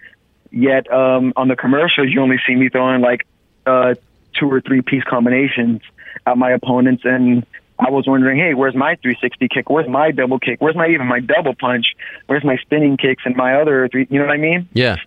Yet 0.55 0.93
um, 0.93 1.33
on 1.35 1.49
the 1.49 1.57
commercials, 1.57 2.09
you 2.11 2.21
only 2.23 2.37
see 2.47 2.55
me 2.55 2.69
throwing 2.69 3.01
like 3.01 3.27
uh, 3.67 3.95
two 4.39 4.51
or 4.51 4.61
three 4.61 4.83
piece 4.83 5.03
combinations 5.03 5.83
at 6.27 6.39
my 6.39 6.53
opponents, 6.53 7.03
and 7.05 7.45
I 7.77 7.91
was 7.91 8.07
wondering, 8.07 8.39
hey, 8.39 8.55
where's 8.55 8.77
my 8.77 8.95
360 9.03 9.49
kick? 9.49 9.69
Where's 9.69 9.89
my 9.89 10.13
double 10.13 10.39
kick? 10.39 10.61
Where's 10.61 10.77
my 10.77 10.87
even 10.87 11.09
my 11.09 11.19
double 11.19 11.57
punch? 11.57 11.87
Where's 12.27 12.45
my 12.45 12.57
spinning 12.59 12.97
kicks 12.97 13.25
and 13.27 13.35
my 13.35 13.61
other 13.61 13.89
three? 13.89 14.07
You 14.09 14.21
know 14.21 14.27
what 14.27 14.35
I 14.35 14.39
mean? 14.39 14.69
Yeah. 14.73 14.97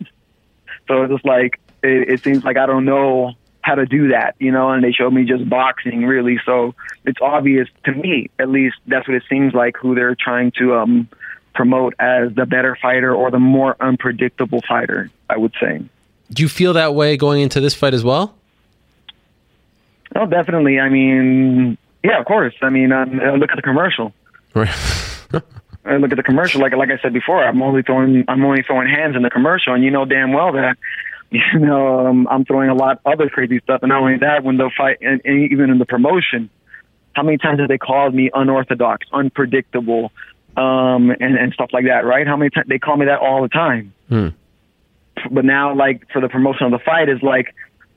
So 0.87 1.03
it's 1.03 1.11
just 1.11 1.25
like 1.25 1.59
it, 1.83 2.09
it 2.09 2.23
seems 2.23 2.45
like 2.45 2.55
I 2.55 2.65
don't 2.65 2.85
know 2.85 3.33
how 3.59 3.75
to 3.75 3.85
do 3.85 4.07
that, 4.09 4.35
you 4.39 4.53
know, 4.53 4.71
and 4.71 4.81
they 4.81 4.93
showed 4.93 5.11
me 5.11 5.25
just 5.25 5.49
boxing 5.49 6.05
really. 6.05 6.39
So 6.45 6.75
it's 7.03 7.19
obvious 7.21 7.67
to 7.83 7.91
me, 7.91 8.29
at 8.39 8.47
least 8.47 8.77
that's 8.85 9.05
what 9.05 9.15
it 9.15 9.23
seems 9.29 9.53
like 9.53 9.75
who 9.75 9.95
they're 9.95 10.15
trying 10.15 10.51
to 10.59 10.75
um, 10.75 11.09
promote 11.53 11.93
as 11.99 12.33
the 12.35 12.45
better 12.45 12.77
fighter 12.81 13.13
or 13.13 13.31
the 13.31 13.39
more 13.39 13.75
unpredictable 13.81 14.61
fighter, 14.65 15.09
I 15.29 15.37
would 15.37 15.53
say. 15.61 15.81
Do 16.31 16.43
you 16.43 16.49
feel 16.49 16.73
that 16.73 16.93
way 16.93 17.17
going 17.17 17.41
into 17.41 17.61
this 17.61 17.73
fight 17.73 17.93
as 17.93 18.03
well? 18.03 18.35
Oh, 20.15 20.25
definitely. 20.25 20.79
I 20.79 20.89
mean, 20.89 21.77
yeah, 22.03 22.19
of 22.19 22.25
course. 22.25 22.55
I 22.61 22.69
mean, 22.69 22.91
um, 22.91 23.17
look 23.39 23.51
at 23.51 23.55
the 23.55 23.61
commercial. 23.61 24.13
Right. 24.53 24.69
look 25.31 26.11
at 26.11 26.17
the 26.17 26.23
commercial. 26.23 26.61
Like 26.61 26.73
like 26.73 26.89
I 26.89 26.97
said 27.01 27.13
before, 27.13 27.43
I'm 27.43 27.61
only 27.61 27.83
throwing 27.83 28.25
I'm 28.27 28.43
only 28.43 28.63
throwing 28.63 28.89
hands 28.89 29.15
in 29.15 29.21
the 29.21 29.29
commercial, 29.29 29.73
and 29.73 29.83
you 29.83 29.91
know 29.91 30.05
damn 30.05 30.33
well 30.33 30.53
that 30.53 30.77
you 31.31 31.59
know, 31.59 32.07
um, 32.07 32.27
I'm 32.29 32.45
throwing 32.45 32.69
a 32.69 32.73
lot 32.73 33.01
of 33.03 33.13
other 33.13 33.29
crazy 33.29 33.59
stuff. 33.59 33.81
And 33.83 33.89
not 33.89 34.01
only 34.01 34.17
that, 34.19 34.43
when 34.43 34.57
they'll 34.57 34.71
fight, 34.75 34.97
and, 35.01 35.21
and 35.25 35.51
even 35.51 35.69
in 35.69 35.77
the 35.77 35.85
promotion, 35.85 36.49
how 37.13 37.23
many 37.23 37.37
times 37.37 37.59
have 37.59 37.67
they 37.67 37.77
called 37.77 38.13
me 38.13 38.29
unorthodox, 38.33 39.07
unpredictable, 39.11 40.11
um, 40.55 41.11
and, 41.11 41.37
and 41.37 41.53
stuff 41.53 41.69
like 41.73 41.85
that, 41.85 42.05
right? 42.05 42.25
How 42.25 42.37
many 42.37 42.49
times 42.49 42.67
they 42.69 42.79
call 42.79 42.97
me 42.97 43.07
that 43.07 43.19
all 43.19 43.41
the 43.41 43.49
time? 43.49 43.93
Hmm. 44.09 44.29
But 45.29 45.45
now, 45.45 45.75
like 45.75 46.09
for 46.11 46.21
the 46.21 46.29
promotion 46.29 46.65
of 46.65 46.71
the 46.71 46.79
fight, 46.79 47.09
is 47.09 47.21
like 47.21 47.53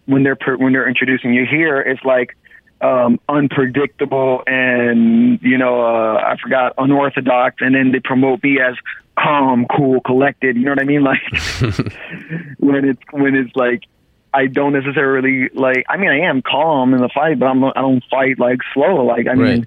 when 0.06 0.22
they're 0.22 0.38
when 0.56 0.72
they're 0.72 0.88
introducing 0.88 1.32
you 1.32 1.46
here, 1.46 1.80
it's 1.80 2.04
like 2.04 2.36
um, 2.80 3.20
unpredictable 3.28 4.42
and 4.46 5.40
you 5.42 5.58
know 5.58 5.80
uh, 5.80 6.14
I 6.16 6.36
forgot 6.42 6.74
unorthodox, 6.78 7.56
and 7.60 7.74
then 7.74 7.92
they 7.92 8.00
promote 8.00 8.42
me 8.42 8.58
as 8.60 8.74
calm, 9.18 9.66
cool, 9.76 10.00
collected. 10.00 10.56
You 10.56 10.64
know 10.64 10.72
what 10.72 10.82
I 10.82 10.84
mean? 10.84 11.02
Like 11.10 11.20
when 12.58 12.84
it's 12.84 13.02
when 13.10 13.34
it's 13.34 13.54
like 13.56 13.82
I 14.32 14.46
don't 14.46 14.72
necessarily 14.72 15.48
like. 15.54 15.84
I 15.88 15.96
mean, 15.96 16.10
I 16.10 16.20
am 16.20 16.42
calm 16.42 16.94
in 16.94 17.00
the 17.00 17.08
fight, 17.08 17.38
but 17.38 17.46
I'm 17.46 17.64
I 17.64 17.72
don't 17.74 18.04
fight 18.10 18.38
like 18.38 18.58
slow. 18.72 19.04
Like 19.04 19.26
I 19.26 19.34
mean, 19.34 19.66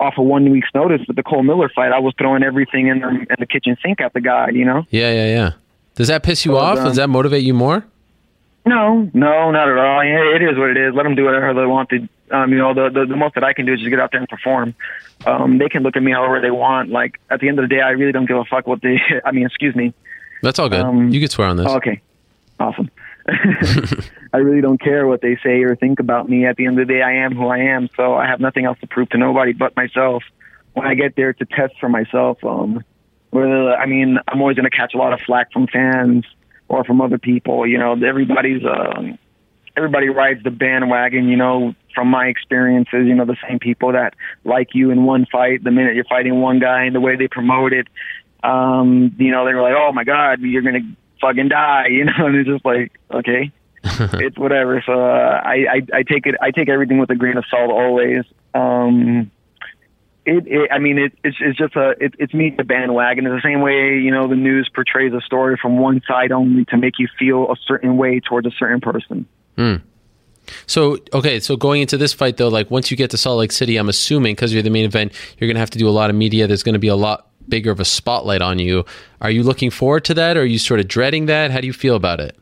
off 0.00 0.14
of 0.18 0.24
one 0.24 0.50
week's 0.50 0.68
notice 0.74 1.00
with 1.06 1.16
the 1.16 1.22
Cole 1.22 1.42
Miller 1.42 1.70
fight, 1.74 1.92
I 1.92 2.00
was 2.00 2.14
throwing 2.18 2.42
everything 2.42 2.88
in 2.88 3.00
the, 3.00 3.08
in 3.08 3.36
the 3.38 3.46
kitchen 3.46 3.76
sink 3.82 4.00
at 4.00 4.12
the 4.12 4.20
guy. 4.20 4.50
You 4.50 4.64
know? 4.64 4.86
Yeah, 4.90 5.12
yeah, 5.12 5.26
yeah. 5.26 5.50
Does 5.94 6.08
that 6.08 6.22
piss 6.22 6.44
you 6.44 6.52
so, 6.52 6.58
off? 6.58 6.76
Does 6.76 6.96
that 6.96 7.08
motivate 7.08 7.44
you 7.44 7.54
more? 7.54 7.84
No, 8.66 9.10
no, 9.12 9.50
not 9.50 9.68
at 9.68 9.76
all. 9.76 10.04
Yeah, 10.04 10.34
It 10.34 10.42
is 10.42 10.56
what 10.56 10.70
it 10.70 10.76
is. 10.76 10.94
Let 10.94 11.02
them 11.02 11.14
do 11.14 11.24
whatever 11.24 11.52
they 11.52 11.66
want 11.66 11.90
to. 11.90 12.08
Um, 12.30 12.50
you 12.50 12.58
know, 12.58 12.72
the, 12.72 12.88
the 12.88 13.04
the 13.06 13.16
most 13.16 13.34
that 13.34 13.44
I 13.44 13.52
can 13.52 13.66
do 13.66 13.74
is 13.74 13.80
just 13.80 13.90
get 13.90 14.00
out 14.00 14.10
there 14.10 14.20
and 14.20 14.28
perform. 14.28 14.74
Um, 15.26 15.58
they 15.58 15.68
can 15.68 15.82
look 15.82 15.96
at 15.96 16.02
me 16.02 16.12
however 16.12 16.40
they 16.40 16.50
want. 16.50 16.88
Like 16.88 17.20
at 17.30 17.40
the 17.40 17.48
end 17.48 17.58
of 17.58 17.68
the 17.68 17.74
day, 17.74 17.82
I 17.82 17.90
really 17.90 18.12
don't 18.12 18.26
give 18.26 18.38
a 18.38 18.44
fuck 18.44 18.66
what 18.66 18.80
they. 18.80 18.98
I 19.24 19.32
mean, 19.32 19.44
excuse 19.44 19.76
me. 19.76 19.92
That's 20.42 20.58
all 20.58 20.68
good. 20.68 20.80
Um, 20.80 21.10
you 21.10 21.20
can 21.20 21.28
swear 21.28 21.48
on 21.48 21.56
this. 21.58 21.66
Okay, 21.66 22.00
awesome. 22.58 22.90
I 24.32 24.38
really 24.38 24.60
don't 24.62 24.80
care 24.80 25.06
what 25.06 25.20
they 25.20 25.36
say 25.42 25.62
or 25.62 25.76
think 25.76 26.00
about 26.00 26.28
me. 26.28 26.46
At 26.46 26.56
the 26.56 26.66
end 26.66 26.80
of 26.80 26.88
the 26.88 26.92
day, 26.92 27.02
I 27.02 27.12
am 27.24 27.36
who 27.36 27.48
I 27.48 27.58
am. 27.58 27.88
So 27.96 28.14
I 28.14 28.26
have 28.26 28.40
nothing 28.40 28.64
else 28.64 28.78
to 28.80 28.86
prove 28.86 29.10
to 29.10 29.18
nobody 29.18 29.52
but 29.52 29.76
myself. 29.76 30.24
When 30.72 30.86
I 30.86 30.94
get 30.94 31.14
there 31.14 31.32
to 31.32 31.44
test 31.44 31.74
for 31.78 31.88
myself, 31.88 32.42
um, 32.42 32.82
whether 33.34 33.74
I 33.74 33.86
mean, 33.86 34.18
I'm 34.28 34.40
always 34.40 34.56
going 34.56 34.70
to 34.70 34.76
catch 34.76 34.94
a 34.94 34.96
lot 34.96 35.12
of 35.12 35.20
flack 35.26 35.52
from 35.52 35.66
fans 35.66 36.24
or 36.68 36.84
from 36.84 37.00
other 37.00 37.18
people. 37.18 37.66
You 37.66 37.78
know, 37.78 37.92
everybody's 38.00 38.64
uh, 38.64 39.02
everybody 39.76 40.08
rides 40.08 40.44
the 40.44 40.52
bandwagon. 40.52 41.28
You 41.28 41.36
know, 41.36 41.74
from 41.96 42.08
my 42.08 42.26
experiences, 42.26 43.06
you 43.06 43.14
know, 43.14 43.24
the 43.24 43.36
same 43.48 43.58
people 43.58 43.90
that 43.92 44.14
like 44.44 44.68
you 44.72 44.92
in 44.92 45.04
one 45.04 45.26
fight, 45.26 45.64
the 45.64 45.72
minute 45.72 45.96
you're 45.96 46.04
fighting 46.04 46.40
one 46.40 46.60
guy 46.60 46.84
and 46.84 46.94
the 46.94 47.00
way 47.00 47.16
they 47.16 47.26
promote 47.26 47.72
it, 47.72 47.88
um, 48.44 49.12
you 49.18 49.32
know, 49.32 49.44
they 49.44 49.52
were 49.52 49.62
like, 49.62 49.74
oh 49.76 49.90
my 49.92 50.04
god, 50.04 50.40
you're 50.40 50.62
gonna 50.62 50.86
fucking 51.20 51.48
die, 51.48 51.86
you 51.90 52.04
know, 52.04 52.26
and 52.26 52.36
it's 52.36 52.48
just 52.48 52.64
like, 52.64 52.92
okay. 53.12 53.50
it's 53.84 54.38
whatever. 54.38 54.80
So 54.86 54.92
uh, 54.92 55.40
I, 55.44 55.66
I 55.70 55.98
I 55.98 56.02
take 56.04 56.26
it 56.26 56.36
I 56.40 56.52
take 56.52 56.70
everything 56.70 56.98
with 56.98 57.10
a 57.10 57.16
grain 57.16 57.36
of 57.36 57.44
salt 57.50 57.70
always. 57.70 58.24
Um, 58.54 59.30
it, 60.26 60.46
it 60.46 60.70
I 60.72 60.78
mean 60.78 60.98
it, 60.98 61.12
it's 61.22 61.36
it's 61.40 61.58
just 61.58 61.76
a 61.76 61.90
it, 62.00 62.14
it's 62.18 62.34
me 62.34 62.54
the 62.56 62.64
bandwagon. 62.64 63.26
It's 63.26 63.42
the 63.42 63.48
same 63.48 63.60
way 63.60 63.98
you 63.98 64.10
know 64.10 64.28
the 64.28 64.36
news 64.36 64.70
portrays 64.74 65.12
a 65.12 65.20
story 65.20 65.58
from 65.60 65.78
one 65.78 66.02
side 66.06 66.32
only 66.32 66.64
to 66.66 66.76
make 66.76 66.98
you 66.98 67.08
feel 67.18 67.50
a 67.50 67.56
certain 67.66 67.96
way 67.96 68.20
towards 68.20 68.46
a 68.46 68.52
certain 68.58 68.80
person. 68.80 69.26
Hmm. 69.56 69.76
So 70.66 70.98
okay, 71.12 71.40
so 71.40 71.56
going 71.56 71.82
into 71.82 71.96
this 71.96 72.12
fight 72.12 72.36
though, 72.36 72.48
like 72.48 72.70
once 72.70 72.90
you 72.90 72.96
get 72.96 73.10
to 73.10 73.16
Salt 73.16 73.38
Lake 73.38 73.52
City, 73.52 73.76
I'm 73.76 73.88
assuming 73.88 74.34
because 74.34 74.52
you're 74.52 74.62
the 74.62 74.70
main 74.70 74.84
event, 74.84 75.12
you're 75.38 75.48
going 75.48 75.56
to 75.56 75.60
have 75.60 75.70
to 75.70 75.78
do 75.78 75.88
a 75.88 75.90
lot 75.90 76.10
of 76.10 76.16
media. 76.16 76.46
There's 76.46 76.62
going 76.62 76.74
to 76.74 76.78
be 76.78 76.88
a 76.88 76.96
lot 76.96 77.28
bigger 77.48 77.70
of 77.70 77.80
a 77.80 77.84
spotlight 77.84 78.42
on 78.42 78.58
you. 78.58 78.84
Are 79.20 79.30
you 79.30 79.42
looking 79.42 79.70
forward 79.70 80.04
to 80.06 80.14
that? 80.14 80.36
Or 80.36 80.40
are 80.40 80.46
you 80.46 80.58
sort 80.58 80.80
of 80.80 80.88
dreading 80.88 81.26
that? 81.26 81.50
How 81.50 81.60
do 81.60 81.66
you 81.66 81.72
feel 81.72 81.96
about 81.96 82.20
it? 82.20 82.36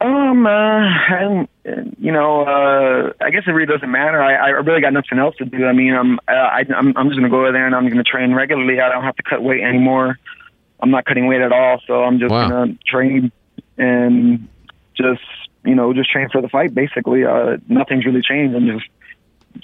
Um, 0.00 0.46
uh, 0.46 0.50
I'm, 0.50 1.48
you 1.98 2.12
know, 2.12 2.42
uh, 2.42 3.12
I 3.20 3.30
guess 3.30 3.42
it 3.46 3.50
really 3.50 3.66
doesn't 3.66 3.90
matter. 3.90 4.22
I, 4.22 4.34
I 4.34 4.48
really 4.50 4.80
got 4.80 4.92
nothing 4.92 5.18
else 5.18 5.34
to 5.36 5.44
do. 5.44 5.66
I 5.66 5.72
mean, 5.72 5.94
I'm, 5.94 6.18
uh, 6.28 6.32
I, 6.32 6.64
I'm, 6.74 6.96
I'm 6.96 7.08
just 7.08 7.18
gonna 7.18 7.28
go 7.28 7.50
there 7.52 7.66
and 7.66 7.74
I'm 7.74 7.88
gonna 7.88 8.04
train 8.04 8.34
regularly. 8.34 8.80
I 8.80 8.88
don't 8.88 9.02
have 9.02 9.16
to 9.16 9.22
cut 9.22 9.42
weight 9.42 9.62
anymore. 9.62 10.18
I'm 10.80 10.90
not 10.90 11.04
cutting 11.06 11.26
weight 11.26 11.40
at 11.40 11.52
all, 11.52 11.80
so 11.86 12.04
I'm 12.04 12.20
just 12.20 12.30
wow. 12.30 12.48
gonna 12.48 12.74
train 12.86 13.32
and 13.78 14.48
just, 14.94 15.22
you 15.64 15.74
know, 15.74 15.92
just 15.92 16.10
train 16.10 16.28
for 16.30 16.40
the 16.40 16.48
fight. 16.48 16.72
Basically, 16.72 17.24
uh, 17.24 17.56
nothing's 17.68 18.06
really 18.06 18.22
changed. 18.22 18.54
I'm 18.54 18.66
just 18.66 18.88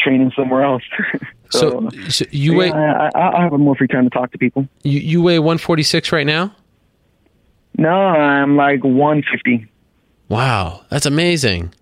training 0.01 0.32
somewhere 0.35 0.65
else. 0.65 0.82
so, 1.51 1.89
so, 1.89 2.09
so, 2.09 2.24
you 2.32 2.52
yeah, 2.52 2.59
weigh? 2.59 2.73
I, 2.73 3.11
I, 3.15 3.39
I 3.39 3.43
have 3.43 3.52
a 3.52 3.59
more 3.59 3.77
free 3.77 3.86
time 3.86 4.05
to 4.05 4.11
talk 4.11 4.32
to 4.32 4.39
people. 4.39 4.66
You 4.82 4.98
you 4.98 5.23
weigh 5.23 5.39
146 5.39 6.11
right 6.11 6.27
now? 6.27 6.55
No, 7.78 7.90
I'm 7.90 8.56
like 8.56 8.82
150. 8.82 9.69
Wow, 10.28 10.85
that's 10.90 11.06
amazing. 11.06 11.73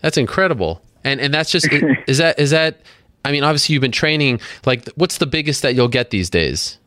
That's 0.00 0.16
incredible. 0.16 0.82
And 1.04 1.20
and 1.20 1.32
that's 1.32 1.50
just 1.50 1.68
is 2.06 2.18
that 2.18 2.38
is 2.38 2.50
that 2.50 2.80
I 3.24 3.32
mean 3.32 3.44
obviously 3.44 3.72
you've 3.74 3.82
been 3.82 3.92
training 3.92 4.40
like 4.66 4.88
what's 4.96 5.18
the 5.18 5.26
biggest 5.26 5.62
that 5.62 5.74
you'll 5.74 5.88
get 5.88 6.10
these 6.10 6.30
days? 6.30 6.78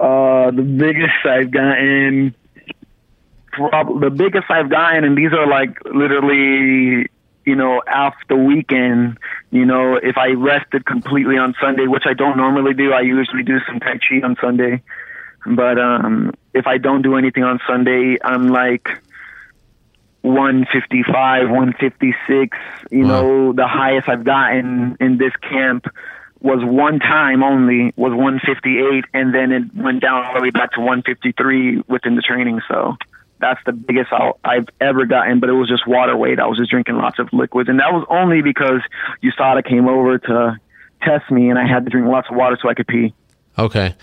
Uh 0.00 0.50
the 0.50 0.62
biggest 0.62 1.14
I've 1.24 1.50
gotten 1.50 2.34
the 3.58 4.12
biggest 4.14 4.50
I've 4.50 4.70
gotten 4.70 5.04
and 5.04 5.18
these 5.18 5.32
are 5.32 5.46
like 5.46 5.78
literally 5.84 7.06
you 7.44 7.56
know, 7.56 7.80
after 7.86 8.24
the 8.28 8.36
weekend, 8.36 9.16
you 9.50 9.64
know, 9.64 9.94
if 9.94 10.18
I 10.18 10.32
rested 10.32 10.84
completely 10.84 11.38
on 11.38 11.54
Sunday, 11.58 11.86
which 11.86 12.02
I 12.04 12.12
don't 12.12 12.36
normally 12.36 12.74
do, 12.74 12.92
I 12.92 13.00
usually 13.00 13.42
do 13.42 13.58
some 13.66 13.80
Tai 13.80 14.00
Chi 14.06 14.20
on 14.22 14.36
Sunday. 14.40 14.82
But 15.46 15.78
um 15.78 16.34
if 16.52 16.66
I 16.66 16.78
don't 16.78 17.02
do 17.02 17.16
anything 17.16 17.44
on 17.44 17.58
Sunday, 17.66 18.18
I'm 18.22 18.48
like 18.48 18.88
155, 20.22 21.50
156. 21.50 22.58
You 22.90 23.02
wow. 23.02 23.08
know, 23.08 23.52
the 23.52 23.66
highest 23.66 24.08
I've 24.08 24.24
gotten 24.24 24.96
in 25.00 25.18
this 25.18 25.32
camp 25.42 25.86
was 26.40 26.60
one 26.62 27.00
time 27.00 27.42
only 27.42 27.92
was 27.96 28.12
158, 28.12 29.04
and 29.12 29.34
then 29.34 29.52
it 29.52 29.74
went 29.74 30.00
down 30.00 30.24
all 30.24 30.34
the 30.34 30.42
way 30.42 30.50
back 30.50 30.72
to 30.72 30.80
153 30.80 31.82
within 31.88 32.14
the 32.14 32.22
training. 32.22 32.60
So 32.68 32.96
that's 33.40 33.60
the 33.66 33.72
biggest 33.72 34.10
I've 34.44 34.68
ever 34.80 35.04
gotten, 35.06 35.40
but 35.40 35.48
it 35.48 35.54
was 35.54 35.68
just 35.68 35.86
water 35.86 36.16
weight. 36.16 36.38
I 36.38 36.46
was 36.46 36.58
just 36.58 36.70
drinking 36.70 36.96
lots 36.96 37.18
of 37.18 37.28
liquids, 37.32 37.68
and 37.68 37.80
that 37.80 37.92
was 37.92 38.06
only 38.08 38.42
because 38.42 38.80
USADA 39.22 39.64
came 39.68 39.88
over 39.88 40.18
to 40.18 40.56
test 41.02 41.30
me, 41.30 41.50
and 41.50 41.58
I 41.58 41.66
had 41.66 41.84
to 41.84 41.90
drink 41.90 42.06
lots 42.06 42.28
of 42.30 42.36
water 42.36 42.56
so 42.60 42.68
I 42.68 42.74
could 42.74 42.86
pee. 42.86 43.14
Okay. 43.58 43.94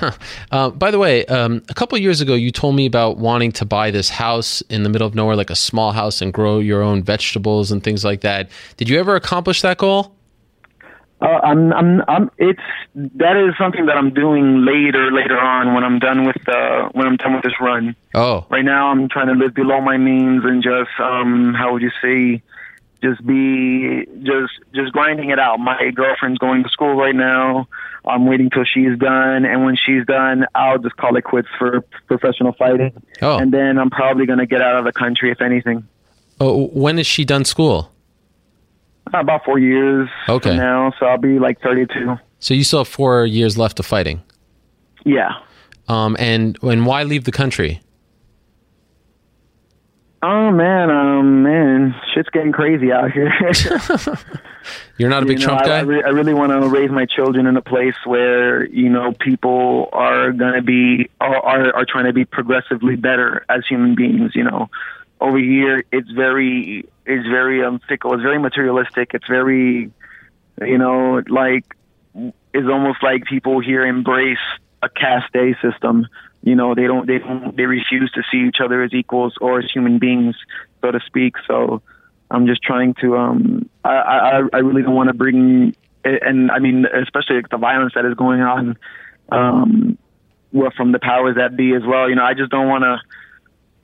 uh, 0.50 0.70
by 0.70 0.90
the 0.90 0.98
way, 0.98 1.26
um, 1.26 1.62
a 1.68 1.74
couple 1.74 1.98
years 1.98 2.20
ago, 2.22 2.34
you 2.34 2.50
told 2.50 2.74
me 2.74 2.86
about 2.86 3.18
wanting 3.18 3.52
to 3.52 3.66
buy 3.66 3.90
this 3.90 4.08
house 4.08 4.62
in 4.62 4.82
the 4.82 4.88
middle 4.88 5.06
of 5.06 5.14
nowhere, 5.14 5.36
like 5.36 5.50
a 5.50 5.56
small 5.56 5.92
house, 5.92 6.22
and 6.22 6.32
grow 6.32 6.58
your 6.58 6.82
own 6.82 7.02
vegetables 7.02 7.70
and 7.70 7.84
things 7.84 8.04
like 8.04 8.22
that. 8.22 8.48
Did 8.78 8.88
you 8.88 8.98
ever 8.98 9.14
accomplish 9.14 9.60
that 9.60 9.76
goal? 9.76 10.14
Uh, 11.20 11.26
I'm, 11.26 11.72
I'm, 11.72 12.02
I'm, 12.08 12.30
it's 12.38 12.60
that 12.94 13.36
is 13.36 13.54
something 13.58 13.86
that 13.86 13.96
I'm 13.96 14.12
doing 14.12 14.64
later, 14.64 15.12
later 15.12 15.38
on 15.38 15.74
when 15.74 15.84
I'm 15.84 15.98
done 15.98 16.26
with 16.26 16.48
uh, 16.48 16.88
when 16.92 17.06
I'm 17.06 17.16
done 17.16 17.34
with 17.34 17.42
this 17.42 17.54
run. 17.60 17.94
Oh, 18.14 18.46
right 18.50 18.64
now 18.64 18.88
I'm 18.88 19.08
trying 19.08 19.28
to 19.28 19.34
live 19.34 19.54
below 19.54 19.80
my 19.80 19.96
means 19.96 20.44
and 20.44 20.62
just, 20.62 20.90
um, 20.98 21.54
how 21.54 21.72
would 21.72 21.82
you 21.82 21.92
say, 22.02 22.42
just 23.04 23.24
be 23.26 24.06
just 24.22 24.52
just 24.74 24.92
grinding 24.92 25.30
it 25.30 25.38
out. 25.38 25.58
My 25.58 25.90
girlfriend's 25.94 26.38
going 26.38 26.62
to 26.62 26.68
school 26.70 26.94
right 26.94 27.14
now. 27.14 27.68
I'm 28.06 28.26
waiting 28.26 28.50
till 28.50 28.64
she's 28.64 28.98
done, 28.98 29.44
and 29.44 29.64
when 29.64 29.76
she's 29.76 30.04
done, 30.06 30.46
I'll 30.54 30.78
just 30.78 30.96
call 30.96 31.16
it 31.16 31.24
quits 31.24 31.48
for 31.58 31.82
professional 32.06 32.52
fighting. 32.52 32.92
Oh. 33.22 33.38
And 33.38 33.52
then 33.52 33.78
I'm 33.78 33.90
probably 33.90 34.26
going 34.26 34.38
to 34.38 34.46
get 34.46 34.60
out 34.60 34.76
of 34.76 34.84
the 34.84 34.92
country 34.92 35.30
if 35.30 35.40
anything. 35.40 35.86
Oh, 36.40 36.68
when 36.68 36.98
is 36.98 37.06
she 37.06 37.24
done 37.24 37.44
school? 37.44 37.90
About 39.12 39.44
four 39.44 39.58
years 39.58 40.08
okay. 40.28 40.56
now, 40.56 40.92
so 40.98 41.06
I'll 41.06 41.18
be 41.18 41.38
like 41.38 41.60
32. 41.60 42.16
So 42.40 42.54
you 42.54 42.64
still 42.64 42.80
have 42.80 42.88
four 42.88 43.26
years 43.26 43.56
left 43.56 43.78
of 43.78 43.86
fighting. 43.86 44.22
Yeah. 45.04 45.30
Um, 45.88 46.16
and 46.18 46.58
and 46.62 46.86
why 46.86 47.02
leave 47.04 47.24
the 47.24 47.32
country? 47.32 47.80
Oh 50.26 50.50
man, 50.50 50.90
um, 50.90 51.42
man, 51.42 51.94
shit's 52.14 52.30
getting 52.30 52.50
crazy 52.50 52.90
out 52.90 53.12
here. 53.12 53.30
You're 54.96 55.10
not 55.10 55.22
a 55.22 55.26
big 55.26 55.38
you 55.38 55.46
know, 55.46 55.52
Trump 55.52 55.66
guy. 55.66 55.76
I, 55.76 55.78
I, 55.80 55.82
re- 55.82 56.02
I 56.02 56.08
really 56.08 56.32
want 56.32 56.50
to 56.50 56.66
raise 56.66 56.90
my 56.90 57.04
children 57.04 57.46
in 57.46 57.58
a 57.58 57.60
place 57.60 57.96
where 58.06 58.64
you 58.64 58.88
know 58.88 59.12
people 59.12 59.90
are 59.92 60.32
gonna 60.32 60.62
be 60.62 61.10
are, 61.20 61.76
are 61.76 61.84
trying 61.84 62.06
to 62.06 62.14
be 62.14 62.24
progressively 62.24 62.96
better 62.96 63.44
as 63.50 63.66
human 63.68 63.96
beings. 63.96 64.34
You 64.34 64.44
know, 64.44 64.70
over 65.20 65.36
here 65.36 65.84
it's 65.92 66.10
very 66.10 66.88
it's 67.04 67.28
very 67.28 67.62
um, 67.62 67.78
fickle. 67.86 68.14
It's 68.14 68.22
very 68.22 68.38
materialistic. 68.38 69.10
It's 69.12 69.28
very, 69.28 69.92
you 70.62 70.78
know, 70.78 71.22
like 71.28 71.66
it's 72.14 72.66
almost 72.66 73.02
like 73.02 73.24
people 73.24 73.60
here 73.60 73.84
embrace 73.84 74.38
a 74.82 74.88
caste 74.88 75.60
system 75.60 76.06
you 76.44 76.54
know 76.54 76.74
they 76.74 76.86
don't 76.86 77.06
they 77.06 77.18
don't 77.18 77.56
they 77.56 77.64
refuse 77.64 78.10
to 78.12 78.22
see 78.30 78.46
each 78.46 78.58
other 78.62 78.82
as 78.82 78.92
equals 78.92 79.34
or 79.40 79.58
as 79.58 79.70
human 79.72 79.98
beings 79.98 80.36
so 80.82 80.90
to 80.90 81.00
speak. 81.06 81.34
So 81.46 81.82
i'm 82.30 82.46
just 82.46 82.62
trying 82.62 82.94
to 82.94 83.16
um 83.16 83.68
i 83.84 83.94
i 83.94 84.42
i 84.52 84.58
really 84.58 84.82
don't 84.82 84.94
want 84.94 85.08
to 85.08 85.14
bring 85.14 85.74
and 86.04 86.50
i 86.50 86.58
mean 86.58 86.86
especially 86.86 87.40
the 87.50 87.56
violence 87.56 87.94
that 87.94 88.04
is 88.04 88.14
going 88.14 88.40
on 88.40 88.76
um 89.30 89.98
well 90.52 90.70
from 90.76 90.92
the 90.92 90.98
powers 90.98 91.36
that 91.36 91.56
be 91.56 91.74
as 91.74 91.82
well. 91.84 92.08
You 92.08 92.16
know 92.16 92.24
i 92.24 92.34
just 92.34 92.50
don't 92.50 92.68
want 92.68 92.84
to 92.84 92.98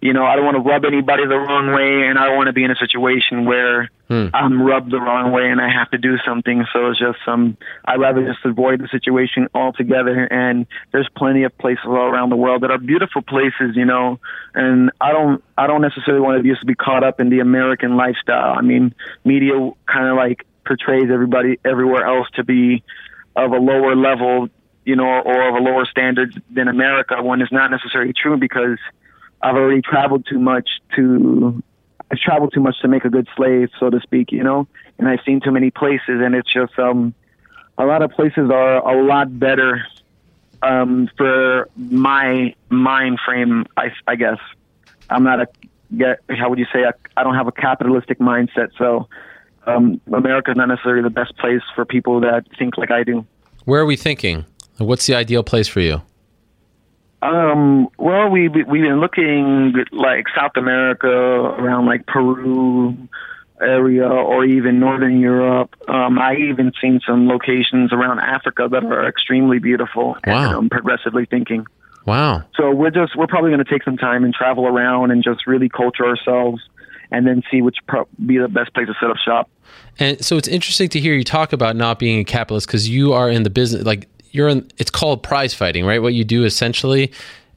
you 0.01 0.15
know, 0.15 0.25
I 0.25 0.35
don't 0.35 0.47
want 0.47 0.57
to 0.57 0.63
rub 0.63 0.85
anybody 0.87 1.27
the 1.27 1.37
wrong 1.37 1.75
way, 1.75 2.09
and 2.09 2.19
I 2.19 2.27
don't 2.27 2.37
want 2.37 2.47
to 2.47 2.55
be 2.55 2.65
in 2.65 2.71
a 2.71 2.77
situation 2.77 3.45
where 3.45 3.91
hmm. 4.09 4.29
I'm 4.33 4.63
rubbed 4.63 4.91
the 4.91 4.99
wrong 4.99 5.31
way 5.31 5.51
and 5.51 5.61
I 5.61 5.69
have 5.69 5.91
to 5.91 5.99
do 5.99 6.17
something. 6.25 6.65
So 6.73 6.91
it's 6.91 6.99
just 6.99 7.19
um, 7.27 7.59
I'd 7.85 8.01
rather 8.01 8.25
just 8.25 8.45
avoid 8.45 8.81
the 8.81 8.89
situation 8.89 9.49
altogether. 9.55 10.25
And 10.25 10.67
there's 10.93 11.09
plenty 11.15 11.45
of 11.45 11.57
places 11.59 11.85
all 11.85 11.97
around 11.97 12.31
the 12.31 12.37
world 12.37 12.63
that 12.63 12.71
are 12.71 12.79
beautiful 12.79 13.21
places, 13.21 13.77
you 13.77 13.85
know. 13.85 14.19
And 14.55 14.91
I 15.03 15.13
don't, 15.13 15.45
I 15.59 15.67
don't 15.67 15.83
necessarily 15.83 16.23
want 16.23 16.43
to 16.43 16.49
just 16.49 16.67
be 16.67 16.75
caught 16.75 17.05
up 17.05 17.21
in 17.21 17.29
the 17.29 17.41
American 17.41 17.97
lifestyle. 17.97 18.57
I 18.57 18.63
mean, 18.63 18.95
media 19.25 19.53
kind 19.87 20.09
of 20.09 20.17
like 20.17 20.47
portrays 20.65 21.11
everybody 21.13 21.59
everywhere 21.63 22.07
else 22.07 22.29
to 22.37 22.45
be 22.45 22.83
of 23.37 23.53
a 23.53 23.59
lower 23.59 23.95
level, 23.95 24.49
you 24.87 24.97
know, 24.97 25.05
or 25.05 25.49
of 25.49 25.55
a 25.57 25.59
lower 25.59 25.85
standard 25.85 26.43
than 26.51 26.69
America, 26.69 27.23
when 27.23 27.43
it's 27.43 27.53
not 27.53 27.71
necessarily 27.71 28.15
true 28.15 28.39
because 28.39 28.79
I've 29.43 29.57
already 29.57 29.83
traveled 29.83 30.27
too 30.29 30.39
much 30.39 30.69
to 30.97 31.63
I've 32.11 32.19
traveled 32.19 32.53
too 32.53 32.61
much 32.61 32.81
to 32.81 32.89
make 32.89 33.05
a 33.05 33.11
good 33.11 33.29
slave, 33.37 33.69
so 33.79 33.89
to 33.89 34.01
speak, 34.01 34.33
you 34.33 34.43
know. 34.43 34.67
And 34.99 35.09
I've 35.09 35.21
seen 35.25 35.41
too 35.41 35.53
many 35.53 35.71
places, 35.71 36.21
and 36.21 36.35
it's 36.35 36.53
just 36.53 36.77
um, 36.79 37.15
a 37.79 37.85
lot 37.85 38.03
of 38.03 38.11
places 38.11 38.51
are 38.51 38.77
a 38.79 39.03
lot 39.05 39.39
better 39.39 39.87
um, 40.63 41.09
for 41.17 41.69
my 41.77 42.55
mind 42.69 43.19
frame. 43.25 43.67
I, 43.77 43.91
I 44.07 44.17
guess 44.17 44.39
I'm 45.09 45.23
not 45.23 45.41
a 45.41 45.49
get 45.97 46.21
how 46.29 46.49
would 46.49 46.59
you 46.59 46.67
say 46.73 46.85
I 47.17 47.23
don't 47.23 47.35
have 47.35 47.47
a 47.47 47.53
capitalistic 47.53 48.19
mindset, 48.19 48.71
so 48.77 49.09
um, 49.67 50.01
America 50.13 50.51
is 50.51 50.57
not 50.57 50.67
necessarily 50.67 51.03
the 51.03 51.11
best 51.11 51.37
place 51.39 51.63
for 51.75 51.85
people 51.85 52.21
that 52.21 52.45
think 52.59 52.77
like 52.77 52.91
I 52.91 53.05
do. 53.05 53.25
Where 53.65 53.81
are 53.81 53.87
we 53.87 53.97
thinking? 53.97 54.47
What's 54.79 55.07
the 55.07 55.15
ideal 55.15 55.43
place 55.43 55.69
for 55.69 55.81
you? 55.81 56.03
Um, 57.23 57.89
well, 57.99 58.29
we 58.31 58.49
we've 58.49 58.67
been 58.67 59.01
looking 59.01 59.75
like 59.93 60.27
South 60.35 60.53
America, 60.57 61.09
around 61.09 61.87
like 61.87 62.07
Peru 62.07 62.97
area, 63.61 64.09
or 64.09 64.45
even 64.45 64.81
Northern 64.81 65.21
Europe. 65.21 65.75
Um, 65.87 66.19
I 66.19 66.37
even 66.37 66.73
seen 66.81 67.01
some 67.07 67.29
locations 67.29 67.93
around 67.93 68.21
Africa 68.21 68.69
that 68.71 68.85
are 68.85 69.07
extremely 69.07 69.59
beautiful. 69.59 70.17
Wow. 70.27 70.47
And, 70.47 70.55
um, 70.55 70.69
progressively 70.71 71.27
thinking. 71.27 71.67
Wow. 72.07 72.45
So 72.57 72.71
we're 72.71 72.91
just 72.91 73.15
we're 73.17 73.27
probably 73.27 73.51
going 73.51 73.65
to 73.65 73.71
take 73.71 73.85
some 73.85 73.99
time 73.99 74.25
and 74.25 74.33
travel 74.33 74.67
around 74.67 75.11
and 75.11 75.23
just 75.23 75.47
really 75.47 75.69
culture 75.69 76.07
ourselves, 76.07 76.63
and 77.11 77.27
then 77.27 77.43
see 77.51 77.61
which 77.61 77.77
pro- 77.87 78.09
be 78.25 78.39
the 78.39 78.49
best 78.49 78.73
place 78.73 78.87
to 78.87 78.95
set 78.99 79.11
up 79.11 79.17
shop. 79.19 79.51
And 79.99 80.25
so 80.25 80.37
it's 80.37 80.49
interesting 80.49 80.89
to 80.91 81.01
hear 81.01 81.15
you 81.15 81.25
talk 81.25 81.53
about 81.53 81.77
not 81.77 81.99
being 81.99 82.19
a 82.19 82.25
capitalist 82.25 82.67
because 82.67 82.89
you 82.89 83.13
are 83.13 83.29
in 83.29 83.43
the 83.43 83.51
business 83.51 83.85
like 83.85 84.09
you're 84.31 84.49
in. 84.49 84.71
It's 84.79 84.91
called 84.91 85.23
prize 85.23 85.55
fighting, 85.55 85.85
right? 85.85 86.01
What 86.01 86.15
you 86.15 86.25
do 86.25 86.45
essentially, 86.45 87.13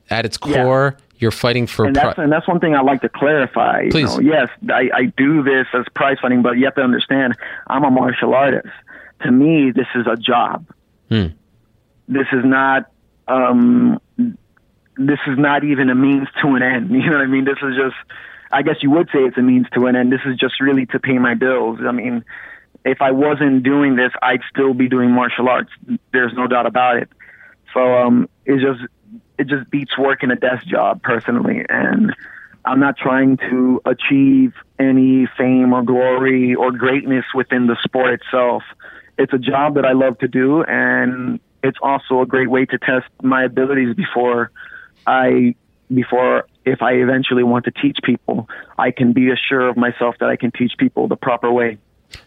at 0.09 0.25
its 0.25 0.37
core. 0.37 0.95
Yeah. 0.97 1.05
You're 1.19 1.31
fighting 1.31 1.67
for, 1.67 1.85
and 1.85 1.95
that's, 1.95 2.15
pri- 2.15 2.23
and 2.25 2.33
that's 2.33 2.47
one 2.49 2.59
thing 2.59 2.75
I 2.75 2.81
like 2.81 2.99
to 3.01 3.07
clarify. 3.07 3.87
Please. 3.91 4.13
You 4.17 4.23
know, 4.23 4.39
yes, 4.39 4.49
I, 4.69 4.89
I 4.93 5.05
do 5.05 5.41
this 5.41 5.67
as 5.73 5.85
prize 5.95 6.17
fighting, 6.21 6.41
but 6.41 6.57
you 6.57 6.65
have 6.65 6.75
to 6.75 6.81
understand, 6.81 7.37
I'm 7.67 7.85
a 7.85 7.91
martial 7.91 8.33
artist. 8.33 8.67
To 9.21 9.31
me, 9.31 9.71
this 9.71 9.87
is 9.95 10.05
a 10.05 10.17
job. 10.17 10.67
Hmm. 11.07 11.27
This 12.09 12.27
is 12.33 12.43
not 12.43 12.91
um, 13.29 14.01
this 14.97 15.19
is 15.27 15.37
not 15.37 15.63
even 15.63 15.89
a 15.89 15.95
means 15.95 16.27
to 16.41 16.55
an 16.55 16.63
end. 16.63 16.89
You 16.91 17.09
know 17.09 17.17
what 17.17 17.21
I 17.21 17.27
mean? 17.27 17.45
This 17.45 17.57
is 17.61 17.75
just, 17.75 17.95
I 18.51 18.61
guess 18.61 18.77
you 18.81 18.91
would 18.91 19.07
say 19.07 19.19
it's 19.19 19.37
a 19.37 19.41
means 19.41 19.67
to 19.73 19.87
an 19.87 19.95
end. 19.95 20.11
This 20.11 20.21
is 20.25 20.37
just 20.37 20.61
really 20.61 20.85
to 20.87 20.99
pay 20.99 21.17
my 21.17 21.33
bills. 21.33 21.79
I 21.85 21.91
mean, 21.91 22.23
if 22.85 23.01
I 23.01 23.11
wasn't 23.11 23.63
doing 23.63 23.95
this, 23.95 24.11
I'd 24.21 24.41
still 24.49 24.73
be 24.73 24.89
doing 24.89 25.11
martial 25.11 25.49
arts. 25.49 25.71
There's 26.11 26.33
no 26.33 26.47
doubt 26.47 26.65
about 26.65 26.97
it. 26.97 27.09
So, 27.73 27.93
um, 27.95 28.29
it 28.45 28.59
just, 28.59 28.81
it 29.37 29.47
just 29.47 29.69
beats 29.69 29.97
working 29.97 30.31
a 30.31 30.35
desk 30.35 30.65
job 30.65 31.01
personally. 31.01 31.65
And 31.69 32.13
I'm 32.65 32.79
not 32.79 32.97
trying 32.97 33.37
to 33.49 33.81
achieve 33.85 34.53
any 34.79 35.27
fame 35.37 35.73
or 35.73 35.83
glory 35.83 36.55
or 36.55 36.71
greatness 36.71 37.25
within 37.33 37.67
the 37.67 37.77
sport 37.83 38.13
itself. 38.13 38.63
It's 39.17 39.33
a 39.33 39.37
job 39.37 39.75
that 39.75 39.85
I 39.85 39.93
love 39.93 40.17
to 40.19 40.27
do 40.27 40.63
and 40.63 41.39
it's 41.63 41.77
also 41.81 42.21
a 42.21 42.25
great 42.25 42.49
way 42.49 42.65
to 42.65 42.77
test 42.77 43.07
my 43.21 43.43
abilities 43.43 43.95
before 43.95 44.51
I 45.07 45.55
before 45.93 46.45
if 46.65 46.81
I 46.81 46.93
eventually 46.93 47.43
want 47.43 47.65
to 47.65 47.71
teach 47.71 47.97
people, 48.03 48.47
I 48.77 48.91
can 48.91 49.13
be 49.13 49.29
assured 49.31 49.69
of 49.69 49.77
myself 49.77 50.15
that 50.19 50.29
I 50.29 50.35
can 50.35 50.51
teach 50.51 50.73
people 50.77 51.07
the 51.07 51.15
proper 51.15 51.51
way. 51.51 51.77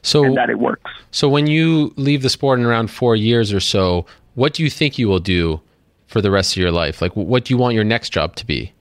So 0.03 0.25
and 0.25 0.37
that 0.37 0.51
it 0.51 0.59
works. 0.59 0.91
So 1.11 1.29
when 1.29 1.47
you 1.47 1.93
leave 1.97 2.23
the 2.23 2.31
sport 2.31 2.59
in 2.59 2.65
around 2.65 2.91
four 2.91 3.17
years 3.17 3.53
or 3.53 3.61
so, 3.61 4.07
what 4.35 4.55
do 4.55 4.63
you 4.63 4.71
think 4.71 4.99
you 4.99 5.09
will 5.09 5.21
do 5.21 5.61
for 6.07 6.21
the 6.21 6.31
rest 6.31 6.57
of 6.57 6.63
your 6.63 6.73
life? 6.73 7.03
Like, 7.03 7.15
what 7.17 7.45
do 7.45 7.55
you 7.55 7.59
want 7.59 7.75
your 7.75 7.85
next 7.85 8.11
job 8.11 8.37
to 8.37 8.47
be? 8.47 8.73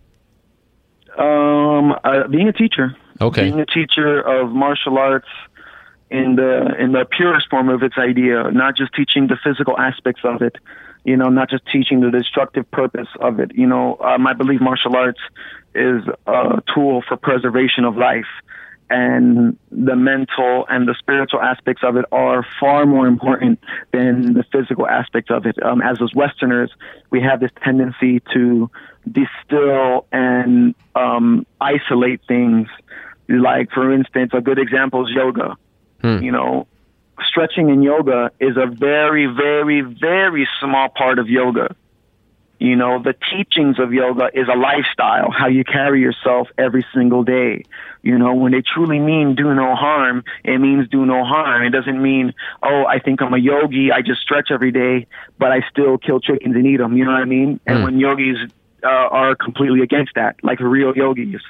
Um, 1.18 1.96
uh, 2.04 2.28
being 2.30 2.48
a 2.48 2.54
teacher. 2.54 2.96
Okay. 3.22 3.44
Being 3.44 3.60
a 3.60 3.66
teacher 3.66 4.20
of 4.22 4.52
martial 4.52 4.98
arts 4.98 5.28
in 6.12 6.36
the 6.36 6.76
in 6.80 6.92
the 6.92 7.06
purest 7.06 7.50
form 7.50 7.70
of 7.70 7.82
its 7.84 7.96
idea, 7.98 8.52
not 8.52 8.76
just 8.76 8.94
teaching 8.94 9.28
the 9.28 9.38
physical 9.44 9.80
aspects 9.80 10.22
of 10.24 10.42
it, 10.42 10.56
you 11.04 11.16
know, 11.16 11.30
not 11.30 11.50
just 11.50 11.64
teaching 11.72 12.02
the 12.02 12.12
destructive 12.12 12.70
purpose 12.72 13.08
of 13.22 13.40
it. 13.40 13.52
You 13.56 13.68
know, 13.68 13.98
um, 14.00 14.28
I 14.28 14.34
believe 14.34 14.62
martial 14.62 14.96
arts 14.96 15.20
is 15.74 16.04
a 16.28 16.62
tool 16.74 17.04
for 17.08 17.18
preservation 17.18 17.86
of 17.86 17.96
life, 17.96 18.26
and 18.90 19.58
the 19.72 19.96
mental 19.96 20.66
and 20.70 20.88
the 20.88 20.96
spiritual 21.00 21.42
aspects 21.42 21.84
of 21.84 21.98
it 21.98 22.06
are 22.12 22.46
far 22.60 22.86
more 22.86 23.08
important 23.08 23.60
than 23.92 24.34
the 24.34 24.44
physical 24.52 24.88
aspects 24.88 25.32
of 25.32 25.46
it. 25.46 25.62
Um, 25.64 25.82
as 25.82 25.98
those 25.98 26.14
Westerners, 26.14 26.72
we 27.10 27.22
have 27.22 27.40
this 27.40 27.52
tendency 27.64 28.22
to 28.34 28.70
distill 29.12 30.06
and 30.12 30.76
um, 30.96 31.46
isolate 31.60 32.22
things. 32.28 32.68
Like, 33.28 33.72
for 33.72 33.92
instance, 33.92 34.32
a 34.34 34.42
good 34.42 34.60
example 34.60 35.08
is 35.08 35.14
yoga 35.14 35.58
Hmm. 36.06 36.22
You 36.22 36.32
know, 36.32 36.68
stretching 37.28 37.70
in 37.70 37.82
yoga 37.82 38.32
is 38.40 38.58
a 38.58 38.68
very, 38.68 39.26
very, 39.26 39.82
very 39.82 40.48
small 40.60 40.90
part 40.90 41.18
of 41.18 41.28
yoga. 41.28 41.76
You 42.58 42.76
know, 42.78 43.02
the 43.04 43.14
teachings 43.32 43.80
of 43.80 43.92
yoga 43.92 44.30
is 44.34 44.48
a 44.48 44.58
lifestyle, 44.58 45.30
how 45.30 45.48
you 45.48 45.66
carry 45.66 46.00
yourself 46.00 46.48
every 46.58 46.86
single 46.94 47.24
day. 47.24 47.64
You 48.02 48.18
know, 48.18 48.34
when 48.34 48.54
they 48.54 48.62
truly 48.62 48.98
mean 49.00 49.36
do 49.36 49.54
no 49.54 49.76
harm, 49.76 50.24
it 50.46 50.60
means 50.60 50.88
do 50.88 51.06
no 51.06 51.26
harm. 51.26 51.64
It 51.64 51.72
doesn't 51.72 52.02
mean, 52.02 52.34
oh, 52.64 52.86
I 52.86 53.00
think 53.00 53.22
I'm 53.22 53.34
a 53.34 53.38
yogi, 53.38 53.92
I 53.92 54.02
just 54.02 54.22
stretch 54.22 54.52
every 54.52 54.72
day, 54.72 55.06
but 55.38 55.52
I 55.52 55.62
still 55.70 55.98
kill 55.98 56.20
chickens 56.22 56.56
and 56.56 56.66
eat 56.66 56.78
them. 56.78 56.96
You 56.96 57.04
know 57.04 57.12
what 57.12 57.22
I 57.22 57.26
mean? 57.26 57.60
And 57.66 57.80
Mm. 57.80 57.84
when 57.84 58.00
yogis 58.00 58.38
uh, 58.84 58.88
are 58.88 59.36
completely 59.36 59.82
against 59.82 60.14
that, 60.16 60.38
like 60.44 60.60
real 60.62 60.96
yogis. 60.96 61.42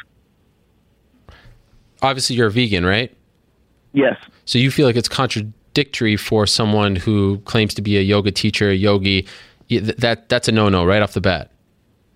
Obviously, 2.01 2.35
you're 2.35 2.47
a 2.47 2.51
vegan, 2.51 2.85
right? 2.85 3.15
Yes. 3.93 4.17
So 4.45 4.57
you 4.57 4.71
feel 4.71 4.85
like 4.87 4.95
it's 4.95 5.09
contradictory 5.09 6.17
for 6.17 6.45
someone 6.45 6.95
who 6.95 7.39
claims 7.45 7.73
to 7.75 7.81
be 7.81 7.97
a 7.97 8.01
yoga 8.01 8.31
teacher, 8.31 8.69
a 8.69 8.75
yogi. 8.75 9.27
That 9.69 10.29
that's 10.29 10.47
a 10.47 10.51
no-no 10.51 10.85
right 10.85 11.01
off 11.01 11.13
the 11.13 11.21
bat. 11.21 11.51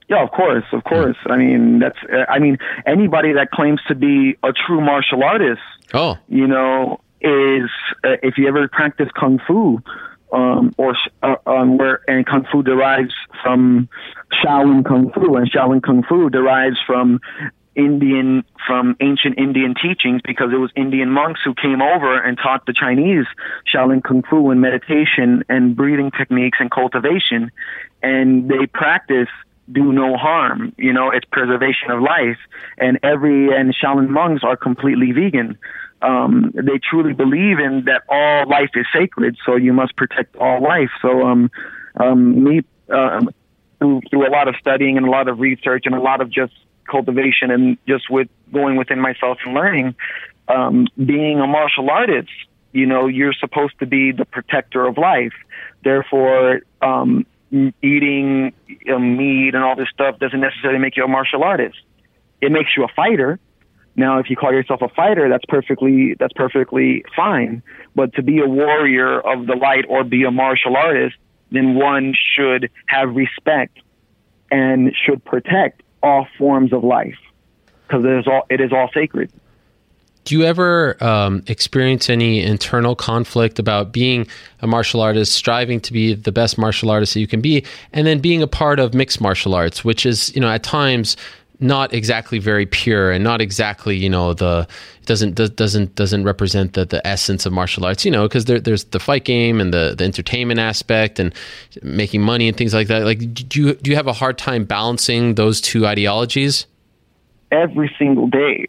Yeah, 0.09 0.23
of 0.23 0.31
course, 0.31 0.65
of 0.71 0.83
course. 0.85 1.17
I 1.27 1.37
mean, 1.37 1.79
that's. 1.79 1.97
I 2.27 2.39
mean, 2.39 2.57
anybody 2.87 3.33
that 3.33 3.51
claims 3.51 3.79
to 3.87 3.95
be 3.95 4.37
a 4.41 4.51
true 4.51 4.81
martial 4.81 5.23
artist, 5.23 5.61
oh, 5.93 6.17
you 6.27 6.47
know, 6.47 6.99
is 7.21 7.69
uh, 8.03 8.17
if 8.23 8.37
you 8.37 8.47
ever 8.47 8.67
practice 8.67 9.09
kung 9.15 9.39
fu, 9.45 9.79
um, 10.33 10.73
or 10.77 10.95
uh, 11.21 11.35
um, 11.45 11.77
where 11.77 12.01
and 12.07 12.25
kung 12.25 12.45
fu 12.51 12.63
derives 12.63 13.13
from 13.43 13.87
Shaolin 14.43 14.83
kung 14.83 15.11
fu, 15.11 15.35
and 15.35 15.51
Shaolin 15.51 15.83
kung 15.83 16.03
fu 16.03 16.29
derives 16.29 16.77
from 16.85 17.19
Indian 17.79 18.43
from 18.67 18.97
ancient 18.99 19.39
Indian 19.39 19.73
teachings 19.73 20.21
because 20.23 20.51
it 20.51 20.57
was 20.57 20.69
Indian 20.75 21.09
monks 21.09 21.39
who 21.43 21.53
came 21.53 21.81
over 21.81 22.21
and 22.21 22.37
taught 22.37 22.65
the 22.65 22.73
Chinese 22.73 23.25
Shaolin 23.73 24.03
Kung 24.03 24.21
Fu 24.23 24.51
and 24.51 24.59
meditation 24.59 25.43
and 25.47 25.75
breathing 25.75 26.11
techniques 26.11 26.57
and 26.59 26.69
cultivation. 26.69 27.51
And 28.03 28.49
they 28.49 28.65
practice 28.67 29.29
do 29.71 29.93
no 29.93 30.17
harm. 30.17 30.73
You 30.77 30.93
know, 30.93 31.11
it's 31.11 31.25
preservation 31.31 31.91
of 31.91 32.01
life. 32.01 32.37
And 32.77 32.99
every, 33.03 33.55
and 33.55 33.73
Shaolin 33.73 34.09
monks 34.09 34.43
are 34.43 34.57
completely 34.57 35.11
vegan. 35.11 35.57
Um, 36.01 36.51
they 36.53 36.79
truly 36.79 37.13
believe 37.13 37.59
in 37.59 37.85
that 37.85 38.03
all 38.09 38.49
life 38.49 38.71
is 38.75 38.85
sacred, 38.93 39.37
so 39.45 39.55
you 39.55 39.73
must 39.73 39.95
protect 39.95 40.35
all 40.37 40.61
life. 40.61 40.89
So, 41.01 41.27
um, 41.27 41.51
um, 41.97 42.43
me, 42.43 42.61
uh, 42.91 43.21
through, 43.79 44.01
through 44.09 44.27
a 44.27 44.31
lot 44.31 44.47
of 44.47 44.55
studying 44.59 44.97
and 44.97 45.05
a 45.05 45.09
lot 45.09 45.27
of 45.27 45.39
research 45.39 45.83
and 45.85 45.93
a 45.93 46.01
lot 46.01 46.21
of 46.21 46.29
just 46.29 46.53
cultivation 46.89 47.51
and 47.51 47.77
just 47.87 48.09
with 48.09 48.27
going 48.51 48.75
within 48.75 48.99
myself 48.99 49.37
and 49.45 49.53
learning, 49.53 49.95
um, 50.47 50.87
being 50.97 51.39
a 51.39 51.47
martial 51.47 51.89
artist, 51.89 52.29
you 52.71 52.85
know, 52.85 53.07
you're 53.07 53.33
supposed 53.33 53.77
to 53.79 53.85
be 53.85 54.11
the 54.11 54.25
protector 54.25 54.85
of 54.85 54.97
life. 54.97 55.33
Therefore, 55.83 56.61
um, 56.81 57.25
eating 57.51 58.53
meat 58.67 59.55
and 59.55 59.63
all 59.63 59.75
this 59.75 59.89
stuff 59.93 60.19
doesn't 60.19 60.39
necessarily 60.39 60.79
make 60.79 60.95
you 60.97 61.03
a 61.03 61.07
martial 61.07 61.43
artist. 61.43 61.77
It 62.41 62.51
makes 62.51 62.71
you 62.77 62.83
a 62.83 62.87
fighter. 62.95 63.39
Now, 63.95 64.19
if 64.19 64.29
you 64.29 64.35
call 64.35 64.53
yourself 64.53 64.81
a 64.81 64.89
fighter, 64.89 65.27
that's 65.29 65.43
perfectly 65.47 66.15
that's 66.17 66.33
perfectly 66.33 67.03
fine. 67.15 67.63
But 67.95 68.13
to 68.13 68.23
be 68.23 68.39
a 68.39 68.47
warrior 68.47 69.19
of 69.19 69.47
the 69.47 69.55
light 69.55 69.85
or 69.89 70.03
be 70.03 70.23
a 70.23 70.31
martial 70.31 70.77
artist, 70.77 71.17
then 71.51 71.75
one 71.75 72.13
should 72.35 72.69
have 72.85 73.15
respect 73.15 73.77
and 74.51 74.95
should 75.05 75.23
protect 75.25 75.81
all 76.01 76.27
forms 76.37 76.73
of 76.73 76.83
life 76.83 77.17
because 77.87 78.05
it 78.05 78.11
is 78.11 78.27
all 78.27 78.45
it 78.49 78.61
is 78.61 78.71
all 78.71 78.89
sacred. 78.93 79.31
Do 80.25 80.37
you 80.37 80.43
ever 80.43 81.01
um, 81.03 81.43
experience 81.47 82.09
any 82.09 82.43
internal 82.43 82.95
conflict 82.95 83.57
about 83.57 83.91
being 83.91 84.27
a 84.61 84.67
martial 84.67 85.01
artist, 85.01 85.33
striving 85.33 85.79
to 85.81 85.93
be 85.93 86.13
the 86.13 86.31
best 86.31 86.57
martial 86.57 86.91
artist 86.91 87.15
that 87.15 87.19
you 87.19 87.27
can 87.27 87.41
be, 87.41 87.65
and 87.93 88.05
then 88.05 88.19
being 88.19 88.43
a 88.43 88.47
part 88.47 88.79
of 88.79 88.93
mixed 88.93 89.21
martial 89.21 89.55
arts, 89.55 89.83
which 89.83 90.05
is 90.05 90.33
you 90.35 90.41
know 90.41 90.49
at 90.49 90.61
times 90.61 91.17
not 91.59 91.93
exactly 91.93 92.39
very 92.39 92.65
pure 92.65 93.11
and 93.11 93.23
not 93.23 93.41
exactly 93.41 93.95
you 93.95 94.09
know 94.09 94.33
the 94.33 94.65
doesn't 95.05 95.35
doesn't 95.55 95.95
doesn't 95.95 96.23
represent 96.23 96.73
the, 96.73 96.85
the 96.85 97.05
essence 97.05 97.45
of 97.45 97.51
martial 97.51 97.85
arts 97.85 98.05
you 98.05 98.11
know 98.11 98.27
because 98.27 98.45
there, 98.45 98.59
there's 98.59 98.85
the 98.85 98.99
fight 98.99 99.25
game 99.25 99.59
and 99.59 99.73
the, 99.73 99.93
the 99.97 100.05
entertainment 100.05 100.59
aspect 100.59 101.19
and 101.19 101.33
making 101.81 102.21
money 102.21 102.47
and 102.47 102.55
things 102.55 102.73
like 102.73 102.87
that. 102.87 103.03
Like 103.03 103.19
do 103.33 103.61
you 103.61 103.73
do 103.75 103.89
you 103.91 103.95
have 103.97 104.07
a 104.07 104.13
hard 104.13 104.37
time 104.37 104.63
balancing 104.63 105.35
those 105.35 105.59
two 105.59 105.85
ideologies? 105.85 106.65
Every 107.51 107.93
single 107.97 108.27
day. 108.27 108.65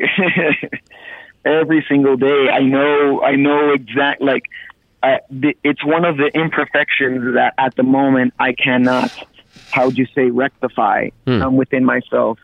Every 1.44 1.84
single 1.88 2.16
day. 2.16 2.48
I 2.52 2.60
know 2.60 3.22
i 3.22 3.34
know 3.36 3.72
exact 3.72 4.20
like 4.20 4.44
uh, 5.02 5.16
it's 5.64 5.82
one 5.84 6.04
of 6.04 6.18
the 6.18 6.30
imperfections 6.34 7.34
that 7.34 7.54
at 7.56 7.74
the 7.76 7.82
moment 7.82 8.34
i 8.38 8.52
cannot 8.52 9.10
how 9.70 9.86
would 9.86 9.96
you 9.96 10.06
say 10.14 10.30
rectify 10.30 11.08
Hmm. 11.26 11.42
um, 11.42 11.56
within 11.56 11.84
myself 11.84 12.38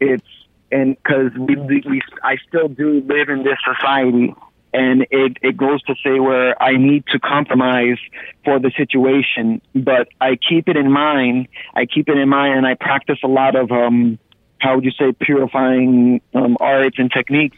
it's 0.00 0.26
and 0.70 0.96
because 0.96 1.32
we, 1.38 1.56
we 1.56 2.02
I 2.22 2.36
still 2.48 2.68
do 2.68 3.02
live 3.06 3.28
in 3.28 3.42
this 3.42 3.58
society, 3.64 4.34
and 4.72 5.06
it 5.10 5.38
it 5.42 5.56
goes 5.56 5.82
to 5.84 5.94
say 6.04 6.20
where 6.20 6.60
I 6.62 6.76
need 6.76 7.06
to 7.08 7.18
compromise 7.18 7.98
for 8.44 8.58
the 8.58 8.70
situation, 8.76 9.62
but 9.74 10.08
I 10.20 10.36
keep 10.36 10.68
it 10.68 10.76
in 10.76 10.92
mind. 10.92 11.48
I 11.74 11.86
keep 11.86 12.08
it 12.08 12.18
in 12.18 12.28
mind, 12.28 12.58
and 12.58 12.66
I 12.66 12.74
practice 12.74 13.18
a 13.24 13.28
lot 13.28 13.56
of 13.56 13.70
um 13.70 14.18
how 14.58 14.74
would 14.74 14.84
you 14.84 14.90
say 14.90 15.12
purifying 15.12 16.20
um, 16.34 16.56
arts 16.60 16.98
and 16.98 17.10
techniques, 17.10 17.56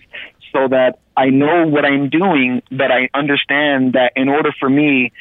so 0.53 0.69
that 0.69 0.99
I 1.17 1.27
know 1.31 1.67
what 1.67 1.85
I'm 1.85 2.11
doing, 2.11 2.63
but 2.71 2.91
I 2.93 3.09
understand 3.15 3.95
that 3.95 4.13
in 4.17 4.29
order 4.29 4.53
for 4.59 4.69
me 4.69 5.13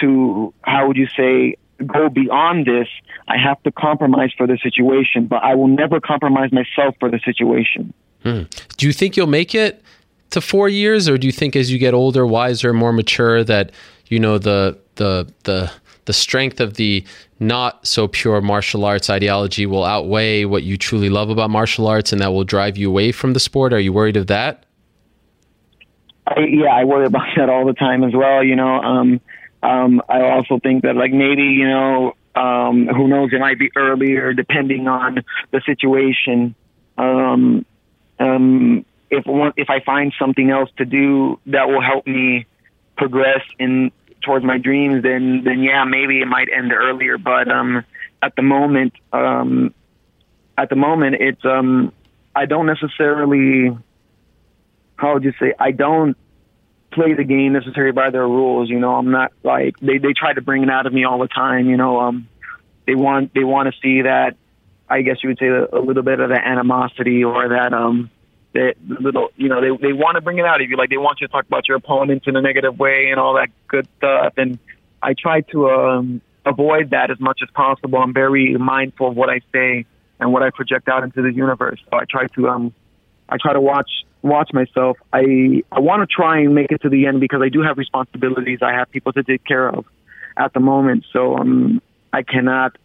to 0.00 0.52
how 0.62 0.88
would 0.88 0.96
you 0.96 1.08
say 1.16 1.56
go 1.86 2.08
beyond 2.08 2.66
this, 2.66 2.88
I 3.28 3.36
have 3.36 3.62
to 3.62 3.72
compromise 3.72 4.32
for 4.36 4.46
the 4.46 4.58
situation, 4.62 5.26
but 5.26 5.42
I 5.42 5.54
will 5.54 5.68
never 5.68 6.00
compromise 6.00 6.52
myself 6.52 6.94
for 6.98 7.10
the 7.10 7.20
situation. 7.24 7.92
Hmm. 8.22 8.42
Do 8.76 8.86
you 8.86 8.92
think 8.92 9.16
you'll 9.16 9.26
make 9.26 9.54
it 9.54 9.82
to 10.30 10.40
four 10.40 10.68
years, 10.68 11.08
or 11.08 11.16
do 11.18 11.26
you 11.26 11.32
think 11.32 11.56
as 11.56 11.70
you 11.70 11.78
get 11.78 11.94
older, 11.94 12.26
wiser, 12.26 12.72
more 12.72 12.92
mature, 12.92 13.44
that 13.44 13.72
you 14.06 14.18
know 14.18 14.38
the 14.38 14.78
the 14.96 15.32
the 15.44 15.70
the 16.04 16.12
strength 16.12 16.60
of 16.60 16.74
the 16.74 17.04
not 17.38 17.86
so 17.86 18.08
pure 18.08 18.40
martial 18.40 18.84
arts 18.84 19.10
ideology 19.10 19.66
will 19.66 19.84
outweigh 19.84 20.44
what 20.46 20.62
you 20.62 20.76
truly 20.76 21.10
love 21.10 21.30
about 21.30 21.50
martial 21.50 21.86
arts, 21.86 22.12
and 22.12 22.20
that 22.20 22.32
will 22.32 22.44
drive 22.44 22.76
you 22.76 22.88
away 22.88 23.12
from 23.12 23.32
the 23.32 23.40
sport? 23.40 23.72
Are 23.72 23.80
you 23.80 23.92
worried 23.92 24.16
of 24.16 24.26
that? 24.26 24.64
I, 26.26 26.40
yeah, 26.40 26.74
I 26.74 26.84
worry 26.84 27.06
about 27.06 27.26
that 27.36 27.48
all 27.48 27.64
the 27.66 27.74
time 27.74 28.04
as 28.04 28.12
well. 28.14 28.42
You 28.42 28.56
know, 28.56 28.80
um, 28.80 29.20
um, 29.62 30.02
I 30.08 30.22
also 30.22 30.58
think 30.60 30.82
that 30.82 30.96
like 30.96 31.12
maybe 31.12 31.42
you 31.42 31.68
know, 31.68 32.14
um, 32.34 32.86
who 32.86 33.08
knows, 33.08 33.32
it 33.32 33.40
might 33.40 33.58
be 33.58 33.70
earlier 33.76 34.32
depending 34.32 34.88
on 34.88 35.24
the 35.50 35.60
situation. 35.66 36.54
Um, 36.96 37.64
um, 38.18 38.84
if 39.10 39.24
if 39.56 39.70
I 39.70 39.80
find 39.80 40.12
something 40.18 40.50
else 40.50 40.70
to 40.78 40.84
do 40.84 41.40
that 41.46 41.68
will 41.68 41.82
help 41.82 42.06
me 42.06 42.46
progress 42.96 43.42
in 43.58 43.90
towards 44.22 44.44
my 44.44 44.58
dreams, 44.58 45.02
then 45.02 45.42
then 45.44 45.62
yeah, 45.62 45.84
maybe 45.84 46.20
it 46.20 46.26
might 46.26 46.48
end 46.54 46.72
earlier. 46.72 47.18
But 47.18 47.48
um, 47.50 47.84
at 48.22 48.36
the 48.36 48.42
moment, 48.42 48.92
um, 49.12 49.74
at 50.56 50.68
the 50.68 50.76
moment, 50.76 51.16
it's 51.20 51.44
um, 51.44 51.92
I 52.34 52.46
don't 52.46 52.66
necessarily 52.66 53.76
how 54.96 55.14
would 55.14 55.24
you 55.24 55.32
say 55.40 55.54
I 55.58 55.70
don't 55.70 56.16
play 56.90 57.14
the 57.14 57.24
game 57.24 57.52
necessarily 57.52 57.92
by 57.92 58.10
their 58.10 58.26
rules. 58.26 58.68
You 58.68 58.78
know, 58.78 58.94
I'm 58.94 59.10
not 59.10 59.32
like 59.42 59.78
they 59.80 59.98
they 59.98 60.12
try 60.12 60.32
to 60.32 60.40
bring 60.40 60.62
it 60.62 60.70
out 60.70 60.86
of 60.86 60.92
me 60.92 61.04
all 61.04 61.18
the 61.18 61.28
time. 61.28 61.68
You 61.68 61.76
know, 61.76 62.00
um, 62.00 62.28
they 62.86 62.94
want 62.94 63.34
they 63.34 63.44
want 63.44 63.72
to 63.72 63.80
see 63.80 64.02
that. 64.02 64.36
I 64.88 65.02
guess 65.02 65.16
you 65.22 65.28
would 65.28 65.38
say 65.38 65.46
a, 65.46 65.64
a 65.66 65.80
little 65.80 66.02
bit 66.02 66.18
of 66.18 66.30
that 66.30 66.46
animosity 66.46 67.22
or 67.22 67.48
that 67.50 67.74
um 67.74 68.10
that 68.54 68.74
little 68.86 69.28
you 69.36 69.48
know 69.48 69.60
they 69.60 69.88
they 69.88 69.92
want 69.92 70.16
to 70.16 70.22
bring 70.22 70.38
it 70.38 70.46
out 70.46 70.62
of 70.62 70.70
you 70.70 70.76
like 70.76 70.88
they 70.88 70.96
want 70.96 71.20
you 71.20 71.26
to 71.26 71.30
talk 71.30 71.46
about 71.46 71.68
your 71.68 71.76
opponents 71.76 72.26
in 72.26 72.36
a 72.36 72.40
negative 72.40 72.78
way 72.78 73.08
and 73.10 73.20
all 73.20 73.34
that 73.34 73.48
good 73.68 73.86
stuff 73.98 74.32
and 74.38 74.58
I 75.02 75.14
try 75.14 75.42
to 75.52 75.68
um 75.68 76.22
avoid 76.46 76.90
that 76.90 77.10
as 77.10 77.20
much 77.20 77.40
as 77.42 77.50
possible. 77.50 77.98
I'm 77.98 78.14
very 78.14 78.56
mindful 78.56 79.08
of 79.08 79.16
what 79.16 79.28
I 79.28 79.40
say 79.52 79.84
and 80.18 80.32
what 80.32 80.42
I 80.42 80.50
project 80.50 80.88
out 80.88 81.04
into 81.04 81.22
the 81.22 81.32
universe. 81.32 81.80
So 81.90 81.98
I 81.98 82.04
try 82.08 82.26
to 82.26 82.48
um 82.48 82.74
I 83.28 83.36
try 83.36 83.52
to 83.52 83.60
watch 83.60 83.90
watch 84.22 84.50
myself. 84.52 84.98
I 85.12 85.62
I 85.70 85.80
want 85.80 86.08
to 86.08 86.12
try 86.12 86.40
and 86.40 86.54
make 86.54 86.72
it 86.72 86.82
to 86.82 86.88
the 86.88 87.06
end 87.06 87.20
because 87.20 87.40
I 87.42 87.48
do 87.48 87.62
have 87.62 87.78
responsibilities. 87.78 88.60
I 88.62 88.72
have 88.72 88.90
people 88.90 89.12
to 89.12 89.22
take 89.22 89.44
care 89.44 89.68
of 89.68 89.84
at 90.36 90.52
the 90.52 90.60
moment. 90.60 91.04
So 91.12 91.36
um, 91.36 91.82
I 92.12 92.22
cannot 92.22 92.76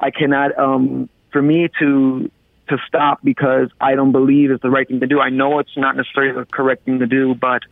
I 0.00 0.10
cannot 0.10 0.58
um, 0.58 1.08
for 1.32 1.42
me 1.42 1.68
to 1.78 2.30
to 2.68 2.76
stop 2.86 3.20
because 3.24 3.70
I 3.80 3.94
don't 3.94 4.12
believe 4.12 4.50
it's 4.50 4.62
the 4.62 4.70
right 4.70 4.86
thing 4.86 5.00
to 5.00 5.06
do. 5.06 5.20
I 5.20 5.30
know 5.30 5.58
it's 5.58 5.76
not 5.76 5.96
necessarily 5.96 6.34
the 6.34 6.44
correct 6.44 6.84
thing 6.84 6.98
to 6.98 7.06
do, 7.06 7.34
but 7.34 7.62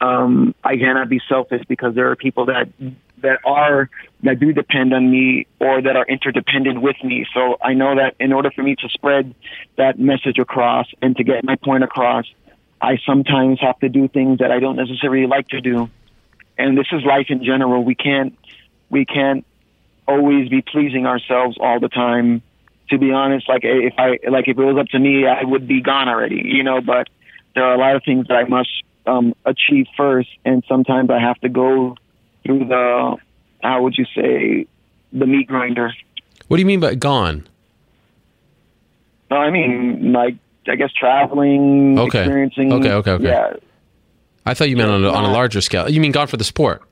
um, 0.00 0.54
I 0.62 0.76
cannot 0.76 1.08
be 1.08 1.20
selfish 1.28 1.62
because 1.68 1.94
there 1.94 2.10
are 2.10 2.16
people 2.16 2.46
that 2.46 2.68
that 3.18 3.40
are 3.44 3.90
that 4.22 4.38
do 4.38 4.52
depend 4.52 4.94
on 4.94 5.10
me 5.10 5.46
or 5.60 5.82
that 5.82 5.96
are 5.96 6.06
interdependent 6.06 6.80
with 6.80 6.96
me. 7.02 7.26
So 7.34 7.56
I 7.62 7.74
know 7.74 7.96
that 7.96 8.14
in 8.20 8.32
order 8.32 8.50
for 8.50 8.62
me 8.62 8.76
to 8.76 8.88
spread 8.88 9.34
that 9.76 9.98
message 9.98 10.38
across 10.38 10.86
and 11.02 11.16
to 11.16 11.24
get 11.24 11.44
my 11.44 11.56
point 11.56 11.84
across, 11.84 12.26
I 12.80 12.98
sometimes 13.04 13.60
have 13.60 13.78
to 13.80 13.88
do 13.88 14.08
things 14.08 14.38
that 14.38 14.50
I 14.50 14.60
don't 14.60 14.76
necessarily 14.76 15.26
like 15.26 15.48
to 15.48 15.60
do. 15.60 15.90
And 16.56 16.76
this 16.76 16.86
is 16.92 17.04
life 17.04 17.26
in 17.28 17.44
general. 17.44 17.84
We 17.84 17.94
can't 17.94 18.38
we 18.90 19.04
can't 19.04 19.44
always 20.06 20.48
be 20.48 20.62
pleasing 20.62 21.06
ourselves 21.06 21.56
all 21.60 21.80
the 21.80 21.88
time. 21.88 22.42
To 22.90 22.98
be 22.98 23.12
honest, 23.12 23.48
like 23.48 23.62
if 23.64 23.94
I 23.98 24.18
like 24.30 24.48
if 24.48 24.58
it 24.58 24.64
was 24.64 24.78
up 24.78 24.86
to 24.88 24.98
me, 24.98 25.26
I 25.26 25.44
would 25.44 25.68
be 25.68 25.82
gone 25.82 26.08
already, 26.08 26.42
you 26.44 26.62
know, 26.62 26.80
but 26.80 27.08
there 27.54 27.64
are 27.64 27.74
a 27.74 27.78
lot 27.78 27.96
of 27.96 28.02
things 28.04 28.28
that 28.28 28.36
I 28.36 28.44
must 28.44 28.70
um, 29.08 29.34
achieve 29.44 29.86
first 29.96 30.28
and 30.44 30.62
sometimes 30.68 31.10
I 31.10 31.20
have 31.20 31.40
to 31.40 31.48
go 31.48 31.96
through 32.44 32.66
the 32.66 33.16
how 33.62 33.82
would 33.82 33.94
you 33.96 34.04
say 34.14 34.66
the 35.12 35.26
meat 35.26 35.48
grinder. 35.48 35.92
What 36.48 36.56
do 36.56 36.60
you 36.60 36.66
mean 36.66 36.80
by 36.80 36.94
gone? 36.94 37.46
No, 39.30 39.36
I 39.36 39.50
mean 39.50 40.12
like 40.12 40.36
I 40.68 40.76
guess 40.76 40.90
traveling, 40.92 41.98
okay. 41.98 42.20
experiencing. 42.20 42.72
Okay, 42.72 42.92
okay, 42.92 43.10
okay. 43.12 43.24
Yeah. 43.24 43.54
I 44.44 44.54
thought 44.54 44.68
you 44.70 44.76
meant 44.76 44.90
on 44.90 45.04
a, 45.04 45.10
on 45.10 45.24
a 45.24 45.32
larger 45.32 45.60
scale. 45.60 45.90
You 45.90 46.00
mean 46.00 46.12
gone 46.12 46.26
for 46.26 46.36
the 46.36 46.44
sport? 46.44 46.82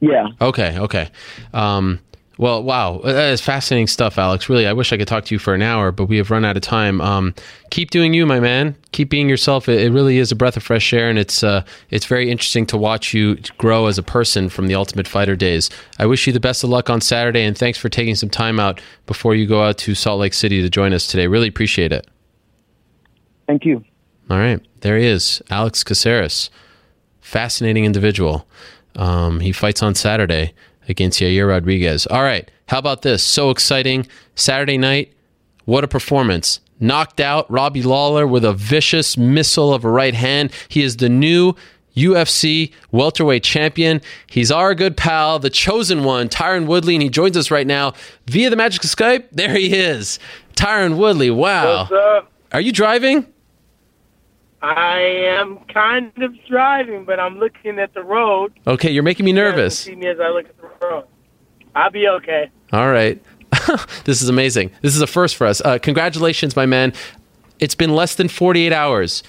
Yeah. 0.00 0.28
Okay, 0.40 0.78
okay. 0.78 1.10
Um, 1.52 2.00
well, 2.40 2.62
wow, 2.62 3.02
that 3.04 3.34
is 3.34 3.42
fascinating 3.42 3.86
stuff, 3.86 4.16
Alex. 4.16 4.48
Really, 4.48 4.66
I 4.66 4.72
wish 4.72 4.94
I 4.94 4.96
could 4.96 5.06
talk 5.06 5.26
to 5.26 5.34
you 5.34 5.38
for 5.38 5.52
an 5.52 5.60
hour, 5.60 5.92
but 5.92 6.06
we 6.06 6.16
have 6.16 6.30
run 6.30 6.42
out 6.42 6.56
of 6.56 6.62
time. 6.62 6.98
Um, 7.02 7.34
keep 7.68 7.90
doing 7.90 8.14
you, 8.14 8.24
my 8.24 8.40
man. 8.40 8.74
Keep 8.92 9.10
being 9.10 9.28
yourself. 9.28 9.68
It, 9.68 9.82
it, 9.82 9.90
really 9.90 10.16
is 10.16 10.32
a 10.32 10.36
breath 10.36 10.56
of 10.56 10.62
fresh 10.62 10.90
air, 10.94 11.10
and 11.10 11.18
it's 11.18 11.44
uh, 11.44 11.62
it's 11.90 12.06
very 12.06 12.30
interesting 12.30 12.64
to 12.68 12.78
watch 12.78 13.12
you 13.12 13.36
grow 13.58 13.88
as 13.88 13.98
a 13.98 14.02
person 14.02 14.48
from 14.48 14.68
the 14.68 14.74
Ultimate 14.74 15.06
Fighter 15.06 15.36
days. 15.36 15.68
I 15.98 16.06
wish 16.06 16.26
you 16.26 16.32
the 16.32 16.40
best 16.40 16.64
of 16.64 16.70
luck 16.70 16.88
on 16.88 17.02
Saturday, 17.02 17.44
and 17.44 17.58
thanks 17.58 17.78
for 17.78 17.90
taking 17.90 18.14
some 18.14 18.30
time 18.30 18.58
out 18.58 18.80
before 19.04 19.34
you 19.34 19.46
go 19.46 19.62
out 19.62 19.76
to 19.76 19.94
Salt 19.94 20.18
Lake 20.18 20.32
City 20.32 20.62
to 20.62 20.70
join 20.70 20.94
us 20.94 21.06
today. 21.06 21.26
Really 21.26 21.48
appreciate 21.48 21.92
it. 21.92 22.06
Thank 23.46 23.66
you. 23.66 23.84
All 24.30 24.38
right, 24.38 24.66
there 24.80 24.96
he 24.96 25.04
is, 25.04 25.42
Alex 25.50 25.84
Caceres. 25.84 26.48
Fascinating 27.20 27.84
individual. 27.84 28.48
Um, 28.96 29.40
he 29.40 29.52
fights 29.52 29.82
on 29.82 29.94
Saturday 29.94 30.54
against 30.90 31.20
Yair 31.20 31.48
Rodriguez. 31.48 32.06
All 32.08 32.22
right. 32.22 32.50
How 32.66 32.78
about 32.78 33.02
this? 33.02 33.22
So 33.22 33.50
exciting. 33.50 34.06
Saturday 34.34 34.76
night. 34.76 35.12
What 35.64 35.84
a 35.84 35.88
performance. 35.88 36.60
Knocked 36.80 37.20
out 37.20 37.50
Robbie 37.50 37.82
Lawler 37.82 38.26
with 38.26 38.44
a 38.44 38.52
vicious 38.52 39.16
missile 39.16 39.72
of 39.72 39.84
a 39.84 39.90
right 39.90 40.14
hand. 40.14 40.50
He 40.68 40.82
is 40.82 40.96
the 40.96 41.08
new 41.08 41.54
UFC 41.96 42.72
welterweight 42.90 43.42
champion. 43.42 44.00
He's 44.26 44.50
our 44.50 44.74
good 44.74 44.96
pal, 44.96 45.38
the 45.38 45.50
chosen 45.50 46.04
one, 46.04 46.28
Tyron 46.28 46.66
Woodley, 46.66 46.94
and 46.94 47.02
he 47.02 47.08
joins 47.08 47.36
us 47.36 47.50
right 47.50 47.66
now 47.66 47.92
via 48.26 48.50
the 48.50 48.56
magic 48.56 48.84
of 48.84 48.90
Skype. 48.90 49.26
There 49.32 49.54
he 49.54 49.74
is. 49.74 50.18
Tyron 50.56 50.96
Woodley. 50.96 51.30
Wow. 51.30 51.80
What's 51.80 51.92
up? 51.92 52.32
Are 52.52 52.60
you 52.60 52.72
driving? 52.72 53.26
I 54.62 54.98
am 55.00 55.58
kind 55.72 56.12
of 56.22 56.34
driving, 56.46 57.04
but 57.04 57.18
I'm 57.18 57.38
looking 57.38 57.78
at 57.78 57.94
the 57.94 58.02
road. 58.02 58.52
Okay, 58.66 58.90
you're 58.90 59.02
making 59.02 59.24
me 59.24 59.32
nervous. 59.32 59.78
See 59.78 59.94
me 59.94 60.06
as 60.06 60.20
I 60.20 60.28
look 60.28 60.46
at 60.46 60.59
road. 60.80 61.04
I'll 61.74 61.90
be 61.90 62.08
okay. 62.08 62.50
All 62.72 62.90
right. 62.90 63.20
this 64.04 64.22
is 64.22 64.28
amazing. 64.28 64.70
This 64.82 64.94
is 64.94 65.02
a 65.02 65.06
first 65.06 65.36
for 65.36 65.46
us. 65.46 65.60
Uh, 65.60 65.78
congratulations, 65.78 66.56
my 66.56 66.66
man. 66.66 66.92
It's 67.58 67.74
been 67.74 67.94
less 67.94 68.14
than 68.14 68.28
48 68.28 68.72
hours. 68.72 69.22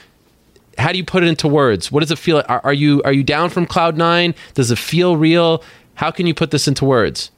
How 0.78 0.92
do 0.92 0.98
you 0.98 1.04
put 1.04 1.24
it 1.24 1.28
into 1.28 1.48
words? 1.48 1.92
What 1.92 2.00
does 2.00 2.12
it 2.12 2.18
feel? 2.18 2.44
Are, 2.48 2.62
are 2.64 2.74
you 2.74 3.02
are 3.04 3.12
you 3.12 3.24
down 3.24 3.50
from 3.50 3.66
cloud 3.66 3.98
nine? 3.98 4.34
Does 4.54 4.72
it 4.72 4.78
feel 4.78 5.18
real? 5.18 5.64
How 5.96 6.12
can 6.12 6.26
you 6.28 6.34
put 6.34 6.52
this 6.52 6.68
into 6.68 6.86
words? 6.86 7.30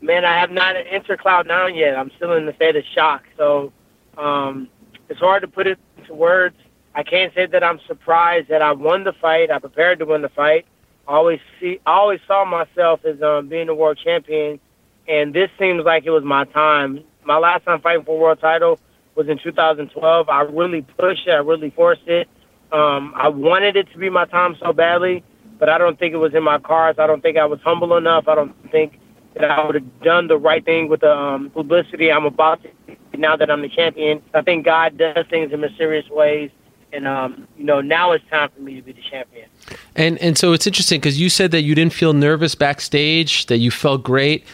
Man, 0.00 0.24
I 0.24 0.38
have 0.38 0.50
not 0.50 0.74
entered 0.76 1.20
cloud 1.20 1.46
nine 1.46 1.76
yet. 1.76 1.96
I'm 1.96 2.10
still 2.16 2.32
in 2.32 2.46
the 2.46 2.52
state 2.54 2.76
of 2.76 2.84
shock. 2.94 3.22
So 3.38 3.72
um, 4.18 4.68
it's 5.08 5.20
hard 5.20 5.42
to 5.42 5.48
put 5.48 5.66
it 5.66 5.78
into 5.96 6.14
words. 6.14 6.56
I 6.94 7.04
can't 7.04 7.32
say 7.32 7.46
that 7.46 7.62
I'm 7.62 7.80
surprised 7.86 8.48
that 8.48 8.60
I 8.60 8.72
won 8.72 9.04
the 9.04 9.12
fight. 9.12 9.50
I 9.50 9.58
prepared 9.60 10.00
to 10.00 10.04
win 10.04 10.20
the 10.20 10.28
fight. 10.28 10.66
Always 11.06 11.40
see, 11.60 11.80
I 11.86 11.92
always 11.92 12.20
saw 12.26 12.44
myself 12.44 13.04
as 13.04 13.20
um, 13.22 13.48
being 13.48 13.68
a 13.68 13.74
world 13.74 13.98
champion, 14.02 14.58
and 15.06 15.34
this 15.34 15.50
seems 15.58 15.84
like 15.84 16.04
it 16.04 16.10
was 16.10 16.24
my 16.24 16.44
time. 16.44 17.04
My 17.24 17.36
last 17.36 17.64
time 17.64 17.80
fighting 17.80 18.04
for 18.04 18.16
a 18.16 18.18
world 18.18 18.40
title 18.40 18.78
was 19.14 19.28
in 19.28 19.38
2012. 19.38 20.28
I 20.28 20.40
really 20.42 20.82
pushed 20.82 21.26
it. 21.26 21.32
I 21.32 21.36
really 21.36 21.70
forced 21.70 22.06
it. 22.06 22.28
Um, 22.72 23.12
I 23.16 23.28
wanted 23.28 23.76
it 23.76 23.90
to 23.92 23.98
be 23.98 24.10
my 24.10 24.24
time 24.24 24.56
so 24.60 24.72
badly, 24.72 25.22
but 25.58 25.68
I 25.68 25.78
don't 25.78 25.98
think 25.98 26.14
it 26.14 26.18
was 26.18 26.34
in 26.34 26.42
my 26.42 26.58
cards. 26.58 26.98
I 26.98 27.06
don't 27.06 27.22
think 27.22 27.36
I 27.36 27.44
was 27.44 27.60
humble 27.62 27.96
enough. 27.96 28.26
I 28.26 28.34
don't 28.34 28.54
think 28.70 28.98
that 29.34 29.50
I 29.50 29.64
would 29.64 29.74
have 29.74 30.00
done 30.02 30.28
the 30.28 30.38
right 30.38 30.64
thing 30.64 30.88
with 30.88 31.00
the 31.00 31.14
um, 31.14 31.50
publicity 31.50 32.10
I'm 32.10 32.24
about 32.24 32.62
to 32.62 32.70
now 33.16 33.36
that 33.36 33.50
I'm 33.50 33.62
the 33.62 33.68
champion. 33.68 34.22
I 34.32 34.42
think 34.42 34.64
God 34.64 34.98
does 34.98 35.26
things 35.28 35.52
in 35.52 35.60
mysterious 35.60 36.08
ways. 36.08 36.50
And 36.94 37.08
um, 37.08 37.48
you 37.58 37.64
know, 37.64 37.80
now 37.80 38.12
it's 38.12 38.24
time 38.30 38.50
for 38.54 38.60
me 38.60 38.76
to 38.76 38.82
be 38.82 38.92
the 38.92 39.02
champion. 39.02 39.48
And 39.96 40.16
and 40.18 40.38
so 40.38 40.52
it's 40.52 40.66
interesting 40.66 41.00
because 41.00 41.20
you 41.20 41.28
said 41.28 41.50
that 41.50 41.62
you 41.62 41.74
didn't 41.74 41.92
feel 41.92 42.12
nervous 42.12 42.54
backstage, 42.54 43.46
that 43.46 43.58
you 43.58 43.70
felt 43.70 44.04
great, 44.04 44.46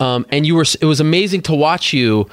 um, 0.00 0.26
and 0.30 0.44
you 0.46 0.56
were. 0.56 0.64
It 0.80 0.86
was 0.86 1.00
amazing 1.00 1.42
to 1.42 1.54
watch 1.54 1.92
you 1.92 2.28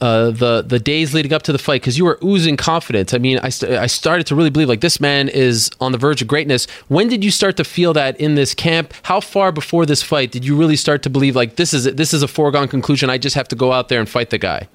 uh, 0.00 0.30
the 0.30 0.62
the 0.62 0.78
days 0.78 1.14
leading 1.14 1.32
up 1.32 1.42
to 1.42 1.52
the 1.52 1.58
fight 1.58 1.80
because 1.80 1.98
you 1.98 2.04
were 2.04 2.18
oozing 2.22 2.56
confidence. 2.56 3.12
I 3.14 3.18
mean, 3.18 3.38
I, 3.38 3.48
st- 3.48 3.72
I 3.72 3.86
started 3.86 4.26
to 4.28 4.36
really 4.36 4.50
believe 4.50 4.68
like 4.68 4.80
this 4.82 5.00
man 5.00 5.28
is 5.28 5.70
on 5.80 5.92
the 5.92 5.98
verge 5.98 6.22
of 6.22 6.28
greatness. 6.28 6.66
When 6.88 7.08
did 7.08 7.24
you 7.24 7.30
start 7.30 7.56
to 7.56 7.64
feel 7.64 7.92
that 7.94 8.20
in 8.20 8.34
this 8.36 8.54
camp? 8.54 8.94
How 9.02 9.20
far 9.20 9.52
before 9.52 9.84
this 9.84 10.02
fight 10.02 10.30
did 10.30 10.44
you 10.44 10.56
really 10.56 10.76
start 10.76 11.02
to 11.04 11.10
believe 11.10 11.34
like 11.34 11.56
this 11.56 11.72
is 11.74 11.84
this 11.84 12.12
is 12.12 12.22
a 12.22 12.28
foregone 12.28 12.68
conclusion? 12.68 13.10
I 13.10 13.18
just 13.18 13.34
have 13.34 13.48
to 13.48 13.56
go 13.56 13.72
out 13.72 13.88
there 13.88 14.00
and 14.00 14.08
fight 14.08 14.30
the 14.30 14.38
guy 14.38 14.68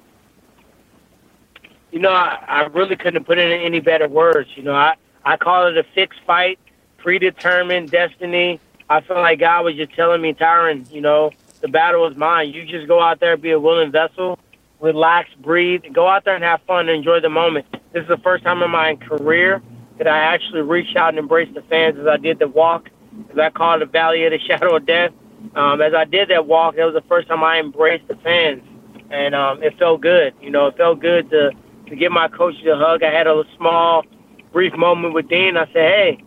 you 1.90 1.98
know, 2.00 2.10
I, 2.12 2.44
I 2.46 2.60
really 2.66 2.96
couldn't 2.96 3.24
put 3.24 3.38
it 3.38 3.50
in 3.50 3.60
any 3.60 3.80
better 3.80 4.08
words. 4.08 4.50
You 4.56 4.62
know, 4.64 4.74
I, 4.74 4.94
I 5.24 5.36
call 5.36 5.66
it 5.68 5.76
a 5.78 5.84
fixed 5.94 6.20
fight, 6.26 6.58
predetermined 6.98 7.90
destiny. 7.90 8.60
I 8.90 9.00
felt 9.00 9.20
like 9.20 9.40
God 9.40 9.64
was 9.64 9.76
just 9.76 9.94
telling 9.94 10.20
me, 10.20 10.34
Tyron, 10.34 10.90
you 10.92 11.00
know, 11.00 11.30
the 11.60 11.68
battle 11.68 12.06
is 12.06 12.16
mine. 12.16 12.52
You 12.52 12.64
just 12.64 12.88
go 12.88 13.00
out 13.00 13.20
there, 13.20 13.36
be 13.36 13.50
a 13.52 13.60
willing 13.60 13.92
vessel, 13.92 14.38
relax, 14.80 15.30
breathe, 15.40 15.82
go 15.92 16.06
out 16.08 16.24
there 16.24 16.34
and 16.34 16.44
have 16.44 16.62
fun 16.66 16.88
and 16.88 16.98
enjoy 16.98 17.20
the 17.20 17.28
moment. 17.28 17.66
This 17.92 18.02
is 18.02 18.08
the 18.08 18.18
first 18.18 18.44
time 18.44 18.62
in 18.62 18.70
my 18.70 18.96
career 18.96 19.62
that 19.98 20.06
I 20.08 20.18
actually 20.18 20.62
reached 20.62 20.96
out 20.96 21.10
and 21.10 21.18
embraced 21.18 21.54
the 21.54 21.62
fans 21.62 21.98
as 21.98 22.06
I 22.06 22.16
did 22.16 22.38
the 22.38 22.48
walk, 22.48 22.90
as 23.30 23.38
I 23.38 23.50
called 23.50 23.82
it 23.82 23.86
the 23.86 23.92
Valley 23.92 24.24
of 24.26 24.32
the 24.32 24.38
Shadow 24.46 24.76
of 24.76 24.86
Death. 24.86 25.12
Um, 25.54 25.80
as 25.80 25.94
I 25.94 26.04
did 26.04 26.28
that 26.30 26.46
walk, 26.46 26.76
that 26.76 26.84
was 26.84 26.94
the 26.94 27.08
first 27.08 27.28
time 27.28 27.42
I 27.44 27.60
embraced 27.60 28.08
the 28.08 28.16
fans, 28.16 28.62
and 29.10 29.34
um, 29.34 29.62
it 29.62 29.78
felt 29.78 30.00
good. 30.00 30.34
You 30.40 30.50
know, 30.50 30.66
it 30.66 30.76
felt 30.76 31.00
good 31.00 31.30
to 31.30 31.52
to 31.88 31.96
give 31.96 32.12
my 32.12 32.28
coach 32.28 32.54
a 32.64 32.76
hug. 32.76 33.02
I 33.02 33.10
had 33.10 33.26
a 33.26 33.44
small, 33.56 34.04
brief 34.52 34.74
moment 34.74 35.14
with 35.14 35.28
Dean. 35.28 35.56
I 35.56 35.66
said, 35.66 35.74
"Hey," 35.74 36.18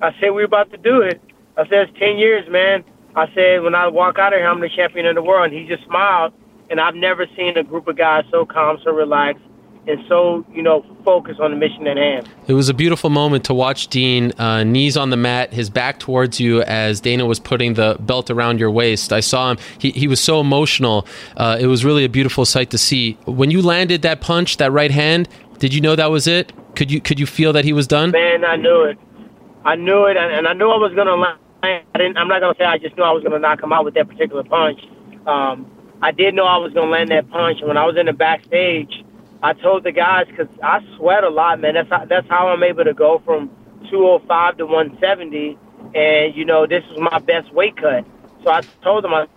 I 0.00 0.14
said, 0.20 0.30
"We're 0.30 0.44
about 0.44 0.70
to 0.72 0.76
do 0.78 1.00
it." 1.00 1.20
I 1.56 1.64
said, 1.68 1.88
"It's 1.88 1.98
ten 1.98 2.18
years, 2.18 2.48
man." 2.48 2.84
I 3.16 3.28
said, 3.34 3.62
"When 3.62 3.74
I 3.74 3.88
walk 3.88 4.18
out 4.18 4.32
of 4.32 4.38
here, 4.38 4.48
I'm 4.48 4.60
the 4.60 4.68
champion 4.68 5.06
of 5.06 5.14
the 5.14 5.22
world." 5.22 5.50
And 5.50 5.54
he 5.54 5.66
just 5.66 5.84
smiled, 5.84 6.32
and 6.70 6.80
I've 6.80 6.94
never 6.94 7.26
seen 7.36 7.56
a 7.56 7.62
group 7.62 7.88
of 7.88 7.96
guys 7.96 8.24
so 8.30 8.46
calm, 8.46 8.78
so 8.84 8.92
relaxed, 8.92 9.42
and 9.88 10.04
so 10.08 10.44
you 10.52 10.62
know 10.62 10.84
focused 11.04 11.40
on 11.40 11.50
the 11.50 11.56
mission 11.56 11.86
at 11.86 11.96
hand. 11.96 12.28
It 12.46 12.54
was 12.54 12.68
a 12.68 12.74
beautiful 12.74 13.10
moment 13.10 13.44
to 13.44 13.54
watch 13.54 13.88
Dean 13.88 14.32
uh, 14.38 14.64
knees 14.64 14.96
on 14.96 15.10
the 15.10 15.16
mat, 15.16 15.52
his 15.52 15.70
back 15.70 15.98
towards 15.98 16.38
you 16.38 16.62
as 16.62 17.00
Dana 17.00 17.26
was 17.26 17.40
putting 17.40 17.74
the 17.74 17.96
belt 18.00 18.30
around 18.30 18.60
your 18.60 18.70
waist. 18.70 19.12
I 19.12 19.20
saw 19.20 19.50
him; 19.50 19.58
he 19.78 19.90
he 19.90 20.06
was 20.06 20.20
so 20.20 20.40
emotional. 20.40 21.06
Uh, 21.36 21.56
it 21.60 21.66
was 21.66 21.84
really 21.84 22.04
a 22.04 22.08
beautiful 22.08 22.44
sight 22.44 22.70
to 22.70 22.78
see. 22.78 23.18
When 23.24 23.50
you 23.50 23.62
landed 23.62 24.02
that 24.02 24.20
punch, 24.20 24.58
that 24.58 24.70
right 24.72 24.90
hand, 24.90 25.28
did 25.58 25.74
you 25.74 25.80
know 25.80 25.96
that 25.96 26.10
was 26.10 26.26
it? 26.26 26.52
Could 26.76 26.90
you 26.90 27.00
could 27.00 27.18
you 27.18 27.26
feel 27.26 27.52
that 27.54 27.64
he 27.64 27.72
was 27.72 27.86
done? 27.86 28.10
Man, 28.10 28.44
I 28.44 28.56
knew 28.56 28.82
it. 28.84 28.98
I 29.64 29.74
knew 29.74 30.06
it, 30.06 30.16
and, 30.16 30.32
and 30.32 30.46
I 30.46 30.52
knew 30.52 30.70
I 30.70 30.78
was 30.78 30.92
gonna 30.94 31.16
land. 31.16 31.38
I 31.62 31.82
didn't, 31.94 32.16
I'm 32.16 32.28
not 32.28 32.40
gonna 32.40 32.54
say 32.56 32.64
I 32.64 32.78
just 32.78 32.96
knew 32.96 33.02
I 33.02 33.10
was 33.10 33.24
gonna 33.24 33.38
knock 33.38 33.62
him 33.62 33.72
out 33.72 33.84
with 33.84 33.94
that 33.94 34.08
particular 34.08 34.44
punch. 34.44 34.80
Um, 35.26 35.66
I 36.00 36.12
did 36.12 36.34
know 36.34 36.44
I 36.44 36.58
was 36.58 36.72
gonna 36.72 36.90
land 36.90 37.10
that 37.10 37.28
punch, 37.30 37.58
when 37.62 37.76
I 37.76 37.84
was 37.84 37.96
in 37.96 38.06
the 38.06 38.12
backstage, 38.12 39.04
I 39.42 39.52
told 39.52 39.84
the 39.84 39.92
guys 39.92 40.26
because 40.26 40.48
I 40.62 40.80
sweat 40.96 41.24
a 41.24 41.28
lot, 41.28 41.60
man. 41.60 41.74
That's 41.74 41.88
how, 41.88 42.04
that's 42.04 42.28
how 42.28 42.48
I'm 42.48 42.62
able 42.62 42.84
to 42.84 42.94
go 42.94 43.22
from 43.24 43.50
205 43.90 44.58
to 44.58 44.66
170, 44.66 45.58
and 45.94 46.34
you 46.34 46.44
know 46.44 46.66
this 46.66 46.84
is 46.90 46.98
my 46.98 47.18
best 47.20 47.52
weight 47.52 47.76
cut. 47.76 48.04
So 48.44 48.50
I 48.50 48.62
told 48.82 49.04
them 49.04 49.14
I'm 49.14 49.28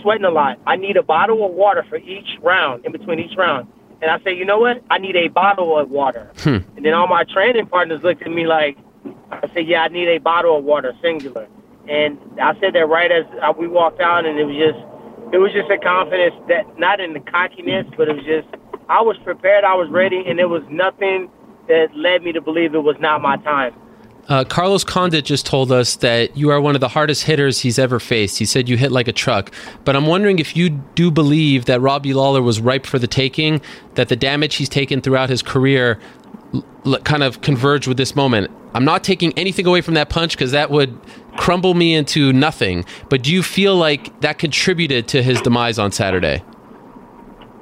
sweating 0.00 0.24
a 0.24 0.30
lot. 0.30 0.58
I 0.66 0.76
need 0.76 0.96
a 0.96 1.02
bottle 1.02 1.44
of 1.44 1.52
water 1.52 1.84
for 1.88 1.96
each 1.96 2.38
round, 2.42 2.84
in 2.86 2.92
between 2.92 3.18
each 3.18 3.36
round. 3.36 3.68
And 4.02 4.10
I 4.10 4.18
said, 4.24 4.30
you 4.30 4.46
know 4.46 4.58
what? 4.58 4.82
I 4.90 4.98
need 4.98 5.16
a 5.16 5.28
bottle 5.28 5.78
of 5.78 5.90
water. 5.90 6.30
Hmm. 6.38 6.58
And 6.76 6.84
then 6.84 6.94
all 6.94 7.06
my 7.06 7.24
training 7.24 7.66
partners 7.66 8.02
looked 8.02 8.22
at 8.22 8.30
me 8.30 8.46
like, 8.46 8.78
I 9.30 9.48
said, 9.52 9.66
yeah, 9.66 9.82
I 9.82 9.88
need 9.88 10.08
a 10.08 10.18
bottle 10.18 10.56
of 10.56 10.64
water, 10.64 10.94
singular. 11.02 11.46
And 11.88 12.18
I 12.40 12.58
said 12.60 12.74
that 12.74 12.88
right 12.88 13.10
as 13.12 13.26
we 13.58 13.68
walked 13.68 14.00
out, 14.00 14.24
and 14.24 14.38
it 14.38 14.44
was 14.44 14.56
just 14.56 14.78
it 15.32 15.38
was 15.38 15.52
just 15.52 15.70
a 15.70 15.78
confidence 15.78 16.34
that 16.48 16.78
not 16.78 17.00
in 17.00 17.12
the 17.12 17.20
cockiness, 17.20 17.86
but 17.96 18.08
it 18.08 18.16
was 18.16 18.24
just 18.24 18.48
I 18.88 19.00
was 19.02 19.16
prepared, 19.18 19.64
I 19.64 19.74
was 19.74 19.88
ready, 19.88 20.24
and 20.26 20.38
there 20.38 20.48
was 20.48 20.62
nothing 20.68 21.30
that 21.68 21.94
led 21.94 22.22
me 22.22 22.32
to 22.32 22.40
believe 22.40 22.74
it 22.74 22.82
was 22.82 22.96
not 22.98 23.22
my 23.22 23.36
time. 23.36 23.74
Uh, 24.28 24.44
Carlos 24.44 24.84
Condit 24.84 25.24
just 25.24 25.46
told 25.46 25.72
us 25.72 25.96
that 25.96 26.36
you 26.36 26.50
are 26.50 26.60
one 26.60 26.74
of 26.74 26.80
the 26.80 26.88
hardest 26.88 27.24
hitters 27.24 27.60
he's 27.60 27.78
ever 27.78 27.98
faced. 27.98 28.38
He 28.38 28.44
said 28.44 28.68
you 28.68 28.76
hit 28.76 28.92
like 28.92 29.08
a 29.08 29.12
truck. 29.12 29.52
But 29.84 29.96
I'm 29.96 30.06
wondering 30.06 30.38
if 30.38 30.56
you 30.56 30.70
do 30.70 31.10
believe 31.10 31.64
that 31.64 31.80
Robbie 31.80 32.14
Lawler 32.14 32.42
was 32.42 32.60
ripe 32.60 32.86
for 32.86 32.98
the 32.98 33.08
taking, 33.08 33.60
that 33.94 34.08
the 34.08 34.16
damage 34.16 34.56
he's 34.56 34.68
taken 34.68 35.00
throughout 35.00 35.30
his 35.30 35.42
career 35.42 35.98
kind 37.04 37.22
of 37.22 37.40
converged 37.40 37.86
with 37.86 37.96
this 37.96 38.14
moment. 38.14 38.50
I'm 38.74 38.84
not 38.84 39.02
taking 39.02 39.36
anything 39.36 39.66
away 39.66 39.80
from 39.80 39.94
that 39.94 40.10
punch 40.10 40.36
because 40.36 40.52
that 40.52 40.70
would 40.70 40.98
crumble 41.40 41.72
me 41.72 41.94
into 41.94 42.34
nothing. 42.34 42.84
But 43.08 43.22
do 43.22 43.32
you 43.32 43.42
feel 43.42 43.74
like 43.74 44.20
that 44.20 44.38
contributed 44.38 45.08
to 45.08 45.22
his 45.22 45.40
demise 45.40 45.78
on 45.78 45.90
Saturday? 45.90 46.44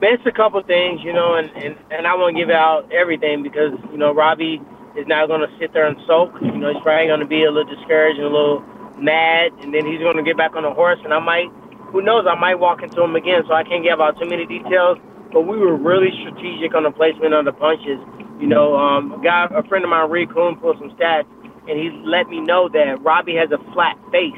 It's 0.03 0.27
a 0.27 0.33
couple 0.33 0.61
things, 0.65 1.01
you 1.05 1.13
know, 1.13 1.37
and, 1.37 1.49
and, 1.55 1.79
and 1.91 2.07
I 2.07 2.15
won't 2.15 2.37
give 2.37 2.51
out 2.51 2.91
everything 2.91 3.45
because, 3.45 3.71
you 3.93 3.99
know, 3.99 4.13
Robbie 4.13 4.61
is 4.97 5.07
now 5.07 5.27
going 5.27 5.43
to 5.43 5.59
sit 5.61 5.73
there 5.73 5.87
and 5.87 5.97
soak. 6.09 6.35
You 6.43 6.59
know, 6.59 6.75
he's 6.75 6.83
probably 6.83 7.07
going 7.07 7.21
to 7.21 7.27
be 7.27 7.45
a 7.45 7.53
little 7.53 7.73
discouraged 7.73 8.19
and 8.19 8.27
a 8.27 8.35
little 8.35 8.67
mad, 8.99 9.53
and 9.63 9.73
then 9.73 9.87
he's 9.87 10.01
going 10.01 10.17
to 10.17 10.25
get 10.25 10.37
back 10.37 10.57
on 10.57 10.65
the 10.65 10.75
horse, 10.75 10.99
and 11.05 11.15
I 11.15 11.21
might, 11.21 11.47
who 11.95 12.03
knows, 12.03 12.27
I 12.29 12.35
might 12.35 12.57
walk 12.57 12.83
into 12.83 13.01
him 13.01 13.15
again, 13.15 13.43
so 13.47 13.55
I 13.55 13.63
can't 13.63 13.85
give 13.85 14.01
out 14.01 14.19
too 14.19 14.29
many 14.29 14.45
details. 14.45 14.99
But 15.33 15.43
we 15.43 15.57
were 15.57 15.77
really 15.77 16.11
strategic 16.19 16.75
on 16.75 16.83
the 16.83 16.91
placement 16.91 17.33
of 17.33 17.45
the 17.45 17.53
punches. 17.53 18.01
You 18.41 18.49
know, 18.49 18.75
um, 18.75 19.13
a 19.13 19.23
guy, 19.23 19.47
a 19.51 19.63
friend 19.71 19.85
of 19.85 19.91
mine, 19.91 20.11
Reed 20.11 20.35
Kuhn, 20.35 20.57
pulled 20.57 20.79
some 20.79 20.91
stats 20.99 21.31
and 21.69 21.79
he 21.79 21.91
let 22.05 22.29
me 22.29 22.41
know 22.41 22.69
that 22.69 23.01
Robbie 23.03 23.37
has 23.37 23.51
a 23.53 23.59
flat 23.73 23.99
face. 24.11 24.33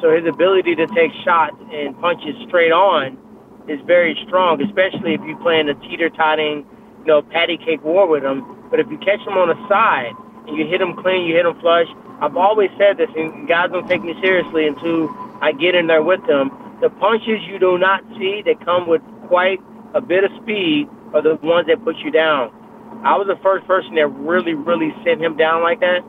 So 0.00 0.14
his 0.14 0.26
ability 0.26 0.74
to 0.76 0.86
take 0.88 1.12
shots 1.24 1.56
and 1.72 1.98
punches 2.00 2.36
straight 2.46 2.72
on 2.72 3.18
is 3.68 3.80
very 3.86 4.18
strong, 4.26 4.62
especially 4.62 5.14
if 5.14 5.20
you 5.22 5.36
play 5.38 5.60
in 5.60 5.68
a 5.68 5.74
teeter-totting, 5.74 6.66
you 7.00 7.06
know, 7.06 7.22
patty 7.22 7.56
cake 7.56 7.84
war 7.84 8.06
with 8.06 8.22
him. 8.22 8.44
But 8.70 8.80
if 8.80 8.90
you 8.90 8.98
catch 8.98 9.20
him 9.20 9.36
on 9.36 9.48
the 9.48 9.68
side 9.68 10.12
and 10.46 10.56
you 10.56 10.66
hit 10.66 10.80
him 10.80 10.94
clean, 10.96 11.26
you 11.26 11.36
hit 11.36 11.46
him 11.46 11.58
flush. 11.60 11.88
I've 12.20 12.36
always 12.36 12.70
said 12.78 12.98
this, 12.98 13.10
and 13.16 13.48
guys 13.48 13.70
don't 13.70 13.88
take 13.88 14.02
me 14.02 14.14
seriously 14.20 14.66
until 14.66 15.08
I 15.40 15.52
get 15.52 15.74
in 15.74 15.86
there 15.86 16.02
with 16.02 16.24
them. 16.26 16.50
The 16.80 16.90
punches 16.90 17.42
you 17.46 17.58
do 17.58 17.78
not 17.78 18.02
see 18.18 18.42
that 18.46 18.64
come 18.64 18.88
with 18.88 19.02
quite 19.28 19.60
a 19.94 20.00
bit 20.00 20.24
of 20.24 20.30
speed 20.42 20.88
are 21.12 21.22
the 21.22 21.36
ones 21.42 21.66
that 21.66 21.82
put 21.84 21.96
you 21.98 22.10
down. 22.10 22.52
I 23.04 23.16
was 23.16 23.26
the 23.26 23.40
first 23.42 23.66
person 23.66 23.94
that 23.94 24.06
really, 24.08 24.54
really 24.54 24.94
sent 25.04 25.20
him 25.20 25.36
down 25.36 25.62
like 25.62 25.80
that. 25.80 26.04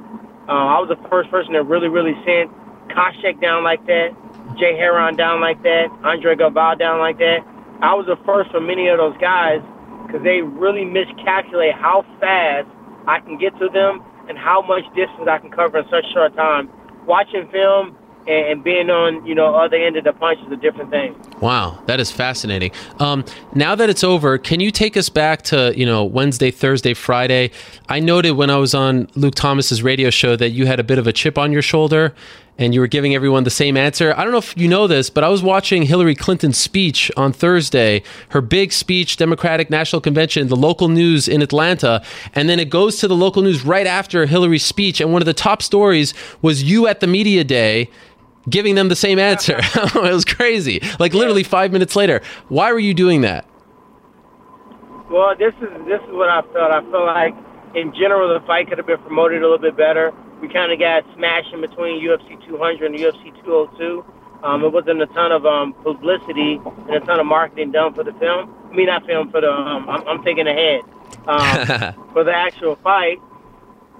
Uh, 0.47 0.75
I 0.75 0.79
was 0.79 0.89
the 0.89 1.01
first 1.09 1.29
person 1.29 1.53
to 1.53 1.63
really, 1.63 1.87
really 1.87 2.15
send 2.25 2.49
Koscheck 2.89 3.39
down 3.41 3.63
like 3.63 3.85
that, 3.85 4.11
Jay 4.57 4.73
Hieron 4.73 5.17
down 5.17 5.39
like 5.39 5.61
that, 5.63 5.87
Andre 6.03 6.35
Galvao 6.35 6.77
down 6.77 6.99
like 6.99 7.17
that. 7.19 7.39
I 7.81 7.93
was 7.93 8.05
the 8.05 8.17
first 8.25 8.51
for 8.51 8.59
many 8.59 8.87
of 8.89 8.97
those 8.97 9.17
guys 9.17 9.61
because 10.05 10.23
they 10.23 10.41
really 10.41 10.85
miscalculate 10.85 11.73
how 11.73 12.05
fast 12.19 12.67
I 13.07 13.19
can 13.21 13.37
get 13.37 13.57
to 13.59 13.69
them 13.69 14.03
and 14.29 14.37
how 14.37 14.61
much 14.61 14.83
distance 14.93 15.27
I 15.29 15.37
can 15.39 15.49
cover 15.51 15.79
in 15.79 15.85
such 15.89 16.05
short 16.13 16.35
time. 16.35 16.69
Watching 17.05 17.47
film 17.49 17.97
and, 18.27 18.63
being 18.63 18.89
on 18.89 19.25
you 19.25 19.35
know 19.35 19.55
other 19.55 19.77
end 19.77 19.97
of 19.97 20.03
the 20.03 20.13
punch 20.13 20.39
is 20.45 20.51
a 20.51 20.55
different 20.55 20.89
thing. 20.89 21.15
Wow, 21.39 21.81
that 21.87 21.99
is 21.99 22.11
fascinating. 22.11 22.71
Um, 22.99 23.25
now 23.55 23.75
that 23.75 23.89
it's 23.89 24.03
over, 24.03 24.37
can 24.37 24.59
you 24.59 24.71
take 24.71 24.95
us 24.95 25.09
back 25.09 25.41
to 25.43 25.73
you 25.75 25.85
know 25.85 26.03
Wednesday, 26.03 26.51
Thursday, 26.51 26.93
Friday? 26.93 27.51
I 27.89 27.99
noted 27.99 28.31
when 28.31 28.49
I 28.49 28.57
was 28.57 28.73
on 28.73 29.07
Luke 29.15 29.35
Thomas's 29.35 29.81
radio 29.83 30.09
show 30.09 30.35
that 30.35 30.49
you 30.49 30.65
had 30.65 30.79
a 30.79 30.83
bit 30.83 30.97
of 30.97 31.07
a 31.07 31.13
chip 31.13 31.37
on 31.37 31.51
your 31.51 31.61
shoulder, 31.61 32.13
and 32.57 32.73
you 32.73 32.79
were 32.79 32.87
giving 32.87 33.15
everyone 33.15 33.43
the 33.43 33.49
same 33.49 33.75
answer. 33.75 34.13
I 34.15 34.23
don't 34.23 34.31
know 34.31 34.37
if 34.37 34.55
you 34.57 34.67
know 34.67 34.87
this, 34.87 35.09
but 35.09 35.23
I 35.23 35.29
was 35.29 35.41
watching 35.41 35.83
Hillary 35.83 36.15
Clinton's 36.15 36.57
speech 36.57 37.11
on 37.17 37.33
Thursday, 37.33 38.03
her 38.29 38.41
big 38.41 38.71
speech, 38.71 39.17
Democratic 39.17 39.69
National 39.69 40.01
Convention, 40.01 40.47
the 40.47 40.55
local 40.55 40.87
news 40.87 41.27
in 41.27 41.41
Atlanta, 41.41 42.03
and 42.33 42.49
then 42.49 42.59
it 42.59 42.69
goes 42.69 42.97
to 42.99 43.07
the 43.07 43.15
local 43.15 43.41
news 43.41 43.65
right 43.65 43.87
after 43.87 44.25
Hillary's 44.25 44.65
speech, 44.65 45.01
and 45.01 45.11
one 45.11 45.21
of 45.21 45.25
the 45.25 45.33
top 45.33 45.61
stories 45.61 46.13
was 46.41 46.63
you 46.63 46.87
at 46.87 46.99
the 46.99 47.07
media 47.07 47.43
day 47.43 47.89
giving 48.49 48.75
them 48.75 48.89
the 48.89 48.95
same 48.95 49.19
answer. 49.19 49.57
it 49.75 49.95
was 49.95 50.25
crazy. 50.25 50.81
Like 50.99 51.13
literally 51.13 51.43
five 51.43 51.71
minutes 51.71 51.95
later. 51.95 52.21
Why 52.49 52.71
were 52.71 52.79
you 52.79 52.93
doing 52.93 53.21
that? 53.21 53.45
Well, 55.09 55.35
this 55.37 55.53
is 55.55 55.69
this 55.87 56.01
is 56.01 56.11
what 56.11 56.29
I 56.29 56.41
felt. 56.53 56.71
I 56.71 56.81
feel 56.89 57.05
like 57.05 57.35
in 57.75 57.93
general 57.93 58.33
the 58.33 58.45
fight 58.45 58.69
could 58.69 58.77
have 58.77 58.87
been 58.87 58.99
promoted 58.99 59.39
a 59.39 59.41
little 59.41 59.57
bit 59.57 59.75
better. 59.75 60.13
We 60.41 60.49
kind 60.49 60.71
of 60.71 60.79
got 60.79 61.05
smashed 61.15 61.53
in 61.53 61.61
between 61.61 62.03
UFC 62.03 62.45
200 62.47 62.91
and 62.91 62.95
UFC 62.95 63.31
202. 63.43 64.05
Um, 64.43 64.63
it 64.63 64.73
wasn't 64.73 65.01
a 65.01 65.07
ton 65.07 65.31
of 65.31 65.45
um, 65.45 65.73
publicity 65.73 66.59
and 66.65 66.95
a 66.95 66.99
ton 67.01 67.19
of 67.19 67.27
marketing 67.27 67.71
done 67.71 67.93
for 67.93 68.03
the 68.03 68.13
film. 68.13 68.53
I 68.71 68.75
mean, 68.75 68.87
not 68.87 69.05
film 69.05 69.29
for 69.29 69.41
the. 69.41 69.51
Um, 69.51 69.87
I'm, 69.87 70.07
I'm 70.07 70.23
thinking 70.23 70.47
ahead 70.47 70.81
um, 71.27 72.09
for 72.13 72.23
the 72.23 72.33
actual 72.33 72.75
fight. 72.77 73.19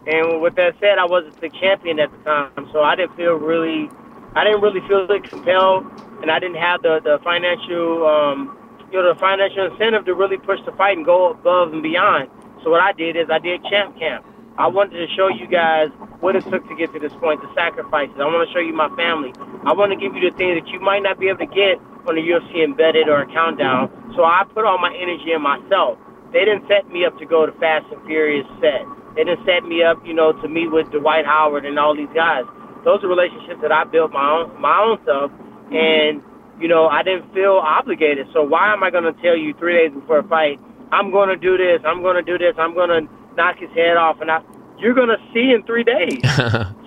And 0.07 0.41
with 0.41 0.55
that 0.55 0.75
said, 0.79 0.97
I 0.97 1.05
wasn't 1.05 1.39
the 1.41 1.49
champion 1.49 1.99
at 1.99 2.11
the 2.11 2.17
time, 2.23 2.67
so 2.71 2.81
I 2.81 2.95
didn't 2.95 3.15
feel 3.15 3.33
really 3.33 3.87
I 4.33 4.45
didn't 4.45 4.61
really 4.61 4.79
feel 4.87 5.05
like 5.07 5.29
compelled, 5.29 5.85
and 6.21 6.31
I 6.31 6.39
didn't 6.39 6.57
have 6.57 6.81
the 6.81 7.01
the 7.03 7.19
financial 7.23 8.07
um, 8.07 8.57
you 8.91 9.01
know 9.01 9.13
the 9.13 9.19
financial 9.19 9.65
incentive 9.71 10.05
to 10.05 10.15
really 10.15 10.37
push 10.37 10.59
the 10.65 10.71
fight 10.73 10.97
and 10.97 11.05
go 11.05 11.31
above 11.31 11.73
and 11.73 11.83
beyond. 11.83 12.29
So 12.63 12.69
what 12.69 12.81
I 12.81 12.93
did 12.93 13.15
is 13.15 13.29
I 13.29 13.39
did 13.39 13.63
champ 13.65 13.97
camp. 13.99 14.25
I 14.57 14.67
wanted 14.67 14.99
to 14.99 15.07
show 15.15 15.27
you 15.29 15.47
guys 15.47 15.89
what 16.19 16.35
it 16.35 16.43
took 16.49 16.67
to 16.67 16.75
get 16.75 16.91
to 16.93 16.99
this 16.99 17.13
point, 17.19 17.41
the 17.41 17.51
sacrifices. 17.55 18.15
I 18.19 18.27
want 18.27 18.47
to 18.47 18.51
show 18.53 18.59
you 18.59 18.73
my 18.73 18.89
family. 18.99 19.31
I 19.65 19.73
want 19.73 19.91
to 19.91 19.97
give 19.97 20.15
you 20.15 20.29
the 20.29 20.35
things 20.35 20.59
that 20.59 20.67
you 20.69 20.79
might 20.79 21.01
not 21.01 21.19
be 21.19 21.29
able 21.29 21.45
to 21.45 21.51
get 21.51 21.79
on 22.07 22.17
a 22.17 22.21
UFC 22.21 22.63
embedded 22.63 23.07
or 23.07 23.21
a 23.21 23.27
countdown. 23.31 23.89
So 24.15 24.23
I 24.23 24.43
put 24.53 24.65
all 24.65 24.77
my 24.77 24.93
energy 24.93 25.31
in 25.31 25.41
myself. 25.41 25.97
They 26.33 26.45
didn't 26.45 26.67
set 26.67 26.87
me 26.91 27.05
up 27.05 27.17
to 27.19 27.25
go 27.25 27.45
to 27.45 27.51
Fast 27.59 27.87
and 27.91 28.01
Furious 28.05 28.47
set. 28.59 28.83
They 29.15 29.23
didn't 29.23 29.45
set 29.45 29.63
me 29.63 29.83
up, 29.83 29.99
you 30.05 30.13
know, 30.13 30.31
to 30.31 30.47
meet 30.47 30.71
with 30.71 30.91
Dwight 30.91 31.25
Howard 31.25 31.65
and 31.65 31.79
all 31.79 31.95
these 31.95 32.11
guys 32.15 32.45
those 32.83 33.03
are 33.03 33.07
relationships 33.07 33.61
that 33.61 33.71
I 33.71 33.83
built 33.85 34.11
my 34.11 34.25
own 34.25 34.59
my 34.59 34.77
own 34.81 34.97
stuff, 35.03 35.31
and 35.71 36.21
you 36.59 36.67
know 36.67 36.87
I 36.87 37.03
didn't 37.03 37.33
feel 37.33 37.61
obligated. 37.61 38.27
So 38.33 38.43
why 38.43 38.73
am 38.73 38.83
I 38.83 38.89
going 38.89 39.05
to 39.05 39.13
tell 39.21 39.37
you 39.37 39.53
three 39.57 39.73
days 39.77 39.93
before 39.93 40.19
a 40.19 40.27
fight? 40.27 40.59
I'm 40.91 41.11
going 41.11 41.29
to 41.29 41.37
do 41.37 41.57
this. 41.57 41.81
I'm 41.85 42.01
going 42.01 42.17
to 42.17 42.25
do 42.25 42.37
this. 42.37 42.55
I'm 42.57 42.73
going 42.73 42.89
to 42.89 43.01
knock 43.35 43.57
his 43.57 43.69
head 43.71 43.97
off, 43.97 44.21
and 44.21 44.31
I, 44.31 44.41
you're 44.77 44.93
going 44.93 45.09
to 45.09 45.19
see 45.33 45.51
in 45.51 45.63
three 45.63 45.83
days. 45.83 46.19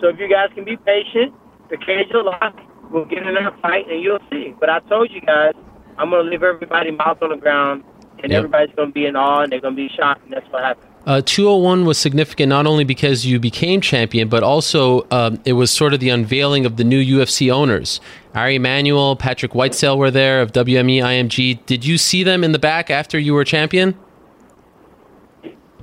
so 0.00 0.08
if 0.08 0.18
you 0.18 0.28
guys 0.28 0.50
can 0.54 0.64
be 0.64 0.76
patient, 0.76 1.34
the 1.70 1.76
cage 1.76 2.08
will 2.12 2.26
lock. 2.26 2.58
We'll 2.90 3.04
get 3.04 3.26
in 3.26 3.36
a 3.36 3.56
fight, 3.62 3.90
and 3.90 4.02
you'll 4.02 4.20
see. 4.30 4.54
But 4.58 4.70
I 4.70 4.80
told 4.80 5.10
you 5.10 5.20
guys, 5.20 5.54
I'm 5.98 6.10
going 6.10 6.24
to 6.24 6.30
leave 6.30 6.42
everybody 6.42 6.90
mouth 6.90 7.22
on 7.22 7.30
the 7.30 7.36
ground, 7.36 7.84
and 8.22 8.30
yep. 8.30 8.38
everybody's 8.38 8.74
going 8.76 8.88
to 8.88 8.94
be 8.94 9.06
in 9.06 9.16
awe, 9.16 9.42
and 9.42 9.52
they're 9.52 9.60
going 9.60 9.74
to 9.74 9.88
be 9.88 9.88
shocked, 9.88 10.24
and 10.24 10.32
that's 10.32 10.50
what 10.52 10.62
happened. 10.62 10.90
Uh, 11.06 11.20
201 11.20 11.84
was 11.84 11.98
significant 11.98 12.48
not 12.48 12.66
only 12.66 12.84
because 12.84 13.26
you 13.26 13.38
became 13.38 13.82
champion, 13.82 14.28
but 14.28 14.42
also 14.42 15.06
um, 15.10 15.38
it 15.44 15.52
was 15.52 15.70
sort 15.70 15.92
of 15.92 16.00
the 16.00 16.08
unveiling 16.08 16.64
of 16.64 16.76
the 16.76 16.84
new 16.84 17.18
UFC 17.18 17.52
owners. 17.52 18.00
Ari 18.34 18.56
Emanuel, 18.56 19.14
Patrick 19.14 19.52
Whitesell 19.52 19.98
were 19.98 20.10
there 20.10 20.40
of 20.40 20.52
WME 20.52 21.02
IMG. 21.02 21.64
Did 21.66 21.84
you 21.84 21.98
see 21.98 22.22
them 22.22 22.42
in 22.42 22.52
the 22.52 22.58
back 22.58 22.90
after 22.90 23.18
you 23.18 23.34
were 23.34 23.44
champion? 23.44 23.98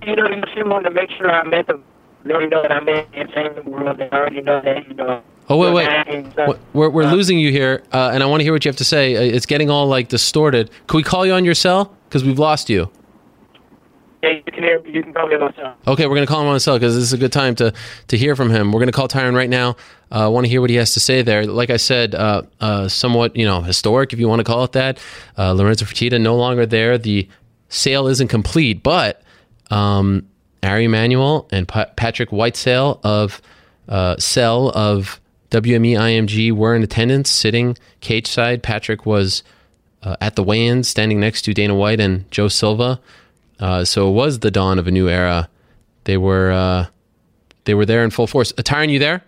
You 0.06 0.16
know, 0.16 0.28
you 0.28 0.42
just 0.42 0.68
wanted 0.68 0.90
to 0.90 0.96
make 0.96 1.12
sure 1.12 1.30
I 1.30 1.44
met 1.44 1.68
them. 1.68 1.84
They 2.24 2.34
already 2.34 2.50
know 2.50 2.62
that 2.62 2.72
I'm 2.72 2.88
in 2.88 3.06
the 3.12 3.18
entertainment 3.18 3.66
world. 3.66 3.98
They 3.98 4.10
already 4.10 4.42
know 4.42 4.62
that, 4.62 4.88
you 4.88 4.94
know. 4.94 5.24
Oh 5.50 5.58
wait, 5.58 5.74
wait. 5.74 6.58
We're 6.74 6.90
we're 6.90 7.04
uh, 7.04 7.12
losing 7.12 7.38
you 7.38 7.52
here, 7.52 7.84
uh, 7.92 8.12
and 8.14 8.24
I 8.24 8.26
want 8.26 8.40
to 8.40 8.44
hear 8.44 8.54
what 8.54 8.64
you 8.64 8.70
have 8.70 8.78
to 8.78 8.86
say. 8.86 9.16
Uh, 9.16 9.36
it's 9.36 9.46
getting 9.46 9.70
all 9.70 9.88
like 9.88 10.08
distorted. 10.08 10.70
Can 10.88 10.98
we 10.98 11.04
call 11.04 11.26
you 11.26 11.34
on 11.34 11.44
your 11.44 11.56
cell? 11.56 11.96
Because 12.08 12.24
we've 12.24 12.40
lost 12.40 12.70
you. 12.70 12.90
Yeah, 14.24 14.30
you 14.30 14.44
can 14.44 14.64
hear. 14.64 14.86
You 14.86 15.02
can 15.02 15.14
call 15.14 15.28
me 15.28 15.36
on 15.36 15.42
my 15.42 15.54
cell. 15.54 15.76
Okay, 15.88 16.06
we're 16.08 16.16
gonna 16.16 16.28
call 16.28 16.42
him 16.42 16.48
on 16.48 16.54
the 16.54 16.60
cell 16.60 16.78
because 16.78 16.94
this 16.94 17.04
is 17.04 17.14
a 17.14 17.18
good 17.18 17.34
time 17.34 17.56
to 17.56 17.74
to 18.08 18.18
hear 18.18 18.36
from 18.36 18.50
him. 18.50 18.72
We're 18.72 18.80
gonna 18.80 18.92
call 18.92 19.08
Tyron 19.08 19.36
right 19.36 19.50
now. 19.50 19.76
I 20.12 20.24
uh, 20.24 20.30
want 20.30 20.46
to 20.46 20.50
hear 20.50 20.62
what 20.62 20.70
he 20.70 20.76
has 20.78 20.94
to 20.94 21.00
say 21.00 21.22
there. 21.22 21.46
Like 21.46 21.70
I 21.70 21.78
said, 21.78 22.14
uh, 22.14 22.44
uh, 22.60 22.88
somewhat 22.88 23.36
you 23.36 23.46
know 23.46 23.62
historic, 23.62 24.14
if 24.14 24.20
you 24.20 24.30
want 24.30 24.40
to 24.40 24.44
call 24.44 24.64
it 24.64 24.74
that. 24.74 25.00
Uh, 25.38 25.54
Lorenzo 25.54 25.86
Fertitta 25.86 26.22
no 26.22 26.36
longer 26.36 26.66
there. 26.66 26.98
The 26.98 27.28
sale 27.70 28.08
isn't 28.08 28.28
complete, 28.28 28.84
but 28.84 29.24
um, 29.72 30.28
Ari 30.64 30.86
Emanuel 30.86 31.48
and 31.52 31.68
pa- 31.68 31.88
Patrick 31.96 32.30
Whitesell 32.30 33.00
of 33.04 33.42
uh, 33.88 34.18
Cell 34.18 34.70
of 34.70 35.20
WME 35.50 35.94
IMG 35.98 36.52
were 36.52 36.76
in 36.76 36.84
attendance, 36.84 37.30
sitting 37.30 37.78
cage 38.00 38.28
side. 38.28 38.64
Patrick 38.64 39.06
was 39.06 39.44
uh, 40.04 40.16
at 40.22 40.36
the 40.36 40.44
weigh-in, 40.44 40.84
standing 40.84 41.20
next 41.20 41.44
to 41.44 41.54
Dana 41.54 41.76
White 41.76 42.00
and 42.00 42.30
Joe 42.32 42.48
Silva. 42.48 43.00
Uh, 43.60 43.86
so 43.86 44.10
it 44.10 44.14
was 44.14 44.40
the 44.40 44.52
dawn 44.52 44.80
of 44.80 44.88
a 44.88 44.92
new 44.92 45.08
era. 45.10 45.50
They 46.06 46.18
were 46.18 46.52
uh, 46.52 46.88
they 47.66 47.74
were 47.74 47.86
there 47.86 48.04
in 48.04 48.10
full 48.10 48.28
force. 48.28 48.52
Tyron, 48.54 48.90
you 48.90 49.00
there? 49.00 49.24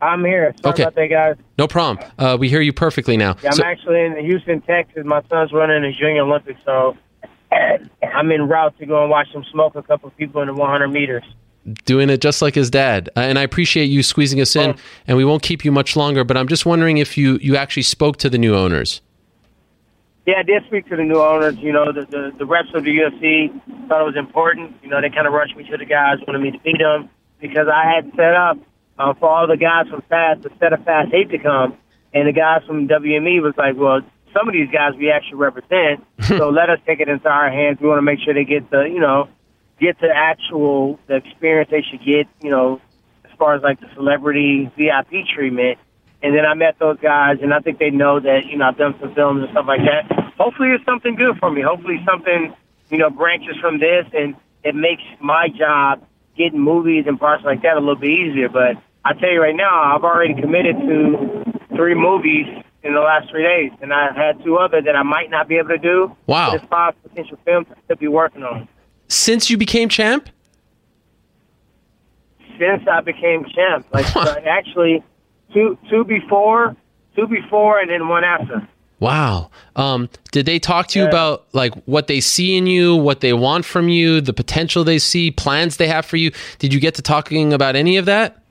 I'm 0.00 0.24
here. 0.24 0.52
Sorry 0.60 0.72
okay. 0.72 0.82
about 0.82 0.94
that, 0.96 1.06
guys. 1.06 1.36
No 1.58 1.68
problem. 1.68 2.06
Uh, 2.18 2.36
we 2.38 2.48
hear 2.48 2.60
you 2.60 2.72
perfectly 2.72 3.16
now. 3.16 3.36
Yeah, 3.42 3.50
I'm 3.50 3.56
so, 3.56 3.64
actually 3.64 4.00
in 4.00 4.16
Houston, 4.24 4.60
Texas. 4.62 5.04
My 5.06 5.22
son's 5.30 5.52
running 5.52 5.84
his 5.84 5.96
Junior 5.96 6.22
Olympics, 6.22 6.60
so 6.64 6.96
I'm 8.14 8.30
en 8.30 8.48
route 8.48 8.78
to 8.78 8.86
go 8.86 9.02
and 9.02 9.10
watch 9.10 9.28
him 9.28 9.44
smoke 9.50 9.74
a 9.74 9.82
couple 9.82 10.08
of 10.08 10.16
people 10.16 10.40
in 10.42 10.48
the 10.48 10.54
100 10.54 10.88
meters. 10.88 11.24
Doing 11.84 12.10
it 12.10 12.20
just 12.20 12.42
like 12.42 12.56
his 12.56 12.70
dad, 12.70 13.08
uh, 13.16 13.20
and 13.20 13.38
I 13.38 13.42
appreciate 13.42 13.84
you 13.84 14.02
squeezing 14.02 14.40
us 14.40 14.56
in. 14.56 14.70
Oh. 14.72 14.76
And 15.06 15.16
we 15.16 15.24
won't 15.24 15.44
keep 15.44 15.64
you 15.64 15.70
much 15.70 15.94
longer, 15.94 16.24
but 16.24 16.36
I'm 16.36 16.48
just 16.48 16.66
wondering 16.66 16.98
if 16.98 17.16
you 17.16 17.38
you 17.40 17.56
actually 17.56 17.84
spoke 17.84 18.16
to 18.16 18.28
the 18.28 18.36
new 18.36 18.56
owners. 18.56 19.00
Yeah, 20.26 20.38
I 20.38 20.42
did 20.42 20.64
speak 20.66 20.88
to 20.88 20.96
the 20.96 21.04
new 21.04 21.20
owners. 21.20 21.56
You 21.58 21.72
know, 21.72 21.92
the, 21.92 22.02
the, 22.02 22.32
the 22.38 22.46
reps 22.46 22.68
of 22.74 22.84
the 22.84 22.90
UFC 22.90 23.50
thought 23.88 24.00
it 24.00 24.04
was 24.04 24.16
important. 24.16 24.76
You 24.82 24.88
know, 24.88 25.00
they 25.00 25.10
kind 25.10 25.26
of 25.26 25.32
rushed 25.32 25.56
me 25.56 25.68
to 25.70 25.76
the 25.76 25.84
guys, 25.84 26.18
wanted 26.26 26.40
me 26.40 26.52
to 26.52 26.58
beat 26.58 26.78
them 26.78 27.10
because 27.40 27.66
I 27.66 27.92
had 27.92 28.10
set 28.14 28.34
up 28.34 28.58
uh, 28.98 29.14
for 29.14 29.28
all 29.28 29.46
the 29.46 29.56
guys 29.56 29.88
from 29.88 30.02
Fast, 30.02 30.42
the 30.42 30.50
set 30.60 30.72
of 30.72 30.84
Fast 30.84 31.12
8 31.12 31.30
to 31.30 31.38
come. 31.38 31.76
And 32.14 32.28
the 32.28 32.32
guys 32.32 32.62
from 32.66 32.88
WME 32.88 33.42
was 33.42 33.54
like, 33.56 33.76
well, 33.76 34.02
some 34.32 34.48
of 34.48 34.54
these 34.54 34.70
guys 34.70 34.94
we 34.96 35.10
actually 35.10 35.36
represent, 35.36 36.04
so 36.26 36.50
let 36.50 36.70
us 36.70 36.78
take 36.86 37.00
it 37.00 37.08
into 37.08 37.28
our 37.28 37.50
hands. 37.50 37.78
We 37.80 37.88
want 37.88 37.98
to 37.98 38.02
make 38.02 38.20
sure 38.20 38.34
they 38.34 38.44
get 38.44 38.70
the, 38.70 38.82
you 38.82 39.00
know, 39.00 39.28
get 39.80 39.98
the 40.00 40.10
actual 40.14 40.98
the 41.06 41.16
experience 41.16 41.70
they 41.70 41.82
should 41.82 42.04
get, 42.04 42.28
you 42.42 42.50
know, 42.50 42.80
as 43.24 43.30
far 43.38 43.54
as 43.54 43.62
like 43.62 43.80
the 43.80 43.88
celebrity 43.94 44.70
VIP 44.76 45.26
treatment. 45.34 45.78
And 46.22 46.36
then 46.36 46.46
I 46.46 46.54
met 46.54 46.78
those 46.78 46.98
guys, 47.00 47.38
and 47.42 47.52
I 47.52 47.58
think 47.58 47.80
they 47.80 47.90
know 47.90 48.20
that 48.20 48.46
you 48.46 48.56
know 48.56 48.66
I've 48.68 48.78
done 48.78 48.94
some 49.00 49.12
films 49.14 49.42
and 49.42 49.50
stuff 49.50 49.66
like 49.66 49.80
that. 49.80 50.34
Hopefully, 50.38 50.68
it's 50.70 50.84
something 50.84 51.16
good 51.16 51.36
for 51.38 51.50
me. 51.50 51.62
Hopefully, 51.62 51.98
something 52.06 52.54
you 52.90 52.98
know 52.98 53.10
branches 53.10 53.56
from 53.60 53.80
this, 53.80 54.06
and 54.14 54.36
it 54.62 54.76
makes 54.76 55.02
my 55.20 55.48
job 55.48 56.06
getting 56.36 56.60
movies 56.60 57.04
and 57.08 57.18
parts 57.18 57.42
like 57.44 57.62
that 57.62 57.76
a 57.76 57.80
little 57.80 57.96
bit 57.96 58.10
easier. 58.10 58.48
But 58.48 58.76
I 59.04 59.14
tell 59.14 59.30
you 59.30 59.42
right 59.42 59.56
now, 59.56 59.96
I've 59.96 60.04
already 60.04 60.40
committed 60.40 60.76
to 60.78 61.44
three 61.74 61.94
movies 61.94 62.46
in 62.84 62.94
the 62.94 63.00
last 63.00 63.30
three 63.30 63.44
days, 63.44 63.70
and 63.80 63.92
I've 63.92 64.16
had 64.16 64.42
two 64.44 64.56
other 64.56 64.82
that 64.82 64.96
I 64.96 65.02
might 65.02 65.30
not 65.30 65.48
be 65.48 65.56
able 65.56 65.68
to 65.68 65.78
do. 65.78 66.16
Wow! 66.26 66.50
There's 66.50 66.68
five 66.68 66.94
potential 67.02 67.38
films 67.44 67.66
to 67.88 67.96
be 67.96 68.08
working 68.08 68.42
on. 68.42 68.68
Since 69.08 69.50
you 69.50 69.56
became 69.56 69.88
champ? 69.88 70.28
Since 72.58 72.86
I 72.90 73.00
became 73.00 73.44
champ, 73.54 73.86
like 73.92 74.06
actually 74.16 75.02
two 75.52 75.78
two 75.90 76.04
before, 76.04 76.76
two 77.16 77.26
before, 77.26 77.78
and 77.78 77.90
then 77.90 78.08
one 78.08 78.24
after. 78.24 78.68
Wow. 79.02 79.50
Um, 79.74 80.08
did 80.30 80.46
they 80.46 80.60
talk 80.60 80.86
to 80.88 80.98
you 81.00 81.06
yeah. 81.06 81.10
about 81.10 81.46
like 81.52 81.74
what 81.86 82.06
they 82.06 82.20
see 82.20 82.56
in 82.56 82.68
you, 82.68 82.94
what 82.94 83.20
they 83.20 83.32
want 83.32 83.64
from 83.64 83.88
you, 83.88 84.20
the 84.20 84.32
potential 84.32 84.84
they 84.84 85.00
see, 85.00 85.32
plans 85.32 85.76
they 85.76 85.88
have 85.88 86.06
for 86.06 86.16
you? 86.16 86.30
Did 86.60 86.72
you 86.72 86.78
get 86.78 86.94
to 86.94 87.02
talking 87.02 87.52
about 87.52 87.74
any 87.74 87.96
of 87.96 88.04
that? 88.06 88.41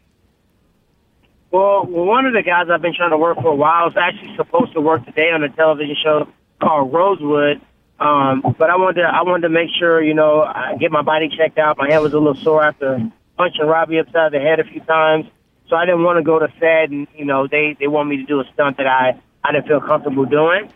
Well, 1.52 1.86
one 1.86 2.26
of 2.26 2.34
the 2.34 2.44
guys 2.44 2.68
I've 2.72 2.82
been 2.82 2.96
trying 2.96 3.10
to 3.10 3.18
work 3.18 3.38
for 3.42 3.52
a 3.52 3.56
while 3.56 3.90
is 3.90 3.98
actually 3.98 4.36
supposed 4.38 4.74
to 4.74 4.82
work 4.82 5.06
today 5.06 5.32
on 5.32 5.44
a 5.44 5.50
television 5.50 5.98
show 6.02 6.28
called 6.62 6.94
Rosewood. 6.94 7.62
Um, 8.00 8.56
but 8.58 8.70
I 8.70 8.78
wanted 8.78 9.02
to, 9.02 9.08
I 9.08 9.22
wanted 9.24 9.44
to 9.44 9.50
make 9.50 9.70
sure, 9.78 10.02
you 10.02 10.14
know, 10.14 10.42
I 10.42 10.78
get 10.80 10.92
my 10.92 11.02
body 11.02 11.30
checked 11.30 11.58
out. 11.58 11.78
My 11.78 11.92
head 11.92 12.00
was 12.00 12.14
a 12.14 12.18
little 12.18 12.42
sore 12.42 12.64
after 12.64 13.00
punching 13.38 13.66
Robbie 13.66 14.00
upside 14.00 14.32
the 14.32 14.40
head 14.40 14.62
a 14.62 14.64
few 14.64 14.80
times. 14.82 15.26
So 15.68 15.76
I 15.76 15.86
didn't 15.86 16.04
want 16.04 16.18
to 16.18 16.24
go 16.24 16.40
to 16.40 16.48
Fed 16.48 16.90
and, 16.90 17.08
you 17.16 17.26
know, 17.26 17.48
they, 17.48 17.76
they 17.80 17.88
want 17.88 18.08
me 18.10 18.18
to 18.18 18.24
do 18.24 18.40
a 18.40 18.46
stunt 18.54 18.78
that 18.78 18.88
I, 18.88 19.22
I 19.44 19.52
didn't 19.52 19.68
feel 19.68 19.82
comfortable 19.82 20.26
doing. 20.26 20.72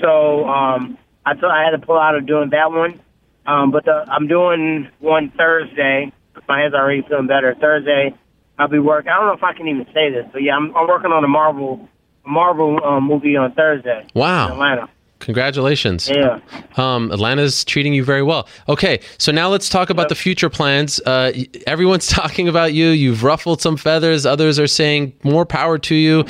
So, 0.00 0.46
um, 0.46 0.98
I 1.24 1.34
thought 1.34 1.50
I 1.50 1.64
had 1.64 1.78
to 1.78 1.84
pull 1.84 1.98
out 1.98 2.14
of 2.14 2.26
doing 2.26 2.50
that 2.50 2.70
one. 2.70 3.00
Um, 3.44 3.72
but 3.72 3.84
the, 3.84 4.04
I'm 4.08 4.28
doing 4.28 4.88
one 5.00 5.32
Thursday. 5.36 6.12
My 6.48 6.60
head's 6.60 6.74
already 6.74 7.02
feeling 7.02 7.26
better. 7.26 7.56
Thursday, 7.60 8.14
I'll 8.58 8.68
be 8.68 8.78
working. 8.78 9.10
I 9.10 9.16
don't 9.18 9.26
know 9.26 9.34
if 9.34 9.42
I 9.42 9.52
can 9.52 9.68
even 9.68 9.86
say 9.92 10.10
this, 10.10 10.26
but 10.32 10.42
yeah, 10.42 10.56
I'm, 10.56 10.74
I'm 10.76 10.88
working 10.88 11.12
on 11.12 11.22
a 11.24 11.28
Marvel, 11.28 11.88
Marvel 12.24 12.82
um, 12.84 13.04
movie 13.04 13.36
on 13.36 13.52
Thursday. 13.52 14.06
Wow. 14.14 14.52
Atlanta. 14.52 14.88
Congratulations. 15.18 16.08
Yeah. 16.08 16.40
Um, 16.76 17.10
Atlanta's 17.10 17.64
treating 17.64 17.94
you 17.94 18.04
very 18.04 18.22
well. 18.22 18.46
Okay, 18.68 19.00
so 19.18 19.32
now 19.32 19.48
let's 19.48 19.68
talk 19.68 19.88
about 19.88 20.02
yep. 20.02 20.08
the 20.10 20.14
future 20.14 20.50
plans. 20.50 21.00
Uh, 21.00 21.32
everyone's 21.66 22.06
talking 22.08 22.48
about 22.48 22.74
you. 22.74 22.88
You've 22.88 23.22
ruffled 23.22 23.60
some 23.62 23.76
feathers. 23.76 24.26
Others 24.26 24.58
are 24.58 24.66
saying 24.66 25.14
more 25.22 25.46
power 25.46 25.78
to 25.78 25.94
you. 25.94 26.24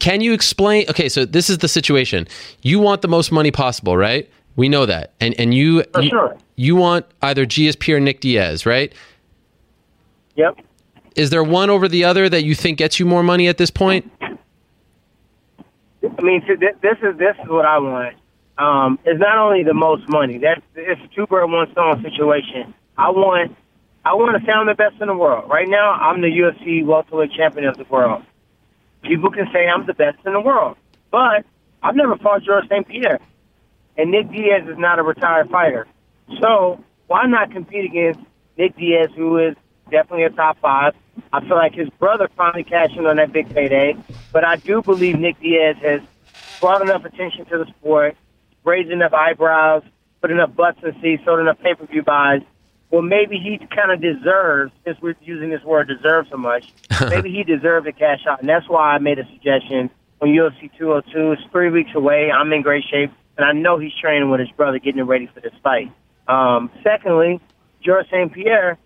Can 0.00 0.20
you 0.20 0.32
explain? 0.32 0.86
Okay, 0.90 1.08
so 1.08 1.24
this 1.24 1.48
is 1.48 1.58
the 1.58 1.68
situation. 1.68 2.26
You 2.62 2.80
want 2.80 3.00
the 3.00 3.08
most 3.08 3.30
money 3.30 3.52
possible, 3.52 3.96
right? 3.96 4.28
We 4.56 4.68
know 4.68 4.86
that, 4.86 5.14
and 5.20 5.34
and 5.38 5.54
you 5.54 5.84
For 5.94 6.02
sure. 6.02 6.36
you 6.56 6.76
want 6.76 7.06
either 7.22 7.46
GSP 7.46 7.94
or 7.94 8.00
Nick 8.00 8.20
Diaz, 8.20 8.66
right? 8.66 8.92
Yep. 10.36 10.58
Is 11.14 11.30
there 11.30 11.44
one 11.44 11.70
over 11.70 11.88
the 11.88 12.04
other 12.04 12.28
that 12.28 12.44
you 12.44 12.54
think 12.54 12.78
gets 12.78 12.98
you 12.98 13.06
more 13.06 13.22
money 13.22 13.46
at 13.48 13.56
this 13.56 13.70
point? 13.70 14.10
I 16.02 16.22
mean, 16.22 16.42
this 16.46 16.98
is 17.02 17.16
this 17.16 17.36
is 17.42 17.48
what 17.48 17.64
I 17.64 17.78
want. 17.78 18.16
Um, 18.56 18.98
it's 19.04 19.20
not 19.20 19.38
only 19.38 19.62
the 19.62 19.74
most 19.74 20.08
money. 20.08 20.38
That's 20.38 20.60
it's 20.74 21.00
a 21.00 21.14
two 21.14 21.26
bird 21.26 21.46
one 21.46 21.70
stone 21.72 22.02
situation. 22.02 22.74
I 22.96 23.10
want 23.10 23.56
I 24.04 24.14
want 24.14 24.40
to 24.40 24.50
sound 24.50 24.68
the 24.68 24.74
best 24.74 25.00
in 25.00 25.08
the 25.08 25.14
world. 25.14 25.48
Right 25.50 25.68
now, 25.68 25.92
I'm 25.92 26.20
the 26.20 26.28
UFC 26.28 26.84
welterweight 26.84 27.32
champion 27.32 27.66
of 27.66 27.76
the 27.76 27.84
world. 27.84 28.22
People 29.02 29.30
can 29.30 29.46
say 29.52 29.66
I'm 29.66 29.86
the 29.86 29.94
best 29.94 30.18
in 30.26 30.32
the 30.32 30.40
world, 30.40 30.76
but 31.10 31.44
I've 31.82 31.96
never 31.96 32.16
fought 32.16 32.42
George 32.42 32.68
St. 32.68 32.86
Pierre, 32.86 33.20
and 33.96 34.10
Nick 34.10 34.30
Diaz 34.30 34.68
is 34.68 34.78
not 34.78 34.98
a 34.98 35.02
retired 35.02 35.50
fighter. 35.50 35.86
So 36.40 36.82
why 37.06 37.26
not 37.26 37.50
compete 37.50 37.84
against 37.84 38.20
Nick 38.56 38.76
Diaz, 38.76 39.10
who 39.16 39.38
is 39.38 39.56
definitely 39.94 40.24
a 40.24 40.30
top 40.30 40.58
five. 40.60 40.92
I 41.32 41.40
feel 41.40 41.56
like 41.56 41.72
his 41.72 41.88
brother 42.00 42.28
finally 42.36 42.64
cashed 42.64 42.96
in 42.96 43.06
on 43.06 43.16
that 43.16 43.32
big 43.32 43.48
payday. 43.54 43.96
But 44.32 44.44
I 44.44 44.56
do 44.56 44.82
believe 44.82 45.20
Nick 45.20 45.40
Diaz 45.40 45.76
has 45.82 46.00
brought 46.60 46.82
enough 46.82 47.04
attention 47.04 47.44
to 47.46 47.58
the 47.58 47.66
sport, 47.66 48.16
raised 48.64 48.90
enough 48.90 49.12
eyebrows, 49.12 49.84
put 50.20 50.32
enough 50.32 50.52
butts 50.56 50.80
in 50.82 51.00
seats, 51.00 51.22
sold 51.24 51.38
enough 51.38 51.60
pay 51.60 51.74
per 51.74 51.86
view 51.86 52.02
buys. 52.02 52.42
Well, 52.90 53.02
maybe 53.02 53.38
he 53.38 53.58
kind 53.74 53.92
of 53.92 54.00
deserves, 54.00 54.72
since 54.84 55.00
we're 55.00 55.14
using 55.22 55.50
this 55.50 55.62
word 55.62 55.86
deserve 55.86 56.26
so 56.28 56.36
much, 56.36 56.72
maybe 57.08 57.30
he 57.30 57.44
deserved 57.44 57.86
to 57.86 57.92
cash 57.92 58.26
out. 58.28 58.40
And 58.40 58.48
that's 58.48 58.68
why 58.68 58.94
I 58.94 58.98
made 58.98 59.20
a 59.20 59.26
suggestion 59.26 59.90
on 60.20 60.28
UFC 60.28 60.70
202. 60.76 61.32
It's 61.32 61.42
three 61.52 61.70
weeks 61.70 61.90
away. 61.94 62.32
I'm 62.32 62.52
in 62.52 62.62
great 62.62 62.84
shape. 62.90 63.12
And 63.36 63.46
I 63.46 63.52
know 63.52 63.78
he's 63.78 63.94
training 64.00 64.30
with 64.30 64.40
his 64.40 64.50
brother, 64.50 64.78
getting 64.80 65.02
ready 65.04 65.28
for 65.32 65.40
this 65.40 65.54
fight. 65.62 65.92
Um, 66.26 66.70
secondly, 66.82 67.40
George 67.80 68.06
St. 68.06 68.32
Pierre 68.32 68.78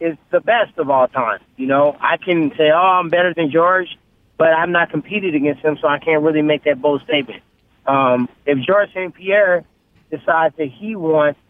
is 0.00 0.16
the 0.30 0.40
best 0.40 0.78
of 0.78 0.90
all 0.90 1.08
time. 1.08 1.40
You 1.56 1.66
know, 1.66 1.96
I 2.00 2.16
can 2.16 2.50
say, 2.56 2.70
oh, 2.72 3.00
I'm 3.00 3.08
better 3.08 3.34
than 3.34 3.50
George, 3.50 3.98
but 4.36 4.48
I'm 4.48 4.72
not 4.72 4.90
competed 4.90 5.34
against 5.34 5.62
him, 5.62 5.78
so 5.80 5.88
I 5.88 5.98
can't 5.98 6.22
really 6.22 6.42
make 6.42 6.64
that 6.64 6.80
bold 6.80 7.02
statement. 7.02 7.42
Um, 7.86 8.28
if 8.46 8.58
George 8.64 8.90
St. 8.90 9.14
Pierre 9.14 9.64
decides 10.10 10.56
that 10.56 10.68
he 10.68 10.94
wants 10.94 11.40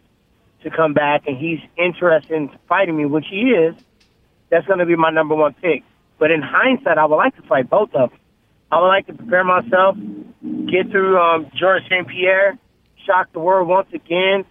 to 0.63 0.69
come 0.69 0.93
back 0.93 1.27
and 1.27 1.37
he's 1.37 1.59
interested 1.77 2.35
in 2.35 2.49
fighting 2.67 2.97
me, 2.97 3.05
which 3.05 3.25
he 3.29 3.51
is, 3.51 3.75
that's 4.49 4.65
going 4.65 4.79
to 4.79 4.85
be 4.85 4.95
my 4.95 5.11
number 5.11 5.35
one 5.35 5.53
pick. 5.53 5.83
But 6.17 6.31
in 6.31 6.41
hindsight, 6.41 6.97
I 6.97 7.05
would 7.05 7.15
like 7.15 7.35
to 7.35 7.41
fight 7.43 7.69
both 7.69 7.93
of 7.93 8.09
them. 8.09 8.19
I 8.71 8.81
would 8.81 8.87
like 8.87 9.07
to 9.07 9.13
prepare 9.13 9.43
myself, 9.43 9.95
get 10.67 10.91
through 10.91 11.17
um, 11.17 11.49
George 11.55 11.83
St. 11.85 12.07
Pierre, 12.07 12.57
shock 13.05 13.31
the 13.33 13.39
world 13.39 13.67
once 13.67 13.87
again, 13.93 14.45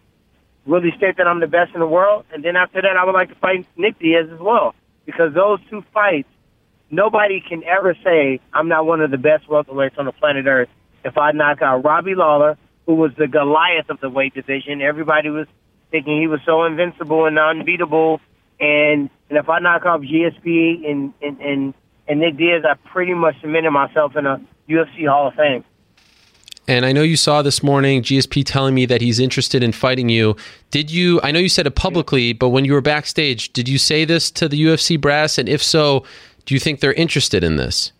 really 0.69 0.93
state 0.97 1.17
that 1.17 1.27
I'm 1.27 1.41
the 1.41 1.47
best 1.47 1.75
in 1.75 1.81
the 1.81 1.87
world, 1.87 2.25
and 2.33 2.45
then 2.45 2.55
after 2.55 2.81
that, 2.83 2.97
I 2.97 3.05
would 3.05 3.15
like 3.15 3.31
to 3.31 3.35
fight 3.37 3.67
Nick 3.77 3.99
Diaz 3.99 4.29
as 4.33 4.39
well 4.39 4.75
because 5.07 5.35
those 5.35 5.59
two 5.71 5.83
fights, 5.93 6.29
nobody 6.91 7.41
can 7.41 7.65
ever 7.65 7.97
say 8.05 8.41
I'm 8.53 8.69
not 8.69 8.87
one 8.87 9.01
of 9.01 9.11
the 9.11 9.19
best 9.19 9.49
welterweights 9.49 9.99
on 9.99 10.05
the 10.05 10.13
planet 10.13 10.47
Earth. 10.47 10.69
If 11.05 11.17
I 11.17 11.33
knock 11.33 11.63
out 11.63 11.85
Robbie 11.85 12.15
Lawler, 12.15 12.59
who 12.87 12.95
was 12.95 13.13
the 13.17 13.27
Goliath 13.27 13.89
of 13.89 14.01
the 14.01 14.11
weight 14.11 14.35
division, 14.35 14.83
everybody 14.83 15.31
was 15.31 15.47
thinking 15.91 16.21
he 16.21 16.27
was 16.27 16.41
so 16.45 16.65
invincible 16.65 17.25
and 17.25 17.39
unbeatable. 17.39 18.21
And 18.61 19.09
and 19.31 19.39
if 19.39 19.49
I 19.49 19.61
knock 19.61 19.87
off 19.87 20.03
GSP 20.03 20.89
and 20.89 21.15
and 21.23 21.41
and, 21.41 21.75
and 22.07 22.21
Nick 22.21 22.37
Diaz, 22.37 22.65
I 22.69 22.75
pretty 22.91 23.15
much 23.15 23.41
cemented 23.41 23.71
myself 23.71 24.17
in 24.17 24.27
a 24.27 24.41
UFC 24.69 25.09
Hall 25.09 25.29
of 25.29 25.35
Fame. 25.35 25.65
And 26.69 26.85
I 26.85 26.93
know 26.93 27.01
you 27.01 27.17
saw 27.17 27.41
this 27.41 27.63
morning 27.63 28.03
GSP 28.03 28.45
telling 28.45 28.75
me 28.75 28.85
that 28.87 29.01
he's 29.01 29.19
interested 29.19 29.63
in 29.63 29.73
fighting 29.73 30.11
you. 30.11 30.37
Did 30.71 30.91
you? 30.91 31.19
I 31.23 31.31
know 31.31 31.39
you 31.39 31.49
said 31.49 31.67
it 31.67 31.75
publicly, 31.75 32.35
but 32.35 32.51
when 32.51 32.67
you 32.67 32.75
were 32.75 32.83
backstage, 32.83 33.55
did 33.55 33.67
you 33.71 33.79
say 33.79 34.05
this 34.05 34.31
to 34.33 34.49
the 34.49 34.63
UFC 34.63 35.01
brass? 35.01 35.39
And 35.39 35.49
if 35.49 35.63
so, 35.63 36.05
do 36.45 36.53
you 36.53 36.61
think 36.61 36.81
they're 36.81 36.93
interested 36.93 37.43
in 37.43 37.57
this? 37.57 37.93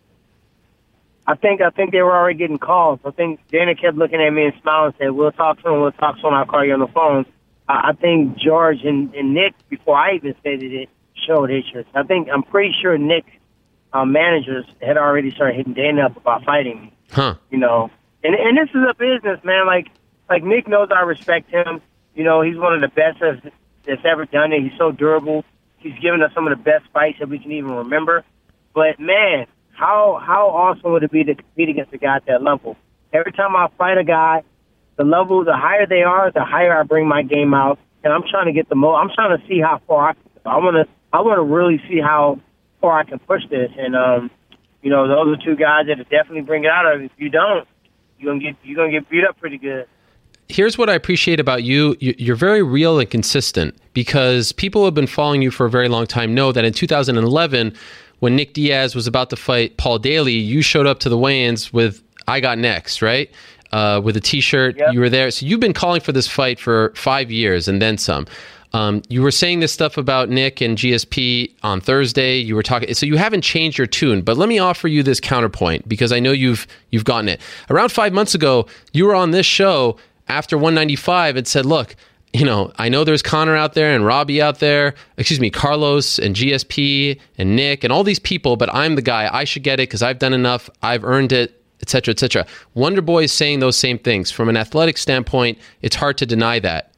I 1.27 1.35
think 1.35 1.63
I 1.63 1.71
think 1.71 1.93
they 1.93 2.03
were 2.03 2.15
already 2.15 2.39
getting 2.39 2.59
calls. 2.59 3.01
I 3.07 3.11
think 3.11 3.41
Dana 3.49 3.75
kept 3.75 3.97
looking 3.97 4.21
at 4.21 4.31
me 4.31 4.45
and 4.45 4.55
smiling 4.61 4.89
and 4.89 4.95
said, 4.99 5.11
"We'll 5.13 5.33
talk 5.33 5.59
soon. 5.65 5.81
We'll 5.81 5.93
talk 5.93 6.17
soon. 6.21 6.35
I'll 6.35 6.45
call 6.45 6.65
you 6.65 6.75
on 6.75 6.81
the 6.81 6.89
phone." 6.89 7.25
I 7.71 7.93
think 7.93 8.37
George 8.37 8.83
and, 8.85 9.15
and 9.15 9.35
Nick, 9.35 9.53
before 9.69 9.97
I 9.97 10.15
even 10.15 10.35
stated 10.41 10.73
it, 10.73 10.89
showed 11.27 11.51
interest. 11.51 11.89
I 11.95 12.03
think 12.03 12.29
I'm 12.33 12.43
pretty 12.43 12.75
sure 12.81 12.97
Nick 12.97 13.27
uh, 13.93 14.07
managers 14.07 14.65
had 14.81 14.97
already 14.97 15.31
started 15.31 15.57
hitting 15.57 15.75
Dana 15.75 16.07
up 16.07 16.17
about 16.17 16.45
fighting 16.45 16.81
me. 16.81 16.93
Huh? 17.11 17.35
You 17.51 17.59
know, 17.59 17.91
and 18.23 18.35
and 18.35 18.57
this 18.57 18.69
is 18.71 18.83
a 18.89 18.95
business, 18.95 19.43
man. 19.45 19.67
Like 19.67 19.89
like 20.29 20.43
Nick 20.43 20.69
knows 20.69 20.89
I 20.95 21.03
respect 21.03 21.51
him. 21.51 21.81
You 22.15 22.25
know, 22.25 22.43
he's 22.43 22.57
one 22.57 22.75
of 22.75 22.81
the 22.81 22.89
best 22.89 23.19
that's, 23.21 23.55
that's 23.85 24.03
ever 24.05 24.25
done 24.25 24.53
it. 24.53 24.63
He's 24.63 24.77
so 24.77 24.91
durable. 24.91 25.45
He's 25.79 25.99
given 26.01 26.23
us 26.23 26.33
some 26.35 26.49
of 26.49 26.57
the 26.57 26.63
best 26.63 26.85
fights 26.93 27.21
that 27.21 27.29
we 27.29 27.39
can 27.39 27.53
even 27.53 27.71
remember. 27.71 28.25
But 28.75 28.99
man, 28.99 29.47
how 29.73 30.21
how 30.25 30.49
awesome 30.49 30.93
would 30.93 31.05
it 31.05 31.13
be 31.13 31.25
to 31.25 31.35
compete 31.35 31.69
against 31.69 31.93
a 31.93 31.99
guy 31.99 32.17
at 32.17 32.27
that 32.27 32.43
level? 32.43 32.77
Every 33.13 33.33
time 33.33 33.57
I 33.57 33.69
fight 33.79 33.97
a 33.97 34.05
guy, 34.05 34.43
the 34.97 35.05
level, 35.05 35.45
the 35.45 35.57
higher 35.57 35.87
they 35.87 36.03
are, 36.03 36.31
the 36.31 36.45
higher 36.45 36.79
I 36.79 36.83
bring 36.83 37.07
my 37.07 37.23
game 37.23 37.55
out, 37.55 37.79
and 38.03 38.13
I'm 38.13 38.25
trying 38.29 38.47
to 38.47 38.53
get 38.53 38.69
the 38.69 38.75
most. 38.75 38.99
I'm 38.99 39.11
trying 39.15 39.39
to 39.39 39.47
see 39.47 39.61
how 39.61 39.81
far 39.87 40.11
I. 40.11 40.13
Can, 40.15 40.23
I 40.45 40.57
want 40.59 40.75
to. 40.77 40.93
I 41.13 41.21
want 41.21 41.39
to 41.39 41.43
really 41.43 41.81
see 41.89 42.01
how 42.01 42.41
far 42.81 42.99
I 42.99 43.05
can 43.05 43.19
push 43.19 43.43
this, 43.49 43.71
and 43.79 43.97
um, 43.97 44.31
you 44.83 44.91
know, 44.91 45.09
those 45.09 45.39
are 45.39 45.45
two 45.45 45.57
guys 45.57 45.87
that 45.87 45.99
definitely 46.11 46.43
bring 46.43 46.65
it 46.65 46.71
out. 46.71 46.93
Of. 46.93 47.03
If 47.03 47.13
you 47.17 47.31
don't, 47.31 47.67
you're 48.19 48.33
gonna 48.33 48.43
get 48.43 48.57
you're 48.63 48.77
gonna 48.77 48.91
get 48.91 49.09
beat 49.09 49.25
up 49.25 49.39
pretty 49.39 49.59
good. 49.59 49.87
Here's 50.49 50.79
what 50.79 50.89
I 50.89 50.95
appreciate 50.95 51.41
about 51.41 51.63
you. 51.63 51.95
You're 52.01 52.37
very 52.37 52.63
real 52.63 52.99
and 52.99 53.11
consistent 53.11 53.77
because 53.93 54.51
people 54.53 54.81
who 54.81 54.87
have 54.87 54.95
been 54.95 55.07
following 55.07 55.43
you 55.43 55.51
for 55.51 55.67
a 55.67 55.71
very 55.71 55.89
long 55.89 56.07
time 56.07 56.35
know 56.35 56.53
that 56.53 56.65
in 56.65 56.73
2011, 56.73 57.75
when 58.21 58.35
Nick 58.35 58.55
Diaz 58.55 58.95
was 58.95 59.07
about 59.07 59.29
to 59.31 59.37
fight 59.37 59.77
Paul 59.77 59.99
Daley, 59.99 60.33
you 60.33 60.63
showed 60.63 60.87
up 60.87 61.01
to 61.01 61.11
the 61.11 61.19
weigh-ins 61.19 61.73
with 61.73 62.03
"I 62.27 62.41
got 62.41 62.59
next," 62.59 63.03
right? 63.03 63.31
Uh, 63.73 64.01
with 64.03 64.17
a 64.17 64.21
T-shirt. 64.21 64.79
Yep. 64.79 64.95
You 64.95 65.01
were 65.01 65.11
there, 65.11 65.31
so 65.31 65.45
you've 65.45 65.61
been 65.61 65.75
calling 65.75 66.01
for 66.01 66.13
this 66.13 66.27
fight 66.27 66.59
for 66.59 66.95
five 66.97 67.31
years 67.31 67.69
and 67.69 67.83
then 67.83 67.99
some. 67.99 68.27
Um, 68.73 69.03
you 69.09 69.23
were 69.23 69.31
saying 69.31 69.61
this 69.61 69.73
stuff 69.73 69.97
about 69.97 70.29
Nick 70.29 70.61
and 70.61 70.77
GSP 70.77 71.55
on 71.63 71.81
Thursday. 71.81 72.39
You 72.39 72.55
were 72.55 72.63
talking, 72.63 72.93
so 72.95 73.07
you 73.07 73.17
haven't 73.17 73.43
changed 73.43 73.79
your 73.79 73.87
tune. 73.87 74.23
But 74.23 74.37
let 74.37 74.49
me 74.49 74.59
offer 74.59 74.89
you 74.89 75.03
this 75.03 75.21
counterpoint 75.21 75.89
because 75.89 76.13
I 76.13 76.21
know 76.21 76.33
you've 76.33 76.67
you've 76.91 77.05
gotten 77.05 77.29
it. 77.29 77.41
Around 77.71 77.91
five 77.91 78.13
months 78.13 78.35
ago, 78.35 78.67
you 78.93 79.07
were 79.07 79.15
on 79.15 79.31
this 79.31 79.47
show 79.47 79.97
after 80.29 80.59
195 80.59 81.37
and 81.37 81.47
said, 81.47 81.65
"Look, 81.65 81.97
you 82.35 82.45
know, 82.45 82.71
I 82.77 82.91
know 82.91 83.05
there's 83.05 83.23
Conor 83.23 83.57
out 83.57 83.73
there 83.73 83.95
and 83.95 84.05
Robbie 84.05 84.43
out 84.43 84.59
there, 84.59 84.95
excuse 85.17 85.41
me, 85.41 85.49
Carlos 85.49 86.19
and 86.19 86.37
GSP 86.37 87.19
and 87.39 87.57
Nick 87.57 87.85
and 87.85 87.93
all 87.93 88.05
these 88.05 88.19
people, 88.19 88.57
but 88.57 88.73
I'm 88.75 88.97
the 88.97 89.03
guy. 89.03 89.31
I 89.33 89.45
should 89.45 89.63
get 89.63 89.81
it 89.81 89.89
because 89.89 90.03
I've 90.03 90.19
done 90.19 90.35
enough. 90.35 90.69
I've 90.83 91.05
earned 91.05 91.33
it, 91.33 91.63
etc., 91.81 92.13
etc." 92.13 92.47
Wonder 92.75 93.01
Boy 93.01 93.25
is 93.25 93.33
saying 93.33 93.61
those 93.61 93.79
same 93.79 93.99
things. 93.99 94.31
From 94.31 94.51
an 94.51 94.59
athletic 94.59 94.99
standpoint, 94.99 95.57
it's 95.81 95.97
hard 95.97 96.19
to 96.19 96.27
deny 96.27 96.59
that. 96.59 96.93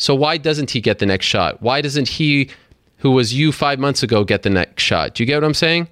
So 0.00 0.14
why 0.14 0.38
doesn't 0.38 0.70
he 0.70 0.80
get 0.80 0.98
the 0.98 1.04
next 1.04 1.26
shot? 1.26 1.60
Why 1.60 1.82
doesn't 1.82 2.08
he, 2.08 2.48
who 2.96 3.10
was 3.10 3.34
you 3.34 3.52
five 3.52 3.78
months 3.78 4.02
ago, 4.02 4.24
get 4.24 4.42
the 4.42 4.48
next 4.48 4.82
shot? 4.82 5.14
Do 5.14 5.22
you 5.22 5.26
get 5.26 5.36
what 5.36 5.44
I'm 5.44 5.52
saying? 5.52 5.88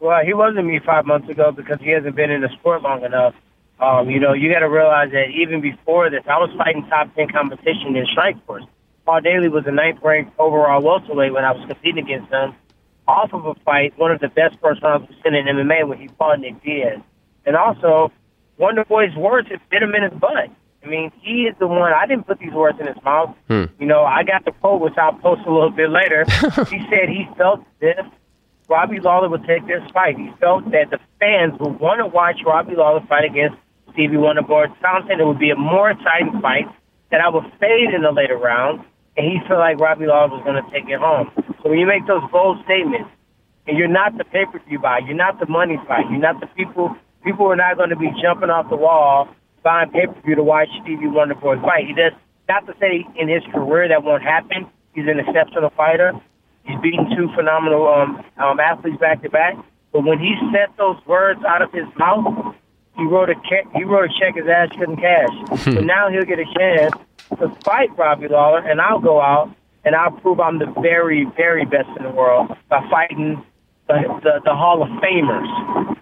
Well, 0.00 0.24
he 0.24 0.32
wasn't 0.32 0.66
me 0.68 0.80
five 0.80 1.04
months 1.04 1.28
ago 1.28 1.52
because 1.52 1.78
he 1.82 1.90
hasn't 1.90 2.16
been 2.16 2.30
in 2.30 2.40
the 2.40 2.48
sport 2.48 2.80
long 2.80 3.04
enough. 3.04 3.34
Um, 3.78 4.08
you 4.08 4.18
know, 4.18 4.32
you 4.32 4.50
got 4.50 4.60
to 4.60 4.70
realize 4.70 5.10
that 5.12 5.28
even 5.36 5.60
before 5.60 6.08
this, 6.08 6.22
I 6.26 6.38
was 6.38 6.48
fighting 6.56 6.86
top 6.88 7.14
ten 7.14 7.28
competition 7.28 7.94
in 7.94 8.06
Strikeforce. 8.06 8.66
Paul 9.04 9.20
Daley 9.20 9.50
was 9.50 9.66
a 9.66 9.70
ninth 9.70 9.98
ranked 10.02 10.32
overall 10.38 10.80
welterweight 10.80 11.34
when 11.34 11.44
I 11.44 11.52
was 11.52 11.66
competing 11.66 12.04
against 12.04 12.32
him. 12.32 12.54
Off 13.06 13.34
of 13.34 13.44
a 13.44 13.54
fight, 13.66 13.92
one 13.98 14.12
of 14.12 14.20
the 14.20 14.28
best 14.28 14.58
first 14.62 14.80
rounds 14.80 15.10
we've 15.10 15.18
seen 15.22 15.34
in 15.34 15.44
MMA 15.44 15.86
when 15.86 15.98
he 15.98 16.08
fought 16.16 16.40
Nick 16.40 16.62
Diaz. 16.62 17.00
And 17.44 17.54
also, 17.54 18.10
Wonder 18.56 18.86
Boy's 18.86 19.14
words 19.14 19.48
have 19.50 19.60
bit 19.68 19.82
him 19.82 19.94
in 19.94 20.04
his 20.04 20.18
butt. 20.18 20.48
I 20.84 20.88
mean, 20.88 21.12
he 21.20 21.42
is 21.42 21.54
the 21.58 21.66
one. 21.66 21.92
I 21.92 22.06
didn't 22.06 22.26
put 22.26 22.38
these 22.38 22.52
words 22.52 22.78
in 22.80 22.86
his 22.86 22.96
mouth. 23.04 23.36
Hmm. 23.48 23.64
You 23.78 23.86
know, 23.86 24.02
I 24.02 24.24
got 24.24 24.44
the 24.44 24.52
quote, 24.52 24.80
which 24.80 24.96
I'll 24.96 25.14
post 25.14 25.42
a 25.46 25.52
little 25.52 25.70
bit 25.70 25.90
later. 25.90 26.24
he 26.70 26.78
said 26.90 27.08
he 27.08 27.28
felt 27.36 27.64
this. 27.80 28.04
Robbie 28.68 29.00
Lawler 29.00 29.28
would 29.28 29.44
take 29.44 29.66
this 29.66 29.82
fight. 29.92 30.16
He 30.16 30.30
felt 30.40 30.64
that 30.72 30.90
the 30.90 30.98
fans 31.20 31.58
would 31.60 31.78
want 31.78 32.00
to 32.00 32.06
watch 32.06 32.40
Robbie 32.44 32.74
Lawler 32.74 33.04
fight 33.06 33.24
against 33.24 33.56
Stevie 33.92 34.16
Wonderboy 34.16 34.72
Thompson. 34.80 35.20
It 35.20 35.26
would 35.26 35.38
be 35.38 35.50
a 35.50 35.56
more 35.56 35.90
exciting 35.90 36.40
fight 36.40 36.66
that 37.10 37.20
I 37.20 37.28
would 37.28 37.44
fade 37.60 37.94
in 37.94 38.02
the 38.02 38.10
later 38.10 38.36
rounds, 38.36 38.82
and 39.16 39.26
he 39.26 39.38
felt 39.46 39.60
like 39.60 39.78
Robbie 39.78 40.06
Lawler 40.06 40.32
was 40.32 40.42
going 40.44 40.62
to 40.62 40.70
take 40.70 40.88
it 40.88 40.98
home. 40.98 41.30
So 41.62 41.68
when 41.68 41.78
you 41.78 41.86
make 41.86 42.06
those 42.06 42.22
bold 42.32 42.64
statements, 42.64 43.10
and 43.66 43.78
you're 43.78 43.88
not 43.88 44.16
the 44.18 44.24
pay-per-view 44.24 44.78
buy, 44.80 45.00
you're 45.06 45.14
not 45.14 45.38
the 45.38 45.46
money 45.46 45.78
fight, 45.86 46.10
you're 46.10 46.18
not 46.18 46.40
the 46.40 46.48
people. 46.56 46.96
People 47.22 47.46
are 47.46 47.56
not 47.56 47.76
going 47.76 47.90
to 47.90 47.96
be 47.96 48.10
jumping 48.20 48.50
off 48.50 48.68
the 48.68 48.76
wall 48.76 49.28
buying 49.62 49.90
pay 49.90 50.06
per 50.06 50.20
view 50.22 50.34
to 50.34 50.42
watch 50.42 50.68
Stevie 50.82 51.06
Wonderboy 51.06 51.62
fight. 51.62 51.86
He 51.86 51.94
does 51.94 52.12
not 52.48 52.66
to 52.66 52.74
say 52.80 53.06
in 53.16 53.28
his 53.28 53.42
career 53.52 53.88
that 53.88 54.02
won't 54.02 54.22
happen. 54.22 54.66
He's 54.94 55.06
an 55.06 55.18
exceptional 55.18 55.70
fighter. 55.70 56.12
He's 56.64 56.78
beaten 56.80 57.08
two 57.16 57.28
phenomenal 57.34 57.88
um, 57.88 58.24
um, 58.36 58.60
athletes 58.60 58.98
back 58.98 59.22
to 59.22 59.30
back. 59.30 59.56
But 59.92 60.04
when 60.04 60.18
he 60.18 60.34
said 60.52 60.68
those 60.76 60.96
words 61.06 61.40
out 61.44 61.62
of 61.62 61.72
his 61.72 61.86
mouth, 61.98 62.54
he 62.96 63.04
wrote 63.04 63.30
a 63.30 63.34
he 63.74 63.84
wrote 63.84 64.10
a 64.10 64.14
check 64.20 64.36
his 64.36 64.46
ass 64.46 64.68
couldn't 64.78 64.96
cash. 64.96 65.64
so 65.64 65.80
now 65.80 66.10
he'll 66.10 66.24
get 66.24 66.38
a 66.38 66.46
chance 66.56 66.92
to 67.38 67.48
fight 67.64 67.96
Robbie 67.96 68.28
Lawler, 68.28 68.58
and 68.58 68.80
I'll 68.80 69.00
go 69.00 69.20
out 69.20 69.54
and 69.84 69.94
I'll 69.94 70.12
prove 70.12 70.40
I'm 70.40 70.58
the 70.58 70.72
very, 70.80 71.26
very 71.36 71.64
best 71.64 71.88
in 71.96 72.04
the 72.04 72.10
world 72.10 72.56
by 72.68 72.86
fighting 72.90 73.44
the, 73.88 73.94
the, 74.22 74.40
the 74.44 74.54
Hall 74.54 74.82
of 74.82 74.88
Famers. 75.02 75.96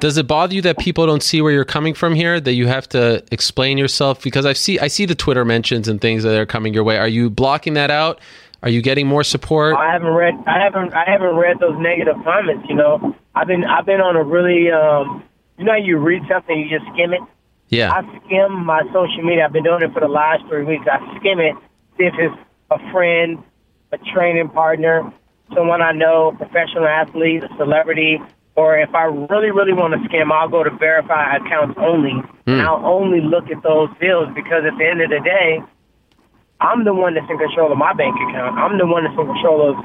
Does 0.00 0.18
it 0.18 0.26
bother 0.26 0.54
you 0.54 0.62
that 0.62 0.78
people 0.78 1.06
don't 1.06 1.22
see 1.22 1.40
where 1.40 1.52
you're 1.52 1.64
coming 1.64 1.94
from 1.94 2.14
here? 2.14 2.38
That 2.40 2.52
you 2.52 2.66
have 2.66 2.88
to 2.90 3.24
explain 3.32 3.78
yourself? 3.78 4.22
Because 4.22 4.44
I 4.44 4.52
see 4.52 4.78
I 4.78 4.88
see 4.88 5.06
the 5.06 5.14
Twitter 5.14 5.44
mentions 5.44 5.88
and 5.88 6.00
things 6.00 6.22
that 6.22 6.38
are 6.38 6.46
coming 6.46 6.74
your 6.74 6.84
way. 6.84 6.98
Are 6.98 7.08
you 7.08 7.30
blocking 7.30 7.74
that 7.74 7.90
out? 7.90 8.20
Are 8.62 8.68
you 8.68 8.82
getting 8.82 9.06
more 9.06 9.24
support? 9.24 9.76
I 9.76 9.92
haven't 9.92 10.12
read 10.12 10.34
I 10.46 10.60
haven't 10.62 10.92
I 10.92 11.04
haven't 11.06 11.36
read 11.36 11.58
those 11.60 11.78
negative 11.78 12.16
comments. 12.24 12.66
You 12.68 12.74
know, 12.74 13.16
I've 13.34 13.46
been 13.46 13.64
I've 13.64 13.86
been 13.86 14.00
on 14.00 14.16
a 14.16 14.22
really 14.22 14.70
um, 14.70 15.22
you 15.58 15.64
know 15.64 15.74
you 15.74 15.98
read 15.98 16.22
something 16.28 16.58
you 16.58 16.68
just 16.68 16.90
skim 16.92 17.12
it. 17.12 17.20
Yeah. 17.68 17.92
I 17.92 18.02
skim 18.24 18.64
my 18.64 18.82
social 18.92 19.22
media. 19.22 19.44
I've 19.44 19.52
been 19.52 19.64
doing 19.64 19.82
it 19.82 19.92
for 19.92 20.00
the 20.00 20.08
last 20.08 20.44
three 20.48 20.64
weeks. 20.64 20.84
I 20.90 20.98
skim 21.18 21.40
it, 21.40 21.56
see 21.98 22.04
if 22.04 22.14
it's 22.18 22.36
a 22.70 22.78
friend, 22.92 23.42
a 23.92 23.98
training 24.14 24.50
partner, 24.50 25.12
someone 25.54 25.82
I 25.82 25.92
know, 25.92 26.28
a 26.28 26.36
professional 26.36 26.86
athlete, 26.86 27.42
a 27.42 27.48
celebrity, 27.56 28.20
or 28.56 28.78
if 28.78 28.94
I 28.94 29.04
really, 29.04 29.52
really 29.52 29.72
want 29.72 29.92
to 29.92 30.00
scam, 30.08 30.32
I'll 30.32 30.48
go 30.48 30.64
to 30.64 30.70
verify 30.70 31.36
accounts 31.36 31.76
only, 31.76 32.16
mm. 32.16 32.56
and 32.56 32.62
I'll 32.62 32.84
only 32.84 33.20
look 33.20 33.50
at 33.52 33.62
those 33.62 33.88
bills 34.00 34.28
because 34.34 34.64
at 34.64 34.76
the 34.78 34.86
end 34.88 35.00
of 35.04 35.10
the 35.10 35.20
day, 35.20 35.60
I'm 36.58 36.84
the 36.84 36.94
one 36.94 37.14
that's 37.14 37.28
in 37.28 37.36
control 37.36 37.70
of 37.70 37.76
my 37.76 37.92
bank 37.92 38.16
account. 38.16 38.56
I'm 38.56 38.78
the 38.78 38.86
one 38.86 39.04
that's 39.04 39.12
in 39.12 39.26
control 39.26 39.60
of 39.68 39.76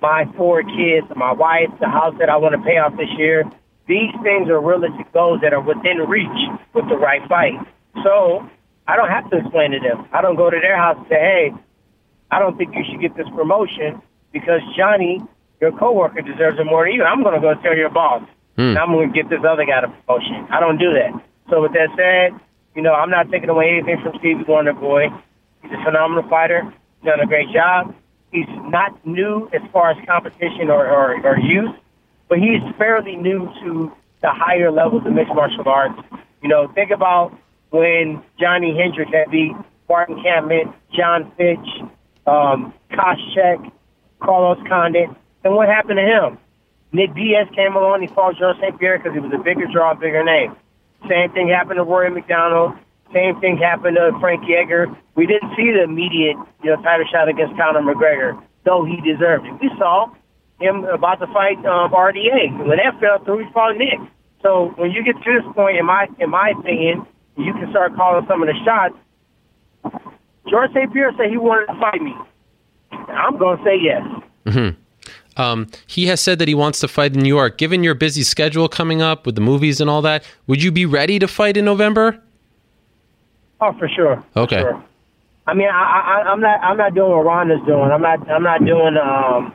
my 0.00 0.30
four 0.36 0.62
kids, 0.62 1.10
my 1.16 1.32
wife, 1.32 1.68
the 1.80 1.90
house 1.90 2.14
that 2.20 2.30
I 2.30 2.36
want 2.36 2.54
to 2.54 2.62
pay 2.62 2.78
off 2.78 2.96
this 2.96 3.10
year. 3.18 3.44
These 3.88 4.14
things 4.22 4.48
are 4.48 4.60
realistic 4.62 5.12
goals 5.12 5.40
that 5.42 5.52
are 5.52 5.60
within 5.60 5.98
reach 6.06 6.38
with 6.72 6.88
the 6.88 6.96
right 6.96 7.26
fight. 7.28 7.58
So 8.04 8.48
I 8.86 8.94
don't 8.94 9.10
have 9.10 9.28
to 9.30 9.38
explain 9.38 9.72
to 9.72 9.80
them. 9.80 10.06
I 10.12 10.22
don't 10.22 10.36
go 10.36 10.48
to 10.48 10.58
their 10.60 10.76
house 10.76 10.96
and 10.98 11.06
say, 11.08 11.18
hey, 11.18 11.52
I 12.30 12.38
don't 12.38 12.56
think 12.56 12.76
you 12.76 12.84
should 12.88 13.00
get 13.00 13.16
this 13.16 13.26
promotion 13.34 14.00
because 14.32 14.60
Johnny 14.76 15.18
your 15.60 15.72
coworker 15.72 16.22
deserves 16.22 16.58
it 16.58 16.64
more 16.64 16.84
than 16.84 16.94
you. 16.94 17.04
I'm 17.04 17.22
going 17.22 17.34
to 17.34 17.40
go 17.40 17.54
tell 17.62 17.76
your 17.76 17.90
boss. 17.90 18.22
Hmm. 18.56 18.74
And 18.74 18.78
I'm 18.78 18.92
going 18.92 19.12
to 19.12 19.14
get 19.14 19.30
this 19.30 19.40
other 19.46 19.64
guy 19.64 19.80
a 19.80 19.88
promotion. 19.88 20.46
I 20.50 20.60
don't 20.60 20.78
do 20.78 20.92
that. 20.92 21.12
So 21.48 21.62
with 21.62 21.72
that 21.72 21.88
said, 21.96 22.38
you 22.74 22.82
know, 22.82 22.94
I'm 22.94 23.10
not 23.10 23.30
taking 23.30 23.48
away 23.48 23.70
anything 23.70 24.00
from 24.02 24.18
Stevie 24.18 24.44
Wonder 24.46 24.72
Boy. 24.72 25.08
He's 25.62 25.72
a 25.72 25.84
phenomenal 25.84 26.28
fighter. 26.28 26.62
He's 27.00 27.10
done 27.10 27.20
a 27.20 27.26
great 27.26 27.50
job. 27.52 27.94
he's 28.32 28.48
not 28.48 29.04
new 29.06 29.48
as 29.52 29.62
far 29.72 29.90
as 29.90 29.96
competition 30.06 30.70
or, 30.70 30.86
or, 30.86 31.20
or 31.26 31.38
youth, 31.38 31.74
but 32.28 32.38
he's 32.38 32.62
fairly 32.78 33.16
new 33.16 33.50
to 33.62 33.92
the 34.22 34.30
higher 34.30 34.70
levels 34.70 35.04
of 35.06 35.12
mixed 35.12 35.34
martial 35.34 35.68
arts. 35.68 36.00
You 36.42 36.48
know, 36.48 36.68
think 36.68 36.90
about 36.90 37.36
when 37.70 38.22
Johnny 38.38 38.76
Hendricks 38.76 39.10
had 39.12 39.30
beat 39.30 39.52
Martin 39.88 40.22
Kampmann, 40.22 40.72
John 40.96 41.32
Fitch, 41.36 41.58
um, 42.26 42.72
Koscheck, 42.92 43.72
Carlos 44.20 44.58
Condit, 44.68 45.10
and 45.44 45.54
what 45.54 45.68
happened 45.68 45.98
to 45.98 46.04
him? 46.04 46.38
Nick 46.92 47.14
Diaz 47.14 47.48
came 47.54 47.76
along, 47.76 48.02
he 48.02 48.08
fought 48.08 48.36
George 48.36 48.56
St. 48.58 48.78
Pierre 48.78 48.98
because 48.98 49.14
he 49.14 49.20
was 49.20 49.32
a 49.32 49.38
bigger 49.38 49.66
draw, 49.72 49.94
bigger 49.94 50.24
name. 50.24 50.56
Same 51.08 51.30
thing 51.32 51.48
happened 51.48 51.78
to 51.78 51.84
Rory 51.84 52.10
MacDonald. 52.10 52.74
Same 53.12 53.40
thing 53.40 53.56
happened 53.56 53.96
to 53.96 54.16
Frankie 54.20 54.54
Edgar. 54.54 54.86
We 55.14 55.26
didn't 55.26 55.54
see 55.56 55.70
the 55.72 55.82
immediate, 55.82 56.36
you 56.62 56.70
know, 56.70 56.82
title 56.82 57.06
shot 57.10 57.28
against 57.28 57.56
Conor 57.56 57.82
McGregor, 57.82 58.40
though 58.64 58.84
he 58.84 59.00
deserved 59.00 59.46
it. 59.46 59.54
We 59.60 59.70
saw 59.78 60.10
him 60.60 60.84
about 60.84 61.18
to 61.20 61.26
fight 61.28 61.58
um, 61.64 61.90
RDA. 61.90 62.66
When 62.66 62.78
that 62.78 63.00
fell 63.00 63.24
through, 63.24 63.46
he 63.46 63.52
fought 63.52 63.76
Nick. 63.76 63.98
So 64.42 64.72
when 64.76 64.90
you 64.90 65.02
get 65.02 65.16
to 65.22 65.30
this 65.32 65.54
point, 65.54 65.78
in 65.78 65.86
my 65.86 66.06
in 66.18 66.30
my 66.30 66.52
opinion, 66.58 67.06
you 67.36 67.52
can 67.52 67.70
start 67.70 67.94
calling 67.96 68.26
some 68.28 68.42
of 68.42 68.48
the 68.48 68.54
shots. 68.64 68.94
George 70.48 70.70
St. 70.72 70.92
Pierre 70.92 71.12
said 71.16 71.30
he 71.30 71.36
wanted 71.36 71.66
to 71.72 71.80
fight 71.80 72.00
me. 72.00 72.14
I'm 72.92 73.38
going 73.38 73.58
to 73.58 73.64
say 73.64 73.76
yes. 73.80 74.02
Mm-hmm. 74.46 74.80
Um, 75.40 75.68
he 75.86 76.06
has 76.06 76.20
said 76.20 76.38
that 76.38 76.48
he 76.48 76.54
wants 76.54 76.80
to 76.80 76.88
fight 76.88 77.14
in 77.14 77.22
New 77.22 77.28
York. 77.28 77.56
Given 77.56 77.82
your 77.82 77.94
busy 77.94 78.22
schedule 78.22 78.68
coming 78.68 79.00
up 79.00 79.24
with 79.24 79.36
the 79.36 79.40
movies 79.40 79.80
and 79.80 79.88
all 79.88 80.02
that, 80.02 80.22
would 80.46 80.62
you 80.62 80.70
be 80.70 80.84
ready 80.84 81.18
to 81.18 81.26
fight 81.26 81.56
in 81.56 81.64
November? 81.64 82.20
Oh, 83.60 83.72
for 83.78 83.88
sure. 83.88 84.22
Okay. 84.36 84.60
For 84.60 84.70
sure. 84.70 84.84
I 85.46 85.54
mean, 85.54 85.68
I, 85.68 86.22
I, 86.22 86.30
I'm 86.30 86.40
not. 86.40 86.60
I'm 86.60 86.76
not 86.76 86.94
doing 86.94 87.10
what 87.10 87.24
Ronda's 87.24 87.64
doing. 87.66 87.90
I'm 87.90 88.02
not. 88.02 88.30
I'm 88.30 88.42
not 88.42 88.64
doing. 88.64 88.96
Um, 88.96 89.54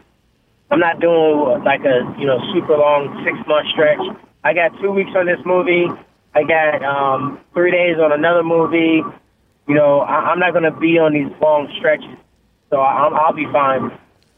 I'm 0.72 0.80
not 0.80 1.00
doing 1.00 1.64
like 1.64 1.82
a 1.86 2.16
you 2.20 2.26
know 2.26 2.40
super 2.52 2.76
long 2.76 3.24
six 3.24 3.38
month 3.48 3.68
stretch. 3.72 4.02
I 4.44 4.54
got 4.54 4.72
two 4.82 4.92
weeks 4.92 5.12
on 5.16 5.28
this 5.28 5.40
movie. 5.46 5.86
I 6.34 6.44
got 6.44 6.84
um, 6.84 7.40
three 7.54 7.72
days 7.72 7.98
on 7.98 8.12
another 8.12 8.44
movie. 8.44 9.02
You 9.68 9.76
know, 9.76 10.02
I, 10.02 10.32
I'm 10.32 10.40
not 10.40 10.52
going 10.52 10.66
to 10.66 10.78
be 10.78 10.98
on 10.98 11.14
these 11.14 11.32
long 11.42 11.72
stretches, 11.78 12.18
so 12.72 12.78
I, 12.78 13.08
I'll 13.08 13.34
be 13.34 13.46
fine. 13.54 13.92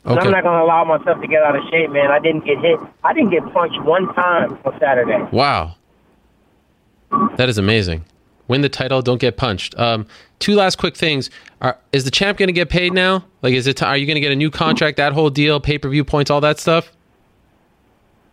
Okay. 0.08 0.22
I'm 0.22 0.32
not 0.32 0.44
going 0.44 0.58
to 0.58 0.64
allow 0.64 0.86
myself 0.86 1.20
to 1.20 1.28
get 1.28 1.44
out 1.44 1.58
of 1.58 1.64
shape, 1.70 1.90
man. 1.90 2.10
I 2.10 2.20
didn't 2.20 2.46
get 2.46 2.60
hit. 2.60 2.80
I 3.04 3.14
didn't 3.14 3.30
get 3.30 3.44
punched 3.52 3.82
one 3.82 4.14
time 4.14 4.58
on 4.64 4.80
Saturday. 4.80 5.22
Wow, 5.34 5.76
that 7.36 7.50
is 7.50 7.58
amazing. 7.58 8.06
Win 8.48 8.62
the 8.62 8.70
title, 8.70 9.02
don't 9.02 9.20
get 9.20 9.36
punched. 9.36 9.78
Um, 9.78 10.08
two 10.40 10.56
last 10.56 10.78
quick 10.78 10.96
things: 10.96 11.30
are, 11.60 11.78
Is 11.92 12.06
the 12.06 12.12
champ 12.12 12.38
going 12.38 12.48
to 12.48 12.54
get 12.54 12.70
paid 12.70 12.94
now? 12.94 13.26
Like, 13.42 13.54
is 13.54 13.68
it? 13.68 13.84
Are 13.84 13.98
you 13.98 14.06
going 14.06 14.16
to 14.16 14.22
get 14.22 14.32
a 14.32 14.36
new 14.36 14.50
contract? 14.50 14.96
That 14.96 15.12
whole 15.12 15.30
deal, 15.30 15.60
pay 15.60 15.78
per 15.78 15.90
view 15.90 16.06
points, 16.06 16.32
all 16.32 16.40
that 16.40 16.58
stuff. 16.58 16.90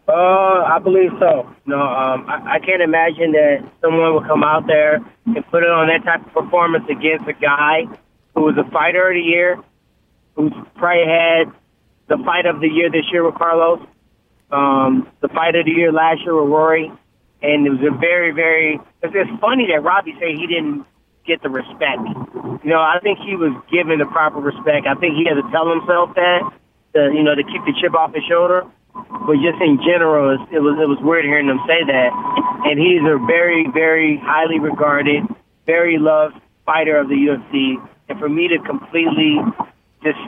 Uh, 0.06 0.12
I 0.12 0.78
believe 0.78 1.10
so. 1.18 1.50
No, 1.66 1.80
um, 1.80 2.26
I, 2.28 2.52
I 2.54 2.58
can't 2.60 2.82
imagine 2.82 3.32
that 3.32 3.68
someone 3.80 4.14
would 4.14 4.28
come 4.28 4.44
out 4.44 4.68
there 4.68 4.96
and 5.26 5.50
put 5.50 5.64
it 5.64 5.70
on 5.70 5.88
that 5.88 6.04
type 6.04 6.24
of 6.24 6.32
performance 6.32 6.84
against 6.88 7.26
a 7.26 7.32
guy 7.32 7.86
who 8.34 8.42
was 8.42 8.56
a 8.58 8.70
fighter 8.70 9.08
of 9.08 9.14
the 9.14 9.20
year, 9.20 9.58
who's 10.36 10.52
probably 10.76 11.06
had 11.06 11.52
the 12.08 12.18
fight 12.24 12.46
of 12.46 12.60
the 12.60 12.68
year 12.68 12.90
this 12.90 13.04
year 13.12 13.24
with 13.24 13.34
Carlos, 13.34 13.80
um, 14.50 15.08
the 15.20 15.28
fight 15.28 15.54
of 15.54 15.64
the 15.64 15.72
year 15.72 15.92
last 15.92 16.22
year 16.22 16.34
with 16.40 16.50
Rory, 16.50 16.92
and 17.42 17.66
it 17.66 17.70
was 17.70 17.80
a 17.80 17.96
very, 17.96 18.32
very. 18.32 18.80
It's, 19.02 19.14
it's 19.14 19.40
funny 19.40 19.66
that 19.72 19.82
Robbie 19.82 20.14
said 20.18 20.36
he 20.36 20.46
didn't 20.46 20.86
get 21.26 21.42
the 21.42 21.48
respect. 21.48 22.00
You 22.64 22.70
know, 22.70 22.80
I 22.80 22.98
think 23.02 23.18
he 23.18 23.36
was 23.36 23.52
given 23.70 23.98
the 23.98 24.06
proper 24.06 24.40
respect. 24.40 24.86
I 24.86 24.94
think 24.94 25.16
he 25.16 25.24
had 25.24 25.40
to 25.40 25.46
tell 25.50 25.68
himself 25.68 26.14
that, 26.14 26.40
to, 26.94 27.10
you 27.12 27.22
know, 27.22 27.34
to 27.34 27.42
keep 27.42 27.64
the 27.64 27.72
chip 27.80 27.94
off 27.94 28.14
his 28.14 28.24
shoulder 28.24 28.64
but 28.94 29.36
just 29.42 29.60
in 29.60 29.78
general, 29.82 30.30
it 30.52 30.60
was 30.62 30.78
it 30.78 30.88
was 30.88 30.98
weird 31.02 31.24
hearing 31.24 31.48
them 31.48 31.60
say 31.66 31.82
that. 31.84 32.10
And 32.64 32.78
he's 32.78 33.02
a 33.02 33.18
very, 33.26 33.66
very 33.72 34.18
highly 34.22 34.58
regarded, 34.58 35.24
very 35.66 35.98
loved 35.98 36.36
fighter 36.64 36.96
of 36.96 37.08
the 37.08 37.14
UFC. 37.14 37.76
And 38.08 38.18
for 38.18 38.28
me 38.28 38.48
to 38.48 38.58
completely 38.60 39.38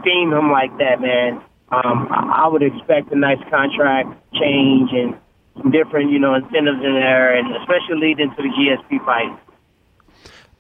steam 0.00 0.32
him 0.32 0.50
like 0.50 0.76
that, 0.78 1.00
man, 1.00 1.40
um, 1.70 2.08
I 2.10 2.46
would 2.46 2.62
expect 2.62 3.12
a 3.12 3.16
nice 3.16 3.42
contract 3.50 4.08
change 4.34 4.90
and 4.92 5.16
some 5.56 5.70
different, 5.70 6.12
you 6.12 6.18
know, 6.18 6.34
incentives 6.34 6.82
in 6.84 6.94
there, 6.94 7.36
and 7.36 7.56
especially 7.56 7.96
leading 7.98 8.30
to 8.30 8.42
the 8.42 8.48
GSP 8.48 9.04
fight. 9.04 9.38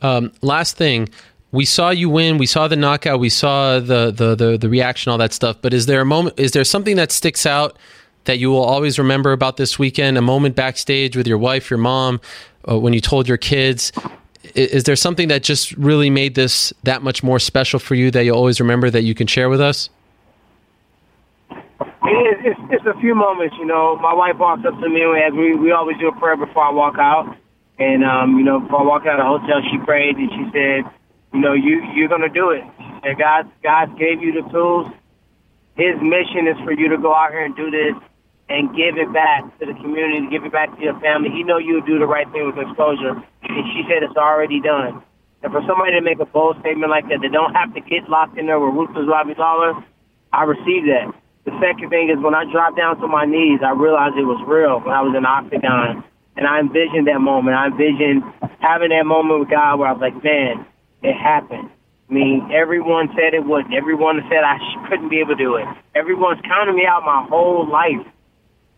Um, 0.02 0.32
last 0.42 0.76
thing, 0.76 1.08
we 1.52 1.64
saw 1.64 1.90
you 1.90 2.10
win. 2.10 2.38
We 2.38 2.46
saw 2.46 2.68
the 2.68 2.76
knockout. 2.76 3.20
We 3.20 3.28
saw 3.28 3.78
the, 3.78 4.10
the 4.10 4.34
the 4.34 4.58
the 4.58 4.68
reaction, 4.68 5.10
all 5.10 5.18
that 5.18 5.32
stuff. 5.32 5.56
But 5.62 5.72
is 5.72 5.86
there 5.86 6.00
a 6.00 6.04
moment? 6.04 6.38
Is 6.38 6.52
there 6.52 6.64
something 6.64 6.96
that 6.96 7.12
sticks 7.12 7.46
out 7.46 7.78
that 8.24 8.38
you 8.38 8.50
will 8.50 8.64
always 8.64 8.98
remember 8.98 9.32
about 9.32 9.56
this 9.56 9.78
weekend? 9.78 10.18
A 10.18 10.22
moment 10.22 10.56
backstage 10.56 11.16
with 11.16 11.26
your 11.26 11.38
wife, 11.38 11.70
your 11.70 11.78
mom, 11.78 12.20
uh, 12.68 12.78
when 12.78 12.92
you 12.92 13.00
told 13.00 13.28
your 13.28 13.38
kids. 13.38 13.92
Is, 14.54 14.68
is 14.68 14.84
there 14.84 14.96
something 14.96 15.28
that 15.28 15.42
just 15.44 15.72
really 15.72 16.10
made 16.10 16.34
this 16.34 16.72
that 16.82 17.02
much 17.02 17.22
more 17.22 17.38
special 17.38 17.78
for 17.78 17.94
you 17.94 18.10
that 18.10 18.24
you'll 18.24 18.36
always 18.36 18.60
remember 18.60 18.90
that 18.90 19.02
you 19.02 19.14
can 19.14 19.28
share 19.28 19.48
with 19.48 19.60
us? 19.60 19.88
It's, 22.06 22.40
it's, 22.54 22.60
it's 22.70 22.86
a 22.86 22.98
few 23.00 23.14
moments, 23.14 23.56
you 23.58 23.66
know. 23.66 23.96
My 23.96 24.14
wife 24.14 24.38
walks 24.38 24.62
up 24.66 24.78
to 24.78 24.88
me, 24.88 25.02
and 25.02 25.36
we 25.36 25.54
we 25.56 25.72
always 25.72 25.98
do 25.98 26.08
a 26.08 26.16
prayer 26.18 26.36
before 26.36 26.64
I 26.64 26.70
walk 26.70 26.94
out. 26.98 27.36
And 27.78 28.04
um, 28.04 28.38
you 28.38 28.44
know, 28.44 28.60
before 28.60 28.80
I 28.80 28.84
walk 28.84 29.02
out 29.06 29.18
of 29.18 29.26
the 29.26 29.30
hotel, 29.38 29.60
she 29.70 29.78
prayed 29.84 30.16
and 30.16 30.30
she 30.30 30.44
said, 30.54 30.86
you 31.34 31.40
know, 31.40 31.52
you 31.52 31.82
you're 31.94 32.08
gonna 32.08 32.30
do 32.30 32.50
it. 32.50 32.62
And 33.02 33.18
God 33.18 33.50
God 33.62 33.98
gave 33.98 34.22
you 34.22 34.32
the 34.32 34.46
tools. 34.50 34.92
His 35.76 35.98
mission 36.00 36.48
is 36.48 36.56
for 36.64 36.72
you 36.72 36.88
to 36.90 36.98
go 36.98 37.12
out 37.12 37.32
here 37.32 37.44
and 37.44 37.54
do 37.56 37.70
this 37.70 37.94
and 38.48 38.70
give 38.76 38.96
it 38.96 39.12
back 39.12 39.42
to 39.58 39.66
the 39.66 39.74
community, 39.74 40.24
to 40.24 40.30
give 40.30 40.44
it 40.44 40.52
back 40.52 40.74
to 40.76 40.80
your 40.82 40.98
family. 41.00 41.30
He 41.30 41.42
know 41.42 41.58
you'll 41.58 41.84
do 41.84 41.98
the 41.98 42.06
right 42.06 42.30
thing 42.32 42.46
with 42.46 42.56
exposure. 42.56 43.18
And 43.42 43.64
she 43.74 43.82
said 43.90 44.02
it's 44.02 44.16
already 44.16 44.60
done. 44.60 45.02
And 45.42 45.52
for 45.52 45.60
somebody 45.66 45.92
to 45.92 46.00
make 46.00 46.20
a 46.20 46.24
bold 46.26 46.56
statement 46.60 46.90
like 46.90 47.08
that, 47.08 47.18
they 47.20 47.28
don't 47.28 47.54
have 47.54 47.74
to 47.74 47.80
get 47.80 48.08
locked 48.08 48.38
in 48.38 48.46
there 48.46 48.58
with 48.58 48.74
ruthless 48.74 49.06
Robbie 49.06 49.34
Lawler, 49.36 49.84
I 50.32 50.44
received 50.44 50.88
that. 50.88 51.12
The 51.46 51.54
second 51.62 51.90
thing 51.90 52.10
is 52.10 52.18
when 52.18 52.34
I 52.34 52.44
dropped 52.50 52.76
down 52.76 52.98
to 52.98 53.06
my 53.06 53.24
knees, 53.24 53.60
I 53.62 53.70
realized 53.70 54.18
it 54.18 54.26
was 54.26 54.42
real 54.46 54.82
when 54.82 54.92
I 54.92 55.00
was 55.00 55.14
in 55.14 55.22
the 55.22 55.28
octagon. 55.28 56.02
And 56.36 56.46
I 56.46 56.60
envisioned 56.60 57.06
that 57.06 57.20
moment. 57.20 57.56
I 57.56 57.68
envisioned 57.68 58.22
having 58.60 58.90
that 58.90 59.06
moment 59.06 59.40
with 59.40 59.48
God 59.48 59.78
where 59.78 59.88
I 59.88 59.92
was 59.92 60.02
like, 60.02 60.22
man, 60.22 60.66
it 61.02 61.14
happened. 61.14 61.70
I 62.10 62.12
mean, 62.12 62.50
everyone 62.52 63.08
said 63.14 63.32
it 63.32 63.46
wouldn't. 63.46 63.72
Everyone 63.72 64.20
said 64.28 64.44
I 64.44 64.58
couldn't 64.88 65.08
be 65.08 65.20
able 65.20 65.34
to 65.34 65.42
do 65.42 65.56
it. 65.56 65.66
Everyone's 65.94 66.40
counting 66.42 66.76
me 66.76 66.84
out 66.84 67.04
my 67.06 67.24
whole 67.30 67.66
life. 67.66 68.04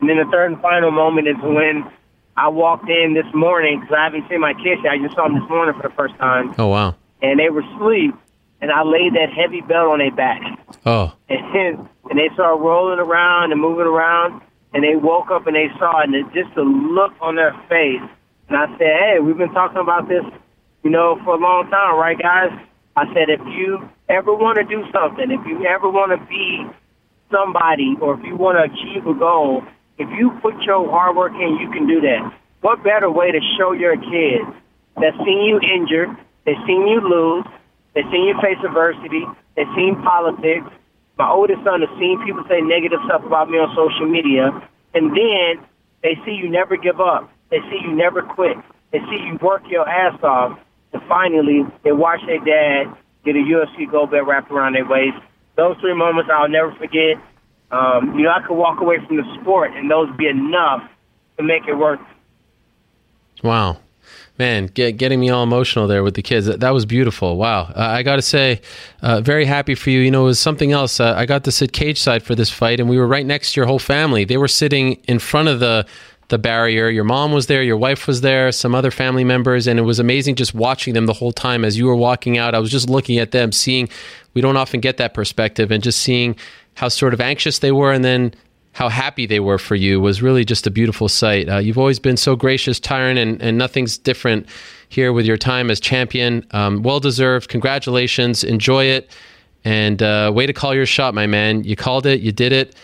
And 0.00 0.08
then 0.08 0.18
the 0.18 0.28
third 0.30 0.52
and 0.52 0.60
final 0.62 0.90
moment 0.90 1.26
is 1.26 1.36
when 1.42 1.90
I 2.36 2.48
walked 2.48 2.88
in 2.88 3.14
this 3.14 3.26
morning 3.34 3.80
because 3.80 3.96
I 3.96 4.04
haven't 4.04 4.28
seen 4.28 4.40
my 4.40 4.54
kids 4.54 4.80
yet. 4.84 4.92
I 4.92 4.98
just 4.98 5.16
saw 5.16 5.24
them 5.24 5.40
this 5.40 5.48
morning 5.48 5.74
for 5.74 5.88
the 5.88 5.94
first 5.94 6.16
time. 6.16 6.54
Oh, 6.58 6.68
wow. 6.68 6.94
And 7.20 7.40
they 7.40 7.50
were 7.50 7.62
asleep, 7.62 8.14
and 8.60 8.70
I 8.70 8.82
laid 8.82 9.14
that 9.14 9.30
heavy 9.32 9.60
belt 9.60 9.92
on 9.92 9.98
their 9.98 10.10
back. 10.10 10.40
Oh. 10.84 11.12
And, 11.28 11.88
and 12.10 12.18
they 12.18 12.28
started 12.34 12.62
rolling 12.62 12.98
around 12.98 13.52
and 13.52 13.60
moving 13.60 13.86
around, 13.86 14.40
and 14.72 14.82
they 14.82 14.96
woke 14.96 15.30
up 15.30 15.46
and 15.46 15.56
they 15.56 15.68
saw 15.78 16.00
it, 16.00 16.06
and 16.06 16.14
it, 16.14 16.26
just 16.32 16.54
the 16.54 16.62
look 16.62 17.12
on 17.20 17.36
their 17.36 17.52
face. 17.68 18.02
And 18.48 18.56
I 18.56 18.66
said, 18.78 18.92
hey, 18.98 19.16
we've 19.20 19.36
been 19.36 19.52
talking 19.52 19.78
about 19.78 20.08
this 20.08 20.24
you 20.82 20.90
know, 20.90 21.20
for 21.24 21.34
a 21.34 21.38
long 21.38 21.68
time, 21.70 21.96
right, 21.96 22.18
guys? 22.18 22.50
I 22.96 23.06
said, 23.14 23.28
if 23.28 23.40
you 23.46 23.88
ever 24.08 24.34
want 24.34 24.58
to 24.58 24.64
do 24.64 24.84
something, 24.92 25.30
if 25.30 25.44
you 25.46 25.66
ever 25.66 25.88
want 25.88 26.12
to 26.18 26.26
be 26.26 26.64
somebody, 27.30 27.94
or 28.00 28.18
if 28.18 28.24
you 28.24 28.36
want 28.36 28.58
to 28.58 28.64
achieve 28.64 29.06
a 29.06 29.14
goal, 29.14 29.62
if 29.98 30.08
you 30.16 30.30
put 30.40 30.54
your 30.62 30.88
hard 30.90 31.16
work 31.16 31.32
in, 31.34 31.58
you 31.60 31.70
can 31.70 31.86
do 31.86 32.00
that. 32.00 32.32
What 32.60 32.82
better 32.82 33.10
way 33.10 33.30
to 33.30 33.40
show 33.58 33.72
your 33.72 33.96
kids 33.96 34.48
that 34.96 35.12
seen 35.24 35.44
you 35.44 35.60
injured, 35.60 36.16
they 36.44 36.54
seen 36.66 36.88
you 36.88 37.00
lose, 37.00 37.44
they 37.94 38.02
seen 38.10 38.24
you 38.24 38.34
face 38.40 38.58
adversity, 38.64 39.24
They've 39.56 39.66
seen 39.74 40.00
politics. 40.02 40.70
My 41.18 41.28
oldest 41.28 41.64
son 41.64 41.80
has 41.80 41.90
seen 41.98 42.22
people 42.24 42.44
say 42.48 42.60
negative 42.60 43.00
stuff 43.06 43.24
about 43.26 43.50
me 43.50 43.58
on 43.58 43.74
social 43.74 44.06
media, 44.06 44.54
and 44.94 45.10
then 45.10 45.66
they 46.02 46.14
see 46.24 46.30
you 46.30 46.48
never 46.48 46.76
give 46.76 47.00
up. 47.00 47.28
They 47.50 47.58
see 47.70 47.80
you 47.82 47.92
never 47.92 48.22
quit. 48.22 48.56
They 48.92 49.00
see 49.00 49.18
you 49.26 49.36
work 49.42 49.62
your 49.68 49.88
ass 49.88 50.16
off 50.22 50.60
and 50.92 51.02
finally 51.08 51.64
they 51.82 51.92
watch 51.92 52.20
their 52.26 52.38
dad 52.38 52.94
get 53.24 53.36
a 53.36 53.38
UFC 53.38 53.90
gold 53.90 54.10
belt 54.10 54.26
wrapped 54.26 54.50
around 54.50 54.74
their 54.74 54.86
waist. 54.86 55.18
Those 55.56 55.76
three 55.80 55.94
moments 55.94 56.30
I'll 56.32 56.48
never 56.48 56.72
forget. 56.74 57.16
Um, 57.70 58.14
you 58.16 58.24
know, 58.24 58.30
I 58.30 58.40
could 58.46 58.54
walk 58.54 58.80
away 58.80 58.96
from 59.06 59.16
the 59.16 59.38
sport 59.40 59.72
and 59.74 59.90
those 59.90 60.08
be 60.16 60.28
enough 60.28 60.88
to 61.36 61.42
make 61.42 61.66
it 61.66 61.74
worth. 61.74 62.00
Wow. 63.42 63.78
Man, 64.38 64.66
get, 64.66 64.96
getting 64.98 65.18
me 65.18 65.30
all 65.30 65.42
emotional 65.42 65.88
there 65.88 66.04
with 66.04 66.14
the 66.14 66.22
kids. 66.22 66.46
That, 66.46 66.60
that 66.60 66.70
was 66.70 66.86
beautiful. 66.86 67.36
Wow. 67.36 67.62
Uh, 67.62 67.72
I 67.76 68.02
got 68.04 68.16
to 68.16 68.22
say, 68.22 68.60
uh, 69.02 69.20
very 69.20 69.44
happy 69.44 69.74
for 69.74 69.90
you. 69.90 69.98
You 69.98 70.12
know, 70.12 70.22
it 70.22 70.26
was 70.26 70.38
something 70.38 70.70
else. 70.70 71.00
Uh, 71.00 71.14
I 71.16 71.26
got 71.26 71.42
to 71.44 71.52
sit 71.52 71.72
cage 71.72 72.00
side 72.00 72.22
for 72.22 72.34
this 72.36 72.48
fight, 72.50 72.78
and 72.78 72.88
we 72.88 72.98
were 72.98 73.06
right 73.06 73.26
next 73.26 73.52
to 73.52 73.60
your 73.60 73.66
whole 73.66 73.80
family. 73.80 74.24
They 74.24 74.36
were 74.36 74.48
sitting 74.48 74.92
in 75.08 75.18
front 75.18 75.48
of 75.48 75.60
the 75.60 75.86
the 76.28 76.38
barrier. 76.38 76.90
Your 76.90 77.04
mom 77.04 77.32
was 77.32 77.46
there, 77.46 77.62
your 77.62 77.78
wife 77.78 78.06
was 78.06 78.20
there, 78.20 78.52
some 78.52 78.74
other 78.74 78.90
family 78.90 79.24
members, 79.24 79.66
and 79.66 79.78
it 79.78 79.82
was 79.82 79.98
amazing 79.98 80.34
just 80.34 80.54
watching 80.54 80.94
them 80.94 81.06
the 81.06 81.14
whole 81.14 81.32
time 81.32 81.64
as 81.64 81.78
you 81.78 81.86
were 81.86 81.96
walking 81.96 82.36
out. 82.36 82.54
I 82.54 82.58
was 82.58 82.70
just 82.70 82.88
looking 82.90 83.18
at 83.18 83.30
them, 83.30 83.50
seeing 83.50 83.88
we 84.34 84.42
don't 84.42 84.56
often 84.56 84.80
get 84.80 84.98
that 84.98 85.14
perspective, 85.14 85.70
and 85.70 85.82
just 85.82 86.00
seeing 86.00 86.36
how 86.74 86.88
sort 86.88 87.14
of 87.14 87.20
anxious 87.20 87.60
they 87.60 87.72
were, 87.72 87.92
and 87.92 88.04
then 88.04 88.34
how 88.78 88.88
happy 88.88 89.26
they 89.26 89.40
were 89.40 89.58
for 89.58 89.74
you 89.74 90.00
was 90.00 90.22
really 90.22 90.44
just 90.44 90.64
a 90.64 90.70
beautiful 90.70 91.08
sight. 91.08 91.48
Uh, 91.48 91.58
you've 91.58 91.78
always 91.78 91.98
been 91.98 92.16
so 92.16 92.36
gracious, 92.36 92.78
Tyron, 92.78 93.20
and, 93.20 93.42
and 93.42 93.58
nothing's 93.58 93.98
different 93.98 94.46
here 94.88 95.12
with 95.12 95.26
your 95.26 95.36
time 95.36 95.68
as 95.68 95.80
champion. 95.80 96.46
Um, 96.52 96.84
well 96.84 97.00
deserved. 97.00 97.48
Congratulations. 97.48 98.44
Enjoy 98.44 98.84
it. 98.84 99.10
And 99.64 100.00
uh, 100.00 100.30
way 100.32 100.46
to 100.46 100.52
call 100.52 100.76
your 100.76 100.86
shot, 100.86 101.12
my 101.12 101.26
man. 101.26 101.64
You 101.64 101.74
called 101.74 102.06
it, 102.06 102.20
you 102.20 102.30
did 102.30 102.52
it. 102.52 102.76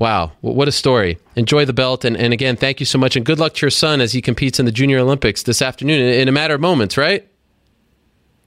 Wow, 0.00 0.32
what 0.40 0.66
a 0.66 0.72
story. 0.72 1.18
Enjoy 1.36 1.64
the 1.64 1.72
belt. 1.72 2.04
And, 2.04 2.16
and 2.16 2.32
again, 2.32 2.56
thank 2.56 2.80
you 2.80 2.86
so 2.86 2.98
much. 2.98 3.14
And 3.14 3.24
good 3.24 3.38
luck 3.38 3.54
to 3.54 3.60
your 3.64 3.70
son 3.70 4.00
as 4.00 4.12
he 4.12 4.20
competes 4.20 4.58
in 4.58 4.66
the 4.66 4.72
Junior 4.72 4.98
Olympics 4.98 5.44
this 5.44 5.62
afternoon 5.62 6.00
in 6.00 6.26
a 6.26 6.32
matter 6.32 6.54
of 6.54 6.60
moments, 6.60 6.96
right? 6.96 7.28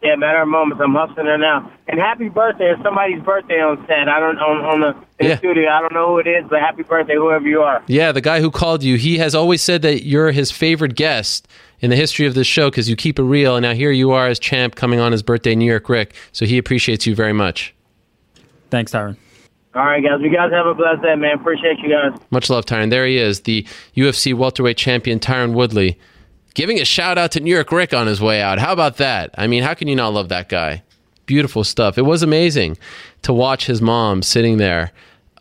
Yeah, 0.04 0.16
matter 0.16 0.42
of 0.42 0.48
moments. 0.48 0.82
I'm 0.84 0.96
hustling 0.96 1.28
there 1.28 1.38
now. 1.38 1.72
And 1.88 2.00
happy 2.00 2.28
birthday! 2.30 2.72
It's 2.72 2.82
somebody's 2.82 3.22
birthday 3.22 3.62
on 3.62 3.78
set. 3.88 4.10
I 4.10 4.20
don't 4.20 4.38
on 4.40 4.66
on 4.66 4.80
the, 4.82 4.88
in 5.20 5.28
Yeah. 5.30 5.36
the 5.36 5.38
studio. 5.38 5.70
I 5.70 5.80
don't 5.80 5.94
know 5.94 6.08
who 6.08 6.18
it 6.18 6.28
is, 6.28 6.44
but 6.50 6.60
happy 6.60 6.82
birthday, 6.82 7.14
whoever 7.16 7.48
you 7.48 7.62
are. 7.62 7.84
Yeah, 7.88 8.12
the 8.12 8.22
guy 8.22 8.42
who 8.42 8.50
called 8.50 8.82
you, 8.84 8.98
he 8.98 9.20
has 9.20 9.36
always 9.36 9.62
said 9.62 9.84
that 9.84 10.04
you're 10.04 10.32
his 10.32 10.50
favorite 10.52 10.96
guest 10.96 11.48
in 11.82 11.92
the 11.92 11.96
history 11.96 12.26
of 12.26 12.34
this 12.34 12.48
show 12.48 12.72
because 12.72 12.90
you 12.90 12.96
keep 12.96 13.20
it 13.20 13.24
real. 13.24 13.56
And 13.58 13.64
now 13.64 13.74
here 13.74 13.92
you 13.92 14.10
are 14.12 14.28
as 14.28 14.40
champ 14.40 14.74
coming 14.74 15.00
on 15.00 15.12
his 15.12 15.22
birthday, 15.22 15.54
New 15.54 15.66
York 15.70 15.88
Rick. 15.88 16.16
So 16.32 16.46
he 16.48 16.58
appreciates 16.58 17.06
you 17.06 17.14
very 17.14 17.34
much. 17.34 17.76
Thanks, 18.72 18.92
Tyron. 18.94 19.18
All 19.76 19.86
right, 19.86 20.04
guys. 20.04 20.20
You 20.22 20.30
guys 20.34 20.52
have 20.52 20.66
a 20.66 20.74
blessed 20.74 21.02
day, 21.04 21.16
man. 21.16 21.36
Appreciate 21.36 21.78
you 21.80 21.90
guys. 21.90 22.20
Much 22.32 22.50
love, 22.50 22.66
Tyron. 22.66 22.90
There 22.90 23.06
he 23.06 23.18
is, 23.18 23.42
the 23.42 23.66
UFC 23.96 24.34
welterweight 24.34 24.78
champion, 24.78 25.20
Tyron 25.20 25.54
Woodley, 25.54 25.98
giving 26.54 26.80
a 26.80 26.86
shout 26.86 27.18
out 27.18 27.32
to 27.32 27.40
New 27.40 27.54
York 27.54 27.72
Rick 27.72 27.94
on 27.94 28.08
his 28.08 28.22
way 28.22 28.42
out. 28.42 28.60
How 28.60 28.74
about 28.74 28.98
that? 28.98 29.32
I 29.38 29.48
mean, 29.48 29.64
how 29.64 29.74
can 29.74 29.88
you 29.88 29.96
not 29.96 30.14
love 30.14 30.30
that 30.30 30.50
guy? 30.50 30.84
Beautiful 31.26 31.64
stuff. 31.64 31.98
It 31.98 32.04
was 32.04 32.24
amazing 32.24 32.78
to 33.22 33.34
watch 33.34 33.66
his 33.66 33.82
mom 33.82 34.22
sitting 34.22 34.58
there 34.58 34.92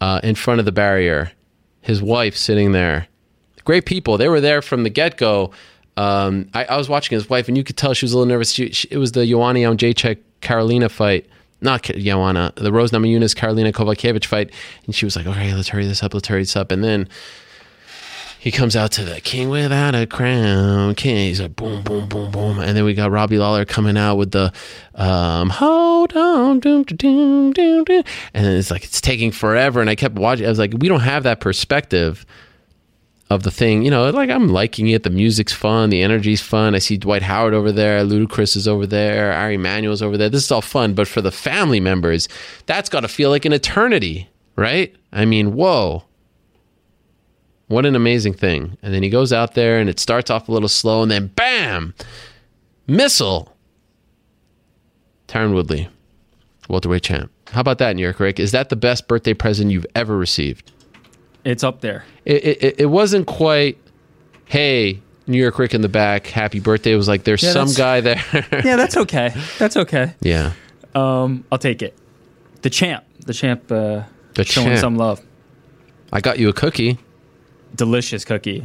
uh, 0.00 0.20
in 0.22 0.34
front 0.34 0.60
of 0.60 0.66
the 0.66 0.72
barrier, 0.72 1.32
his 1.80 2.02
wife 2.02 2.36
sitting 2.36 2.72
there. 2.72 3.08
Great 3.64 3.86
people. 3.86 4.16
They 4.16 4.28
were 4.28 4.40
there 4.40 4.62
from 4.62 4.84
the 4.84 4.90
get 4.90 5.16
go. 5.16 5.52
Um, 5.96 6.48
I, 6.54 6.64
I 6.64 6.76
was 6.76 6.88
watching 6.88 7.16
his 7.16 7.28
wife, 7.28 7.48
and 7.48 7.56
you 7.56 7.64
could 7.64 7.76
tell 7.76 7.92
she 7.92 8.04
was 8.04 8.12
a 8.12 8.18
little 8.18 8.28
nervous. 8.28 8.52
She, 8.52 8.70
she, 8.72 8.88
it 8.90 8.98
was 8.98 9.12
the 9.12 9.26
Joanna 9.26 9.60
Jacek 9.76 10.18
Karolina 10.40 10.90
fight. 10.90 11.26
Not 11.60 11.82
Joanna, 11.82 12.54
the 12.56 12.72
Rose 12.72 12.90
Namajunas 12.90 13.34
Karolina 13.36 13.70
Kowalkiewicz 13.70 14.24
fight. 14.24 14.50
And 14.86 14.94
she 14.94 15.04
was 15.04 15.14
like, 15.14 15.26
okay, 15.26 15.52
let's 15.52 15.68
hurry 15.68 15.86
this 15.86 16.02
up, 16.02 16.14
let's 16.14 16.26
hurry 16.26 16.42
this 16.42 16.56
up. 16.56 16.72
And 16.72 16.82
then 16.82 17.06
he 18.40 18.50
comes 18.50 18.74
out 18.74 18.90
to 18.92 19.04
the 19.04 19.20
king 19.20 19.50
without 19.50 19.94
a 19.94 20.06
crown. 20.06 20.94
King. 20.94 21.28
He's 21.28 21.42
like 21.42 21.54
boom, 21.54 21.82
boom, 21.82 22.08
boom, 22.08 22.30
boom. 22.30 22.58
And 22.58 22.74
then 22.74 22.84
we 22.84 22.94
got 22.94 23.10
Robbie 23.10 23.36
Lawler 23.36 23.66
coming 23.66 23.98
out 23.98 24.16
with 24.16 24.30
the 24.30 24.50
um, 24.94 25.50
hold 25.50 26.16
on, 26.16 26.58
doom, 26.58 26.84
doom, 26.84 27.52
doom, 27.52 27.84
doom, 27.84 28.02
and 28.32 28.46
it's 28.46 28.70
like 28.70 28.82
it's 28.82 29.02
taking 29.02 29.30
forever. 29.30 29.82
And 29.82 29.90
I 29.90 29.94
kept 29.94 30.14
watching. 30.14 30.46
I 30.46 30.48
was 30.48 30.58
like, 30.58 30.72
we 30.78 30.88
don't 30.88 31.00
have 31.00 31.22
that 31.24 31.40
perspective 31.40 32.24
of 33.28 33.42
the 33.42 33.50
thing. 33.50 33.82
You 33.82 33.90
know, 33.90 34.08
like 34.08 34.30
I'm 34.30 34.48
liking 34.48 34.88
it. 34.88 35.02
The 35.02 35.10
music's 35.10 35.52
fun. 35.52 35.90
The 35.90 36.00
energy's 36.00 36.40
fun. 36.40 36.74
I 36.74 36.78
see 36.78 36.96
Dwight 36.96 37.22
Howard 37.22 37.52
over 37.52 37.70
there. 37.70 38.02
Ludacris 38.06 38.56
is 38.56 38.66
over 38.66 38.86
there. 38.86 39.34
Ari 39.34 39.56
Emanuel's 39.56 40.00
over 40.00 40.16
there. 40.16 40.30
This 40.30 40.44
is 40.44 40.50
all 40.50 40.62
fun. 40.62 40.94
But 40.94 41.08
for 41.08 41.20
the 41.20 41.30
family 41.30 41.78
members, 41.78 42.26
that's 42.64 42.88
got 42.88 43.00
to 43.00 43.08
feel 43.08 43.28
like 43.28 43.44
an 43.44 43.52
eternity, 43.52 44.30
right? 44.56 44.96
I 45.12 45.26
mean, 45.26 45.52
whoa. 45.52 46.04
What 47.70 47.86
an 47.86 47.94
amazing 47.94 48.34
thing. 48.34 48.76
And 48.82 48.92
then 48.92 49.04
he 49.04 49.08
goes 49.10 49.32
out 49.32 49.54
there 49.54 49.78
and 49.78 49.88
it 49.88 50.00
starts 50.00 50.28
off 50.28 50.48
a 50.48 50.52
little 50.52 50.68
slow 50.68 51.02
and 51.02 51.10
then 51.10 51.28
bam! 51.28 51.94
Missile. 52.88 53.56
Tyron 55.28 55.54
Woodley, 55.54 55.88
welterweight 56.68 57.04
champ. 57.04 57.30
How 57.52 57.60
about 57.60 57.78
that, 57.78 57.94
New 57.94 58.02
York 58.02 58.18
Rick? 58.18 58.40
Is 58.40 58.50
that 58.50 58.70
the 58.70 58.74
best 58.76 59.06
birthday 59.06 59.34
present 59.34 59.70
you've 59.70 59.86
ever 59.94 60.16
received? 60.18 60.72
It's 61.44 61.62
up 61.62 61.80
there. 61.80 62.04
It, 62.24 62.44
it, 62.44 62.74
it 62.80 62.86
wasn't 62.86 63.28
quite, 63.28 63.78
hey, 64.46 65.00
New 65.28 65.38
York 65.38 65.56
Rick 65.56 65.72
in 65.72 65.80
the 65.80 65.88
back, 65.88 66.26
happy 66.26 66.58
birthday. 66.58 66.90
It 66.92 66.96
was 66.96 67.06
like, 67.06 67.22
there's 67.22 67.40
Yeah, 67.44 67.52
some 67.52 67.72
guy 67.72 68.00
there. 68.00 68.20
yeah, 68.64 68.74
that's 68.74 68.96
okay. 68.96 69.32
That's 69.60 69.76
okay. 69.76 70.14
yeah. 70.22 70.54
Um, 70.96 71.44
I'll 71.52 71.58
take 71.58 71.82
it. 71.82 71.96
The 72.62 72.70
champ. 72.70 73.04
The 73.24 73.32
champ. 73.32 73.70
Uh, 73.70 74.02
The 74.34 74.44
showing 74.44 74.66
champ. 74.66 74.80
some 74.80 74.96
love. 74.96 75.20
I 76.12 76.20
got 76.20 76.40
you 76.40 76.48
a 76.48 76.52
cookie. 76.52 76.98
Delicious 77.74 78.24
cookie. 78.24 78.64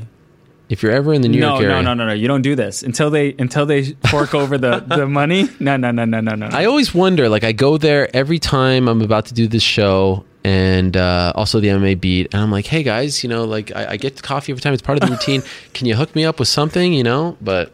If 0.67 0.81
you're 0.81 0.91
ever 0.91 1.13
in 1.13 1.21
the 1.21 1.27
New 1.27 1.39
no, 1.39 1.49
York 1.53 1.61
area. 1.63 1.75
no, 1.75 1.81
no, 1.81 1.93
no, 1.93 2.07
no. 2.07 2.13
You 2.13 2.27
don't 2.27 2.41
do 2.41 2.55
this 2.55 2.81
until 2.81 3.11
they 3.11 3.35
until 3.37 3.65
they 3.67 3.93
fork 4.09 4.33
over 4.33 4.57
the 4.57 4.79
the 4.79 5.05
money. 5.21 5.47
No, 5.59 5.77
no, 5.77 5.91
no, 5.91 6.05
no, 6.05 6.21
no, 6.21 6.33
no. 6.33 6.47
I 6.47 6.65
always 6.65 6.93
wonder, 6.93 7.29
like, 7.29 7.43
I 7.43 7.51
go 7.51 7.77
there 7.77 8.13
every 8.15 8.39
time 8.39 8.87
I'm 8.87 9.01
about 9.01 9.27
to 9.27 9.33
do 9.35 9.47
this 9.47 9.61
show 9.61 10.25
and 10.43 10.97
uh, 10.97 11.33
also 11.35 11.59
the 11.59 11.67
MMA 11.67 11.99
beat, 12.01 12.33
and 12.33 12.41
I'm 12.41 12.51
like, 12.51 12.65
hey 12.65 12.81
guys, 12.83 13.23
you 13.23 13.29
know, 13.29 13.45
like, 13.45 13.75
I, 13.75 13.91
I 13.91 13.97
get 13.97 14.21
coffee 14.23 14.51
every 14.51 14.61
time. 14.61 14.73
It's 14.73 14.81
part 14.81 15.01
of 15.01 15.07
the 15.07 15.13
routine. 15.15 15.43
Can 15.73 15.85
you 15.87 15.95
hook 15.95 16.15
me 16.15 16.25
up 16.25 16.39
with 16.39 16.47
something, 16.47 16.93
you 16.93 17.03
know? 17.03 17.37
But 17.41 17.71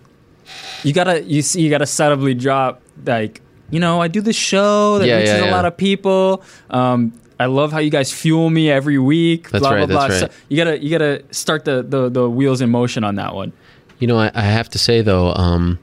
you 0.84 0.92
gotta 0.94 1.24
you 1.24 1.42
see 1.42 1.62
you 1.62 1.70
gotta 1.70 1.86
subtly 1.86 2.34
drop 2.34 2.82
like 3.06 3.40
you 3.70 3.80
know 3.80 4.02
I 4.02 4.10
do 4.10 4.20
this 4.20 4.36
show 4.36 5.00
that 5.00 5.08
Yeah, 5.08 5.18
reaches 5.18 5.40
yeah, 5.40 5.50
a 5.50 5.52
lot 5.52 5.64
of 5.64 5.78
people. 5.78 6.44
Um, 6.70 7.14
I 7.42 7.46
love 7.48 7.72
how 7.72 7.80
you 7.80 7.90
guys 7.90 8.12
fuel 8.14 8.50
me 8.50 8.70
every 8.70 8.98
week. 9.00 9.50
That's 9.50 9.62
blah 9.62 9.72
right, 9.72 9.78
blah 9.88 9.88
blah. 9.88 10.08
that's 10.08 10.22
right. 10.24 10.32
So 10.32 10.38
you 10.50 10.58
gotta 10.58 10.82
you 10.84 10.90
gotta 10.90 11.24
start 11.32 11.66
the, 11.66 11.82
the 11.84 12.10
the 12.10 12.30
wheels 12.30 12.62
in 12.62 12.70
motion 12.70 13.04
on 13.04 13.16
that 13.16 13.34
one. 13.36 13.52
You 14.00 14.08
know, 14.08 14.18
I, 14.18 14.32
I 14.34 14.42
have 14.42 14.70
to 14.70 14.78
say 14.80 15.02
though, 15.02 15.34
um, 15.34 15.80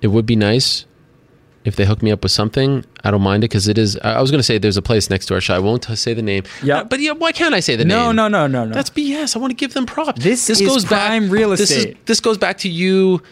it 0.00 0.08
would 0.08 0.26
be 0.26 0.36
nice 0.36 0.84
if 1.64 1.76
they 1.76 1.84
hook 1.84 2.02
me 2.02 2.10
up 2.10 2.22
with 2.22 2.32
something. 2.32 2.84
I 3.04 3.10
don't 3.10 3.22
mind 3.22 3.44
it 3.44 3.48
because 3.50 3.68
it 3.68 3.76
is. 3.78 3.98
I 3.98 4.20
was 4.20 4.30
going 4.30 4.38
to 4.38 4.42
say 4.44 4.58
there's 4.58 4.76
a 4.76 4.82
place 4.82 5.10
next 5.10 5.26
to 5.26 5.34
our 5.34 5.40
show. 5.40 5.54
I 5.54 5.58
won't 5.58 5.84
say 5.84 6.14
the 6.14 6.22
name. 6.22 6.44
Yeah, 6.62 6.82
but 6.84 7.00
yeah, 7.00 7.12
why 7.12 7.32
can't 7.32 7.54
I 7.54 7.60
say 7.60 7.76
the 7.76 7.84
No, 7.84 8.06
name? 8.08 8.16
no, 8.16 8.28
no, 8.28 8.46
no, 8.46 8.64
no. 8.64 8.68
No. 8.68 8.74
That's 8.74 8.90
BS. 8.90 9.36
I 9.36 9.38
want 9.38 9.50
to 9.50 9.54
give 9.54 9.74
them 9.74 9.86
props. 9.86 10.22
This 10.22 10.48
is 10.48 10.84
prime 10.84 11.28
real 11.30 11.50
This, 11.50 11.60
is, 11.60 11.70
estate. 11.76 12.06
this 12.06 12.20
goes 12.20 12.38
back 12.38 12.58
to 12.58 12.68
you 12.68 13.22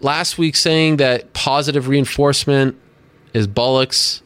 last 0.00 0.36
week 0.38 0.56
saying 0.56 0.96
that 0.98 1.32
positive 1.32 1.88
reinforcement 1.88 2.76
is 3.32 3.46
bollocks, 3.46 4.20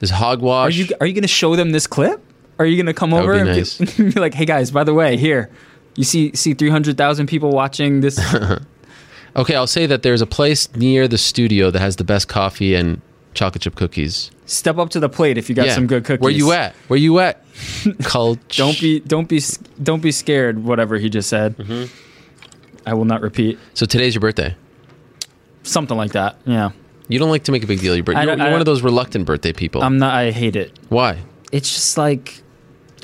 is 0.00 0.10
Are 0.12 0.14
hogwash. 0.14 0.76
you 0.76 0.86
are 1.00 1.06
you 1.06 1.12
gonna 1.14 1.26
show 1.26 1.56
them 1.56 1.70
this 1.72 1.86
clip? 1.86 2.22
Are 2.58 2.66
you 2.66 2.76
gonna 2.76 2.94
come 2.94 3.10
That 3.10 3.22
over 3.22 3.32
and 3.34 3.46
nice. 3.48 3.78
be, 3.78 4.02
be 4.12 4.20
like, 4.20 4.34
hey 4.34 4.44
guys, 4.44 4.70
by 4.70 4.84
the 4.84 4.94
way, 4.94 5.16
here, 5.16 5.50
you 5.96 6.04
see 6.04 6.34
see 6.34 6.54
three 6.54 6.70
hundred 6.70 6.96
thousand 6.96 7.26
people 7.26 7.50
watching 7.50 8.00
this. 8.00 8.18
okay, 9.36 9.54
I'll 9.54 9.66
say 9.66 9.86
that 9.86 10.02
there's 10.02 10.20
a 10.20 10.26
place 10.26 10.74
near 10.76 11.08
the 11.08 11.18
studio 11.18 11.70
that 11.70 11.80
has 11.80 11.96
the 11.96 12.04
best 12.04 12.28
coffee 12.28 12.74
and 12.74 13.00
chocolate 13.34 13.62
chip 13.62 13.74
cookies. 13.76 14.30
Step 14.46 14.78
up 14.78 14.90
to 14.90 15.00
the 15.00 15.08
plate 15.08 15.36
if 15.38 15.48
you 15.48 15.54
got 15.54 15.66
Yeah. 15.66 15.74
some 15.74 15.86
good 15.86 16.04
cookies. 16.04 16.22
Where 16.22 16.32
you 16.32 16.52
at? 16.52 16.74
Where 16.88 16.98
you 16.98 17.18
at? 17.20 17.44
Culture. 18.02 18.40
Don't 18.62 18.80
be 18.80 19.00
don't 19.00 19.28
be 19.28 19.40
don't 19.82 20.00
be 20.02 20.10
scared. 20.12 20.64
Whatever 20.64 20.96
he 20.98 21.08
just 21.10 21.28
said. 21.28 21.56
Mm-hmm. 21.58 21.84
I 22.86 22.94
will 22.94 23.04
not 23.04 23.20
repeat. 23.20 23.58
So 23.74 23.84
today's 23.86 24.14
your 24.14 24.20
birthday. 24.20 24.56
Something 25.62 25.96
like 25.98 26.12
that. 26.12 26.36
Yeah. 26.46 26.70
You 27.08 27.18
don't 27.18 27.30
like 27.30 27.44
to 27.44 27.52
make 27.52 27.64
a 27.64 27.66
big 27.66 27.80
deal 27.80 27.94
your 27.94 28.04
birthday. 28.04 28.24
You're, 28.24 28.36
you're 28.36 28.50
one 28.50 28.60
of 28.60 28.66
those 28.66 28.82
reluctant 28.82 29.24
birthday 29.26 29.52
people. 29.52 29.82
I'm 29.82 29.98
not. 29.98 30.14
I 30.14 30.30
hate 30.30 30.56
it. 30.56 30.78
Why? 30.88 31.18
It's 31.52 31.72
just 31.72 31.96
like. 31.98 32.42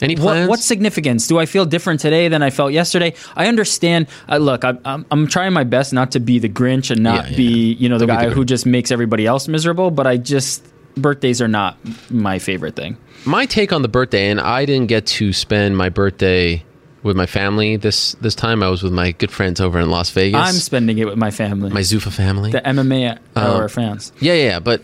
Any 0.03 0.17
What, 0.17 0.23
plans? 0.23 0.49
what 0.49 0.59
significance? 0.59 1.29
Do 1.29 1.39
I 1.39 1.47
feel 1.47 1.65
different 1.65 2.01
today 2.01 2.27
than 2.29 2.43
I 2.43 2.51
felt 2.51 2.73
yesterday? 2.73 3.15
I 3.37 3.47
understand. 3.47 4.09
Uh, 4.29 4.39
look, 4.39 4.65
I, 4.65 4.77
I'm, 4.85 5.07
I'm 5.13 5.29
trying 5.29 5.53
my 5.53 5.63
best 5.63 5.93
not 5.93 6.11
to 6.13 6.21
be 6.21 6.41
the 6.41 6.49
Grinch 6.49 6.91
and 6.91 7.01
not 7.03 7.25
Yeah, 7.27 7.31
yeah. 7.31 7.37
be, 7.37 7.73
you 7.75 7.89
know, 7.89 7.99
the 7.99 8.07
Don't 8.07 8.17
guy 8.17 8.29
who 8.31 8.45
just 8.45 8.67
makes 8.67 8.91
everybody 8.91 9.25
else 9.25 9.47
miserable. 9.47 9.93
But 9.93 10.09
I 10.09 10.17
just 10.17 10.67
birthdays 10.97 11.41
are 11.41 11.47
not 11.49 11.79
my 12.11 12.41
favorite 12.41 12.75
thing. 12.75 12.97
my 13.25 13.47
take 13.47 13.73
on 13.73 13.83
the 13.83 13.89
birthday, 13.89 14.31
and 14.31 14.41
I 14.41 14.65
didn't 14.65 14.89
get 14.89 15.07
to 15.07 15.33
spend 15.33 15.77
my 15.77 15.89
birthday 15.91 16.65
with 17.05 17.17
my 17.17 17.27
family 17.27 17.77
this 17.77 18.15
this 18.21 18.35
time. 18.35 18.63
I 18.63 18.69
was 18.69 18.83
with 18.83 18.93
my 18.93 19.13
good 19.13 19.31
friends 19.31 19.61
over 19.61 19.79
in 19.79 19.91
Las 19.91 20.11
Vegas. 20.11 20.41
I'm 20.41 20.55
spending 20.55 20.99
it 20.99 21.07
with 21.07 21.17
my 21.17 21.31
family, 21.31 21.71
my 21.71 21.81
Zuffa 21.81 22.11
family. 22.13 22.51
the 22.51 22.61
MMA 22.63 23.19
Um, 23.37 23.45
our 23.63 23.69
fans. 23.69 24.13
yeah, 24.19 24.33
yeah, 24.35 24.43
yeah, 24.45 24.59
but 24.61 24.83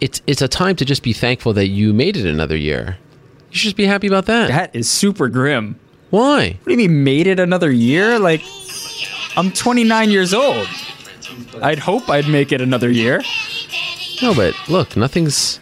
it's 0.00 0.20
it's 0.26 0.42
a 0.42 0.48
time 0.48 0.76
to 0.76 0.84
just 0.84 1.02
be 1.02 1.12
thankful 1.12 1.52
that 1.54 1.66
you 1.68 1.92
made 1.92 2.16
it 2.16 2.26
another 2.26 2.56
year. 2.56 2.98
You 3.50 3.58
should 3.58 3.64
just 3.64 3.76
be 3.76 3.86
happy 3.86 4.06
about 4.06 4.26
that. 4.26 4.48
That 4.48 4.74
is 4.76 4.88
super 4.88 5.28
grim. 5.28 5.76
Why? 6.10 6.58
What 6.62 6.64
do 6.66 6.70
you 6.72 6.76
mean 6.88 7.04
made 7.04 7.26
it 7.26 7.40
another 7.40 7.70
year? 7.70 8.18
Like 8.18 8.42
I'm 9.36 9.50
29 9.50 10.10
years 10.10 10.34
old. 10.34 10.66
I'd 11.62 11.78
hope 11.78 12.08
I'd 12.10 12.28
make 12.28 12.52
it 12.52 12.60
another 12.60 12.90
year. 12.90 13.22
No, 14.20 14.34
but 14.34 14.54
look, 14.68 14.96
nothing's. 14.96 15.58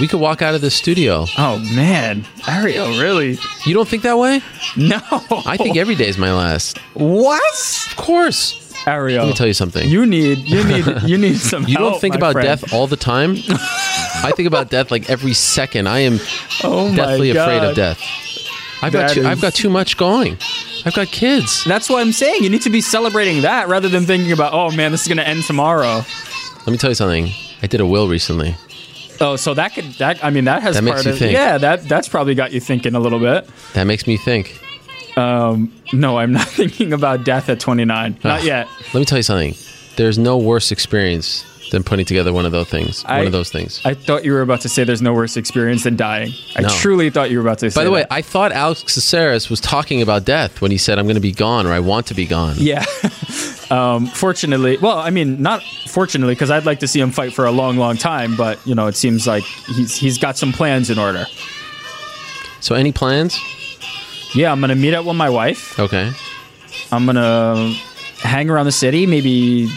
We 0.00 0.08
could 0.08 0.20
walk 0.20 0.40
out 0.42 0.54
of 0.54 0.60
the 0.62 0.70
studio. 0.70 1.26
Oh 1.38 1.58
man, 1.74 2.24
Ariel, 2.48 2.88
really? 3.00 3.38
You 3.66 3.74
don't 3.74 3.86
think 3.88 4.02
that 4.04 4.16
way? 4.18 4.40
No. 4.76 5.00
I 5.46 5.56
think 5.56 5.76
every 5.76 5.94
day 5.94 6.08
is 6.08 6.16
my 6.18 6.32
last. 6.32 6.78
What? 6.94 7.86
Of 7.90 7.96
course. 7.96 8.58
Ariel, 8.86 9.24
Let 9.26 9.30
me 9.30 9.34
tell 9.36 9.46
you 9.46 9.52
something. 9.54 9.88
you 9.88 10.06
need 10.06 10.38
you 10.38 10.64
need 10.64 10.86
you 11.04 11.18
need 11.18 11.36
some. 11.50 11.68
You 11.68 11.76
don't 11.76 12.00
think 12.00 12.14
about 12.16 12.32
friend. 12.32 12.46
death 12.60 12.72
all 12.72 12.86
the 12.86 12.96
time. 12.96 13.36
I 13.48 14.32
think 14.34 14.46
about 14.48 14.70
death 14.70 14.90
like 14.90 15.08
every 15.10 15.34
second. 15.34 15.88
I 15.88 16.00
am 16.00 16.18
Oh 16.64 16.92
deathly 16.94 17.30
afraid 17.30 17.62
of 17.62 17.76
death. 17.76 18.00
I've 18.82 18.92
got 18.92 19.10
too, 19.10 19.20
is- 19.20 19.26
I've 19.26 19.40
got 19.40 19.54
too 19.54 19.70
much 19.70 19.96
going. 19.96 20.36
I've 20.84 20.94
got 20.94 21.06
kids. 21.08 21.62
That's 21.64 21.88
what 21.88 22.00
I'm 22.00 22.10
saying. 22.12 22.42
You 22.42 22.50
need 22.50 22.62
to 22.62 22.70
be 22.70 22.80
celebrating 22.80 23.42
that 23.42 23.68
rather 23.68 23.88
than 23.88 24.04
thinking 24.04 24.32
about, 24.32 24.52
oh 24.52 24.72
man, 24.72 24.90
this 24.90 25.02
is 25.02 25.08
gonna 25.08 25.22
end 25.22 25.44
tomorrow. 25.44 26.02
Let 26.66 26.68
me 26.68 26.76
tell 26.78 26.90
you 26.90 26.96
something. 26.96 27.30
I 27.62 27.68
did 27.68 27.80
a 27.80 27.86
will 27.86 28.08
recently. 28.08 28.56
Oh, 29.22 29.36
so 29.36 29.54
that 29.54 29.72
could 29.74 29.84
that 29.94 30.22
I 30.24 30.30
mean 30.30 30.44
that 30.44 30.62
has 30.62 30.74
That 30.76 30.82
makes 30.82 30.96
part 30.96 31.06
you 31.06 31.12
of 31.12 31.18
think. 31.18 31.32
yeah 31.32 31.56
that 31.58 31.84
that's 31.88 32.08
probably 32.08 32.34
got 32.34 32.52
you 32.52 32.60
thinking 32.60 32.94
a 32.94 33.00
little 33.00 33.20
bit. 33.20 33.48
That 33.74 33.84
makes 33.84 34.06
me 34.06 34.16
think. 34.16 34.58
Um, 35.16 35.72
no, 35.92 36.18
I'm 36.18 36.32
not 36.32 36.48
thinking 36.60 36.92
about 36.92 37.24
death 37.24 37.48
at 37.48 37.60
29. 37.60 38.18
Not 38.24 38.40
Ugh. 38.40 38.44
yet. 38.46 38.66
Let 38.92 39.00
me 39.00 39.04
tell 39.04 39.18
you 39.18 39.22
something. 39.22 39.54
There's 39.96 40.18
no 40.18 40.38
worse 40.38 40.72
experience 40.72 41.44
than 41.70 41.82
putting 41.82 42.04
together 42.04 42.32
one 42.32 42.44
of 42.46 42.52
those 42.52 42.68
things. 42.68 43.02
I- 43.06 43.18
one 43.18 43.26
of 43.26 43.32
those 43.32 43.50
things. 43.50 43.80
I 43.84 43.94
thought 43.94 44.24
you 44.24 44.32
were 44.32 44.40
about 44.42 44.60
to 44.62 44.68
say 44.68 44.84
there's 44.84 45.00
no 45.02 45.12
worse 45.14 45.36
experience 45.36 45.84
than 45.84 45.96
dying. 45.96 46.32
I 46.56 46.62
No. 46.62 46.68
truly 46.68 47.08
thought 47.10 47.30
you 47.30 47.38
were 47.38 47.42
about 47.46 47.58
to 47.60 47.70
say. 47.70 47.78
By 47.80 47.84
the 47.84 47.90
way, 47.90 48.00
that. 48.02 48.12
I 48.12 48.20
thought 48.22 48.52
Alex 48.52 48.82
Caceres 48.82 49.48
was 49.50 49.60
talking 49.60 50.02
about 50.02 50.24
death 50.24 50.60
when 50.60 50.70
he 50.70 50.78
said, 50.78 50.98
"I'm 50.98 51.04
going 51.06 51.14
to 51.14 51.20
be 51.20 51.32
gone" 51.32 51.66
or 51.66 51.72
"I 51.72 51.80
want 51.80 52.06
to 52.08 52.14
be 52.14 52.26
gone." 52.26 52.56
yeah. 52.58 52.84
um, 53.72 54.06
fortunately, 54.06 54.76
well, 54.76 54.98
I 54.98 55.08
mean, 55.08 55.40
not 55.40 55.62
fortunately, 55.88 56.34
because 56.34 56.50
I'd 56.50 56.66
like 56.66 56.80
to 56.80 56.86
see 56.86 57.00
him 57.00 57.10
fight 57.10 57.32
for 57.32 57.46
a 57.46 57.50
long, 57.50 57.78
long 57.78 57.96
time. 57.96 58.36
But 58.36 58.64
you 58.66 58.74
know, 58.74 58.86
it 58.86 58.96
seems 58.96 59.26
like 59.26 59.44
he's 59.44 59.96
he's 59.96 60.18
got 60.18 60.36
some 60.36 60.52
plans 60.52 60.90
in 60.90 60.98
order. 60.98 61.24
So, 62.60 62.74
any 62.74 62.92
plans? 62.92 63.38
Yeah, 64.34 64.52
I'm 64.52 64.60
gonna 64.60 64.74
meet 64.74 64.92
up 64.92 65.06
with 65.06 65.16
my 65.16 65.30
wife. 65.30 65.78
Okay. 65.78 66.12
I'm 66.90 67.06
gonna 67.06 67.72
hang 68.18 68.50
around 68.50 68.66
the 68.66 68.72
city, 68.72 69.06
maybe 69.06 69.70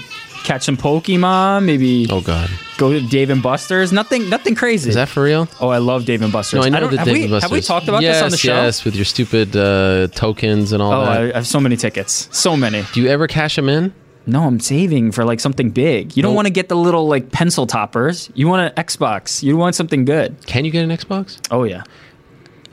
catch 0.43 0.63
some 0.63 0.75
Pokemon, 0.75 1.63
maybe. 1.63 2.07
Oh 2.09 2.19
God. 2.19 2.49
Go 2.77 2.91
to 2.91 2.99
Dave 3.07 3.29
and 3.29 3.41
Buster's. 3.41 3.93
Nothing, 3.93 4.29
nothing 4.29 4.53
crazy. 4.53 4.89
Is 4.89 4.95
that 4.95 5.07
for 5.07 5.23
real? 5.23 5.47
Oh, 5.61 5.69
I 5.69 5.77
love 5.77 6.05
Dave 6.05 6.21
and 6.21 6.31
Buster's. 6.33 6.59
No, 6.59 6.65
I 6.65 6.69
know 6.69 6.81
don't- 6.81 6.91
the 6.91 6.97
have 6.97 7.05
Dave 7.05 7.13
we, 7.15 7.21
and 7.23 7.31
Buster's. 7.31 7.43
Have 7.49 7.51
we 7.51 7.61
talked 7.61 7.87
about 7.87 8.01
yes, 8.01 8.17
this 8.17 8.23
on 8.23 8.31
the 8.31 8.37
show? 8.37 8.53
Yes, 8.53 8.83
with 8.83 8.95
your 8.95 9.05
stupid 9.05 9.55
uh, 9.55 10.07
tokens 10.07 10.71
and 10.73 10.81
all 10.81 10.91
Oh, 10.91 11.01
I, 11.01 11.25
that. 11.27 11.35
I 11.35 11.37
have 11.37 11.47
so 11.47 11.59
many 11.61 11.77
tickets. 11.77 12.27
So 12.31 12.57
many. 12.57 12.83
Do 12.93 13.01
you 13.01 13.07
ever 13.07 13.27
cash 13.27 13.55
them 13.55 13.69
in? 13.69 13.93
No, 14.27 14.43
I'm 14.43 14.59
saving 14.59 15.11
for 15.11 15.23
like 15.23 15.39
something 15.39 15.69
big. 15.69 16.17
You 16.17 16.23
don't 16.23 16.33
want 16.35 16.47
to 16.47 16.51
get 16.53 16.67
the 16.67 16.75
little 16.75 17.07
like 17.07 17.31
pencil 17.31 17.67
toppers. 17.67 18.29
You 18.33 18.47
want 18.47 18.75
an 18.75 18.83
Xbox. 18.83 19.43
You 19.43 19.55
want 19.55 19.75
something 19.75 20.03
good. 20.03 20.45
Can 20.47 20.65
you 20.65 20.71
get 20.71 20.83
an 20.83 20.89
Xbox? 20.89 21.39
Oh 21.51 21.63
yeah. 21.63 21.83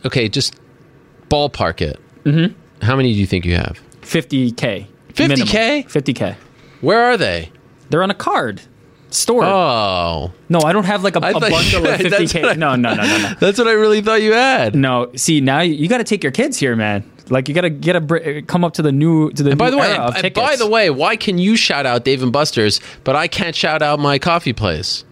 Okay, 0.05 0.29
just 0.29 0.57
ballpark 1.29 1.81
it. 1.83 2.01
Mm-hmm. 2.25 2.55
How 2.85 2.97
many 2.97 3.13
do 3.13 3.19
you 3.21 3.27
think 3.27 3.45
you 3.45 3.55
have? 3.57 3.81
50k. 4.01 4.87
50K? 5.13 5.85
50k. 5.85 6.35
Where 6.81 7.03
are 7.05 7.17
they? 7.17 7.51
They're 7.91 8.03
on 8.03 8.11
a 8.11 8.15
card. 8.15 8.63
Stored. 9.13 9.45
Oh. 9.45 10.33
No, 10.49 10.61
I 10.61 10.73
don't 10.73 10.85
have 10.85 11.05
like 11.05 11.17
a 11.17 11.21
you 11.21 11.33
bundle 11.33 11.55
of 11.57 12.01
50k. 12.01 12.57
no, 12.57 12.75
no, 12.77 12.95
no, 12.95 12.95
no, 12.95 13.19
no. 13.19 13.35
That's 13.41 13.59
what 13.59 13.69
I 13.69 13.73
really 13.73 14.01
thought 14.03 14.23
you 14.23 14.33
had. 14.33 14.75
No, 14.75 15.11
see 15.17 15.41
now 15.41 15.61
you, 15.61 15.75
you 15.75 15.89
got 15.89 15.99
to 15.99 16.05
take 16.05 16.23
your 16.23 16.33
kids 16.33 16.59
here, 16.59 16.75
man. 16.77 17.09
Like 17.29 17.49
you 17.49 17.55
got 17.55 17.61
to 17.63 17.71
get 17.71 17.95
a 17.97 18.01
br- 18.01 18.17
uh, 18.17 18.41
come 18.47 18.65
up 18.65 18.75
to 18.75 18.83
the 18.83 18.93
new 18.93 19.31
to 19.33 19.43
the 19.43 19.51
And 19.51 19.59
by 19.59 19.71
the 19.71 19.79
way, 19.79 19.89
era 19.93 20.01
of 20.01 20.15
and 20.15 20.23
tickets. 20.23 20.45
by 20.45 20.57
the 20.57 20.67
way, 20.69 20.91
why 20.91 21.17
can 21.17 21.39
you 21.39 21.57
shout 21.57 21.87
out 21.87 22.05
Dave 22.05 22.23
and 22.23 22.33
Buster's, 22.33 22.81
but 23.05 23.15
I 23.17 23.29
can't 23.29 23.55
shout 23.55 23.81
out 23.83 23.99
my 24.01 24.19
coffee 24.19 24.53
place? 24.53 25.05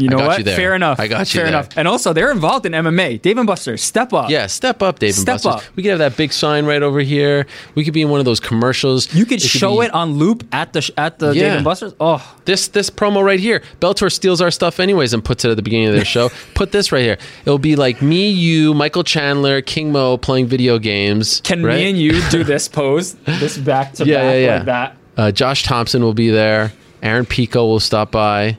You 0.00 0.08
know 0.08 0.26
what? 0.26 0.38
you. 0.38 0.44
Fair 0.44 0.74
enough. 0.74 0.98
I 0.98 1.06
got 1.08 1.32
you 1.32 1.38
Fair 1.40 1.50
there. 1.50 1.60
enough. 1.60 1.68
And 1.76 1.86
also, 1.86 2.12
they're 2.12 2.30
involved 2.32 2.66
in 2.66 2.72
MMA. 2.72 3.20
Dave 3.22 3.38
and 3.38 3.46
Buster's, 3.46 3.82
step 3.82 4.12
up. 4.12 4.30
Yeah, 4.30 4.46
step 4.46 4.82
up, 4.82 4.98
Dave 4.98 5.10
and 5.10 5.16
Step 5.16 5.34
Buster's. 5.42 5.54
up. 5.68 5.76
We 5.76 5.82
could 5.82 5.90
have 5.90 5.98
that 6.00 6.16
big 6.16 6.32
sign 6.32 6.66
right 6.66 6.82
over 6.82 7.00
here. 7.00 7.46
We 7.74 7.84
could 7.84 7.94
be 7.94 8.02
in 8.02 8.08
one 8.08 8.18
of 8.20 8.24
those 8.26 8.40
commercials. 8.40 9.12
You 9.14 9.24
could 9.24 9.42
It 9.42 9.46
show 9.46 9.80
be- 9.80 9.86
it 9.86 9.94
on 9.94 10.14
loop 10.14 10.44
at 10.52 10.72
the 10.72 10.80
sh- 10.82 10.90
at 10.96 11.18
the 11.18 11.32
Dave 11.32 11.42
Yeah. 11.42 11.54
and 11.56 11.64
Buster's. 11.64 11.94
Oh, 12.00 12.22
This 12.44 12.68
this 12.68 12.90
promo 12.90 13.22
right 13.24 13.38
here. 13.40 13.62
Bellator 13.80 14.10
steals 14.10 14.40
our 14.40 14.50
stuff 14.50 14.80
anyways 14.80 15.12
and 15.12 15.24
puts 15.24 15.44
it 15.44 15.50
at 15.50 15.56
the 15.56 15.62
beginning 15.62 15.88
of 15.88 15.94
their 15.94 16.04
show. 16.04 16.30
Put 16.54 16.72
this 16.72 16.90
right 16.92 17.02
here. 17.02 17.18
It'll 17.44 17.58
be 17.58 17.76
like 17.76 18.02
me, 18.02 18.28
you, 18.30 18.74
Michael 18.74 19.04
Chandler, 19.04 19.60
King 19.62 19.92
Mo 19.92 20.16
playing 20.16 20.46
video 20.46 20.78
games. 20.78 21.40
can 21.44 21.62
right? 21.64 21.76
me 21.76 21.90
and 21.90 21.98
you 21.98 22.20
do 22.30 22.42
this 22.44 22.66
pose, 22.78 23.14
this 23.24 23.56
back 23.58 23.92
to 23.94 24.04
Yeah, 24.04 24.16
back 24.16 24.24
yeah, 24.34 24.38
yeah. 24.38 24.54
like 24.56 24.64
that? 24.66 24.96
Uh, 25.16 25.30
Josh 25.32 25.62
Thompson 25.64 26.02
will 26.02 26.14
be 26.14 26.30
there. 26.30 26.72
Aaron 27.02 27.24
Pico 27.26 27.66
will 27.66 27.80
stop 27.80 28.10
by. 28.10 28.58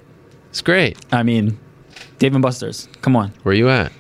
It's 0.51 0.61
great. 0.61 0.97
I 1.11 1.23
mean, 1.23 1.59
Dave 2.19 2.33
and 2.35 2.41
Buster's. 2.43 2.87
Come 3.01 3.15
on. 3.15 3.33
Where 3.43 3.51
are 3.51 3.55
you 3.57 3.67
at? 3.69 3.91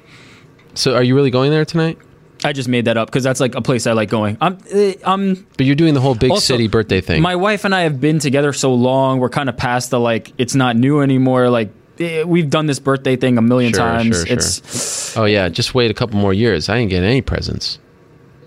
So, 0.75 0.95
are 0.95 1.03
you 1.03 1.15
really 1.15 1.31
going 1.31 1.51
there 1.51 1.65
tonight? 1.65 1.97
I 2.43 2.53
just 2.53 2.67
made 2.69 2.85
that 2.85 2.97
up 2.97 3.07
because 3.07 3.23
that's 3.23 3.39
like 3.39 3.55
a 3.55 3.61
place 3.61 3.85
I 3.87 3.91
like 3.93 4.09
going. 4.09 4.37
I'm, 4.41 4.57
uh, 4.73 4.91
I'm. 5.03 5.45
But 5.57 5.65
you're 5.65 5.75
doing 5.75 5.93
the 5.93 6.01
whole 6.01 6.15
big 6.15 6.31
Also, 6.31 6.53
city 6.55 6.67
birthday 6.67 6.99
thing. 7.01 7.21
My 7.21 7.35
wife 7.35 7.65
and 7.65 7.73
I 7.75 7.81
have 7.81 7.99
been 8.01 8.19
together 8.19 8.51
so 8.53 8.73
long. 8.73 9.19
We're 9.19 9.29
kind 9.29 9.47
of 9.49 9.57
past 9.57 9.91
the 9.91 9.99
like. 9.99 10.33
It's 10.37 10.55
not 10.55 10.75
new 10.75 11.01
anymore. 11.01 11.49
Like 11.49 11.69
eh, 11.99 12.23
we've 12.23 12.49
done 12.49 12.65
this 12.65 12.79
birthday 12.79 13.15
thing 13.15 13.37
a 13.37 13.41
million 13.41 13.73
Sure, 13.73 13.79
times. 13.81 14.15
sure, 14.17 14.25
sure. 14.25 14.33
It's 14.37 15.15
oh 15.17 15.25
yeah, 15.25 15.49
just 15.49 15.75
wait 15.75 15.91
a 15.91 15.93
couple 15.93 16.17
more 16.17 16.33
years. 16.33 16.67
I 16.67 16.77
ain't 16.77 16.89
getting 16.89 17.07
any 17.09 17.21
presents. 17.21 17.77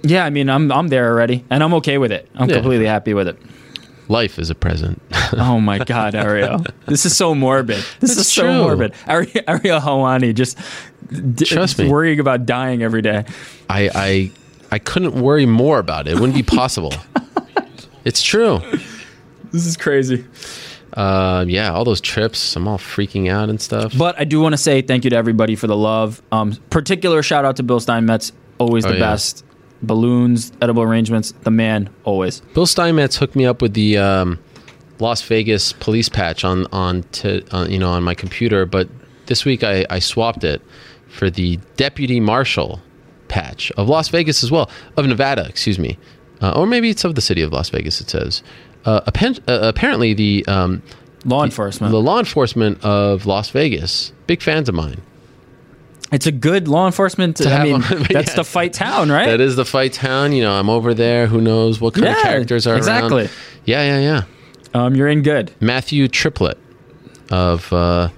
yeah. 0.02 0.24
I 0.24 0.30
mean, 0.30 0.50
I'm 0.50 0.72
I'm 0.72 0.88
there 0.88 1.08
already, 1.08 1.44
and 1.50 1.62
I'm 1.62 1.74
okay 1.74 1.98
with 1.98 2.10
it. 2.10 2.28
I'm 2.34 2.48
Yeah. 2.48 2.56
completely 2.56 2.86
happy 2.86 3.14
with 3.14 3.28
it. 3.28 3.38
Life 4.08 4.38
is 4.38 4.50
a 4.50 4.54
present. 4.54 5.00
Oh 5.36 5.58
my 5.60 5.78
God, 5.78 6.14
Ariel, 6.14 6.64
this 6.86 7.04
is 7.06 7.16
so 7.16 7.34
morbid. 7.34 7.76
This 8.00 8.14
That's 8.14 8.20
is 8.20 8.32
so 8.32 8.42
true. 8.42 8.52
morbid. 8.62 8.92
Ariel, 9.08 9.42
Ariel 9.48 9.80
Helwani 9.80 10.32
just 10.34 10.58
d- 11.10 11.44
Trust 11.44 11.78
me. 11.78 11.88
worrying 11.88 12.20
about 12.20 12.46
dying 12.46 12.82
every 12.84 13.02
day. 13.02 13.24
I 13.68 13.90
I 13.94 14.30
I 14.70 14.78
couldn't 14.78 15.14
worry 15.20 15.46
more 15.46 15.78
about 15.80 16.06
it. 16.06 16.12
It 16.12 16.20
wouldn't 16.20 16.36
be 16.36 16.42
possible. 16.44 16.92
it's 18.04 18.22
true. 18.22 18.60
This 19.52 19.66
is 19.66 19.76
crazy. 19.76 20.24
Uh, 20.92 21.44
yeah, 21.48 21.72
all 21.72 21.84
those 21.84 22.00
trips. 22.00 22.54
I'm 22.54 22.68
all 22.68 22.78
freaking 22.78 23.28
out 23.28 23.48
and 23.48 23.60
stuff. 23.60 23.96
But 23.98 24.18
I 24.20 24.24
do 24.24 24.40
want 24.40 24.52
to 24.52 24.58
say 24.58 24.82
thank 24.82 25.02
you 25.04 25.10
to 25.10 25.16
everybody 25.16 25.56
for 25.56 25.66
the 25.66 25.76
love. 25.76 26.22
Um, 26.30 26.52
particular 26.70 27.22
shout 27.22 27.44
out 27.44 27.56
to 27.56 27.62
Bill 27.64 27.80
Steinmetz, 27.80 28.30
always 28.58 28.84
Oh, 28.86 28.90
the 28.90 28.94
yeah. 28.94 29.00
best. 29.00 29.44
Balloons, 29.86 30.52
edible 30.60 30.82
arrangements, 30.82 31.32
the 31.42 31.50
man, 31.50 31.90
always. 32.04 32.40
Bill 32.54 32.66
Steinmetz 32.66 33.16
hooked 33.16 33.36
me 33.36 33.46
up 33.46 33.62
with 33.62 33.74
the 33.74 33.98
um, 33.98 34.38
Las 34.98 35.22
Vegas 35.22 35.72
police 35.72 36.08
patch 36.08 36.44
on 36.44 36.66
on 36.72 37.02
to 37.12 37.44
uh, 37.54 37.66
you 37.68 37.78
know 37.78 37.90
on 37.90 38.02
my 38.02 38.14
computer, 38.14 38.66
but 38.66 38.88
this 39.26 39.44
week 39.44 39.64
I, 39.64 39.86
I 39.90 39.98
swapped 39.98 40.44
it 40.44 40.62
for 41.08 41.30
the 41.30 41.58
deputy 41.76 42.20
marshal 42.20 42.80
patch 43.28 43.72
of 43.72 43.88
Las 43.88 44.08
Vegas 44.08 44.44
as 44.44 44.50
well 44.50 44.70
of 44.96 45.06
Nevada, 45.06 45.46
excuse 45.48 45.78
me, 45.78 45.98
uh, 46.40 46.52
or 46.56 46.66
maybe 46.66 46.90
it's 46.90 47.04
of 47.04 47.14
the 47.14 47.20
city 47.20 47.42
of 47.42 47.52
Las 47.52 47.70
Vegas. 47.70 48.00
It 48.00 48.10
says 48.10 48.42
uh, 48.84 49.00
appen- 49.06 49.42
uh, 49.48 49.60
apparently 49.62 50.14
the 50.14 50.44
um, 50.46 50.82
law 51.24 51.44
enforcement, 51.44 51.92
the 51.92 52.00
law 52.00 52.18
enforcement 52.18 52.84
of 52.84 53.26
Las 53.26 53.50
Vegas, 53.50 54.12
big 54.26 54.42
fans 54.42 54.68
of 54.68 54.74
mine. 54.74 55.00
It's 56.14 56.26
a 56.26 56.32
good 56.32 56.68
law 56.68 56.86
enforcement. 56.86 57.38
To 57.38 57.52
I 57.52 57.64
mean, 57.64 57.80
that's 58.10 58.30
yeah. 58.30 58.34
the 58.36 58.44
fight 58.44 58.72
town, 58.72 59.10
right? 59.10 59.26
That 59.26 59.40
is 59.40 59.56
the 59.56 59.64
fight 59.64 59.92
town. 59.92 60.32
You 60.32 60.44
know, 60.44 60.52
I'm 60.52 60.70
over 60.70 60.94
there. 60.94 61.26
Who 61.26 61.40
knows 61.40 61.80
what 61.80 61.94
kind 61.94 62.06
of 62.06 62.16
characters 62.22 62.68
are 62.68 62.76
exactly. 62.76 63.22
around? 63.22 63.32
Yeah, 63.64 63.98
yeah, 63.98 63.98
yeah. 63.98 64.22
Um, 64.80 64.94
you're 64.94 65.08
in 65.08 65.22
good. 65.22 65.50
Matthew 65.60 66.06
Triplet 66.06 66.56
of 67.32 67.72
uh, 67.72 68.10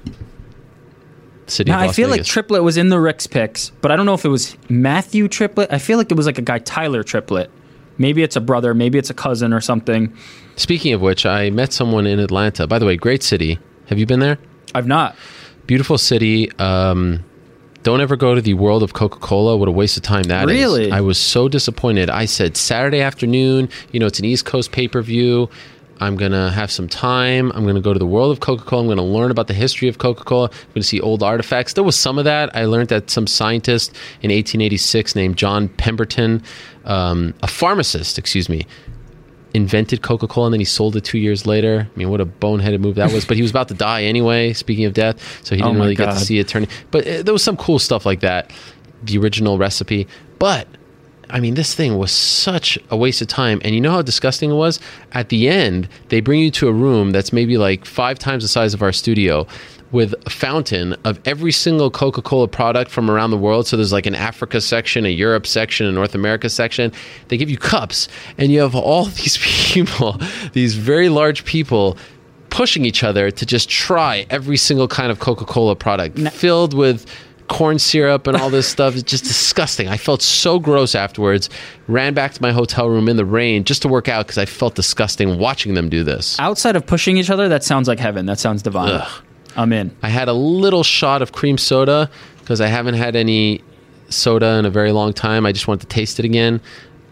City 1.47 1.71
Now 1.71 1.85
of 1.85 1.91
I 1.91 1.93
feel 1.95 2.09
like 2.09 2.19
Vegas. 2.19 2.29
Triplet 2.29 2.63
was 2.63 2.77
in 2.77 2.91
the 2.91 3.01
Rick's 3.01 3.27
picks, 3.27 3.71
but 3.81 3.91
I 3.91 3.97
don't 3.97 4.05
know 4.05 4.15
if 4.15 4.27
it 4.27 4.29
was 4.29 4.59
Matthew 4.69 5.27
Triplet. 5.27 5.73
I 5.73 5.79
feel 5.79 5.97
like 5.97 6.11
it 6.11 6.17
was 6.17 6.27
like 6.27 6.37
a 6.37 6.43
guy 6.43 6.59
Tyler 6.59 7.03
Triplet. 7.03 7.51
Maybe 7.97 8.23
it's 8.23 8.37
a 8.37 8.43
brother, 8.43 8.75
maybe 8.75 8.99
it's 8.99 9.09
a 9.09 9.15
cousin 9.15 9.55
or 9.55 9.63
something. 9.63 10.15
Speaking 10.57 10.93
of 10.93 11.01
which, 11.01 11.25
I 11.25 11.49
met 11.49 11.73
someone 11.73 12.07
in 12.07 12.19
Atlanta. 12.19 12.67
By 12.67 12.79
the 12.79 12.85
way, 12.85 12.97
great 12.97 13.23
city. 13.23 13.59
Have 13.87 13.99
you 13.99 14.05
been 14.05 14.21
there? 14.21 14.37
I've 14.75 14.87
not. 14.87 15.17
Beautiful 15.67 15.97
city. 15.97 16.53
Um, 16.59 17.25
don't 17.87 18.01
ever 18.01 18.17
go 18.17 18.35
to 18.35 18.41
the 18.41 18.55
world 18.55 18.83
of 18.83 18.95
Coca 18.95 19.21
Cola. 19.21 19.57
What 19.57 19.69
a 19.69 19.71
waste 19.71 19.97
of 19.97 20.03
time 20.03 20.25
that 20.25 20.51
is. 20.51 20.57
Really? 20.57 20.91
I 20.91 21.01
was 21.01 21.19
so 21.19 21.47
disappointed. 21.47 22.11
I 22.11 22.25
said 22.25 22.57
Saturday 22.57 23.01
afternoon. 23.01 23.69
You 23.93 24.01
know, 24.01 24.07
it's 24.07 24.19
an 24.19 24.25
East 24.25 24.45
Coast 24.45 24.73
pay 24.73 24.89
per 24.89 25.01
view. 25.03 25.49
I'm 26.01 26.17
gonna 26.17 26.51
have 26.51 26.73
some 26.73 26.89
time. 26.89 27.53
I'm 27.55 27.65
gonna 27.65 27.81
go 27.81 27.93
to 27.93 27.99
the 28.01 28.05
world 28.05 28.33
of 28.33 28.41
Coca 28.41 28.65
Cola. 28.65 28.83
I'm 28.83 28.89
gonna 28.89 29.05
learn 29.05 29.31
about 29.31 29.47
the 29.47 29.55
history 29.55 29.87
of 29.87 29.99
Coca 29.99 30.25
Cola. 30.25 30.51
I'm 30.51 30.73
gonna 30.75 30.83
see 30.83 31.01
old 31.01 31.23
artifacts. 31.23 31.75
There 31.75 31.85
was 31.85 31.95
some 31.95 32.19
of 32.19 32.25
that. 32.25 32.51
I 32.57 32.65
learned 32.65 32.89
that 32.89 33.09
some 33.09 33.29
scientist 33.29 33.91
in 34.21 34.33
1886 34.33 35.15
named 35.15 35.37
John 35.37 35.69
Pemberton, 35.69 36.43
um, 36.87 37.35
a 37.45 37.47
pharmacist, 37.47 38.19
excuse 38.19 38.49
me, 38.49 38.67
invented 39.55 40.03
Coca 40.03 40.27
Cola 40.27 40.49
and 40.49 40.55
then 40.55 40.61
he 40.61 40.65
sold 40.65 40.97
it 40.97 41.05
two 41.05 41.19
years 41.19 41.47
later. 41.47 41.89
I 41.93 41.99
mean, 41.99 42.11
what 42.11 42.21
a 42.21 42.27
boneheaded 42.27 42.81
move 42.81 42.97
that 42.97 43.13
was. 43.13 43.25
But 43.25 43.37
he 43.37 43.43
was 43.43 43.51
about 43.51 43.69
to 43.69 43.75
die 43.75 44.03
anyway. 44.03 44.53
Speaking 44.53 44.85
of 44.85 44.93
death, 44.95 45.45
so 45.45 45.55
he 45.55 45.63
Oh 45.63 45.67
didn't 45.67 45.79
my 45.79 45.85
really 45.85 45.95
get 45.97 46.13
to 46.13 46.19
see 46.19 46.39
it 46.39 46.49
turning. 46.49 46.69
But 46.91 47.07
uh, 47.07 47.23
there 47.23 47.33
was 47.33 47.43
some 47.43 47.57
cool 47.57 47.79
stuff 47.79 48.05
like 48.05 48.21
that. 48.21 48.53
The 49.03 49.19
original 49.19 49.59
recipe, 49.59 50.07
but. 50.39 50.69
I 51.29 51.41
mean, 51.41 51.55
this 51.55 51.75
thing 51.75 51.99
was 51.99 52.13
such 52.13 52.79
a 52.89 52.97
waste 52.97 53.21
of 53.21 53.27
time. 53.27 53.61
And 53.65 53.75
you 53.75 53.81
know 53.81 53.91
how 53.91 54.01
disgusting 54.01 54.53
it 54.53 54.55
was? 54.55 54.79
At 55.11 55.29
the 55.29 55.49
end, 55.49 55.89
they 56.09 56.21
bring 56.21 56.39
you 56.39 56.53
to 56.53 56.69
a 56.69 56.73
room 56.73 57.11
that's 57.11 57.33
maybe 57.33 57.59
like 57.59 57.85
five 57.85 58.17
times 58.17 58.45
the 58.45 58.49
size 58.49 58.75
of 58.75 58.81
our 58.81 58.93
studio 58.93 59.45
with 59.93 60.15
a 60.27 60.31
fountain 60.31 60.95
of 61.05 61.21
every 61.25 61.53
single 61.53 61.91
Coca 61.91 62.23
Cola 62.23 62.49
product 62.49 62.91
from 62.91 63.11
around 63.11 63.31
the 63.31 63.39
world. 63.39 63.67
So 63.67 63.77
there's 63.77 63.93
like 63.93 64.07
an 64.07 64.15
Africa 64.15 64.61
section, 64.61 65.07
a 65.07 65.11
Europe 65.11 65.47
section, 65.47 65.87
a 65.87 65.93
North 65.93 66.15
America 66.15 66.49
section. 66.49 66.93
They 67.29 67.37
give 67.37 67.51
you 67.51 67.59
cups, 67.59 68.09
and 68.39 68.51
you 68.51 68.61
have 68.61 68.75
all 68.75 69.05
these 69.23 69.39
people, 69.39 70.21
these 70.53 70.75
very 70.75 71.09
large 71.09 71.45
people. 71.45 71.97
Pushing 72.49 72.87
each 72.87 73.03
other 73.03 73.31
to 73.31 73.45
just 73.45 73.69
try 73.69 74.25
every 74.31 74.57
single 74.57 74.89
kind 74.89 75.11
of 75.11 75.19
Coca 75.19 75.45
Cola 75.45 75.77
product 75.77 76.19
filled 76.19 76.73
with 76.73 77.05
corn 77.49 77.79
syrup 77.79 78.27
and 78.27 78.37
all 78.37 78.49
this 78.49 78.67
stuff. 78.77 78.95
It's 78.95 79.03
just 79.03 79.25
disgusting. 79.25 79.89
I 79.89 79.99
felt 79.99 80.23
so 80.23 80.59
gross 80.59 80.95
afterwards. 80.95 81.51
Ran 81.87 82.15
back 82.15 82.33
to 82.33 82.41
my 82.41 82.53
hotel 82.53 82.89
room 82.89 83.09
in 83.09 83.17
the 83.17 83.27
rain 83.27 83.65
just 83.65 83.83
to 83.83 83.89
work 83.89 84.09
out 84.09 84.27
because 84.27 84.39
I 84.39 84.47
felt 84.47 84.75
disgusting 84.75 85.39
watching 85.39 85.75
them 85.75 85.91
do 85.91 86.03
this. 86.03 86.39
Outside 86.39 86.77
of 86.77 86.87
pushing 86.87 87.19
each 87.19 87.29
other, 87.29 87.49
that 87.49 87.63
sounds 87.63 87.89
like 87.89 87.99
heaven. 87.99 88.25
That 88.25 88.39
sounds 88.39 88.63
divine. 88.63 89.03
Ugh. 89.03 89.23
I'm 89.57 89.73
in. 89.73 89.97
I 90.03 90.09
had 90.09 90.29
a 90.29 90.33
little 90.33 90.83
shot 90.83 91.23
of 91.23 91.33
cream 91.33 91.59
soda 91.59 92.11
because 92.41 92.61
I 92.61 92.67
haven't 92.67 92.95
had 92.95 93.17
any 93.17 93.63
soda 94.09 94.59
in 94.59 94.65
a 94.65 94.71
very 94.71 94.93
long 94.93 95.13
time. 95.13 95.47
I 95.47 95.53
just 95.53 95.67
wanted 95.67 95.89
to 95.89 95.95
taste 95.95 96.19
it 96.19 96.25
again. 96.25 96.61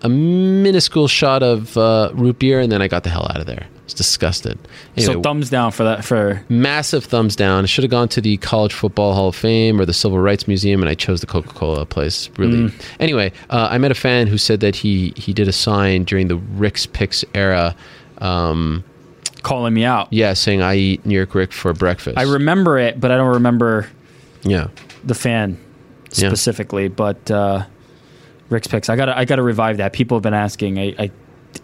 A 0.02 0.08
minuscule 0.08 1.08
shot 1.08 1.42
of 1.42 1.76
uh, 1.78 2.10
root 2.14 2.38
beer, 2.38 2.60
and 2.60 2.70
then 2.70 2.82
I 2.82 2.88
got 2.88 3.04
the 3.04 3.10
hell 3.10 3.26
out 3.30 3.40
of 3.40 3.46
there. 3.46 3.66
I 3.66 3.84
was 3.84 3.94
disgusted. 3.94 4.58
Anyway, 4.96 5.14
so 5.14 5.22
thumbs 5.22 5.48
down 5.48 5.72
for 5.72 5.84
that. 5.84 6.04
For 6.04 6.44
massive 6.50 7.04
thumbs 7.04 7.34
down. 7.34 7.64
I 7.64 7.66
should 7.66 7.84
have 7.84 7.90
gone 7.90 8.08
to 8.10 8.20
the 8.20 8.36
College 8.36 8.74
Football 8.74 9.14
Hall 9.14 9.28
of 9.28 9.36
Fame 9.36 9.80
or 9.80 9.86
the 9.86 9.94
Civil 9.94 10.18
Rights 10.18 10.46
Museum, 10.46 10.82
and 10.82 10.90
I 10.90 10.94
chose 10.94 11.20
the 11.20 11.26
Coca 11.26 11.48
Cola 11.48 11.86
place. 11.86 12.28
Really. 12.36 12.68
Mm. 12.68 12.84
Anyway, 13.00 13.32
uh, 13.48 13.68
I 13.70 13.78
met 13.78 13.90
a 13.90 13.94
fan 13.94 14.26
who 14.26 14.36
said 14.36 14.60
that 14.60 14.76
he 14.76 15.14
he 15.16 15.32
did 15.32 15.48
a 15.48 15.52
sign 15.52 16.04
during 16.04 16.28
the 16.28 16.36
Rick's 16.36 16.84
Picks 16.84 17.24
era. 17.34 17.74
Um, 18.18 18.84
calling 19.44 19.72
me 19.72 19.84
out. 19.84 20.08
Yeah, 20.10 20.32
saying 20.32 20.62
I 20.62 20.74
eat 20.74 21.06
New 21.06 21.14
York 21.14 21.34
Rick 21.36 21.52
for 21.52 21.72
breakfast. 21.72 22.18
I 22.18 22.22
remember 22.22 22.78
it, 22.78 22.98
but 22.98 23.12
I 23.12 23.16
don't 23.16 23.34
remember. 23.34 23.88
Yeah. 24.42 24.68
The 25.04 25.14
fan 25.14 25.58
specifically, 26.10 26.84
yeah. 26.84 26.88
but 26.88 27.30
uh, 27.30 27.64
Rick's 28.48 28.66
picks. 28.66 28.88
I 28.88 28.96
gotta 28.96 29.16
I 29.16 29.24
gotta 29.24 29.42
revive 29.42 29.76
that. 29.76 29.92
People 29.92 30.16
have 30.16 30.22
been 30.22 30.34
asking. 30.34 30.78
I, 30.78 30.94
I 30.98 31.10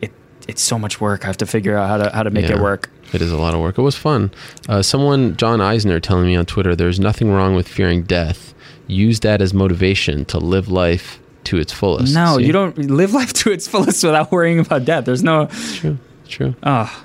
it, 0.00 0.12
it's 0.47 0.62
so 0.62 0.78
much 0.78 1.00
work. 1.00 1.25
I 1.25 1.26
have 1.26 1.39
to 1.39 1.47
figure 1.47 1.76
out 1.76 1.89
how 1.89 1.97
to 1.97 2.15
how 2.15 2.23
to 2.23 2.31
make 2.31 2.49
yeah, 2.49 2.57
it 2.57 2.62
work. 2.62 2.91
It 3.12 3.23
is 3.23 3.33
a 3.33 3.39
lot 3.39 3.55
of 3.55 3.60
work. 3.60 3.76
It 3.76 3.83
was 3.83 3.97
fun. 3.97 4.31
Uh, 4.68 4.83
someone, 4.83 5.36
John 5.36 5.60
Eisner, 5.60 5.99
telling 5.99 6.26
me 6.26 6.36
on 6.36 6.47
Twitter, 6.47 6.76
there's 6.76 7.00
nothing 7.00 7.33
wrong 7.33 7.57
with 7.57 7.67
fearing 7.67 8.05
death. 8.05 8.55
Use 8.86 9.20
that 9.20 9.42
as 9.42 9.52
motivation 9.52 10.25
to 10.26 10.39
live 10.39 10.68
life 10.68 11.18
to 11.44 11.57
its 11.57 11.73
fullest. 11.73 12.15
No, 12.15 12.39
See? 12.39 12.44
you 12.44 12.52
don't 12.52 12.78
live 12.78 13.12
life 13.12 13.33
to 13.44 13.50
its 13.50 13.67
fullest 13.67 14.05
without 14.05 14.31
worrying 14.31 14.60
about 14.60 14.84
death. 14.84 15.07
There's 15.07 15.25
no. 15.25 15.42
It's 15.42 15.76
True. 15.76 15.99
It's 16.23 16.31
True. 16.31 16.55
Ah. 16.62 17.05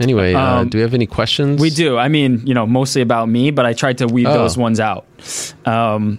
Anyway, 0.00 0.34
uh, 0.34 0.60
um, 0.60 0.68
do 0.68 0.78
we 0.78 0.82
have 0.82 0.94
any 0.94 1.06
questions? 1.06 1.60
We 1.60 1.70
do. 1.70 1.98
I 1.98 2.08
mean, 2.08 2.46
you 2.46 2.54
know, 2.54 2.66
mostly 2.66 3.02
about 3.02 3.28
me, 3.28 3.50
but 3.50 3.66
I 3.66 3.72
tried 3.72 3.98
to 3.98 4.06
weave 4.06 4.26
oh. 4.26 4.32
those 4.32 4.56
ones 4.56 4.80
out. 4.80 5.06
Um, 5.64 6.18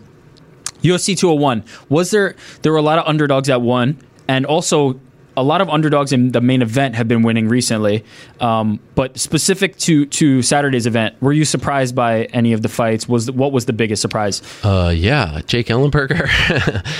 UFC 0.81 1.17
201 1.17 1.63
was 1.89 2.11
there? 2.11 2.35
There 2.61 2.71
were 2.71 2.77
a 2.77 2.83
lot 2.83 2.99
of 2.99 3.05
underdogs 3.07 3.49
at 3.49 3.61
one, 3.61 3.97
and 4.27 4.45
also 4.45 4.99
a 5.39 5.43
lot 5.43 5.61
of 5.61 5.69
underdogs 5.69 6.11
in 6.11 6.31
the 6.31 6.41
main 6.41 6.61
event 6.61 6.95
have 6.95 7.07
been 7.07 7.21
winning 7.23 7.47
recently. 7.47 8.03
Um, 8.41 8.79
but 8.95 9.17
specific 9.17 9.77
to 9.77 10.05
to 10.07 10.41
Saturday's 10.41 10.85
event, 10.85 11.15
were 11.21 11.31
you 11.31 11.45
surprised 11.45 11.95
by 11.95 12.25
any 12.25 12.51
of 12.51 12.61
the 12.61 12.67
fights? 12.67 13.07
Was 13.07 13.31
what 13.31 13.53
was 13.53 13.65
the 13.65 13.73
biggest 13.73 14.01
surprise? 14.01 14.41
Uh, 14.63 14.93
yeah, 14.95 15.41
Jake 15.47 15.67
Ellenberger. 15.67 16.27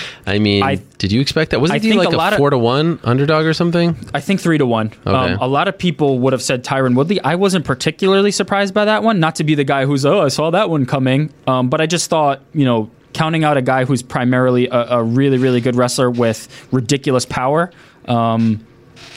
I 0.26 0.40
mean, 0.40 0.64
I, 0.64 0.76
did 0.98 1.12
you 1.12 1.20
expect 1.20 1.52
that? 1.52 1.60
Wasn't 1.60 1.76
I 1.76 1.86
he 1.86 1.94
like 1.94 2.14
a, 2.14 2.18
a 2.18 2.38
four 2.38 2.48
of, 2.48 2.52
to 2.52 2.58
one 2.58 3.00
underdog 3.04 3.46
or 3.46 3.54
something? 3.54 3.98
I 4.14 4.22
think 4.22 4.40
three 4.40 4.58
to 4.58 4.66
one. 4.66 4.88
Okay. 5.06 5.34
Um, 5.34 5.38
a 5.42 5.48
lot 5.48 5.68
of 5.68 5.78
people 5.78 6.20
would 6.20 6.34
have 6.34 6.42
said 6.42 6.64
Tyron 6.64 6.96
Woodley. 6.96 7.20
I 7.22 7.36
wasn't 7.36 7.66
particularly 7.66 8.32
surprised 8.32 8.74
by 8.74 8.86
that 8.86 9.04
one. 9.04 9.20
Not 9.20 9.36
to 9.36 9.44
be 9.44 9.56
the 9.56 9.66
guy 9.66 9.86
who's 9.86 10.06
oh 10.06 10.22
I 10.22 10.30
saw 10.30 10.50
that 10.52 10.70
one 10.70 10.86
coming, 10.86 11.34
um, 11.46 11.70
but 11.70 11.82
I 11.82 11.86
just 11.86 12.10
thought 12.10 12.42
you 12.54 12.64
know 12.64 12.90
counting 13.14 13.44
out 13.44 13.58
a 13.58 13.62
guy 13.62 13.86
who's 13.86 14.04
primarily 14.04 14.68
a, 14.68 14.98
a 14.98 15.04
really 15.04 15.38
really 15.38 15.62
good 15.62 15.76
wrestler 15.76 16.10
with 16.10 16.48
ridiculous 16.72 17.26
power 17.26 17.72
um, 18.10 18.66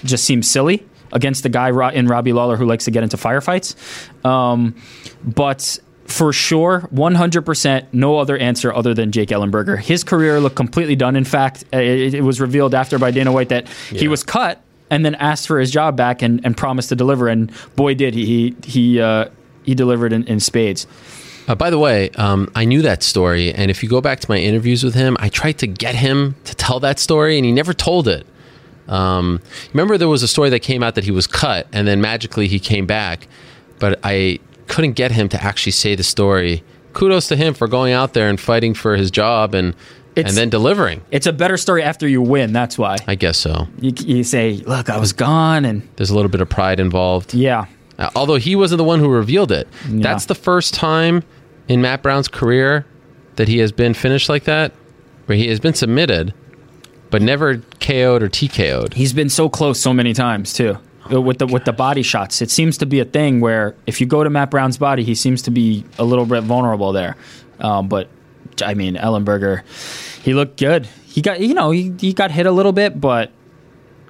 just 0.05 0.25
seems 0.25 0.49
silly 0.49 0.87
against 1.12 1.43
the 1.43 1.49
guy 1.49 1.93
in 1.93 2.07
Robbie 2.07 2.33
Lawler 2.33 2.57
who 2.57 2.65
likes 2.65 2.85
to 2.85 2.91
get 2.91 3.03
into 3.03 3.17
firefights. 3.17 3.75
Um, 4.25 4.75
but 5.25 5.79
for 6.07 6.33
sure, 6.33 6.89
100%, 6.93 7.87
no 7.93 8.19
other 8.19 8.37
answer 8.37 8.73
other 8.73 8.95
than 8.95 9.12
Jake 9.12 9.31
Ellenberger. 9.31 9.79
His 9.79 10.05
career 10.05 10.41
looked 10.41 10.57
completely 10.57 10.97
done. 10.97 11.17
In 11.17 11.25
fact, 11.25 11.65
it, 11.73 12.15
it 12.15 12.23
was 12.23 12.41
revealed 12.41 12.75
after 12.75 12.99
by 12.99 13.11
Dana 13.11 13.33
White 13.33 13.49
that 13.51 13.69
yeah. 13.91 14.01
he 14.01 14.09
was 14.09 14.23
cut 14.23 14.62
and 14.91 15.07
then 15.07 15.15
asked 15.17 15.47
for 15.47 15.59
his 15.59 15.71
job 15.71 15.97
back 15.97 16.21
and, 16.21 16.45
and 16.45 16.57
promised 16.57 16.91
to 16.91 16.97
deliver. 16.97 17.29
And 17.29 17.51
boy, 17.77 17.95
did 17.95 18.15
he 18.15 18.55
he 18.65 19.01
uh, 19.01 19.27
he 19.62 19.75
delivered 19.75 20.12
in, 20.12 20.25
in 20.25 20.41
spades. 20.41 20.87
Uh, 21.49 21.55
by 21.55 21.71
the 21.71 21.79
way, 21.79 22.11
um, 22.11 22.51
I 22.55 22.65
knew 22.65 22.83
that 22.83 23.03
story, 23.03 23.53
and 23.53 23.71
if 23.71 23.83
you 23.83 23.89
go 23.89 24.01
back 24.01 24.21
to 24.21 24.31
my 24.31 24.39
interviews 24.39 24.85
with 24.85 24.95
him, 24.95 25.17
I 25.19 25.29
tried 25.29 25.59
to 25.59 25.67
get 25.67 25.95
him 25.95 26.37
to 26.45 26.55
tell 26.55 26.79
that 26.81 27.01
story, 27.01 27.37
and 27.37 27.45
he 27.45 27.51
never 27.51 27.75
told 27.75 28.07
it. 28.07 28.27
Um, 28.89 29.41
remember, 29.73 29.97
there 29.97 30.09
was 30.09 30.23
a 30.23 30.28
story 30.28 30.51
that 30.51 30.61
came 30.61 30.83
out 30.83 30.94
that 30.97 31.05
he 31.05 31.11
was 31.11 31.27
cut, 31.27 31.67
and 31.73 31.86
then 31.86 32.01
magically 32.01 32.49
he 32.49 32.59
came 32.59 32.86
back, 32.86 33.28
but 33.78 33.99
I 34.02 34.41
couldn't 34.67 34.93
get 34.93 35.12
him 35.12 35.28
to 35.31 35.43
actually 35.43 35.73
say 35.73 35.94
the 35.94 36.02
story. 36.02 36.62
Kudos 36.93 37.28
to 37.28 37.36
him 37.36 37.55
for 37.55 37.69
going 37.69 37.93
out 37.93 38.12
there 38.12 38.28
and 38.28 38.39
fighting 38.39 38.75
for 38.75 38.97
his 38.97 39.11
job 39.11 39.55
and 39.55 39.75
it's, 40.15 40.28
and 40.28 40.36
then 40.36 40.51
delivering. 40.51 41.01
It's 41.11 41.27
a 41.27 41.33
better 41.33 41.57
story 41.57 41.83
after 41.83 42.07
you 42.07 42.20
win. 42.20 42.52
That's 42.52 42.77
why. 42.77 42.97
I 43.07 43.15
guess 43.15 43.39
so. 43.39 43.67
You, 43.81 43.93
you 43.97 44.25
say, 44.25 44.57
"Look, 44.67 44.91
I 44.91 44.99
was 44.99 45.15
gone," 45.15 45.65
and 45.65 45.89
there's 45.97 46.11
a 46.11 46.15
little 46.15 46.31
bit 46.31 46.43
of 46.43 46.51
pride 46.51 46.81
involved. 46.81 47.33
Yeah. 47.33 47.65
Uh, 47.99 48.11
although 48.15 48.36
he 48.36 48.55
wasn't 48.55 48.77
the 48.77 48.85
one 48.85 49.01
who 49.01 49.09
revealed 49.09 49.52
it. 49.52 49.69
Yeah. 49.89 50.02
That's 50.02 50.27
the 50.27 50.35
first 50.35 50.75
time 50.75 51.23
in 51.69 51.81
Matt 51.81 52.02
Brown's 52.02 52.28
career 52.28 52.85
that 53.36 53.49
he 53.49 53.59
has 53.59 53.73
been 53.73 53.94
finished 53.94 54.28
like 54.28 54.44
that, 54.44 54.73
where 55.27 55.39
he 55.39 55.49
has 55.49 55.61
been 55.61 55.75
submitted 55.75 56.35
but 57.12 57.20
never 57.20 57.61
KO'd 57.83 58.23
or 58.23 58.28
TKO'd. 58.28 58.94
He's 58.94 59.12
been 59.12 59.28
so 59.28 59.49
close 59.49 59.81
so 59.81 59.93
many 59.93 60.15
times 60.15 60.52
too. 60.52 60.78
Uh, 61.12 61.20
with 61.20 61.39
the 61.39 61.47
with 61.47 61.65
the 61.65 61.73
body 61.73 62.02
shots, 62.02 62.41
it 62.41 62.51
seems 62.51 62.78
to 62.78 62.86
be 62.86 63.01
a 63.01 63.05
thing 63.05 63.41
where 63.41 63.75
if 63.86 64.01
you 64.01 64.07
go 64.07 64.23
to 64.23 64.31
Matt 64.31 64.51
Brown's 64.51 64.78
body, 64.78 65.02
he 65.02 65.15
seems 65.15 65.43
to 65.43 65.51
be 65.51 65.85
a 65.99 66.05
little 66.05 66.25
bit 66.25 66.44
vulnerable 66.44 66.93
there. 66.93 67.17
Um, 67.59 67.89
but 67.89 68.09
I 68.65 68.75
mean, 68.75 68.94
Ellenberger, 68.94 69.62
he 70.23 70.33
looked 70.33 70.59
good. 70.59 70.86
He 71.05 71.20
got 71.20 71.41
you 71.41 71.55
know 71.55 71.73
he, 71.73 71.93
he 71.99 72.12
got 72.12 72.31
hit 72.31 72.47
a 72.47 72.52
little 72.52 72.73
bit, 72.73 73.01
but 73.01 73.33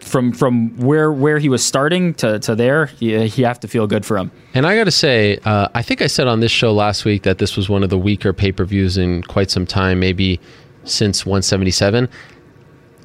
from 0.01 0.33
from 0.33 0.77
where 0.77 1.11
where 1.11 1.39
he 1.39 1.49
was 1.49 1.65
starting 1.65 2.13
to, 2.15 2.39
to 2.41 2.55
there, 2.55 2.91
you, 2.99 3.21
you 3.21 3.47
have 3.47 3.61
to 3.61 3.69
feel 3.69 3.87
good 3.87 4.05
for 4.05 4.19
him. 4.19 4.31
And 4.53 4.67
I 4.67 4.77
got 4.77 4.85
to 4.85 4.91
say, 4.91 5.39
uh, 5.45 5.69
I 5.75 5.83
think 5.83 6.03
I 6.03 6.09
said 6.09 6.27
on 6.27 6.41
this 6.41 6.53
show 6.53 6.73
last 6.73 7.07
week 7.07 7.23
that 7.23 7.39
this 7.39 7.57
was 7.57 7.71
one 7.71 7.83
of 7.83 7.89
the 7.89 7.99
weaker 7.99 8.35
pay 8.35 8.53
per 8.53 8.65
views 8.65 8.99
in 8.99 9.23
quite 9.23 9.51
some 9.51 9.67
time, 9.67 9.99
maybe 9.99 10.41
since 10.85 11.25
177 11.25 12.09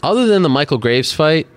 other 0.03 0.25
than 0.25 0.41
the 0.41 0.49
Michael 0.49 0.77
Graves 0.77 1.13
fight, 1.13 1.47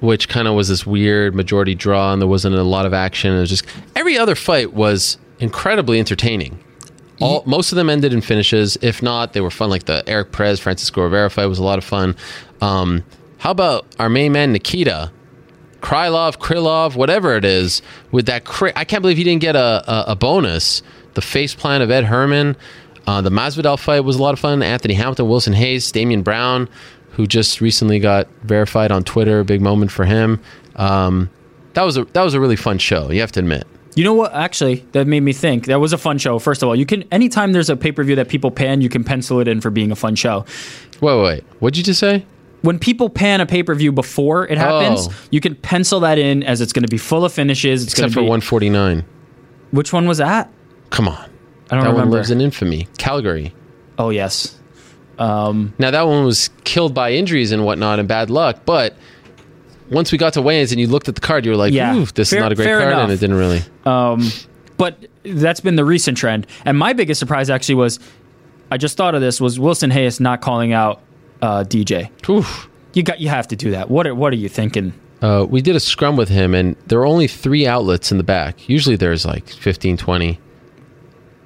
which 0.00 0.28
kind 0.28 0.46
of 0.46 0.54
was 0.54 0.68
this 0.68 0.86
weird 0.86 1.34
majority 1.34 1.74
draw 1.74 2.12
and 2.12 2.20
there 2.20 2.28
wasn't 2.28 2.54
a 2.54 2.62
lot 2.62 2.86
of 2.86 2.92
action, 2.92 3.34
it 3.34 3.40
was 3.40 3.50
just 3.50 3.66
every 3.94 4.18
other 4.18 4.34
fight 4.34 4.72
was 4.74 5.18
incredibly 5.38 5.98
entertaining. 5.98 6.58
All, 7.20 7.42
most 7.46 7.72
of 7.72 7.76
them 7.76 7.88
ended 7.88 8.12
in 8.12 8.20
finishes. 8.20 8.76
If 8.82 9.02
not, 9.02 9.32
they 9.32 9.40
were 9.40 9.50
fun. 9.50 9.70
Like 9.70 9.84
the 9.84 10.06
Eric 10.06 10.32
Perez, 10.32 10.60
Francisco 10.60 11.02
Rivera 11.02 11.30
fight 11.30 11.46
was 11.46 11.58
a 11.58 11.64
lot 11.64 11.78
of 11.78 11.84
fun. 11.84 12.14
Um, 12.60 13.04
how 13.38 13.50
about 13.50 13.86
our 13.98 14.10
main 14.10 14.32
man 14.32 14.52
Nikita, 14.52 15.10
Krylov, 15.80 16.36
Krylov, 16.38 16.94
whatever 16.94 17.34
it 17.34 17.44
is, 17.44 17.80
with 18.10 18.26
that? 18.26 18.44
Cra- 18.44 18.72
I 18.76 18.84
can't 18.84 19.00
believe 19.00 19.16
he 19.16 19.24
didn't 19.24 19.40
get 19.40 19.56
a, 19.56 19.82
a, 19.90 20.04
a 20.08 20.16
bonus. 20.16 20.82
The 21.14 21.22
face 21.22 21.54
plan 21.54 21.80
of 21.80 21.90
Ed 21.90 22.04
Herman. 22.04 22.54
Uh, 23.06 23.22
the 23.22 23.30
Masvidal 23.30 23.78
fight 23.78 24.00
was 24.00 24.16
a 24.16 24.22
lot 24.22 24.34
of 24.34 24.40
fun. 24.40 24.62
Anthony 24.62 24.94
Hamilton, 24.94 25.28
Wilson 25.28 25.54
Reis, 25.54 25.90
Damien 25.90 26.22
Brown 26.22 26.68
who 27.16 27.26
just 27.26 27.62
recently 27.62 27.98
got 27.98 28.28
verified 28.42 28.92
on 28.92 29.02
Twitter. 29.02 29.42
Big 29.42 29.62
moment 29.62 29.90
for 29.90 30.04
him. 30.04 30.38
Um, 30.76 31.30
that 31.72 31.82
was 31.82 31.96
a 31.96 32.04
that 32.06 32.22
was 32.22 32.34
a 32.34 32.40
really 32.40 32.56
fun 32.56 32.78
show. 32.78 33.10
You 33.10 33.20
have 33.20 33.32
to 33.32 33.40
admit. 33.40 33.66
You 33.94 34.04
know 34.04 34.12
what? 34.12 34.34
Actually, 34.34 34.86
that 34.92 35.06
made 35.06 35.20
me 35.20 35.32
think. 35.32 35.66
That 35.66 35.80
was 35.80 35.94
a 35.94 35.98
fun 35.98 36.18
show. 36.18 36.38
First 36.38 36.62
of 36.62 36.68
all, 36.68 36.76
you 36.76 36.84
can 36.84 37.04
anytime 37.10 37.52
there's 37.52 37.70
a 37.70 37.76
pay 37.76 37.90
per 37.90 38.04
view 38.04 38.16
that 38.16 38.28
people 38.28 38.50
pan, 38.50 38.82
you 38.82 38.90
can 38.90 39.02
pencil 39.02 39.40
it 39.40 39.48
in 39.48 39.62
for 39.62 39.70
being 39.70 39.90
a 39.90 39.96
fun 39.96 40.14
show. 40.14 40.44
Wait, 41.00 41.22
wait. 41.22 41.44
What'd 41.60 41.78
you 41.78 41.82
just 41.82 42.00
say? 42.00 42.26
When 42.60 42.78
people 42.78 43.08
pan 43.08 43.40
a 43.40 43.46
pay 43.46 43.62
per 43.62 43.74
view 43.74 43.92
before 43.92 44.46
it 44.46 44.58
happens, 44.58 45.08
oh. 45.08 45.14
you 45.30 45.40
can 45.40 45.54
pencil 45.54 46.00
that 46.00 46.18
in 46.18 46.42
as 46.42 46.60
it's 46.60 46.74
going 46.74 46.84
to 46.84 46.90
be 46.90 46.98
full 46.98 47.24
of 47.24 47.32
finishes. 47.32 47.84
It's 47.84 47.92
Except 47.94 48.12
for 48.12 48.20
be, 48.20 48.28
149. 48.28 49.04
Which 49.70 49.92
one 49.92 50.06
was 50.06 50.18
that? 50.18 50.52
Come 50.90 51.08
on. 51.08 51.16
I 51.16 51.18
don't 51.20 51.30
that 51.68 51.76
remember. 51.76 52.00
one 52.00 52.10
lives 52.10 52.30
in 52.30 52.42
infamy. 52.42 52.88
Calgary. 52.98 53.54
Oh 53.98 54.10
yes. 54.10 54.58
Um, 55.18 55.74
now 55.78 55.90
that 55.90 56.06
one 56.06 56.24
was 56.24 56.50
killed 56.64 56.94
by 56.94 57.12
injuries 57.12 57.52
and 57.52 57.64
whatnot 57.64 57.98
and 57.98 58.06
bad 58.06 58.30
luck, 58.30 58.60
but 58.64 58.94
once 59.90 60.12
we 60.12 60.18
got 60.18 60.32
to 60.34 60.42
weigh-ins 60.42 60.72
and 60.72 60.80
you 60.80 60.86
looked 60.88 61.08
at 61.08 61.14
the 61.14 61.20
card, 61.20 61.44
you 61.44 61.50
were 61.52 61.56
like, 61.56 61.72
yeah, 61.72 61.94
"Ooh, 61.94 62.06
this 62.06 62.30
fair, 62.30 62.40
is 62.40 62.42
not 62.42 62.52
a 62.52 62.54
great 62.54 62.66
card," 62.66 62.82
enough. 62.82 63.04
and 63.04 63.12
it 63.12 63.20
didn't 63.20 63.36
really. 63.36 63.62
Um, 63.84 64.28
but 64.76 65.06
that's 65.24 65.60
been 65.60 65.76
the 65.76 65.84
recent 65.84 66.18
trend, 66.18 66.46
and 66.64 66.76
my 66.76 66.92
biggest 66.92 67.18
surprise 67.18 67.48
actually 67.50 67.76
was, 67.76 67.98
I 68.70 68.76
just 68.76 68.96
thought 68.96 69.14
of 69.14 69.20
this 69.20 69.40
was 69.40 69.58
Wilson 69.58 69.90
Reis 69.90 70.20
not 70.20 70.40
calling 70.40 70.72
out 70.72 71.00
uh, 71.40 71.64
DJ. 71.64 72.10
Oof. 72.28 72.68
You 72.94 73.02
got 73.02 73.20
you 73.20 73.28
have 73.28 73.48
to 73.48 73.56
do 73.56 73.70
that. 73.72 73.90
What 73.90 74.06
are, 74.06 74.14
what 74.14 74.32
are 74.32 74.36
you 74.36 74.48
thinking? 74.48 74.92
Uh, 75.22 75.46
we 75.48 75.62
did 75.62 75.76
a 75.76 75.80
scrum 75.80 76.16
with 76.16 76.28
him, 76.28 76.54
and 76.54 76.76
there 76.86 76.98
were 76.98 77.06
only 77.06 77.26
three 77.26 77.66
outlets 77.66 78.10
in 78.10 78.18
the 78.18 78.24
back. 78.24 78.68
Usually 78.68 78.96
there's 78.96 79.24
like 79.24 79.48
15, 79.48 79.96
20, 79.96 80.38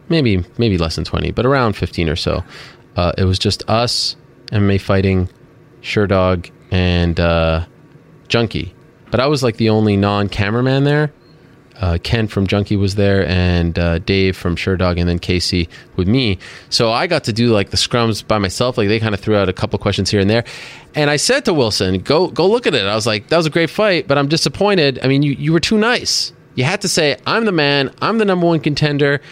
maybe 0.08 0.44
maybe 0.58 0.76
less 0.78 0.96
than 0.96 1.04
20, 1.04 1.30
but 1.32 1.46
around 1.46 1.74
15 1.74 2.08
or 2.08 2.16
so. 2.16 2.42
Uh, 3.00 3.12
it 3.16 3.24
was 3.24 3.38
just 3.38 3.62
us, 3.66 4.14
MMA 4.52 4.78
fighting, 4.78 5.26
Sherdog, 5.80 6.50
and 6.70 7.18
uh, 7.18 7.64
Junkie. 8.28 8.74
But 9.10 9.20
I 9.20 9.26
was 9.26 9.42
like 9.42 9.56
the 9.56 9.70
only 9.70 9.96
non 9.96 10.28
cameraman 10.28 10.84
there. 10.84 11.10
uh, 11.80 11.96
Ken 12.02 12.28
from 12.28 12.46
Junkie 12.46 12.76
was 12.76 12.94
there, 12.96 13.26
and 13.26 13.78
uh, 13.78 13.98
Dave 14.00 14.36
from 14.36 14.54
Sherdog, 14.54 15.00
and 15.00 15.08
then 15.08 15.18
Casey 15.18 15.66
with 15.96 16.06
me. 16.08 16.38
So 16.68 16.92
I 16.92 17.06
got 17.06 17.24
to 17.24 17.32
do 17.32 17.52
like 17.54 17.70
the 17.70 17.78
scrums 17.78 18.26
by 18.26 18.36
myself. 18.38 18.76
Like 18.76 18.88
they 18.88 19.00
kind 19.00 19.14
of 19.14 19.20
threw 19.20 19.34
out 19.34 19.48
a 19.48 19.52
couple 19.54 19.78
questions 19.78 20.10
here 20.10 20.20
and 20.20 20.28
there, 20.28 20.44
and 20.94 21.08
I 21.08 21.16
said 21.16 21.46
to 21.46 21.54
Wilson, 21.54 22.00
"Go, 22.00 22.28
go 22.28 22.46
look 22.46 22.66
at 22.66 22.74
it." 22.74 22.84
I 22.84 22.94
was 22.94 23.06
like, 23.06 23.28
"That 23.28 23.38
was 23.38 23.46
a 23.46 23.50
great 23.50 23.70
fight, 23.70 24.06
but 24.08 24.18
I'm 24.18 24.28
disappointed. 24.28 24.98
I 25.02 25.08
mean, 25.08 25.22
you 25.22 25.32
you 25.32 25.52
were 25.54 25.60
too 25.60 25.78
nice. 25.78 26.34
You 26.54 26.64
had 26.64 26.82
to 26.82 26.88
say, 26.88 27.16
I'm 27.26 27.46
the 27.46 27.52
man. 27.52 27.90
I'm 28.02 28.18
the 28.18 28.26
number 28.26 28.46
one 28.46 28.60
contender." 28.60 29.22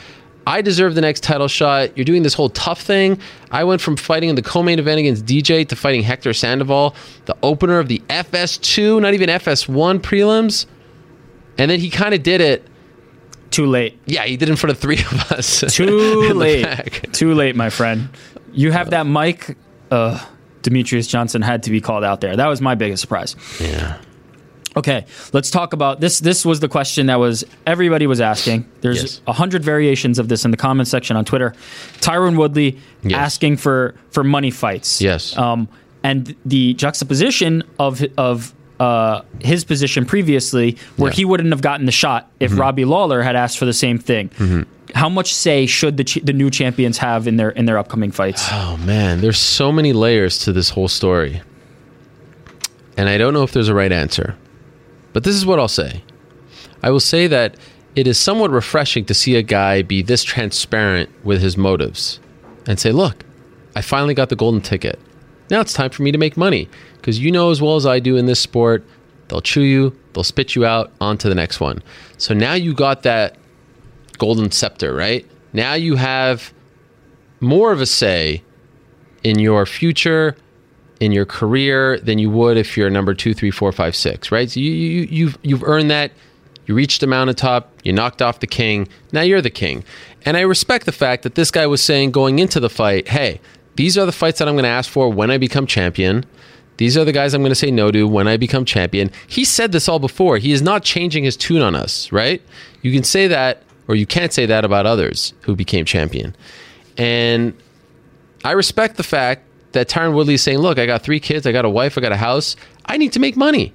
I 0.48 0.62
deserve 0.62 0.94
the 0.94 1.02
next 1.02 1.22
title 1.22 1.46
shot. 1.46 1.94
You're 1.94 2.06
doing 2.06 2.22
this 2.22 2.32
whole 2.32 2.48
tough 2.48 2.80
thing. 2.80 3.20
I 3.50 3.64
went 3.64 3.82
from 3.82 3.98
fighting 3.98 4.30
in 4.30 4.34
the 4.34 4.40
co-main 4.40 4.78
event 4.78 4.98
against 4.98 5.26
DJ 5.26 5.68
to 5.68 5.76
fighting 5.76 6.02
Hector 6.02 6.32
Sandoval, 6.32 6.94
the 7.26 7.36
opener 7.42 7.78
of 7.78 7.88
the 7.88 7.98
FS2, 8.08 9.02
not 9.02 9.12
even 9.12 9.28
FS1 9.28 9.98
prelims. 9.98 10.64
And 11.58 11.70
then 11.70 11.78
he 11.78 11.90
kind 11.90 12.14
of 12.14 12.22
did 12.22 12.40
it 12.40 12.66
too 13.50 13.66
late. 13.66 14.00
Yeah, 14.06 14.24
he 14.24 14.38
did 14.38 14.48
it 14.48 14.52
in 14.52 14.56
front 14.56 14.70
of 14.70 14.78
three 14.78 14.98
of 14.98 15.32
us. 15.32 15.60
Too 15.74 16.32
late. 16.32 17.12
Too 17.12 17.34
late, 17.34 17.54
my 17.54 17.68
friend. 17.68 18.08
You 18.52 18.72
have 18.72 18.90
that 18.90 19.06
mic. 19.06 19.56
Uh, 19.90 20.18
Demetrious 20.62 21.08
Johnson 21.08 21.42
had 21.42 21.62
to 21.64 21.70
be 21.70 21.80
called 21.80 22.04
out 22.04 22.20
there. 22.20 22.36
That 22.36 22.46
was 22.46 22.60
my 22.60 22.74
biggest 22.74 23.02
surprise. 23.02 23.36
Yeah. 23.60 23.98
Okay, 24.78 25.06
let's 25.32 25.50
talk 25.50 25.72
about 25.72 26.00
this. 26.00 26.20
This 26.20 26.44
was 26.44 26.60
the 26.60 26.68
question 26.68 27.06
that 27.06 27.18
was 27.18 27.44
everybody 27.66 28.06
was 28.06 28.20
asking. 28.20 28.64
There's 28.80 28.98
a 28.98 29.22
yes. 29.26 29.36
hundred 29.36 29.64
variations 29.64 30.20
of 30.20 30.28
this 30.28 30.44
in 30.44 30.52
the 30.52 30.56
comment 30.56 30.86
section 30.86 31.16
on 31.16 31.24
Twitter. 31.24 31.52
Tyron 31.98 32.38
Woodley 32.38 32.78
yes. 33.02 33.18
asking 33.18 33.56
for 33.56 33.96
for 34.10 34.22
money 34.22 34.52
fights. 34.52 35.00
Yes. 35.00 35.36
Um, 35.36 35.68
and 36.04 36.36
the 36.44 36.74
juxtaposition 36.74 37.64
of 37.80 38.04
of 38.16 38.54
uh, 38.78 39.22
his 39.40 39.64
position 39.64 40.06
previously, 40.06 40.76
where 40.96 41.10
yeah. 41.10 41.16
he 41.16 41.24
wouldn't 41.24 41.50
have 41.50 41.60
gotten 41.60 41.84
the 41.84 41.92
shot 41.92 42.30
if 42.38 42.52
mm-hmm. 42.52 42.60
Robbie 42.60 42.84
Lawler 42.84 43.20
had 43.20 43.34
asked 43.34 43.58
for 43.58 43.64
the 43.64 43.72
same 43.72 43.98
thing. 43.98 44.28
Mm-hmm. 44.28 44.62
How 44.94 45.08
much 45.08 45.34
say 45.34 45.66
should 45.66 45.96
the 45.96 46.04
ch- 46.04 46.22
the 46.22 46.32
new 46.32 46.50
champions 46.50 46.98
have 46.98 47.26
in 47.26 47.36
their 47.36 47.50
in 47.50 47.66
their 47.66 47.78
upcoming 47.78 48.12
fights? 48.12 48.46
Oh 48.52 48.76
man, 48.76 49.22
there's 49.22 49.38
so 49.38 49.72
many 49.72 49.92
layers 49.92 50.38
to 50.44 50.52
this 50.52 50.70
whole 50.70 50.86
story, 50.86 51.42
and 52.96 53.08
I 53.08 53.18
don't 53.18 53.34
know 53.34 53.42
if 53.42 53.50
there's 53.50 53.68
a 53.68 53.74
right 53.74 53.90
answer. 53.90 54.36
But 55.18 55.24
this 55.24 55.34
is 55.34 55.44
what 55.44 55.58
I'll 55.58 55.66
say. 55.66 56.04
I 56.80 56.92
will 56.92 57.00
say 57.00 57.26
that 57.26 57.56
it 57.96 58.06
is 58.06 58.20
somewhat 58.20 58.52
refreshing 58.52 59.04
to 59.06 59.14
see 59.14 59.34
a 59.34 59.42
guy 59.42 59.82
be 59.82 60.00
this 60.00 60.22
transparent 60.22 61.10
with 61.24 61.42
his 61.42 61.56
motives 61.56 62.20
and 62.68 62.78
say, 62.78 62.92
"Look, 62.92 63.24
I 63.74 63.80
finally 63.80 64.14
got 64.14 64.28
the 64.28 64.36
golden 64.36 64.60
ticket." 64.60 64.96
Now 65.50 65.60
it's 65.60 65.72
time 65.72 65.90
for 65.90 66.04
me 66.04 66.12
to 66.12 66.18
make 66.18 66.36
money 66.36 66.68
because 66.98 67.18
you 67.18 67.32
know 67.32 67.50
as 67.50 67.60
well 67.60 67.74
as 67.74 67.84
I 67.84 67.98
do 67.98 68.16
in 68.16 68.26
this 68.26 68.38
sport, 68.38 68.86
they'll 69.26 69.40
chew 69.40 69.62
you, 69.62 69.92
they'll 70.12 70.22
spit 70.22 70.54
you 70.54 70.64
out 70.64 70.92
onto 71.00 71.28
the 71.28 71.34
next 71.34 71.58
one. 71.58 71.82
So 72.16 72.32
now 72.32 72.54
you 72.54 72.72
got 72.72 73.02
that 73.02 73.34
golden 74.18 74.52
scepter, 74.52 74.94
right? 74.94 75.26
Now 75.52 75.74
you 75.74 75.96
have 75.96 76.52
more 77.40 77.72
of 77.72 77.80
a 77.80 77.86
say 77.86 78.44
in 79.24 79.40
your 79.40 79.66
future, 79.66 80.36
in 81.00 81.12
your 81.12 81.24
career 81.24 81.98
than 82.00 82.18
you 82.18 82.30
would 82.30 82.56
if 82.56 82.76
you're 82.76 82.90
number 82.90 83.14
two, 83.14 83.34
three, 83.34 83.50
four, 83.50 83.70
five, 83.72 83.94
six, 83.94 84.32
right? 84.32 84.50
So 84.50 84.60
you, 84.60 84.70
you 84.70 85.08
you've 85.10 85.38
you've 85.42 85.64
earned 85.64 85.90
that. 85.90 86.12
You 86.66 86.74
reached 86.74 87.00
the 87.00 87.06
mountaintop. 87.06 87.72
You 87.82 87.94
knocked 87.94 88.20
off 88.20 88.40
the 88.40 88.46
king. 88.46 88.88
Now 89.10 89.22
you're 89.22 89.40
the 89.40 89.48
king. 89.50 89.84
And 90.26 90.36
I 90.36 90.40
respect 90.40 90.84
the 90.84 90.92
fact 90.92 91.22
that 91.22 91.34
this 91.34 91.50
guy 91.50 91.66
was 91.66 91.80
saying 91.80 92.10
going 92.10 92.38
into 92.38 92.60
the 92.60 92.68
fight, 92.68 93.08
hey, 93.08 93.40
these 93.76 93.96
are 93.96 94.04
the 94.04 94.12
fights 94.12 94.38
that 94.40 94.48
I'm 94.48 94.54
going 94.54 94.64
to 94.64 94.68
ask 94.68 94.90
for 94.90 95.08
when 95.08 95.30
I 95.30 95.38
become 95.38 95.66
champion. 95.66 96.26
These 96.76 96.96
are 96.98 97.04
the 97.04 97.12
guys 97.12 97.32
I'm 97.32 97.40
going 97.40 97.50
to 97.50 97.56
say 97.56 97.70
no 97.70 97.90
to 97.90 98.06
when 98.06 98.28
I 98.28 98.36
become 98.36 98.64
champion. 98.64 99.10
He 99.26 99.44
said 99.44 99.72
this 99.72 99.88
all 99.88 99.98
before. 99.98 100.36
He 100.36 100.52
is 100.52 100.60
not 100.60 100.84
changing 100.84 101.24
his 101.24 101.36
tune 101.36 101.62
on 101.62 101.74
us, 101.74 102.12
right? 102.12 102.42
You 102.82 102.92
can 102.92 103.02
say 103.02 103.28
that, 103.28 103.62
or 103.88 103.94
you 103.94 104.04
can't 104.04 104.32
say 104.32 104.44
that 104.46 104.64
about 104.64 104.84
others 104.84 105.32
who 105.42 105.56
became 105.56 105.84
champion. 105.84 106.36
And 106.98 107.56
I 108.44 108.52
respect 108.52 108.96
the 108.96 109.02
fact 109.02 109.42
that 109.78 109.88
Tyron 109.88 110.14
Woodley 110.14 110.34
is 110.34 110.42
saying, 110.42 110.58
look, 110.58 110.78
I 110.78 110.86
got 110.86 111.02
three 111.02 111.20
kids, 111.20 111.46
I 111.46 111.52
got 111.52 111.64
a 111.64 111.70
wife, 111.70 111.96
I 111.96 112.00
got 112.00 112.12
a 112.12 112.16
house. 112.16 112.56
I 112.84 112.96
need 112.96 113.12
to 113.12 113.20
make 113.20 113.36
money 113.36 113.72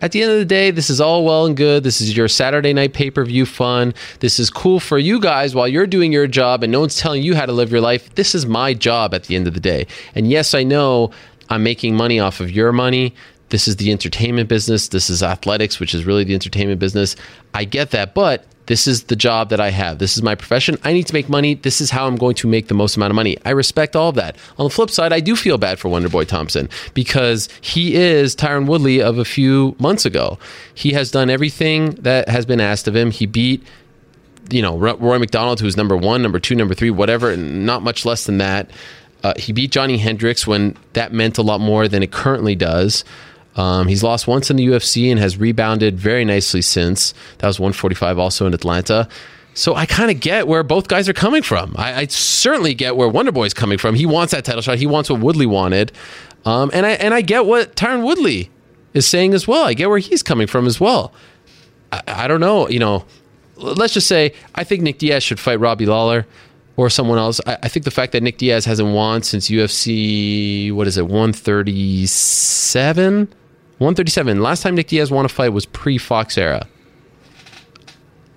at 0.00 0.12
the 0.12 0.22
end 0.22 0.32
of 0.32 0.38
the 0.38 0.44
day, 0.44 0.70
this 0.70 0.90
is 0.90 1.00
all 1.00 1.24
well 1.24 1.46
and 1.46 1.56
good. 1.56 1.82
This 1.82 2.00
is 2.00 2.16
your 2.16 2.28
Saturday 2.28 2.72
night 2.72 2.92
pay 2.92 3.10
per 3.10 3.24
view 3.24 3.46
fun. 3.46 3.94
This 4.20 4.38
is 4.38 4.50
cool 4.50 4.80
for 4.80 4.98
you 4.98 5.20
guys 5.20 5.54
while 5.54 5.66
you're 5.66 5.86
doing 5.86 6.12
your 6.12 6.26
job 6.26 6.62
and 6.62 6.70
no 6.70 6.80
one's 6.80 6.96
telling 6.96 7.22
you 7.22 7.34
how 7.34 7.46
to 7.46 7.52
live 7.52 7.70
your 7.70 7.80
life. 7.80 8.14
This 8.14 8.34
is 8.34 8.46
my 8.46 8.74
job 8.74 9.14
at 9.14 9.24
the 9.24 9.36
end 9.36 9.46
of 9.46 9.54
the 9.54 9.60
day. 9.60 9.86
And 10.14 10.30
yes, 10.30 10.54
I 10.54 10.62
know 10.64 11.10
I'm 11.48 11.62
making 11.62 11.96
money 11.96 12.20
off 12.20 12.40
of 12.40 12.50
your 12.50 12.72
money. 12.72 13.14
This 13.48 13.68
is 13.68 13.76
the 13.76 13.90
entertainment 13.92 14.48
business. 14.48 14.88
This 14.88 15.08
is 15.08 15.22
athletics, 15.22 15.80
which 15.80 15.94
is 15.94 16.04
really 16.04 16.24
the 16.24 16.34
entertainment 16.34 16.80
business. 16.80 17.16
I 17.54 17.64
get 17.64 17.90
that. 17.92 18.14
But 18.14 18.44
this 18.66 18.86
is 18.86 19.04
the 19.04 19.16
job 19.16 19.50
that 19.50 19.60
I 19.60 19.70
have. 19.70 19.98
This 19.98 20.16
is 20.16 20.22
my 20.22 20.34
profession. 20.34 20.76
I 20.84 20.92
need 20.92 21.06
to 21.06 21.12
make 21.12 21.28
money. 21.28 21.54
This 21.54 21.80
is 21.80 21.90
how 21.90 22.06
I'm 22.06 22.16
going 22.16 22.34
to 22.36 22.48
make 22.48 22.68
the 22.68 22.74
most 22.74 22.96
amount 22.96 23.10
of 23.10 23.14
money. 23.14 23.36
I 23.44 23.50
respect 23.50 23.96
all 23.96 24.10
of 24.10 24.16
that. 24.16 24.36
On 24.58 24.64
the 24.64 24.70
flip 24.70 24.90
side, 24.90 25.12
I 25.12 25.20
do 25.20 25.36
feel 25.36 25.58
bad 25.58 25.78
for 25.78 25.88
Wonderboy 25.88 26.26
Thompson 26.26 26.68
because 26.92 27.48
he 27.60 27.94
is 27.94 28.34
Tyron 28.34 28.66
Woodley 28.66 29.00
of 29.00 29.18
a 29.18 29.24
few 29.24 29.76
months 29.78 30.04
ago. 30.04 30.38
He 30.74 30.92
has 30.92 31.10
done 31.10 31.30
everything 31.30 31.90
that 31.92 32.28
has 32.28 32.44
been 32.44 32.60
asked 32.60 32.88
of 32.88 32.96
him. 32.96 33.10
He 33.10 33.26
beat 33.26 33.62
you 34.50 34.62
know 34.62 34.76
Rory 34.76 35.18
MacDonald, 35.18 35.60
who's 35.60 35.76
number 35.76 35.96
one, 35.96 36.22
number 36.22 36.38
two, 36.38 36.54
number 36.54 36.74
three, 36.74 36.90
whatever, 36.90 37.36
not 37.36 37.82
much 37.82 38.04
less 38.04 38.24
than 38.24 38.38
that. 38.38 38.70
Uh, 39.22 39.32
he 39.36 39.52
beat 39.52 39.72
Johnny 39.72 39.98
Hendricks 39.98 40.46
when 40.46 40.76
that 40.92 41.12
meant 41.12 41.38
a 41.38 41.42
lot 41.42 41.60
more 41.60 41.88
than 41.88 42.02
it 42.02 42.12
currently 42.12 42.54
does. 42.54 43.04
Um, 43.56 43.88
he's 43.88 44.02
lost 44.02 44.26
once 44.26 44.50
in 44.50 44.56
the 44.56 44.66
UFC 44.66 45.10
and 45.10 45.18
has 45.18 45.38
rebounded 45.38 45.98
very 45.98 46.24
nicely 46.24 46.62
since. 46.62 47.14
That 47.38 47.46
was 47.46 47.58
145 47.58 48.18
also 48.18 48.46
in 48.46 48.54
Atlanta. 48.54 49.08
So 49.54 49.74
I 49.74 49.86
kind 49.86 50.10
of 50.10 50.20
get 50.20 50.46
where 50.46 50.62
both 50.62 50.86
guys 50.86 51.08
are 51.08 51.14
coming 51.14 51.42
from. 51.42 51.74
I, 51.78 52.02
I 52.02 52.06
certainly 52.08 52.74
get 52.74 52.96
where 52.96 53.08
Wonder 53.08 53.32
is 53.44 53.54
coming 53.54 53.78
from. 53.78 53.94
He 53.94 54.04
wants 54.04 54.32
that 54.32 54.44
title 54.44 54.60
shot. 54.60 54.76
He 54.76 54.86
wants 54.86 55.08
what 55.08 55.20
Woodley 55.20 55.46
wanted, 55.46 55.92
um, 56.44 56.70
and 56.74 56.84
I 56.84 56.90
and 56.90 57.14
I 57.14 57.22
get 57.22 57.46
what 57.46 57.74
Tyron 57.74 58.04
Woodley 58.04 58.50
is 58.92 59.08
saying 59.08 59.32
as 59.32 59.48
well. 59.48 59.64
I 59.64 59.72
get 59.72 59.88
where 59.88 59.96
he's 59.96 60.22
coming 60.22 60.46
from 60.46 60.66
as 60.66 60.78
well. 60.78 61.14
I, 61.90 62.02
I 62.06 62.28
don't 62.28 62.40
know. 62.40 62.68
You 62.68 62.80
know, 62.80 63.06
let's 63.56 63.94
just 63.94 64.08
say 64.08 64.34
I 64.54 64.62
think 64.62 64.82
Nick 64.82 64.98
Diaz 64.98 65.22
should 65.22 65.40
fight 65.40 65.58
Robbie 65.58 65.86
Lawler 65.86 66.26
or 66.76 66.90
someone 66.90 67.16
else. 67.16 67.40
I, 67.46 67.56
I, 67.62 67.68
think 67.68 67.86
the 67.86 67.90
fact 67.90 68.12
that 68.12 68.22
Nick 68.22 68.36
Diaz 68.36 68.66
hasn't 68.66 68.92
won 68.92 69.22
since 69.22 69.48
UFC, 69.48 70.70
what 70.70 70.86
is 70.86 70.98
it, 70.98 71.06
137? 71.06 73.32
137. 73.78 74.40
Last 74.40 74.62
time 74.62 74.74
Nick 74.74 74.88
Diaz 74.88 75.10
won 75.10 75.24
a 75.24 75.28
fight 75.28 75.50
was 75.52 75.66
pre 75.66 75.98
Fox 75.98 76.38
era. 76.38 76.66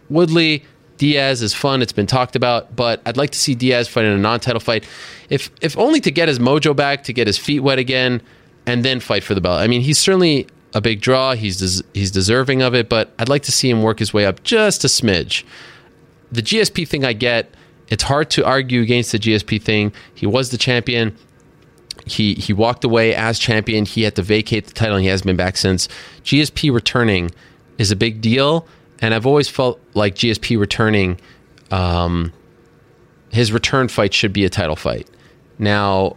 Woodley, 0.10 0.66
Diaz 0.98 1.42
is 1.42 1.54
fun. 1.54 1.82
It's 1.82 1.94
been 1.94 2.08
talked 2.08 2.36
about, 2.36 2.76
but 2.76 3.02
I'd 3.06 3.16
like 3.16 3.30
to 3.32 3.40
see 3.40 3.56
Diaz 3.56 3.88
fight 3.88 4.06
in 4.06 4.12
a 4.12 4.18
non-title 4.18 4.60
fight, 4.60 4.86
if 5.30 5.50
if 5.62 5.78
only 5.78 6.02
to 6.02 6.12
get 6.12 6.28
his 6.28 6.40
mojo 6.40 6.76
back, 6.76 7.04
to 7.06 7.14
get 7.14 7.26
his 7.26 7.38
feet 7.38 7.62
wet 7.62 7.80
again, 7.80 8.22
and 8.66 8.84
then 8.84 9.00
fight 9.00 9.24
for 9.24 9.34
the 9.34 9.42
belt. 9.42 9.60
I 9.62 9.68
mean, 9.68 9.82
he's 9.82 9.98
certainly 9.98 10.48
a 10.74 10.82
big 10.82 11.00
draw. 11.00 11.36
He's 11.36 11.58
des- 11.58 11.88
he's 11.94 12.12
deserving 12.12 12.62
of 12.62 12.76
it, 12.76 12.90
but 12.90 13.14
I'd 13.18 13.30
like 13.30 13.44
to 13.44 13.52
see 13.52 13.70
him 13.70 13.82
work 13.82 14.00
his 14.00 14.14
way 14.14 14.26
up 14.26 14.44
just 14.44 14.84
a 14.84 14.88
smidge. 14.88 15.44
The 16.32 16.42
GSP 16.42 16.88
thing, 16.88 17.06
I 17.06 17.14
get. 17.14 17.54
It's 17.88 18.04
hard 18.04 18.30
to 18.32 18.46
argue 18.46 18.82
against 18.82 19.14
the 19.14 19.18
GSP 19.18 19.62
thing. 19.62 19.94
He 20.14 20.28
was 20.28 20.52
the 20.52 20.58
champion 20.58 21.16
he 22.06 22.34
he 22.36 22.54
walked 22.54 22.84
away 22.84 23.16
as 23.16 23.40
champion. 23.40 23.86
He 23.86 24.04
had 24.04 24.16
to 24.16 24.22
vacate 24.22 24.68
the 24.68 24.74
title, 24.74 24.96
and 24.96 25.04
he 25.04 25.10
hasn't 25.10 25.26
been 25.26 25.36
back 25.36 25.58
since. 25.58 25.88
GSP 26.24 26.74
returning 26.74 27.32
is 27.78 27.92
a 27.92 27.96
big 27.96 28.22
deal, 28.22 28.68
and 29.00 29.14
I've 29.14 29.26
always 29.26 29.48
felt 29.48 29.80
like 29.94 30.16
GSP 30.16 30.60
returning, 30.60 31.20
um, 31.72 32.34
his 33.32 33.52
return 33.52 33.88
fight 33.88 34.14
should 34.14 34.34
be 34.34 34.46
a 34.46 34.50
title 34.50 34.76
fight. 34.76 35.10
Now, 35.58 36.16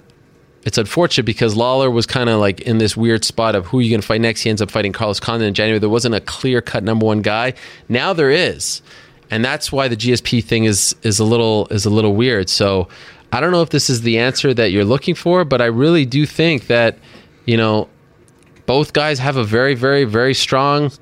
it's 0.65 0.78
unfortunate 0.78 1.25
because 1.25 1.57
Lawler 1.57 1.91
was 1.91 2.07
kind 2.07 2.28
of 2.28 2.39
like 2.39 2.61
in 2.61 2.78
this 2.78 2.97
weird 2.97 3.25
spot 3.25 3.55
of 3.55 3.67
who 3.67 3.78
are 3.78 3.83
you 3.83 3.91
going 3.91 4.01
to 4.01 4.07
fight 4.07 4.20
next. 4.20 4.43
He 4.43 4.51
ends 4.51 4.62
up 4.62 4.70
fighting 4.70 4.93
Carlos 4.93 5.19
Condit 5.20 5.49
in 5.49 5.55
January. 5.55 5.78
There 5.78 5.89
wasn't 5.89 6.15
a 6.15 6.20
clear 6.20 6.61
cut 6.61 6.85
number 6.85 7.05
one 7.05 7.23
guy. 7.23 7.55
Now 7.89 8.12
there 8.12 8.31
is, 8.31 8.83
and 9.31 9.44
that's 9.44 9.73
why 9.73 9.89
the 9.89 9.97
GSP 9.97 10.44
thing 10.44 10.65
is 10.65 10.94
is 11.02 11.19
a 11.19 11.25
little 11.25 11.67
is 11.69 11.85
a 11.85 11.91
little 11.91 12.15
weird. 12.15 12.49
So 12.49 12.89
I 13.33 13.41
don't 13.41 13.51
know 13.51 13.62
if 13.62 13.70
this 13.70 13.89
is 13.89 14.02
the 14.02 14.19
answer 14.19 14.52
that 14.52 14.73
you're 14.73 14.85
looking 14.85 15.15
for, 15.15 15.44
but 15.44 15.62
I 15.62 15.67
really 15.67 16.05
do 16.05 16.27
think 16.27 16.67
that, 16.67 16.99
you 17.47 17.57
know, 17.57 17.89
both 18.67 18.93
guys 18.93 19.19
have 19.19 19.36
a 19.36 19.44
very, 19.44 19.75
very, 19.75 20.05
very 20.05 20.35
strong 20.35 20.93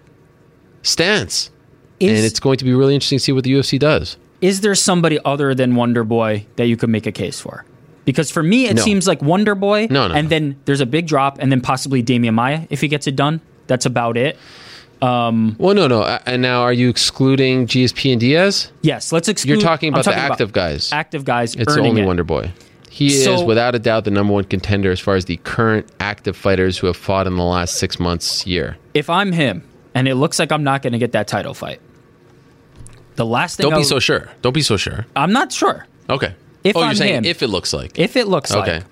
stance. 0.83 1.51
Is, 1.99 2.17
and 2.17 2.25
it's 2.25 2.41
going 2.41 2.57
to 2.59 2.65
be 2.65 2.73
really 2.73 2.95
interesting 2.95 3.19
to 3.19 3.25
see 3.25 3.33
what 3.33 3.45
the 3.45 3.53
UFC 3.53 3.79
does. 3.79 4.17
Is 4.41 4.61
there 4.63 4.75
somebody 4.75 5.19
other 5.25 5.55
than 5.55 5.75
Wonder 5.75 6.05
Boy 6.05 6.47
that 6.57 6.67
you 6.67 6.77
could 6.77 6.89
make 6.89 7.07
a 7.07 7.13
case 7.13 7.41
for? 7.41 7.65
Because 8.05 8.31
for 8.31 8.43
me, 8.43 8.67
it 8.67 8.77
no. 8.77 8.83
seems 8.83 9.07
like 9.07 9.21
Wonder 9.21 9.55
Boy, 9.55 9.89
no, 9.91 10.09
no, 10.09 10.15
and 10.15 10.27
no. 10.27 10.31
then 10.31 10.61
there's 10.65 10.81
a 10.81 10.87
big 10.87 11.07
drop, 11.07 11.39
and 11.41 11.53
then 11.53 11.61
possibly 11.61 12.03
Demian 12.03 12.35
Maia 12.35 12.67
if 12.71 12.81
he 12.81 12.89
gets 12.89 13.07
it 13.07 13.17
done. 13.17 13.41
That's 13.67 13.87
about 13.87 14.17
it. 14.17 14.39
Um, 15.03 15.57
well, 15.59 15.75
no, 15.75 15.87
no. 15.87 16.03
And 16.27 16.43
now, 16.43 16.63
are 16.63 16.73
you 16.73 16.89
excluding 16.89 17.67
GSP 17.67 18.13
and 18.13 18.21
Diaz? 18.21 18.71
Yes, 18.83 19.13
let's 19.13 19.29
exclude. 19.29 19.55
You're 19.55 19.61
talking 19.61 19.89
about 19.89 20.05
talking 20.05 20.19
the 20.19 20.25
active 20.25 20.51
about 20.51 20.61
guys. 20.61 20.93
Active 20.93 21.25
guys. 21.25 21.55
It's 21.55 21.77
only 21.77 22.03
it. 22.03 22.07
Wonder 22.07 22.25
Boy. 22.25 22.53
He 22.91 23.09
so, 23.09 23.35
is 23.35 23.45
without 23.45 23.75
a 23.75 23.79
doubt 23.79 24.05
the 24.05 24.11
number 24.11 24.33
one 24.33 24.45
contender 24.45 24.91
as 24.91 25.01
far 25.01 25.15
as 25.15 25.25
the 25.25 25.37
current 25.39 25.87
active 26.01 26.37
fighters 26.37 26.77
who 26.77 26.87
have 26.87 26.97
fought 26.97 27.27
in 27.27 27.37
the 27.37 27.45
last 27.45 27.77
six 27.77 27.99
months, 27.99 28.47
year. 28.47 28.77
If 28.95 29.09
I'm 29.09 29.33
him, 29.33 29.67
and 29.95 30.09
it 30.09 30.17
looks 30.17 30.39
like 30.39 30.53
I'm 30.53 30.65
not 30.65 30.83
going 30.83 30.93
to 30.93 30.99
get 30.99 31.13
that 31.13 31.29
title 31.29 31.55
fight, 31.55 31.81
The 33.15 33.25
last 33.25 33.57
thing 33.57 33.71
Don't 33.71 33.79
be 33.79 33.85
so 33.85 34.01
sure. 34.01 34.29
Don't 34.43 34.53
be 34.53 34.63
so 34.63 34.77
sure. 34.77 35.07
I'm 35.17 35.33
not 35.33 35.53
sure. 35.53 35.87
Okay. 36.11 36.35
If 36.65 36.77
oh, 36.77 36.81
I'm 36.81 36.89
you're 36.89 36.95
saying 36.97 37.15
him. 37.15 37.25
if 37.25 37.43
it 37.43 37.49
looks 37.49 37.73
like. 37.73 37.99
If 37.99 38.17
it 38.17 38.27
looks 38.27 38.53
okay. 38.53 38.79
like 38.79 38.85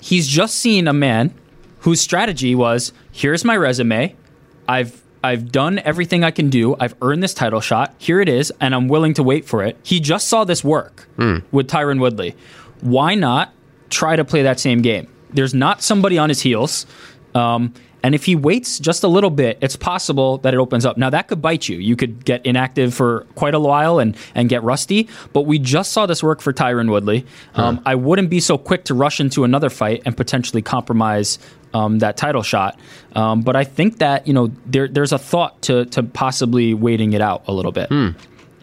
he's 0.00 0.28
just 0.28 0.56
seen 0.56 0.88
a 0.88 0.92
man 0.92 1.34
whose 1.80 2.00
strategy 2.00 2.54
was 2.54 2.92
here's 3.12 3.44
my 3.44 3.56
resume 3.56 4.14
i've 4.68 5.02
i've 5.24 5.50
done 5.50 5.78
everything 5.80 6.22
i 6.22 6.30
can 6.30 6.48
do 6.50 6.76
i've 6.78 6.94
earned 7.02 7.22
this 7.22 7.34
title 7.34 7.60
shot 7.60 7.94
here 7.98 8.20
it 8.20 8.28
is 8.28 8.52
and 8.60 8.74
i'm 8.74 8.86
willing 8.88 9.14
to 9.14 9.22
wait 9.22 9.44
for 9.44 9.64
it 9.64 9.76
he 9.82 9.98
just 9.98 10.28
saw 10.28 10.44
this 10.44 10.62
work 10.62 11.08
Hmm. 11.16 11.38
with 11.50 11.68
tyron 11.68 12.00
woodley 12.00 12.36
why 12.80 13.14
not 13.14 13.52
try 13.90 14.14
to 14.16 14.24
play 14.24 14.42
that 14.42 14.60
same 14.60 14.82
game 14.82 15.08
there's 15.30 15.54
not 15.54 15.82
somebody 15.82 16.18
on 16.18 16.28
his 16.28 16.40
heels 16.40 16.86
um, 17.34 17.74
and 18.02 18.14
if 18.14 18.24
he 18.24 18.36
waits 18.36 18.78
just 18.78 19.02
a 19.02 19.08
little 19.08 19.28
bit, 19.28 19.58
it's 19.60 19.74
possible 19.74 20.38
that 20.38 20.54
it 20.54 20.56
opens 20.56 20.86
up. 20.86 20.96
Now 20.96 21.10
that 21.10 21.26
could 21.26 21.42
bite 21.42 21.68
you. 21.68 21.78
You 21.78 21.96
could 21.96 22.24
get 22.24 22.46
inactive 22.46 22.94
for 22.94 23.26
quite 23.34 23.54
a 23.54 23.60
while 23.60 23.98
and 23.98 24.16
and 24.36 24.48
get 24.48 24.62
rusty. 24.62 25.08
But 25.32 25.42
we 25.42 25.58
just 25.58 25.90
saw 25.92 26.06
this 26.06 26.22
work 26.22 26.40
for 26.40 26.52
Tyron 26.52 26.90
Woodley. 26.90 27.26
Um, 27.56 27.80
I 27.84 27.96
wouldn't 27.96 28.30
be 28.30 28.38
so 28.38 28.56
quick 28.56 28.84
to 28.84 28.94
rush 28.94 29.18
into 29.20 29.42
another 29.42 29.68
fight 29.68 30.02
and 30.06 30.16
potentially 30.16 30.62
compromise 30.62 31.40
um, 31.74 31.98
that 32.00 32.16
title 32.16 32.42
shot. 32.42 32.78
Um, 33.14 33.42
but 33.42 33.56
I 33.56 33.64
think 33.64 33.98
that 33.98 34.26
you 34.26 34.32
know 34.32 34.50
there 34.66 34.88
there's 34.88 35.12
a 35.12 35.18
thought 35.18 35.60
to 35.62 35.84
to 35.86 36.02
possibly 36.02 36.74
waiting 36.74 37.12
it 37.12 37.20
out 37.20 37.44
a 37.46 37.52
little 37.52 37.72
bit. 37.72 37.90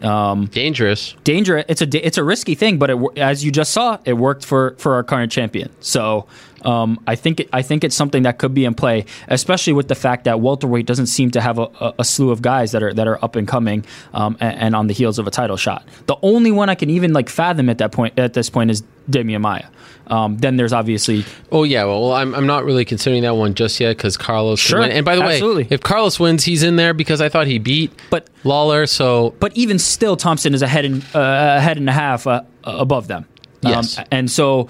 Um, 0.02 0.46
dangerous. 0.46 1.14
Dangerous. 1.24 1.64
It's 1.68 1.80
a 1.80 2.06
it's 2.06 2.18
a 2.18 2.24
risky 2.24 2.54
thing, 2.54 2.78
but 2.78 2.90
it, 2.90 2.98
as 3.16 3.44
you 3.44 3.50
just 3.50 3.72
saw, 3.72 3.98
it 4.04 4.14
worked 4.14 4.44
for 4.44 4.74
for 4.78 4.94
our 4.94 5.02
current 5.02 5.32
champion. 5.32 5.70
So 5.80 6.26
um, 6.62 7.00
I 7.06 7.14
think 7.14 7.40
it, 7.40 7.48
I 7.52 7.62
think 7.62 7.84
it's 7.84 7.94
something 7.94 8.24
that 8.24 8.38
could 8.38 8.52
be 8.52 8.64
in 8.64 8.74
play, 8.74 9.06
especially 9.28 9.72
with 9.72 9.88
the 9.88 9.94
fact 9.94 10.24
that 10.24 10.40
welterweight 10.40 10.84
doesn't 10.84 11.06
seem 11.06 11.30
to 11.30 11.40
have 11.40 11.58
a, 11.58 11.68
a, 11.80 11.94
a 12.00 12.04
slew 12.04 12.30
of 12.30 12.42
guys 12.42 12.72
that 12.72 12.82
are 12.82 12.92
that 12.92 13.08
are 13.08 13.22
up 13.24 13.36
and 13.36 13.48
coming 13.48 13.86
um, 14.12 14.36
and, 14.40 14.58
and 14.58 14.76
on 14.76 14.86
the 14.86 14.94
heels 14.94 15.18
of 15.18 15.26
a 15.26 15.30
title 15.30 15.56
shot. 15.56 15.86
The 16.06 16.16
only 16.22 16.52
one 16.52 16.68
I 16.68 16.74
can 16.74 16.90
even 16.90 17.12
like 17.12 17.28
fathom 17.28 17.68
at 17.68 17.78
that 17.78 17.92
point 17.92 18.18
at 18.18 18.34
this 18.34 18.50
point 18.50 18.70
is 18.70 18.82
Demian 19.10 19.40
Maia. 19.40 19.66
Um, 20.08 20.38
then 20.38 20.56
there's 20.56 20.72
obviously 20.72 21.24
Oh 21.50 21.64
yeah, 21.64 21.84
well 21.84 22.12
I'm, 22.12 22.32
I'm 22.34 22.46
not 22.46 22.64
really 22.64 22.84
considering 22.84 23.22
that 23.22 23.34
one 23.34 23.54
just 23.54 23.80
yet 23.80 23.96
because 23.96 24.16
Carlos 24.16 24.60
Sure. 24.60 24.80
And 24.82 25.04
by 25.04 25.16
the 25.16 25.22
absolutely. 25.22 25.64
way, 25.64 25.68
if 25.70 25.80
Carlos 25.80 26.20
wins, 26.20 26.44
he's 26.44 26.62
in 26.62 26.76
there 26.76 26.94
because 26.94 27.20
I 27.20 27.28
thought 27.28 27.48
he 27.48 27.58
beat 27.58 27.92
but 28.08 28.30
Lawler. 28.44 28.86
So, 28.86 29.34
but 29.40 29.56
even 29.56 29.78
still, 29.80 30.16
Thompson 30.16 30.54
is 30.54 30.62
a 30.62 30.68
head 30.68 30.84
and 30.84 31.02
uh, 31.14 31.56
a 31.58 31.60
head 31.60 31.76
and 31.76 31.88
a 31.88 31.92
half 31.92 32.26
uh, 32.26 32.42
above 32.64 33.08
them. 33.08 33.26
Yes. 33.62 33.98
Um, 33.98 34.04
and 34.12 34.30
so 34.30 34.68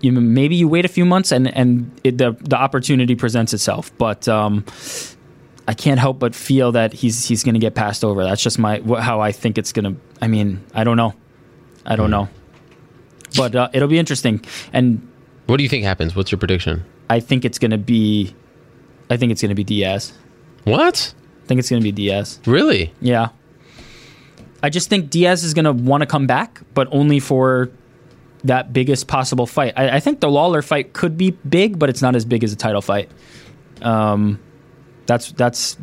you 0.00 0.12
maybe 0.12 0.56
you 0.56 0.66
wait 0.66 0.86
a 0.86 0.88
few 0.88 1.04
months 1.04 1.30
and 1.30 1.54
and 1.54 1.90
it, 2.02 2.16
the 2.16 2.32
the 2.40 2.56
opportunity 2.56 3.14
presents 3.14 3.52
itself, 3.52 3.96
but. 3.98 4.28
Um, 4.28 4.64
I 5.66 5.72
can't 5.72 5.98
help 5.98 6.18
but 6.18 6.34
feel 6.34 6.72
that 6.72 6.92
he's 6.92 7.26
he's 7.26 7.42
going 7.42 7.54
to 7.54 7.58
get 7.58 7.74
passed 7.74 8.04
over. 8.04 8.22
That's 8.22 8.42
just 8.42 8.58
my 8.58 8.82
how 9.00 9.20
I 9.20 9.32
think 9.32 9.56
it's 9.56 9.72
going 9.72 9.94
to. 9.94 10.00
I 10.20 10.28
mean, 10.28 10.62
I 10.74 10.84
don't 10.84 10.98
know, 10.98 11.14
I 11.86 11.96
don't 11.96 12.10
know, 12.10 12.28
but 13.36 13.54
uh, 13.54 13.68
it'll 13.72 13.88
be 13.88 13.98
interesting. 13.98 14.44
And 14.72 15.06
what 15.46 15.56
do 15.58 15.62
you 15.62 15.68
think 15.68 15.84
happens? 15.84 16.16
What's 16.16 16.32
your 16.32 16.38
prediction? 16.38 16.84
I 17.10 17.20
think 17.20 17.44
it's 17.44 17.58
going 17.58 17.70
to 17.70 17.78
be, 17.78 18.34
I 19.10 19.16
think 19.16 19.32
it's 19.32 19.42
going 19.42 19.50
to 19.50 19.54
be 19.54 19.64
Diaz. 19.64 20.12
What? 20.64 21.14
I 21.44 21.46
think 21.46 21.58
it's 21.58 21.68
going 21.68 21.80
to 21.80 21.84
be 21.84 21.92
Diaz. 21.92 22.40
Really? 22.46 22.92
Yeah. 23.00 23.28
I 24.62 24.70
just 24.70 24.88
think 24.88 25.10
Diaz 25.10 25.44
is 25.44 25.52
going 25.52 25.66
to 25.66 25.72
want 25.72 26.00
to 26.00 26.06
come 26.06 26.26
back, 26.26 26.62
but 26.72 26.88
only 26.90 27.20
for 27.20 27.70
that 28.44 28.72
biggest 28.72 29.08
possible 29.08 29.46
fight. 29.46 29.74
I, 29.76 29.96
I 29.96 30.00
think 30.00 30.20
the 30.20 30.30
Lawler 30.30 30.62
fight 30.62 30.92
could 30.94 31.18
be 31.18 31.32
big, 31.32 31.78
but 31.78 31.90
it's 31.90 32.00
not 32.00 32.16
as 32.16 32.24
big 32.24 32.44
as 32.44 32.52
a 32.52 32.56
title 32.56 32.80
fight. 32.80 33.10
Um, 33.82 34.40
that's 35.06 35.32
that's 35.32 35.76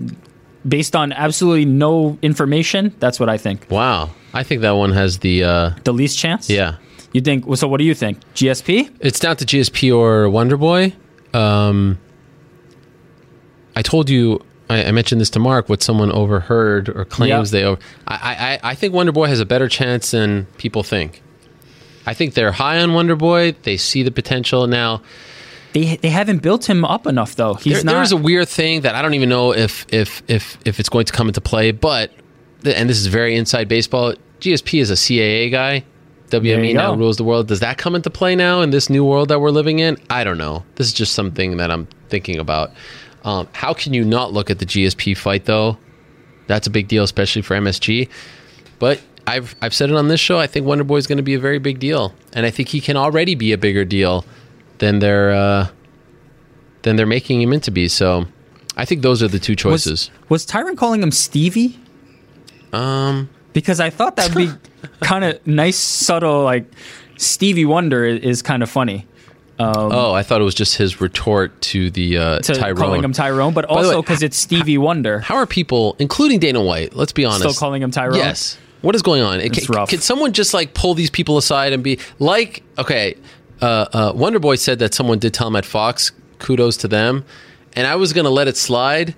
based 0.67 0.95
on 0.95 1.11
absolutely 1.11 1.65
no 1.65 2.17
information. 2.21 2.95
That's 2.99 3.19
what 3.19 3.30
I 3.30 3.38
think. 3.38 3.67
Wow, 3.69 4.09
I 4.33 4.43
think 4.43 4.61
that 4.61 4.71
one 4.71 4.91
has 4.93 5.19
the 5.19 5.43
uh, 5.43 5.71
the 5.83 5.93
least 5.93 6.17
chance. 6.17 6.49
Yeah. 6.49 6.77
You 7.14 7.22
think? 7.22 7.45
So 7.57 7.67
what 7.67 7.77
do 7.77 7.83
you 7.83 7.93
think? 7.93 8.19
GSP? 8.35 8.90
It's 8.99 9.19
down 9.19 9.35
to 9.38 9.45
GSP 9.45 9.95
or 9.95 10.30
Wonder 10.30 10.57
Boy. 10.57 10.93
Um, 11.33 11.99
I 13.75 13.81
told 13.81 14.09
you, 14.09 14.43
I, 14.69 14.85
I 14.85 14.91
mentioned 14.91 15.19
this 15.19 15.30
to 15.31 15.40
Marc. 15.40 15.69
What 15.69 15.83
someone 15.83 16.11
overheard 16.11 16.90
or 16.90 17.06
claims 17.06 17.51
they 17.51 17.64
over. 17.64 17.81
I, 18.07 18.59
I, 18.64 18.72
I 18.72 18.75
think 18.75 18.93
Wonder 18.93 19.11
Boy 19.11 19.27
has 19.27 19.40
a 19.40 19.45
better 19.45 19.67
chance 19.67 20.11
than 20.11 20.45
people 20.57 20.83
think. 20.83 21.22
I 22.06 22.14
think 22.14 22.33
they're 22.33 22.51
high 22.51 22.80
on 22.80 22.93
Wonder 22.93 23.15
Boy. 23.15 23.53
They 23.64 23.77
see 23.77 24.03
the 24.03 24.11
potential 24.11 24.67
now. 24.67 25.01
They 25.73 25.95
they 25.98 26.09
haven't 26.09 26.41
built 26.41 26.69
him 26.69 26.83
up 26.83 27.07
enough 27.07 27.35
though. 27.35 27.53
He's 27.56 27.75
there, 27.75 27.83
not. 27.85 27.93
There 27.93 28.01
is 28.01 28.11
a 28.11 28.17
weird 28.17 28.49
thing 28.49 28.81
that 28.81 28.95
I 28.95 29.01
don't 29.01 29.14
even 29.14 29.30
know 29.30 29.53
if 29.53 29.85
if 29.93 30.22
if 30.27 30.57
if 30.65 30.80
it's 30.80 30.90
going 30.90 31.06
to 31.06 31.14
come 31.14 31.27
into 31.27 31.41
play. 31.41 31.72
But 31.72 32.11
and 32.65 32.90
this 32.90 32.99
is 32.99 33.07
very 33.07 33.35
inside 33.35 33.67
baseball. 33.67 34.15
GSP 34.40 34.81
is 34.81 34.90
a 34.90 34.95
CAA 34.95 35.51
guy. 35.51 35.83
WME 36.32 36.74
now 36.74 36.95
rules 36.95 37.18
the 37.18 37.24
world. 37.24 37.48
Does 37.48 37.60
that 37.60 37.77
come 37.77 37.93
into 37.93 38.10
play 38.10 38.35
now 38.35 38.61
in 38.61 38.72
this 38.72 38.90
new 38.90 39.06
world 39.06 39.30
that 39.30 39.40
we're 39.40 39.51
living 39.51 39.80
in? 39.80 39.98
I 40.10 40.24
don't 40.24 40.38
know. 40.38 40.64
This 40.76 40.88
is 40.88 40.93
just 40.93 41.14
something 41.14 41.58
that 41.58 41.69
I'm 41.69 41.88
thinking 42.10 42.40
about. 42.40 42.72
Um, 43.24 43.48
how 43.51 43.74
can 43.74 43.93
you 43.93 44.03
not 44.03 44.34
look 44.34 44.50
at 44.50 44.60
the 44.60 44.66
GSP 44.66 45.16
fight 45.16 45.45
though? 45.45 45.77
That's 46.48 46.68
a 46.68 46.69
big 46.69 46.88
deal, 46.88 47.03
especially 47.03 47.42
for 47.42 47.56
MSG. 47.56 48.10
But 48.80 49.01
I've 49.27 49.56
I've 49.61 49.74
said 49.74 49.90
it 49.90 49.95
on 49.95 50.08
this 50.08 50.19
show. 50.19 50.40
I 50.40 50.48
think 50.48 50.66
Wonder 50.66 50.84
Boy 50.84 50.98
is 50.98 51.08
going 51.08 51.18
to 51.18 51.24
be 51.24 51.34
a 51.34 51.40
very 51.40 51.60
big 51.60 51.80
deal, 51.80 52.14
and 52.34 52.45
I 52.45 52.50
think 52.50 52.69
he 52.69 52.82
can 52.82 52.98
already 52.98 53.35
be 53.35 53.51
a 53.51 53.58
bigger 53.58 53.85
deal 53.85 54.26
than 54.80 55.00
they're 55.00 55.32
uh, 55.32 55.68
than 56.82 56.95
they're 56.95 57.06
making 57.06 57.42
him 57.42 57.53
into 57.53 57.72
be. 57.72 57.88
So, 57.88 58.26
I 58.76 58.85
think 58.85 59.01
those 59.01 59.22
are 59.22 59.27
the 59.27 59.40
two 59.40 59.56
choices. 59.56 60.10
Was 60.30 60.45
Tyron 60.45 60.76
calling 60.76 61.03
him 61.03 61.11
Stevie? 61.11 61.80
Um, 62.74 63.30
because 63.53 63.80
I 63.80 63.90
thought 63.90 64.16
that'd 64.16 64.35
be 64.35 64.50
kind 65.01 65.24
of 65.24 65.45
nice, 65.48 65.77
subtle, 65.77 66.43
like 66.43 66.66
Stevie 67.18 67.66
Wonder 67.66 68.06
is, 68.06 68.19
is 68.22 68.42
kind 68.42 68.64
of 68.64 68.69
funny. 68.69 69.08
Um, 69.60 69.92
oh, 69.92 70.11
I 70.14 70.24
thought 70.24 70.42
it 70.42 70.43
was 70.43 70.56
just 70.56 70.77
his 70.77 71.00
retort 71.01 71.60
to 71.61 71.92
the 71.92 72.18
uh, 72.18 72.40
to 72.40 72.56
Tyrone. 72.56 72.77
calling 72.77 73.03
him 73.03 73.14
Tyrone, 73.14 73.53
but 73.53 73.68
By 73.68 73.76
also 73.76 74.01
because 74.01 74.24
it's 74.24 74.38
Stevie 74.38 74.80
Wonder. 74.80 75.19
How 75.19 75.35
are 75.35 75.45
people, 75.45 75.95
including 76.00 76.40
Dana 76.40 76.61
White? 76.64 76.95
Let's 76.95 77.11
be 77.11 77.26
honest, 77.26 77.42
Still 77.42 77.53
calling 77.53 77.84
him 77.84 77.92
Tyrone? 77.92 78.16
Yes. 78.16 78.58
What 78.82 78.95
is 78.95 79.03
going 79.03 79.22
on? 79.22 79.40
It, 79.40 79.56
It's 79.56 79.68
ca- 79.68 79.74
rough. 79.74 79.90
Could 79.90 80.01
someone 80.01 80.34
just 80.34 80.56
like 80.56 80.74
pull 80.74 80.95
these 80.95 81.11
people 81.11 81.38
aside 81.38 81.74
and 81.74 81.84
be 81.84 82.00
like, 82.18 82.64
okay, 82.80 83.16
uh, 83.61 83.85
uh, 83.93 84.14
Wonder 84.16 84.40
Boy 84.40 84.56
said 84.56 84.80
that 84.80 84.95
someone 84.95 85.19
did 85.19 85.34
tell 85.34 85.48
him 85.48 85.56
at 85.56 85.66
Fox. 85.66 86.11
Kudos 86.40 86.77
to 86.77 86.88
them. 86.88 87.24
And 87.74 87.85
I 87.85 87.95
was 87.98 88.14
gonna 88.14 88.32
let 88.32 88.48
it 88.48 88.58
slide, 88.58 89.14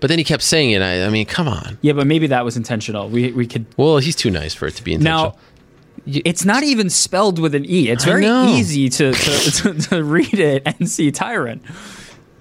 but 0.00 0.08
then 0.08 0.18
he 0.18 0.24
kept 0.24 0.42
saying 0.42 0.70
it. 0.70 0.82
I, 0.82 1.04
I 1.06 1.08
mean, 1.10 1.26
come 1.26 1.48
on. 1.48 1.78
Yeah, 1.82 1.92
but 1.94 2.06
maybe 2.06 2.26
that 2.28 2.44
was 2.44 2.56
intentional. 2.56 3.08
We 3.08 3.32
we 3.32 3.46
could 3.46 3.66
Well, 3.76 3.98
he's 3.98 4.16
too 4.16 4.30
nice 4.30 4.54
for 4.54 4.66
it 4.66 4.74
to 4.76 4.84
be 4.84 4.94
intentional. 4.94 5.30
now. 5.32 5.38
It's 6.06 6.44
not 6.44 6.62
even 6.62 6.88
spelled 6.88 7.38
with 7.38 7.54
an 7.54 7.64
e. 7.66 7.88
It's 7.90 8.04
very 8.04 8.26
easy 8.26 8.88
to 8.88 9.12
to, 9.12 9.50
to 9.50 9.74
to 9.88 10.04
read 10.04 10.34
it 10.38 10.62
and 10.66 10.88
see 10.88 11.10
Tyrant. 11.10 11.62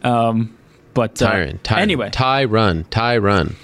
Um, 0.03 0.57
but 0.93 1.21
uh, 1.21 1.29
Tyron, 1.31 1.59
Tyron, 1.59 1.77
anyway, 1.79 2.09
Ty 2.11 2.45
run, 2.45 2.85
Ty 2.85 3.17
run. 3.17 3.55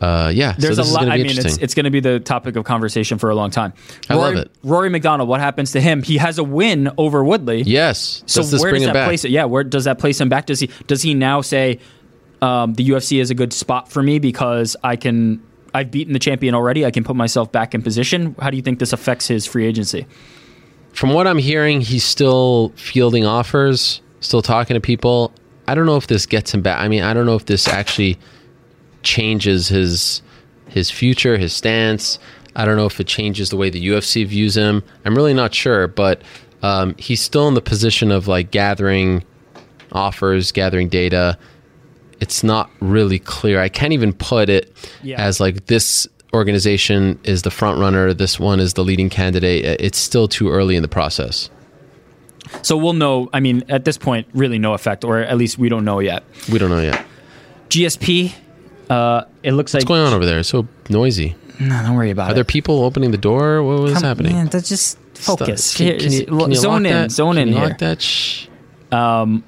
Uh, 0.00 0.30
yeah, 0.34 0.54
There's 0.58 0.76
so 0.76 0.82
a 0.82 0.84
lot. 0.84 1.08
I 1.08 1.16
mean, 1.16 1.26
it's, 1.38 1.56
it's 1.56 1.74
going 1.74 1.84
to 1.84 1.90
be 1.90 2.00
the 2.00 2.20
topic 2.20 2.56
of 2.56 2.64
conversation 2.64 3.16
for 3.16 3.30
a 3.30 3.34
long 3.34 3.50
time. 3.50 3.72
I 4.10 4.14
Rory, 4.14 4.34
love 4.34 4.44
it. 4.44 4.50
Rory 4.62 4.90
MacDonald. 4.90 5.26
What 5.26 5.40
happens 5.40 5.72
to 5.72 5.80
him? 5.80 6.02
He 6.02 6.18
has 6.18 6.36
a 6.38 6.44
win 6.44 6.90
over 6.98 7.24
Woodley. 7.24 7.62
yes. 7.62 8.22
So 8.26 8.42
Does 8.42 8.50
this 8.50 8.62
where 8.62 8.72
does 8.72 8.84
that 8.84 8.92
back? 8.92 9.06
place 9.06 9.24
it? 9.24 9.30
Yeah, 9.30 9.46
where 9.46 9.64
does 9.64 9.84
that 9.84 9.98
place 9.98 10.20
him 10.20 10.28
back? 10.28 10.44
Does 10.46 10.60
he 10.60 10.68
does 10.86 11.00
he 11.00 11.14
now 11.14 11.40
say 11.40 11.80
um, 12.42 12.74
the 12.74 12.88
UFC 12.88 13.20
is 13.20 13.30
a 13.30 13.34
good 13.34 13.52
spot 13.52 13.90
for 13.90 14.02
me 14.02 14.18
because 14.18 14.76
I 14.82 14.96
can 14.96 15.42
I've 15.74 15.90
beaten 15.90 16.12
the 16.12 16.18
champion 16.18 16.54
already. 16.54 16.86
I 16.86 16.90
can 16.90 17.04
put 17.04 17.16
myself 17.16 17.52
back 17.52 17.74
in 17.74 17.82
position. 17.82 18.34
How 18.40 18.50
do 18.50 18.56
you 18.56 18.62
think 18.62 18.78
this 18.78 18.92
affects 18.92 19.28
his 19.28 19.46
free 19.46 19.66
agency? 19.66 20.06
From 20.92 21.12
what 21.12 21.26
I'm 21.26 21.38
hearing, 21.38 21.82
he's 21.82 22.04
still 22.04 22.72
fielding 22.76 23.26
offers, 23.26 24.00
still 24.20 24.40
talking 24.40 24.74
to 24.74 24.80
people. 24.80 25.32
I 25.68 25.74
don't 25.74 25.84
know 25.84 25.96
if 25.96 26.06
this 26.06 26.24
gets 26.24 26.54
him 26.54 26.62
back. 26.62 26.80
I 26.80 26.88
mean, 26.88 27.02
I 27.02 27.12
don't 27.12 27.26
know 27.26 27.34
if 27.34 27.44
this 27.44 27.68
actually 27.68 28.18
changes 29.02 29.68
his 29.68 30.22
his 30.68 30.90
future, 30.90 31.36
his 31.36 31.52
stance. 31.52 32.18
I 32.54 32.64
don't 32.64 32.76
know 32.76 32.86
if 32.86 32.98
it 32.98 33.06
changes 33.06 33.50
the 33.50 33.56
way 33.56 33.68
the 33.68 33.88
UFC 33.88 34.26
views 34.26 34.56
him. 34.56 34.82
I'm 35.04 35.14
really 35.14 35.34
not 35.34 35.54
sure, 35.54 35.86
but 35.86 36.22
um, 36.62 36.94
he's 36.98 37.20
still 37.20 37.48
in 37.48 37.54
the 37.54 37.60
position 37.60 38.10
of 38.10 38.28
like 38.28 38.50
gathering 38.50 39.22
offers, 39.92 40.52
gathering 40.52 40.88
data. 40.88 41.38
It's 42.20 42.42
not 42.42 42.70
really 42.80 43.18
clear. 43.18 43.60
I 43.60 43.68
can't 43.68 43.92
even 43.92 44.12
put 44.12 44.48
it 44.48 44.72
Yeah. 45.02 45.20
as 45.20 45.38
like 45.40 45.66
this 45.66 46.06
organization 46.34 47.18
is 47.24 47.42
the 47.42 47.50
front 47.50 47.78
runner, 47.78 48.12
this 48.14 48.38
one 48.38 48.60
is 48.60 48.74
the 48.74 48.84
leading 48.84 49.08
candidate. 49.10 49.64
It's 49.80 49.98
still 49.98 50.28
too 50.28 50.50
early 50.50 50.76
in 50.76 50.82
the 50.82 50.88
process. 50.88 51.50
So 52.62 52.76
we'll 52.76 52.92
know. 52.92 53.28
I 53.32 53.40
mean, 53.40 53.64
at 53.68 53.84
this 53.84 53.98
point, 53.98 54.26
really 54.32 54.58
no 54.58 54.72
effect, 54.74 55.04
or 55.04 55.18
at 55.18 55.36
least 55.36 55.58
we 55.58 55.68
don't 55.68 55.84
know 55.84 55.98
yet. 55.98 56.22
We 56.50 56.58
don't 56.58 56.70
know 56.70 56.80
yet. 56.80 57.04
GSP. 57.68 58.32
Uh, 58.88 59.24
it 59.42 59.52
looks 59.52 59.74
like 59.74 59.80
What's 59.80 59.88
going 59.88 60.02
on 60.02 60.12
over 60.12 60.24
there? 60.24 60.38
It's 60.38 60.48
so 60.48 60.68
noisy. 60.88 61.34
No, 61.58 61.82
don't 61.82 61.96
worry 61.96 62.10
about 62.10 62.24
Are 62.24 62.28
it. 62.28 62.30
Are 62.32 62.34
there 62.34 62.44
people 62.44 62.84
opening 62.84 63.10
the 63.10 63.18
door? 63.18 63.62
What 63.64 63.80
was 63.80 63.94
Come- 63.94 64.02
happening? 64.04 64.32
Man, 64.32 64.46
that's 64.46 64.68
just 64.68 64.96
focus. 65.14 65.76
Can, 65.76 65.98
can 65.98 66.12
you, 66.12 66.24
can 66.26 66.50
you 66.50 66.54
zone 66.56 66.70
lock 66.70 66.76
in, 66.78 66.82
that? 67.02 67.10
zone 67.10 67.34
Can 67.34 67.42
in 67.42 67.48
you 67.48 67.54
here. 67.60 67.68
lock 67.68 67.78
that? 67.78 68.00
Shh. 68.02 68.46
Um, 68.92 69.42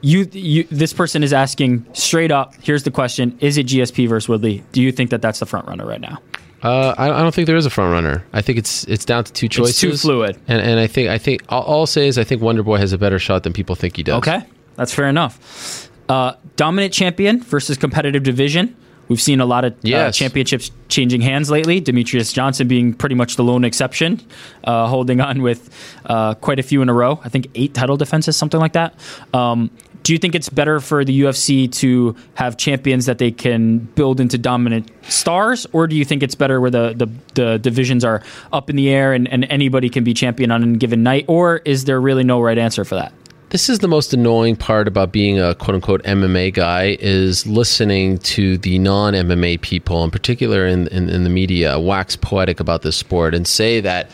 you, 0.00 0.28
you, 0.32 0.64
this 0.70 0.92
person 0.92 1.22
is 1.22 1.32
asking 1.32 1.86
straight 1.92 2.30
up. 2.30 2.54
Here's 2.62 2.82
the 2.84 2.90
question: 2.90 3.36
Is 3.40 3.58
it 3.58 3.66
GSP 3.66 4.08
versus 4.08 4.28
Woodley? 4.28 4.62
Do 4.72 4.82
you 4.82 4.92
think 4.92 5.10
that 5.10 5.22
that's 5.22 5.40
the 5.40 5.46
front 5.46 5.66
runner 5.66 5.86
right 5.86 6.00
now? 6.00 6.18
Uh, 6.62 6.94
I, 6.96 7.10
I, 7.10 7.22
don't 7.22 7.34
think 7.34 7.46
there 7.46 7.56
is 7.56 7.66
a 7.66 7.70
front 7.70 7.92
runner. 7.92 8.24
I 8.32 8.40
think 8.40 8.58
it's 8.58 8.84
it's 8.84 9.04
down 9.04 9.24
to 9.24 9.32
two 9.32 9.46
choices. 9.48 9.70
It's 9.70 9.80
too 9.80 9.96
fluid. 9.96 10.40
And 10.48 10.60
and 10.60 10.80
I 10.80 10.86
think 10.86 11.08
I 11.08 11.18
think 11.18 11.44
all, 11.48 11.62
all 11.62 11.80
I'll 11.80 11.86
say 11.86 12.08
is 12.08 12.18
I 12.18 12.24
think 12.24 12.42
Wonder 12.42 12.62
Boy 12.62 12.78
has 12.78 12.92
a 12.92 12.98
better 12.98 13.18
shot 13.18 13.42
than 13.42 13.52
people 13.52 13.74
think 13.74 13.96
he 13.96 14.02
does. 14.02 14.16
Okay, 14.18 14.42
that's 14.74 14.94
fair 14.94 15.06
enough. 15.06 15.90
Uh, 16.08 16.34
dominant 16.56 16.92
champion 16.94 17.42
versus 17.42 17.76
competitive 17.76 18.22
division. 18.22 18.74
We've 19.08 19.20
seen 19.20 19.40
a 19.40 19.46
lot 19.46 19.64
of 19.64 19.72
uh, 19.74 19.76
yes. 19.82 20.08
uh, 20.08 20.12
championships 20.12 20.70
changing 20.88 21.20
hands 21.20 21.50
lately. 21.50 21.80
Demetrious 21.80 22.32
Johnson 22.32 22.66
being 22.66 22.92
pretty 22.92 23.14
much 23.14 23.36
the 23.36 23.44
lone 23.44 23.64
exception, 23.64 24.20
uh, 24.64 24.88
holding 24.88 25.20
on 25.20 25.42
with 25.42 25.70
uh, 26.06 26.34
quite 26.34 26.58
a 26.58 26.62
few 26.62 26.82
in 26.82 26.88
a 26.88 26.94
row. 26.94 27.20
I 27.22 27.28
think 27.28 27.48
eight 27.54 27.74
title 27.74 27.96
defenses, 27.96 28.36
something 28.36 28.58
like 28.58 28.72
that. 28.72 28.94
Um, 29.32 29.70
do 30.06 30.12
you 30.12 30.20
think 30.20 30.36
it's 30.36 30.48
better 30.48 30.78
for 30.78 31.04
the 31.04 31.22
UFC 31.22 31.68
to 31.72 32.14
have 32.34 32.56
champions 32.56 33.06
that 33.06 33.18
they 33.18 33.32
can 33.32 33.78
build 33.78 34.20
into 34.20 34.38
dominant 34.38 34.88
stars, 35.02 35.66
or 35.72 35.88
do 35.88 35.96
you 35.96 36.04
think 36.04 36.22
it's 36.22 36.36
better 36.36 36.60
where 36.60 36.70
the, 36.70 36.94
the, 36.94 37.08
the 37.34 37.58
divisions 37.58 38.04
are 38.04 38.22
up 38.52 38.70
in 38.70 38.76
the 38.76 38.88
air 38.88 39.12
and, 39.12 39.26
and 39.26 39.46
anybody 39.46 39.88
can 39.88 40.04
be 40.04 40.14
champion 40.14 40.52
on 40.52 40.62
a 40.62 40.76
given 40.76 41.02
night, 41.02 41.24
or 41.26 41.56
is 41.64 41.86
there 41.86 42.00
really 42.00 42.22
no 42.22 42.40
right 42.40 42.56
answer 42.56 42.84
for 42.84 42.94
that? 42.94 43.12
This 43.48 43.68
is 43.68 43.80
the 43.80 43.88
most 43.88 44.14
annoying 44.14 44.54
part 44.54 44.86
about 44.86 45.10
being 45.10 45.40
a 45.40 45.56
quote 45.56 45.74
unquote 45.74 46.04
MMA 46.04 46.54
guy 46.54 46.96
is 47.00 47.44
listening 47.44 48.18
to 48.18 48.58
the 48.58 48.78
non 48.78 49.12
MMA 49.12 49.60
people, 49.60 50.04
in 50.04 50.12
particular 50.12 50.68
in, 50.68 50.86
in, 50.86 51.08
in 51.08 51.24
the 51.24 51.30
media, 51.30 51.80
wax 51.80 52.14
poetic 52.14 52.60
about 52.60 52.82
this 52.82 52.96
sport 52.96 53.34
and 53.34 53.44
say 53.44 53.80
that 53.80 54.08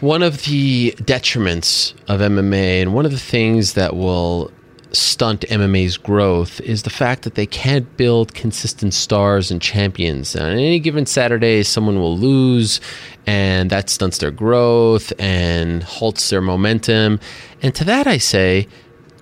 one 0.00 0.22
of 0.22 0.44
the 0.44 0.92
detriments 1.02 1.92
of 2.08 2.20
MMA 2.20 2.80
and 2.80 2.94
one 2.94 3.04
of 3.04 3.12
the 3.12 3.18
things 3.18 3.74
that 3.74 3.94
will 3.94 4.50
stunt 4.92 5.42
MMA's 5.42 5.96
growth 5.96 6.60
is 6.60 6.82
the 6.82 6.90
fact 6.90 7.22
that 7.22 7.34
they 7.34 7.46
can't 7.46 7.96
build 7.96 8.34
consistent 8.34 8.94
stars 8.94 9.50
and 9.50 9.60
champions. 9.60 10.36
On 10.36 10.50
any 10.52 10.78
given 10.78 11.06
Saturday, 11.06 11.62
someone 11.62 11.98
will 11.98 12.16
lose, 12.16 12.80
and 13.26 13.70
that 13.70 13.90
stunts 13.90 14.18
their 14.18 14.30
growth 14.30 15.12
and 15.18 15.82
halts 15.82 16.30
their 16.30 16.40
momentum. 16.40 17.20
And 17.62 17.74
to 17.74 17.84
that, 17.84 18.06
I 18.06 18.18
say, 18.18 18.68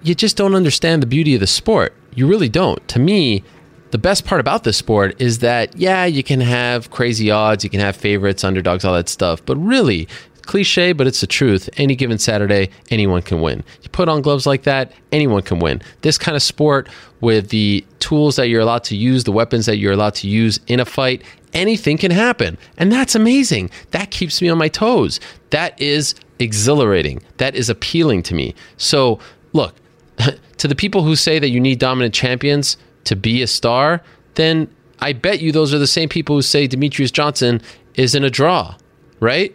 you 0.03 0.15
just 0.15 0.37
don't 0.37 0.55
understand 0.55 1.03
the 1.03 1.07
beauty 1.07 1.35
of 1.35 1.41
the 1.41 1.47
sport. 1.47 1.95
You 2.15 2.27
really 2.27 2.49
don't. 2.49 2.87
To 2.89 2.99
me, 2.99 3.43
the 3.91 3.99
best 3.99 4.25
part 4.25 4.41
about 4.41 4.65
this 4.65 4.77
sport 4.77 5.21
is 5.21 5.39
that, 5.39 5.77
yeah, 5.77 6.05
you 6.05 6.23
can 6.23 6.41
have 6.41 6.91
crazy 6.91 7.31
odds, 7.31 7.65
you 7.65 7.71
can 7.71 7.81
have 7.81 7.97
favorites, 7.97 8.45
underdogs, 8.45 8.85
all 8.85 8.95
that 8.95 9.09
stuff, 9.09 9.45
but 9.47 9.57
really, 9.57 10.09
cliche, 10.45 10.93
but 10.93 11.07
it's 11.07 11.21
the 11.21 11.27
truth. 11.27 11.69
Any 11.77 11.97
given 11.97 12.19
Saturday, 12.19 12.71
anyone 12.91 13.23
can 13.23 13.41
win. 13.41 13.65
You 13.83 13.89
put 13.91 14.09
on 14.09 14.23
gloves 14.23 14.47
like 14.47 14.63
that, 14.65 14.93
anyone 15.13 15.43
can 15.43 15.59
win. 15.59 15.83
This 16.03 16.19
kind 16.19 16.37
of 16.37 16.43
sport 16.43 16.89
with 17.21 17.49
the 17.49 17.85
tools 17.99 18.37
that 18.37 18.49
you're 18.49 18.61
allowed 18.61 18.85
to 18.85 18.97
use, 18.97 19.25
the 19.25 19.33
weapons 19.33 19.67
that 19.67 19.79
you're 19.79 19.93
allowed 19.93 20.15
to 20.17 20.29
use 20.29 20.61
in 20.67 20.81
a 20.81 20.85
fight, 20.85 21.23
anything 21.53 21.97
can 21.97 22.11
happen. 22.11 22.59
And 22.77 22.93
that's 22.93 23.15
amazing. 23.15 23.71
That 23.93 24.11
keeps 24.11 24.43
me 24.43 24.49
on 24.49 24.59
my 24.59 24.69
toes. 24.69 25.21
That 25.51 25.81
is 25.81 26.15
exhilarating. 26.39 27.23
That 27.39 27.55
is 27.55 27.71
appealing 27.71 28.23
to 28.25 28.35
me. 28.35 28.55
So, 28.77 29.19
look, 29.53 29.75
to 30.59 30.69
the 30.69 30.75
people 30.75 31.03
who 31.03 31.17
say 31.17 31.39
that 31.39 31.51
you 31.51 31.61
need 31.61 31.79
dominant 31.79 32.15
champions 32.15 32.77
to 33.05 33.17
be 33.17 33.43
a 33.43 33.47
star, 33.47 34.03
then 34.35 34.69
I 35.01 35.13
bet 35.13 35.41
you 35.41 35.53
those 35.53 35.75
are 35.75 35.79
the 35.79 35.87
same 35.87 36.09
people 36.09 36.37
who 36.37 36.43
say 36.43 36.69
Demetrious 36.69 37.13
Johnson 37.13 37.61
is 37.95 38.15
in 38.15 38.25
a 38.25 38.31
draw, 38.31 38.75
right? 39.21 39.55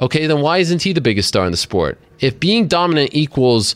Okay, 0.00 0.26
then 0.26 0.40
why 0.40 0.58
isn't 0.58 0.82
he 0.82 0.92
the 0.92 1.00
biggest 1.00 1.28
star 1.28 1.44
in 1.44 1.50
the 1.50 1.56
sport? 1.56 1.98
If 2.20 2.40
being 2.40 2.68
dominant 2.68 3.10
equals 3.12 3.74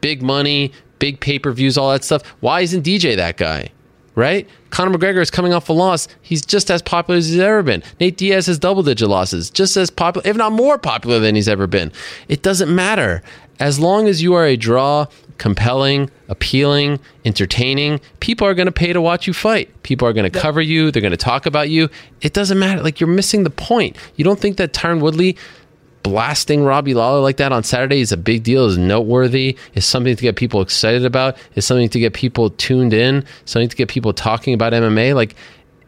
big 0.00 0.22
money, 0.22 0.72
big 0.98 1.20
pay 1.20 1.38
per 1.38 1.52
views, 1.52 1.76
all 1.76 1.90
that 1.92 2.04
stuff, 2.04 2.26
why 2.40 2.60
isn't 2.60 2.84
DJ 2.84 3.16
that 3.16 3.36
guy? 3.36 3.70
Right? 4.14 4.48
Conor 4.70 4.98
McGregor 4.98 5.20
is 5.20 5.30
coming 5.30 5.52
off 5.52 5.68
a 5.68 5.72
loss. 5.72 6.08
He's 6.22 6.44
just 6.44 6.70
as 6.70 6.82
popular 6.82 7.18
as 7.18 7.28
he's 7.28 7.38
ever 7.38 7.62
been. 7.62 7.84
Nate 8.00 8.16
Diaz 8.16 8.46
has 8.46 8.58
double 8.58 8.82
digit 8.82 9.08
losses, 9.08 9.48
just 9.48 9.76
as 9.76 9.90
popular, 9.90 10.26
if 10.26 10.36
not 10.36 10.50
more 10.52 10.76
popular 10.76 11.20
than 11.20 11.36
he's 11.36 11.48
ever 11.48 11.68
been. 11.68 11.92
It 12.28 12.42
doesn't 12.42 12.74
matter. 12.74 13.22
As 13.60 13.78
long 13.80 14.08
as 14.08 14.22
you 14.22 14.34
are 14.34 14.44
a 14.44 14.56
draw, 14.56 15.06
compelling, 15.38 16.10
appealing, 16.28 17.00
entertaining, 17.24 18.00
people 18.20 18.46
are 18.46 18.54
going 18.54 18.66
to 18.66 18.72
pay 18.72 18.92
to 18.92 19.00
watch 19.00 19.26
you 19.26 19.32
fight. 19.32 19.82
People 19.82 20.06
are 20.06 20.12
going 20.12 20.30
to 20.30 20.40
cover 20.40 20.60
you. 20.60 20.90
They're 20.90 21.02
going 21.02 21.10
to 21.12 21.16
talk 21.16 21.46
about 21.46 21.70
you. 21.70 21.88
It 22.20 22.34
doesn't 22.34 22.58
matter. 22.58 22.82
Like 22.82 23.00
you're 23.00 23.08
missing 23.08 23.44
the 23.44 23.50
point. 23.50 23.96
You 24.16 24.24
don't 24.24 24.38
think 24.38 24.56
that 24.58 24.72
Tyron 24.72 25.00
Woodley 25.00 25.36
blasting 26.02 26.64
Robbie 26.64 26.94
Lawler 26.94 27.20
like 27.20 27.36
that 27.36 27.52
on 27.52 27.62
Saturday 27.62 28.00
is 28.00 28.12
a 28.12 28.16
big 28.16 28.42
deal, 28.42 28.66
is 28.66 28.78
noteworthy, 28.78 29.58
is 29.74 29.84
something 29.84 30.14
to 30.14 30.22
get 30.22 30.36
people 30.36 30.62
excited 30.62 31.04
about, 31.04 31.36
is 31.54 31.66
something 31.66 31.88
to 31.90 32.00
get 32.00 32.14
people 32.14 32.50
tuned 32.50 32.94
in, 32.94 33.24
something 33.44 33.68
to 33.68 33.76
get 33.76 33.88
people 33.88 34.12
talking 34.12 34.54
about 34.54 34.72
MMA. 34.72 35.14
Like 35.14 35.34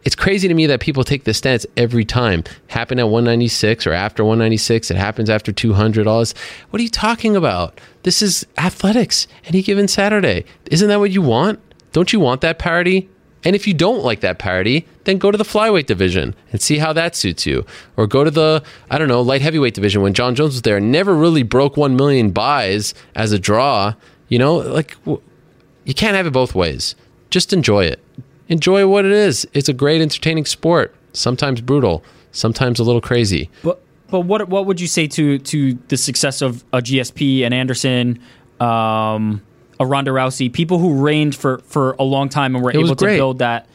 it's 0.04 0.16
crazy 0.16 0.48
to 0.48 0.54
me 0.54 0.66
that 0.66 0.80
people 0.80 1.04
take 1.04 1.24
this 1.24 1.38
stance 1.38 1.66
every 1.76 2.04
time. 2.04 2.44
Happen 2.68 2.98
at 2.98 3.08
196 3.08 3.86
or 3.86 3.92
after 3.92 4.24
196. 4.24 4.90
It 4.90 4.96
happens 4.96 5.28
after 5.28 5.52
200. 5.52 6.06
All 6.06 6.20
this. 6.20 6.34
What 6.70 6.80
are 6.80 6.82
you 6.82 6.88
talking 6.88 7.36
about? 7.36 7.80
This 8.02 8.22
is 8.22 8.46
athletics. 8.56 9.26
Any 9.44 9.62
given 9.62 9.88
Saturday. 9.88 10.44
Isn't 10.70 10.88
that 10.88 11.00
what 11.00 11.10
you 11.10 11.22
want? 11.22 11.60
Don't 11.92 12.12
you 12.12 12.20
want 12.20 12.40
that 12.40 12.58
parity? 12.58 13.08
And 13.44 13.56
if 13.56 13.66
you 13.66 13.74
don't 13.74 14.04
like 14.04 14.20
that 14.20 14.38
parity, 14.38 14.86
then 15.04 15.18
go 15.18 15.30
to 15.30 15.38
the 15.38 15.44
flyweight 15.44 15.86
division 15.86 16.34
and 16.52 16.60
see 16.60 16.78
how 16.78 16.92
that 16.92 17.16
suits 17.16 17.46
you. 17.46 17.64
Or 17.96 18.06
go 18.06 18.22
to 18.24 18.30
the, 18.30 18.62
I 18.90 18.98
don't 18.98 19.08
know, 19.08 19.22
light 19.22 19.42
heavyweight 19.42 19.74
division 19.74 20.02
when 20.02 20.14
Jon 20.14 20.34
Jones 20.34 20.52
was 20.52 20.62
there. 20.62 20.80
Never 20.80 21.14
really 21.14 21.42
broke 21.42 21.76
1 21.76 21.96
million 21.96 22.30
buys 22.30 22.94
as 23.14 23.32
a 23.32 23.38
draw. 23.38 23.94
You 24.28 24.38
know, 24.38 24.56
like, 24.56 24.96
you 25.06 25.94
can't 25.94 26.16
have 26.16 26.26
it 26.26 26.32
both 26.32 26.54
ways. 26.54 26.94
Just 27.30 27.52
enjoy 27.52 27.84
it 27.84 28.02
enjoy 28.50 28.86
what 28.86 29.06
it 29.06 29.12
is. 29.12 29.48
It's 29.54 29.70
a 29.70 29.72
great, 29.72 30.02
entertaining 30.02 30.44
sport. 30.44 30.94
Sometimes 31.14 31.60
brutal, 31.62 32.04
sometimes 32.32 32.78
a 32.78 32.84
little 32.84 33.00
crazy. 33.00 33.48
But 33.62 33.82
but 34.10 34.20
what 34.20 34.48
what 34.48 34.66
would 34.66 34.80
you 34.80 34.86
say 34.86 35.06
to 35.06 35.38
to 35.38 35.74
the 35.88 35.96
success 35.96 36.42
of 36.42 36.62
a 36.72 36.78
GSP 36.78 37.42
and 37.44 37.54
Anderson, 37.54 38.20
um, 38.60 39.40
a 39.78 39.86
Ronda 39.86 40.10
Rousey, 40.10 40.52
people 40.52 40.78
who 40.78 40.94
reigned 40.94 41.34
for 41.34 41.58
for 41.60 41.92
a 41.98 42.02
long 42.02 42.28
time 42.28 42.54
and 42.54 42.62
were 42.62 42.72
able 42.72 42.94
to 42.94 43.06
build 43.06 43.38
that 43.38 43.66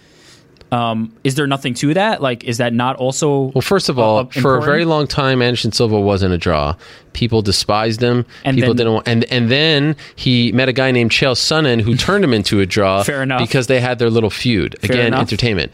um, 0.75 1.15
is 1.23 1.35
there 1.35 1.47
nothing 1.47 1.73
to 1.75 1.93
that? 1.93 2.21
Like, 2.21 2.43
is 2.43 2.57
that 2.57 2.73
not 2.73 2.97
also? 2.97 3.51
Well, 3.55 3.61
first 3.61 3.87
of 3.87 3.97
all, 3.97 4.19
uh, 4.19 4.25
for 4.25 4.57
a 4.57 4.61
very 4.61 4.83
long 4.83 5.07
time, 5.07 5.41
Anderson 5.41 5.71
Silva 5.71 5.99
wasn't 5.99 6.33
a 6.33 6.37
draw. 6.37 6.75
People 7.13 7.41
despised 7.41 8.01
him. 8.01 8.25
And 8.43 8.55
People 8.57 8.73
then, 8.73 8.77
didn't 8.77 8.93
want, 8.93 9.07
and 9.07 9.23
and 9.25 9.49
then 9.49 9.95
he 10.17 10.51
met 10.51 10.67
a 10.67 10.73
guy 10.73 10.91
named 10.91 11.11
Chael 11.11 11.35
Sonnen 11.35 11.79
who 11.79 11.95
turned 11.95 12.25
him 12.25 12.33
into 12.33 12.59
a 12.59 12.65
draw. 12.65 13.03
Fair 13.11 13.23
enough. 13.23 13.39
Because 13.39 13.67
they 13.67 13.79
had 13.79 13.99
their 13.99 14.09
little 14.09 14.29
feud. 14.29 14.75
Fair 14.81 14.91
Again, 14.91 15.07
enough. 15.07 15.21
entertainment. 15.21 15.73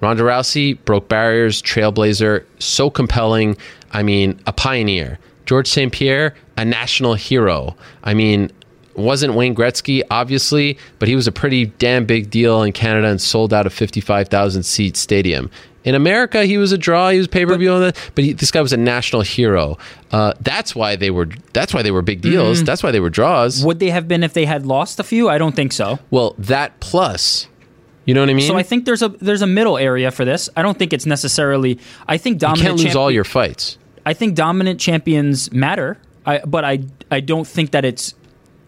Ronda 0.00 0.22
Rousey 0.22 0.82
broke 0.84 1.08
barriers, 1.08 1.60
trailblazer, 1.60 2.44
so 2.58 2.88
compelling. 2.88 3.56
I 3.92 4.02
mean, 4.02 4.40
a 4.46 4.52
pioneer. 4.52 5.18
George 5.44 5.66
St. 5.66 5.92
Pierre, 5.92 6.34
a 6.56 6.64
national 6.64 7.14
hero. 7.14 7.76
I 8.04 8.14
mean, 8.14 8.50
wasn't 8.98 9.34
Wayne 9.34 9.54
Gretzky, 9.54 10.02
obviously, 10.10 10.78
but 10.98 11.08
he 11.08 11.14
was 11.14 11.26
a 11.26 11.32
pretty 11.32 11.66
damn 11.66 12.04
big 12.04 12.30
deal 12.30 12.62
in 12.62 12.72
Canada 12.72 13.08
and 13.08 13.20
sold 13.20 13.54
out 13.54 13.66
a 13.66 13.70
55,000 13.70 14.62
seat 14.62 14.96
stadium. 14.96 15.50
In 15.84 15.94
America, 15.94 16.44
he 16.44 16.58
was 16.58 16.72
a 16.72 16.76
draw. 16.76 17.08
He 17.08 17.18
was 17.18 17.28
pay 17.28 17.46
per 17.46 17.56
view 17.56 17.72
on 17.72 17.80
that, 17.80 18.10
but 18.14 18.24
he, 18.24 18.32
this 18.34 18.50
guy 18.50 18.60
was 18.60 18.74
a 18.74 18.76
national 18.76 19.22
hero. 19.22 19.78
Uh, 20.12 20.34
that's 20.40 20.74
why 20.74 20.96
they 20.96 21.10
were. 21.10 21.28
That's 21.54 21.72
why 21.72 21.82
they 21.82 21.90
were 21.90 22.02
big 22.02 22.20
deals. 22.20 22.62
Mm. 22.62 22.66
That's 22.66 22.82
why 22.82 22.90
they 22.90 23.00
were 23.00 23.08
draws. 23.08 23.64
Would 23.64 23.78
they 23.78 23.88
have 23.88 24.06
been 24.06 24.22
if 24.22 24.34
they 24.34 24.44
had 24.44 24.66
lost 24.66 25.00
a 25.00 25.02
few? 25.02 25.30
I 25.30 25.38
don't 25.38 25.56
think 25.56 25.72
so. 25.72 25.98
Well, 26.10 26.34
that 26.36 26.78
plus, 26.80 27.46
you 28.04 28.12
know 28.12 28.20
what 28.20 28.28
I 28.28 28.34
mean. 28.34 28.46
So 28.46 28.56
I 28.56 28.64
think 28.64 28.84
there's 28.84 29.02
a 29.02 29.08
there's 29.08 29.40
a 29.40 29.46
middle 29.46 29.78
area 29.78 30.10
for 30.10 30.24
this. 30.24 30.50
I 30.56 30.62
don't 30.62 30.78
think 30.78 30.92
it's 30.92 31.06
necessarily. 31.06 31.78
I 32.06 32.18
think 32.18 32.38
dominant. 32.38 32.58
You 32.58 32.64
can't 32.64 32.72
lose 32.74 32.82
champion, 32.82 33.02
all 33.02 33.10
your 33.10 33.24
fights. 33.24 33.78
I 34.04 34.14
think 34.14 34.34
dominant 34.34 34.80
champions 34.80 35.52
matter. 35.52 35.96
I, 36.26 36.40
but 36.40 36.64
I 36.64 36.80
I 37.10 37.20
don't 37.20 37.46
think 37.46 37.70
that 37.70 37.86
it's 37.86 38.14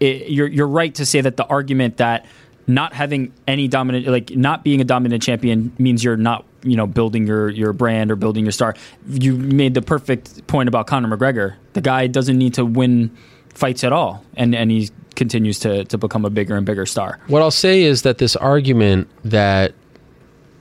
it, 0.01 0.31
you're 0.31 0.49
you're 0.49 0.69
right 0.69 0.95
to 0.97 1.07
say 1.07 1.21
that 1.21 1.37
the 1.37 1.47
argument 1.47 1.99
that 1.99 2.27
not 2.67 2.93
having 2.93 3.33
any 3.47 3.69
dominant 3.69 4.07
like 4.07 4.31
not 4.31 4.65
being 4.65 4.81
a 4.81 4.85
dominant 4.85 5.23
champion 5.23 5.73
means 5.79 6.03
you're 6.03 6.17
not 6.17 6.45
you 6.63 6.77
know 6.77 6.87
building 6.87 7.27
your 7.27 7.49
your 7.51 7.73
brand 7.73 8.11
or 8.11 8.17
building 8.17 8.45
your 8.45 8.53
star. 8.53 8.75
You 9.09 9.37
made 9.37 9.75
the 9.75 9.83
perfect 9.83 10.47
point 10.47 10.69
about 10.69 10.87
Conor 10.87 11.17
McGregor. 11.17 11.55
The 11.75 11.81
guy 11.81 12.07
doesn't 12.07 12.39
need 12.39 12.55
to 12.55 12.65
win 12.65 13.17
fights 13.55 13.85
at 13.85 13.93
all 13.93 14.25
and 14.35 14.55
and 14.55 14.71
he 14.71 14.91
continues 15.17 15.59
to 15.61 15.85
to 15.85 15.99
become 15.99 16.25
a 16.25 16.31
bigger 16.31 16.57
and 16.57 16.65
bigger 16.65 16.87
star. 16.87 17.19
What 17.27 17.43
I'll 17.43 17.51
say 17.51 17.83
is 17.83 18.03
that 18.03 18.19
this 18.19 18.37
argument 18.37 19.09
that 19.25 19.75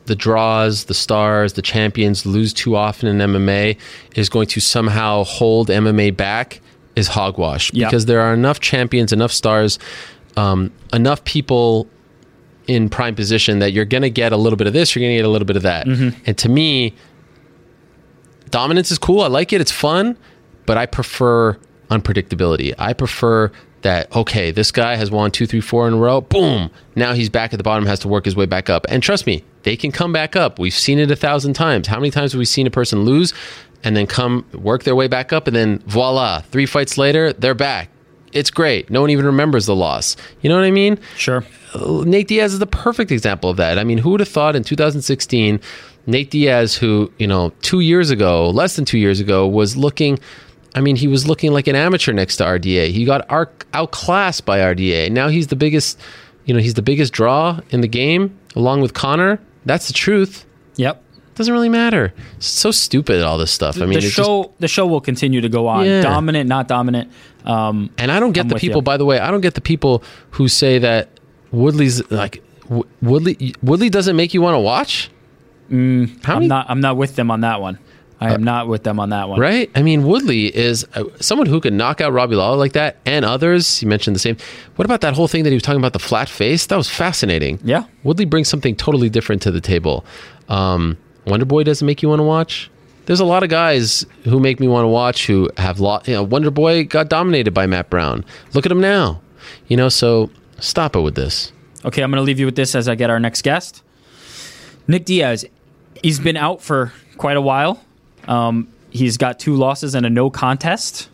the 0.06 0.16
draws, 0.16 0.86
the 0.86 0.94
stars, 0.96 1.54
the 1.54 1.62
champions 1.62 2.26
lose 2.26 2.52
too 2.52 2.76
often 2.76 3.08
in 3.08 3.30
MMA 3.30 3.78
is 4.16 4.28
going 4.28 4.48
to 4.48 4.60
somehow 4.60 5.24
hold 5.24 5.70
MMA 5.70 6.18
back 6.18 6.62
is 7.00 7.08
hogwash 7.08 7.74
yep. 7.74 7.90
because 7.90 8.06
there 8.06 8.22
are 8.22 8.34
enough 8.34 8.60
champions, 8.60 9.14
enough 9.14 9.32
stars, 9.32 9.80
um, 10.38 10.72
enough 10.94 11.24
people 11.24 11.88
in 12.68 12.90
prime 12.90 13.16
position 13.16 13.60
that 13.60 13.72
you're 13.72 13.86
going 13.86 14.04
to 14.04 14.10
get 14.12 14.32
a 14.32 14.38
little 14.38 14.58
bit 14.58 14.68
of 14.68 14.74
this, 14.74 14.96
you're 14.96 15.02
going 15.02 15.14
to 15.14 15.18
get 15.18 15.26
a 15.26 15.30
little 15.30 15.46
bit 15.46 15.56
of 15.56 15.64
that. 15.64 15.88
Mm-hmm. 15.88 16.22
And 16.26 16.38
to 16.38 16.50
me, 16.50 16.94
dominance 18.52 18.92
is 18.92 19.00
cool. 19.00 19.22
I 19.22 19.28
like 19.28 19.52
it. 19.54 19.62
It's 19.62 19.72
fun, 19.72 20.18
but 20.66 20.78
I 20.78 20.86
prefer 20.86 21.58
unpredictability. 21.90 22.76
I 22.78 22.94
prefer 22.94 23.52
that 23.82 24.14
okay, 24.16 24.52
this 24.52 24.72
guy 24.72 24.96
has 24.96 25.10
won 25.10 25.32
two, 25.32 25.48
three, 25.48 25.62
four 25.62 25.88
in 25.88 25.94
a 25.94 25.98
row. 25.98 26.22
Boom! 26.22 26.70
Now 26.96 27.14
he's 27.14 27.30
back 27.30 27.54
at 27.54 27.58
the 27.58 27.64
bottom, 27.64 27.86
has 27.86 28.00
to 28.00 28.08
work 28.08 28.26
his 28.26 28.36
way 28.36 28.46
back 28.46 28.70
up. 28.70 28.86
And 28.90 29.02
trust 29.02 29.26
me, 29.26 29.44
they 29.64 29.78
can 29.78 29.92
come 29.92 30.12
back 30.12 30.36
up. 30.36 30.60
We've 30.60 30.74
seen 30.74 31.00
it 31.00 31.10
a 31.12 31.16
thousand 31.16 31.54
times. 31.54 31.88
How 31.88 31.98
many 31.98 32.12
times 32.12 32.34
have 32.34 32.40
we 32.40 32.46
seen 32.46 32.68
a 32.68 32.72
person 32.72 33.06
lose 33.06 33.34
and 33.84 33.96
then 33.96 34.08
come 34.08 34.46
work 34.54 34.84
their 34.84 34.96
way 34.96 35.08
back 35.08 35.32
up, 35.34 35.48
and 35.48 35.56
then 35.56 35.80
voila, 35.86 36.42
three 36.42 36.66
fights 36.66 36.98
later, 36.98 37.34
they're 37.34 37.54
back. 37.54 37.90
It's 38.32 38.52
great. 38.52 38.90
No 38.90 39.02
one 39.02 39.10
even 39.10 39.26
remembers 39.26 39.66
the 39.66 39.76
loss. 39.76 40.16
You 40.42 40.50
know 40.50 40.56
what 40.56 40.66
I 40.66 40.72
mean? 40.72 41.00
Sure. 41.16 41.44
Uh, 41.74 42.04
Nate 42.06 42.28
Diaz 42.28 42.54
is 42.54 42.60
the 42.60 42.68
perfect 42.68 43.12
example 43.12 43.50
of 43.50 43.58
that. 43.58 43.80
I 43.80 43.84
mean, 43.84 43.98
who 43.98 44.12
would 44.12 44.20
have 44.20 44.30
thought 44.30 44.56
in 44.56 44.64
2016, 44.64 45.60
Nate 46.06 46.30
Diaz, 46.30 46.76
who, 46.76 47.12
you 47.18 47.26
know, 47.26 47.52
two 47.62 47.80
years 47.80 48.12
ago, 48.12 48.50
less 48.52 48.76
than 48.76 48.86
two 48.86 49.00
years 49.00 49.20
ago, 49.20 49.48
was 49.48 49.76
looking 49.76 50.20
I 50.76 50.82
mean, 50.82 50.96
he 50.96 51.08
was 51.08 51.28
looking 51.28 51.52
like 51.52 51.68
an 51.68 51.76
amateur 51.76 52.14
next 52.14 52.38
to 52.38 52.44
RDA. 52.44 52.92
He 52.92 53.06
got 53.06 53.28
outclassed 53.30 54.46
by 54.46 54.60
RDA. 54.60 55.12
Now 55.12 55.28
he's 55.28 55.48
the 55.48 55.56
biggest, 55.56 56.00
you 56.46 56.54
know, 56.54 56.60
he's 56.60 56.76
the 56.76 56.82
biggest 56.82 57.12
draw 57.12 57.60
in 57.72 57.82
the 57.82 57.88
game, 57.88 58.38
along 58.56 58.82
with 58.82 58.94
Conor. 58.94 59.40
That's 59.66 59.88
the 59.88 59.94
truth. 59.94 60.46
Yep. 60.76 61.04
Doesn't 61.40 61.54
really 61.54 61.70
matter. 61.70 62.14
It's 62.36 62.48
so 62.48 62.70
stupid 62.70 63.22
all 63.22 63.38
this 63.38 63.50
stuff. 63.50 63.78
I 63.78 63.86
mean, 63.86 63.94
the 63.94 64.02
show 64.02 64.44
just, 64.44 64.60
the 64.60 64.68
show 64.68 64.86
will 64.86 65.00
continue 65.00 65.40
to 65.40 65.48
go 65.48 65.70
on. 65.70 65.86
Yeah. 65.86 66.02
Dominant, 66.02 66.50
not 66.50 66.68
dominant. 66.68 67.14
Um, 67.46 67.92
and 67.98 68.12
I 68.12 68.20
don't 68.20 68.34
get 68.34 68.42
I'm 68.42 68.50
the 68.50 68.56
people. 68.56 68.80
You. 68.80 68.82
By 68.82 68.98
the 68.98 69.06
way, 69.06 69.20
I 69.20 69.32
don't 69.32 69.40
get 69.40 69.54
the 69.54 69.62
people 69.62 70.04
who 70.32 70.50
say 70.50 70.80
that 70.80 71.08
Woodley's 71.52 72.12
like 72.12 72.44
Woodley. 73.02 73.56
Woodley 73.64 73.90
doesn't 73.90 74.18
make 74.18 74.34
you 74.34 74.42
want 74.42 74.56
to 74.56 74.60
watch. 74.60 75.10
Mm, 75.72 76.20
I'm 76.28 76.50
not. 76.50 76.66
I'm 76.70 76.82
not 76.82 76.98
with 76.98 77.16
them 77.16 77.32
on 77.32 77.40
that 77.40 77.62
one. 77.62 77.80
I 78.20 78.34
am 78.34 78.44
not 78.44 78.68
with 78.68 78.84
them 78.84 79.00
on 79.00 79.12
that 79.12 79.30
one. 79.30 79.40
Right? 79.40 79.72
I 79.76 79.82
mean, 79.82 80.04
Woodley 80.04 80.54
is 80.54 80.86
uh, 80.96 81.06
someone 81.22 81.48
who 81.48 81.62
can 81.62 81.78
knock 81.78 82.02
out 82.02 82.12
Robbie 82.12 82.36
Lawler 82.36 82.58
like 82.58 82.74
that 82.74 82.98
and 83.06 83.24
others. 83.24 83.82
You 83.82 83.88
mentioned 83.88 84.14
the 84.14 84.20
same. 84.20 84.36
What 84.76 84.84
about 84.84 85.00
that 85.00 85.14
whole 85.14 85.30
thing 85.30 85.46
that 85.46 85.52
he 85.52 85.56
was 85.56 85.64
talking 85.64 85.80
about 85.80 85.94
the 85.94 86.00
flat 86.00 86.28
face? 86.28 86.66
That 86.66 86.76
was 86.76 86.90
fascinating. 86.90 87.60
Yeah. 87.64 87.86
Woodley 88.04 88.26
brings 88.26 88.50
something 88.50 88.76
totally 88.76 89.10
different 89.10 89.42
to 89.44 89.52
the 89.52 89.62
table. 89.62 90.04
Um, 90.50 90.98
Wonder 91.30 91.46
Boy 91.46 91.64
doesn't 91.64 91.86
make 91.86 92.02
you 92.02 92.10
want 92.10 92.20
to 92.20 92.24
watch. 92.24 92.70
There's 93.06 93.20
a 93.20 93.26
lot 93.26 93.44
of 93.44 93.50
guys 93.50 94.06
who 94.24 94.40
make 94.40 94.60
me 94.60 94.68
want 94.68 94.84
to 94.84 94.88
watch 94.88 95.28
who 95.28 95.50
have 95.58 95.80
lot. 95.80 96.08
You 96.08 96.16
know, 96.16 96.24
Wonder 96.24 96.52
Boy 96.52 96.84
got 96.84 97.10
dominated 97.10 97.52
by 97.52 97.66
Matt 97.66 97.90
Brown. 97.90 98.26
Look 98.54 98.66
at 98.66 98.72
him 98.72 98.82
now. 98.82 99.22
You 99.68 99.78
know, 99.78 99.90
so 99.90 100.30
stop 100.60 100.96
it 100.96 101.02
with 101.02 101.16
this. 101.16 101.52
Okay, 101.86 102.04
I'm 102.04 102.12
going 102.12 102.18
to 102.18 102.24
leave 102.24 102.40
you 102.40 102.46
with 102.46 102.56
this 102.56 102.76
as 102.76 102.88
I 102.90 102.96
get 102.96 103.10
our 103.10 103.20
next 103.20 103.42
guest. 103.42 103.84
Nick 104.88 105.06
Diaz. 105.06 105.46
He's 106.04 106.20
been 106.20 106.38
out 106.38 106.62
for 106.62 106.94
quite 107.18 107.38
a 107.38 107.42
while. 107.42 107.84
Um, 108.28 108.68
he's 108.90 109.18
got 109.18 109.40
two 109.40 109.56
losses 109.56 109.96
and 109.96 110.06
a 110.06 110.10
no 110.10 110.30
contest. 110.30 111.10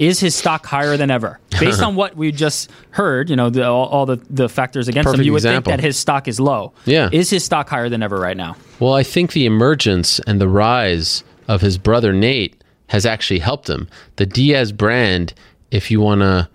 Is 0.00 0.18
his 0.18 0.34
stock 0.34 0.66
higher 0.66 0.96
than 0.96 1.10
ever? 1.10 1.38
Based 1.60 1.82
on 1.82 1.94
what 1.94 2.16
we 2.16 2.32
just 2.32 2.70
heard, 2.90 3.30
you 3.30 3.36
know, 3.36 3.50
the, 3.50 3.66
all, 3.66 3.86
all, 3.86 4.06
the, 4.06 4.16
the 4.30 4.48
factors 4.48 4.88
against 4.88 5.06
Perfect 5.06 5.20
him, 5.20 5.26
you 5.26 5.32
would 5.32 5.38
example. 5.38 5.70
think 5.70 5.80
that 5.80 5.86
his 5.86 5.96
stock 5.96 6.26
is 6.26 6.40
low. 6.40 6.72
Yeah. 6.86 7.10
Is 7.12 7.30
his 7.30 7.44
stock 7.44 7.68
higher 7.68 7.88
than 7.88 8.02
ever 8.02 8.18
right 8.18 8.36
now? 8.36 8.56
Well, 8.80 8.94
I 8.94 9.02
think 9.02 9.32
the 9.32 9.46
emergence 9.46 10.18
and 10.20 10.40
the 10.40 10.48
rise 10.48 11.22
of 11.48 11.60
his 11.60 11.78
brother 11.78 12.12
Nate 12.12 12.64
has 12.88 13.06
actually 13.06 13.38
helped 13.38 13.68
him. 13.68 13.88
The 14.16 14.26
Diaz 14.26 14.72
brand, 14.72 15.34
if 15.70 15.90
you 15.90 16.00
want 16.00 16.22
to 16.22 16.48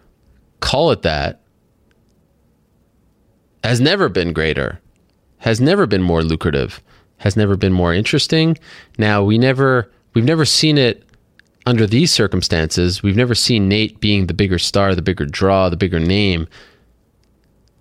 call 0.60 0.92
it 0.92 1.04
that, 1.04 1.42
has 3.64 3.80
never 3.80 4.10
been 4.10 4.34
greater, 4.34 4.82
has 5.38 5.62
never 5.62 5.86
been 5.86 6.02
more 6.02 6.24
lucrative 6.24 6.82
has 7.18 7.36
never 7.36 7.56
been 7.56 7.74
more 7.74 7.94
interesting. 7.94 8.58
Now 8.98 9.24
we 9.24 9.38
never 9.38 9.92
we've 10.14 10.26
never 10.26 10.46
seen 10.46 10.78
it 10.78 11.04
under 11.66 11.88
these 11.88 12.12
circumstances. 12.12 13.02
We've 13.02 13.16
never 13.16 13.36
seen 13.36 13.68
Nate 13.68 14.00
being 14.00 14.28
the 14.28 14.34
bigger 14.34 14.60
star, 14.60 14.96
the 14.96 15.02
bigger 15.02 15.26
draw, 15.26 15.70
the 15.70 15.78
bigger 15.78 16.00
name 16.00 16.48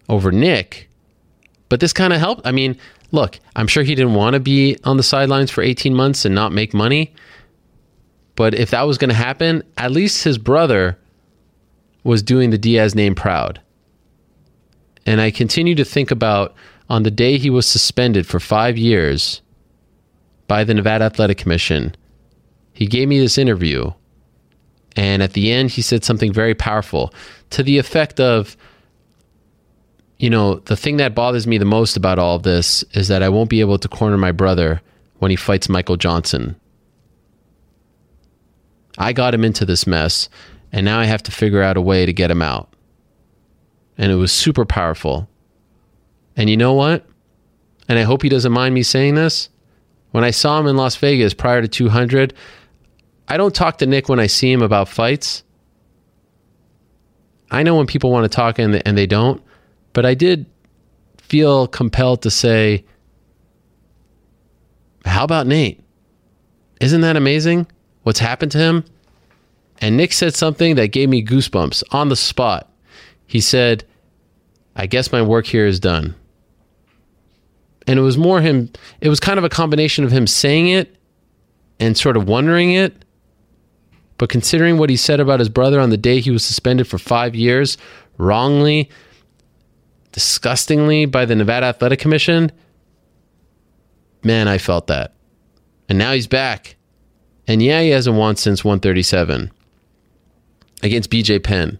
over 0.08 0.32
Nick. 0.32 0.88
But 1.68 1.80
this 1.80 1.92
kind 1.92 2.12
of 2.12 2.20
helped. 2.20 2.46
I 2.46 2.52
mean, 2.52 2.78
look, 3.10 3.38
I'm 3.56 3.66
sure 3.66 3.82
he 3.82 3.94
didn't 3.94 4.14
want 4.14 4.34
to 4.34 4.40
be 4.40 4.76
on 4.84 4.96
the 4.96 5.02
sidelines 5.02 5.50
for 5.50 5.62
18 5.62 5.94
months 5.94 6.24
and 6.24 6.34
not 6.34 6.52
make 6.52 6.74
money. 6.74 7.14
But 8.36 8.54
if 8.54 8.70
that 8.70 8.82
was 8.82 8.98
going 8.98 9.10
to 9.10 9.14
happen, 9.14 9.62
at 9.78 9.92
least 9.92 10.24
his 10.24 10.38
brother 10.38 10.98
was 12.02 12.22
doing 12.22 12.50
the 12.50 12.58
Diaz 12.58 12.94
name 12.94 13.14
proud. 13.14 13.60
And 15.06 15.20
I 15.20 15.30
continue 15.30 15.74
to 15.74 15.84
think 15.84 16.10
about 16.10 16.54
on 16.88 17.02
the 17.02 17.10
day 17.10 17.38
he 17.38 17.50
was 17.50 17.66
suspended 17.66 18.26
for 18.26 18.40
five 18.40 18.76
years 18.76 19.40
by 20.46 20.64
the 20.64 20.74
Nevada 20.74 21.04
Athletic 21.04 21.38
Commission, 21.38 21.94
he 22.74 22.86
gave 22.86 23.08
me 23.08 23.18
this 23.18 23.38
interview. 23.38 23.90
And 24.96 25.22
at 25.22 25.32
the 25.32 25.50
end, 25.50 25.70
he 25.70 25.82
said 25.82 26.04
something 26.04 26.32
very 26.32 26.54
powerful 26.54 27.12
to 27.50 27.62
the 27.62 27.78
effect 27.78 28.20
of, 28.20 28.56
you 30.18 30.30
know, 30.30 30.56
the 30.56 30.76
thing 30.76 30.98
that 30.98 31.14
bothers 31.14 31.46
me 31.46 31.58
the 31.58 31.64
most 31.64 31.96
about 31.96 32.18
all 32.18 32.36
of 32.36 32.42
this 32.42 32.84
is 32.92 33.08
that 33.08 33.22
I 33.22 33.28
won't 33.28 33.50
be 33.50 33.60
able 33.60 33.78
to 33.78 33.88
corner 33.88 34.16
my 34.16 34.32
brother 34.32 34.82
when 35.18 35.30
he 35.30 35.36
fights 35.36 35.68
Michael 35.68 35.96
Johnson. 35.96 36.56
I 38.98 39.12
got 39.12 39.34
him 39.34 39.44
into 39.44 39.64
this 39.64 39.86
mess, 39.86 40.28
and 40.72 40.84
now 40.84 41.00
I 41.00 41.04
have 41.06 41.22
to 41.24 41.32
figure 41.32 41.62
out 41.62 41.76
a 41.76 41.80
way 41.80 42.06
to 42.06 42.12
get 42.12 42.30
him 42.30 42.42
out. 42.42 42.72
And 43.98 44.12
it 44.12 44.16
was 44.16 44.32
super 44.32 44.64
powerful. 44.64 45.28
And 46.36 46.48
you 46.48 46.56
know 46.56 46.74
what? 46.74 47.04
And 47.88 47.98
I 47.98 48.02
hope 48.02 48.22
he 48.22 48.28
doesn't 48.28 48.52
mind 48.52 48.74
me 48.74 48.82
saying 48.82 49.14
this. 49.14 49.48
When 50.12 50.24
I 50.24 50.30
saw 50.30 50.60
him 50.60 50.68
in 50.68 50.76
Las 50.76 50.94
Vegas 50.96 51.34
prior 51.34 51.60
to 51.60 51.68
200, 51.68 52.34
I 53.28 53.36
don't 53.36 53.54
talk 53.54 53.78
to 53.78 53.86
Nick 53.86 54.08
when 54.08 54.20
I 54.20 54.26
see 54.26 54.52
him 54.52 54.62
about 54.62 54.88
fights. 54.88 55.42
I 57.50 57.62
know 57.62 57.76
when 57.76 57.86
people 57.86 58.10
want 58.10 58.24
to 58.24 58.34
talk 58.34 58.58
and 58.58 58.82
and 58.86 58.98
they 58.98 59.06
don't, 59.06 59.42
but 59.92 60.04
I 60.04 60.14
did 60.14 60.46
feel 61.18 61.66
compelled 61.66 62.22
to 62.22 62.30
say, 62.30 62.84
How 65.04 65.24
about 65.24 65.46
Nate? 65.46 65.82
Isn't 66.80 67.02
that 67.02 67.16
amazing? 67.16 67.66
What's 68.02 68.18
happened 68.18 68.52
to 68.52 68.58
him? 68.58 68.84
And 69.78 69.96
Nick 69.96 70.12
said 70.12 70.34
something 70.34 70.76
that 70.76 70.88
gave 70.88 71.08
me 71.08 71.24
goosebumps 71.24 71.82
on 71.90 72.08
the 72.08 72.16
spot. 72.16 72.70
He 73.26 73.40
said, 73.40 73.84
I 74.76 74.86
guess 74.86 75.12
my 75.12 75.22
work 75.22 75.46
here 75.46 75.66
is 75.66 75.80
done 75.80 76.14
and 77.86 77.98
it 77.98 78.02
was 78.02 78.16
more 78.16 78.40
him 78.40 78.70
it 79.00 79.08
was 79.08 79.20
kind 79.20 79.38
of 79.38 79.44
a 79.44 79.48
combination 79.48 80.04
of 80.04 80.10
him 80.10 80.26
saying 80.26 80.68
it 80.68 80.96
and 81.80 81.96
sort 81.96 82.16
of 82.16 82.28
wondering 82.28 82.72
it 82.72 83.03
but 84.18 84.28
considering 84.28 84.78
what 84.78 84.90
he 84.90 84.96
said 84.96 85.20
about 85.20 85.40
his 85.40 85.48
brother 85.48 85.80
on 85.80 85.90
the 85.90 85.96
day 85.96 86.20
he 86.20 86.30
was 86.30 86.44
suspended 86.44 86.86
for 86.86 86.98
5 86.98 87.34
years 87.34 87.76
wrongly 88.18 88.88
disgustingly 90.12 91.06
by 91.06 91.24
the 91.24 91.34
Nevada 91.34 91.66
Athletic 91.66 91.98
Commission 91.98 92.52
man 94.22 94.48
I 94.48 94.58
felt 94.58 94.86
that. 94.86 95.12
And 95.88 95.98
now 95.98 96.12
he's 96.12 96.26
back. 96.26 96.76
And 97.46 97.62
yeah 97.62 97.82
he 97.82 97.90
hasn't 97.90 98.16
won 98.16 98.36
since 98.36 98.64
137 98.64 99.52
against 100.82 101.10
BJ 101.10 101.42
Penn. 101.42 101.78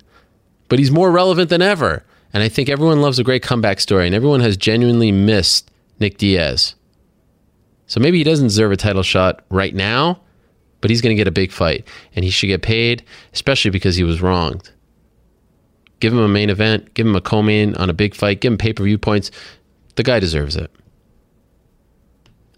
But 0.69 0.79
he's 0.79 0.91
more 0.91 1.11
relevant 1.11 1.51
than 1.51 1.63
ever. 1.63 2.05
And 2.33 2.43
I 2.43 2.49
think 2.49 2.69
everyone 2.69 3.01
loves 3.01 3.19
a 3.19 3.25
great 3.25 3.43
comeback 3.43 3.81
story 3.81 4.07
and 4.07 4.15
everyone 4.15 4.41
has 4.41 4.57
genuinely 4.57 5.13
missed 5.13 5.71
Nick 6.01 6.19
Diaz. 6.19 6.75
So 7.87 8.01
maybe 8.01 8.19
he 8.19 8.25
doesn't 8.25 8.49
deserve 8.49 8.73
a 8.73 8.77
title 8.77 9.03
shot 9.03 9.45
right 9.51 9.75
now, 9.75 10.21
but 10.85 10.91
he's 10.91 11.01
going 11.01 11.17
to 11.17 11.19
get 11.19 11.27
a 11.27 11.31
big 11.31 11.51
fight 11.51 11.89
and 12.15 12.27
he 12.27 12.31
should 12.31 12.49
get 12.49 12.61
paid, 12.61 13.03
especially 13.33 13.71
because 13.71 13.97
he 13.97 14.05
was 14.05 14.21
wronged. 14.21 14.71
Give 15.99 16.13
him 16.13 16.19
a 16.19 16.29
main 16.29 16.51
event, 16.51 16.93
give 16.93 17.07
him 17.07 17.17
a 17.17 17.23
co 17.23 17.41
main 17.41 17.75
on 17.77 17.89
a 17.89 17.95
big 17.95 18.15
fight, 18.15 18.43
give 18.43 18.53
him 18.53 18.59
pay 18.59 18.75
per 18.75 18.85
view 18.85 18.99
points. 18.99 19.31
The 19.95 20.03
guy 20.03 20.21
deserves 20.21 20.57
it. 20.57 20.71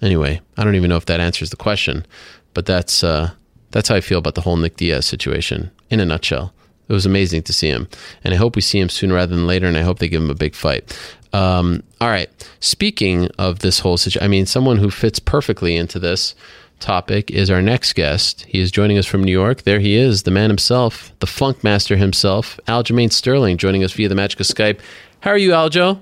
Anyway, 0.03 0.41
I 0.57 0.65
don't 0.65 0.75
even 0.75 0.91
know 0.91 0.97
if 0.97 1.07
that 1.07 1.21
answers 1.21 1.51
the 1.51 1.57
question, 1.57 2.05
but 2.53 2.67
that's 2.67 3.05
uh, 3.05 3.31
that's 3.71 3.91
how 3.91 3.95
I 3.95 4.01
feel 4.01 4.19
about 4.19 4.35
the 4.35 4.41
whole 4.41 4.57
Nick 4.57 4.77
Diaz 4.77 5.07
situation 5.07 5.71
in 5.89 6.01
a 6.01 6.05
nutshell. 6.05 6.53
It 6.89 6.93
was 6.93 7.07
amazing 7.07 7.45
to 7.45 7.53
see 7.53 7.69
him, 7.69 7.89
and 8.25 8.35
I 8.35 8.39
hope 8.39 8.57
we 8.57 8.63
see 8.63 8.81
him 8.81 8.89
sooner 8.89 9.15
rather 9.15 9.37
than 9.37 9.47
later, 9.47 9.69
and 9.69 9.77
I 9.77 9.83
hope 9.83 10.01
they 10.01 10.09
give 10.09 10.21
him 10.21 10.31
a 10.31 10.35
big 10.35 10.57
fight. 10.57 10.99
Um, 11.33 11.85
all 12.01 12.09
right. 12.09 12.29
Speaking 12.59 13.29
of 13.39 13.61
this 13.61 13.79
whole 13.79 13.97
situation, 13.97 14.25
I 14.25 14.29
mean, 14.29 14.47
someone 14.47 14.79
who 14.79 14.91
fits 14.91 15.21
perfectly 15.21 15.77
into 15.77 16.01
this 16.01 16.35
topic 16.81 17.31
is 17.31 17.51
our 17.51 17.63
next 17.63 17.95
guest. 17.95 18.43
He 18.49 18.61
is 18.61 18.71
joining 18.71 18.99
us 18.99 19.07
from 19.07 19.25
New 19.25 19.33
York. 19.33 19.63
There 19.63 19.81
he 19.81 19.97
is, 19.97 20.23
the 20.23 20.31
man 20.31 20.51
himself, 20.51 21.13
the 21.21 21.27
funk 21.27 21.65
master 21.65 21.97
himself, 21.97 22.59
Aljamain 22.69 23.13
Sterling, 23.13 23.57
joining 23.57 23.85
us 23.85 23.93
via 23.93 24.09
the 24.09 24.15
magic 24.15 24.41
of 24.41 24.47
Skype. 24.47 24.81
How 25.21 25.31
are 25.31 25.39
you, 25.39 25.51
Aljo? 25.51 26.01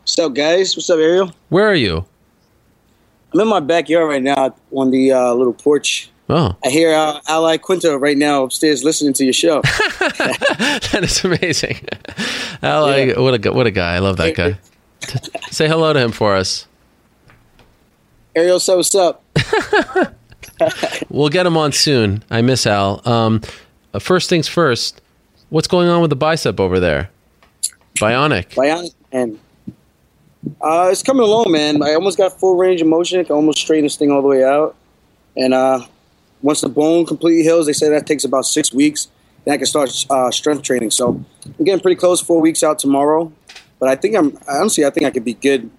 What's 0.00 0.18
up, 0.18 0.34
guys? 0.34 0.76
What's 0.76 0.90
up, 0.90 0.98
Ariel? 0.98 1.32
Where 1.48 1.66
are 1.66 1.74
you? 1.74 2.04
I'm 3.32 3.40
in 3.40 3.48
my 3.48 3.60
backyard 3.60 4.08
right 4.08 4.22
now 4.22 4.54
on 4.72 4.90
the 4.90 5.12
uh, 5.12 5.34
little 5.34 5.52
porch 5.52 6.10
Oh. 6.28 6.56
I 6.64 6.70
hear 6.70 6.92
uh, 6.92 7.20
Al 7.28 7.44
Iaquinta 7.44 8.00
right 8.00 8.18
now 8.18 8.42
upstairs 8.42 8.82
listening 8.82 9.12
to 9.14 9.24
your 9.24 9.32
show. 9.32 9.60
that 9.62 11.00
is 11.02 11.24
amazing. 11.24 11.86
Ally, 12.62 13.04
yeah. 13.04 13.20
what 13.20 13.46
a 13.46 13.52
what 13.52 13.66
a 13.66 13.70
guy! 13.70 13.94
I 13.94 13.98
love 14.00 14.16
that 14.16 14.34
guy. 14.34 14.58
Say 15.50 15.68
hello 15.68 15.92
to 15.92 16.00
him 16.00 16.10
for 16.10 16.34
us. 16.34 16.66
Ariel, 18.34 18.58
so 18.58 18.76
what's 18.76 18.94
up? 18.94 19.22
we'll 21.08 21.28
get 21.28 21.46
him 21.46 21.56
on 21.56 21.72
soon. 21.72 22.22
I 22.30 22.42
miss 22.42 22.66
Al. 22.66 23.06
Um, 23.08 23.40
uh, 23.92 23.98
first 23.98 24.28
things 24.28 24.48
first. 24.48 25.00
What's 25.48 25.68
going 25.68 25.88
on 25.88 26.00
with 26.00 26.10
the 26.10 26.16
bicep 26.16 26.58
over 26.58 26.80
there? 26.80 27.10
Bionic. 27.94 28.54
Bionic, 28.54 28.94
and 29.12 29.38
uh, 30.60 30.88
it's 30.90 31.02
coming 31.02 31.22
along, 31.22 31.50
man. 31.50 31.82
I 31.82 31.94
almost 31.94 32.18
got 32.18 32.38
full 32.38 32.56
range 32.56 32.80
of 32.80 32.88
motion. 32.88 33.20
I 33.20 33.24
can 33.24 33.34
almost 33.34 33.58
straighten 33.58 33.84
this 33.84 33.96
thing 33.96 34.10
all 34.10 34.22
the 34.22 34.28
way 34.28 34.44
out. 34.44 34.76
And 35.36 35.54
uh, 35.54 35.86
once 36.42 36.60
the 36.60 36.68
bone 36.68 37.06
completely 37.06 37.42
heals, 37.42 37.66
they 37.66 37.72
say 37.72 37.88
that 37.88 38.06
takes 38.06 38.24
about 38.24 38.46
six 38.46 38.72
weeks. 38.72 39.08
Then 39.44 39.54
I 39.54 39.56
can 39.56 39.66
start 39.66 39.90
uh, 40.10 40.30
strength 40.30 40.62
training. 40.62 40.90
So 40.90 41.24
I'm 41.44 41.64
getting 41.64 41.80
pretty 41.80 41.96
close. 41.96 42.20
Four 42.20 42.40
weeks 42.40 42.62
out 42.62 42.78
tomorrow. 42.78 43.32
But 43.78 43.88
I 43.88 43.96
think 43.96 44.16
I'm 44.16 44.38
honestly, 44.48 44.84
I 44.84 44.90
think 44.90 45.06
I 45.06 45.10
could 45.10 45.24
be 45.24 45.34
good 45.34 45.70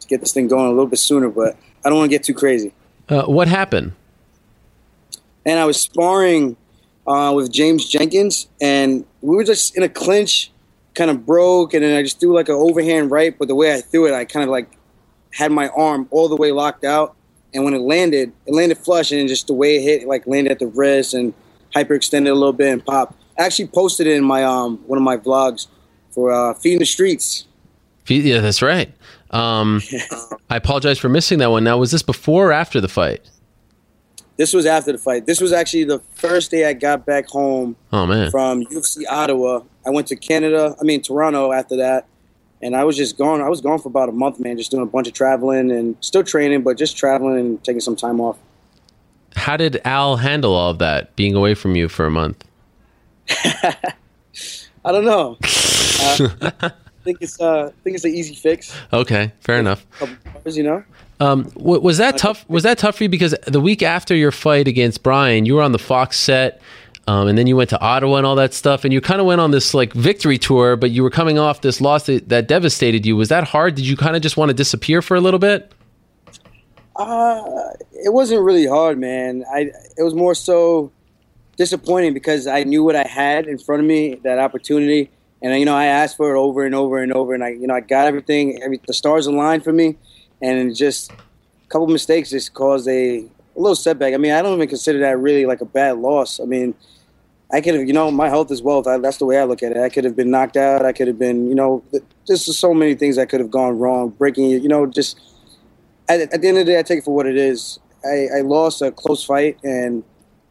to 0.00 0.06
get 0.08 0.20
this 0.20 0.32
thing 0.32 0.48
going 0.48 0.66
a 0.66 0.70
little 0.70 0.86
bit 0.86 0.98
sooner. 0.98 1.28
But 1.28 1.56
I 1.84 1.88
don't 1.88 1.98
want 1.98 2.10
to 2.10 2.16
get 2.16 2.24
too 2.24 2.34
crazy. 2.34 2.72
Uh, 3.10 3.24
what 3.24 3.48
happened? 3.48 3.92
And 5.44 5.58
I 5.58 5.64
was 5.64 5.80
sparring 5.80 6.56
uh, 7.06 7.32
with 7.34 7.50
James 7.50 7.88
Jenkins, 7.88 8.48
and 8.60 9.04
we 9.20 9.34
were 9.34 9.44
just 9.44 9.76
in 9.76 9.82
a 9.82 9.88
clinch 9.88 10.52
kind 10.94 11.10
of 11.10 11.26
broke, 11.26 11.74
and 11.74 11.82
then 11.82 11.96
I 11.96 12.02
just 12.02 12.20
threw 12.20 12.34
like 12.34 12.48
an 12.48 12.54
overhand 12.54 13.10
right. 13.10 13.36
But 13.36 13.48
the 13.48 13.54
way 13.54 13.74
I 13.74 13.80
threw 13.80 14.06
it, 14.06 14.14
I 14.14 14.24
kind 14.24 14.44
of 14.44 14.50
like 14.50 14.70
had 15.32 15.50
my 15.50 15.68
arm 15.68 16.08
all 16.10 16.28
the 16.28 16.36
way 16.36 16.52
locked 16.52 16.84
out, 16.84 17.16
and 17.52 17.64
when 17.64 17.74
it 17.74 17.80
landed, 17.80 18.32
it 18.46 18.54
landed 18.54 18.78
flush, 18.78 19.10
and 19.10 19.28
just 19.28 19.48
the 19.48 19.54
way 19.54 19.76
it 19.76 19.82
hit, 19.82 20.08
like 20.08 20.26
landed 20.26 20.52
at 20.52 20.58
the 20.60 20.68
wrist 20.68 21.14
and 21.14 21.34
hyperextended 21.74 22.30
a 22.30 22.34
little 22.34 22.52
bit 22.52 22.72
and 22.72 22.84
popped. 22.84 23.20
I 23.38 23.44
actually 23.44 23.68
posted 23.68 24.06
it 24.06 24.16
in 24.16 24.24
my 24.24 24.44
um 24.44 24.78
one 24.86 24.98
of 24.98 25.02
my 25.02 25.16
vlogs 25.16 25.66
for 26.10 26.30
uh, 26.30 26.54
feeding 26.54 26.78
the 26.78 26.86
streets. 26.86 27.46
Yeah, 28.06 28.40
that's 28.40 28.62
right. 28.62 28.92
Um, 29.30 29.80
I 30.50 30.56
apologize 30.56 30.98
for 30.98 31.08
missing 31.08 31.38
that 31.38 31.50
one. 31.50 31.64
Now, 31.64 31.78
was 31.78 31.90
this 31.90 32.02
before 32.02 32.48
or 32.48 32.52
after 32.52 32.80
the 32.80 32.88
fight? 32.88 33.28
This 34.36 34.54
was 34.54 34.64
after 34.64 34.92
the 34.92 34.98
fight. 34.98 35.26
This 35.26 35.40
was 35.40 35.52
actually 35.52 35.84
the 35.84 35.98
first 36.14 36.50
day 36.50 36.64
I 36.66 36.72
got 36.72 37.04
back 37.04 37.26
home. 37.26 37.76
Oh 37.92 38.06
man! 38.06 38.30
From 38.30 38.64
UFC 38.64 39.02
Ottawa, 39.08 39.60
I 39.86 39.90
went 39.90 40.06
to 40.08 40.16
Canada. 40.16 40.74
I 40.80 40.84
mean 40.84 41.02
Toronto 41.02 41.52
after 41.52 41.76
that, 41.76 42.06
and 42.62 42.74
I 42.74 42.84
was 42.84 42.96
just 42.96 43.18
gone. 43.18 43.42
I 43.42 43.50
was 43.50 43.60
gone 43.60 43.78
for 43.78 43.88
about 43.88 44.08
a 44.08 44.12
month, 44.12 44.40
man. 44.40 44.56
Just 44.56 44.70
doing 44.70 44.82
a 44.82 44.86
bunch 44.86 45.06
of 45.08 45.12
traveling 45.12 45.70
and 45.70 45.94
still 46.00 46.24
training, 46.24 46.62
but 46.62 46.78
just 46.78 46.96
traveling 46.96 47.38
and 47.38 47.62
taking 47.64 47.80
some 47.80 47.96
time 47.96 48.18
off. 48.18 48.38
How 49.36 49.58
did 49.58 49.80
Al 49.84 50.16
handle 50.16 50.54
all 50.54 50.70
of 50.70 50.78
that, 50.78 51.14
being 51.16 51.34
away 51.34 51.54
from 51.54 51.76
you 51.76 51.88
for 51.88 52.06
a 52.06 52.10
month? 52.10 52.42
I 53.28 53.74
don't 54.84 55.04
know. 55.04 55.38
Uh, 56.02 56.70
think 57.10 57.22
it's 57.22 57.40
uh, 57.40 57.66
I 57.66 57.82
think 57.82 57.96
it's 57.96 58.04
an 58.04 58.14
easy 58.14 58.34
fix. 58.34 58.74
Okay, 58.92 59.32
fair 59.40 59.58
enough. 59.58 59.84
Hours, 60.00 60.56
you 60.56 60.62
know. 60.62 60.84
Um, 61.18 61.50
was 61.56 61.98
that 61.98 62.16
tough? 62.16 62.48
Was 62.48 62.62
that 62.62 62.78
tough 62.78 62.96
for 62.96 63.04
you? 63.04 63.08
Because 63.08 63.34
the 63.46 63.60
week 63.60 63.82
after 63.82 64.14
your 64.14 64.30
fight 64.30 64.68
against 64.68 65.02
Bryan, 65.02 65.44
you 65.44 65.54
were 65.54 65.62
on 65.62 65.72
the 65.72 65.78
Fox 65.78 66.16
set, 66.16 66.62
um, 67.06 67.28
and 67.28 67.36
then 67.36 67.46
you 67.46 67.56
went 67.56 67.70
to 67.70 67.80
Ottawa 67.80 68.16
and 68.16 68.26
all 68.26 68.36
that 68.36 68.54
stuff, 68.54 68.84
and 68.84 68.92
you 68.92 69.00
kind 69.00 69.20
of 69.20 69.26
went 69.26 69.40
on 69.40 69.50
this 69.50 69.74
like 69.74 69.92
victory 69.92 70.38
tour, 70.38 70.76
but 70.76 70.90
you 70.90 71.02
were 71.02 71.10
coming 71.10 71.38
off 71.38 71.60
this 71.60 71.80
loss 71.80 72.06
that, 72.06 72.28
that 72.28 72.48
devastated 72.48 73.04
you. 73.04 73.16
Was 73.16 73.28
that 73.28 73.44
hard? 73.44 73.74
Did 73.74 73.86
you 73.86 73.96
kind 73.96 74.16
of 74.16 74.22
just 74.22 74.36
want 74.36 74.50
to 74.50 74.54
disappear 74.54 75.02
for 75.02 75.16
a 75.16 75.20
little 75.20 75.40
bit? 75.40 75.72
Uh, 76.96 77.42
it 77.92 78.12
wasn't 78.12 78.42
really 78.42 78.66
hard, 78.66 78.98
man. 78.98 79.44
I 79.52 79.70
it 79.96 80.02
was 80.02 80.14
more 80.14 80.34
so 80.34 80.92
disappointing 81.56 82.14
because 82.14 82.46
I 82.46 82.64
knew 82.64 82.82
what 82.82 82.96
I 82.96 83.06
had 83.06 83.46
in 83.46 83.58
front 83.58 83.80
of 83.80 83.86
me, 83.86 84.14
that 84.22 84.38
opportunity, 84.38 85.10
and 85.42 85.58
you 85.58 85.64
know 85.64 85.76
I 85.76 85.86
asked 85.86 86.16
for 86.16 86.34
it 86.34 86.38
over 86.38 86.64
and 86.64 86.74
over 86.74 87.02
and 87.02 87.12
over, 87.12 87.34
and 87.34 87.42
I 87.42 87.50
you 87.50 87.66
know 87.66 87.74
I 87.74 87.80
got 87.80 88.06
everything. 88.06 88.62
Every, 88.62 88.80
the 88.86 88.94
stars 88.94 89.26
aligned 89.26 89.64
for 89.64 89.72
me 89.72 89.96
and 90.42 90.74
just 90.74 91.12
a 91.12 91.16
couple 91.68 91.86
mistakes 91.86 92.30
just 92.30 92.54
caused 92.54 92.88
a, 92.88 93.18
a 93.18 93.28
little 93.56 93.76
setback. 93.76 94.14
I 94.14 94.16
mean, 94.16 94.32
I 94.32 94.42
don't 94.42 94.54
even 94.54 94.68
consider 94.68 95.00
that 95.00 95.18
really 95.18 95.46
like 95.46 95.60
a 95.60 95.66
bad 95.66 95.98
loss. 95.98 96.40
I 96.40 96.44
mean, 96.44 96.74
I 97.52 97.60
could 97.60 97.74
have, 97.74 97.86
you 97.86 97.92
know, 97.92 98.10
my 98.10 98.28
health 98.28 98.50
is 98.50 98.62
wealth. 98.62 98.86
I, 98.86 98.98
that's 98.98 99.18
the 99.18 99.26
way 99.26 99.38
I 99.38 99.44
look 99.44 99.62
at 99.62 99.72
it. 99.72 99.78
I 99.78 99.88
could 99.88 100.04
have 100.04 100.16
been 100.16 100.30
knocked 100.30 100.56
out. 100.56 100.84
I 100.84 100.92
could 100.92 101.08
have 101.08 101.18
been, 101.18 101.48
you 101.48 101.54
know, 101.54 101.82
just 102.26 102.46
so 102.52 102.72
many 102.72 102.94
things 102.94 103.16
that 103.16 103.28
could 103.28 103.40
have 103.40 103.50
gone 103.50 103.78
wrong. 103.78 104.10
Breaking, 104.10 104.50
you 104.50 104.68
know, 104.68 104.86
just 104.86 105.20
at, 106.08 106.20
at, 106.20 106.40
the 106.40 106.48
end 106.48 106.58
of 106.58 106.66
the 106.66 106.72
day, 106.72 106.78
I 106.78 106.82
take 106.82 107.00
it 107.00 107.04
for 107.04 107.14
what 107.14 107.26
it 107.26 107.36
is. 107.36 107.78
I, 108.04 108.38
I 108.38 108.40
lost 108.42 108.82
a 108.82 108.92
close 108.92 109.24
fight 109.24 109.58
and 109.62 110.04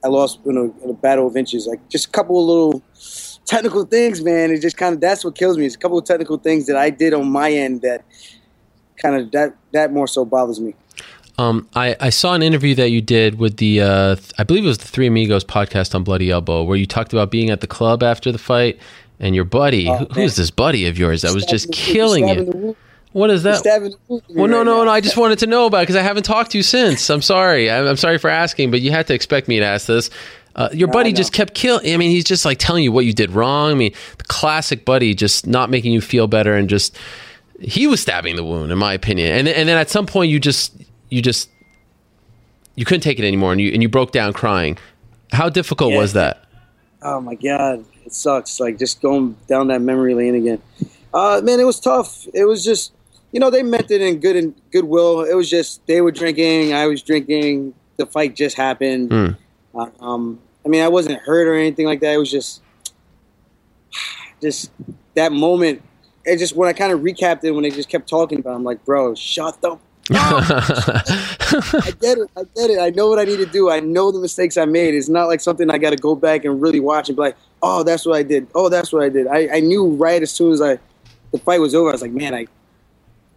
I 0.03 0.07
lost 0.07 0.39
you 0.45 0.51
know, 0.51 0.75
in 0.83 0.89
a 0.89 0.93
battle 0.93 1.27
of 1.27 1.35
inches. 1.35 1.67
Like 1.67 1.87
just 1.89 2.07
a 2.07 2.11
couple 2.11 2.39
of 2.41 2.47
little 2.47 2.83
technical 3.45 3.85
things, 3.85 4.21
man. 4.21 4.51
It 4.51 4.61
just 4.61 4.77
kind 4.77 4.93
of 4.93 5.01
that's 5.01 5.23
what 5.23 5.35
kills 5.35 5.57
me. 5.57 5.65
It's 5.65 5.75
a 5.75 5.79
couple 5.79 5.97
of 5.97 6.05
technical 6.05 6.37
things 6.37 6.67
that 6.67 6.75
I 6.75 6.89
did 6.89 7.13
on 7.13 7.29
my 7.31 7.51
end 7.51 7.81
that 7.81 8.03
kind 8.97 9.15
of 9.15 9.31
that 9.31 9.55
that 9.71 9.91
more 9.91 10.07
so 10.07 10.25
bothers 10.25 10.59
me. 10.59 10.75
Um, 11.37 11.69
I, 11.73 11.95
I 12.01 12.09
saw 12.09 12.33
an 12.33 12.43
interview 12.43 12.75
that 12.75 12.89
you 12.89 12.99
did 12.99 13.39
with 13.39 13.57
the, 13.57 13.81
uh, 13.81 14.17
I 14.37 14.43
believe 14.43 14.65
it 14.65 14.67
was 14.67 14.79
the 14.79 14.89
Three 14.89 15.07
Amigos 15.07 15.45
podcast 15.45 15.95
on 15.95 16.03
Bloody 16.03 16.29
Elbow, 16.29 16.63
where 16.63 16.75
you 16.75 16.85
talked 16.85 17.13
about 17.13 17.31
being 17.31 17.49
at 17.49 17.61
the 17.61 17.67
club 17.67 18.03
after 18.03 18.29
the 18.33 18.37
fight, 18.37 18.77
and 19.21 19.33
your 19.33 19.45
buddy, 19.45 19.87
oh, 19.87 19.99
who, 19.99 20.05
who's 20.15 20.35
this 20.35 20.51
buddy 20.51 20.85
of 20.85 20.99
yours 20.99 21.21
that 21.21 21.33
was 21.33 21.45
just 21.45 21.71
killing 21.71 22.27
you? 22.27 22.75
What 23.13 23.31
is 23.31 23.43
that? 23.43 23.63
Well, 24.07 24.47
no, 24.47 24.63
no, 24.63 24.83
no. 24.83 24.91
I 24.91 25.01
just 25.01 25.17
wanted 25.17 25.39
to 25.39 25.47
know 25.47 25.65
about 25.65 25.81
because 25.81 25.95
I 25.95 26.01
haven't 26.01 26.23
talked 26.23 26.51
to 26.51 26.57
you 26.57 26.63
since. 26.63 27.09
I'm 27.09 27.23
sorry. 27.23 27.71
I'm, 27.71 27.87
I'm, 27.87 27.97
sorry 27.97 28.19
for 28.19 28.29
asking, 28.29 28.69
but 28.69 28.81
you 28.81 28.91
had 28.91 29.07
to 29.07 29.15
expect 29.15 29.47
me 29.47 29.59
to 29.59 29.65
ask 29.65 29.87
this. 29.87 30.11
Uh, 30.59 30.67
your 30.73 30.89
buddy 30.89 31.13
just 31.13 31.31
kept 31.31 31.53
killing. 31.53 31.93
I 31.93 31.95
mean, 31.95 32.11
he's 32.11 32.25
just 32.25 32.43
like 32.43 32.57
telling 32.59 32.83
you 32.83 32.91
what 32.91 33.05
you 33.05 33.13
did 33.13 33.31
wrong. 33.31 33.71
I 33.71 33.75
mean, 33.75 33.93
the 34.17 34.25
classic 34.25 34.83
buddy 34.83 35.15
just 35.15 35.47
not 35.47 35.69
making 35.69 35.93
you 35.93 36.01
feel 36.01 36.27
better 36.27 36.53
and 36.53 36.67
just 36.67 36.97
he 37.61 37.87
was 37.87 38.01
stabbing 38.01 38.35
the 38.35 38.43
wound, 38.43 38.69
in 38.69 38.77
my 38.77 38.91
opinion. 38.91 39.31
And 39.31 39.47
and 39.47 39.69
then 39.69 39.77
at 39.77 39.89
some 39.89 40.05
point, 40.05 40.29
you 40.29 40.37
just 40.37 40.73
you 41.07 41.21
just 41.21 41.49
you 42.75 42.83
couldn't 42.83 43.03
take 43.03 43.19
it 43.19 43.25
anymore, 43.25 43.53
and 43.53 43.61
you 43.61 43.71
and 43.71 43.81
you 43.81 43.87
broke 43.87 44.11
down 44.11 44.33
crying. 44.33 44.77
How 45.31 45.47
difficult 45.47 45.93
yeah. 45.93 45.99
was 45.99 46.11
that? 46.13 46.43
Oh 47.01 47.21
my 47.21 47.35
god, 47.35 47.85
it 48.05 48.13
sucks. 48.13 48.59
Like 48.59 48.77
just 48.77 49.01
going 49.01 49.37
down 49.47 49.67
that 49.67 49.81
memory 49.81 50.13
lane 50.13 50.35
again. 50.35 50.61
Uh, 51.13 51.39
man, 51.41 51.61
it 51.61 51.65
was 51.65 51.79
tough. 51.79 52.27
It 52.33 52.43
was 52.43 52.65
just, 52.65 52.91
you 53.31 53.39
know, 53.39 53.49
they 53.49 53.63
meant 53.63 53.91
it 53.91 54.01
in 54.01 54.19
good 54.19 54.35
and 54.35 54.53
goodwill. 54.71 55.21
It 55.21 55.35
was 55.35 55.49
just 55.49 55.87
they 55.87 56.01
were 56.01 56.11
drinking, 56.11 56.73
I 56.73 56.85
was 56.87 57.01
drinking. 57.01 57.75
The 57.95 58.05
fight 58.05 58.35
just 58.35 58.57
happened. 58.57 59.09
Mm. 59.09 59.37
Uh, 59.73 59.89
um, 60.01 60.39
I 60.69 60.71
mean, 60.71 60.83
I 60.83 60.87
wasn't 60.87 61.19
hurt 61.21 61.47
or 61.47 61.55
anything 61.55 61.87
like 61.87 61.99
that. 62.01 62.13
It 62.13 62.17
was 62.17 62.29
just, 62.29 62.61
just 64.41 64.71
that 65.15 65.31
moment 65.31 65.81
it 66.29 66.37
just 66.37 66.55
when 66.55 66.69
I 66.69 66.73
kind 66.73 66.91
of 66.91 66.99
recapped 66.99 67.43
it 67.43 67.51
when 67.51 67.63
they 67.63 67.71
just 67.71 67.89
kept 67.89 68.07
talking 68.07 68.39
about, 68.39 68.51
it, 68.51 68.55
I'm 68.55 68.63
like, 68.63 68.85
bro, 68.85 69.15
shut 69.15 69.59
the. 69.61 69.77
I 70.11 71.93
get 71.99 72.17
it. 72.17 72.29
I 72.35 72.43
get 72.55 72.69
it. 72.69 72.79
I 72.79 72.89
know 72.91 73.09
what 73.09 73.19
I 73.19 73.25
need 73.25 73.37
to 73.37 73.45
do. 73.45 73.69
I 73.69 73.79
know 73.79 74.11
the 74.11 74.19
mistakes 74.19 74.57
I 74.57 74.65
made. 74.65 74.93
It's 74.93 75.09
not 75.09 75.25
like 75.25 75.39
something 75.39 75.69
I 75.69 75.77
got 75.77 75.91
to 75.91 75.97
go 75.97 76.15
back 76.15 76.45
and 76.45 76.61
really 76.61 76.79
watch 76.79 77.09
and 77.09 77.15
be 77.15 77.21
like, 77.21 77.37
oh, 77.61 77.83
that's 77.83 78.05
what 78.05 78.15
I 78.15 78.23
did. 78.23 78.47
Oh, 78.55 78.69
that's 78.69 78.91
what 78.91 79.03
I 79.03 79.09
did. 79.09 79.27
I, 79.27 79.57
I 79.57 79.59
knew 79.59 79.87
right 79.87 80.21
as 80.21 80.31
soon 80.31 80.51
as 80.51 80.61
I 80.61 80.79
the 81.31 81.39
fight 81.39 81.59
was 81.59 81.75
over. 81.75 81.89
I 81.89 81.91
was 81.91 82.01
like, 82.01 82.11
man, 82.11 82.33
I 82.33 82.47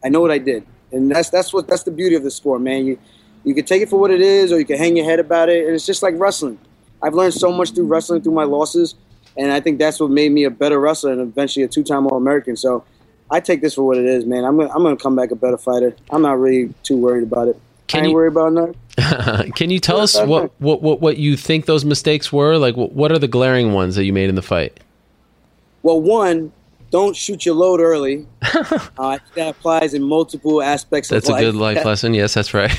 I 0.04 0.08
know 0.08 0.20
what 0.20 0.30
I 0.30 0.38
did, 0.38 0.66
and 0.92 1.10
that's 1.10 1.30
that's 1.30 1.52
what 1.52 1.68
that's 1.68 1.82
the 1.82 1.90
beauty 1.90 2.14
of 2.14 2.22
the 2.22 2.30
sport, 2.30 2.62
man. 2.62 2.86
You 2.86 2.98
you 3.44 3.54
can 3.54 3.64
take 3.64 3.82
it 3.82 3.90
for 3.90 3.98
what 3.98 4.10
it 4.10 4.20
is, 4.20 4.52
or 4.52 4.58
you 4.58 4.64
can 4.64 4.78
hang 4.78 4.96
your 4.96 5.04
head 5.04 5.20
about 5.20 5.48
it, 5.50 5.66
and 5.66 5.74
it's 5.74 5.86
just 5.86 6.02
like 6.02 6.14
wrestling. 6.16 6.58
I've 7.02 7.14
learned 7.14 7.34
so 7.34 7.52
much 7.52 7.72
through 7.72 7.86
wrestling, 7.86 8.22
through 8.22 8.34
my 8.34 8.44
losses, 8.44 8.94
and 9.36 9.50
I 9.50 9.60
think 9.60 9.78
that's 9.78 9.98
what 9.98 10.10
made 10.10 10.32
me 10.32 10.44
a 10.44 10.50
better 10.50 10.78
wrestler 10.78 11.12
and 11.12 11.20
eventually 11.20 11.64
a 11.64 11.68
two-time 11.68 12.06
All-American. 12.06 12.56
So 12.56 12.84
I 13.30 13.40
take 13.40 13.60
this 13.62 13.74
for 13.74 13.82
what 13.82 13.96
it 13.96 14.04
is, 14.04 14.24
man. 14.26 14.44
I'm 14.44 14.56
gonna, 14.56 14.70
I'm 14.72 14.82
gonna 14.82 14.96
come 14.96 15.16
back 15.16 15.30
a 15.30 15.36
better 15.36 15.56
fighter. 15.56 15.96
I'm 16.10 16.22
not 16.22 16.38
really 16.38 16.72
too 16.82 16.96
worried 16.96 17.22
about 17.22 17.48
it. 17.48 17.60
Can 17.88 18.04
I 18.04 18.08
you, 18.08 18.14
worried 18.14 18.32
about 18.32 18.52
nothing. 18.52 19.52
Can 19.52 19.70
you 19.70 19.78
tell 19.78 19.98
us 19.98 20.20
what, 20.20 20.52
what, 20.60 20.82
what, 20.82 21.00
what 21.00 21.16
you 21.18 21.36
think 21.36 21.66
those 21.66 21.84
mistakes 21.84 22.32
were? 22.32 22.56
Like, 22.56 22.76
what, 22.76 22.92
what 22.92 23.10
are 23.10 23.18
the 23.18 23.28
glaring 23.28 23.72
ones 23.72 23.96
that 23.96 24.04
you 24.04 24.12
made 24.12 24.28
in 24.28 24.34
the 24.34 24.42
fight? 24.42 24.80
Well, 25.82 26.00
one, 26.00 26.52
don't 26.90 27.16
shoot 27.16 27.44
your 27.44 27.54
load 27.54 27.80
early. 27.80 28.26
uh, 28.98 29.18
that 29.34 29.48
applies 29.48 29.94
in 29.94 30.02
multiple 30.02 30.62
aspects 30.62 31.08
that's 31.08 31.28
of 31.28 31.32
life. 31.32 31.40
That's 31.40 31.48
a 31.48 31.52
good 31.52 31.58
life 31.58 31.84
lesson. 31.84 32.14
Yes, 32.14 32.34
that's 32.34 32.54
right. 32.54 32.70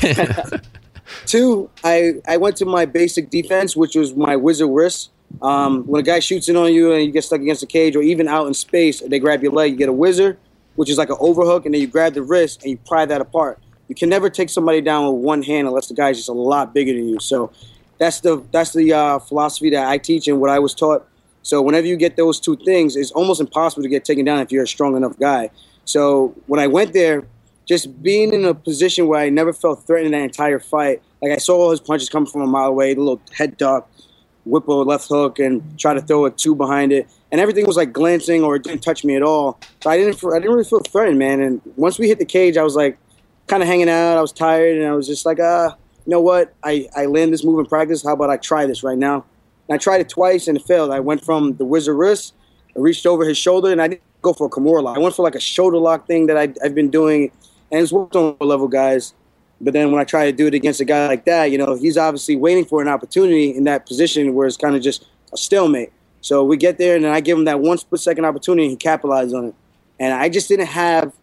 Two, 1.25 1.69
I, 1.83 2.15
I 2.27 2.37
went 2.37 2.57
to 2.57 2.65
my 2.65 2.85
basic 2.85 3.29
defense, 3.29 3.75
which 3.75 3.95
was 3.95 4.15
my 4.15 4.35
wizard 4.35 4.69
wrist. 4.69 5.11
Um, 5.41 5.83
when 5.85 5.99
a 5.99 6.03
guy 6.03 6.19
shoots 6.19 6.47
in 6.47 6.55
on 6.55 6.73
you 6.73 6.91
and 6.91 7.03
you 7.03 7.11
get 7.11 7.23
stuck 7.23 7.41
against 7.41 7.63
a 7.63 7.65
cage 7.65 7.95
or 7.95 8.01
even 8.01 8.27
out 8.27 8.47
in 8.47 8.53
space, 8.53 9.01
they 9.01 9.19
grab 9.19 9.41
your 9.41 9.51
leg, 9.51 9.71
you 9.71 9.77
get 9.77 9.89
a 9.89 9.93
wizard, 9.93 10.37
which 10.75 10.89
is 10.89 10.97
like 10.97 11.09
an 11.09 11.17
overhook, 11.19 11.65
and 11.65 11.73
then 11.73 11.81
you 11.81 11.87
grab 11.87 12.13
the 12.13 12.21
wrist 12.21 12.61
and 12.61 12.71
you 12.71 12.77
pry 12.77 13.05
that 13.05 13.19
apart. 13.19 13.59
You 13.87 13.95
can 13.95 14.09
never 14.09 14.29
take 14.29 14.49
somebody 14.49 14.81
down 14.81 15.11
with 15.11 15.23
one 15.23 15.43
hand 15.43 15.67
unless 15.67 15.87
the 15.87 15.93
guy's 15.93 16.17
just 16.17 16.29
a 16.29 16.33
lot 16.33 16.73
bigger 16.73 16.93
than 16.93 17.09
you. 17.09 17.19
So 17.19 17.51
that's 17.97 18.21
the 18.21 18.43
that's 18.51 18.73
the 18.73 18.93
uh, 18.93 19.19
philosophy 19.19 19.69
that 19.71 19.87
I 19.87 19.97
teach 19.97 20.27
and 20.27 20.39
what 20.39 20.49
I 20.49 20.59
was 20.59 20.73
taught. 20.73 21.07
So 21.41 21.61
whenever 21.61 21.85
you 21.87 21.97
get 21.97 22.15
those 22.15 22.39
two 22.39 22.55
things, 22.55 22.95
it's 22.95 23.11
almost 23.11 23.41
impossible 23.41 23.83
to 23.83 23.89
get 23.89 24.05
taken 24.05 24.23
down 24.23 24.39
if 24.39 24.51
you're 24.51 24.63
a 24.63 24.67
strong 24.67 24.95
enough 24.95 25.19
guy. 25.19 25.49
So 25.85 26.33
when 26.47 26.59
I 26.59 26.67
went 26.67 26.93
there, 26.93 27.25
just 27.65 28.01
being 28.01 28.33
in 28.33 28.45
a 28.45 28.53
position 28.53 29.07
where 29.07 29.19
I 29.19 29.29
never 29.29 29.53
felt 29.53 29.85
threatened 29.85 30.13
that 30.13 30.21
entire 30.21 30.59
fight, 30.59 31.01
like 31.21 31.31
I 31.31 31.37
saw 31.37 31.57
all 31.57 31.71
his 31.71 31.79
punches 31.79 32.09
coming 32.09 32.29
from 32.29 32.41
a 32.41 32.47
mile 32.47 32.67
away, 32.67 32.93
the 32.93 33.01
little 33.01 33.21
head 33.31 33.57
duck, 33.57 33.89
whip 34.45 34.67
a 34.67 34.73
left 34.73 35.07
hook 35.07 35.39
and 35.39 35.79
try 35.79 35.93
to 35.93 36.01
throw 36.01 36.25
a 36.25 36.31
two 36.31 36.55
behind 36.55 36.91
it, 36.91 37.07
and 37.31 37.39
everything 37.39 37.65
was 37.65 37.77
like 37.77 37.93
glancing 37.93 38.43
or 38.43 38.55
it 38.55 38.63
didn't 38.63 38.81
touch 38.83 39.05
me 39.05 39.15
at 39.15 39.23
all. 39.23 39.59
So 39.81 39.89
I 39.89 39.97
didn't 39.97 40.23
I 40.23 40.39
didn't 40.39 40.51
really 40.51 40.63
feel 40.65 40.79
threatened, 40.79 41.19
man. 41.19 41.39
And 41.39 41.61
once 41.75 41.97
we 41.97 42.07
hit 42.07 42.19
the 42.19 42.25
cage, 42.25 42.57
I 42.57 42.63
was 42.63 42.75
like 42.75 42.97
kind 43.47 43.63
of 43.63 43.69
hanging 43.69 43.89
out. 43.89 44.17
I 44.17 44.21
was 44.21 44.31
tired, 44.31 44.77
and 44.77 44.85
I 44.85 44.91
was 44.91 45.07
just 45.07 45.25
like, 45.25 45.39
ah, 45.41 45.75
you 46.05 46.11
know 46.11 46.21
what? 46.21 46.53
I 46.63 46.87
I 46.95 47.05
land 47.05 47.33
this 47.33 47.43
move 47.43 47.59
in 47.59 47.65
practice. 47.65 48.03
How 48.03 48.13
about 48.13 48.29
I 48.29 48.37
try 48.37 48.65
this 48.65 48.83
right 48.83 48.97
now? 48.97 49.25
And 49.69 49.75
I 49.75 49.77
tried 49.77 50.01
it 50.01 50.09
twice 50.09 50.47
and 50.47 50.57
it 50.57 50.63
failed. 50.65 50.91
I 50.91 50.99
went 50.99 51.23
from 51.23 51.55
the 51.55 51.63
wizard 51.65 51.95
wrist, 51.95 52.33
I 52.75 52.79
reached 52.79 53.05
over 53.05 53.25
his 53.25 53.37
shoulder, 53.37 53.71
and 53.71 53.81
I 53.81 53.87
didn't 53.87 54.01
go 54.21 54.33
for 54.33 54.47
a 54.47 54.49
Kimura 54.49 54.83
lock. 54.83 54.97
I 54.97 54.99
went 54.99 55.15
for 55.15 55.23
like 55.23 55.35
a 55.35 55.39
shoulder 55.39 55.77
lock 55.77 56.07
thing 56.07 56.27
that 56.27 56.37
I, 56.37 56.53
have 56.63 56.75
been 56.75 56.89
doing, 56.89 57.31
and 57.71 57.81
it's 57.81 57.91
worked 57.91 58.15
on 58.15 58.35
level 58.39 58.67
guys. 58.67 59.13
But 59.61 59.73
then 59.73 59.91
when 59.91 60.01
I 60.01 60.03
try 60.03 60.25
to 60.25 60.31
do 60.31 60.47
it 60.47 60.53
against 60.53 60.81
a 60.81 60.85
guy 60.85 61.07
like 61.07 61.25
that, 61.25 61.45
you 61.45 61.57
know, 61.57 61.75
he's 61.75 61.97
obviously 61.97 62.35
waiting 62.35 62.65
for 62.65 62.81
an 62.81 62.87
opportunity 62.87 63.55
in 63.55 63.63
that 63.63 63.85
position 63.85 64.33
where 64.33 64.47
it's 64.47 64.57
kind 64.57 64.75
of 64.75 64.81
just 64.81 65.05
a 65.31 65.37
stalemate. 65.37 65.91
So 66.21 66.43
we 66.43 66.57
get 66.57 66.77
there, 66.77 66.95
and 66.95 67.03
then 67.05 67.11
I 67.11 67.19
give 67.19 67.37
him 67.37 67.45
that 67.45 67.59
one 67.59 67.77
split 67.77 68.01
second 68.01 68.25
opportunity, 68.25 68.63
and 68.63 68.71
he 68.71 68.77
capitalized 68.77 69.33
on 69.35 69.45
it. 69.45 69.55
And 69.99 70.13
I 70.13 70.29
just 70.29 70.47
didn't 70.47 70.67
have, 70.67 71.13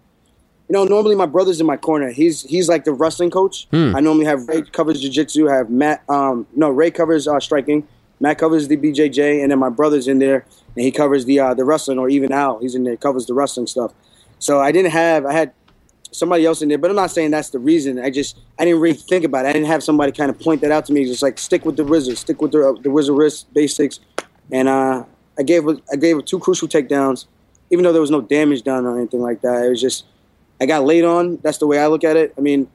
you 0.69 0.73
know, 0.73 0.85
normally 0.85 1.15
my 1.17 1.27
brother's 1.27 1.61
in 1.61 1.67
my 1.67 1.77
corner. 1.77 2.11
He's 2.11 2.43
he's 2.43 2.69
like 2.69 2.85
the 2.85 2.93
wrestling 2.93 3.31
coach. 3.31 3.67
Hmm. 3.71 3.95
I 3.97 4.01
normally 4.01 4.27
have 4.27 4.47
Ray 4.49 4.63
covers 4.63 5.01
jiu-jitsu, 5.01 5.47
have 5.47 5.71
Matt, 5.71 6.03
um, 6.09 6.47
no, 6.55 6.71
Ray 6.71 6.91
covers 6.91 7.27
uh, 7.27 7.41
striking, 7.41 7.87
Matt 8.21 8.39
covers 8.39 8.69
the 8.69 8.77
BJJ, 8.77 9.43
and 9.43 9.51
then 9.51 9.59
my 9.59 9.71
brother's 9.71 10.07
in 10.07 10.19
there, 10.19 10.45
and 10.77 10.85
he 10.85 10.91
covers 10.91 11.25
the 11.25 11.41
uh, 11.41 11.55
the 11.55 11.65
wrestling, 11.65 11.99
or 11.99 12.09
even 12.09 12.31
Al, 12.31 12.59
he's 12.59 12.75
in 12.75 12.85
there, 12.85 12.97
covers 12.97 13.27
the 13.27 13.35
wrestling 13.35 13.67
stuff. 13.67 13.93
So 14.39 14.59
I 14.61 14.73
didn't 14.73 14.91
have, 14.93 15.27
I 15.27 15.33
had 15.33 15.53
somebody 16.13 16.45
else 16.47 16.63
in 16.63 16.69
there. 16.69 16.79
But 16.79 16.91
I'm 16.91 16.97
not 16.97 17.11
saying 17.11 17.31
that's 17.31 17.51
the 17.51 17.59
reason. 17.59 17.99
I 17.99 18.11
just 18.11 18.39
I 18.59 18.65
didn't 18.65 18.81
really 18.81 18.97
think 18.97 19.25
about 19.25 19.45
it. 19.47 19.49
I 19.49 19.53
didn't 19.53 19.69
have 19.69 19.83
somebody 19.83 20.13
kind 20.13 20.31
of 20.31 20.39
point 20.39 20.61
that 20.63 20.71
out 20.71 20.87
to 20.87 20.93
me. 20.93 21.05
Just 21.05 21.23
like 21.23 21.39
stick 21.39 21.65
with 21.65 21.77
the 21.77 21.85
wizard, 21.85 22.19
stick 22.19 22.41
with 22.43 22.53
the 22.53 22.69
uh, 22.69 22.73
the 22.81 22.91
wizard 22.91 23.17
wrist 23.17 23.53
basics. 23.55 24.01
And 24.53 24.69
uh, 24.69 25.05
I 25.39 25.43
gave 25.43 25.67
I 25.93 25.97
gave 25.97 26.25
two 26.25 26.39
crucial 26.39 26.69
takedowns, 26.69 27.27
even 27.71 27.85
though 27.85 27.93
there 27.93 28.01
was 28.01 28.11
no 28.11 28.21
damage 28.21 28.63
done 28.63 28.87
or 28.87 28.99
anything 28.99 29.21
like 29.21 29.41
that. 29.43 29.65
It 29.65 29.69
was 29.71 29.81
just 29.81 30.05
I 30.61 30.67
got 30.67 30.85
laid 30.85 31.05
on. 31.05 31.39
That's 31.43 31.59
the 31.59 31.67
way 31.67 31.79
I 31.79 31.87
look 31.87 32.05
at 32.05 32.17
it. 32.17 32.35
I 32.37 32.41
mean, 32.41 32.69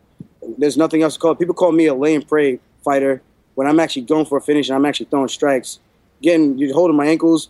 there's 0.57 0.77
nothing 0.77 1.03
else 1.03 1.15
to 1.15 1.19
call 1.19 1.31
it. 1.31 1.39
People 1.39 1.55
call 1.55 1.71
me 1.71 1.85
a 1.87 1.93
lay 1.93 2.15
and 2.15 2.27
pray 2.27 2.59
fighter 2.83 3.21
when 3.55 3.67
I'm 3.67 3.79
actually 3.79 4.03
going 4.03 4.25
for 4.25 4.37
a 4.37 4.41
finish 4.41 4.69
and 4.69 4.75
I'm 4.75 4.85
actually 4.85 5.07
throwing 5.07 5.27
strikes. 5.27 5.79
Getting 6.21 6.57
you're 6.57 6.73
holding 6.73 6.95
my 6.95 7.07
ankles, 7.07 7.49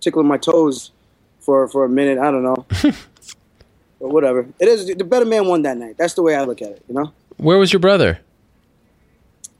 tickling 0.00 0.26
my 0.26 0.38
toes 0.38 0.90
for 1.40 1.68
for 1.68 1.84
a 1.84 1.88
minute. 1.88 2.18
I 2.18 2.30
don't 2.30 2.42
know. 2.42 2.66
But 4.00 4.08
whatever. 4.08 4.46
It 4.58 4.68
is 4.68 4.86
the 4.86 5.04
better 5.04 5.24
man 5.24 5.46
won 5.46 5.62
that 5.62 5.76
night. 5.76 5.96
That's 5.98 6.14
the 6.14 6.22
way 6.22 6.34
I 6.34 6.44
look 6.44 6.60
at 6.62 6.70
it. 6.70 6.84
You 6.88 6.94
know. 6.94 7.12
Where 7.36 7.58
was 7.58 7.72
your 7.72 7.80
brother? 7.80 8.20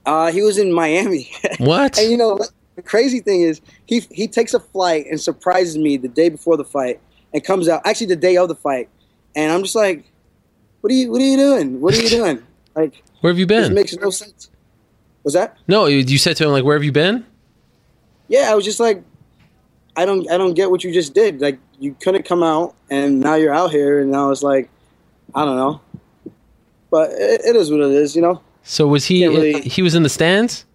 Uh, 0.05 0.31
he 0.31 0.41
was 0.41 0.57
in 0.57 0.71
Miami. 0.71 1.31
What? 1.59 1.97
and 1.97 2.11
you 2.11 2.17
know, 2.17 2.39
the 2.75 2.81
crazy 2.81 3.21
thing 3.21 3.41
is, 3.41 3.61
he 3.85 4.01
he 4.11 4.27
takes 4.27 4.53
a 4.53 4.59
flight 4.59 5.05
and 5.09 5.19
surprises 5.19 5.77
me 5.77 5.97
the 5.97 6.07
day 6.07 6.29
before 6.29 6.57
the 6.57 6.65
fight, 6.65 6.99
and 7.33 7.43
comes 7.43 7.67
out 7.67 7.81
actually 7.85 8.07
the 8.07 8.15
day 8.15 8.37
of 8.37 8.47
the 8.47 8.55
fight, 8.55 8.89
and 9.35 9.51
I'm 9.51 9.63
just 9.63 9.75
like, 9.75 10.03
"What 10.81 10.91
are 10.91 10.95
you 10.95 11.11
What 11.11 11.21
are 11.21 11.25
you 11.25 11.37
doing? 11.37 11.81
What 11.81 11.97
are 11.97 12.01
you 12.01 12.09
doing? 12.19 12.43
Like, 12.75 13.01
where 13.21 13.31
have 13.31 13.39
you 13.39 13.47
been? 13.47 13.63
This 13.63 13.71
makes 13.71 13.95
no 13.95 14.09
sense." 14.09 14.49
Was 15.23 15.33
that? 15.33 15.57
No, 15.67 15.87
you 15.87 16.17
said 16.19 16.37
to 16.37 16.45
him 16.45 16.51
like, 16.51 16.63
"Where 16.63 16.75
have 16.75 16.83
you 16.83 16.91
been?" 16.91 17.25
Yeah, 18.27 18.51
I 18.51 18.55
was 18.55 18.65
just 18.65 18.79
like, 18.79 19.03
I 19.95 20.05
don't 20.05 20.29
I 20.29 20.37
don't 20.37 20.53
get 20.53 20.69
what 20.69 20.83
you 20.83 20.93
just 20.93 21.13
did. 21.13 21.41
Like 21.41 21.59
you 21.79 21.95
couldn't 22.01 22.25
come 22.25 22.43
out, 22.43 22.75
and 22.89 23.19
now 23.19 23.35
you're 23.35 23.53
out 23.53 23.71
here, 23.71 23.99
and 23.99 24.15
I 24.15 24.25
was 24.25 24.43
like, 24.43 24.69
I 25.33 25.45
don't 25.45 25.57
know, 25.57 25.81
but 26.89 27.11
it, 27.11 27.41
it 27.45 27.55
is 27.55 27.71
what 27.71 27.81
it 27.81 27.91
is, 27.91 28.15
you 28.15 28.21
know. 28.21 28.41
So 28.63 28.87
was 28.87 29.05
he? 29.05 29.27
Really, 29.27 29.61
he 29.61 29.81
was 29.81 29.95
in 29.95 30.03
the 30.03 30.09
stands. 30.09 30.65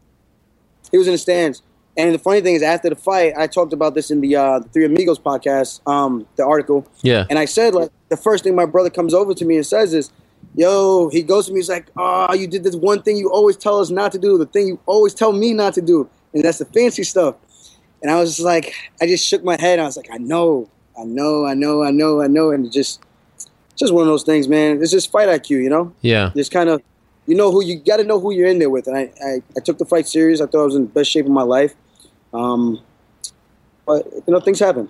He 0.90 0.98
was 0.98 1.06
in 1.06 1.12
the 1.12 1.18
stands, 1.18 1.62
and 1.96 2.14
the 2.14 2.18
funny 2.18 2.40
thing 2.40 2.54
is, 2.54 2.62
after 2.62 2.88
the 2.88 2.96
fight, 2.96 3.34
I 3.36 3.46
talked 3.46 3.72
about 3.72 3.94
this 3.94 4.10
in 4.10 4.20
the, 4.20 4.36
uh, 4.36 4.58
the 4.60 4.68
Three 4.68 4.84
Amigos 4.84 5.18
podcast, 5.18 5.86
um, 5.88 6.26
the 6.36 6.44
article. 6.44 6.86
Yeah. 7.02 7.26
And 7.30 7.38
I 7.38 7.44
said 7.44 7.74
like 7.74 7.90
the 8.08 8.16
first 8.16 8.44
thing 8.44 8.54
my 8.54 8.66
brother 8.66 8.90
comes 8.90 9.14
over 9.14 9.34
to 9.34 9.44
me 9.44 9.56
and 9.56 9.66
says 9.66 9.94
is, 9.94 10.10
"Yo," 10.54 11.08
he 11.10 11.22
goes 11.22 11.46
to 11.46 11.52
me, 11.52 11.58
he's 11.58 11.68
like, 11.68 11.86
"Oh, 11.96 12.34
you 12.34 12.46
did 12.46 12.64
this 12.64 12.76
one 12.76 13.02
thing 13.02 13.16
you 13.16 13.30
always 13.30 13.56
tell 13.56 13.78
us 13.80 13.90
not 13.90 14.12
to 14.12 14.18
do, 14.18 14.38
the 14.38 14.46
thing 14.46 14.66
you 14.66 14.80
always 14.86 15.14
tell 15.14 15.32
me 15.32 15.52
not 15.52 15.74
to 15.74 15.82
do, 15.82 16.08
and 16.32 16.44
that's 16.44 16.58
the 16.58 16.64
fancy 16.66 17.04
stuff." 17.04 17.36
And 18.02 18.10
I 18.10 18.18
was 18.18 18.36
just 18.36 18.46
like, 18.46 18.74
I 19.00 19.06
just 19.06 19.26
shook 19.26 19.44
my 19.44 19.60
head. 19.60 19.78
I 19.78 19.84
was 19.84 19.96
like, 19.96 20.08
I 20.10 20.18
know, 20.18 20.68
I 21.00 21.04
know, 21.04 21.46
I 21.46 21.54
know, 21.54 21.82
I 21.82 21.90
know, 21.90 22.20
I 22.20 22.26
know, 22.26 22.50
and 22.50 22.70
just, 22.70 23.00
just 23.76 23.92
one 23.92 24.02
of 24.02 24.08
those 24.08 24.24
things, 24.24 24.48
man. 24.48 24.82
It's 24.82 24.90
just 24.90 25.10
fight 25.10 25.28
IQ, 25.28 25.62
you 25.62 25.70
know. 25.70 25.92
Yeah. 26.02 26.30
Just 26.36 26.52
kind 26.52 26.68
of, 26.68 26.82
you 27.26 27.34
know 27.34 27.50
who 27.50 27.64
you 27.64 27.78
got 27.78 27.98
to 27.98 28.04
know 28.04 28.18
who 28.18 28.32
you're 28.32 28.48
in 28.48 28.58
there 28.58 28.70
with. 28.70 28.86
And 28.86 28.96
I, 28.96 29.12
I, 29.24 29.42
I, 29.56 29.60
took 29.60 29.78
the 29.78 29.84
fight 29.84 30.06
serious. 30.06 30.40
I 30.40 30.46
thought 30.46 30.62
I 30.62 30.64
was 30.64 30.74
in 30.74 30.82
the 30.82 30.88
best 30.88 31.10
shape 31.10 31.26
of 31.26 31.30
my 31.30 31.42
life. 31.42 31.74
Um, 32.32 32.80
but 33.86 34.06
you 34.12 34.32
know, 34.32 34.40
things 34.40 34.58
happen. 34.58 34.88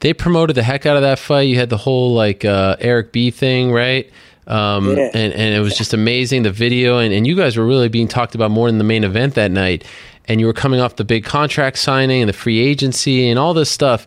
They 0.00 0.12
promoted 0.12 0.56
the 0.56 0.62
heck 0.62 0.86
out 0.86 0.96
of 0.96 1.02
that 1.02 1.18
fight. 1.18 1.42
You 1.42 1.56
had 1.56 1.70
the 1.70 1.76
whole 1.76 2.14
like 2.14 2.44
uh, 2.44 2.76
Eric 2.78 3.12
B 3.12 3.30
thing, 3.30 3.72
right? 3.72 4.10
Um, 4.46 4.96
yeah. 4.96 5.10
and, 5.12 5.32
and 5.34 5.54
it 5.54 5.60
was 5.60 5.76
just 5.76 5.92
amazing 5.92 6.42
the 6.42 6.50
video 6.50 6.96
and, 6.96 7.12
and 7.12 7.26
you 7.26 7.36
guys 7.36 7.58
were 7.58 7.66
really 7.66 7.90
being 7.90 8.08
talked 8.08 8.34
about 8.34 8.50
more 8.50 8.66
in 8.66 8.78
the 8.78 8.84
main 8.84 9.04
event 9.04 9.34
that 9.34 9.50
night 9.50 9.84
and 10.26 10.40
you 10.40 10.46
were 10.46 10.54
coming 10.54 10.80
off 10.80 10.96
the 10.96 11.04
big 11.04 11.24
contract 11.24 11.78
signing 11.78 12.22
and 12.22 12.28
the 12.30 12.34
free 12.34 12.58
agency 12.58 13.28
and 13.28 13.38
all 13.38 13.52
this 13.52 13.70
stuff. 13.70 14.06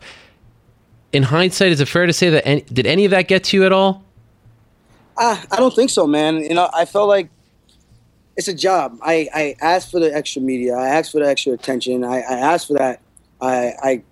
In 1.14 1.24
hindsight, 1.24 1.72
is 1.72 1.82
it 1.82 1.88
fair 1.88 2.06
to 2.06 2.14
say 2.14 2.30
that 2.30 2.48
any, 2.48 2.62
did 2.62 2.86
any 2.86 3.06
of 3.06 3.12
that 3.12 3.28
get 3.28 3.44
to 3.46 3.58
you 3.58 3.66
at 3.66 3.74
all? 3.74 4.04
Uh, 5.18 5.42
I 5.52 5.58
don't 5.58 5.76
think 5.76 5.90
so, 5.90 6.08
man. 6.08 6.38
You 6.38 6.54
know, 6.54 6.70
I 6.74 6.86
felt 6.86 7.10
like 7.10 7.30
it's 8.38 8.48
a 8.48 8.54
job. 8.54 8.98
I, 9.02 9.28
I 9.34 9.56
asked 9.62 9.92
for 9.92 10.00
the 10.00 10.14
extra 10.14 10.42
media. 10.42 10.76
I 10.76 10.88
asked 10.88 11.12
for 11.12 11.20
the 11.20 11.28
extra 11.28 11.54
attention. 11.54 12.04
I, 12.04 12.22
I 12.22 12.40
asked 12.40 12.68
for 12.68 12.74
that. 12.74 13.02
I, 13.42 13.74
I 13.84 14.04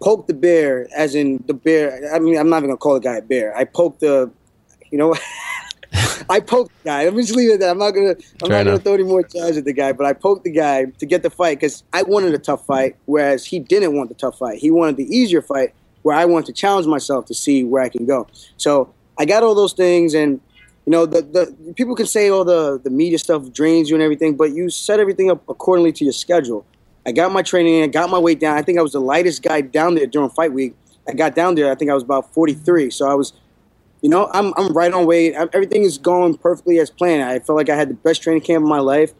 poked 0.00 0.28
the 0.28 0.34
bear, 0.34 0.88
as 0.96 1.14
in 1.14 1.42
the 1.46 1.54
bear. 1.54 2.12
I 2.14 2.18
mean, 2.18 2.38
I'm 2.38 2.48
not 2.48 2.58
even 2.58 2.70
gonna 2.70 2.78
call 2.78 2.94
the 2.94 3.00
guy 3.00 3.16
a 3.16 3.22
bear. 3.22 3.56
I 3.56 3.64
poked 3.64 4.00
the, 4.00 4.30
you 4.90 4.98
know. 4.98 5.14
I 6.28 6.40
poked 6.40 6.72
the 6.82 6.88
guy. 6.88 7.04
Let 7.04 7.14
me 7.14 7.22
just 7.22 7.36
leave 7.36 7.50
it 7.50 7.54
at 7.54 7.60
that. 7.60 7.70
I'm 7.70 7.78
not 7.78 7.92
gonna. 7.92 8.16
I'm 8.42 8.48
Fair 8.48 8.48
not 8.48 8.64
gonna 8.64 8.78
throw 8.78 8.94
any 8.94 9.04
more 9.04 9.22
charges 9.22 9.58
at 9.58 9.64
the 9.64 9.72
guy. 9.72 9.92
But 9.92 10.06
I 10.06 10.12
poked 10.12 10.44
the 10.44 10.50
guy 10.50 10.86
to 10.86 11.06
get 11.06 11.22
the 11.22 11.30
fight 11.30 11.60
because 11.60 11.84
I 11.92 12.02
wanted 12.02 12.34
a 12.34 12.38
tough 12.38 12.66
fight, 12.66 12.96
whereas 13.04 13.44
he 13.44 13.58
didn't 13.58 13.94
want 13.94 14.08
the 14.08 14.14
tough 14.14 14.38
fight. 14.38 14.58
He 14.58 14.70
wanted 14.70 14.96
the 14.96 15.04
easier 15.04 15.42
fight, 15.42 15.74
where 16.06 16.16
I 16.16 16.24
want 16.24 16.46
to 16.46 16.52
challenge 16.52 16.86
myself 16.86 17.26
to 17.26 17.34
see 17.34 17.64
where 17.64 17.82
I 17.82 17.88
can 17.88 18.06
go. 18.06 18.28
So 18.58 18.94
I 19.18 19.24
got 19.24 19.42
all 19.42 19.56
those 19.56 19.72
things, 19.72 20.14
and 20.14 20.40
you 20.84 20.92
know, 20.92 21.04
the 21.04 21.20
the 21.20 21.74
people 21.74 21.96
can 21.96 22.06
say 22.06 22.30
all 22.30 22.44
the 22.44 22.78
the 22.78 22.90
media 22.90 23.18
stuff 23.18 23.52
drains 23.52 23.90
you 23.90 23.96
and 23.96 24.02
everything, 24.04 24.36
but 24.36 24.52
you 24.52 24.70
set 24.70 25.00
everything 25.00 25.32
up 25.32 25.42
accordingly 25.48 25.90
to 25.94 26.04
your 26.04 26.12
schedule. 26.12 26.64
I 27.04 27.10
got 27.10 27.32
my 27.32 27.42
training 27.42 27.74
in, 27.74 27.90
got 27.90 28.08
my 28.08 28.20
weight 28.20 28.38
down. 28.38 28.56
I 28.56 28.62
think 28.62 28.78
I 28.78 28.82
was 28.82 28.92
the 28.92 29.00
lightest 29.00 29.42
guy 29.42 29.62
down 29.62 29.96
there 29.96 30.06
during 30.06 30.30
fight 30.30 30.52
week. 30.52 30.76
I 31.08 31.12
got 31.12 31.34
down 31.34 31.56
there. 31.56 31.72
I 31.72 31.74
think 31.74 31.90
I 31.90 31.94
was 31.94 32.04
about 32.04 32.32
43, 32.32 32.90
so 32.90 33.10
I 33.10 33.14
was 33.14 33.32
you 34.02 34.08
know, 34.08 34.30
I'm, 34.32 34.52
I'm 34.56 34.72
right 34.72 34.92
on 34.92 35.06
weight. 35.06 35.34
Everything 35.34 35.82
is 35.82 35.98
going 35.98 36.36
perfectly 36.36 36.78
as 36.78 36.90
planned. 36.90 37.24
I 37.24 37.40
felt 37.40 37.56
like 37.56 37.68
I 37.68 37.74
had 37.74 37.88
the 37.88 37.94
best 37.94 38.22
training 38.22 38.42
camp 38.42 38.62
of 38.62 38.68
my 38.68 38.78
life, 38.78 39.12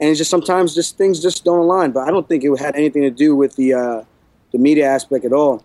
and 0.00 0.10
it's 0.10 0.18
just 0.18 0.30
sometimes 0.30 0.74
just 0.74 0.98
things 0.98 1.22
just 1.22 1.44
don't 1.44 1.60
align. 1.60 1.92
But 1.92 2.08
I 2.08 2.10
don't 2.10 2.26
think 2.28 2.42
it 2.42 2.50
had 2.58 2.74
anything 2.74 3.02
to 3.02 3.10
do 3.10 3.36
with 3.36 3.54
the 3.54 3.74
uh, 3.74 4.02
the 4.50 4.58
media 4.58 4.86
aspect 4.86 5.24
at 5.24 5.32
all. 5.32 5.62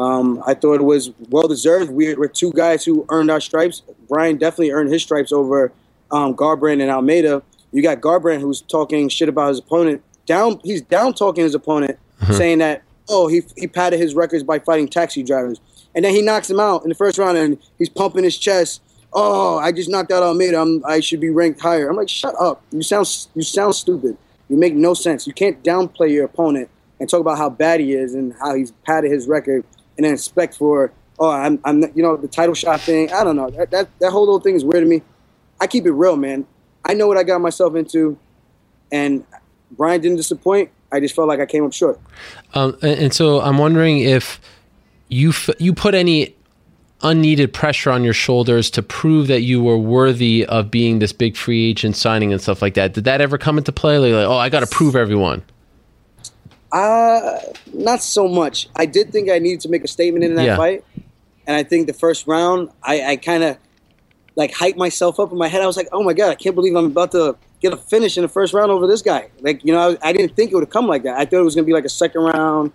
Um, 0.00 0.42
I 0.46 0.54
thought 0.54 0.74
it 0.74 0.84
was 0.84 1.10
well 1.28 1.48
deserved. 1.48 1.90
We 1.90 2.14
were 2.14 2.28
two 2.28 2.52
guys 2.52 2.84
who 2.84 3.04
earned 3.10 3.30
our 3.30 3.40
stripes. 3.40 3.82
Bryan 4.08 4.36
definitely 4.36 4.70
earned 4.70 4.92
his 4.92 5.02
stripes 5.02 5.32
over 5.32 5.72
um, 6.10 6.34
Garbrandt 6.34 6.80
and 6.80 6.90
Almeida. 6.90 7.42
You 7.72 7.82
got 7.82 8.00
Garbrandt 8.00 8.40
who's 8.40 8.60
talking 8.62 9.08
shit 9.08 9.28
about 9.28 9.50
his 9.50 9.58
opponent. 9.58 10.02
Down, 10.26 10.60
he's 10.64 10.82
down 10.82 11.14
talking 11.14 11.44
his 11.44 11.54
opponent, 11.54 11.98
mm-hmm. 12.20 12.32
saying 12.32 12.58
that 12.58 12.82
oh 13.08 13.26
he 13.28 13.42
he 13.56 13.66
padded 13.66 13.98
his 14.00 14.14
records 14.14 14.42
by 14.44 14.58
fighting 14.58 14.88
taxi 14.88 15.22
drivers 15.22 15.60
and 15.94 16.04
then 16.04 16.14
he 16.14 16.22
knocks 16.22 16.48
him 16.48 16.60
out 16.60 16.82
in 16.82 16.88
the 16.88 16.94
first 16.94 17.18
round, 17.18 17.36
and 17.36 17.58
he's 17.78 17.88
pumping 17.88 18.24
his 18.24 18.38
chest. 18.38 18.82
Oh, 19.12 19.58
I 19.58 19.72
just 19.72 19.90
knocked 19.90 20.12
out 20.12 20.22
Almeida. 20.22 20.60
I'm, 20.60 20.84
I 20.86 21.00
should 21.00 21.20
be 21.20 21.30
ranked 21.30 21.60
higher. 21.60 21.88
I'm 21.88 21.96
like, 21.96 22.08
shut 22.08 22.34
up. 22.38 22.62
You 22.70 22.82
sound 22.82 23.26
you 23.34 23.42
sound 23.42 23.74
stupid. 23.74 24.16
You 24.48 24.56
make 24.56 24.74
no 24.74 24.94
sense. 24.94 25.26
You 25.26 25.32
can't 25.32 25.62
downplay 25.62 26.10
your 26.10 26.24
opponent 26.24 26.68
and 27.00 27.08
talk 27.08 27.20
about 27.20 27.38
how 27.38 27.50
bad 27.50 27.80
he 27.80 27.92
is 27.92 28.14
and 28.14 28.34
how 28.40 28.54
he's 28.54 28.70
padded 28.84 29.10
his 29.10 29.26
record, 29.26 29.64
and 30.00 30.06
then 30.06 30.14
expect 30.14 30.56
for 30.56 30.90
oh, 31.18 31.30
I'm, 31.30 31.60
I'm 31.62 31.82
you 31.94 32.02
know 32.02 32.16
the 32.16 32.26
title 32.26 32.54
shot 32.54 32.80
thing. 32.80 33.12
I 33.12 33.22
don't 33.22 33.36
know. 33.36 33.50
That, 33.50 33.70
that 33.70 33.88
that 34.00 34.10
whole 34.10 34.22
little 34.22 34.40
thing 34.40 34.54
is 34.54 34.64
weird 34.64 34.82
to 34.82 34.88
me. 34.88 35.02
I 35.60 35.66
keep 35.66 35.84
it 35.84 35.92
real, 35.92 36.16
man. 36.16 36.46
I 36.86 36.94
know 36.94 37.06
what 37.06 37.18
I 37.18 37.22
got 37.22 37.42
myself 37.42 37.74
into, 37.74 38.18
and 38.90 39.26
Bryan 39.72 40.00
didn't 40.00 40.16
disappoint. 40.16 40.70
I 40.90 41.00
just 41.00 41.14
felt 41.14 41.28
like 41.28 41.38
I 41.38 41.44
came 41.44 41.66
up 41.66 41.74
short. 41.74 42.00
Um, 42.54 42.78
and, 42.80 43.12
so 43.12 43.42
I'm 43.42 43.58
wondering 43.58 43.98
if 43.98 44.40
you 45.08 45.28
f- 45.28 45.50
you 45.58 45.74
put 45.74 45.94
any 45.94 46.34
unneeded 47.02 47.52
pressure 47.52 47.90
on 47.90 48.02
your 48.02 48.14
shoulders 48.14 48.70
to 48.70 48.82
prove 48.82 49.26
that 49.26 49.42
you 49.42 49.62
were 49.62 49.76
worthy 49.76 50.46
of 50.46 50.70
being 50.70 50.98
this 50.98 51.12
big 51.12 51.36
free 51.36 51.68
agent 51.68 51.94
signing 51.94 52.32
and 52.32 52.40
stuff 52.40 52.62
like 52.62 52.72
that. 52.74 52.94
Did 52.94 53.04
that 53.04 53.20
ever 53.20 53.36
come 53.36 53.58
into 53.58 53.70
play? 53.70 53.98
Like 53.98 54.26
oh, 54.26 54.38
I 54.38 54.48
got 54.48 54.60
to 54.60 54.66
prove 54.66 54.96
everyone. 54.96 55.42
Uh, 56.72 57.40
not 57.72 58.02
so 58.02 58.28
much. 58.28 58.68
I 58.76 58.86
did 58.86 59.10
think 59.10 59.30
I 59.30 59.38
needed 59.38 59.60
to 59.60 59.68
make 59.68 59.84
a 59.84 59.88
statement 59.88 60.24
in 60.24 60.34
that 60.36 60.44
yeah. 60.44 60.56
fight, 60.56 60.84
and 61.46 61.56
I 61.56 61.62
think 61.62 61.86
the 61.86 61.92
first 61.92 62.26
round, 62.26 62.70
I, 62.82 63.02
I 63.12 63.16
kind 63.16 63.42
of 63.42 63.58
like 64.36 64.52
hyped 64.52 64.76
myself 64.76 65.18
up 65.18 65.32
in 65.32 65.38
my 65.38 65.48
head. 65.48 65.62
I 65.62 65.66
was 65.66 65.76
like, 65.76 65.88
oh 65.92 66.02
my 66.02 66.12
god, 66.12 66.30
I 66.30 66.34
can't 66.34 66.54
believe 66.54 66.74
I'm 66.76 66.86
about 66.86 67.12
to 67.12 67.36
get 67.60 67.72
a 67.72 67.76
finish 67.76 68.16
in 68.16 68.22
the 68.22 68.28
first 68.28 68.54
round 68.54 68.70
over 68.70 68.86
this 68.86 69.02
guy. 69.02 69.28
Like, 69.40 69.64
you 69.64 69.72
know, 69.72 69.96
I, 70.02 70.08
I 70.08 70.12
didn't 70.12 70.34
think 70.36 70.52
it 70.52 70.54
would 70.54 70.70
come 70.70 70.86
like 70.86 71.02
that. 71.02 71.18
I 71.18 71.24
thought 71.24 71.40
it 71.40 71.44
was 71.44 71.54
gonna 71.54 71.66
be 71.66 71.72
like 71.72 71.84
a 71.84 71.90
second 71.90 72.22
round, 72.22 72.72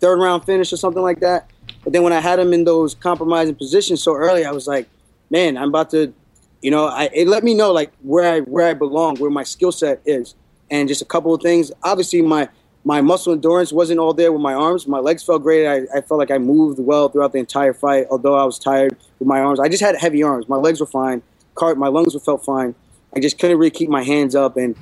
third 0.00 0.20
round 0.20 0.44
finish 0.44 0.72
or 0.72 0.76
something 0.76 1.02
like 1.02 1.20
that. 1.20 1.50
But 1.84 1.92
then 1.92 2.02
when 2.02 2.12
I 2.12 2.20
had 2.20 2.38
him 2.38 2.52
in 2.52 2.64
those 2.64 2.94
compromising 2.94 3.54
positions 3.54 4.02
so 4.02 4.14
early, 4.14 4.44
I 4.44 4.50
was 4.52 4.66
like, 4.66 4.88
man, 5.30 5.56
I'm 5.56 5.68
about 5.68 5.90
to, 5.90 6.12
you 6.60 6.70
know, 6.70 6.86
I, 6.86 7.08
it 7.14 7.28
let 7.28 7.44
me 7.44 7.54
know 7.54 7.72
like 7.72 7.92
where 8.02 8.30
I 8.30 8.40
where 8.40 8.68
I 8.68 8.74
belong, 8.74 9.16
where 9.16 9.30
my 9.30 9.42
skill 9.42 9.72
set 9.72 10.00
is, 10.04 10.34
and 10.70 10.86
just 10.88 11.02
a 11.02 11.06
couple 11.06 11.34
of 11.34 11.40
things. 11.40 11.72
Obviously, 11.82 12.20
my 12.20 12.48
my 12.88 13.02
muscle 13.02 13.34
endurance 13.34 13.70
wasn't 13.70 14.00
all 14.00 14.14
there 14.14 14.32
with 14.32 14.40
my 14.40 14.54
arms. 14.54 14.88
My 14.88 14.98
legs 14.98 15.22
felt 15.22 15.42
great. 15.42 15.66
I, 15.66 15.82
I 15.94 16.00
felt 16.00 16.16
like 16.16 16.30
I 16.30 16.38
moved 16.38 16.78
well 16.78 17.10
throughout 17.10 17.32
the 17.32 17.38
entire 17.38 17.74
fight, 17.74 18.06
although 18.10 18.34
I 18.34 18.44
was 18.44 18.58
tired 18.58 18.96
with 19.18 19.28
my 19.28 19.40
arms. 19.40 19.60
I 19.60 19.68
just 19.68 19.82
had 19.82 19.94
heavy 19.94 20.22
arms. 20.22 20.48
My 20.48 20.56
legs 20.56 20.80
were 20.80 20.86
fine. 20.86 21.20
My 21.60 21.88
lungs 21.88 22.14
were 22.14 22.20
felt 22.20 22.46
fine. 22.46 22.74
I 23.14 23.20
just 23.20 23.38
couldn't 23.38 23.58
really 23.58 23.72
keep 23.72 23.90
my 23.90 24.02
hands 24.02 24.34
up, 24.34 24.56
and 24.56 24.74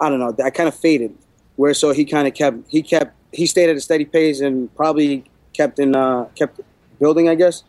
I 0.00 0.08
don't 0.08 0.18
know. 0.18 0.34
I 0.44 0.50
kind 0.50 0.68
of 0.68 0.74
faded. 0.74 1.16
Where 1.54 1.72
so 1.72 1.92
he 1.92 2.04
kind 2.04 2.26
of 2.26 2.34
kept 2.34 2.68
he 2.68 2.82
kept 2.82 3.14
he 3.30 3.46
stayed 3.46 3.70
at 3.70 3.76
a 3.76 3.80
steady 3.80 4.06
pace 4.06 4.40
and 4.40 4.74
probably 4.74 5.22
kept 5.52 5.78
in 5.78 5.94
uh, 5.94 6.24
kept 6.34 6.60
building, 6.98 7.28
I 7.28 7.36
guess, 7.36 7.62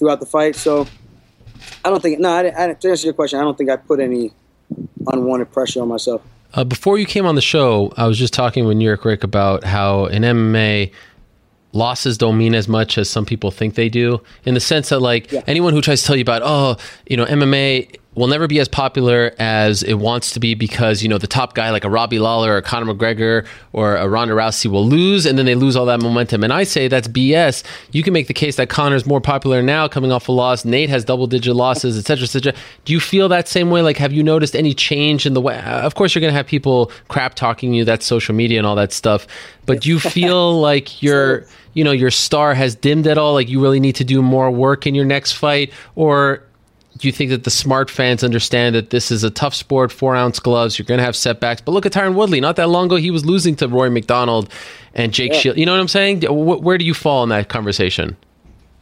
throughout 0.00 0.18
the 0.18 0.26
fight. 0.26 0.56
So 0.56 0.88
I 1.84 1.90
don't 1.90 2.02
think 2.02 2.18
no. 2.18 2.30
I, 2.30 2.70
I, 2.70 2.74
to 2.74 2.90
answer 2.90 3.06
your 3.06 3.14
question, 3.14 3.38
I 3.38 3.42
don't 3.42 3.56
think 3.56 3.70
I 3.70 3.76
put 3.76 4.00
any 4.00 4.32
unwanted 5.06 5.52
pressure 5.52 5.82
on 5.82 5.86
myself. 5.86 6.20
Uh, 6.54 6.64
before 6.64 6.98
you 6.98 7.06
came 7.06 7.26
on 7.26 7.34
the 7.34 7.42
show, 7.42 7.92
I 7.96 8.06
was 8.06 8.18
just 8.18 8.34
talking 8.34 8.66
with 8.66 8.76
New 8.76 8.84
York 8.84 9.04
Rick 9.04 9.22
about 9.22 9.64
how 9.64 10.06
in 10.06 10.22
MMA 10.22 10.92
losses 11.72 12.18
don't 12.18 12.36
mean 12.36 12.54
as 12.54 12.66
much 12.66 12.98
as 12.98 13.08
some 13.08 13.24
people 13.24 13.50
think 13.50 13.76
they 13.76 13.88
do 13.88 14.20
in 14.44 14.54
the 14.54 14.60
sense 14.60 14.88
that 14.88 14.98
like 14.98 15.30
yeah. 15.30 15.40
anyone 15.46 15.72
who 15.72 15.80
tries 15.80 16.00
to 16.00 16.06
tell 16.08 16.16
you 16.16 16.22
about 16.22 16.42
oh 16.44 16.76
you 17.06 17.16
know 17.16 17.24
MMA 17.24 17.99
will 18.14 18.26
never 18.26 18.48
be 18.48 18.58
as 18.58 18.68
popular 18.68 19.32
as 19.38 19.84
it 19.84 19.94
wants 19.94 20.32
to 20.32 20.40
be 20.40 20.54
because 20.54 21.02
you 21.02 21.08
know 21.08 21.18
the 21.18 21.28
top 21.28 21.54
guy 21.54 21.70
like 21.70 21.84
a 21.84 21.90
Robbie 21.90 22.18
Lawler 22.18 22.56
or 22.56 22.60
Conor 22.60 22.92
McGregor 22.92 23.46
or 23.72 23.96
a 23.96 24.08
Ronda 24.08 24.34
Rousey 24.34 24.66
will 24.66 24.86
lose 24.86 25.26
and 25.26 25.38
then 25.38 25.46
they 25.46 25.54
lose 25.54 25.76
all 25.76 25.86
that 25.86 26.00
momentum. 26.00 26.42
And 26.42 26.52
I 26.52 26.64
say 26.64 26.88
that's 26.88 27.06
BS 27.06 27.62
you 27.92 28.02
can 28.02 28.12
make 28.12 28.26
the 28.26 28.34
case 28.34 28.56
that 28.56 28.68
Conor's 28.68 29.06
more 29.06 29.20
popular 29.20 29.62
now 29.62 29.86
coming 29.86 30.10
off 30.10 30.28
a 30.28 30.32
loss. 30.32 30.64
Nate 30.64 30.90
has 30.90 31.04
double 31.04 31.26
digit 31.26 31.54
losses 31.54 31.96
etc 31.98 32.24
etc 32.24 32.52
do 32.84 32.92
you 32.92 33.00
feel 33.00 33.28
that 33.28 33.46
same 33.46 33.70
way? 33.70 33.80
Like 33.82 33.96
have 33.98 34.12
you 34.12 34.22
noticed 34.22 34.56
any 34.56 34.74
change 34.74 35.24
in 35.24 35.34
the 35.34 35.40
way? 35.40 35.60
Of 35.60 35.94
course 35.94 36.14
you're 36.14 36.20
going 36.20 36.32
to 36.32 36.36
have 36.36 36.46
people 36.46 36.90
crap 37.08 37.34
talking 37.34 37.72
you 37.72 37.84
that's 37.84 38.04
social 38.04 38.34
media 38.34 38.58
and 38.58 38.66
all 38.66 38.76
that 38.76 38.92
stuff 38.92 39.26
but 39.66 39.82
do 39.82 39.88
you 39.88 40.00
feel 40.00 40.60
like 40.60 41.00
you're 41.00 41.46
you 41.74 41.84
know 41.84 41.92
your 41.92 42.10
star 42.10 42.54
has 42.54 42.74
dimmed 42.74 43.06
at 43.06 43.18
all? 43.18 43.34
Like 43.34 43.48
you 43.48 43.62
really 43.62 43.78
need 43.78 43.94
to 43.96 44.04
do 44.04 44.20
more 44.20 44.50
work 44.50 44.86
in 44.86 44.96
your 44.96 45.04
next 45.04 45.32
fight? 45.32 45.72
Or 45.94 46.42
do 47.00 47.08
you 47.08 47.12
think 47.12 47.30
that 47.30 47.44
the 47.44 47.50
smart 47.50 47.90
fans 47.90 48.22
understand 48.22 48.74
that 48.74 48.90
this 48.90 49.10
is 49.10 49.24
a 49.24 49.30
tough 49.30 49.54
sport 49.54 49.90
four 49.90 50.14
ounce 50.14 50.38
gloves 50.38 50.78
you're 50.78 50.86
going 50.86 50.98
to 50.98 51.04
have 51.04 51.16
setbacks 51.16 51.60
but 51.60 51.72
look 51.72 51.86
at 51.86 51.92
tyron 51.92 52.14
woodley 52.14 52.40
not 52.40 52.56
that 52.56 52.68
long 52.68 52.86
ago 52.86 52.96
he 52.96 53.10
was 53.10 53.24
losing 53.26 53.56
to 53.56 53.66
Rory 53.66 53.90
MacDonald 53.90 54.48
and 54.94 55.12
jake 55.12 55.32
yeah. 55.32 55.38
shield 55.38 55.58
you 55.58 55.66
know 55.66 55.72
what 55.72 55.80
i'm 55.80 55.88
saying 55.88 56.22
where 56.22 56.78
do 56.78 56.84
you 56.84 56.94
fall 56.94 57.22
in 57.22 57.28
that 57.30 57.48
conversation 57.48 58.16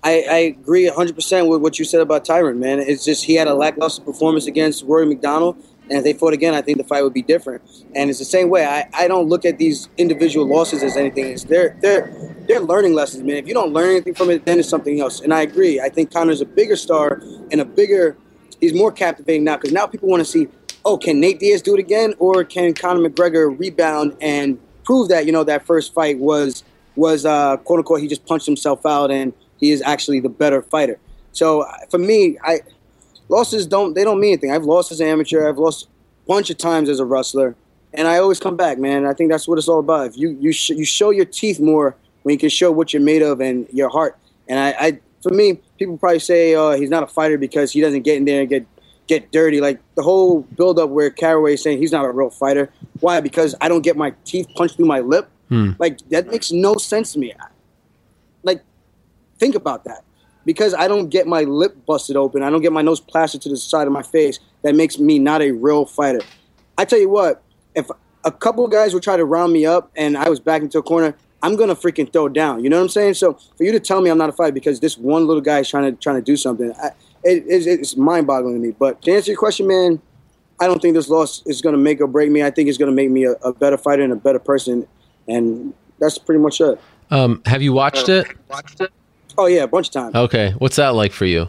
I, 0.02 0.24
I, 0.30 0.36
agree 0.36 0.88
100% 0.88 1.48
with 1.48 1.60
what 1.60 1.78
you 1.80 1.84
said 1.84 2.00
about 2.00 2.24
Tyron, 2.24 2.58
man. 2.58 2.78
It's 2.78 3.04
just 3.04 3.24
he 3.24 3.34
had 3.34 3.48
a 3.48 3.54
lackluster 3.54 4.00
performance 4.00 4.46
against 4.46 4.84
Rory 4.84 5.06
MacDonald. 5.06 5.56
And 5.88 5.98
if 5.98 6.04
they 6.04 6.12
fought 6.12 6.32
again, 6.32 6.54
I 6.54 6.62
think 6.62 6.78
the 6.78 6.84
fight 6.84 7.02
would 7.02 7.14
be 7.14 7.22
different. 7.22 7.62
And 7.94 8.10
it's 8.10 8.18
the 8.18 8.24
same 8.24 8.50
way. 8.50 8.66
I, 8.66 8.88
I 8.92 9.08
don't 9.08 9.28
look 9.28 9.44
at 9.44 9.58
these 9.58 9.88
individual 9.96 10.46
losses 10.46 10.82
as 10.82 10.96
anything. 10.96 11.32
It's 11.32 11.44
they're 11.44 11.76
they're 11.80 12.12
they're 12.46 12.60
learning 12.60 12.94
lessons, 12.94 13.24
man. 13.24 13.36
If 13.36 13.46
you 13.46 13.54
don't 13.54 13.72
learn 13.72 13.90
anything 13.90 14.14
from 14.14 14.30
it, 14.30 14.44
then 14.44 14.58
it's 14.58 14.68
something 14.68 15.00
else. 15.00 15.20
And 15.20 15.32
I 15.32 15.42
agree. 15.42 15.80
I 15.80 15.88
think 15.88 16.12
Conor's 16.12 16.40
a 16.40 16.46
bigger 16.46 16.76
star 16.76 17.22
and 17.50 17.60
a 17.60 17.64
bigger. 17.64 18.16
He's 18.60 18.74
more 18.74 18.92
captivating 18.92 19.44
now 19.44 19.56
because 19.56 19.72
now 19.72 19.86
people 19.86 20.08
want 20.08 20.20
to 20.20 20.24
see. 20.24 20.48
Oh, 20.84 20.96
can 20.96 21.20
Nate 21.20 21.38
Diaz 21.40 21.60
do 21.60 21.74
it 21.74 21.80
again, 21.80 22.14
or 22.18 22.44
can 22.44 22.72
Conor 22.72 23.08
McGregor 23.08 23.58
rebound 23.58 24.16
and 24.20 24.58
prove 24.84 25.08
that 25.08 25.26
you 25.26 25.32
know 25.32 25.44
that 25.44 25.66
first 25.66 25.92
fight 25.92 26.18
was 26.18 26.64
was 26.96 27.24
uh, 27.24 27.56
quote 27.58 27.78
unquote 27.78 28.00
he 28.00 28.08
just 28.08 28.26
punched 28.26 28.46
himself 28.46 28.84
out 28.86 29.10
and 29.10 29.32
he 29.58 29.70
is 29.70 29.82
actually 29.82 30.20
the 30.20 30.28
better 30.28 30.62
fighter. 30.62 30.98
So 31.32 31.66
for 31.90 31.98
me, 31.98 32.38
I 32.42 32.60
losses 33.28 33.66
don't 33.66 33.94
they 33.94 34.04
don't 34.04 34.20
mean 34.20 34.32
anything. 34.32 34.52
I've 34.52 34.64
lost 34.64 34.92
as 34.92 35.00
an 35.00 35.08
amateur. 35.08 35.48
I've 35.48 35.58
lost 35.58 35.86
a 35.86 35.88
bunch 36.26 36.50
of 36.50 36.58
times 36.58 36.88
as 36.88 37.00
a 37.00 37.04
wrestler, 37.04 37.54
and 37.92 38.08
I 38.08 38.18
always 38.18 38.40
come 38.40 38.56
back, 38.56 38.78
man. 38.78 39.06
I 39.06 39.14
think 39.14 39.30
that's 39.30 39.46
what 39.46 39.58
it's 39.58 39.68
all 39.68 39.80
about. 39.80 40.08
If 40.08 40.16
you 40.16 40.36
you 40.40 40.52
sh- 40.52 40.70
you 40.70 40.84
show 40.84 41.10
your 41.10 41.24
teeth 41.24 41.60
more 41.60 41.96
when 42.22 42.32
you 42.32 42.38
can 42.38 42.48
show 42.48 42.70
what 42.72 42.92
you're 42.92 43.02
made 43.02 43.22
of 43.22 43.40
and 43.40 43.66
your 43.72 43.88
heart. 43.88 44.18
And 44.48 44.58
I, 44.58 44.74
I 44.78 45.00
for 45.22 45.30
me, 45.30 45.60
people 45.78 45.98
probably 45.98 46.18
say 46.20 46.54
uh, 46.54 46.72
he's 46.72 46.90
not 46.90 47.02
a 47.02 47.06
fighter 47.06 47.38
because 47.38 47.72
he 47.72 47.80
doesn't 47.80 48.02
get 48.02 48.16
in 48.16 48.24
there 48.24 48.40
and 48.40 48.48
get 48.48 48.66
get 49.06 49.32
dirty. 49.32 49.60
Like 49.60 49.80
the 49.94 50.02
whole 50.02 50.40
build 50.42 50.78
up 50.78 50.90
where 50.90 51.10
Caraway 51.10 51.54
is 51.54 51.62
saying 51.62 51.78
he's 51.78 51.92
not 51.92 52.04
a 52.04 52.10
real 52.10 52.30
fighter. 52.30 52.70
Why? 53.00 53.20
Because 53.20 53.54
I 53.60 53.68
don't 53.68 53.82
get 53.82 53.96
my 53.96 54.14
teeth 54.24 54.48
punched 54.56 54.76
through 54.76 54.86
my 54.86 55.00
lip. 55.00 55.28
Hmm. 55.48 55.72
Like 55.78 55.98
that 56.10 56.28
makes 56.28 56.52
no 56.52 56.74
sense 56.76 57.12
to 57.12 57.18
me. 57.18 57.32
Like 58.42 58.62
think 59.38 59.54
about 59.54 59.84
that 59.84 60.04
because 60.48 60.72
I 60.72 60.88
don't 60.88 61.10
get 61.10 61.26
my 61.26 61.42
lip 61.42 61.76
busted 61.84 62.16
open, 62.16 62.42
I 62.42 62.48
don't 62.48 62.62
get 62.62 62.72
my 62.72 62.80
nose 62.80 63.00
plastered 63.00 63.42
to 63.42 63.50
the 63.50 63.56
side 63.58 63.86
of 63.86 63.92
my 63.92 64.00
face, 64.00 64.40
that 64.62 64.74
makes 64.74 64.98
me 64.98 65.18
not 65.18 65.42
a 65.42 65.50
real 65.50 65.84
fighter. 65.84 66.22
I 66.78 66.86
tell 66.86 66.98
you 66.98 67.10
what, 67.10 67.42
if 67.74 67.90
a 68.24 68.32
couple 68.32 68.64
of 68.64 68.72
guys 68.72 68.94
would 68.94 69.02
try 69.02 69.18
to 69.18 69.26
round 69.26 69.52
me 69.52 69.66
up 69.66 69.90
and 69.94 70.16
I 70.16 70.30
was 70.30 70.40
back 70.40 70.62
into 70.62 70.78
a 70.78 70.82
corner, 70.82 71.14
I'm 71.42 71.54
gonna 71.56 71.76
freaking 71.76 72.10
throw 72.10 72.30
down. 72.30 72.64
You 72.64 72.70
know 72.70 72.78
what 72.78 72.84
I'm 72.84 72.88
saying? 72.88 73.14
So 73.14 73.38
for 73.58 73.64
you 73.64 73.72
to 73.72 73.78
tell 73.78 74.00
me 74.00 74.08
I'm 74.08 74.16
not 74.16 74.30
a 74.30 74.32
fighter 74.32 74.52
because 74.52 74.80
this 74.80 74.96
one 74.96 75.26
little 75.26 75.42
guy 75.42 75.58
is 75.58 75.68
trying 75.68 75.94
to 75.94 76.00
trying 76.00 76.16
to 76.16 76.22
do 76.22 76.34
something, 76.34 76.72
I, 76.82 76.92
it, 77.24 77.44
it's, 77.46 77.66
it's 77.66 77.94
mind-boggling 77.98 78.54
to 78.54 78.58
me. 78.58 78.70
But 78.70 79.02
to 79.02 79.12
answer 79.12 79.32
your 79.32 79.38
question, 79.38 79.66
man, 79.66 80.00
I 80.58 80.66
don't 80.66 80.80
think 80.80 80.94
this 80.94 81.10
loss 81.10 81.42
is 81.44 81.60
gonna 81.60 81.76
make 81.76 82.00
or 82.00 82.06
break 82.06 82.30
me. 82.30 82.42
I 82.42 82.50
think 82.50 82.70
it's 82.70 82.78
gonna 82.78 82.92
make 82.92 83.10
me 83.10 83.24
a, 83.24 83.32
a 83.32 83.52
better 83.52 83.76
fighter 83.76 84.02
and 84.02 84.14
a 84.14 84.16
better 84.16 84.38
person, 84.38 84.86
and 85.28 85.74
that's 85.98 86.16
pretty 86.16 86.40
much 86.40 86.62
it. 86.62 86.80
Um, 87.10 87.42
have 87.44 87.60
you 87.60 87.74
watched 87.74 88.08
it? 88.08 88.26
Watched 88.48 88.80
it? 88.80 88.90
Oh 89.38 89.46
yeah, 89.46 89.62
a 89.62 89.68
bunch 89.68 89.86
of 89.86 89.92
times. 89.92 90.14
Okay, 90.16 90.52
what's 90.58 90.76
that 90.76 90.90
like 90.94 91.12
for 91.12 91.24
you? 91.24 91.48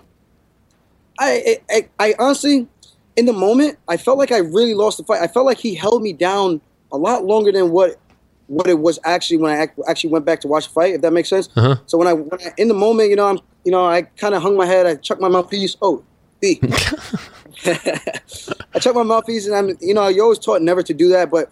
I, 1.18 1.58
I, 1.69 1.90
I 2.00 2.16
honestly, 2.19 2.68
in 3.16 3.26
the 3.26 3.34
moment, 3.34 3.77
I 3.88 3.98
felt 3.98 4.19
like 4.19 4.32
I 4.32 4.38
really 4.38 4.76
lost 4.76 5.00
the 5.00 5.03
fight. 5.03 5.22
I 5.22 5.27
felt 5.27 5.48
like 5.48 5.58
he 5.58 5.74
held 5.74 6.03
me 6.03 6.14
down 6.14 6.61
a 6.92 6.98
lot 6.98 7.26
longer 7.26 7.51
than 7.51 7.72
what 7.72 8.00
what 8.45 8.68
it 8.68 8.80
was 8.80 8.98
actually 9.03 9.38
when 9.38 9.51
I 9.51 9.68
actually 9.88 10.11
went 10.11 10.26
back 10.26 10.40
to 10.42 10.48
watch 10.48 10.68
the 10.68 10.74
fight. 10.74 10.93
If 10.93 11.01
that 11.01 11.11
makes 11.11 11.30
sense. 11.30 11.50
Uh-huh. 11.56 11.77
So 11.88 11.98
when 11.98 12.08
I, 12.08 12.14
when 12.14 12.40
I 12.40 12.53
in 12.58 12.68
the 12.68 12.74
moment, 12.76 13.09
you 13.09 13.16
know, 13.16 13.27
I'm 13.27 13.40
you 13.66 13.72
know, 13.72 13.85
I 13.85 14.03
kind 14.03 14.35
of 14.35 14.43
hung 14.43 14.56
my 14.56 14.68
head. 14.68 14.85
I 14.85 14.95
chucked 14.95 15.19
my 15.19 15.27
mouthpiece. 15.27 15.76
Oh, 15.82 16.03
B. 16.40 16.59
I 17.66 18.80
chucked 18.80 18.95
my 18.95 19.03
mouthpiece, 19.03 19.48
and 19.48 19.56
I'm 19.56 19.77
you 19.82 19.95
know, 19.95 20.08
you 20.08 20.22
always 20.22 20.40
taught 20.40 20.61
never 20.61 20.84
to 20.84 20.93
do 20.93 21.09
that, 21.09 21.32
but 21.32 21.51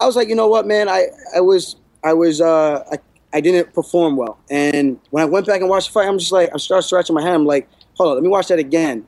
I 0.00 0.06
was 0.06 0.16
like, 0.16 0.28
you 0.28 0.34
know 0.34 0.48
what, 0.48 0.66
man, 0.66 0.88
I 0.88 1.06
I 1.34 1.40
was 1.40 1.76
I 2.02 2.12
was 2.12 2.40
uh 2.40 2.82
I 2.90 2.98
I 3.36 3.40
didn't 3.40 3.74
perform 3.74 4.16
well. 4.16 4.38
And 4.48 4.98
when 5.10 5.22
I 5.22 5.26
went 5.26 5.46
back 5.46 5.60
and 5.60 5.68
watched 5.68 5.88
the 5.88 5.92
fight, 5.92 6.08
I'm 6.08 6.18
just 6.18 6.32
like, 6.32 6.48
I 6.54 6.56
started 6.56 6.84
scratching 6.84 7.14
my 7.14 7.20
head. 7.20 7.34
I'm 7.34 7.44
like, 7.44 7.68
hold 7.92 8.08
on, 8.08 8.14
let 8.14 8.22
me 8.22 8.30
watch 8.30 8.48
that 8.48 8.58
again. 8.58 9.06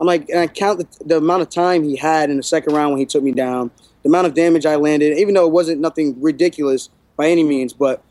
I'm 0.00 0.06
like, 0.06 0.26
and 0.30 0.38
I 0.38 0.46
count 0.46 0.78
the, 0.78 1.04
the, 1.04 1.16
amount 1.18 1.42
of 1.42 1.50
time 1.50 1.84
he 1.84 1.94
had 1.94 2.30
in 2.30 2.38
the 2.38 2.42
second 2.42 2.74
round 2.74 2.92
when 2.92 2.98
he 2.98 3.04
took 3.04 3.22
me 3.22 3.30
down, 3.30 3.70
the 4.04 4.08
amount 4.08 4.26
of 4.26 4.32
damage 4.32 4.64
I 4.64 4.76
landed, 4.76 5.18
even 5.18 5.34
though 5.34 5.44
it 5.44 5.52
wasn't 5.52 5.82
nothing 5.82 6.18
ridiculous 6.18 6.88
by 7.18 7.28
any 7.28 7.44
means, 7.44 7.74
but 7.74 8.02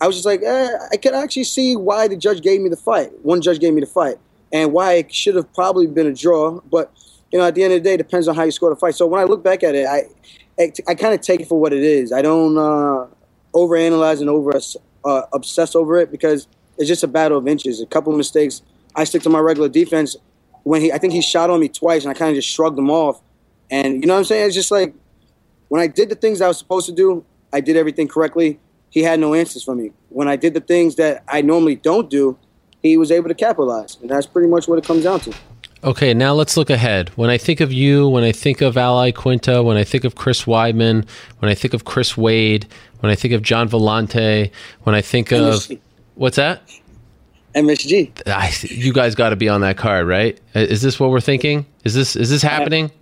I 0.00 0.06
was 0.06 0.14
just 0.14 0.26
like, 0.26 0.40
eh, 0.44 0.68
I 0.92 0.96
could 0.98 1.14
actually 1.14 1.44
see 1.44 1.74
why 1.74 2.06
the 2.06 2.16
judge 2.16 2.40
gave 2.40 2.60
me 2.60 2.68
the 2.68 2.76
fight. 2.76 3.10
One 3.24 3.40
judge 3.40 3.58
gave 3.58 3.74
me 3.74 3.80
the 3.80 3.88
fight, 3.88 4.18
and 4.52 4.72
why 4.72 4.94
it 4.94 5.12
should 5.12 5.34
have 5.34 5.52
probably 5.52 5.88
been 5.88 6.06
a 6.06 6.14
draw. 6.14 6.60
But 6.70 6.92
you 7.32 7.40
know, 7.40 7.46
at 7.46 7.56
the 7.56 7.64
end 7.64 7.72
of 7.72 7.82
the 7.82 7.88
day, 7.88 7.94
it 7.94 7.98
depends 7.98 8.28
on 8.28 8.36
how 8.36 8.44
you 8.44 8.52
score 8.52 8.70
the 8.70 8.76
fight. 8.76 8.94
So 8.94 9.06
when 9.08 9.20
I 9.20 9.24
look 9.24 9.42
back 9.42 9.64
at 9.64 9.74
it, 9.74 9.86
I 9.86 10.04
I, 10.60 10.72
I 10.86 10.94
kind 10.94 11.14
of 11.14 11.22
take 11.22 11.40
it 11.40 11.48
for 11.48 11.58
what 11.58 11.72
it 11.72 11.82
is. 11.82 12.12
I 12.12 12.22
don't 12.22 12.56
uh, 12.56 13.06
overanalyze 13.54 14.20
and 14.20 14.28
over 14.28 14.54
uh, 15.04 15.22
obsess 15.32 15.74
over 15.74 15.98
it 15.98 16.10
because 16.10 16.46
it's 16.78 16.88
just 16.88 17.02
a 17.02 17.08
battle 17.08 17.38
of 17.38 17.46
inches. 17.46 17.80
A 17.80 17.86
couple 17.86 18.12
of 18.12 18.18
mistakes. 18.18 18.62
I 18.94 19.04
stick 19.04 19.22
to 19.22 19.30
my 19.30 19.38
regular 19.38 19.68
defense. 19.68 20.16
When 20.64 20.80
he, 20.80 20.92
I 20.92 20.98
think 20.98 21.12
he 21.12 21.22
shot 21.22 21.50
on 21.50 21.60
me 21.60 21.68
twice, 21.68 22.04
and 22.04 22.10
I 22.10 22.14
kind 22.14 22.30
of 22.30 22.36
just 22.36 22.48
shrugged 22.48 22.78
him 22.78 22.90
off. 22.90 23.20
And 23.70 23.94
you 23.94 24.06
know 24.06 24.14
what 24.14 24.20
I'm 24.20 24.24
saying? 24.24 24.46
It's 24.46 24.54
just 24.54 24.70
like 24.70 24.94
when 25.68 25.80
I 25.80 25.86
did 25.86 26.08
the 26.08 26.14
things 26.14 26.40
I 26.40 26.48
was 26.48 26.58
supposed 26.58 26.86
to 26.86 26.92
do, 26.92 27.24
I 27.52 27.60
did 27.60 27.76
everything 27.76 28.08
correctly. 28.08 28.60
He 28.90 29.02
had 29.02 29.18
no 29.18 29.34
answers 29.34 29.64
for 29.64 29.74
me. 29.74 29.92
When 30.10 30.28
I 30.28 30.36
did 30.36 30.54
the 30.54 30.60
things 30.60 30.96
that 30.96 31.24
I 31.26 31.40
normally 31.40 31.76
don't 31.76 32.10
do, 32.10 32.36
he 32.82 32.96
was 32.96 33.10
able 33.10 33.28
to 33.28 33.34
capitalize, 33.34 33.96
and 34.00 34.10
that's 34.10 34.26
pretty 34.26 34.48
much 34.48 34.68
what 34.68 34.78
it 34.78 34.84
comes 34.84 35.04
down 35.04 35.20
to. 35.20 35.34
Okay, 35.84 36.14
now 36.14 36.32
let's 36.32 36.56
look 36.56 36.70
ahead. 36.70 37.08
When 37.16 37.28
I 37.28 37.38
think 37.38 37.60
of 37.60 37.72
you, 37.72 38.08
when 38.08 38.22
I 38.22 38.30
think 38.30 38.60
of 38.60 38.76
Al 38.76 38.96
Iaquinta, 38.98 39.64
when 39.64 39.76
I 39.76 39.82
think 39.82 40.04
of 40.04 40.14
Chris 40.14 40.44
Weidman, 40.44 41.08
when 41.40 41.50
I 41.50 41.54
think 41.54 41.74
of 41.74 41.84
Chris 41.84 42.16
Wade, 42.16 42.68
when 43.00 43.10
I 43.10 43.16
think 43.16 43.34
of 43.34 43.42
Gian 43.42 43.68
Villante, 43.68 44.52
when 44.84 44.94
I 44.94 45.00
think 45.00 45.30
MSG. 45.30 45.72
of 45.72 45.80
what's 46.14 46.36
that? 46.36 46.62
MSG. 47.56 48.22
I, 48.28 48.52
you 48.62 48.92
guys 48.92 49.16
got 49.16 49.30
to 49.30 49.36
be 49.36 49.48
on 49.48 49.60
that 49.62 49.76
card, 49.76 50.06
right? 50.06 50.40
Is 50.54 50.82
this 50.82 51.00
what 51.00 51.10
we're 51.10 51.20
thinking? 51.20 51.66
Is 51.82 51.94
this 51.94 52.14
is 52.14 52.30
this 52.30 52.42
happening? 52.42 52.92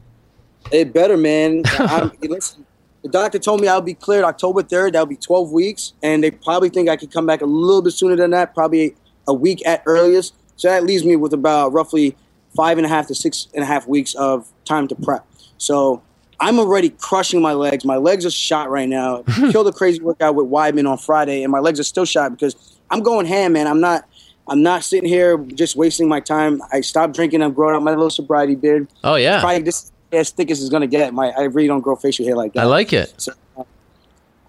It 0.73 0.95
better, 0.95 1.19
man. 1.19 1.63
listen, 2.23 2.65
the 3.03 3.11
doctor 3.11 3.39
told 3.39 3.61
me 3.61 3.69
I'll 3.69 3.83
be 3.83 3.95
cleared 3.95 4.25
October 4.25 4.63
third. 4.63 4.95
That'll 4.95 5.05
be 5.05 5.17
twelve 5.17 5.53
weeks, 5.53 5.93
and 6.03 6.25
they 6.25 6.31
probably 6.31 6.71
think 6.71 6.89
I 6.89 6.97
could 6.97 7.13
come 7.13 7.27
back 7.27 7.43
a 7.43 7.47
little 7.47 7.83
bit 7.83 7.93
sooner 7.93 8.17
than 8.17 8.31
that, 8.31 8.55
probably 8.55 8.97
a 9.29 9.35
week 9.35 9.65
at 9.67 9.83
earliest. 9.85 10.35
So 10.57 10.69
that 10.69 10.85
leaves 10.85 11.05
me 11.05 11.17
with 11.17 11.35
about 11.35 11.75
roughly 11.75 12.17
five 12.55 12.79
and 12.79 12.87
a 12.87 12.89
half 12.89 13.07
to 13.09 13.15
six 13.15 13.49
and 13.55 13.63
a 13.63 13.67
half 13.67 13.87
weeks 13.87 14.15
of 14.15 14.49
time 14.65 14.89
to 14.89 14.95
prep. 14.95 15.27
So 15.59 16.03
I'm 16.41 16.59
already 16.59 16.91
crushing 16.91 17.43
my 17.43 17.53
legs. 17.53 17.85
My 17.85 17.97
legs 17.97 18.25
are 18.25 18.31
shot 18.31 18.71
right 18.71 18.89
now. 18.89 19.23
Killed 19.51 19.69
a 19.69 19.73
crazy 19.73 20.01
workout 20.01 20.35
with 20.35 20.47
Weidman 20.47 20.91
on 20.91 20.99
Friday, 20.99 21.43
and 21.43 21.53
my 21.53 21.61
legs 21.61 21.79
are 21.79 21.85
still 21.85 22.07
shot 22.07 22.33
because 22.33 22.79
I'm 22.91 23.03
going 23.03 23.27
ham, 23.27 23.53
man. 23.53 23.67
I'm 23.67 23.81
not. 23.81 24.07
I'm 24.49 24.63
not 24.65 24.83
sitting 24.83 25.09
here 25.09 25.39
just 25.39 25.77
wasting 25.77 26.09
my 26.09 26.19
time. 26.19 26.61
I 26.73 26.81
stopped 26.81 27.15
drinking. 27.15 27.41
I'm 27.41 27.53
growing 27.53 27.77
out 27.77 27.85
my 27.85 27.93
little 27.93 28.11
sobriety 28.11 28.57
beard. 28.57 28.89
Oh 29.05 29.15
yeah. 29.15 29.39
Probably 29.39 29.63
this 29.63 29.93
as 30.11 30.31
thick 30.31 30.51
as 30.51 30.61
it's 30.61 30.71
gonna 30.71 30.89
get. 30.89 31.15
My 31.15 31.31
I 31.31 31.43
really 31.43 31.69
don't 31.69 31.83
grow 31.83 31.95
facial 31.95 32.27
hair 32.27 32.35
like 32.35 32.55
that. 32.55 32.63
I 32.63 32.65
like 32.65 32.93
it. 32.93 33.15
So, 33.17 33.33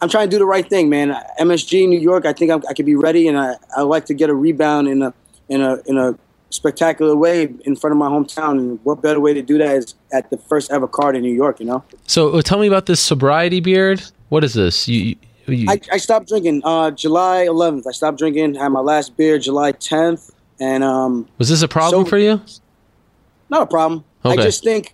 I'm 0.02 0.10
trying 0.10 0.28
to 0.28 0.32
do 0.32 0.40
the 0.40 0.46
right 0.46 0.68
thing, 0.68 0.90
man. 0.90 1.16
MSG 1.40 1.88
New 1.88 2.00
York, 2.00 2.26
I 2.26 2.34
think 2.34 2.50
I'm, 2.50 2.64
i 2.68 2.74
could 2.74 2.88
be 2.88 2.96
ready, 2.96 3.28
and 3.28 3.38
I 3.38 3.56
I 3.78 3.82
like 3.84 4.06
to 4.06 4.16
get 4.16 4.32
a 4.32 4.34
rebound 4.34 4.88
in 4.88 5.04
a 5.04 5.14
in 5.50 5.62
a 5.62 5.78
in 5.86 5.98
a 5.98 6.18
spectacular 6.52 7.16
way 7.16 7.54
in 7.66 7.76
front 7.76 7.92
of 7.92 7.98
my 7.98 8.08
hometown. 8.08 8.60
And 8.60 8.80
what 8.84 9.02
better 9.02 9.20
way 9.20 9.34
to 9.34 9.42
do 9.42 9.58
that 9.58 9.76
is 9.76 9.96
at 10.14 10.30
the 10.30 10.38
first 10.38 10.72
ever 10.72 10.88
card 10.88 11.16
in 11.16 11.24
New 11.24 11.34
York, 11.34 11.60
you 11.60 11.66
know? 11.66 11.84
So 12.08 12.30
uh, 12.30 12.42
tell 12.42 12.60
me 12.60 12.68
about 12.68 12.86
this 12.86 13.00
sobriety 13.00 13.60
beard. 13.60 14.04
What 14.30 14.44
is 14.44 14.54
this? 14.54 14.88
You, 14.88 15.16
you... 15.48 15.70
I, 15.70 15.80
I, 15.92 15.98
stopped 15.98 16.28
drinking 16.28 16.62
uh, 16.64 16.92
July 16.92 17.48
11th. 17.48 17.88
I 17.88 17.92
stopped 17.92 18.18
drinking. 18.18 18.56
Had 18.56 18.70
my 18.70 18.80
last 18.80 19.18
beer 19.18 19.40
July 19.40 19.74
10th, 19.74 20.32
and 20.60 20.84
um, 20.84 21.28
was 21.38 21.50
this 21.50 21.62
a 21.62 21.68
problem 21.68 22.06
so, 22.06 22.10
for 22.10 22.18
you? 22.18 22.42
Not 23.50 23.64
a 23.64 23.66
problem. 23.66 24.04
Okay. 24.24 24.40
I 24.40 24.44
just 24.44 24.64
think, 24.64 24.94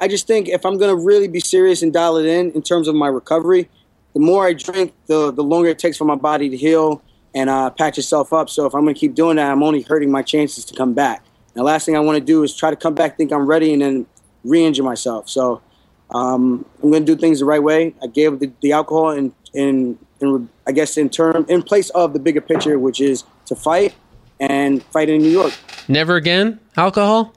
I 0.00 0.08
just 0.08 0.26
think 0.26 0.48
if 0.48 0.64
I'm 0.64 0.78
gonna 0.78 0.96
really 0.96 1.28
be 1.28 1.40
serious 1.40 1.82
and 1.82 1.92
dial 1.92 2.16
it 2.16 2.26
in 2.26 2.50
in 2.52 2.62
terms 2.62 2.88
of 2.88 2.94
my 2.94 3.06
recovery, 3.06 3.68
the 4.14 4.20
more 4.20 4.46
I 4.46 4.54
drink, 4.54 4.94
the 5.06 5.30
the 5.30 5.44
longer 5.44 5.68
it 5.68 5.78
takes 5.78 5.96
for 5.96 6.04
my 6.04 6.16
body 6.16 6.48
to 6.48 6.56
heal 6.56 7.02
and 7.34 7.48
uh, 7.48 7.70
patch 7.70 7.96
yourself 7.96 8.32
up. 8.32 8.50
So 8.50 8.66
if 8.66 8.74
I'm 8.74 8.82
going 8.82 8.94
to 8.94 9.00
keep 9.00 9.14
doing 9.14 9.36
that, 9.36 9.50
I'm 9.50 9.62
only 9.62 9.82
hurting 9.82 10.10
my 10.10 10.22
chances 10.22 10.64
to 10.66 10.74
come 10.74 10.92
back. 10.94 11.24
And 11.54 11.60
the 11.60 11.64
last 11.64 11.86
thing 11.86 11.96
I 11.96 12.00
want 12.00 12.18
to 12.18 12.24
do 12.24 12.42
is 12.42 12.54
try 12.54 12.70
to 12.70 12.76
come 12.76 12.94
back, 12.94 13.16
think 13.16 13.32
I'm 13.32 13.46
ready, 13.46 13.72
and 13.72 13.82
then 13.82 14.06
re-injure 14.44 14.82
myself. 14.82 15.28
So 15.28 15.62
um, 16.10 16.64
I'm 16.82 16.90
going 16.90 17.04
to 17.06 17.14
do 17.14 17.18
things 17.18 17.38
the 17.38 17.44
right 17.44 17.62
way. 17.62 17.94
I 18.02 18.06
gave 18.06 18.38
the, 18.38 18.52
the 18.60 18.72
alcohol 18.72 19.10
in, 19.10 19.34
in, 19.54 19.98
in, 20.20 20.48
I 20.66 20.72
guess, 20.72 20.96
in 20.96 21.08
term 21.08 21.46
in 21.48 21.62
place 21.62 21.90
of 21.90 22.12
the 22.12 22.18
bigger 22.18 22.40
picture, 22.40 22.78
which 22.78 23.00
is 23.00 23.24
to 23.46 23.54
fight 23.54 23.94
and 24.40 24.82
fight 24.84 25.08
in 25.08 25.22
New 25.22 25.30
York. 25.30 25.52
Never 25.88 26.16
again 26.16 26.60
alcohol. 26.76 27.34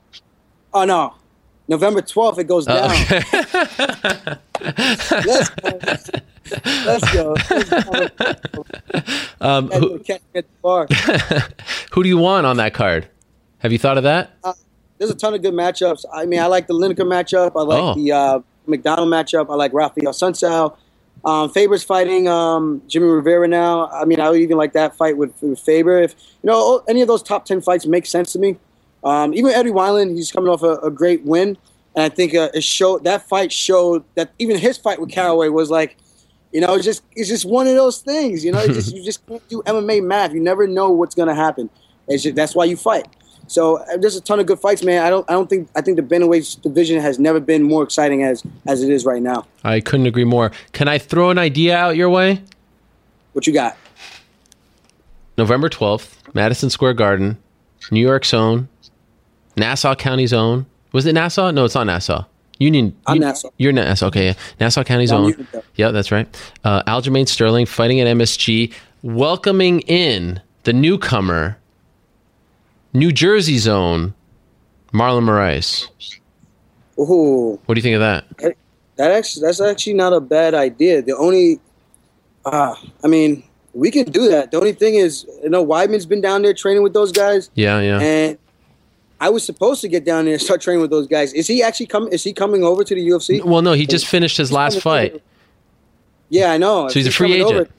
Oh 0.74 0.84
no, 0.84 1.14
November 1.68 2.02
12th, 2.02 2.38
it 2.40 2.44
goes 2.46 2.66
down. 2.66 2.92
Oh, 2.92 3.02
okay. 3.02 3.24
Let's 5.26 5.50
go. 5.50 5.80
Let's 6.86 7.12
go. 7.14 7.36
um, 9.42 9.70
who, 9.72 9.98
who, 11.92 12.04
do 12.04 12.10
you 12.10 12.18
want 12.18 12.46
on 12.46 12.58
that 12.58 12.74
card? 12.74 13.08
Have 13.60 13.72
you 13.72 13.80
thought 13.80 13.98
of 13.98 14.04
that? 14.04 14.32
Uh, 14.44 14.54
there's 14.98 15.10
a 15.10 15.16
ton 15.16 15.34
of 15.34 15.42
good 15.42 15.54
matchups. 15.54 16.06
I 16.14 16.26
mean, 16.26 16.40
I 16.40 16.46
like 16.46 16.68
the 16.68 16.74
Lineker 16.74 17.06
matchup. 17.06 17.54
I 17.56 17.64
like 17.64 17.84
oh. 17.84 17.96
the 17.96 18.12
uh, 18.12 18.40
McDonald 18.68 19.10
matchup. 19.10 19.50
I 19.50 19.56
like 19.56 19.74
Rafael 19.74 20.12
Assunção. 20.12 20.78
Um, 21.24 21.50
Faber's 21.50 21.84
fighting 21.84 22.28
um, 22.28 22.84
Jimmy 22.88 23.08
Rivera 23.08 23.48
now. 23.48 23.88
I 23.88 24.06
mean, 24.06 24.20
I 24.20 24.30
would 24.30 24.42
even 24.42 24.58
like 24.58 24.74
that 24.74 24.96
fight 24.96 25.18
with, 25.18 25.34
with 25.42 25.60
Faber. 25.60 26.00
If 26.02 26.16
you 26.44 26.48
know 26.48 26.84
any 26.88 27.02
of 27.02 27.08
those 27.08 27.24
top 27.24 27.46
ten 27.46 27.62
fights 27.62 27.88
make 27.88 28.06
sense 28.06 28.32
to 28.34 28.40
me. 28.40 28.58
Um, 29.06 29.34
even 29.34 29.52
Eddie 29.52 29.72
Wineland, 29.72 30.16
he's 30.16 30.32
coming 30.32 30.50
off 30.50 30.64
a, 30.64 30.74
a 30.78 30.92
great 30.92 31.24
win, 31.24 31.58
and 31.96 32.04
I 32.04 32.10
think 32.10 32.36
uh, 32.36 32.50
it 32.54 32.64
showed 32.64 33.06
that 33.06 33.28
fight 33.30 33.54
showed 33.54 34.04
that 34.16 34.34
even 34.40 34.58
his 34.58 34.78
fight 34.78 35.00
with 35.00 35.12
Caraway 35.12 35.48
was 35.50 35.70
like 35.70 35.98
you 36.56 36.62
know, 36.62 36.74
it's 36.74 36.86
just 36.86 37.04
it's 37.18 37.28
just 37.28 37.44
one 37.44 37.68
of 37.68 37.76
those 37.76 38.00
things. 38.00 38.46
You 38.46 38.54
know, 38.54 38.66
just, 38.66 38.96
you 38.96 39.04
just 39.04 39.26
can't 39.28 39.46
do 39.50 39.62
MMA 39.64 40.02
math. 40.02 40.34
You 40.34 40.40
never 40.40 40.66
know 40.68 40.90
what's 40.90 41.14
going 41.14 41.28
to 41.28 41.36
happen. 41.36 41.70
Just, 42.10 42.34
that's 42.34 42.56
why 42.56 42.64
you 42.64 42.78
fight. 42.78 43.08
So 43.48 43.80
uh, 43.80 43.98
there's 43.98 44.16
a 44.16 44.22
ton 44.22 44.40
of 44.40 44.46
good 44.46 44.60
fights, 44.60 44.82
man. 44.82 45.04
I 45.04 45.10
don't 45.10 45.30
I 45.30 45.34
don't 45.34 45.50
think 45.50 45.68
I 45.76 45.82
think 45.82 45.98
the 45.98 46.04
bantamweight 46.04 46.62
division 46.62 47.02
has 47.02 47.20
never 47.20 47.42
been 47.42 47.62
more 47.62 47.84
exciting 47.84 48.24
as 48.24 48.42
as 48.66 48.82
it 48.82 48.90
is 48.90 49.04
right 49.04 49.22
now. 49.22 49.46
I 49.66 49.82
couldn't 49.82 50.06
agree 50.06 50.24
more. 50.24 50.54
Can 50.72 50.88
I 50.88 50.98
throw 50.98 51.30
an 51.30 51.38
idea 51.38 51.76
out 51.76 51.98
your 51.98 52.10
way? 52.10 52.42
What 53.34 53.46
you 53.46 53.52
got? 53.52 53.76
November 55.38 55.68
12th, 55.68 56.16
Madison 56.34 56.70
Square 56.70 56.94
Garden, 56.94 57.38
New 57.92 58.00
York's 58.00 58.34
own, 58.34 58.70
Nassau 59.58 59.96
County's 59.96 60.34
own. 60.34 60.66
Was 60.92 61.06
it 61.06 61.14
Nassau? 61.14 61.52
No, 61.52 61.66
it's 61.66 61.76
not 61.76 61.88
Nassau. 61.88 62.26
Union. 62.60 62.96
I'm 63.06 63.20
Nassau. 63.20 63.50
You're 63.58 63.74
Nassau. 63.74 64.08
Okay, 64.08 64.28
yeah. 64.28 64.34
Nassau 64.60 64.84
County's 64.84 65.12
no, 65.12 65.26
own. 65.26 65.48
Yeah, 65.76 65.92
that's 65.92 66.12
right. 66.12 66.28
Uh, 66.64 66.84
Aljamain 66.84 67.28
Sterling 67.28 67.66
fighting 67.66 68.00
at 68.00 68.08
MSG, 68.08 68.74
welcoming 69.04 69.82
in 69.82 70.42
the 70.64 70.74
newcomer, 70.74 71.58
New 72.94 73.12
Jersey's 73.12 73.68
own, 73.68 74.14
Marlon 74.94 75.24
Moraes. 75.24 75.88
Ooh. 76.98 77.60
What 77.66 77.76
do 77.76 77.80
you 77.80 77.84
think 77.84 77.96
of 77.96 78.02
that? 78.02 78.56
That 78.96 79.12
actually, 79.12 79.46
that's 79.46 79.60
actually 79.60 79.96
not 79.96 80.14
a 80.14 80.22
bad 80.22 80.54
idea. 80.54 81.02
The 81.02 81.16
only, 81.18 81.60
uh, 82.46 82.74
I 83.04 83.08
mean, 83.08 83.44
we 83.74 83.92
can 83.92 84.10
do 84.10 84.30
that. 84.30 84.52
The 84.52 84.58
only 84.58 84.72
thing 84.72 84.96
is, 84.96 85.26
you 85.44 85.50
know, 85.50 85.66
Weidman's 85.66 86.06
been 86.06 86.22
down 86.22 86.44
there 86.44 86.54
training 86.54 86.82
with 86.82 86.94
those 86.94 87.12
guys. 87.12 87.50
Yeah, 87.56 87.82
yeah. 87.82 88.00
And 88.00 88.38
I 89.20 89.30
was 89.30 89.46
supposed 89.46 89.82
to 89.82 89.88
get 89.88 90.06
down 90.06 90.26
there 90.26 90.34
and 90.34 90.42
start 90.42 90.62
training 90.62 90.82
with 90.82 90.92
those 90.92 91.08
guys. 91.08 91.34
Is 91.34 91.48
he 91.48 91.64
actually 91.64 91.86
coming? 91.88 92.12
Is 92.12 92.24
he 92.24 92.34
coming 92.34 92.64
over 92.64 92.84
to 92.84 92.96
the 92.96 93.08
UFC? 93.08 93.44
Well, 93.44 93.62
no, 93.62 93.74
he 93.74 93.86
just 93.86 94.08
finished 94.08 94.38
his 94.38 94.52
last 94.52 94.82
fight. 94.82 95.22
Yeah, 96.30 96.52
I 96.52 96.58
know. 96.58 96.88
So 96.90 96.96
he's, 96.96 97.06
he's 97.06 97.14
a 97.14 97.18
free 97.18 97.34
agent. 97.34 97.54
Over, 97.54 97.70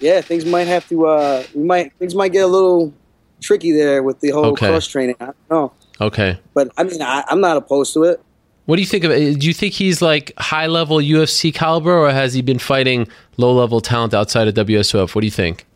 yeah, 0.00 0.20
things 0.20 0.44
might 0.44 0.66
have 0.66 0.88
to. 0.88 1.06
Uh, 1.06 1.44
we 1.54 1.62
might 1.62 1.92
things 1.94 2.14
might 2.14 2.32
get 2.32 2.40
a 2.40 2.46
little 2.46 2.92
tricky 3.40 3.72
there 3.72 4.02
with 4.02 4.20
the 4.20 4.30
whole 4.30 4.46
okay. 4.46 4.68
cross 4.68 4.86
training. 4.86 5.16
I 5.20 5.26
don't 5.26 5.36
know. 5.50 5.72
Okay. 6.00 6.38
But 6.54 6.72
I 6.76 6.84
mean, 6.84 7.00
I, 7.02 7.24
I'm 7.28 7.40
not 7.40 7.56
opposed 7.56 7.94
to 7.94 8.04
it. 8.04 8.22
What 8.66 8.76
do 8.76 8.82
you 8.82 8.86
think 8.86 9.04
of 9.04 9.10
it? 9.10 9.40
Do 9.40 9.46
you 9.46 9.54
think 9.54 9.74
he's 9.74 10.00
like 10.00 10.32
high 10.38 10.66
level 10.66 10.98
UFC 10.98 11.52
caliber, 11.52 11.92
or 11.92 12.10
has 12.10 12.34
he 12.34 12.42
been 12.42 12.58
fighting 12.58 13.08
low 13.36 13.52
level 13.52 13.80
talent 13.80 14.14
outside 14.14 14.46
of 14.46 14.54
WSOF? 14.54 15.14
What 15.14 15.22
do 15.22 15.26
you 15.26 15.32
think? 15.32 15.66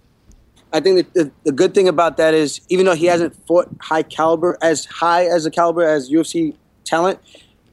I 0.74 0.80
think 0.80 1.12
the, 1.14 1.30
the 1.44 1.52
good 1.52 1.72
thing 1.72 1.86
about 1.86 2.16
that 2.16 2.34
is 2.34 2.60
even 2.68 2.84
though 2.84 2.96
he 2.96 3.06
hasn't 3.06 3.34
fought 3.46 3.68
high 3.80 4.02
caliber 4.02 4.58
as 4.60 4.86
high 4.86 5.24
as 5.24 5.46
a 5.46 5.50
caliber 5.50 5.84
as 5.84 6.10
UFC 6.10 6.56
talent, 6.84 7.20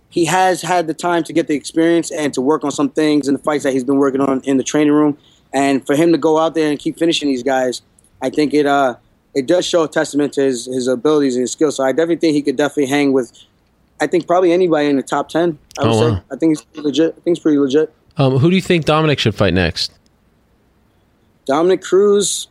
he 0.10 0.24
has 0.26 0.62
had 0.62 0.86
the 0.86 0.94
time 0.94 1.24
to 1.24 1.34
get 1.34 1.48
the 1.48 1.56
experience 1.56 2.12
and 2.12 2.32
to 2.36 2.42
work 2.42 2.64
on 2.64 2.70
some 2.70 2.90
things 2.90 3.28
in 3.28 3.34
the 3.34 3.40
fights 3.40 3.64
that 3.64 3.74
he's 3.74 3.84
been 3.84 3.98
working 3.98 4.22
on 4.22 4.42
in 4.42 4.58
the 4.58 4.64
training 4.64 4.94
room. 4.94 5.18
And 5.52 5.84
for 5.84 5.96
him 5.96 6.12
to 6.12 6.18
go 6.20 6.38
out 6.38 6.54
there 6.54 6.70
and 6.70 6.78
keep 6.78 7.00
finishing 7.00 7.28
these 7.28 7.42
guys, 7.42 7.82
I 8.22 8.30
think 8.30 8.54
it 8.54 8.68
uh 8.68 8.98
it 9.34 9.48
does 9.48 9.66
show 9.66 9.84
a 9.84 9.88
testament 9.88 10.34
to 10.34 10.44
his, 10.44 10.68
his 10.68 10.88
abilities 10.88 11.36
and 11.36 11.42
his 11.42 11.54
skills. 11.54 11.78
So 11.78 11.84
I 11.84 11.94
definitely 11.94 12.18
think 12.18 12.36
he 12.36 12.44
could 12.44 12.56
definitely 12.56 12.86
hang 12.86 13.14
with 13.14 13.32
I 14.00 14.06
think 14.06 14.28
probably 14.28 14.52
anybody 14.52 14.90
in 14.90 14.98
the 14.98 15.04
top 15.04 15.30
ten. 15.30 15.58
I 15.80 15.86
would 15.86 15.92
oh, 15.92 16.00
say. 16.00 16.12
Wow. 16.12 16.24
I 16.32 16.36
think 16.36 16.60
he's 16.60 16.84
legit. 16.84 17.16
I 17.18 17.22
think 17.22 17.38
he's 17.38 17.40
pretty 17.40 17.58
legit. 17.58 17.92
Um, 18.18 18.38
who 18.38 18.52
do 18.52 18.56
you 18.56 18.62
think 18.62 18.86
Dominick 18.86 19.18
should 19.18 19.34
fight 19.34 19.56
next? 19.56 19.92
Dominick 21.46 21.82
Cruz 21.82 22.48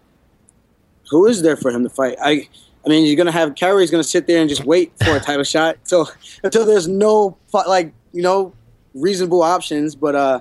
who 1.10 1.26
is 1.26 1.42
there 1.42 1.56
for 1.56 1.70
him 1.70 1.82
to 1.82 1.90
fight? 1.90 2.16
I 2.22 2.48
I 2.84 2.88
mean, 2.88 3.06
you're 3.06 3.16
gonna 3.16 3.32
have 3.32 3.54
Caraway's 3.56 3.90
gonna 3.90 4.04
sit 4.04 4.26
there 4.26 4.40
and 4.40 4.48
just 4.48 4.64
wait 4.64 4.92
for 5.04 5.16
a 5.16 5.20
title 5.20 5.44
shot 5.54 5.76
until 5.76 6.10
until 6.42 6.64
there's 6.64 6.88
no 6.88 7.36
like 7.52 7.92
you 8.12 8.22
know 8.22 8.54
reasonable 8.94 9.42
options. 9.42 9.94
But 9.94 10.14
uh, 10.14 10.40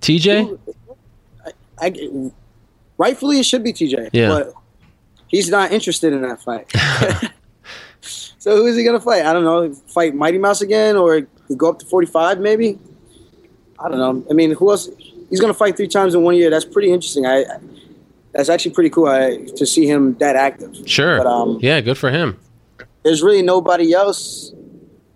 TJ, 0.00 0.58
I, 1.44 1.52
I, 1.80 2.30
rightfully 2.98 3.40
it 3.40 3.46
should 3.46 3.64
be 3.64 3.72
TJ. 3.72 4.10
Yeah, 4.12 4.28
but 4.28 4.54
he's 5.28 5.50
not 5.50 5.72
interested 5.72 6.12
in 6.12 6.22
that 6.22 6.40
fight. 6.40 6.70
so 8.00 8.56
who 8.56 8.66
is 8.66 8.76
he 8.76 8.84
gonna 8.84 9.00
fight? 9.00 9.24
I 9.24 9.32
don't 9.32 9.44
know. 9.44 9.72
Fight 9.74 10.14
Mighty 10.14 10.38
Mouse 10.38 10.60
again, 10.60 10.96
or 10.96 11.22
go 11.56 11.70
up 11.70 11.78
to 11.80 11.86
45 11.86 12.40
maybe? 12.40 12.78
I 13.78 13.88
don't 13.88 13.98
know. 13.98 14.24
I 14.30 14.34
mean, 14.34 14.52
who 14.52 14.70
else? 14.70 14.88
He's 15.30 15.40
gonna 15.40 15.54
fight 15.54 15.76
three 15.76 15.88
times 15.88 16.14
in 16.14 16.22
one 16.22 16.36
year. 16.36 16.48
That's 16.48 16.64
pretty 16.64 16.92
interesting. 16.92 17.26
I 17.26 17.44
that's 18.36 18.48
actually 18.50 18.72
pretty 18.72 18.90
cool 18.90 19.06
I, 19.06 19.36
to 19.56 19.66
see 19.66 19.86
him 19.86 20.14
that 20.18 20.36
active. 20.36 20.76
Sure. 20.84 21.18
But, 21.18 21.26
um, 21.26 21.58
yeah, 21.62 21.80
good 21.80 21.96
for 21.96 22.10
him. 22.10 22.38
There's 23.02 23.22
really 23.22 23.42
nobody 23.42 23.92
else. 23.94 24.52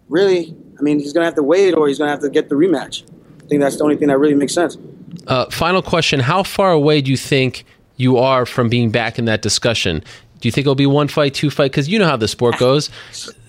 Really, 0.08 0.56
I 0.78 0.82
mean, 0.82 0.98
he's 0.98 1.12
gonna 1.12 1.26
have 1.26 1.34
to 1.34 1.42
wait, 1.42 1.74
or 1.74 1.86
he's 1.86 1.98
gonna 1.98 2.10
have 2.10 2.20
to 2.20 2.30
get 2.30 2.48
the 2.48 2.54
rematch. 2.54 3.02
I 3.42 3.46
think 3.46 3.60
that's 3.60 3.76
the 3.76 3.84
only 3.84 3.96
thing 3.96 4.08
that 4.08 4.18
really 4.18 4.34
makes 4.34 4.54
sense. 4.54 4.78
Uh, 5.26 5.46
final 5.50 5.82
question: 5.82 6.20
How 6.20 6.42
far 6.42 6.72
away 6.72 7.00
do 7.00 7.10
you 7.10 7.16
think 7.16 7.64
you 7.96 8.16
are 8.16 8.46
from 8.46 8.68
being 8.68 8.90
back 8.90 9.18
in 9.18 9.26
that 9.26 9.42
discussion? 9.42 10.02
Do 10.40 10.48
you 10.48 10.52
think 10.52 10.64
it'll 10.64 10.74
be 10.74 10.86
one 10.86 11.08
fight, 11.08 11.34
two 11.34 11.50
fight? 11.50 11.70
Because 11.70 11.88
you 11.88 11.98
know 11.98 12.06
how 12.06 12.16
the 12.16 12.28
sport 12.28 12.56
goes. 12.58 12.88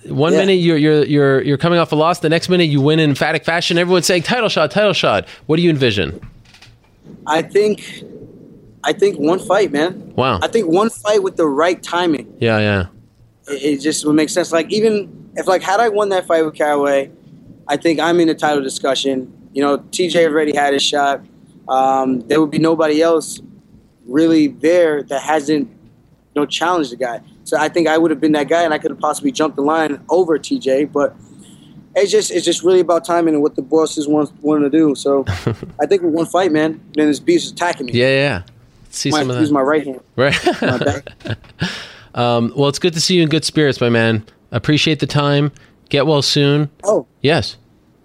One 0.04 0.32
yeah. 0.32 0.40
minute 0.40 0.54
you're 0.54 0.76
you're 0.76 1.04
you're 1.04 1.42
you're 1.42 1.58
coming 1.58 1.78
off 1.78 1.90
a 1.92 1.96
loss, 1.96 2.18
the 2.18 2.28
next 2.28 2.48
minute 2.48 2.64
you 2.64 2.80
win 2.80 2.98
in 2.98 3.10
emphatic 3.10 3.44
fashion. 3.44 3.78
Everyone's 3.78 4.06
saying 4.06 4.22
title 4.22 4.48
shot, 4.48 4.70
title 4.70 4.92
shot. 4.92 5.26
What 5.46 5.56
do 5.56 5.62
you 5.62 5.70
envision? 5.70 6.20
I 7.26 7.42
think 7.42 8.04
I 8.84 8.92
think 8.92 9.18
one 9.18 9.38
fight, 9.38 9.70
man. 9.70 10.12
Wow. 10.16 10.40
I 10.42 10.48
think 10.48 10.68
one 10.68 10.90
fight 10.90 11.22
with 11.22 11.36
the 11.36 11.46
right 11.46 11.80
timing. 11.82 12.34
Yeah, 12.40 12.58
yeah. 12.58 12.86
It, 13.48 13.62
it 13.62 13.80
just 13.80 14.04
would 14.04 14.14
make 14.14 14.28
sense. 14.28 14.52
Like 14.52 14.70
even 14.72 15.30
if 15.36 15.46
like 15.46 15.62
had 15.62 15.80
I 15.80 15.88
won 15.88 16.08
that 16.08 16.26
fight 16.26 16.44
with 16.44 16.54
Caraway, 16.54 17.10
I 17.68 17.76
think 17.76 18.00
I'm 18.00 18.18
in 18.20 18.28
the 18.28 18.34
title 18.34 18.62
discussion. 18.62 19.32
You 19.52 19.62
know, 19.62 19.78
TJ 19.78 20.26
already 20.26 20.54
had 20.54 20.72
his 20.72 20.82
shot. 20.82 21.24
Um, 21.68 22.20
there 22.22 22.40
would 22.40 22.50
be 22.50 22.58
nobody 22.58 23.00
else 23.02 23.40
really 24.06 24.48
there 24.48 25.02
that 25.04 25.22
hasn't 25.22 25.68
you 25.68 26.40
know 26.40 26.46
challenged 26.46 26.90
the 26.90 26.96
guy. 26.96 27.20
So 27.44 27.56
I 27.56 27.68
think 27.68 27.86
I 27.86 27.98
would 27.98 28.10
have 28.10 28.20
been 28.20 28.32
that 28.32 28.48
guy, 28.48 28.62
and 28.62 28.74
I 28.74 28.78
could 28.78 28.90
have 28.90 29.00
possibly 29.00 29.30
jumped 29.30 29.56
the 29.56 29.62
line 29.62 30.04
over 30.08 30.38
TJ. 30.38 30.90
But 30.90 31.14
it's 31.94 32.10
just 32.10 32.32
it's 32.32 32.44
just 32.44 32.64
really 32.64 32.80
about 32.80 33.04
timing 33.04 33.34
and 33.34 33.42
what 33.44 33.54
the 33.54 33.62
bosses 33.62 34.08
want 34.08 34.32
want 34.42 34.64
to 34.64 34.70
do. 34.70 34.96
So 34.96 35.24
I 35.80 35.86
think 35.86 36.02
with 36.02 36.12
one 36.12 36.26
fight, 36.26 36.50
man, 36.50 36.80
then 36.94 37.06
this 37.06 37.20
beast 37.20 37.44
is 37.44 37.52
attacking 37.52 37.86
me. 37.86 37.92
Yeah, 37.92 38.08
yeah 38.08 38.42
see 38.94 39.10
my, 39.10 39.20
some 39.20 39.30
of 39.30 39.36
that. 39.36 39.42
Use 39.42 39.52
my 39.52 39.60
right 39.60 39.84
hand. 39.84 40.00
Right. 40.16 40.34
um, 42.14 42.52
well, 42.56 42.68
it's 42.68 42.78
good 42.78 42.94
to 42.94 43.00
see 43.00 43.16
you 43.16 43.22
in 43.22 43.28
good 43.28 43.44
spirits, 43.44 43.80
my 43.80 43.88
man. 43.88 44.24
Appreciate 44.50 45.00
the 45.00 45.06
time. 45.06 45.52
Get 45.88 46.06
well 46.06 46.22
soon. 46.22 46.70
Oh 46.84 47.06
yes. 47.20 47.56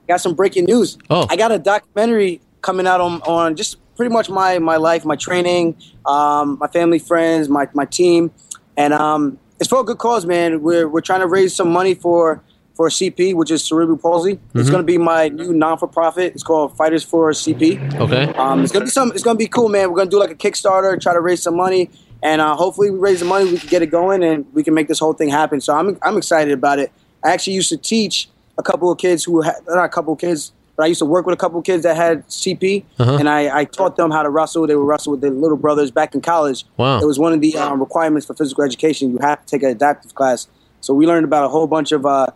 Got 0.07 0.21
some 0.21 0.33
breaking 0.33 0.65
news. 0.65 0.97
Oh, 1.09 1.27
I 1.29 1.35
got 1.35 1.51
a 1.51 1.59
documentary 1.59 2.41
coming 2.61 2.87
out 2.87 3.01
on, 3.01 3.21
on 3.23 3.55
just 3.55 3.77
pretty 3.95 4.13
much 4.13 4.29
my 4.29 4.59
my 4.59 4.77
life, 4.77 5.03
my 5.03 5.15
training, 5.15 5.75
um, 6.05 6.57
my 6.59 6.67
family, 6.67 6.99
friends, 6.99 7.49
my 7.49 7.67
my 7.73 7.85
team, 7.85 8.31
and 8.77 8.93
um, 8.93 9.37
it's 9.59 9.69
for 9.69 9.81
a 9.81 9.83
good 9.83 9.97
cause, 9.97 10.25
man. 10.25 10.61
We're 10.61 10.87
we're 10.87 11.01
trying 11.01 11.21
to 11.21 11.27
raise 11.27 11.53
some 11.53 11.71
money 11.71 11.93
for 11.93 12.41
for 12.77 12.87
CP, 12.89 13.33
which 13.33 13.51
is 13.51 13.63
cerebral 13.65 13.97
palsy. 13.97 14.35
Mm-hmm. 14.35 14.59
It's 14.59 14.69
going 14.69 14.83
to 14.83 14.85
be 14.85 14.99
my 14.99 15.29
new 15.29 15.51
non 15.51 15.77
for 15.79 15.87
profit. 15.87 16.33
It's 16.33 16.43
called 16.43 16.77
Fighters 16.77 17.03
for 17.03 17.31
CP. 17.31 17.99
Okay. 17.99 18.25
Um, 18.35 18.63
it's 18.63 18.71
going 18.71 18.81
to 18.81 18.85
be 18.85 18.91
some. 18.91 19.11
It's 19.11 19.23
going 19.23 19.35
to 19.35 19.39
be 19.39 19.47
cool, 19.47 19.67
man. 19.67 19.89
We're 19.89 19.97
going 19.97 20.09
to 20.09 20.15
do 20.15 20.19
like 20.19 20.31
a 20.31 20.35
Kickstarter, 20.35 21.01
try 21.01 21.13
to 21.13 21.19
raise 21.19 21.41
some 21.41 21.57
money, 21.57 21.89
and 22.21 22.39
uh, 22.39 22.55
hopefully 22.55 22.91
we 22.91 22.99
raise 22.99 23.19
the 23.19 23.25
money, 23.25 23.51
we 23.51 23.57
can 23.57 23.67
get 23.67 23.81
it 23.81 23.87
going, 23.87 24.23
and 24.23 24.45
we 24.53 24.63
can 24.63 24.73
make 24.73 24.87
this 24.87 24.99
whole 24.99 25.13
thing 25.13 25.29
happen. 25.29 25.59
So 25.59 25.75
I'm 25.75 25.97
I'm 26.03 26.15
excited 26.17 26.53
about 26.53 26.79
it. 26.79 26.91
I 27.23 27.31
actually 27.31 27.53
used 27.53 27.69
to 27.69 27.77
teach 27.77 28.29
a 28.57 28.63
couple 28.63 28.91
of 28.91 28.97
kids 28.97 29.23
who 29.23 29.41
had 29.41 29.55
not 29.67 29.85
a 29.85 29.89
couple 29.89 30.13
of 30.13 30.19
kids, 30.19 30.51
but 30.75 30.83
I 30.83 30.85
used 30.87 30.99
to 30.99 31.05
work 31.05 31.25
with 31.25 31.33
a 31.33 31.37
couple 31.37 31.59
of 31.59 31.65
kids 31.65 31.83
that 31.83 31.95
had 31.95 32.27
CP, 32.27 32.85
uh-huh. 32.99 33.17
and 33.17 33.27
I, 33.27 33.59
I, 33.59 33.65
taught 33.65 33.95
them 33.95 34.11
how 34.11 34.23
to 34.23 34.29
wrestle. 34.29 34.67
They 34.67 34.75
would 34.75 34.87
wrestle 34.87 35.11
with 35.11 35.21
their 35.21 35.31
little 35.31 35.57
brothers 35.57 35.91
back 35.91 36.13
in 36.13 36.21
college. 36.21 36.65
Wow. 36.77 36.99
It 37.01 37.05
was 37.05 37.17
one 37.17 37.33
of 37.33 37.41
the 37.41 37.57
um, 37.57 37.79
requirements 37.79 38.27
for 38.27 38.35
physical 38.35 38.63
education. 38.63 39.11
You 39.11 39.17
have 39.19 39.43
to 39.43 39.47
take 39.47 39.63
an 39.63 39.69
adaptive 39.69 40.13
class. 40.15 40.47
So 40.81 40.93
we 40.93 41.07
learned 41.07 41.25
about 41.25 41.45
a 41.45 41.49
whole 41.49 41.67
bunch 41.67 41.91
of, 41.91 42.05
uh, 42.05 42.27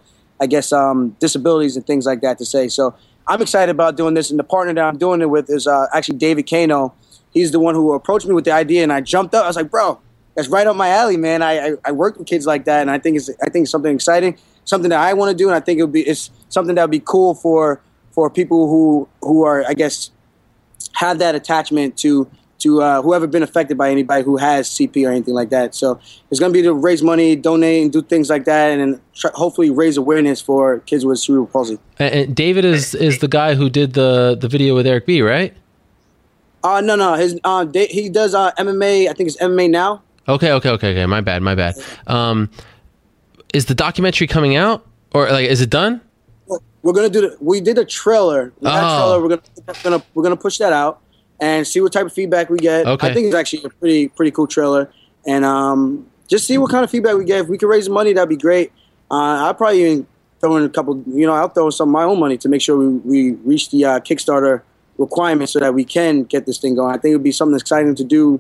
I 0.42 0.48
guess, 0.48 0.74
um, 0.74 1.16
disabilities 1.20 1.78
and 1.78 1.86
things 1.86 2.06
like 2.06 2.22
that 2.22 2.40
to 2.40 2.46
say. 2.46 2.68
So 2.68 2.96
I'm 3.28 3.42
excited 3.42 3.72
about 3.72 3.96
doing 3.96 4.16
this, 4.16 4.32
and 4.32 4.40
the 4.40 4.44
partner 4.44 4.74
that 4.74 4.84
I'm 4.84 4.98
doing 4.98 5.22
it 5.22 5.30
with 5.30 5.50
is 5.50 5.68
uh, 5.68 5.86
actually 5.94 6.18
David 6.18 6.50
Kano. 6.50 6.94
He's 7.32 7.52
the 7.52 7.60
one 7.60 7.76
who 7.76 7.94
approached 7.94 8.28
me 8.28 8.34
with 8.34 8.46
the 8.46 8.52
idea, 8.52 8.84
and 8.84 8.92
I 8.92 9.02
jumped 9.02 9.36
up. 9.36 9.46
I 9.46 9.48
was 9.48 9.56
like, 9.56 9.70
"Bro, 9.70 10.00
that's 10.36 10.48
right 10.48 10.66
up 10.66 10.76
my 10.76 10.90
alley, 10.90 11.18
man. 11.18 11.42
I, 11.42 11.68
I, 11.68 11.72
I 11.86 11.92
work 11.92 12.18
with 12.18 12.28
kids 12.28 12.46
like 12.46 12.66
that, 12.66 12.82
and 12.82 12.90
I 12.92 12.98
think 12.98 13.18
it's 13.18 13.30
I 13.42 13.50
think 13.50 13.64
it's 13.64 13.72
something 13.72 13.94
exciting, 13.94 14.38
something 14.66 14.90
that 14.90 15.00
I 15.00 15.14
want 15.14 15.30
to 15.30 15.38
do, 15.38 15.48
and 15.48 15.56
I 15.56 15.60
think 15.60 15.80
it 15.80 15.84
would 15.84 15.94
be 15.94 16.02
it's 16.02 16.32
something 16.50 16.76
that 16.76 16.82
would 16.82 16.92
be 16.92 17.04
cool 17.06 17.36
for 17.36 17.82
for 18.12 18.30
people 18.30 18.68
who 18.68 19.08
who 19.22 19.44
are 19.44 19.64
I 19.68 19.74
guess 19.74 20.12
have 20.94 21.20
that 21.20 21.36
attachment 21.36 21.98
to 21.98 22.30
to 22.62 22.82
uh, 22.82 23.02
whoever 23.02 23.28
been 23.28 23.44
affected 23.44 23.78
by 23.78 23.90
anybody 23.90 24.24
who 24.24 24.38
has 24.38 24.70
CP 24.70 25.08
or 25.08 25.12
anything 25.12 25.34
like 25.34 25.50
that. 25.50 25.76
So 25.76 26.00
it's 26.30 26.40
going 26.40 26.52
to 26.52 26.58
be 26.58 26.62
to 26.64 26.74
raise 26.74 27.04
money, 27.04 27.36
donate, 27.36 27.84
and 27.84 27.92
do 27.92 28.02
things 28.02 28.30
like 28.30 28.46
that, 28.46 28.80
and 28.80 29.00
try, 29.14 29.32
hopefully 29.34 29.70
raise 29.70 29.98
awareness 29.98 30.42
for 30.42 30.80
kids 30.80 31.06
with 31.06 31.20
cerebral 31.20 31.48
palsy. 31.48 31.80
And 32.00 32.36
David 32.36 32.66
is 32.66 32.96
is 32.96 33.20
the 33.20 33.28
guy 33.28 33.56
who 33.56 33.70
did 33.70 33.94
the 33.94 34.38
the 34.40 34.48
video 34.48 34.76
with 34.76 34.88
Eric 34.88 35.06
B, 35.06 35.22
right? 35.22 35.56
Uh 36.64 36.80
no 36.82 36.96
no 36.96 37.16
his 37.16 37.40
uh 37.44 37.66
he 37.74 38.10
does 38.10 38.36
uh 38.36 38.52
MMA 38.54 39.10
I 39.10 39.14
think 39.14 39.28
it's 39.28 39.38
MMA 39.38 39.70
now. 39.70 40.04
Okay 40.28 40.52
okay 40.52 40.70
okay 40.70 40.92
okay 40.92 41.06
my 41.06 41.22
bad 41.22 41.42
my 41.42 41.56
bad. 41.56 41.76
Um, 42.08 42.50
is 43.54 43.66
the 43.66 43.76
documentary 43.76 44.28
coming 44.28 44.56
out 44.56 44.86
or 45.14 45.30
like 45.32 45.48
is 45.48 45.62
it 45.62 45.70
done? 45.70 46.02
we're 46.84 46.94
gonna 46.94 47.10
do 47.10 47.22
the, 47.22 47.38
we 47.40 47.62
did 47.62 47.78
a 47.78 47.86
trailer. 47.86 48.54
We 48.60 48.70
oh. 48.70 48.72
trailer. 48.72 49.22
We're 49.22 49.30
gonna, 49.30 49.42
we're 49.68 49.74
gonna 49.84 50.04
we're 50.14 50.24
gonna 50.24 50.38
push 50.38 50.58
that 50.58 50.74
out 50.74 51.02
and 51.42 51.68
see 51.68 51.82
what 51.82 51.92
type 51.92 52.06
of 52.06 52.14
feedback 52.14 52.50
we 52.50 52.60
get. 52.60 52.86
Okay. 52.86 53.08
I 53.10 53.14
think 53.14 53.26
it's 53.26 53.36
actually 53.36 53.64
a 53.66 53.70
pretty 53.70 54.08
pretty 54.08 54.32
cool 54.32 54.48
trailer, 54.48 54.90
and 55.26 55.44
um, 55.44 56.08
just 56.28 56.48
see 56.48 56.58
what 56.58 56.72
kind 56.72 56.84
of 56.84 56.92
feedback 56.92 57.18
we 57.18 57.26
get. 57.26 57.42
If 57.42 57.48
we 57.48 57.58
could 57.58 57.68
raise 57.68 57.90
money, 57.90 58.14
that'd 58.14 58.30
be 58.30 58.38
great. 58.38 58.72
Uh, 59.10 59.44
I'll 59.44 59.56
probably 59.56 59.82
even 59.84 60.08
throw 60.40 60.56
in 60.56 60.64
a 60.64 60.70
couple. 60.70 61.04
You 61.08 61.26
know, 61.26 61.34
I'll 61.34 61.50
throw 61.50 61.70
some 61.72 61.90
of 61.90 61.94
my 61.94 62.04
own 62.04 62.20
money 62.20 62.38
to 62.38 62.48
make 62.48 62.62
sure 62.62 62.78
we, 62.78 62.88
we 62.88 63.32
reach 63.44 63.72
the 63.72 63.84
uh, 63.86 64.00
Kickstarter 64.00 64.62
requirements 64.98 65.54
so 65.54 65.60
that 65.60 65.74
we 65.74 65.84
can 65.84 66.24
get 66.24 66.46
this 66.46 66.60
thing 66.60 66.76
going. 66.76 66.94
I 66.94 67.00
think 67.00 67.14
it 67.14 67.16
would 67.16 67.24
be 67.24 67.32
something 67.32 67.58
exciting 67.58 67.96
to 67.96 68.04
do, 68.04 68.40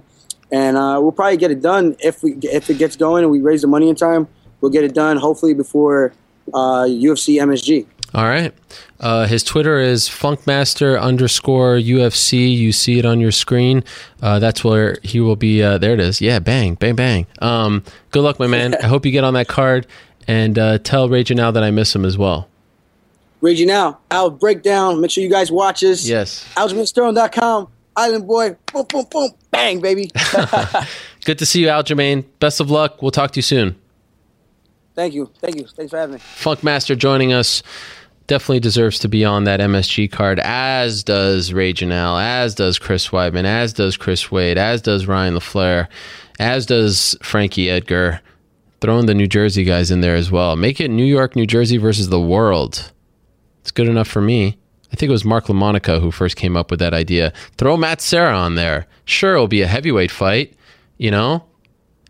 and 0.51 0.77
uh, 0.77 0.99
we'll 1.01 1.11
probably 1.11 1.37
get 1.37 1.49
it 1.49 1.61
done 1.61 1.95
if 1.99 2.21
we 2.21 2.33
if 2.43 2.69
it 2.69 2.77
gets 2.77 2.95
going 2.95 3.23
and 3.23 3.31
we 3.31 3.41
raise 3.41 3.63
the 3.63 3.67
money 3.67 3.89
in 3.89 3.95
time. 3.95 4.27
We'll 4.61 4.71
get 4.71 4.83
it 4.83 4.93
done 4.93 5.17
hopefully 5.17 5.55
before 5.55 6.13
UFC 6.53 7.41
uh, 7.41 7.45
MSG. 7.47 7.87
All 8.13 8.25
right. 8.25 8.53
Uh, 8.99 9.25
his 9.25 9.43
Twitter 9.43 9.79
is 9.79 10.09
funkmaster 10.09 11.01
underscore 11.01 11.75
UFC. 11.75 12.55
You 12.55 12.71
see 12.71 12.99
it 12.99 13.05
on 13.05 13.19
your 13.19 13.31
screen. 13.31 13.83
Uh, 14.21 14.37
that's 14.39 14.63
where 14.63 14.97
he 15.01 15.19
will 15.19 15.35
be. 15.35 15.63
Uh, 15.63 15.77
there 15.77 15.93
it 15.93 15.99
is. 15.99 16.21
Yeah, 16.21 16.39
bang, 16.39 16.75
bang, 16.75 16.95
bang. 16.95 17.27
Um, 17.39 17.83
good 18.11 18.21
luck, 18.21 18.37
my 18.37 18.47
man. 18.47 18.75
I 18.83 18.87
hope 18.87 19.05
you 19.05 19.11
get 19.11 19.23
on 19.23 19.33
that 19.35 19.47
card 19.47 19.87
and 20.27 20.59
uh, 20.59 20.77
tell 20.79 21.09
Raging 21.09 21.39
Al 21.39 21.51
that 21.53 21.63
I 21.63 21.71
miss 21.71 21.95
him 21.95 22.05
as 22.05 22.17
well. 22.17 22.47
Raging 23.39 23.71
Al, 23.71 23.99
I'll 24.11 24.29
break 24.29 24.61
down. 24.61 25.01
Make 25.01 25.09
sure 25.09 25.23
you 25.23 25.29
guys 25.29 25.51
watch 25.51 25.81
this. 25.81 26.07
Yes. 26.07 26.47
AljamainSterling.com. 26.55 27.69
Island 27.95 28.27
Boy. 28.27 28.55
Boom, 28.71 28.85
boom, 28.87 29.05
boom. 29.09 29.31
Bang, 29.49 29.81
baby. 29.81 30.11
good 31.25 31.39
to 31.39 31.45
see 31.45 31.61
you, 31.61 31.67
Aljamain. 31.67 32.25
Best 32.39 32.59
of 32.59 32.69
luck. 32.69 33.01
We'll 33.01 33.11
talk 33.11 33.31
to 33.31 33.37
you 33.37 33.41
soon. 33.41 33.75
Thank 34.95 35.13
you. 35.13 35.29
Thank 35.39 35.55
you. 35.55 35.65
Thanks 35.65 35.89
for 35.89 35.97
having 35.97 36.15
me. 36.15 36.19
Funkmaster 36.19 36.97
joining 36.97 37.33
us 37.33 37.63
definitely 38.31 38.61
deserves 38.61 38.97
to 38.97 39.09
be 39.09 39.25
on 39.25 39.43
that 39.43 39.59
MSG 39.59 40.09
card, 40.09 40.39
as 40.39 41.03
does 41.03 41.51
Ray 41.51 41.73
Janelle, 41.73 42.23
as 42.23 42.55
does 42.55 42.79
Chris 42.79 43.09
Weidman, 43.09 43.43
as 43.43 43.73
does 43.73 43.97
Chris 43.97 44.31
Wade, 44.31 44.57
as 44.57 44.81
does 44.81 45.05
Ryan 45.05 45.33
LaFlare, 45.33 45.89
as 46.39 46.65
does 46.65 47.17
Frankie 47.21 47.69
Edgar. 47.69 48.21
Throwing 48.79 49.05
the 49.05 49.13
New 49.13 49.27
Jersey 49.27 49.65
guys 49.65 49.91
in 49.91 49.99
there 49.99 50.15
as 50.15 50.31
well. 50.31 50.55
Make 50.55 50.79
it 50.79 50.87
New 50.87 51.03
York, 51.03 51.35
New 51.35 51.45
Jersey 51.45 51.75
versus 51.75 52.07
the 52.07 52.21
world. 52.21 52.93
It's 53.59 53.71
good 53.71 53.89
enough 53.89 54.07
for 54.07 54.21
me. 54.21 54.57
I 54.93 54.95
think 54.95 55.09
it 55.09 55.13
was 55.13 55.25
Mark 55.25 55.47
LaMonica 55.47 55.99
who 55.99 56.09
first 56.09 56.37
came 56.37 56.55
up 56.55 56.71
with 56.71 56.79
that 56.79 56.93
idea. 56.93 57.33
Throw 57.57 57.75
Matt 57.75 57.99
Serra 57.99 58.33
on 58.33 58.55
there. 58.55 58.87
Sure, 59.03 59.33
it'll 59.33 59.49
be 59.49 59.61
a 59.61 59.67
heavyweight 59.67 60.09
fight, 60.09 60.55
you 60.97 61.11
know? 61.11 61.43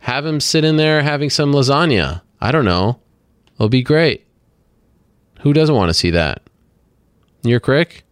Have 0.02 0.28
him 0.28 0.40
sit 0.40 0.64
in 0.64 0.78
there 0.78 1.02
having 1.02 1.32
some 1.32 1.52
lasagna. 1.52 2.22
I 2.40 2.52
don't 2.52 2.66
know. 2.66 3.00
It'll 3.56 3.70
be 3.70 3.82
great. 3.82 4.28
Who 5.42 5.54
doesn't 5.54 5.76
want 5.76 5.90
to 5.90 5.94
see 5.94 6.12
that? 6.12 6.42
New 7.44 7.50
York 7.50 7.68
Rick? 7.68 8.04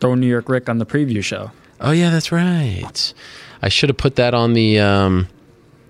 Throw 0.00 0.14
New 0.14 0.28
York 0.28 0.48
Rick 0.48 0.68
on 0.68 0.78
the 0.78 0.86
preview 0.86 1.22
show. 1.22 1.50
Oh 1.80 1.90
yeah, 1.90 2.10
that's 2.10 2.30
right. 2.32 3.14
I 3.62 3.68
should 3.68 3.88
have 3.88 3.96
put 3.96 4.16
that 4.16 4.34
on 4.34 4.52
the 4.52 4.78
um, 4.78 5.28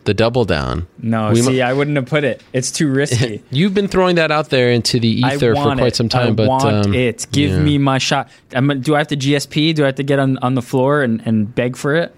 the 0.04 0.14
double 0.14 0.46
down. 0.46 0.86
No, 0.98 1.30
we 1.32 1.42
see, 1.42 1.60
I 1.60 1.74
wouldn't 1.74 1.96
have 1.96 2.06
put 2.06 2.24
it. 2.24 2.42
It's 2.54 2.70
too 2.70 2.90
risky. 2.90 3.42
You've 3.50 3.74
been 3.74 3.88
throwing 3.88 4.16
that 4.16 4.30
out 4.30 4.48
there 4.48 4.70
into 4.70 4.98
the 4.98 5.08
ether 5.08 5.54
for 5.54 5.74
quite 5.74 5.88
it. 5.88 5.96
some 5.96 6.08
time, 6.08 6.28
I 6.28 6.30
but 6.32 6.48
want 6.48 6.86
um, 6.86 6.94
it. 6.94 7.26
Give 7.30 7.50
yeah. 7.50 7.60
me 7.60 7.76
my 7.76 7.98
shot. 7.98 8.30
I'm, 8.52 8.80
do 8.80 8.94
I 8.94 8.98
have 8.98 9.08
to 9.08 9.16
GSP? 9.16 9.74
Do 9.74 9.82
I 9.82 9.86
have 9.86 9.96
to 9.96 10.02
get 10.02 10.18
on, 10.18 10.38
on 10.38 10.54
the 10.54 10.62
floor 10.62 11.02
and, 11.02 11.20
and 11.26 11.54
beg 11.54 11.76
for 11.76 11.94
it? 11.94 12.16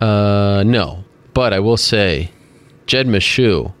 Uh, 0.00 0.62
no. 0.64 1.04
But 1.34 1.52
I 1.52 1.58
will 1.58 1.76
say, 1.76 2.30
Jed 2.86 3.08
Meshew 3.08 3.72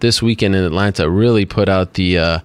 this 0.00 0.22
weekend 0.22 0.54
in 0.54 0.64
Atlanta 0.64 1.08
really 1.10 1.44
put 1.44 1.68
out 1.68 1.94
the. 1.94 2.18
Uh, 2.18 2.38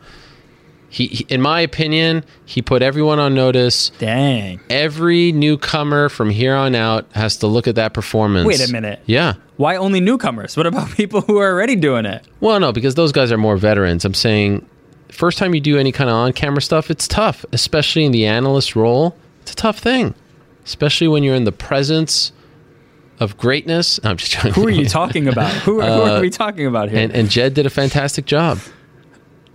he, 0.90 1.08
he, 1.08 1.26
in 1.28 1.42
my 1.42 1.60
opinion, 1.60 2.24
he 2.46 2.62
put 2.62 2.84
everyone 2.84 3.18
on 3.18 3.34
notice. 3.34 3.90
Dang. 3.98 4.60
Every 4.70 5.32
newcomer 5.32 6.08
from 6.08 6.30
here 6.30 6.56
on 6.56 6.76
out 6.76 7.08
has 7.14 7.38
to 7.38 7.48
look 7.48 7.68
at 7.68 7.76
that 7.76 7.96
performance. 7.96 8.46
Wait 8.46 8.68
a 8.68 8.72
minute. 8.72 9.00
Yeah. 9.08 9.34
Why 9.58 9.76
only 9.76 10.00
newcomers? 10.02 10.56
What 10.56 10.68
about 10.68 10.92
people 10.96 11.22
who 11.22 11.38
are 11.38 11.52
already 11.52 11.76
doing 11.76 12.06
it? 12.06 12.28
Well, 12.42 12.60
no, 12.60 12.72
because 12.72 12.94
those 12.94 13.12
guys 13.12 13.32
are 13.32 13.40
more 13.40 13.58
veterans. 13.58 14.06
I'm 14.06 14.14
saying, 14.14 14.68
first 15.10 15.40
time 15.40 15.56
you 15.56 15.62
do 15.62 15.80
any 15.80 15.92
kind 15.92 16.12
of 16.12 16.16
on-camera 16.16 16.62
stuff, 16.62 16.92
it's 16.92 17.08
tough, 17.08 17.44
especially 17.52 18.06
in 18.06 18.12
the 18.12 18.28
analyst 18.28 18.76
role. 18.76 19.18
It's 19.42 19.54
a 19.54 19.56
tough 19.56 19.80
thing, 19.80 20.14
especially 20.64 21.08
when 21.08 21.24
you're 21.24 21.36
in 21.36 21.46
the 21.46 21.52
presence 21.52 22.32
of 23.20 23.38
greatness. 23.38 24.00
I'm 24.04 24.18
just 24.18 24.32
joking. 24.32 24.54
Who 24.54 24.68
are 24.68 24.72
you 24.72 24.86
talking 24.90 25.28
about? 25.28 25.54
Who, 25.54 25.82
uh, 25.82 25.96
who 25.96 26.02
are 26.14 26.22
we 26.22 26.30
talking 26.30 26.66
about 26.66 26.90
here? 26.90 27.00
And, 27.00 27.14
and, 27.14 27.30
Jed 27.30 27.54
did 27.54 27.66
a 27.66 27.70
fantastic 27.70 28.26
job. 28.26 28.60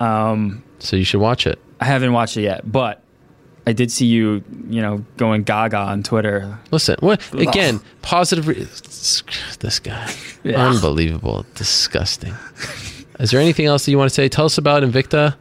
Um, 0.01 0.63
so 0.79 0.97
you 0.97 1.05
should 1.05 1.21
watch 1.21 1.47
it. 1.47 1.59
I 1.81 1.85
haven't 1.85 2.13
watched 2.13 2.37
it 2.37 2.43
yet, 2.43 2.71
but 2.71 3.03
I 3.67 3.73
did 3.73 3.93
see 3.93 4.07
you, 4.07 4.43
you 4.69 4.81
know, 4.81 5.05
going 5.17 5.43
gaga 5.43 5.77
on 5.77 6.03
Twitter. 6.03 6.59
Listen, 6.71 6.97
what 7.01 7.33
again? 7.35 7.81
Positive. 8.03 8.49
Re- 8.49 8.67
this 9.61 9.79
guy, 9.79 10.13
yeah. 10.43 10.69
unbelievable, 10.69 11.45
disgusting. 11.55 12.35
Is 13.21 13.31
there 13.31 13.41
anything 13.41 13.67
else 13.67 13.85
that 13.85 13.91
you 13.91 13.99
want 13.99 14.09
to 14.09 14.15
say? 14.15 14.29
Tell 14.29 14.47
us 14.47 14.59
about 14.59 14.83
Invicta. 14.83 15.37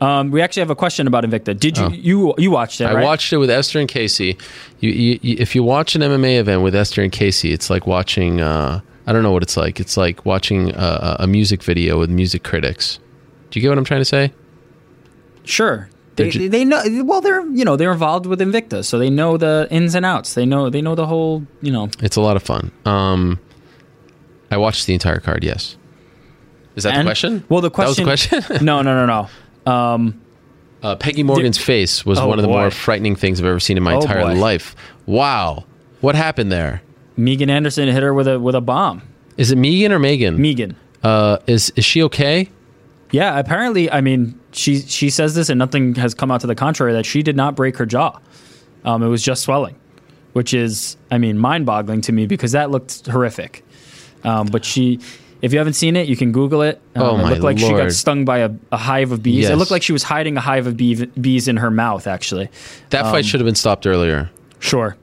Um, 0.00 0.30
we 0.30 0.40
actually 0.40 0.60
have 0.60 0.70
a 0.70 0.76
question 0.76 1.06
about 1.06 1.24
Invicta. 1.24 1.58
Did 1.58 1.76
you 1.76 1.84
oh. 1.84 1.90
you 1.90 2.34
you 2.38 2.50
watched 2.50 2.80
it? 2.80 2.84
I 2.84 2.94
right? 2.94 3.04
watched 3.04 3.32
it 3.32 3.38
with 3.38 3.50
Esther 3.50 3.80
and 3.80 3.88
Casey. 3.88 4.36
You, 4.80 4.90
you, 4.90 5.18
you, 5.22 5.36
if 5.38 5.54
you 5.54 5.62
watch 5.64 5.96
an 5.96 6.02
MMA 6.02 6.38
event 6.38 6.62
with 6.62 6.74
Esther 6.74 7.02
and 7.02 7.10
Casey, 7.10 7.52
it's 7.52 7.68
like 7.68 7.86
watching. 7.86 8.40
Uh, 8.40 8.80
I 9.06 9.12
don't 9.12 9.22
know 9.22 9.32
what 9.32 9.42
it's 9.42 9.56
like. 9.56 9.80
It's 9.80 9.96
like 9.96 10.24
watching 10.26 10.70
a, 10.74 11.16
a, 11.20 11.26
music 11.26 11.62
video 11.62 11.98
with 11.98 12.10
music 12.10 12.44
critics. 12.44 13.00
Do 13.50 13.58
you 13.58 13.62
get 13.62 13.70
what 13.70 13.78
I'm 13.78 13.84
trying 13.84 14.02
to 14.02 14.04
say? 14.04 14.34
Sure. 15.44 15.88
They, 16.16 16.30
ju- 16.30 16.48
they 16.48 16.64
know 16.64 16.82
well 17.04 17.20
they're 17.20 17.46
you 17.46 17.64
know 17.64 17.76
they're 17.76 17.92
involved 17.92 18.26
with 18.26 18.40
Invicta 18.40 18.84
so 18.84 18.98
they 18.98 19.08
know 19.08 19.36
the 19.36 19.68
ins 19.70 19.94
and 19.94 20.04
outs 20.04 20.34
they 20.34 20.44
know 20.44 20.68
they 20.68 20.82
know 20.82 20.96
the 20.96 21.06
whole 21.06 21.46
you 21.62 21.70
know 21.70 21.90
it's 22.02 22.16
a 22.16 22.20
lot 22.20 22.34
of 22.34 22.42
fun 22.42 22.72
um 22.84 23.38
I 24.50 24.56
watched 24.56 24.86
the 24.86 24.94
entire 24.94 25.20
card 25.20 25.44
yes 25.44 25.76
is 26.74 26.82
that 26.82 26.94
and, 26.94 27.06
the 27.06 27.10
question 27.10 27.44
well 27.48 27.60
the 27.60 27.70
question 27.70 28.04
that 28.04 28.10
was 28.10 28.28
the 28.28 28.36
question 28.40 28.66
no 28.66 28.82
no 28.82 28.96
no 28.96 29.06
no 29.06 29.28
um, 29.68 30.20
uh, 30.82 30.96
Peggy 30.96 31.22
Morgan's 31.22 31.58
face 31.58 32.06
was 32.06 32.18
oh 32.18 32.28
one 32.28 32.38
of 32.38 32.42
the 32.42 32.48
boy. 32.48 32.60
more 32.60 32.70
frightening 32.70 33.16
things 33.16 33.40
I've 33.40 33.46
ever 33.46 33.60
seen 33.60 33.76
in 33.76 33.82
my 33.82 33.94
oh 33.94 34.00
entire 34.00 34.22
boy. 34.22 34.34
life. 34.34 34.76
Wow, 35.06 35.64
what 36.00 36.14
happened 36.14 36.52
there? 36.52 36.82
Megan 37.16 37.50
Anderson 37.50 37.88
hit 37.88 38.02
her 38.02 38.14
with 38.14 38.28
a 38.28 38.38
with 38.38 38.54
a 38.54 38.60
bomb. 38.60 39.02
Is 39.36 39.50
it 39.50 39.56
Megan 39.56 39.92
or 39.92 39.98
Megan? 39.98 40.40
Megan. 40.40 40.76
Uh, 41.02 41.38
is 41.46 41.70
is 41.76 41.84
she 41.84 42.02
okay? 42.04 42.48
Yeah, 43.10 43.38
apparently. 43.38 43.90
I 43.90 44.00
mean, 44.00 44.38
she 44.52 44.80
she 44.80 45.10
says 45.10 45.34
this, 45.34 45.48
and 45.48 45.58
nothing 45.58 45.94
has 45.96 46.14
come 46.14 46.30
out 46.30 46.40
to 46.42 46.46
the 46.46 46.54
contrary 46.54 46.92
that 46.92 47.06
she 47.06 47.22
did 47.22 47.36
not 47.36 47.56
break 47.56 47.76
her 47.78 47.86
jaw. 47.86 48.18
Um, 48.84 49.02
it 49.02 49.08
was 49.08 49.22
just 49.22 49.42
swelling, 49.42 49.76
which 50.32 50.54
is, 50.54 50.96
I 51.10 51.18
mean, 51.18 51.38
mind 51.38 51.66
boggling 51.66 52.00
to 52.02 52.12
me 52.12 52.26
because 52.26 52.52
that 52.52 52.70
looked 52.70 53.06
horrific. 53.06 53.64
Um, 54.24 54.46
but 54.46 54.64
she, 54.64 55.00
if 55.42 55.52
you 55.52 55.58
haven't 55.58 55.74
seen 55.74 55.96
it, 55.96 56.08
you 56.08 56.16
can 56.16 56.32
Google 56.32 56.62
it. 56.62 56.80
Um, 56.94 57.02
oh 57.02 57.18
it 57.18 57.30
looked 57.30 57.42
like 57.42 57.58
Lord. 57.60 57.78
she 57.78 57.82
got 57.84 57.92
stung 57.92 58.24
by 58.24 58.38
a, 58.38 58.50
a 58.72 58.76
hive 58.76 59.12
of 59.12 59.22
bees. 59.22 59.42
Yes. 59.44 59.50
It 59.50 59.56
looked 59.56 59.70
like 59.70 59.82
she 59.82 59.92
was 59.92 60.02
hiding 60.02 60.36
a 60.36 60.40
hive 60.40 60.66
of 60.66 60.76
bee, 60.76 61.06
bees 61.20 61.48
in 61.48 61.56
her 61.58 61.70
mouth, 61.70 62.06
actually. 62.06 62.48
That 62.90 63.04
Um, 63.06 63.12
fight 63.12 63.24
should 63.24 63.40
have 63.40 63.46
been 63.46 63.54
stopped 63.54 63.86
earlier. 63.86 64.30
Sure. 64.58 64.96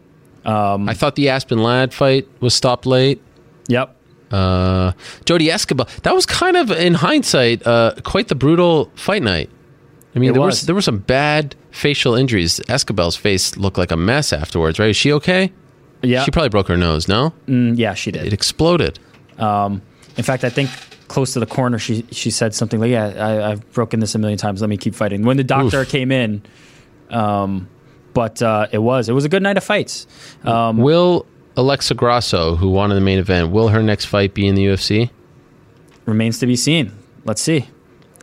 Um, 0.45 0.88
I 0.89 0.93
thought 0.93 1.15
the 1.15 1.30
Aspen 1.30 1.64
Ladd 1.64 1.93
fight 1.93 2.27
was 2.39 2.53
stopped 2.53 2.85
late. 2.85 3.22
Yep. 3.67 3.95
Uh, 4.31 4.91
Jodie 5.25 5.49
Esquibel. 5.51 5.88
That 6.03 6.14
was 6.14 6.25
kind 6.25 6.57
of, 6.57 6.69
in 6.72 6.93
hindsight, 6.95 7.65
uh, 7.65 7.93
quite 8.03 8.27
the 8.27 8.35
brutal 8.35 8.91
fight 8.95 9.23
night. 9.23 9.49
I 10.15 10.19
mean, 10.19 10.30
It 10.31 10.33
there 10.33 10.41
was. 10.41 10.61
was 10.61 10.65
there 10.65 10.75
were 10.75 10.81
some 10.81 10.99
bad 10.99 11.55
facial 11.72 12.15
injuries. 12.15 12.59
Esquibel's 12.69 13.15
face 13.15 13.57
looked 13.57 13.77
like 13.77 13.91
a 13.91 13.97
mess 13.97 14.31
afterwards. 14.33 14.80
Right? 14.80 14.89
Is 14.89 14.97
she 14.97 15.11
okay? 15.14 15.51
Yeah. 16.01 16.23
She 16.23 16.31
probably 16.31 16.49
broke 16.49 16.67
her 16.67 16.77
nose. 16.77 17.07
No. 17.07 17.33
Mm, 17.47 17.77
yeah, 17.77 17.93
she 17.95 18.11
did. 18.11 18.25
It 18.27 18.33
exploded. 18.33 18.99
Um, 19.39 19.81
in 20.17 20.23
fact, 20.23 20.43
I 20.43 20.49
think 20.49 20.69
close 21.07 21.33
to 21.33 21.39
the 21.39 21.45
corner, 21.45 21.77
she 21.77 22.05
she 22.11 22.31
said 22.31 22.53
something 22.53 22.79
like, 22.79 22.91
"Yeah, 22.91 23.05
I, 23.05 23.51
I've 23.51 23.71
broken 23.73 23.99
this 23.99 24.15
a 24.15 24.19
million 24.19 24.37
times. 24.37 24.61
Let 24.61 24.69
me 24.69 24.77
keep 24.77 24.95
fighting." 24.95 25.23
When 25.23 25.37
the 25.37 25.43
doctor 25.43 25.81
Oof. 25.81 25.89
came 25.89 26.11
in, 26.11 26.41
um, 27.09 27.69
but 28.13 28.41
uh, 28.41 28.67
it 28.71 28.79
was 28.79 29.09
it 29.09 29.13
was 29.13 29.25
a 29.25 29.29
good 29.29 29.43
night 29.43 29.57
of 29.57 29.63
fights. 29.63 30.07
Um, 30.43 30.77
will 30.77 31.25
Alexa 31.57 31.93
Grasso, 31.93 32.55
who 32.55 32.69
won 32.69 32.91
in 32.91 32.95
the 32.95 33.01
main 33.01 33.19
event, 33.19 33.51
will 33.51 33.69
her 33.69 33.83
next 33.83 34.05
fight 34.05 34.33
be 34.33 34.47
in 34.47 34.55
the 34.55 34.65
UFC? 34.65 35.09
Remains 36.05 36.39
to 36.39 36.47
be 36.47 36.55
seen. 36.55 36.91
Let's 37.23 37.41
see. 37.41 37.67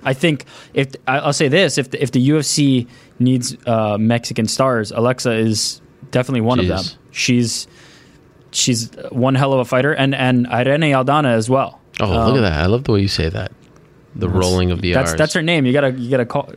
I 0.05 0.15
think 0.15 0.45
if 0.75 0.93
I'll 1.07 1.33
say 1.33 1.49
this, 1.49 1.79
if 1.79 1.91
the, 1.91 2.03
if 2.03 2.11
the 2.11 2.29
UFC 2.31 2.89
needs 3.19 3.57
uh, 3.67 3.99
Mexican 3.99 4.49
stars, 4.49 4.91
Alexa 4.91 5.33
is 5.33 5.81
definitely 6.11 6.41
one 6.41 6.59
of 6.59 6.67
them. 6.67 6.85
She's 7.11 7.67
she's 8.51 8.91
one 9.11 9.35
hell 9.35 9.53
of 9.53 9.61
a 9.61 9.65
fighter, 9.65 9.93
and 9.93 10.15
and 10.15 10.47
Irene 10.49 10.93
Aldana 10.93 11.33
as 11.33 11.49
well. 11.49 11.81
Oh, 12.01 12.07
look 12.09 12.17
Um, 12.17 12.37
at 12.39 12.41
that! 12.43 12.63
I 12.63 12.67
love 12.67 12.85
the 12.85 12.93
way 12.93 13.01
you 13.01 13.09
say 13.09 13.29
that. 13.29 13.53
The 14.15 14.29
rolling 14.29 14.71
of 14.71 14.83
the 14.83 14.93
that's 14.93 15.13
R's. 15.13 15.19
that's 15.19 15.35
her 15.35 15.43
name. 15.43 15.65
You 15.67 15.73
gotta 15.73 15.93
you 15.93 16.11
gotta 16.11 16.27
call, 16.27 16.51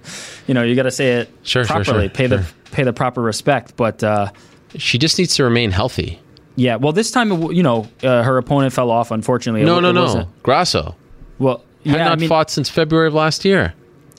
you 0.48 0.54
know, 0.54 0.64
you 0.64 0.76
gotta 0.76 0.92
say 0.92 1.14
it 1.14 1.30
Sure, 1.44 1.64
sure, 1.64 1.84
properly. 1.84 2.08
sure, 2.08 2.10
pay 2.10 2.28
the 2.28 2.44
sure. 2.44 2.54
pay 2.72 2.84
the 2.84 2.92
proper 2.94 3.22
respect. 3.22 3.76
But 3.78 4.04
uh, 4.04 4.32
she 4.78 4.98
just 4.98 5.18
needs 5.18 5.36
to 5.36 5.44
remain 5.46 5.72
healthy. 5.72 6.20
yeah, 6.58 6.76
well, 6.76 6.92
this 6.92 7.12
time 7.12 7.52
you 7.54 7.64
know 7.64 7.88
uh, 8.04 8.24
her 8.24 8.38
opponent 8.38 8.74
fell 8.74 8.92
off. 8.92 9.12
Unfortunately, 9.12 9.62
No, 9.64 9.76
w- 9.76 9.94
no, 9.94 10.04
it 10.06 10.16
no. 10.16 10.28
Grasso 10.44 10.96
Well, 11.40 11.64
had 11.86 11.96
yeah, 11.96 12.04
not 12.06 12.12
I 12.12 12.16
mean, 12.18 12.28
fought 12.30 12.50
since 12.50 12.70
February 12.70 13.08
of 13.08 13.14
last 13.14 13.46
year. 13.46 13.74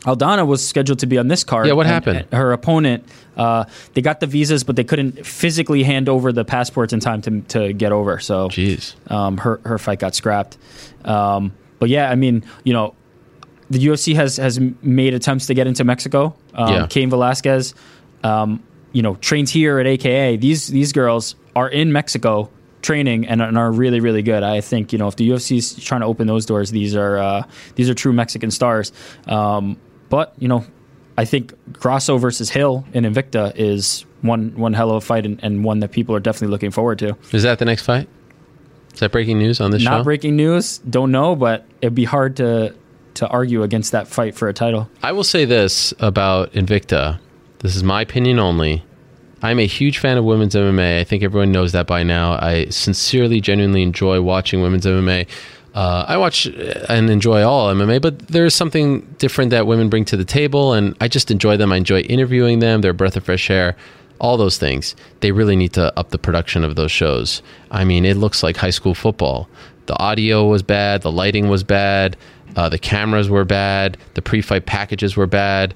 Aldana 0.06 0.46
was 0.46 0.66
scheduled 0.66 1.00
to 1.00 1.06
be 1.06 1.18
on 1.18 1.28
this 1.28 1.42
card. 1.44 1.66
Yeah, 1.66 1.72
what 1.72 1.86
and- 1.86 1.92
happened? 1.94 2.18
and 2.30 2.32
her 2.32 2.52
opponent, 2.52 3.04
uh, 3.36 3.64
they 3.94 4.00
got 4.02 4.20
the 4.20 4.26
visas, 4.26 4.62
but 4.64 4.76
they 4.76 4.84
couldn't 4.84 5.26
physically 5.26 5.82
hand 5.82 6.08
over 6.08 6.32
the 6.32 6.44
passports 6.44 6.92
in 6.92 7.00
time 7.00 7.20
to 7.22 7.40
to 7.42 7.72
get 7.72 7.92
over. 7.92 8.18
So, 8.20 8.48
jeez, 8.48 8.94
um, 9.10 9.36
her 9.38 9.60
her 9.64 9.78
fight 9.78 9.98
got 9.98 10.14
scrapped. 10.14 10.56
Um, 11.04 11.52
but 11.78 11.88
yeah, 11.88 12.10
I 12.10 12.14
mean, 12.14 12.44
you 12.64 12.72
know, 12.72 12.94
the 13.68 13.78
UFC 13.84 14.14
has 14.14 14.36
has 14.36 14.60
made 14.80 15.12
attempts 15.12 15.46
to 15.46 15.54
get 15.54 15.66
into 15.66 15.84
Mexico. 15.84 16.34
Um, 16.54 16.72
Yeah. 16.72 16.86
Cain 16.88 17.10
Velasquez, 17.10 17.74
um, 18.22 18.62
you 18.92 19.02
know, 19.02 19.16
trains 19.16 19.50
here 19.50 19.78
at 19.80 19.86
AKA. 19.86 20.36
These 20.36 20.68
these 20.68 20.92
girls 20.92 21.34
are 21.56 21.68
in 21.68 21.92
Mexico 21.92 22.48
training 22.82 23.26
and, 23.26 23.42
and 23.42 23.58
are 23.58 23.72
really 23.72 23.98
really 23.98 24.22
good. 24.22 24.44
I 24.44 24.60
think 24.60 24.92
you 24.92 24.98
know 24.98 25.08
if 25.08 25.16
the 25.16 25.28
UFC 25.28 25.56
is 25.58 25.74
trying 25.74 26.02
to 26.02 26.06
open 26.06 26.28
those 26.28 26.46
doors, 26.46 26.70
these 26.70 26.94
are 26.94 27.18
uh, 27.18 27.42
these 27.74 27.90
are 27.90 27.94
true 27.94 28.12
Mexican 28.12 28.50
stars. 28.52 28.92
Um, 29.26 29.76
but 30.08 30.34
you 30.38 30.48
know, 30.48 30.64
I 31.18 31.24
think 31.24 31.54
Grasso 31.72 32.18
versus 32.18 32.50
Hill 32.50 32.84
in 32.92 33.04
Invicta 33.04 33.52
is 33.56 34.04
one 34.22 34.56
one 34.56 34.72
hell 34.72 34.90
of 34.90 34.96
a 34.96 35.00
fight 35.00 35.24
and, 35.24 35.40
and 35.42 35.64
one 35.64 35.80
that 35.80 35.92
people 35.92 36.14
are 36.14 36.20
definitely 36.20 36.48
looking 36.48 36.70
forward 36.70 36.98
to. 37.00 37.16
Is 37.32 37.42
that 37.42 37.58
the 37.58 37.64
next 37.64 37.82
fight? 37.82 38.08
Is 38.94 39.00
that 39.00 39.12
breaking 39.12 39.38
news 39.38 39.60
on 39.60 39.70
this 39.70 39.82
Not 39.82 39.90
show? 39.90 39.96
Not 39.98 40.04
breaking 40.04 40.36
news. 40.36 40.78
Don't 40.78 41.10
know, 41.10 41.36
but 41.36 41.66
it'd 41.80 41.94
be 41.94 42.04
hard 42.04 42.36
to 42.36 42.74
to 43.14 43.28
argue 43.28 43.62
against 43.62 43.92
that 43.92 44.08
fight 44.08 44.34
for 44.34 44.48
a 44.48 44.52
title. 44.52 44.90
I 45.02 45.12
will 45.12 45.24
say 45.24 45.44
this 45.44 45.94
about 45.98 46.52
Invicta. 46.52 47.18
This 47.60 47.74
is 47.74 47.82
my 47.82 48.02
opinion 48.02 48.38
only. 48.38 48.84
I'm 49.42 49.58
a 49.58 49.66
huge 49.66 49.98
fan 49.98 50.16
of 50.16 50.24
women's 50.24 50.54
MMA. 50.54 51.00
I 51.00 51.04
think 51.04 51.22
everyone 51.22 51.52
knows 51.52 51.72
that 51.72 51.86
by 51.86 52.02
now. 52.02 52.32
I 52.32 52.66
sincerely, 52.70 53.40
genuinely 53.40 53.82
enjoy 53.82 54.20
watching 54.20 54.62
women's 54.62 54.86
MMA. 54.86 55.28
Uh, 55.76 56.06
I 56.08 56.16
watch 56.16 56.46
and 56.46 57.10
enjoy 57.10 57.42
all 57.42 57.68
MMA, 57.68 58.00
but 58.00 58.28
there's 58.28 58.54
something 58.54 59.02
different 59.18 59.50
that 59.50 59.66
women 59.66 59.90
bring 59.90 60.06
to 60.06 60.16
the 60.16 60.24
table, 60.24 60.72
and 60.72 60.96
I 61.02 61.08
just 61.08 61.30
enjoy 61.30 61.58
them. 61.58 61.70
I 61.70 61.76
enjoy 61.76 62.00
interviewing 62.00 62.60
them. 62.60 62.80
They're 62.80 62.92
a 62.92 62.94
breath 62.94 63.14
of 63.14 63.24
fresh 63.24 63.50
air. 63.50 63.76
All 64.18 64.38
those 64.38 64.56
things. 64.56 64.96
They 65.20 65.32
really 65.32 65.54
need 65.54 65.74
to 65.74 65.96
up 65.98 66.08
the 66.08 66.18
production 66.18 66.64
of 66.64 66.76
those 66.76 66.90
shows. 66.90 67.42
I 67.70 67.84
mean, 67.84 68.06
it 68.06 68.16
looks 68.16 68.42
like 68.42 68.56
high 68.56 68.70
school 68.70 68.94
football. 68.94 69.50
The 69.84 69.98
audio 69.98 70.48
was 70.48 70.62
bad. 70.62 71.02
The 71.02 71.12
lighting 71.12 71.50
was 71.50 71.62
bad. 71.62 72.16
Uh, 72.56 72.70
the 72.70 72.78
cameras 72.78 73.28
were 73.28 73.44
bad. 73.44 73.98
The 74.14 74.22
pre-fight 74.22 74.64
packages 74.64 75.14
were 75.14 75.26
bad. 75.26 75.74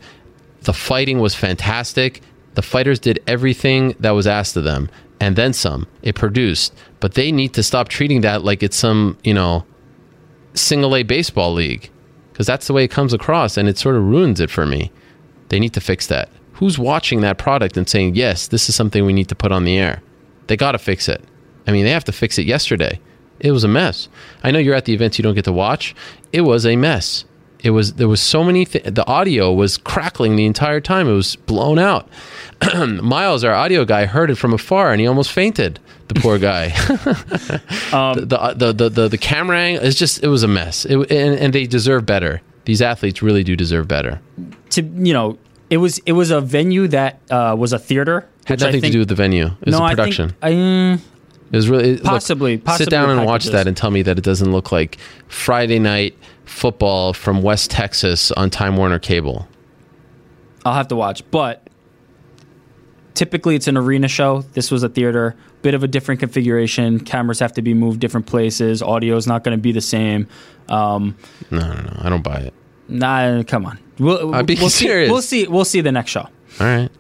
The 0.63 0.73
fighting 0.73 1.19
was 1.19 1.35
fantastic. 1.35 2.23
The 2.55 2.63
fighters 2.63 3.01
did 3.01 3.23
everything 3.27 3.95
that 4.01 4.13
was 4.13 4.27
asked 4.27 4.57
of 4.57 4.65
them, 4.65 4.89
and 5.21 5.37
then 5.37 5.53
some. 5.53 5.87
It 6.01 6.15
produced, 6.15 6.75
but 7.01 7.15
they 7.15 7.31
need 7.31 7.53
to 7.53 7.63
stop 7.63 7.89
treating 7.89 8.23
that 8.23 8.43
like 8.43 8.63
it's 8.63 8.77
some 8.77 9.19
you 9.23 9.35
know 9.35 9.67
single 10.55 10.97
A 10.97 11.03
baseball 11.03 11.53
league, 11.53 11.91
because 12.33 12.47
that's 12.47 12.67
the 12.67 12.73
way 12.73 12.85
it 12.85 12.91
comes 12.91 13.13
across, 13.13 13.57
and 13.57 13.69
it 13.69 13.79
sort 13.79 13.97
of 13.97 14.05
ruins 14.05 14.41
it 14.41 14.51
for 14.51 14.67
me. 14.67 14.91
They 15.49 15.61
need 15.61 15.75
to 15.75 15.81
fix 15.81 16.07
that. 16.07 16.29
Who's 16.55 16.79
watching 16.79 17.21
that 17.23 17.39
product 17.39 17.77
and 17.77 17.89
saying, 17.89 18.15
yes, 18.15 18.49
this 18.49 18.69
is 18.69 18.75
something 18.75 19.05
we 19.05 19.13
need 19.13 19.29
to 19.29 19.35
put 19.35 19.53
on 19.53 19.65
the 19.65 19.79
air? 19.79 20.03
They 20.47 20.57
got 20.57 20.73
to 20.73 20.79
fix 20.79 21.09
it. 21.09 21.25
I 21.67 21.73
mean, 21.73 21.85
they 21.85 21.91
have 21.91 22.05
to 22.05 22.13
fix 22.13 22.39
it 22.39 22.47
yesterday. 22.47 23.01
It 23.39 23.53
was 23.53 23.65
a 23.65 23.69
mess. 23.69 24.09
I 24.43 24.51
know 24.51 24.59
you're 24.59 24.75
at 24.75 24.85
the 24.85 24.93
events 24.93 25.19
you 25.19 25.23
don't 25.23 25.35
get 25.35 25.45
to 25.47 25.53
watch. 25.53 25.95
It 26.33 26.43
was 26.43 26.67
a 26.67 26.77
mess. 26.77 27.25
It 27.63 27.71
was 27.71 27.95
there 27.95 28.09
was 28.09 28.21
so 28.21 28.43
many. 28.45 28.65
Th- 28.65 28.85
the 28.85 29.07
audio 29.07 29.53
was 29.53 29.77
crackling 29.77 30.37
the 30.37 30.47
entire 30.47 30.81
time. 30.81 31.09
It 31.09 31.13
was 31.15 31.37
blown 31.37 31.79
out. 31.79 32.09
Miles, 33.03 33.45
our 33.45 33.55
audio 33.55 33.85
guy, 33.85 34.07
heard 34.07 34.31
it 34.31 34.37
from 34.37 34.53
afar 34.53 34.93
and 34.93 35.01
he 35.01 35.07
almost 35.07 35.33
fainted. 35.33 35.79
The 36.09 36.15
poor 36.21 36.39
guy. 36.39 36.69
the, 36.71 37.61
the, 38.27 38.55
the 38.57 38.73
the 38.73 38.89
the 38.89 39.09
the 39.09 39.19
camera 39.19 39.59
angle 39.59 39.85
is 39.85 39.95
just 39.95 40.23
it 40.23 40.29
was 40.29 40.43
a 40.43 40.49
mess. 40.49 40.85
It, 40.85 40.99
and, 41.11 41.39
and 41.39 41.53
they 41.53 41.67
deserve 41.67 42.05
better. 42.07 42.41
These 42.65 42.83
athletes 42.83 43.23
really 43.23 43.45
do 43.45 43.57
deserve 43.57 43.89
better. 43.89 44.21
To 44.71 44.83
you 44.83 45.13
know, 45.13 45.39
it 45.71 45.77
was 45.79 45.99
it 46.07 46.13
was 46.13 46.31
a 46.31 46.41
venue 46.41 46.89
that 46.89 47.21
uh, 47.31 47.55
was 47.59 47.73
a 47.73 47.79
theater. 47.79 48.27
Had 48.47 48.61
nothing 48.61 48.83
to 48.83 48.91
do 48.91 48.99
with 49.01 49.09
the 49.09 49.15
venue. 49.15 49.47
It 49.47 49.67
was 49.67 49.73
no, 49.73 49.79
the 49.79 49.85
I 49.85 49.89
think- 49.89 49.97
production. 50.17 50.35
I, 50.43 50.51
mm, 50.53 51.01
It 51.53 51.57
was 51.57 51.69
really 51.69 51.95
look, 51.95 52.05
Possibly- 52.05 52.59
possibly 52.59 52.85
sit 52.85 52.91
down 52.91 53.11
and 53.11 53.27
watch 53.27 53.47
that 53.47 53.67
and 53.67 53.77
tell 53.77 53.91
me 53.91 54.03
that 54.03 54.17
it 54.19 54.25
doesn't 54.25 54.53
look 54.53 54.71
like 54.71 54.99
Friday 55.29 55.79
night 55.79 56.17
football 56.45 57.13
from 57.13 57.43
West 57.43 57.71
Texas 57.71 58.31
on 58.33 58.51
Time 58.51 58.77
Warner 58.77 58.99
Cable. 58.99 59.49
I'll 60.65 60.75
have 60.75 60.89
to 60.89 60.97
watch, 60.97 61.29
but 61.31 61.67
typically 63.15 63.55
it's 63.57 63.67
an 63.69 63.77
arena 63.77 64.09
show. 64.09 64.43
This 64.53 64.71
was 64.71 64.83
a 64.83 64.89
theater, 64.89 65.35
bit 65.63 65.75
of 65.75 65.83
a 65.83 65.89
different 65.89 66.21
configuration. 66.21 67.01
Cameras 67.01 67.39
have 67.41 67.53
to 67.55 67.63
be 67.63 67.75
moved 67.75 67.99
different 68.01 68.27
places. 68.27 68.83
Audio 68.83 69.17
is 69.17 69.27
not 69.27 69.43
going 69.43 69.57
to 69.57 69.61
be 69.61 69.73
the 69.73 69.81
same. 69.81 70.29
Um, 70.69 71.17
No, 71.51 71.59
no, 71.61 71.73
no, 71.75 71.97
I 72.01 72.09
don't 72.09 72.23
buy 72.23 72.39
it. 72.41 72.55
nah, 72.89 73.43
come 73.43 73.67
on. 73.67 73.79
We'll, 73.99 74.35
I'm 74.35 74.47
being 74.47 74.61
we'll 74.61 74.71
serious. 74.71 75.09
See, 75.09 75.13
we'll 75.13 75.23
see. 75.23 75.47
We'll 75.49 75.65
see 75.65 75.81
the 75.81 75.93
next 75.93 76.11
show. 76.13 76.21
All 76.61 76.67
right. 76.67 76.91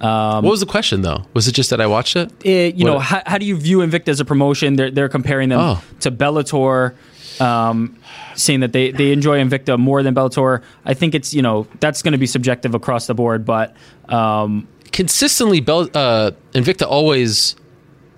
Um, 0.00 0.44
what 0.44 0.50
was 0.52 0.60
the 0.60 0.66
question 0.66 1.02
though? 1.02 1.24
Was 1.34 1.48
it 1.48 1.52
just 1.52 1.70
that 1.70 1.80
I 1.80 1.86
watched 1.86 2.14
it? 2.16 2.30
it, 2.46 2.76
you 2.76 2.84
What- 2.86 2.92
know, 2.92 2.98
how, 3.00 3.22
how 3.26 3.38
do 3.38 3.44
you 3.46 3.56
view 3.56 3.78
Invicta 3.78 4.08
as 4.08 4.20
a 4.20 4.24
promotion? 4.24 4.76
They're 4.76 4.90
they're 4.90 5.08
comparing 5.08 5.48
them 5.48 5.58
Oh. 5.60 5.82
to 6.00 6.10
Bellator, 6.12 6.94
um, 7.40 7.96
saying 8.36 8.60
that 8.60 8.72
they 8.72 8.92
they 8.92 9.12
enjoy 9.12 9.38
Invicta 9.42 9.76
more 9.78 10.02
than 10.04 10.14
Bellator. 10.14 10.62
I 10.84 10.94
think 10.94 11.14
it's 11.14 11.34
you 11.34 11.42
know 11.42 11.66
that's 11.80 12.02
going 12.02 12.12
to 12.12 12.18
be 12.18 12.26
subjective 12.26 12.74
across 12.74 13.06
the 13.08 13.14
board, 13.14 13.44
but 13.44 13.74
um, 14.08 14.68
consistently, 14.92 15.60
Bel- 15.60 15.90
uh, 15.94 16.30
Invicta 16.54 16.86
always 16.86 17.56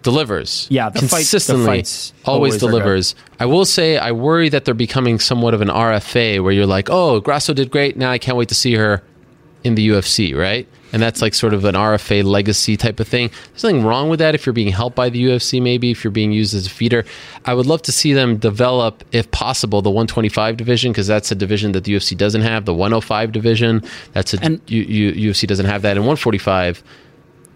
delivers. 0.03 0.67
Yeah, 0.71 0.89
the 0.91 1.01
fight- 1.01 1.09
the 1.11 1.17
consistently 1.17 1.67
fights 1.67 2.13
always, 2.25 2.53
always 2.55 2.61
delivers. 2.61 3.15
I 3.39 3.47
will 3.47 3.65
say, 3.65 3.99
I 3.99 4.13
worry 4.13 4.49
that 4.51 4.65
they're 4.65 4.75
becoming 4.75 5.19
somewhat 5.19 5.55
of 5.55 5.61
an 5.61 5.69
RFA, 5.69 6.43
where 6.43 6.53
you're 6.53 6.67
like, 6.67 6.89
oh, 6.91 7.21
Grasso 7.21 7.53
did 7.55 7.71
great. 7.71 7.97
Now 7.97 8.11
I 8.11 8.19
can't 8.19 8.37
wait 8.37 8.49
to 8.49 8.55
see 8.55 8.75
her 8.75 9.03
in 9.65 9.75
the 9.75 9.89
UFC, 9.89 10.35
right? 10.37 10.67
And 10.93 11.01
that's 11.01 11.23
like 11.23 11.35
sort 11.35 11.55
of 11.55 11.65
an 11.65 11.75
RFA 11.75 12.25
legacy 12.25 12.77
type 12.77 12.99
of 12.99 13.07
thing. 13.07 13.31
There's 13.53 13.63
nothing 13.65 13.85
wrong 13.85 14.09
with 14.09 14.19
that 14.19 14.35
if 14.35 14.45
you're 14.45 14.53
being 14.53 14.73
helped 14.73 14.97
by 14.97 15.09
the 15.09 15.23
UFC, 15.25 15.63
maybe 15.63 15.91
if 15.91 16.03
you're 16.03 16.11
being 16.11 16.33
used 16.33 16.55
as 16.55 16.67
a 16.67 16.71
feeder. 16.71 17.05
I 17.45 17.55
would 17.55 17.67
love 17.67 17.83
to 17.83 17.93
see 17.93 18.13
them 18.13 18.39
develop, 18.39 19.05
if 19.13 19.31
possible, 19.31 19.83
the 19.83 19.91
125 19.91 20.57
division 20.57 20.91
because 20.93 21.07
that's 21.07 21.31
a 21.31 21.35
division 21.35 21.73
that 21.73 21.85
the 21.85 21.95
UFC 21.95 22.17
doesn't 22.17 22.43
have. 22.43 22.65
The 22.65 22.75
105 22.75 23.33
division, 23.33 23.83
that's 24.13 24.35
a 24.35 24.39
U- 24.67 24.83
U- 25.13 25.33
UFC 25.33 25.47
doesn't 25.47 25.67
have 25.67 25.83
that. 25.83 25.93
And 25.97 26.01
145, 26.01 26.83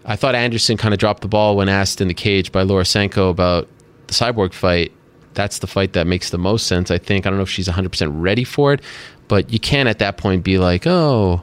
I 0.05 0.15
thought 0.15 0.35
Anderson 0.35 0.77
kind 0.77 0.93
of 0.93 0.99
dropped 0.99 1.21
the 1.21 1.27
ball 1.27 1.57
when 1.57 1.67
asked 1.67 1.99
in 1.99 2.07
the 2.07 2.13
cage 2.13 2.51
by 2.51 2.61
Laura 2.61 2.85
Sanko 2.85 3.29
about 3.29 3.67
the 4.07 4.13
cyborg 4.13 4.53
fight. 4.53 4.91
That's 5.33 5.59
the 5.59 5.67
fight 5.67 5.93
that 5.93 6.07
makes 6.07 6.29
the 6.29 6.37
most 6.37 6.67
sense, 6.67 6.91
I 6.91 6.97
think. 6.97 7.25
I 7.25 7.29
don't 7.29 7.37
know 7.37 7.43
if 7.43 7.49
she's 7.49 7.67
100% 7.67 8.09
ready 8.13 8.43
for 8.45 8.71
it, 8.71 8.81
but 9.27 9.51
you 9.51 9.59
can't 9.59 9.89
at 9.89 9.99
that 9.99 10.15
point 10.17 10.43
be 10.43 10.57
like, 10.57 10.87
oh, 10.87 11.41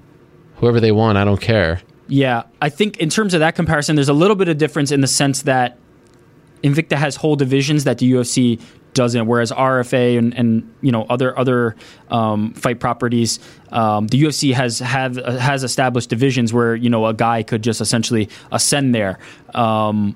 whoever 0.62 0.80
they 0.80 0.92
want, 0.92 1.18
I 1.18 1.24
don't 1.24 1.40
care. 1.40 1.82
Yeah, 2.06 2.44
I 2.60 2.68
think 2.68 2.98
in 2.98 3.10
terms 3.10 3.34
of 3.34 3.40
that 3.40 3.56
comparison, 3.56 3.96
there's 3.96 4.08
a 4.08 4.14
little 4.14 4.36
bit 4.36 4.48
of 4.48 4.58
difference 4.58 4.92
in 4.92 5.00
the 5.00 5.06
sense 5.08 5.42
that 5.42 5.76
Invicta 6.62 6.96
has 6.96 7.16
whole 7.16 7.34
divisions 7.34 7.84
that 7.84 7.98
the 7.98 8.12
UFC 8.12 8.62
doesn't. 8.94 9.26
Whereas 9.26 9.50
RFA 9.50 10.16
and, 10.18 10.32
and 10.34 10.72
you 10.80 10.92
know 10.92 11.02
other 11.10 11.36
other 11.36 11.74
um, 12.10 12.52
fight 12.54 12.78
properties, 12.78 13.40
um, 13.72 14.06
the 14.06 14.22
UFC 14.22 14.54
has 14.54 14.78
have 14.78 15.16
has 15.16 15.64
established 15.64 16.10
divisions 16.10 16.52
where 16.52 16.76
you 16.76 16.90
know 16.90 17.06
a 17.06 17.14
guy 17.14 17.42
could 17.42 17.62
just 17.62 17.80
essentially 17.80 18.28
ascend 18.52 18.94
there. 18.94 19.18
Um, 19.54 20.14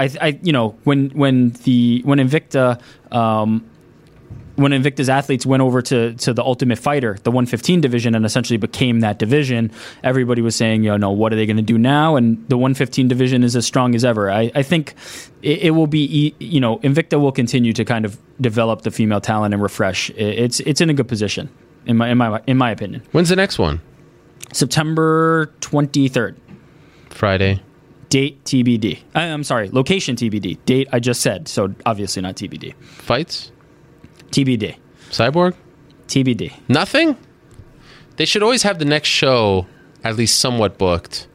I, 0.00 0.10
I, 0.20 0.38
you 0.42 0.52
know 0.52 0.70
when 0.84 1.10
when 1.10 1.50
the 1.64 2.00
when 2.04 2.18
Invicta 2.18 2.80
um, 3.12 3.68
when 4.56 4.72
Invicta's 4.72 5.08
athletes 5.08 5.44
went 5.44 5.62
over 5.62 5.82
to, 5.82 6.14
to 6.14 6.32
the 6.32 6.42
Ultimate 6.42 6.78
Fighter, 6.78 7.18
the 7.22 7.30
115 7.30 7.80
division, 7.80 8.14
and 8.14 8.24
essentially 8.24 8.56
became 8.56 9.00
that 9.00 9.18
division, 9.18 9.70
everybody 10.02 10.42
was 10.42 10.54
saying, 10.54 10.84
you 10.84 10.96
know, 10.96 11.10
what 11.10 11.32
are 11.32 11.36
they 11.36 11.46
going 11.46 11.56
to 11.56 11.62
do 11.62 11.78
now? 11.78 12.16
And 12.16 12.36
the 12.48 12.56
115 12.56 13.08
division 13.08 13.42
is 13.42 13.56
as 13.56 13.66
strong 13.66 13.94
as 13.94 14.04
ever. 14.04 14.30
I, 14.30 14.52
I 14.54 14.62
think 14.62 14.94
it, 15.42 15.64
it, 15.64 15.70
will 15.72 15.86
be, 15.86 16.34
you 16.38 16.60
know, 16.60 16.78
Invicta 16.78 17.20
will 17.20 17.32
continue 17.32 17.72
to 17.72 17.84
kind 17.84 18.04
of 18.04 18.18
develop 18.40 18.82
the 18.82 18.90
female 18.90 19.20
talent 19.20 19.54
and 19.54 19.62
refresh. 19.62 20.10
It's 20.10 20.60
it's 20.60 20.80
in 20.80 20.90
a 20.90 20.94
good 20.94 21.08
position, 21.08 21.48
in 21.86 21.96
my 21.96 22.10
in 22.10 22.18
my 22.18 22.42
in 22.46 22.56
my 22.56 22.70
opinion. 22.70 23.02
When's 23.12 23.28
the 23.28 23.36
next 23.36 23.58
one? 23.58 23.80
September 24.52 25.52
23rd. 25.60 26.36
Friday. 27.10 27.60
Date 28.08 28.44
TBD. 28.44 29.00
I, 29.14 29.24
I'm 29.24 29.42
sorry, 29.42 29.70
location 29.70 30.14
TBD. 30.14 30.58
Date 30.64 30.88
I 30.92 31.00
just 31.00 31.20
said, 31.20 31.48
so 31.48 31.74
obviously 31.84 32.22
not 32.22 32.36
TBD. 32.36 32.74
Fights. 32.80 33.50
TBD. 34.34 34.76
Cyborg? 35.10 35.54
TBD. 36.08 36.52
Nothing? 36.68 37.16
They 38.16 38.24
should 38.24 38.42
always 38.42 38.64
have 38.64 38.80
the 38.80 38.84
next 38.84 39.08
show 39.08 39.66
at 40.02 40.16
least 40.16 40.40
somewhat 40.40 40.76
booked. 40.76 41.28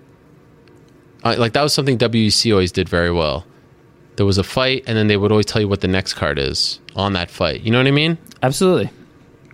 Uh, 1.24 1.36
like 1.38 1.54
that 1.54 1.64
was 1.64 1.74
something 1.74 1.98
WEC 1.98 2.52
always 2.52 2.74
did 2.74 2.90
very 2.90 3.12
well. 3.12 3.46
There 4.18 4.26
was 4.26 4.38
a 4.38 4.44
fight, 4.44 4.84
and 4.86 4.98
then 4.98 5.08
they 5.08 5.16
would 5.16 5.32
always 5.32 5.46
tell 5.46 5.62
you 5.62 5.70
what 5.70 5.80
the 5.80 5.88
next 5.88 6.16
card 6.16 6.38
is 6.38 6.82
on 6.94 7.14
that 7.14 7.32
fight. 7.32 7.62
You 7.62 7.72
know 7.72 7.78
what 7.78 7.88
I 7.88 7.92
mean? 7.92 8.18
Absolutely. 8.44 8.90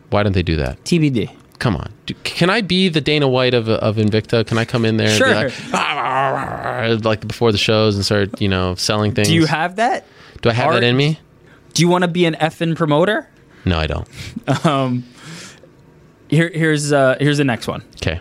Why 0.09 0.23
don't 0.23 0.33
they 0.33 0.41
do 0.41 0.55
that? 0.55 0.83
TBD. 0.83 1.31
Come 1.59 1.75
on. 1.75 1.93
Do, 2.07 2.15
can 2.23 2.49
I 2.49 2.61
be 2.61 2.89
the 2.89 2.99
Dana 2.99 3.27
White 3.27 3.53
of, 3.53 3.69
of 3.69 3.97
Invicta? 3.97 4.45
Can 4.45 4.57
I 4.57 4.65
come 4.65 4.85
in 4.85 4.97
there 4.97 5.09
sure. 5.09 5.27
and 5.27 5.39
be 5.39 5.45
like, 5.45 5.73
ah, 5.73 5.77
ah, 5.77 6.81
ah, 6.81 6.97
like 7.03 7.27
before 7.27 7.51
the 7.51 7.59
shows 7.59 7.95
and 7.95 8.03
start, 8.03 8.41
you 8.41 8.49
know, 8.49 8.73
selling 8.73 9.13
things? 9.13 9.27
Do 9.27 9.35
you 9.35 9.45
have 9.45 9.75
that? 9.75 10.05
Do 10.41 10.49
I 10.49 10.53
have 10.53 10.67
Art? 10.67 10.81
that 10.81 10.83
in 10.83 10.97
me? 10.97 11.19
Do 11.73 11.83
you 11.83 11.89
want 11.89 12.03
to 12.03 12.07
be 12.07 12.25
an 12.25 12.33
effing 12.35 12.75
promoter? 12.75 13.29
No, 13.65 13.77
I 13.79 13.87
don't. 13.87 14.65
Um, 14.65 15.03
here, 16.29 16.49
here's 16.53 16.91
uh, 16.91 17.17
here's 17.19 17.37
the 17.37 17.43
next 17.43 17.67
one. 17.67 17.83
Okay. 17.97 18.19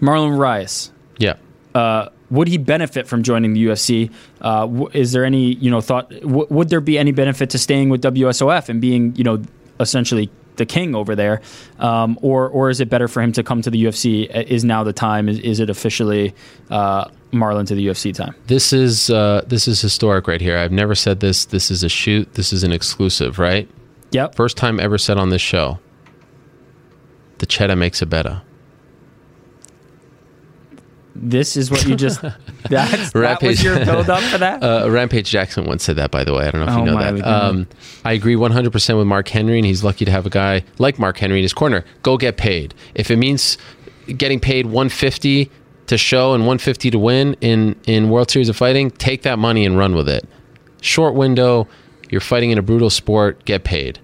Marlon 0.00 0.36
Moraes. 0.36 0.90
Yeah. 1.18 1.36
Uh, 1.74 2.08
would 2.30 2.48
he 2.48 2.58
benefit 2.58 3.06
from 3.06 3.22
joining 3.22 3.54
the 3.54 3.66
UFC? 3.66 4.12
Uh, 4.40 4.60
w- 4.60 4.88
is 4.92 5.12
there 5.12 5.24
any 5.24 5.54
you 5.54 5.70
know 5.70 5.80
thought? 5.80 6.10
W- 6.10 6.46
would 6.50 6.68
there 6.68 6.80
be 6.80 6.98
any 6.98 7.12
benefit 7.12 7.50
to 7.50 7.58
staying 7.58 7.88
with 7.88 8.02
WSOF 8.02 8.68
and 8.68 8.80
being 8.80 9.14
you 9.16 9.24
know 9.24 9.42
essentially 9.80 10.30
the 10.56 10.66
king 10.66 10.94
over 10.94 11.14
there, 11.14 11.40
um, 11.78 12.18
or 12.20 12.48
or 12.48 12.68
is 12.68 12.80
it 12.80 12.90
better 12.90 13.08
for 13.08 13.22
him 13.22 13.32
to 13.32 13.42
come 13.42 13.62
to 13.62 13.70
the 13.70 13.84
UFC? 13.84 14.28
Is 14.48 14.64
now 14.64 14.84
the 14.84 14.92
time? 14.92 15.28
Is, 15.28 15.38
is 15.40 15.60
it 15.60 15.70
officially 15.70 16.34
uh, 16.70 17.06
Marlon 17.32 17.66
to 17.68 17.74
the 17.74 17.86
UFC 17.86 18.12
time? 18.14 18.34
This 18.46 18.72
is 18.72 19.08
uh, 19.08 19.42
this 19.46 19.68
is 19.68 19.80
historic 19.80 20.26
right 20.26 20.40
here. 20.40 20.58
I've 20.58 20.72
never 20.72 20.94
said 20.94 21.20
this. 21.20 21.44
This 21.46 21.70
is 21.70 21.82
a 21.82 21.88
shoot. 21.88 22.34
This 22.34 22.52
is 22.52 22.64
an 22.64 22.72
exclusive, 22.72 23.38
right? 23.38 23.68
Yep. 24.10 24.34
First 24.34 24.56
time 24.56 24.80
ever 24.80 24.98
said 24.98 25.18
on 25.18 25.30
this 25.30 25.42
show. 25.42 25.78
The 27.38 27.46
cheddar 27.46 27.76
makes 27.76 28.02
it 28.02 28.06
better. 28.06 28.42
This 31.20 31.56
is 31.56 31.70
what 31.70 31.84
you 31.86 31.96
just. 31.96 32.20
That's, 32.70 33.12
that 33.12 33.42
was 33.42 33.62
your 33.62 33.84
build 33.84 34.08
up 34.10 34.22
for 34.24 34.38
that. 34.38 34.62
Uh, 34.68 34.88
Rampage 34.90 35.30
Jackson 35.30 35.64
once 35.64 35.84
said 35.84 35.96
that. 35.96 36.10
By 36.10 36.24
the 36.24 36.34
way, 36.34 36.46
I 36.46 36.50
don't 36.50 36.64
know 36.64 36.72
if 36.72 36.78
oh 36.78 36.78
you 36.78 36.84
know 36.84 36.98
that. 36.98 37.26
Um, 37.26 37.68
I 38.04 38.12
agree 38.12 38.36
100 38.36 38.72
percent 38.72 38.98
with 38.98 39.06
Mark 39.06 39.28
Henry, 39.28 39.58
and 39.58 39.64
he's 39.64 39.82
lucky 39.84 40.04
to 40.04 40.10
have 40.10 40.26
a 40.26 40.30
guy 40.30 40.64
like 40.78 40.98
Mark 40.98 41.16
Henry 41.18 41.38
in 41.38 41.42
his 41.42 41.52
corner. 41.52 41.84
Go 42.02 42.16
get 42.16 42.36
paid. 42.36 42.74
If 42.94 43.10
it 43.10 43.16
means 43.16 43.56
getting 44.16 44.40
paid 44.40 44.66
150 44.66 45.50
to 45.86 45.98
show 45.98 46.34
and 46.34 46.42
150 46.42 46.90
to 46.90 46.98
win 46.98 47.36
in 47.40 47.76
in 47.86 48.10
World 48.10 48.30
Series 48.30 48.48
of 48.48 48.56
Fighting, 48.56 48.90
take 48.90 49.22
that 49.22 49.38
money 49.38 49.64
and 49.64 49.78
run 49.78 49.94
with 49.94 50.08
it. 50.08 50.28
Short 50.80 51.14
window 51.14 51.66
you're 52.10 52.20
fighting 52.20 52.50
in 52.50 52.58
a 52.58 52.62
brutal 52.62 52.90
sport, 52.90 53.44
get 53.44 53.64
paid. 53.64 53.98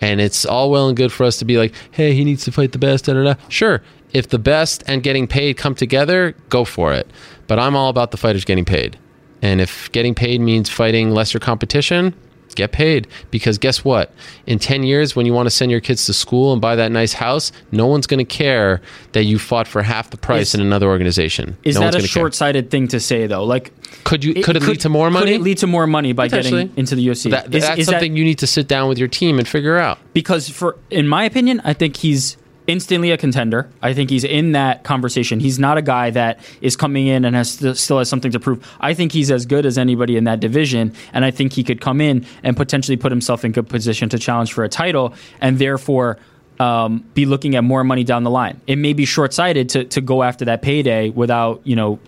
And 0.00 0.20
it's 0.20 0.44
all 0.44 0.70
well 0.70 0.88
and 0.88 0.96
good 0.96 1.10
for 1.10 1.24
us 1.24 1.38
to 1.38 1.44
be 1.44 1.56
like, 1.56 1.74
hey, 1.90 2.12
he 2.12 2.24
needs 2.24 2.44
to 2.44 2.52
fight 2.52 2.72
the 2.72 2.78
best. 2.78 3.06
Da, 3.06 3.14
da, 3.14 3.22
da. 3.22 3.34
Sure, 3.48 3.82
if 4.12 4.28
the 4.28 4.38
best 4.38 4.84
and 4.86 5.02
getting 5.02 5.26
paid 5.26 5.56
come 5.56 5.74
together, 5.74 6.34
go 6.48 6.64
for 6.64 6.92
it. 6.92 7.10
But 7.46 7.58
I'm 7.58 7.76
all 7.76 7.88
about 7.88 8.10
the 8.10 8.16
fighters 8.16 8.44
getting 8.44 8.64
paid. 8.64 8.98
And 9.42 9.60
if 9.60 9.90
getting 9.92 10.14
paid 10.14 10.40
means 10.40 10.68
fighting 10.68 11.10
lesser 11.10 11.38
competition, 11.38 12.14
get 12.54 12.72
paid. 12.72 13.08
Because 13.30 13.58
guess 13.58 13.84
what? 13.84 14.12
In 14.46 14.58
10 14.58 14.82
years 14.82 15.16
when 15.16 15.26
you 15.26 15.32
want 15.32 15.46
to 15.46 15.50
send 15.50 15.70
your 15.70 15.80
kids 15.80 16.06
to 16.06 16.12
school 16.12 16.52
and 16.52 16.60
buy 16.60 16.76
that 16.76 16.92
nice 16.92 17.12
house 17.12 17.52
no 17.72 17.86
one's 17.86 18.06
going 18.06 18.18
to 18.18 18.24
care 18.24 18.80
that 19.12 19.24
you 19.24 19.38
fought 19.38 19.66
for 19.66 19.82
half 19.82 20.10
the 20.10 20.16
price 20.16 20.48
is, 20.48 20.54
in 20.56 20.60
another 20.60 20.88
organization. 20.88 21.56
is 21.64 21.76
no 21.76 21.82
that 21.82 21.94
a 21.94 22.06
short-sighted 22.06 22.64
care. 22.64 22.70
thing 22.70 22.88
to 22.88 23.00
say 23.00 23.26
though? 23.26 23.44
Like 23.44 23.72
could 24.04 24.24
you 24.24 24.42
could 24.42 24.56
it, 24.56 24.62
lead 24.62 24.80
to 24.80 24.88
more 24.88 25.10
money 25.10 25.26
could 25.26 25.34
it 25.34 25.42
lead 25.42 25.58
to 25.58 25.66
more 25.66 25.86
money 25.86 26.12
by 26.12 26.28
getting 26.28 26.72
into 26.76 26.94
the 26.94 27.06
UFC 27.06 27.30
that, 27.30 27.54
is, 27.54 27.62
that's 27.62 27.80
is 27.80 27.86
something 27.86 28.12
that, 28.12 28.18
you 28.18 28.24
need 28.24 28.38
to 28.38 28.46
sit 28.46 28.68
down 28.68 28.88
with 28.88 28.98
your 28.98 29.08
team 29.08 29.38
and 29.38 29.46
figure 29.46 29.76
out. 29.76 29.98
Because 30.12 30.48
for 30.48 30.78
in 30.90 31.08
my 31.08 31.24
opinion 31.24 31.60
i 31.64 31.72
think 31.72 31.96
he's 31.96 32.36
instantly 32.66 33.10
a 33.10 33.16
contender. 33.16 33.68
I 33.82 33.94
think 33.94 34.10
he's 34.10 34.24
in 34.24 34.52
that 34.52 34.84
conversation. 34.84 35.40
He's 35.40 35.58
not 35.58 35.78
a 35.78 35.82
guy 35.82 36.10
that 36.10 36.40
is 36.60 36.76
coming 36.76 37.06
in 37.06 37.24
and 37.24 37.36
has 37.36 37.50
still 37.78 37.98
has 37.98 38.08
something 38.08 38.32
to 38.32 38.40
prove. 38.40 38.66
I 38.80 38.94
think 38.94 39.12
he's 39.12 39.30
as 39.30 39.46
good 39.46 39.66
as 39.66 39.78
anybody 39.78 40.16
in 40.16 40.24
that 40.24 40.40
division, 40.40 40.92
and 41.12 41.24
I 41.24 41.30
think 41.30 41.52
he 41.52 41.64
could 41.64 41.80
come 41.80 42.00
in 42.00 42.26
and 42.42 42.56
potentially 42.56 42.96
put 42.96 43.12
himself 43.12 43.44
in 43.44 43.52
good 43.52 43.68
position 43.68 44.08
to 44.10 44.18
challenge 44.18 44.52
for 44.52 44.64
a 44.64 44.68
title, 44.68 45.14
and 45.40 45.58
therefore. 45.58 46.18
Um, 46.58 47.04
be 47.12 47.26
looking 47.26 47.54
at 47.54 47.64
more 47.64 47.84
money 47.84 48.02
down 48.02 48.24
the 48.24 48.30
line. 48.30 48.62
It 48.66 48.76
may 48.76 48.94
be 48.94 49.04
short 49.04 49.34
sighted 49.34 49.68
to, 49.68 49.84
to 49.84 50.00
go 50.00 50.22
after 50.22 50.46
that 50.46 50.62
payday 50.62 51.10
without, 51.10 51.60
you 51.64 51.76
know, 51.76 51.98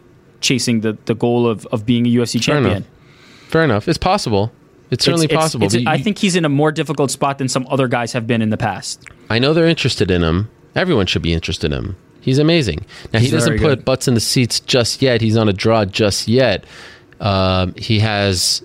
chasing 0.41 0.81
the, 0.81 0.97
the 1.05 1.15
goal 1.15 1.47
of, 1.47 1.67
of 1.67 1.85
being 1.85 2.07
a 2.07 2.09
UFC 2.09 2.43
Fair 2.43 2.55
champion. 2.55 2.77
Enough. 2.79 2.87
Fair 3.49 3.65
enough. 3.65 3.89
It's 3.89 3.99
possible. 3.99 4.51
It's 4.91 5.05
certainly 5.05 5.27
it's, 5.27 5.35
possible. 5.35 5.67
It's, 5.67 5.75
it's, 5.75 5.87
I 5.87 5.99
think 5.99 6.19
he's 6.19 6.37
in 6.37 6.45
a 6.45 6.49
more 6.49 6.73
difficult 6.73 7.11
spot 7.11 7.39
than 7.39 7.49
some 7.49 7.67
other 7.71 7.89
guys 7.89 8.13
have 8.13 8.27
been 8.27 8.43
in 8.43 8.51
the 8.51 8.57
past. 8.57 9.05
I 9.31 9.39
know 9.39 9.53
they're 9.53 9.67
interested 9.67 10.11
in 10.11 10.23
him. 10.23 10.51
Everyone 10.75 11.07
should 11.07 11.23
be 11.23 11.33
interested 11.33 11.73
in 11.73 11.79
him. 11.79 11.97
He's 12.21 12.39
amazing. 12.39 12.85
Now 13.13 13.21
He's 13.21 13.31
he 13.31 13.37
doesn't 13.37 13.59
put 13.59 13.79
good. 13.79 13.85
butts 13.85 14.09
in 14.09 14.15
the 14.15 14.21
seats 14.21 14.61
just 14.61 15.03
yet. 15.03 15.21
He's 15.21 15.37
on 15.37 15.49
a 15.49 15.53
draw 15.53 15.85
just 15.85 16.29
yet. 16.29 16.65
Um, 17.21 17.75
he 17.77 18.01
has 18.01 18.63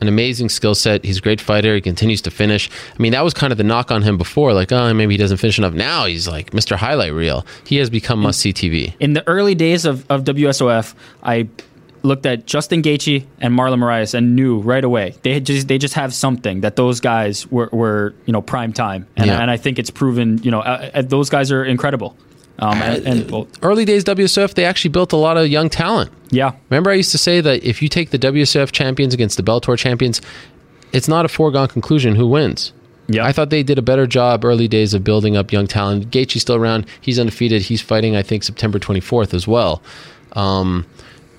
an 0.00 0.08
amazing 0.08 0.48
skill 0.48 0.74
set. 0.74 1.04
He's 1.04 1.18
a 1.18 1.20
great 1.20 1.40
fighter. 1.40 1.74
He 1.74 1.80
continues 1.80 2.20
to 2.22 2.30
finish. 2.30 2.68
I 2.92 3.00
mean, 3.00 3.12
that 3.12 3.22
was 3.22 3.34
kind 3.34 3.52
of 3.52 3.58
the 3.58 3.64
knock 3.64 3.90
on 3.90 4.02
him 4.02 4.18
before, 4.18 4.52
like, 4.52 4.72
oh, 4.72 4.92
maybe 4.94 5.14
he 5.14 5.18
doesn't 5.18 5.36
finish 5.36 5.58
enough. 5.58 5.74
Now 5.74 6.06
he's 6.06 6.26
like 6.26 6.50
Mr. 6.50 6.76
Highlight 6.76 7.12
Reel. 7.12 7.46
He 7.66 7.76
has 7.76 7.88
become 7.88 8.18
must 8.18 8.40
see 8.40 8.52
TV. 8.52 8.94
In 8.98 9.12
the 9.12 9.26
early 9.28 9.54
days 9.54 9.84
of, 9.84 10.04
of 10.10 10.24
WSOF, 10.24 10.94
I 11.22 11.48
looked 12.02 12.26
at 12.26 12.46
Justin 12.46 12.82
Gaethje 12.82 13.24
and 13.40 13.54
Marlon 13.54 13.78
Moraes 13.78 14.14
and 14.14 14.34
knew 14.34 14.58
right 14.60 14.84
away 14.84 15.14
they 15.22 15.40
just 15.40 15.68
they 15.68 15.78
just 15.78 15.94
have 15.94 16.12
something 16.12 16.60
that 16.60 16.76
those 16.76 17.00
guys 17.00 17.50
were, 17.50 17.68
were 17.72 18.14
you 18.26 18.32
know 18.32 18.42
prime 18.42 18.72
time 18.72 19.06
and, 19.16 19.26
yeah. 19.26 19.40
and 19.40 19.50
I 19.50 19.56
think 19.56 19.78
it's 19.78 19.90
proven 19.90 20.38
you 20.42 20.50
know 20.50 20.60
uh, 20.60 20.90
uh 20.94 21.02
those 21.02 21.30
guys 21.30 21.52
are 21.52 21.64
incredible. 21.64 22.16
Um, 22.58 22.80
and, 22.82 23.06
and 23.06 23.30
well, 23.30 23.48
early 23.62 23.84
days 23.84 24.04
WSF 24.04 24.54
they 24.54 24.64
actually 24.64 24.90
built 24.90 25.12
a 25.12 25.16
lot 25.16 25.36
of 25.36 25.48
young 25.48 25.68
talent. 25.68 26.12
Yeah, 26.30 26.52
remember 26.70 26.90
I 26.90 26.94
used 26.94 27.12
to 27.12 27.18
say 27.18 27.40
that 27.40 27.64
if 27.64 27.82
you 27.82 27.88
take 27.88 28.10
the 28.10 28.18
WSF 28.18 28.70
champions 28.72 29.14
against 29.14 29.36
the 29.36 29.42
Bellator 29.42 29.76
champions, 29.76 30.20
it's 30.92 31.08
not 31.08 31.24
a 31.24 31.28
foregone 31.28 31.68
conclusion 31.68 32.14
who 32.14 32.26
wins. 32.26 32.72
Yeah, 33.08 33.26
I 33.26 33.32
thought 33.32 33.50
they 33.50 33.62
did 33.62 33.78
a 33.78 33.82
better 33.82 34.06
job 34.06 34.44
early 34.44 34.68
days 34.68 34.94
of 34.94 35.02
building 35.02 35.36
up 35.36 35.50
young 35.50 35.66
talent. 35.66 36.10
Gaethje's 36.10 36.42
still 36.42 36.56
around; 36.56 36.86
he's 37.00 37.18
undefeated. 37.18 37.62
He's 37.62 37.80
fighting, 37.80 38.14
I 38.16 38.22
think, 38.22 38.44
September 38.44 38.78
24th 38.78 39.34
as 39.34 39.48
well. 39.48 39.82
Um, 40.32 40.86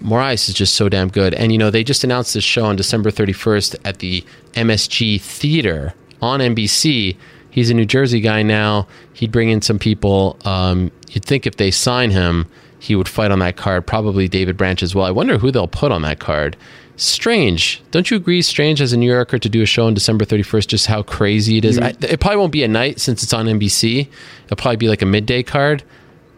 Moraes 0.04 0.50
is 0.50 0.54
just 0.54 0.76
so 0.76 0.90
damn 0.90 1.08
good. 1.10 1.34
And, 1.34 1.52
you 1.52 1.58
know, 1.58 1.72
they 1.72 1.84
just 1.84 2.04
announced 2.04 2.34
this 2.34 2.44
show 2.44 2.66
on 2.66 2.76
December 2.76 3.10
31st 3.10 3.76
at 3.86 4.00
the 4.00 4.24
MSG 4.54 5.22
Theater 5.22 5.94
on 6.22 6.40
NBC. 6.40 7.18
He's 7.50 7.70
a 7.70 7.74
New 7.74 7.86
Jersey 7.86 8.20
guy 8.20 8.44
now. 8.44 8.88
He'd 9.14 9.32
bring 9.32 9.50
in 9.50 9.62
some 9.62 9.80
people. 9.80 10.38
Um, 10.44 10.92
you'd 11.10 11.26
think 11.26 11.46
if 11.46 11.58
they 11.58 11.72
sign 11.72 12.12
him, 12.12 12.48
he 12.80 12.96
would 12.96 13.08
fight 13.08 13.32
on 13.32 13.40
that 13.40 13.56
card. 13.56 13.88
Probably 13.88 14.28
David 14.28 14.58
Branch 14.58 14.84
as 14.84 14.94
well. 14.94 15.06
I 15.06 15.12
wonder 15.12 15.38
who 15.38 15.52
they'll 15.52 15.68
put 15.68 15.92
on 15.92 16.02
that 16.02 16.20
card. 16.20 16.58
Strange. 16.96 17.82
Don't 17.92 18.12
you 18.12 18.18
agree? 18.18 18.42
Strange 18.42 18.82
as 18.82 18.92
a 18.92 18.98
New 18.98 19.10
Yorker 19.12 19.40
to 19.40 19.50
do 19.50 19.62
a 19.62 19.66
show 19.66 19.88
on 19.88 19.94
December 19.94 20.26
31st, 20.26 20.68
just 20.68 20.88
how 20.88 21.02
crazy 21.02 21.58
it 21.58 21.66
is. 21.66 21.80
I, 21.80 21.96
it 22.02 22.20
probably 22.20 22.38
won't 22.38 22.52
be 22.52 22.64
a 22.64 22.68
night 22.68 23.00
since 23.00 23.24
it's 23.24 23.34
on 23.34 23.46
NBC. 23.46 24.08
It'll 24.46 24.58
probably 24.58 24.78
be 24.78 24.90
like 24.90 25.02
a 25.02 25.06
midday 25.06 25.44
card. 25.44 25.84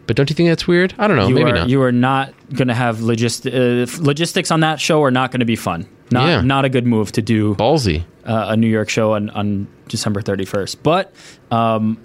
But 0.06 0.16
don't 0.16 0.30
you 0.30 0.36
think 0.36 0.48
that's 0.48 0.66
weird? 0.66 0.94
I 0.98 1.06
don't 1.06 1.16
know. 1.16 1.28
You 1.28 1.34
maybe 1.34 1.50
are, 1.50 1.54
not. 1.54 1.68
You 1.68 1.82
are 1.82 1.92
not 1.92 2.32
going 2.52 2.68
to 2.68 2.74
have 2.74 2.98
logist- 2.98 3.46
uh, 3.46 3.86
logistics 4.02 4.50
on 4.50 4.60
that 4.60 4.80
show. 4.80 5.02
Are 5.02 5.10
not 5.10 5.30
going 5.30 5.40
to 5.40 5.46
be 5.46 5.56
fun. 5.56 5.88
Not 6.10 6.28
yeah. 6.28 6.40
not 6.40 6.64
a 6.64 6.68
good 6.68 6.86
move 6.86 7.12
to 7.12 7.22
do. 7.22 7.54
Ballsy. 7.56 8.04
Uh, 8.24 8.46
a 8.50 8.56
New 8.56 8.68
York 8.68 8.88
show 8.88 9.14
on, 9.14 9.30
on 9.30 9.66
December 9.88 10.20
thirty 10.22 10.44
first. 10.44 10.82
But 10.82 11.12
um, 11.50 11.98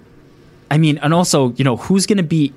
I 0.70 0.78
mean, 0.78 0.98
and 0.98 1.14
also, 1.14 1.52
you 1.52 1.64
know, 1.64 1.76
who's 1.76 2.06
going 2.06 2.16
to 2.16 2.24
be 2.24 2.52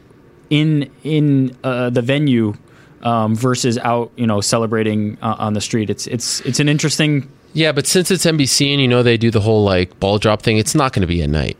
in 0.50 0.90
in 1.04 1.56
uh, 1.64 1.90
the 1.90 2.02
venue 2.02 2.56
um, 3.04 3.36
versus 3.36 3.78
out, 3.78 4.12
you 4.16 4.28
know, 4.28 4.42
celebrating 4.42 5.18
uh, 5.22 5.36
on 5.38 5.54
the 5.54 5.62
street. 5.62 5.90
It's 5.90 6.08
it's 6.08 6.42
it's 6.42 6.60
an 6.60 6.68
interesting. 6.68 7.32
Yeah, 7.54 7.72
but 7.72 7.88
since 7.88 8.12
it's 8.12 8.26
NBC 8.26 8.72
and 8.72 8.82
you 8.82 8.88
know 8.88 9.04
they 9.04 9.18
do 9.18 9.32
the 9.32 9.40
whole 9.40 9.64
like 9.64 10.00
ball 10.00 10.18
drop 10.18 10.42
thing, 10.42 10.58
it's 10.58 10.76
not 10.76 10.92
going 10.92 11.02
to 11.02 11.08
be 11.08 11.22
at 11.22 11.30
night. 11.30 11.58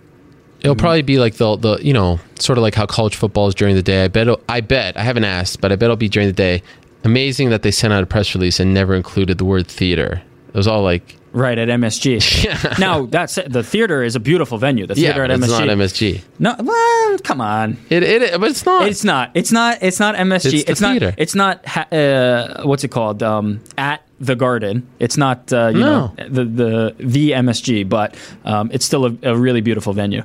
It'll 0.66 0.76
probably 0.76 1.02
be 1.04 1.20
like 1.20 1.36
the 1.36 1.56
the 1.56 1.78
you 1.82 1.94
know 1.94 2.20
sort 2.40 2.58
of 2.58 2.62
like 2.64 2.76
how 2.76 2.86
college 2.86 3.16
football 3.16 3.48
is 3.48 3.56
during 3.56 3.76
the 3.76 3.84
day. 3.84 4.04
I 4.04 4.08
bet 4.08 4.28
I 4.50 4.62
bet 4.62 4.98
I 4.98 5.04
haven't 5.04 5.24
asked, 5.24 5.62
but 5.62 5.72
I 5.72 5.76
bet 5.76 5.86
it'll 5.86 5.96
be 5.96 6.10
during 6.10 6.28
the 6.28 6.34
day. 6.34 6.64
Amazing 7.04 7.52
that 7.52 7.62
they 7.62 7.72
sent 7.72 7.94
out 7.94 8.02
a 8.02 8.08
press 8.08 8.34
release 8.34 8.60
and 8.60 8.74
never 8.74 8.96
included 8.96 9.38
the 9.38 9.46
word 9.46 9.68
theater. 9.68 10.24
It 10.48 10.56
was 10.56 10.68
all 10.68 10.82
like 10.82 11.16
right 11.34 11.58
at 11.58 11.68
MSG. 11.68 12.80
now 12.80 13.06
that's 13.06 13.36
the 13.36 13.62
theater 13.62 14.02
is 14.04 14.16
a 14.16 14.20
beautiful 14.20 14.58
venue. 14.58 14.88
The 14.88 14.96
theater 14.96 15.26
yeah, 15.26 15.34
at 15.34 15.40
MSG. 15.40 15.44
It's 15.44 15.52
not 15.52 15.68
MSG. 15.68 16.22
No, 16.40 16.56
well, 16.60 17.20
come 17.20 17.42
on. 17.42 17.78
It, 17.90 18.04
it 18.04 18.40
but 18.40 18.50
it's 18.50 18.66
not. 18.66 18.88
It's 18.88 19.04
not. 19.04 19.32
It's 19.36 19.52
not. 19.52 19.84
It's 19.84 20.00
not 20.00 20.16
MSG. 20.16 20.54
It's, 20.62 20.70
it's 20.72 20.82
not. 20.82 21.02
It's 21.02 21.36
not. 21.36 21.94
Uh, 21.94 22.64
what's 22.64 22.84
it 22.84 22.90
called? 22.90 23.22
Um, 23.22 23.62
at 23.78 24.05
the 24.20 24.36
Garden. 24.36 24.88
It's 25.00 25.18
not. 25.18 25.52
Uh, 25.52 25.72
you 25.74 25.80
no. 25.80 26.14
know 26.18 26.30
the 26.30 26.46
the 26.46 26.96
the 27.00 27.32
MSG, 27.32 27.88
but 27.88 28.16
um, 28.44 28.70
it's 28.74 28.86
still 28.86 29.06
a, 29.06 29.18
a, 29.24 29.38
really 29.38 29.62
beautiful 29.62 29.94
venue. 29.94 30.24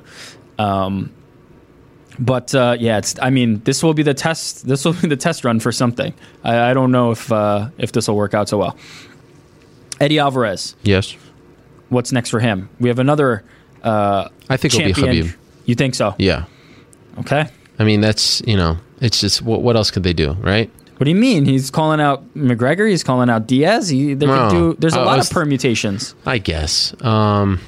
Um, 0.57 1.11
but 2.19 2.53
uh, 2.55 2.77
yeah, 2.79 2.97
it's. 2.97 3.15
I 3.21 3.29
mean, 3.29 3.61
this 3.63 3.83
will 3.83 3.93
be 3.93 4.03
the 4.03 4.13
test. 4.13 4.67
This 4.67 4.85
will 4.85 4.93
be 4.93 5.07
the 5.07 5.17
test 5.17 5.43
run 5.43 5.59
for 5.59 5.71
something. 5.71 6.13
I, 6.43 6.71
I 6.71 6.73
don't 6.73 6.91
know 6.91 7.11
if 7.11 7.31
uh, 7.31 7.69
if 7.77 7.91
this 7.91 8.07
will 8.07 8.15
work 8.15 8.33
out 8.33 8.49
so 8.49 8.57
well. 8.57 8.77
Eddie 9.99 10.19
Alvarez. 10.19 10.75
Yes. 10.83 11.15
What's 11.89 12.11
next 12.11 12.29
for 12.29 12.39
him? 12.39 12.69
We 12.79 12.89
have 12.89 12.99
another. 12.99 13.43
Uh, 13.83 14.29
I 14.49 14.57
think 14.57 14.73
champion. 14.73 14.91
it'll 14.91 15.11
be 15.11 15.29
Khabib. 15.29 15.35
You 15.65 15.75
think 15.75 15.95
so? 15.95 16.15
Yeah. 16.17 16.45
Okay. 17.19 17.47
I 17.77 17.83
mean, 17.83 18.01
that's 18.01 18.41
you 18.45 18.55
know, 18.55 18.77
it's 19.01 19.19
just 19.19 19.41
what 19.41 19.61
what 19.61 19.75
else 19.75 19.91
could 19.91 20.03
they 20.03 20.13
do, 20.13 20.33
right? 20.33 20.69
What 21.01 21.05
do 21.05 21.09
you 21.09 21.17
mean? 21.17 21.45
He's 21.45 21.71
calling 21.71 21.99
out 21.99 22.31
McGregor. 22.35 22.87
He's 22.87 23.03
calling 23.03 23.27
out 23.27 23.47
Diaz. 23.47 23.89
He, 23.89 24.13
they 24.13 24.27
could 24.27 24.51
do. 24.51 24.75
There's 24.77 24.93
a 24.93 25.01
lot 25.01 25.17
was, 25.17 25.31
of 25.31 25.33
permutations. 25.33 26.13
I 26.27 26.37
guess. 26.37 26.93
Um, 27.03 27.59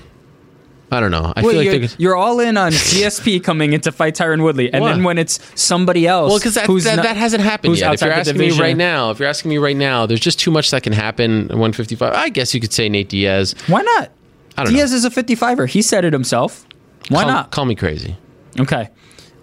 I 0.92 1.00
don't 1.00 1.10
know. 1.10 1.34
I 1.36 1.42
well, 1.42 1.52
feel 1.52 1.72
like 1.72 1.82
you're, 1.82 1.90
you're, 1.98 2.16
all 2.16 2.40
in 2.40 2.58
on 2.58 2.72
GSP 2.72 3.44
coming 3.44 3.74
in 3.74 3.82
to 3.82 3.92
fight 3.92 4.14
Tyron 4.14 4.44
Woodley, 4.44 4.72
and 4.72 4.84
what? 4.84 4.92
then 4.92 5.03
when 5.03 5.18
it's 5.18 5.40
somebody 5.60 6.06
else, 6.06 6.30
well, 6.30 6.38
because 6.38 6.53
that, 6.53 6.68
that, 6.68 7.02
that, 7.02 7.18
hasn't 7.18 7.42
happened 7.42 7.76
yet. 7.76 7.95
If 7.95 8.02
you're 8.02 8.12
asking 8.12 8.38
me 8.38 8.52
right 8.52 8.78
now, 8.78 9.10
if 9.10 9.18
you're 9.18 9.30
asking 9.30 9.50
me 9.50 9.58
right 9.58 9.76
now, 9.76 10.06
there's 10.06 10.20
just 10.20 10.40
too 10.40 10.52
much 10.52 10.70
that 10.70 10.84
can 10.84 10.94
happen. 10.94 11.48
155. 11.48 12.14
I 12.14 12.30
guess 12.30 12.53
you 12.53 12.62
could 12.62 12.72
say 12.72 12.88
Nate 12.88 13.10
Diaz. 13.10 13.56
Why 13.66 13.82
not? 13.82 14.12
I 14.60 14.66
don't 14.66 14.74
Diaz 14.74 14.92
know. 14.92 14.98
is 14.98 15.06
a 15.06 15.10
55er. 15.10 15.68
He 15.68 15.82
said 15.82 16.06
it 16.06 16.14
himself. 16.14 16.68
Why 17.10 17.24
call, 17.24 17.32
not? 17.32 17.50
Call 17.50 17.66
me 17.66 17.74
crazy. 17.74 18.16
Okay. 18.60 18.92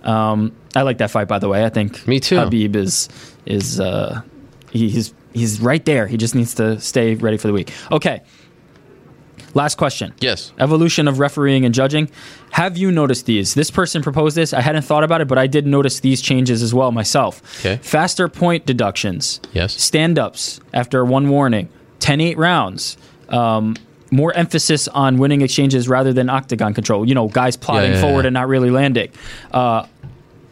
Um, 0.04 0.54
I 0.76 0.82
like 0.82 0.98
that 0.98 1.10
fight, 1.10 1.26
by 1.26 1.40
the 1.40 1.48
way. 1.48 1.64
I 1.64 1.70
think 1.70 2.06
me 2.06 2.20
too. 2.20 2.36
Khabib 2.36 2.76
is 2.76 3.08
is 3.46 3.80
uh, 3.80 4.22
he, 4.70 4.88
he's 4.88 5.14
he's 5.32 5.60
right 5.60 5.84
there. 5.84 6.06
He 6.06 6.16
just 6.16 6.34
needs 6.34 6.54
to 6.54 6.80
stay 6.80 7.14
ready 7.14 7.36
for 7.36 7.46
the 7.48 7.52
week. 7.54 7.72
Okay. 7.90 8.22
Last 9.52 9.78
question. 9.78 10.14
Yes. 10.20 10.52
Evolution 10.60 11.08
of 11.08 11.18
refereeing 11.18 11.64
and 11.64 11.74
judging. 11.74 12.08
Have 12.52 12.76
you 12.78 12.92
noticed 12.92 13.26
these? 13.26 13.54
This 13.54 13.68
person 13.68 14.00
proposed 14.00 14.36
this. 14.36 14.52
I 14.52 14.60
hadn't 14.60 14.82
thought 14.82 15.02
about 15.02 15.20
it, 15.22 15.26
but 15.28 15.38
I 15.38 15.48
did 15.48 15.66
notice 15.66 15.98
these 16.00 16.20
changes 16.20 16.62
as 16.62 16.72
well 16.72 16.92
myself. 16.92 17.42
Okay. 17.60 17.80
Faster 17.82 18.28
point 18.28 18.64
deductions. 18.64 19.40
Yes. 19.52 19.72
Stand 19.74 20.20
ups 20.20 20.60
after 20.72 21.04
one 21.04 21.28
warning. 21.28 21.68
10 21.98 22.20
8 22.20 22.38
rounds. 22.38 22.96
Um, 23.28 23.74
more 24.12 24.32
emphasis 24.34 24.86
on 24.88 25.18
winning 25.18 25.40
exchanges 25.42 25.88
rather 25.88 26.12
than 26.12 26.28
octagon 26.28 26.72
control. 26.72 27.08
You 27.08 27.16
know, 27.16 27.26
guys 27.26 27.56
plodding 27.56 27.90
Yeah, 27.90 27.96
yeah, 27.96 28.02
forward 28.02 28.22
yeah. 28.22 28.28
and 28.28 28.34
not 28.34 28.46
really 28.46 28.70
landing. 28.70 29.10
Uh, 29.50 29.86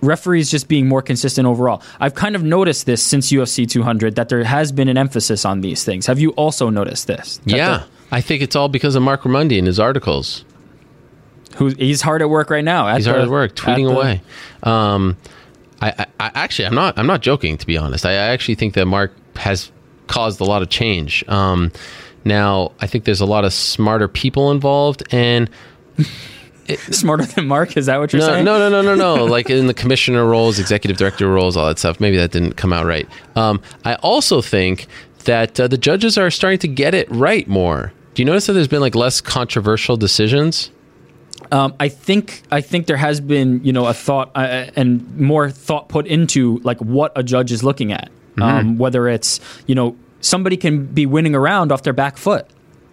referees 0.01 0.51
just 0.51 0.68
being 0.68 0.86
more 0.89 1.02
consistent 1.02 1.47
overall. 1.47 1.83
I've 2.01 2.15
kind 2.15 2.36
of 2.36 2.43
noticed 2.43 2.86
this 2.86 3.02
since 3.02 3.31
UFC 3.33 3.68
200 3.68 4.15
that 4.17 4.28
there 4.28 4.44
has 4.44 4.70
been 4.73 4.89
an 4.89 4.97
emphasis 4.99 5.44
on 5.44 5.60
these 5.60 5.85
things. 5.85 6.07
Have 6.07 6.18
you 6.20 6.31
also 6.31 6.70
noticed 6.70 7.07
this? 7.07 7.41
Yeah. 7.44 7.85
I 8.10 8.20
think 8.20 8.43
it's 8.43 8.57
all 8.57 8.68
because 8.68 8.94
of 8.94 9.02
Marc 9.02 9.23
Raimondi 9.23 9.59
and 9.59 9.67
his 9.67 9.78
articles. 9.81 10.44
who 11.57 11.68
he's 11.68 12.01
hard 12.02 12.23
at 12.23 12.31
work 12.31 12.51
right 12.51 12.65
now. 12.65 12.94
He's 12.94 13.05
the- 13.05 13.10
hard 13.10 13.23
at 13.25 13.28
work, 13.31 13.55
tweeting 13.57 13.89
at 13.91 13.94
the- 13.94 13.97
away. 14.01 14.23
Um, 14.62 15.17
I, 15.81 15.91
I, 15.91 16.07
I 16.20 16.31
actually, 16.35 16.67
I'm 16.67 16.75
not, 16.75 16.99
I'm 16.99 17.07
not 17.07 17.20
joking. 17.23 17.57
To 17.59 17.67
be 17.67 17.77
honest, 17.77 18.07
I, 18.07 18.10
I 18.12 18.15
actually 18.33 18.55
think 18.57 18.75
that 18.75 18.86
Mark 18.86 19.12
has 19.36 19.70
caused 20.07 20.41
a 20.41 20.44
lot 20.44 20.62
of 20.62 20.70
change. 20.70 21.23
Um, 21.28 21.70
now, 22.25 22.73
I 22.81 22.86
think 22.86 23.05
there's 23.05 23.20
a 23.20 23.27
lot 23.27 23.44
of 23.44 23.52
smarter 23.52 24.09
people 24.09 24.51
involved, 24.51 25.02
and 25.12 25.49
Smarter 26.76 27.24
than 27.24 27.47
Marc? 27.47 27.76
Is 27.76 27.86
that 27.86 27.98
what 27.98 28.12
you're 28.12 28.20
no, 28.20 28.26
saying? 28.26 28.44
no, 28.44 28.58
no, 28.58 28.68
no, 28.68 28.94
no, 28.94 29.16
no. 29.16 29.24
like 29.24 29.50
in 29.50 29.66
the 29.66 29.74
commissioner 29.74 30.24
roles, 30.24 30.58
executive 30.58 30.97
director 30.97 31.28
roles, 31.28 31.56
all 31.56 31.66
that 31.66 31.78
stuff. 31.78 32.00
Maybe 32.00 32.16
that 32.16 32.30
didn't 32.30 32.55
come 32.55 32.72
out 32.72 32.86
right. 32.86 33.08
Um, 33.36 33.60
I 33.84 33.94
also 33.97 34.42
think 34.42 34.86
that 35.24 35.58
uh, 35.58 35.68
the 35.68 35.78
judges 35.78 36.18
are 36.18 36.30
starting 36.30 36.58
to 36.60 36.68
get 36.68 36.94
it 36.94 37.10
right 37.10 37.47
more. 37.48 37.92
Do 38.14 38.22
you 38.22 38.26
notice 38.26 38.47
that 38.47 38.55
there's 38.55 38.68
been 38.68 38.80
like 38.80 38.94
less 38.94 39.20
controversial 39.20 39.97
decisions? 39.97 40.70
Um, 41.52 41.74
I 41.78 41.88
think 41.88 42.42
I 42.50 42.60
think 42.60 42.86
there 42.86 42.97
has 42.97 43.20
been 43.20 43.64
you 43.64 43.72
know 43.72 43.86
a 43.86 43.94
thought 43.94 44.30
uh, 44.34 44.70
and 44.76 45.18
more 45.18 45.50
thought 45.50 45.88
put 45.88 46.06
into 46.06 46.58
like 46.58 46.78
what 46.78 47.12
a 47.16 47.22
judge 47.22 47.52
is 47.52 47.62
looking 47.62 47.92
at. 47.92 48.10
Mm-hmm. 48.32 48.42
Um, 48.42 48.78
whether 48.78 49.08
it's 49.08 49.40
you 49.66 49.74
know 49.74 49.97
somebody 50.20 50.56
can 50.56 50.86
be 50.86 51.06
winning 51.06 51.34
around 51.34 51.72
off 51.72 51.82
their 51.82 51.92
back 51.92 52.16
foot. 52.16 52.47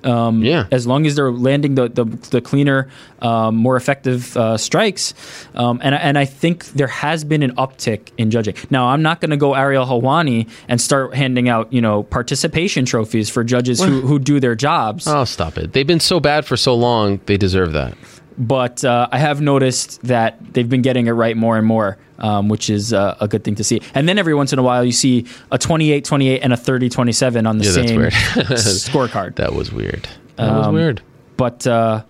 Um, 0.06 0.43
yeah. 0.43 0.67
As 0.72 0.85
long 0.85 1.06
as 1.06 1.16
they're 1.16 1.32
landing 1.32 1.75
the 1.75 1.90
the, 1.90 2.06
the 2.06 2.42
cleaner, 2.42 2.90
um, 3.19 3.56
more 3.56 3.75
effective 3.75 4.35
uh, 4.38 4.58
strikes, 4.58 5.14
um, 5.56 5.80
and 5.84 5.95
and 5.95 6.17
I 6.17 6.25
think 6.25 6.66
there 6.67 6.88
has 6.88 7.24
been 7.24 7.43
an 7.43 7.56
uptick 7.56 8.09
in 8.17 8.32
judging. 8.32 8.56
Now 8.69 8.88
I'm 8.88 9.01
not 9.01 9.22
going 9.22 9.32
to 9.32 9.38
go 9.38 9.53
Ariel 9.53 9.85
Helwani 9.85 10.48
and 10.67 10.80
start 10.80 11.16
handing 11.16 11.50
out 11.50 11.74
you 11.74 11.82
know 11.82 12.03
participation 12.03 12.85
trophies 12.85 13.30
for 13.30 13.43
judges 13.43 13.82
who, 13.82 14.01
who 14.01 14.19
do 14.19 14.40
their 14.40 14.56
jobs. 14.56 15.08
Oh, 15.08 15.25
stop 15.25 15.58
it! 15.58 15.74
They've 15.74 15.88
been 15.88 16.00
so 16.00 16.19
bad 16.19 16.45
for 16.45 16.58
so 16.58 16.75
long; 16.75 17.19
they 17.25 17.38
deserve 17.38 17.74
that. 17.74 17.98
But 18.38 18.83
uh, 18.83 19.07
I 19.11 19.17
have 19.17 19.39
noticed 19.39 20.01
that 20.03 20.53
they've 20.53 20.67
been 20.69 20.81
getting 20.81 21.07
it 21.07 21.11
right 21.11 21.38
more 21.38 21.57
and 21.57 21.65
more, 21.65 21.97
um, 22.19 22.49
which 22.49 22.69
is 22.69 22.91
uh, 22.93 23.15
a 23.22 23.27
good 23.30 23.43
thing 23.45 23.55
to 23.55 23.64
see. 23.64 23.81
And 23.93 24.09
then 24.09 24.17
every 24.17 24.33
once 24.33 24.51
in 24.51 24.59
a 24.59 24.64
while, 24.64 24.83
you 24.83 24.91
see 24.91 25.25
a 25.51 25.57
28-28 25.57 26.39
and 26.41 26.51
a 26.51 26.57
30-27 26.57 27.47
on 27.47 27.57
the 27.59 27.64
Yeah, 27.65 27.72
same 27.72 27.99
scorecard. 28.51 29.35
That 29.35 29.53
was 29.53 29.72
weird. 29.72 30.07
That 30.35 30.51
was 30.53 30.67
Um, 30.67 30.75
weird. 30.75 31.01
But 31.38 31.65
uh, 31.65 32.03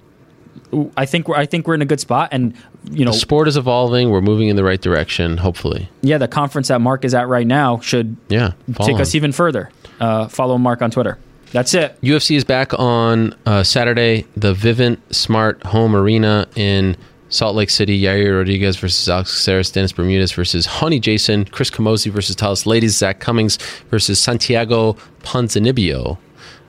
I 0.97 1.05
think 1.05 1.27
we're 1.27 1.35
I 1.35 1.45
think 1.45 1.67
we're 1.67 1.75
in 1.75 1.81
a 1.81 1.85
good 1.85 1.99
spot, 1.99 2.29
and 2.31 2.53
you 2.91 3.05
know, 3.05 3.11
the 3.11 3.17
sport 3.17 3.47
is 3.47 3.55
evolving. 3.57 4.09
We're 4.09 4.21
moving 4.21 4.49
in 4.49 4.55
the 4.55 4.63
right 4.63 4.81
direction. 4.81 5.37
Hopefully, 5.37 5.89
yeah, 6.01 6.17
the 6.17 6.27
conference 6.27 6.67
that 6.67 6.79
Marc 6.81 7.05
is 7.05 7.13
at 7.13 7.27
right 7.27 7.47
now 7.47 7.79
should 7.79 8.17
yeah, 8.29 8.53
take 8.73 8.95
him. 8.95 9.01
us 9.01 9.15
even 9.15 9.31
further. 9.31 9.69
Uh, 9.99 10.27
follow 10.27 10.57
Marc 10.57 10.81
on 10.81 10.91
Twitter. 10.91 11.17
That's 11.55 11.73
it. 11.73 11.97
UFC 12.01 12.35
is 12.35 12.43
back 12.43 12.77
on 12.77 13.33
uh, 13.45 13.63
Saturday. 13.63 14.25
The 14.35 14.53
Vivint 14.53 14.99
Smart 15.15 15.63
Home 15.63 15.95
Arena 15.95 16.49
in 16.57 16.97
Salt 17.29 17.55
Lake 17.55 17.69
City. 17.69 17.97
Yair 17.97 18.35
Rodriguez 18.39 18.75
versus 18.75 19.07
Alex 19.07 19.31
Caceres. 19.31 19.71
Dennis 19.71 19.93
Bermudez 19.93 20.33
versus 20.33 20.65
Honey 20.65 20.99
Jason. 20.99 21.45
Chris 21.45 21.69
Camozzi 21.69 22.11
versus 22.11 22.35
Thales 22.35 22.65
Leites. 22.65 22.89
Zak 22.89 23.21
Cummings 23.21 23.55
versus 23.89 24.21
Santiago 24.21 24.97
Ponzinibbio. 25.23 26.17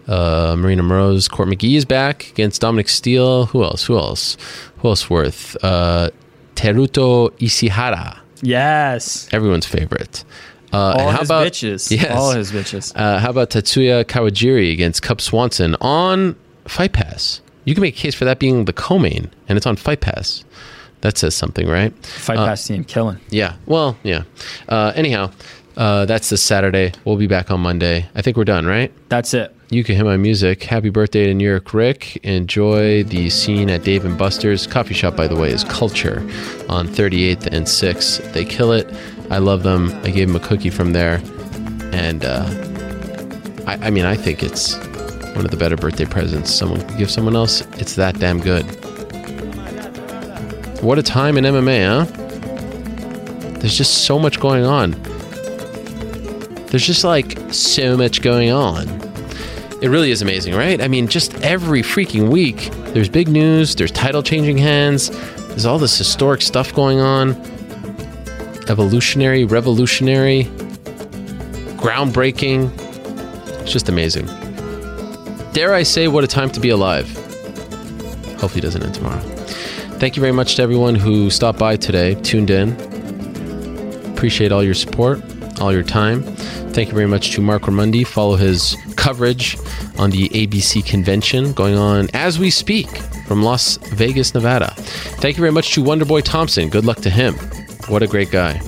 Uh, 0.06 0.54
Marina 0.56 0.84
Moroz. 0.84 1.28
Court 1.28 1.48
McGee 1.48 1.74
is 1.74 1.84
back 1.84 2.30
against 2.30 2.60
Dominic 2.60 2.88
Steele. 2.88 3.46
Who 3.46 3.64
else? 3.64 3.84
Who 3.86 3.98
else? 3.98 4.36
Who 4.78 4.88
else 4.90 5.10
worth? 5.10 5.56
Uh, 5.64 6.10
Teruto 6.54 7.30
Ishihara. 7.40 8.20
Yes. 8.40 9.28
Everyone's 9.32 9.66
favorite. 9.66 10.24
Uh, 10.72 10.76
All 10.98 11.10
how 11.10 11.20
his 11.20 11.28
about 11.30 11.46
bitches. 11.46 11.90
Yes. 12.00 12.10
All 12.16 12.32
his 12.32 12.52
bitches. 12.52 12.92
Uh, 12.96 13.18
how 13.18 13.30
about 13.30 13.50
Tatsuya 13.50 14.04
Kawajiri 14.04 14.72
against 14.72 15.02
Cub 15.02 15.20
Swanson 15.20 15.74
on 15.80 16.36
Fight 16.66 16.92
Pass? 16.92 17.40
You 17.64 17.74
can 17.74 17.82
make 17.82 17.96
a 17.96 17.98
case 17.98 18.14
for 18.14 18.24
that 18.24 18.38
being 18.38 18.64
the 18.64 18.72
co-main, 18.72 19.30
and 19.48 19.56
it's 19.56 19.66
on 19.66 19.76
Fight 19.76 20.00
Pass. 20.00 20.44
That 21.02 21.18
says 21.18 21.34
something, 21.34 21.68
right? 21.68 21.92
Fight 22.04 22.38
Uh, 22.38 22.46
Pass 22.46 22.66
team 22.66 22.84
killing. 22.84 23.18
Yeah. 23.30 23.54
Well, 23.66 23.96
yeah. 24.02 24.22
Uh, 24.68 24.92
anyhow, 24.96 25.30
uh, 25.76 26.04
that's 26.06 26.30
this 26.30 26.42
Saturday. 26.42 26.92
We'll 27.04 27.16
be 27.16 27.26
back 27.26 27.50
on 27.50 27.60
Monday. 27.60 28.06
I 28.14 28.22
think 28.22 28.36
we're 28.36 28.44
done, 28.44 28.66
right? 28.66 28.92
That's 29.08 29.34
it. 29.34 29.52
You 29.68 29.82
can 29.82 29.96
hear 29.96 30.04
my 30.04 30.16
music. 30.16 30.62
Happy 30.62 30.90
birthday 30.90 31.26
to 31.26 31.34
New 31.34 31.48
York 31.48 31.74
Rick. 31.74 32.18
Enjoy 32.24 33.02
the 33.02 33.28
scene 33.30 33.68
at 33.68 33.82
Dave 33.82 34.04
and 34.04 34.16
Buster's. 34.16 34.64
Coffee 34.66 34.94
shop, 34.94 35.16
by 35.16 35.26
the 35.26 35.34
way, 35.34 35.50
is 35.50 35.64
Culture 35.64 36.20
on 36.68 36.86
38th 36.86 37.46
and 37.48 37.66
6th. 37.66 38.32
They 38.32 38.44
kill 38.44 38.70
it. 38.72 38.86
I 39.30 39.38
love 39.38 39.62
them. 39.62 39.92
I 40.04 40.10
gave 40.10 40.28
them 40.28 40.36
a 40.36 40.40
cookie 40.40 40.70
from 40.70 40.92
there. 40.92 41.20
And 41.92 42.24
uh, 42.24 42.46
I, 43.66 43.86
I 43.86 43.90
mean, 43.90 44.04
I 44.04 44.14
think 44.14 44.42
it's 44.42 44.76
one 45.34 45.44
of 45.44 45.50
the 45.50 45.56
better 45.56 45.76
birthday 45.76 46.04
presents 46.04 46.50
someone 46.50 46.80
could 46.86 46.96
give 46.96 47.10
someone 47.10 47.36
else. 47.36 47.60
It's 47.78 47.94
that 47.96 48.18
damn 48.18 48.40
good. 48.40 48.64
What 50.82 50.98
a 50.98 51.02
time 51.02 51.36
in 51.36 51.44
MMA, 51.44 51.86
huh? 51.86 53.58
There's 53.58 53.76
just 53.76 54.04
so 54.04 54.18
much 54.18 54.38
going 54.38 54.64
on. 54.64 54.92
There's 56.66 56.86
just 56.86 57.04
like 57.04 57.38
so 57.52 57.96
much 57.96 58.22
going 58.22 58.50
on. 58.50 58.88
It 59.82 59.88
really 59.88 60.10
is 60.10 60.22
amazing, 60.22 60.54
right? 60.54 60.80
I 60.80 60.88
mean, 60.88 61.06
just 61.08 61.34
every 61.42 61.82
freaking 61.82 62.30
week, 62.30 62.70
there's 62.94 63.08
big 63.08 63.28
news, 63.28 63.74
there's 63.74 63.90
title 63.90 64.22
changing 64.22 64.58
hands, 64.58 65.10
there's 65.48 65.66
all 65.66 65.78
this 65.78 65.96
historic 65.96 66.42
stuff 66.42 66.72
going 66.74 67.00
on. 67.00 67.34
Evolutionary, 68.68 69.44
revolutionary, 69.44 70.44
groundbreaking. 71.78 72.70
It's 73.60 73.72
just 73.72 73.88
amazing. 73.88 74.26
Dare 75.52 75.72
I 75.72 75.84
say, 75.84 76.08
what 76.08 76.24
a 76.24 76.26
time 76.26 76.50
to 76.50 76.60
be 76.60 76.70
alive. 76.70 77.06
Hopefully, 78.38 78.58
it 78.58 78.62
doesn't 78.62 78.82
end 78.82 78.94
tomorrow. 78.94 79.20
Thank 79.98 80.16
you 80.16 80.20
very 80.20 80.32
much 80.32 80.56
to 80.56 80.62
everyone 80.62 80.94
who 80.94 81.30
stopped 81.30 81.58
by 81.58 81.76
today, 81.76 82.14
tuned 82.16 82.50
in. 82.50 82.72
Appreciate 84.12 84.52
all 84.52 84.62
your 84.62 84.74
support, 84.74 85.20
all 85.60 85.72
your 85.72 85.82
time. 85.82 86.22
Thank 86.74 86.88
you 86.88 86.94
very 86.94 87.06
much 87.06 87.30
to 87.32 87.40
Marc 87.40 87.62
Raimondi. 87.62 88.06
Follow 88.06 88.36
his 88.36 88.76
coverage 88.96 89.56
on 89.98 90.10
the 90.10 90.28
ABC 90.30 90.84
convention 90.84 91.52
going 91.52 91.76
on 91.76 92.08
as 92.12 92.38
we 92.38 92.50
speak 92.50 92.88
from 93.26 93.42
Las 93.42 93.78
Vegas, 93.94 94.34
Nevada. 94.34 94.74
Thank 94.76 95.36
you 95.36 95.40
very 95.40 95.52
much 95.52 95.72
to 95.74 95.82
Wonderboy 95.82 96.24
Thompson. 96.24 96.68
Good 96.68 96.84
luck 96.84 96.98
to 96.98 97.10
him. 97.10 97.36
What 97.88 98.02
a 98.02 98.06
great 98.06 98.30
guy. 98.30 98.58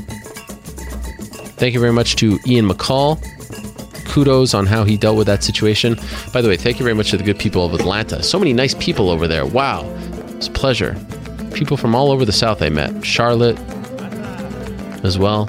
Thank 1.57 1.75
you 1.75 1.81
very 1.81 1.93
much 1.93 2.17
to 2.17 2.39
Ian 2.47 2.69
McCall. 2.69 3.23
Kudos 4.07 4.55
on 4.55 4.67
how 4.67 4.85
he 4.85 4.97
dealt 4.97 5.17
with 5.17 5.27
that 5.27 5.43
situation. 5.43 5.97
By 6.33 6.41
the 6.41 6.49
way, 6.49 6.57
thank 6.57 6.79
you 6.79 6.85
very 6.85 6.95
much 6.95 7.11
to 7.11 7.17
the 7.17 7.25
good 7.25 7.39
people 7.39 7.65
of 7.65 7.75
Atlanta. 7.75 8.23
So 8.23 8.39
many 8.39 8.53
nice 8.53 8.75
people 8.75 9.11
over 9.11 9.27
there. 9.27 9.45
Wow. 9.45 9.85
It's 10.37 10.47
a 10.47 10.53
pleasure. 10.53 10.97
People 11.53 11.77
from 11.77 11.95
all 11.95 12.13
over 12.13 12.25
the 12.25 12.33
South 12.33 12.63
I 12.63 12.69
met. 12.69 13.05
Charlotte 13.05 13.59
as 15.05 15.19
well, 15.19 15.49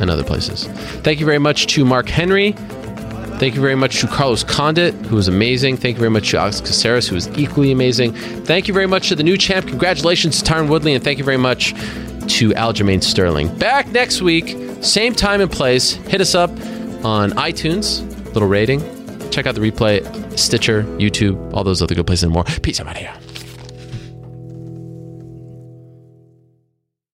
and 0.00 0.10
other 0.10 0.24
places. 0.24 0.64
Thank 1.02 1.20
you 1.20 1.26
very 1.26 1.38
much 1.38 1.66
to 1.68 1.84
Mark 1.84 2.08
Henry. 2.08 2.52
Thank 3.38 3.54
you 3.54 3.60
very 3.60 3.74
much 3.74 4.00
to 4.00 4.06
Carlos 4.06 4.42
Condit, 4.44 4.94
who 5.06 5.16
was 5.16 5.28
amazing. 5.28 5.76
Thank 5.76 5.96
you 5.96 6.00
very 6.00 6.10
much 6.10 6.30
to 6.30 6.38
Alex 6.38 6.60
Caceres, 6.60 7.06
who 7.06 7.14
was 7.14 7.28
equally 7.38 7.70
amazing. 7.70 8.14
Thank 8.44 8.66
you 8.66 8.74
very 8.74 8.86
much 8.86 9.08
to 9.08 9.14
the 9.14 9.22
new 9.22 9.36
champ. 9.36 9.68
Congratulations 9.68 10.40
to 10.40 10.52
Tyron 10.52 10.68
Woodley, 10.68 10.94
and 10.94 11.04
thank 11.04 11.18
you 11.18 11.24
very 11.24 11.36
much 11.36 11.74
to 12.28 12.50
Aljamain 12.50 13.02
Sterling. 13.02 13.56
Back 13.58 13.88
next 13.88 14.22
week, 14.22 14.56
same 14.82 15.14
time 15.14 15.40
and 15.40 15.50
place. 15.50 15.92
Hit 15.92 16.20
us 16.20 16.34
up 16.34 16.50
on 17.04 17.30
iTunes, 17.32 18.04
little 18.34 18.48
rating. 18.48 18.80
Check 19.30 19.46
out 19.46 19.54
the 19.54 19.60
replay, 19.60 20.02
Stitcher, 20.38 20.82
YouTube, 20.98 21.52
all 21.52 21.64
those 21.64 21.82
other 21.82 21.94
good 21.94 22.06
places 22.06 22.24
and 22.24 22.32
more. 22.32 22.44
Peace 22.62 22.80
out, 22.80 22.96
here. 22.96 23.14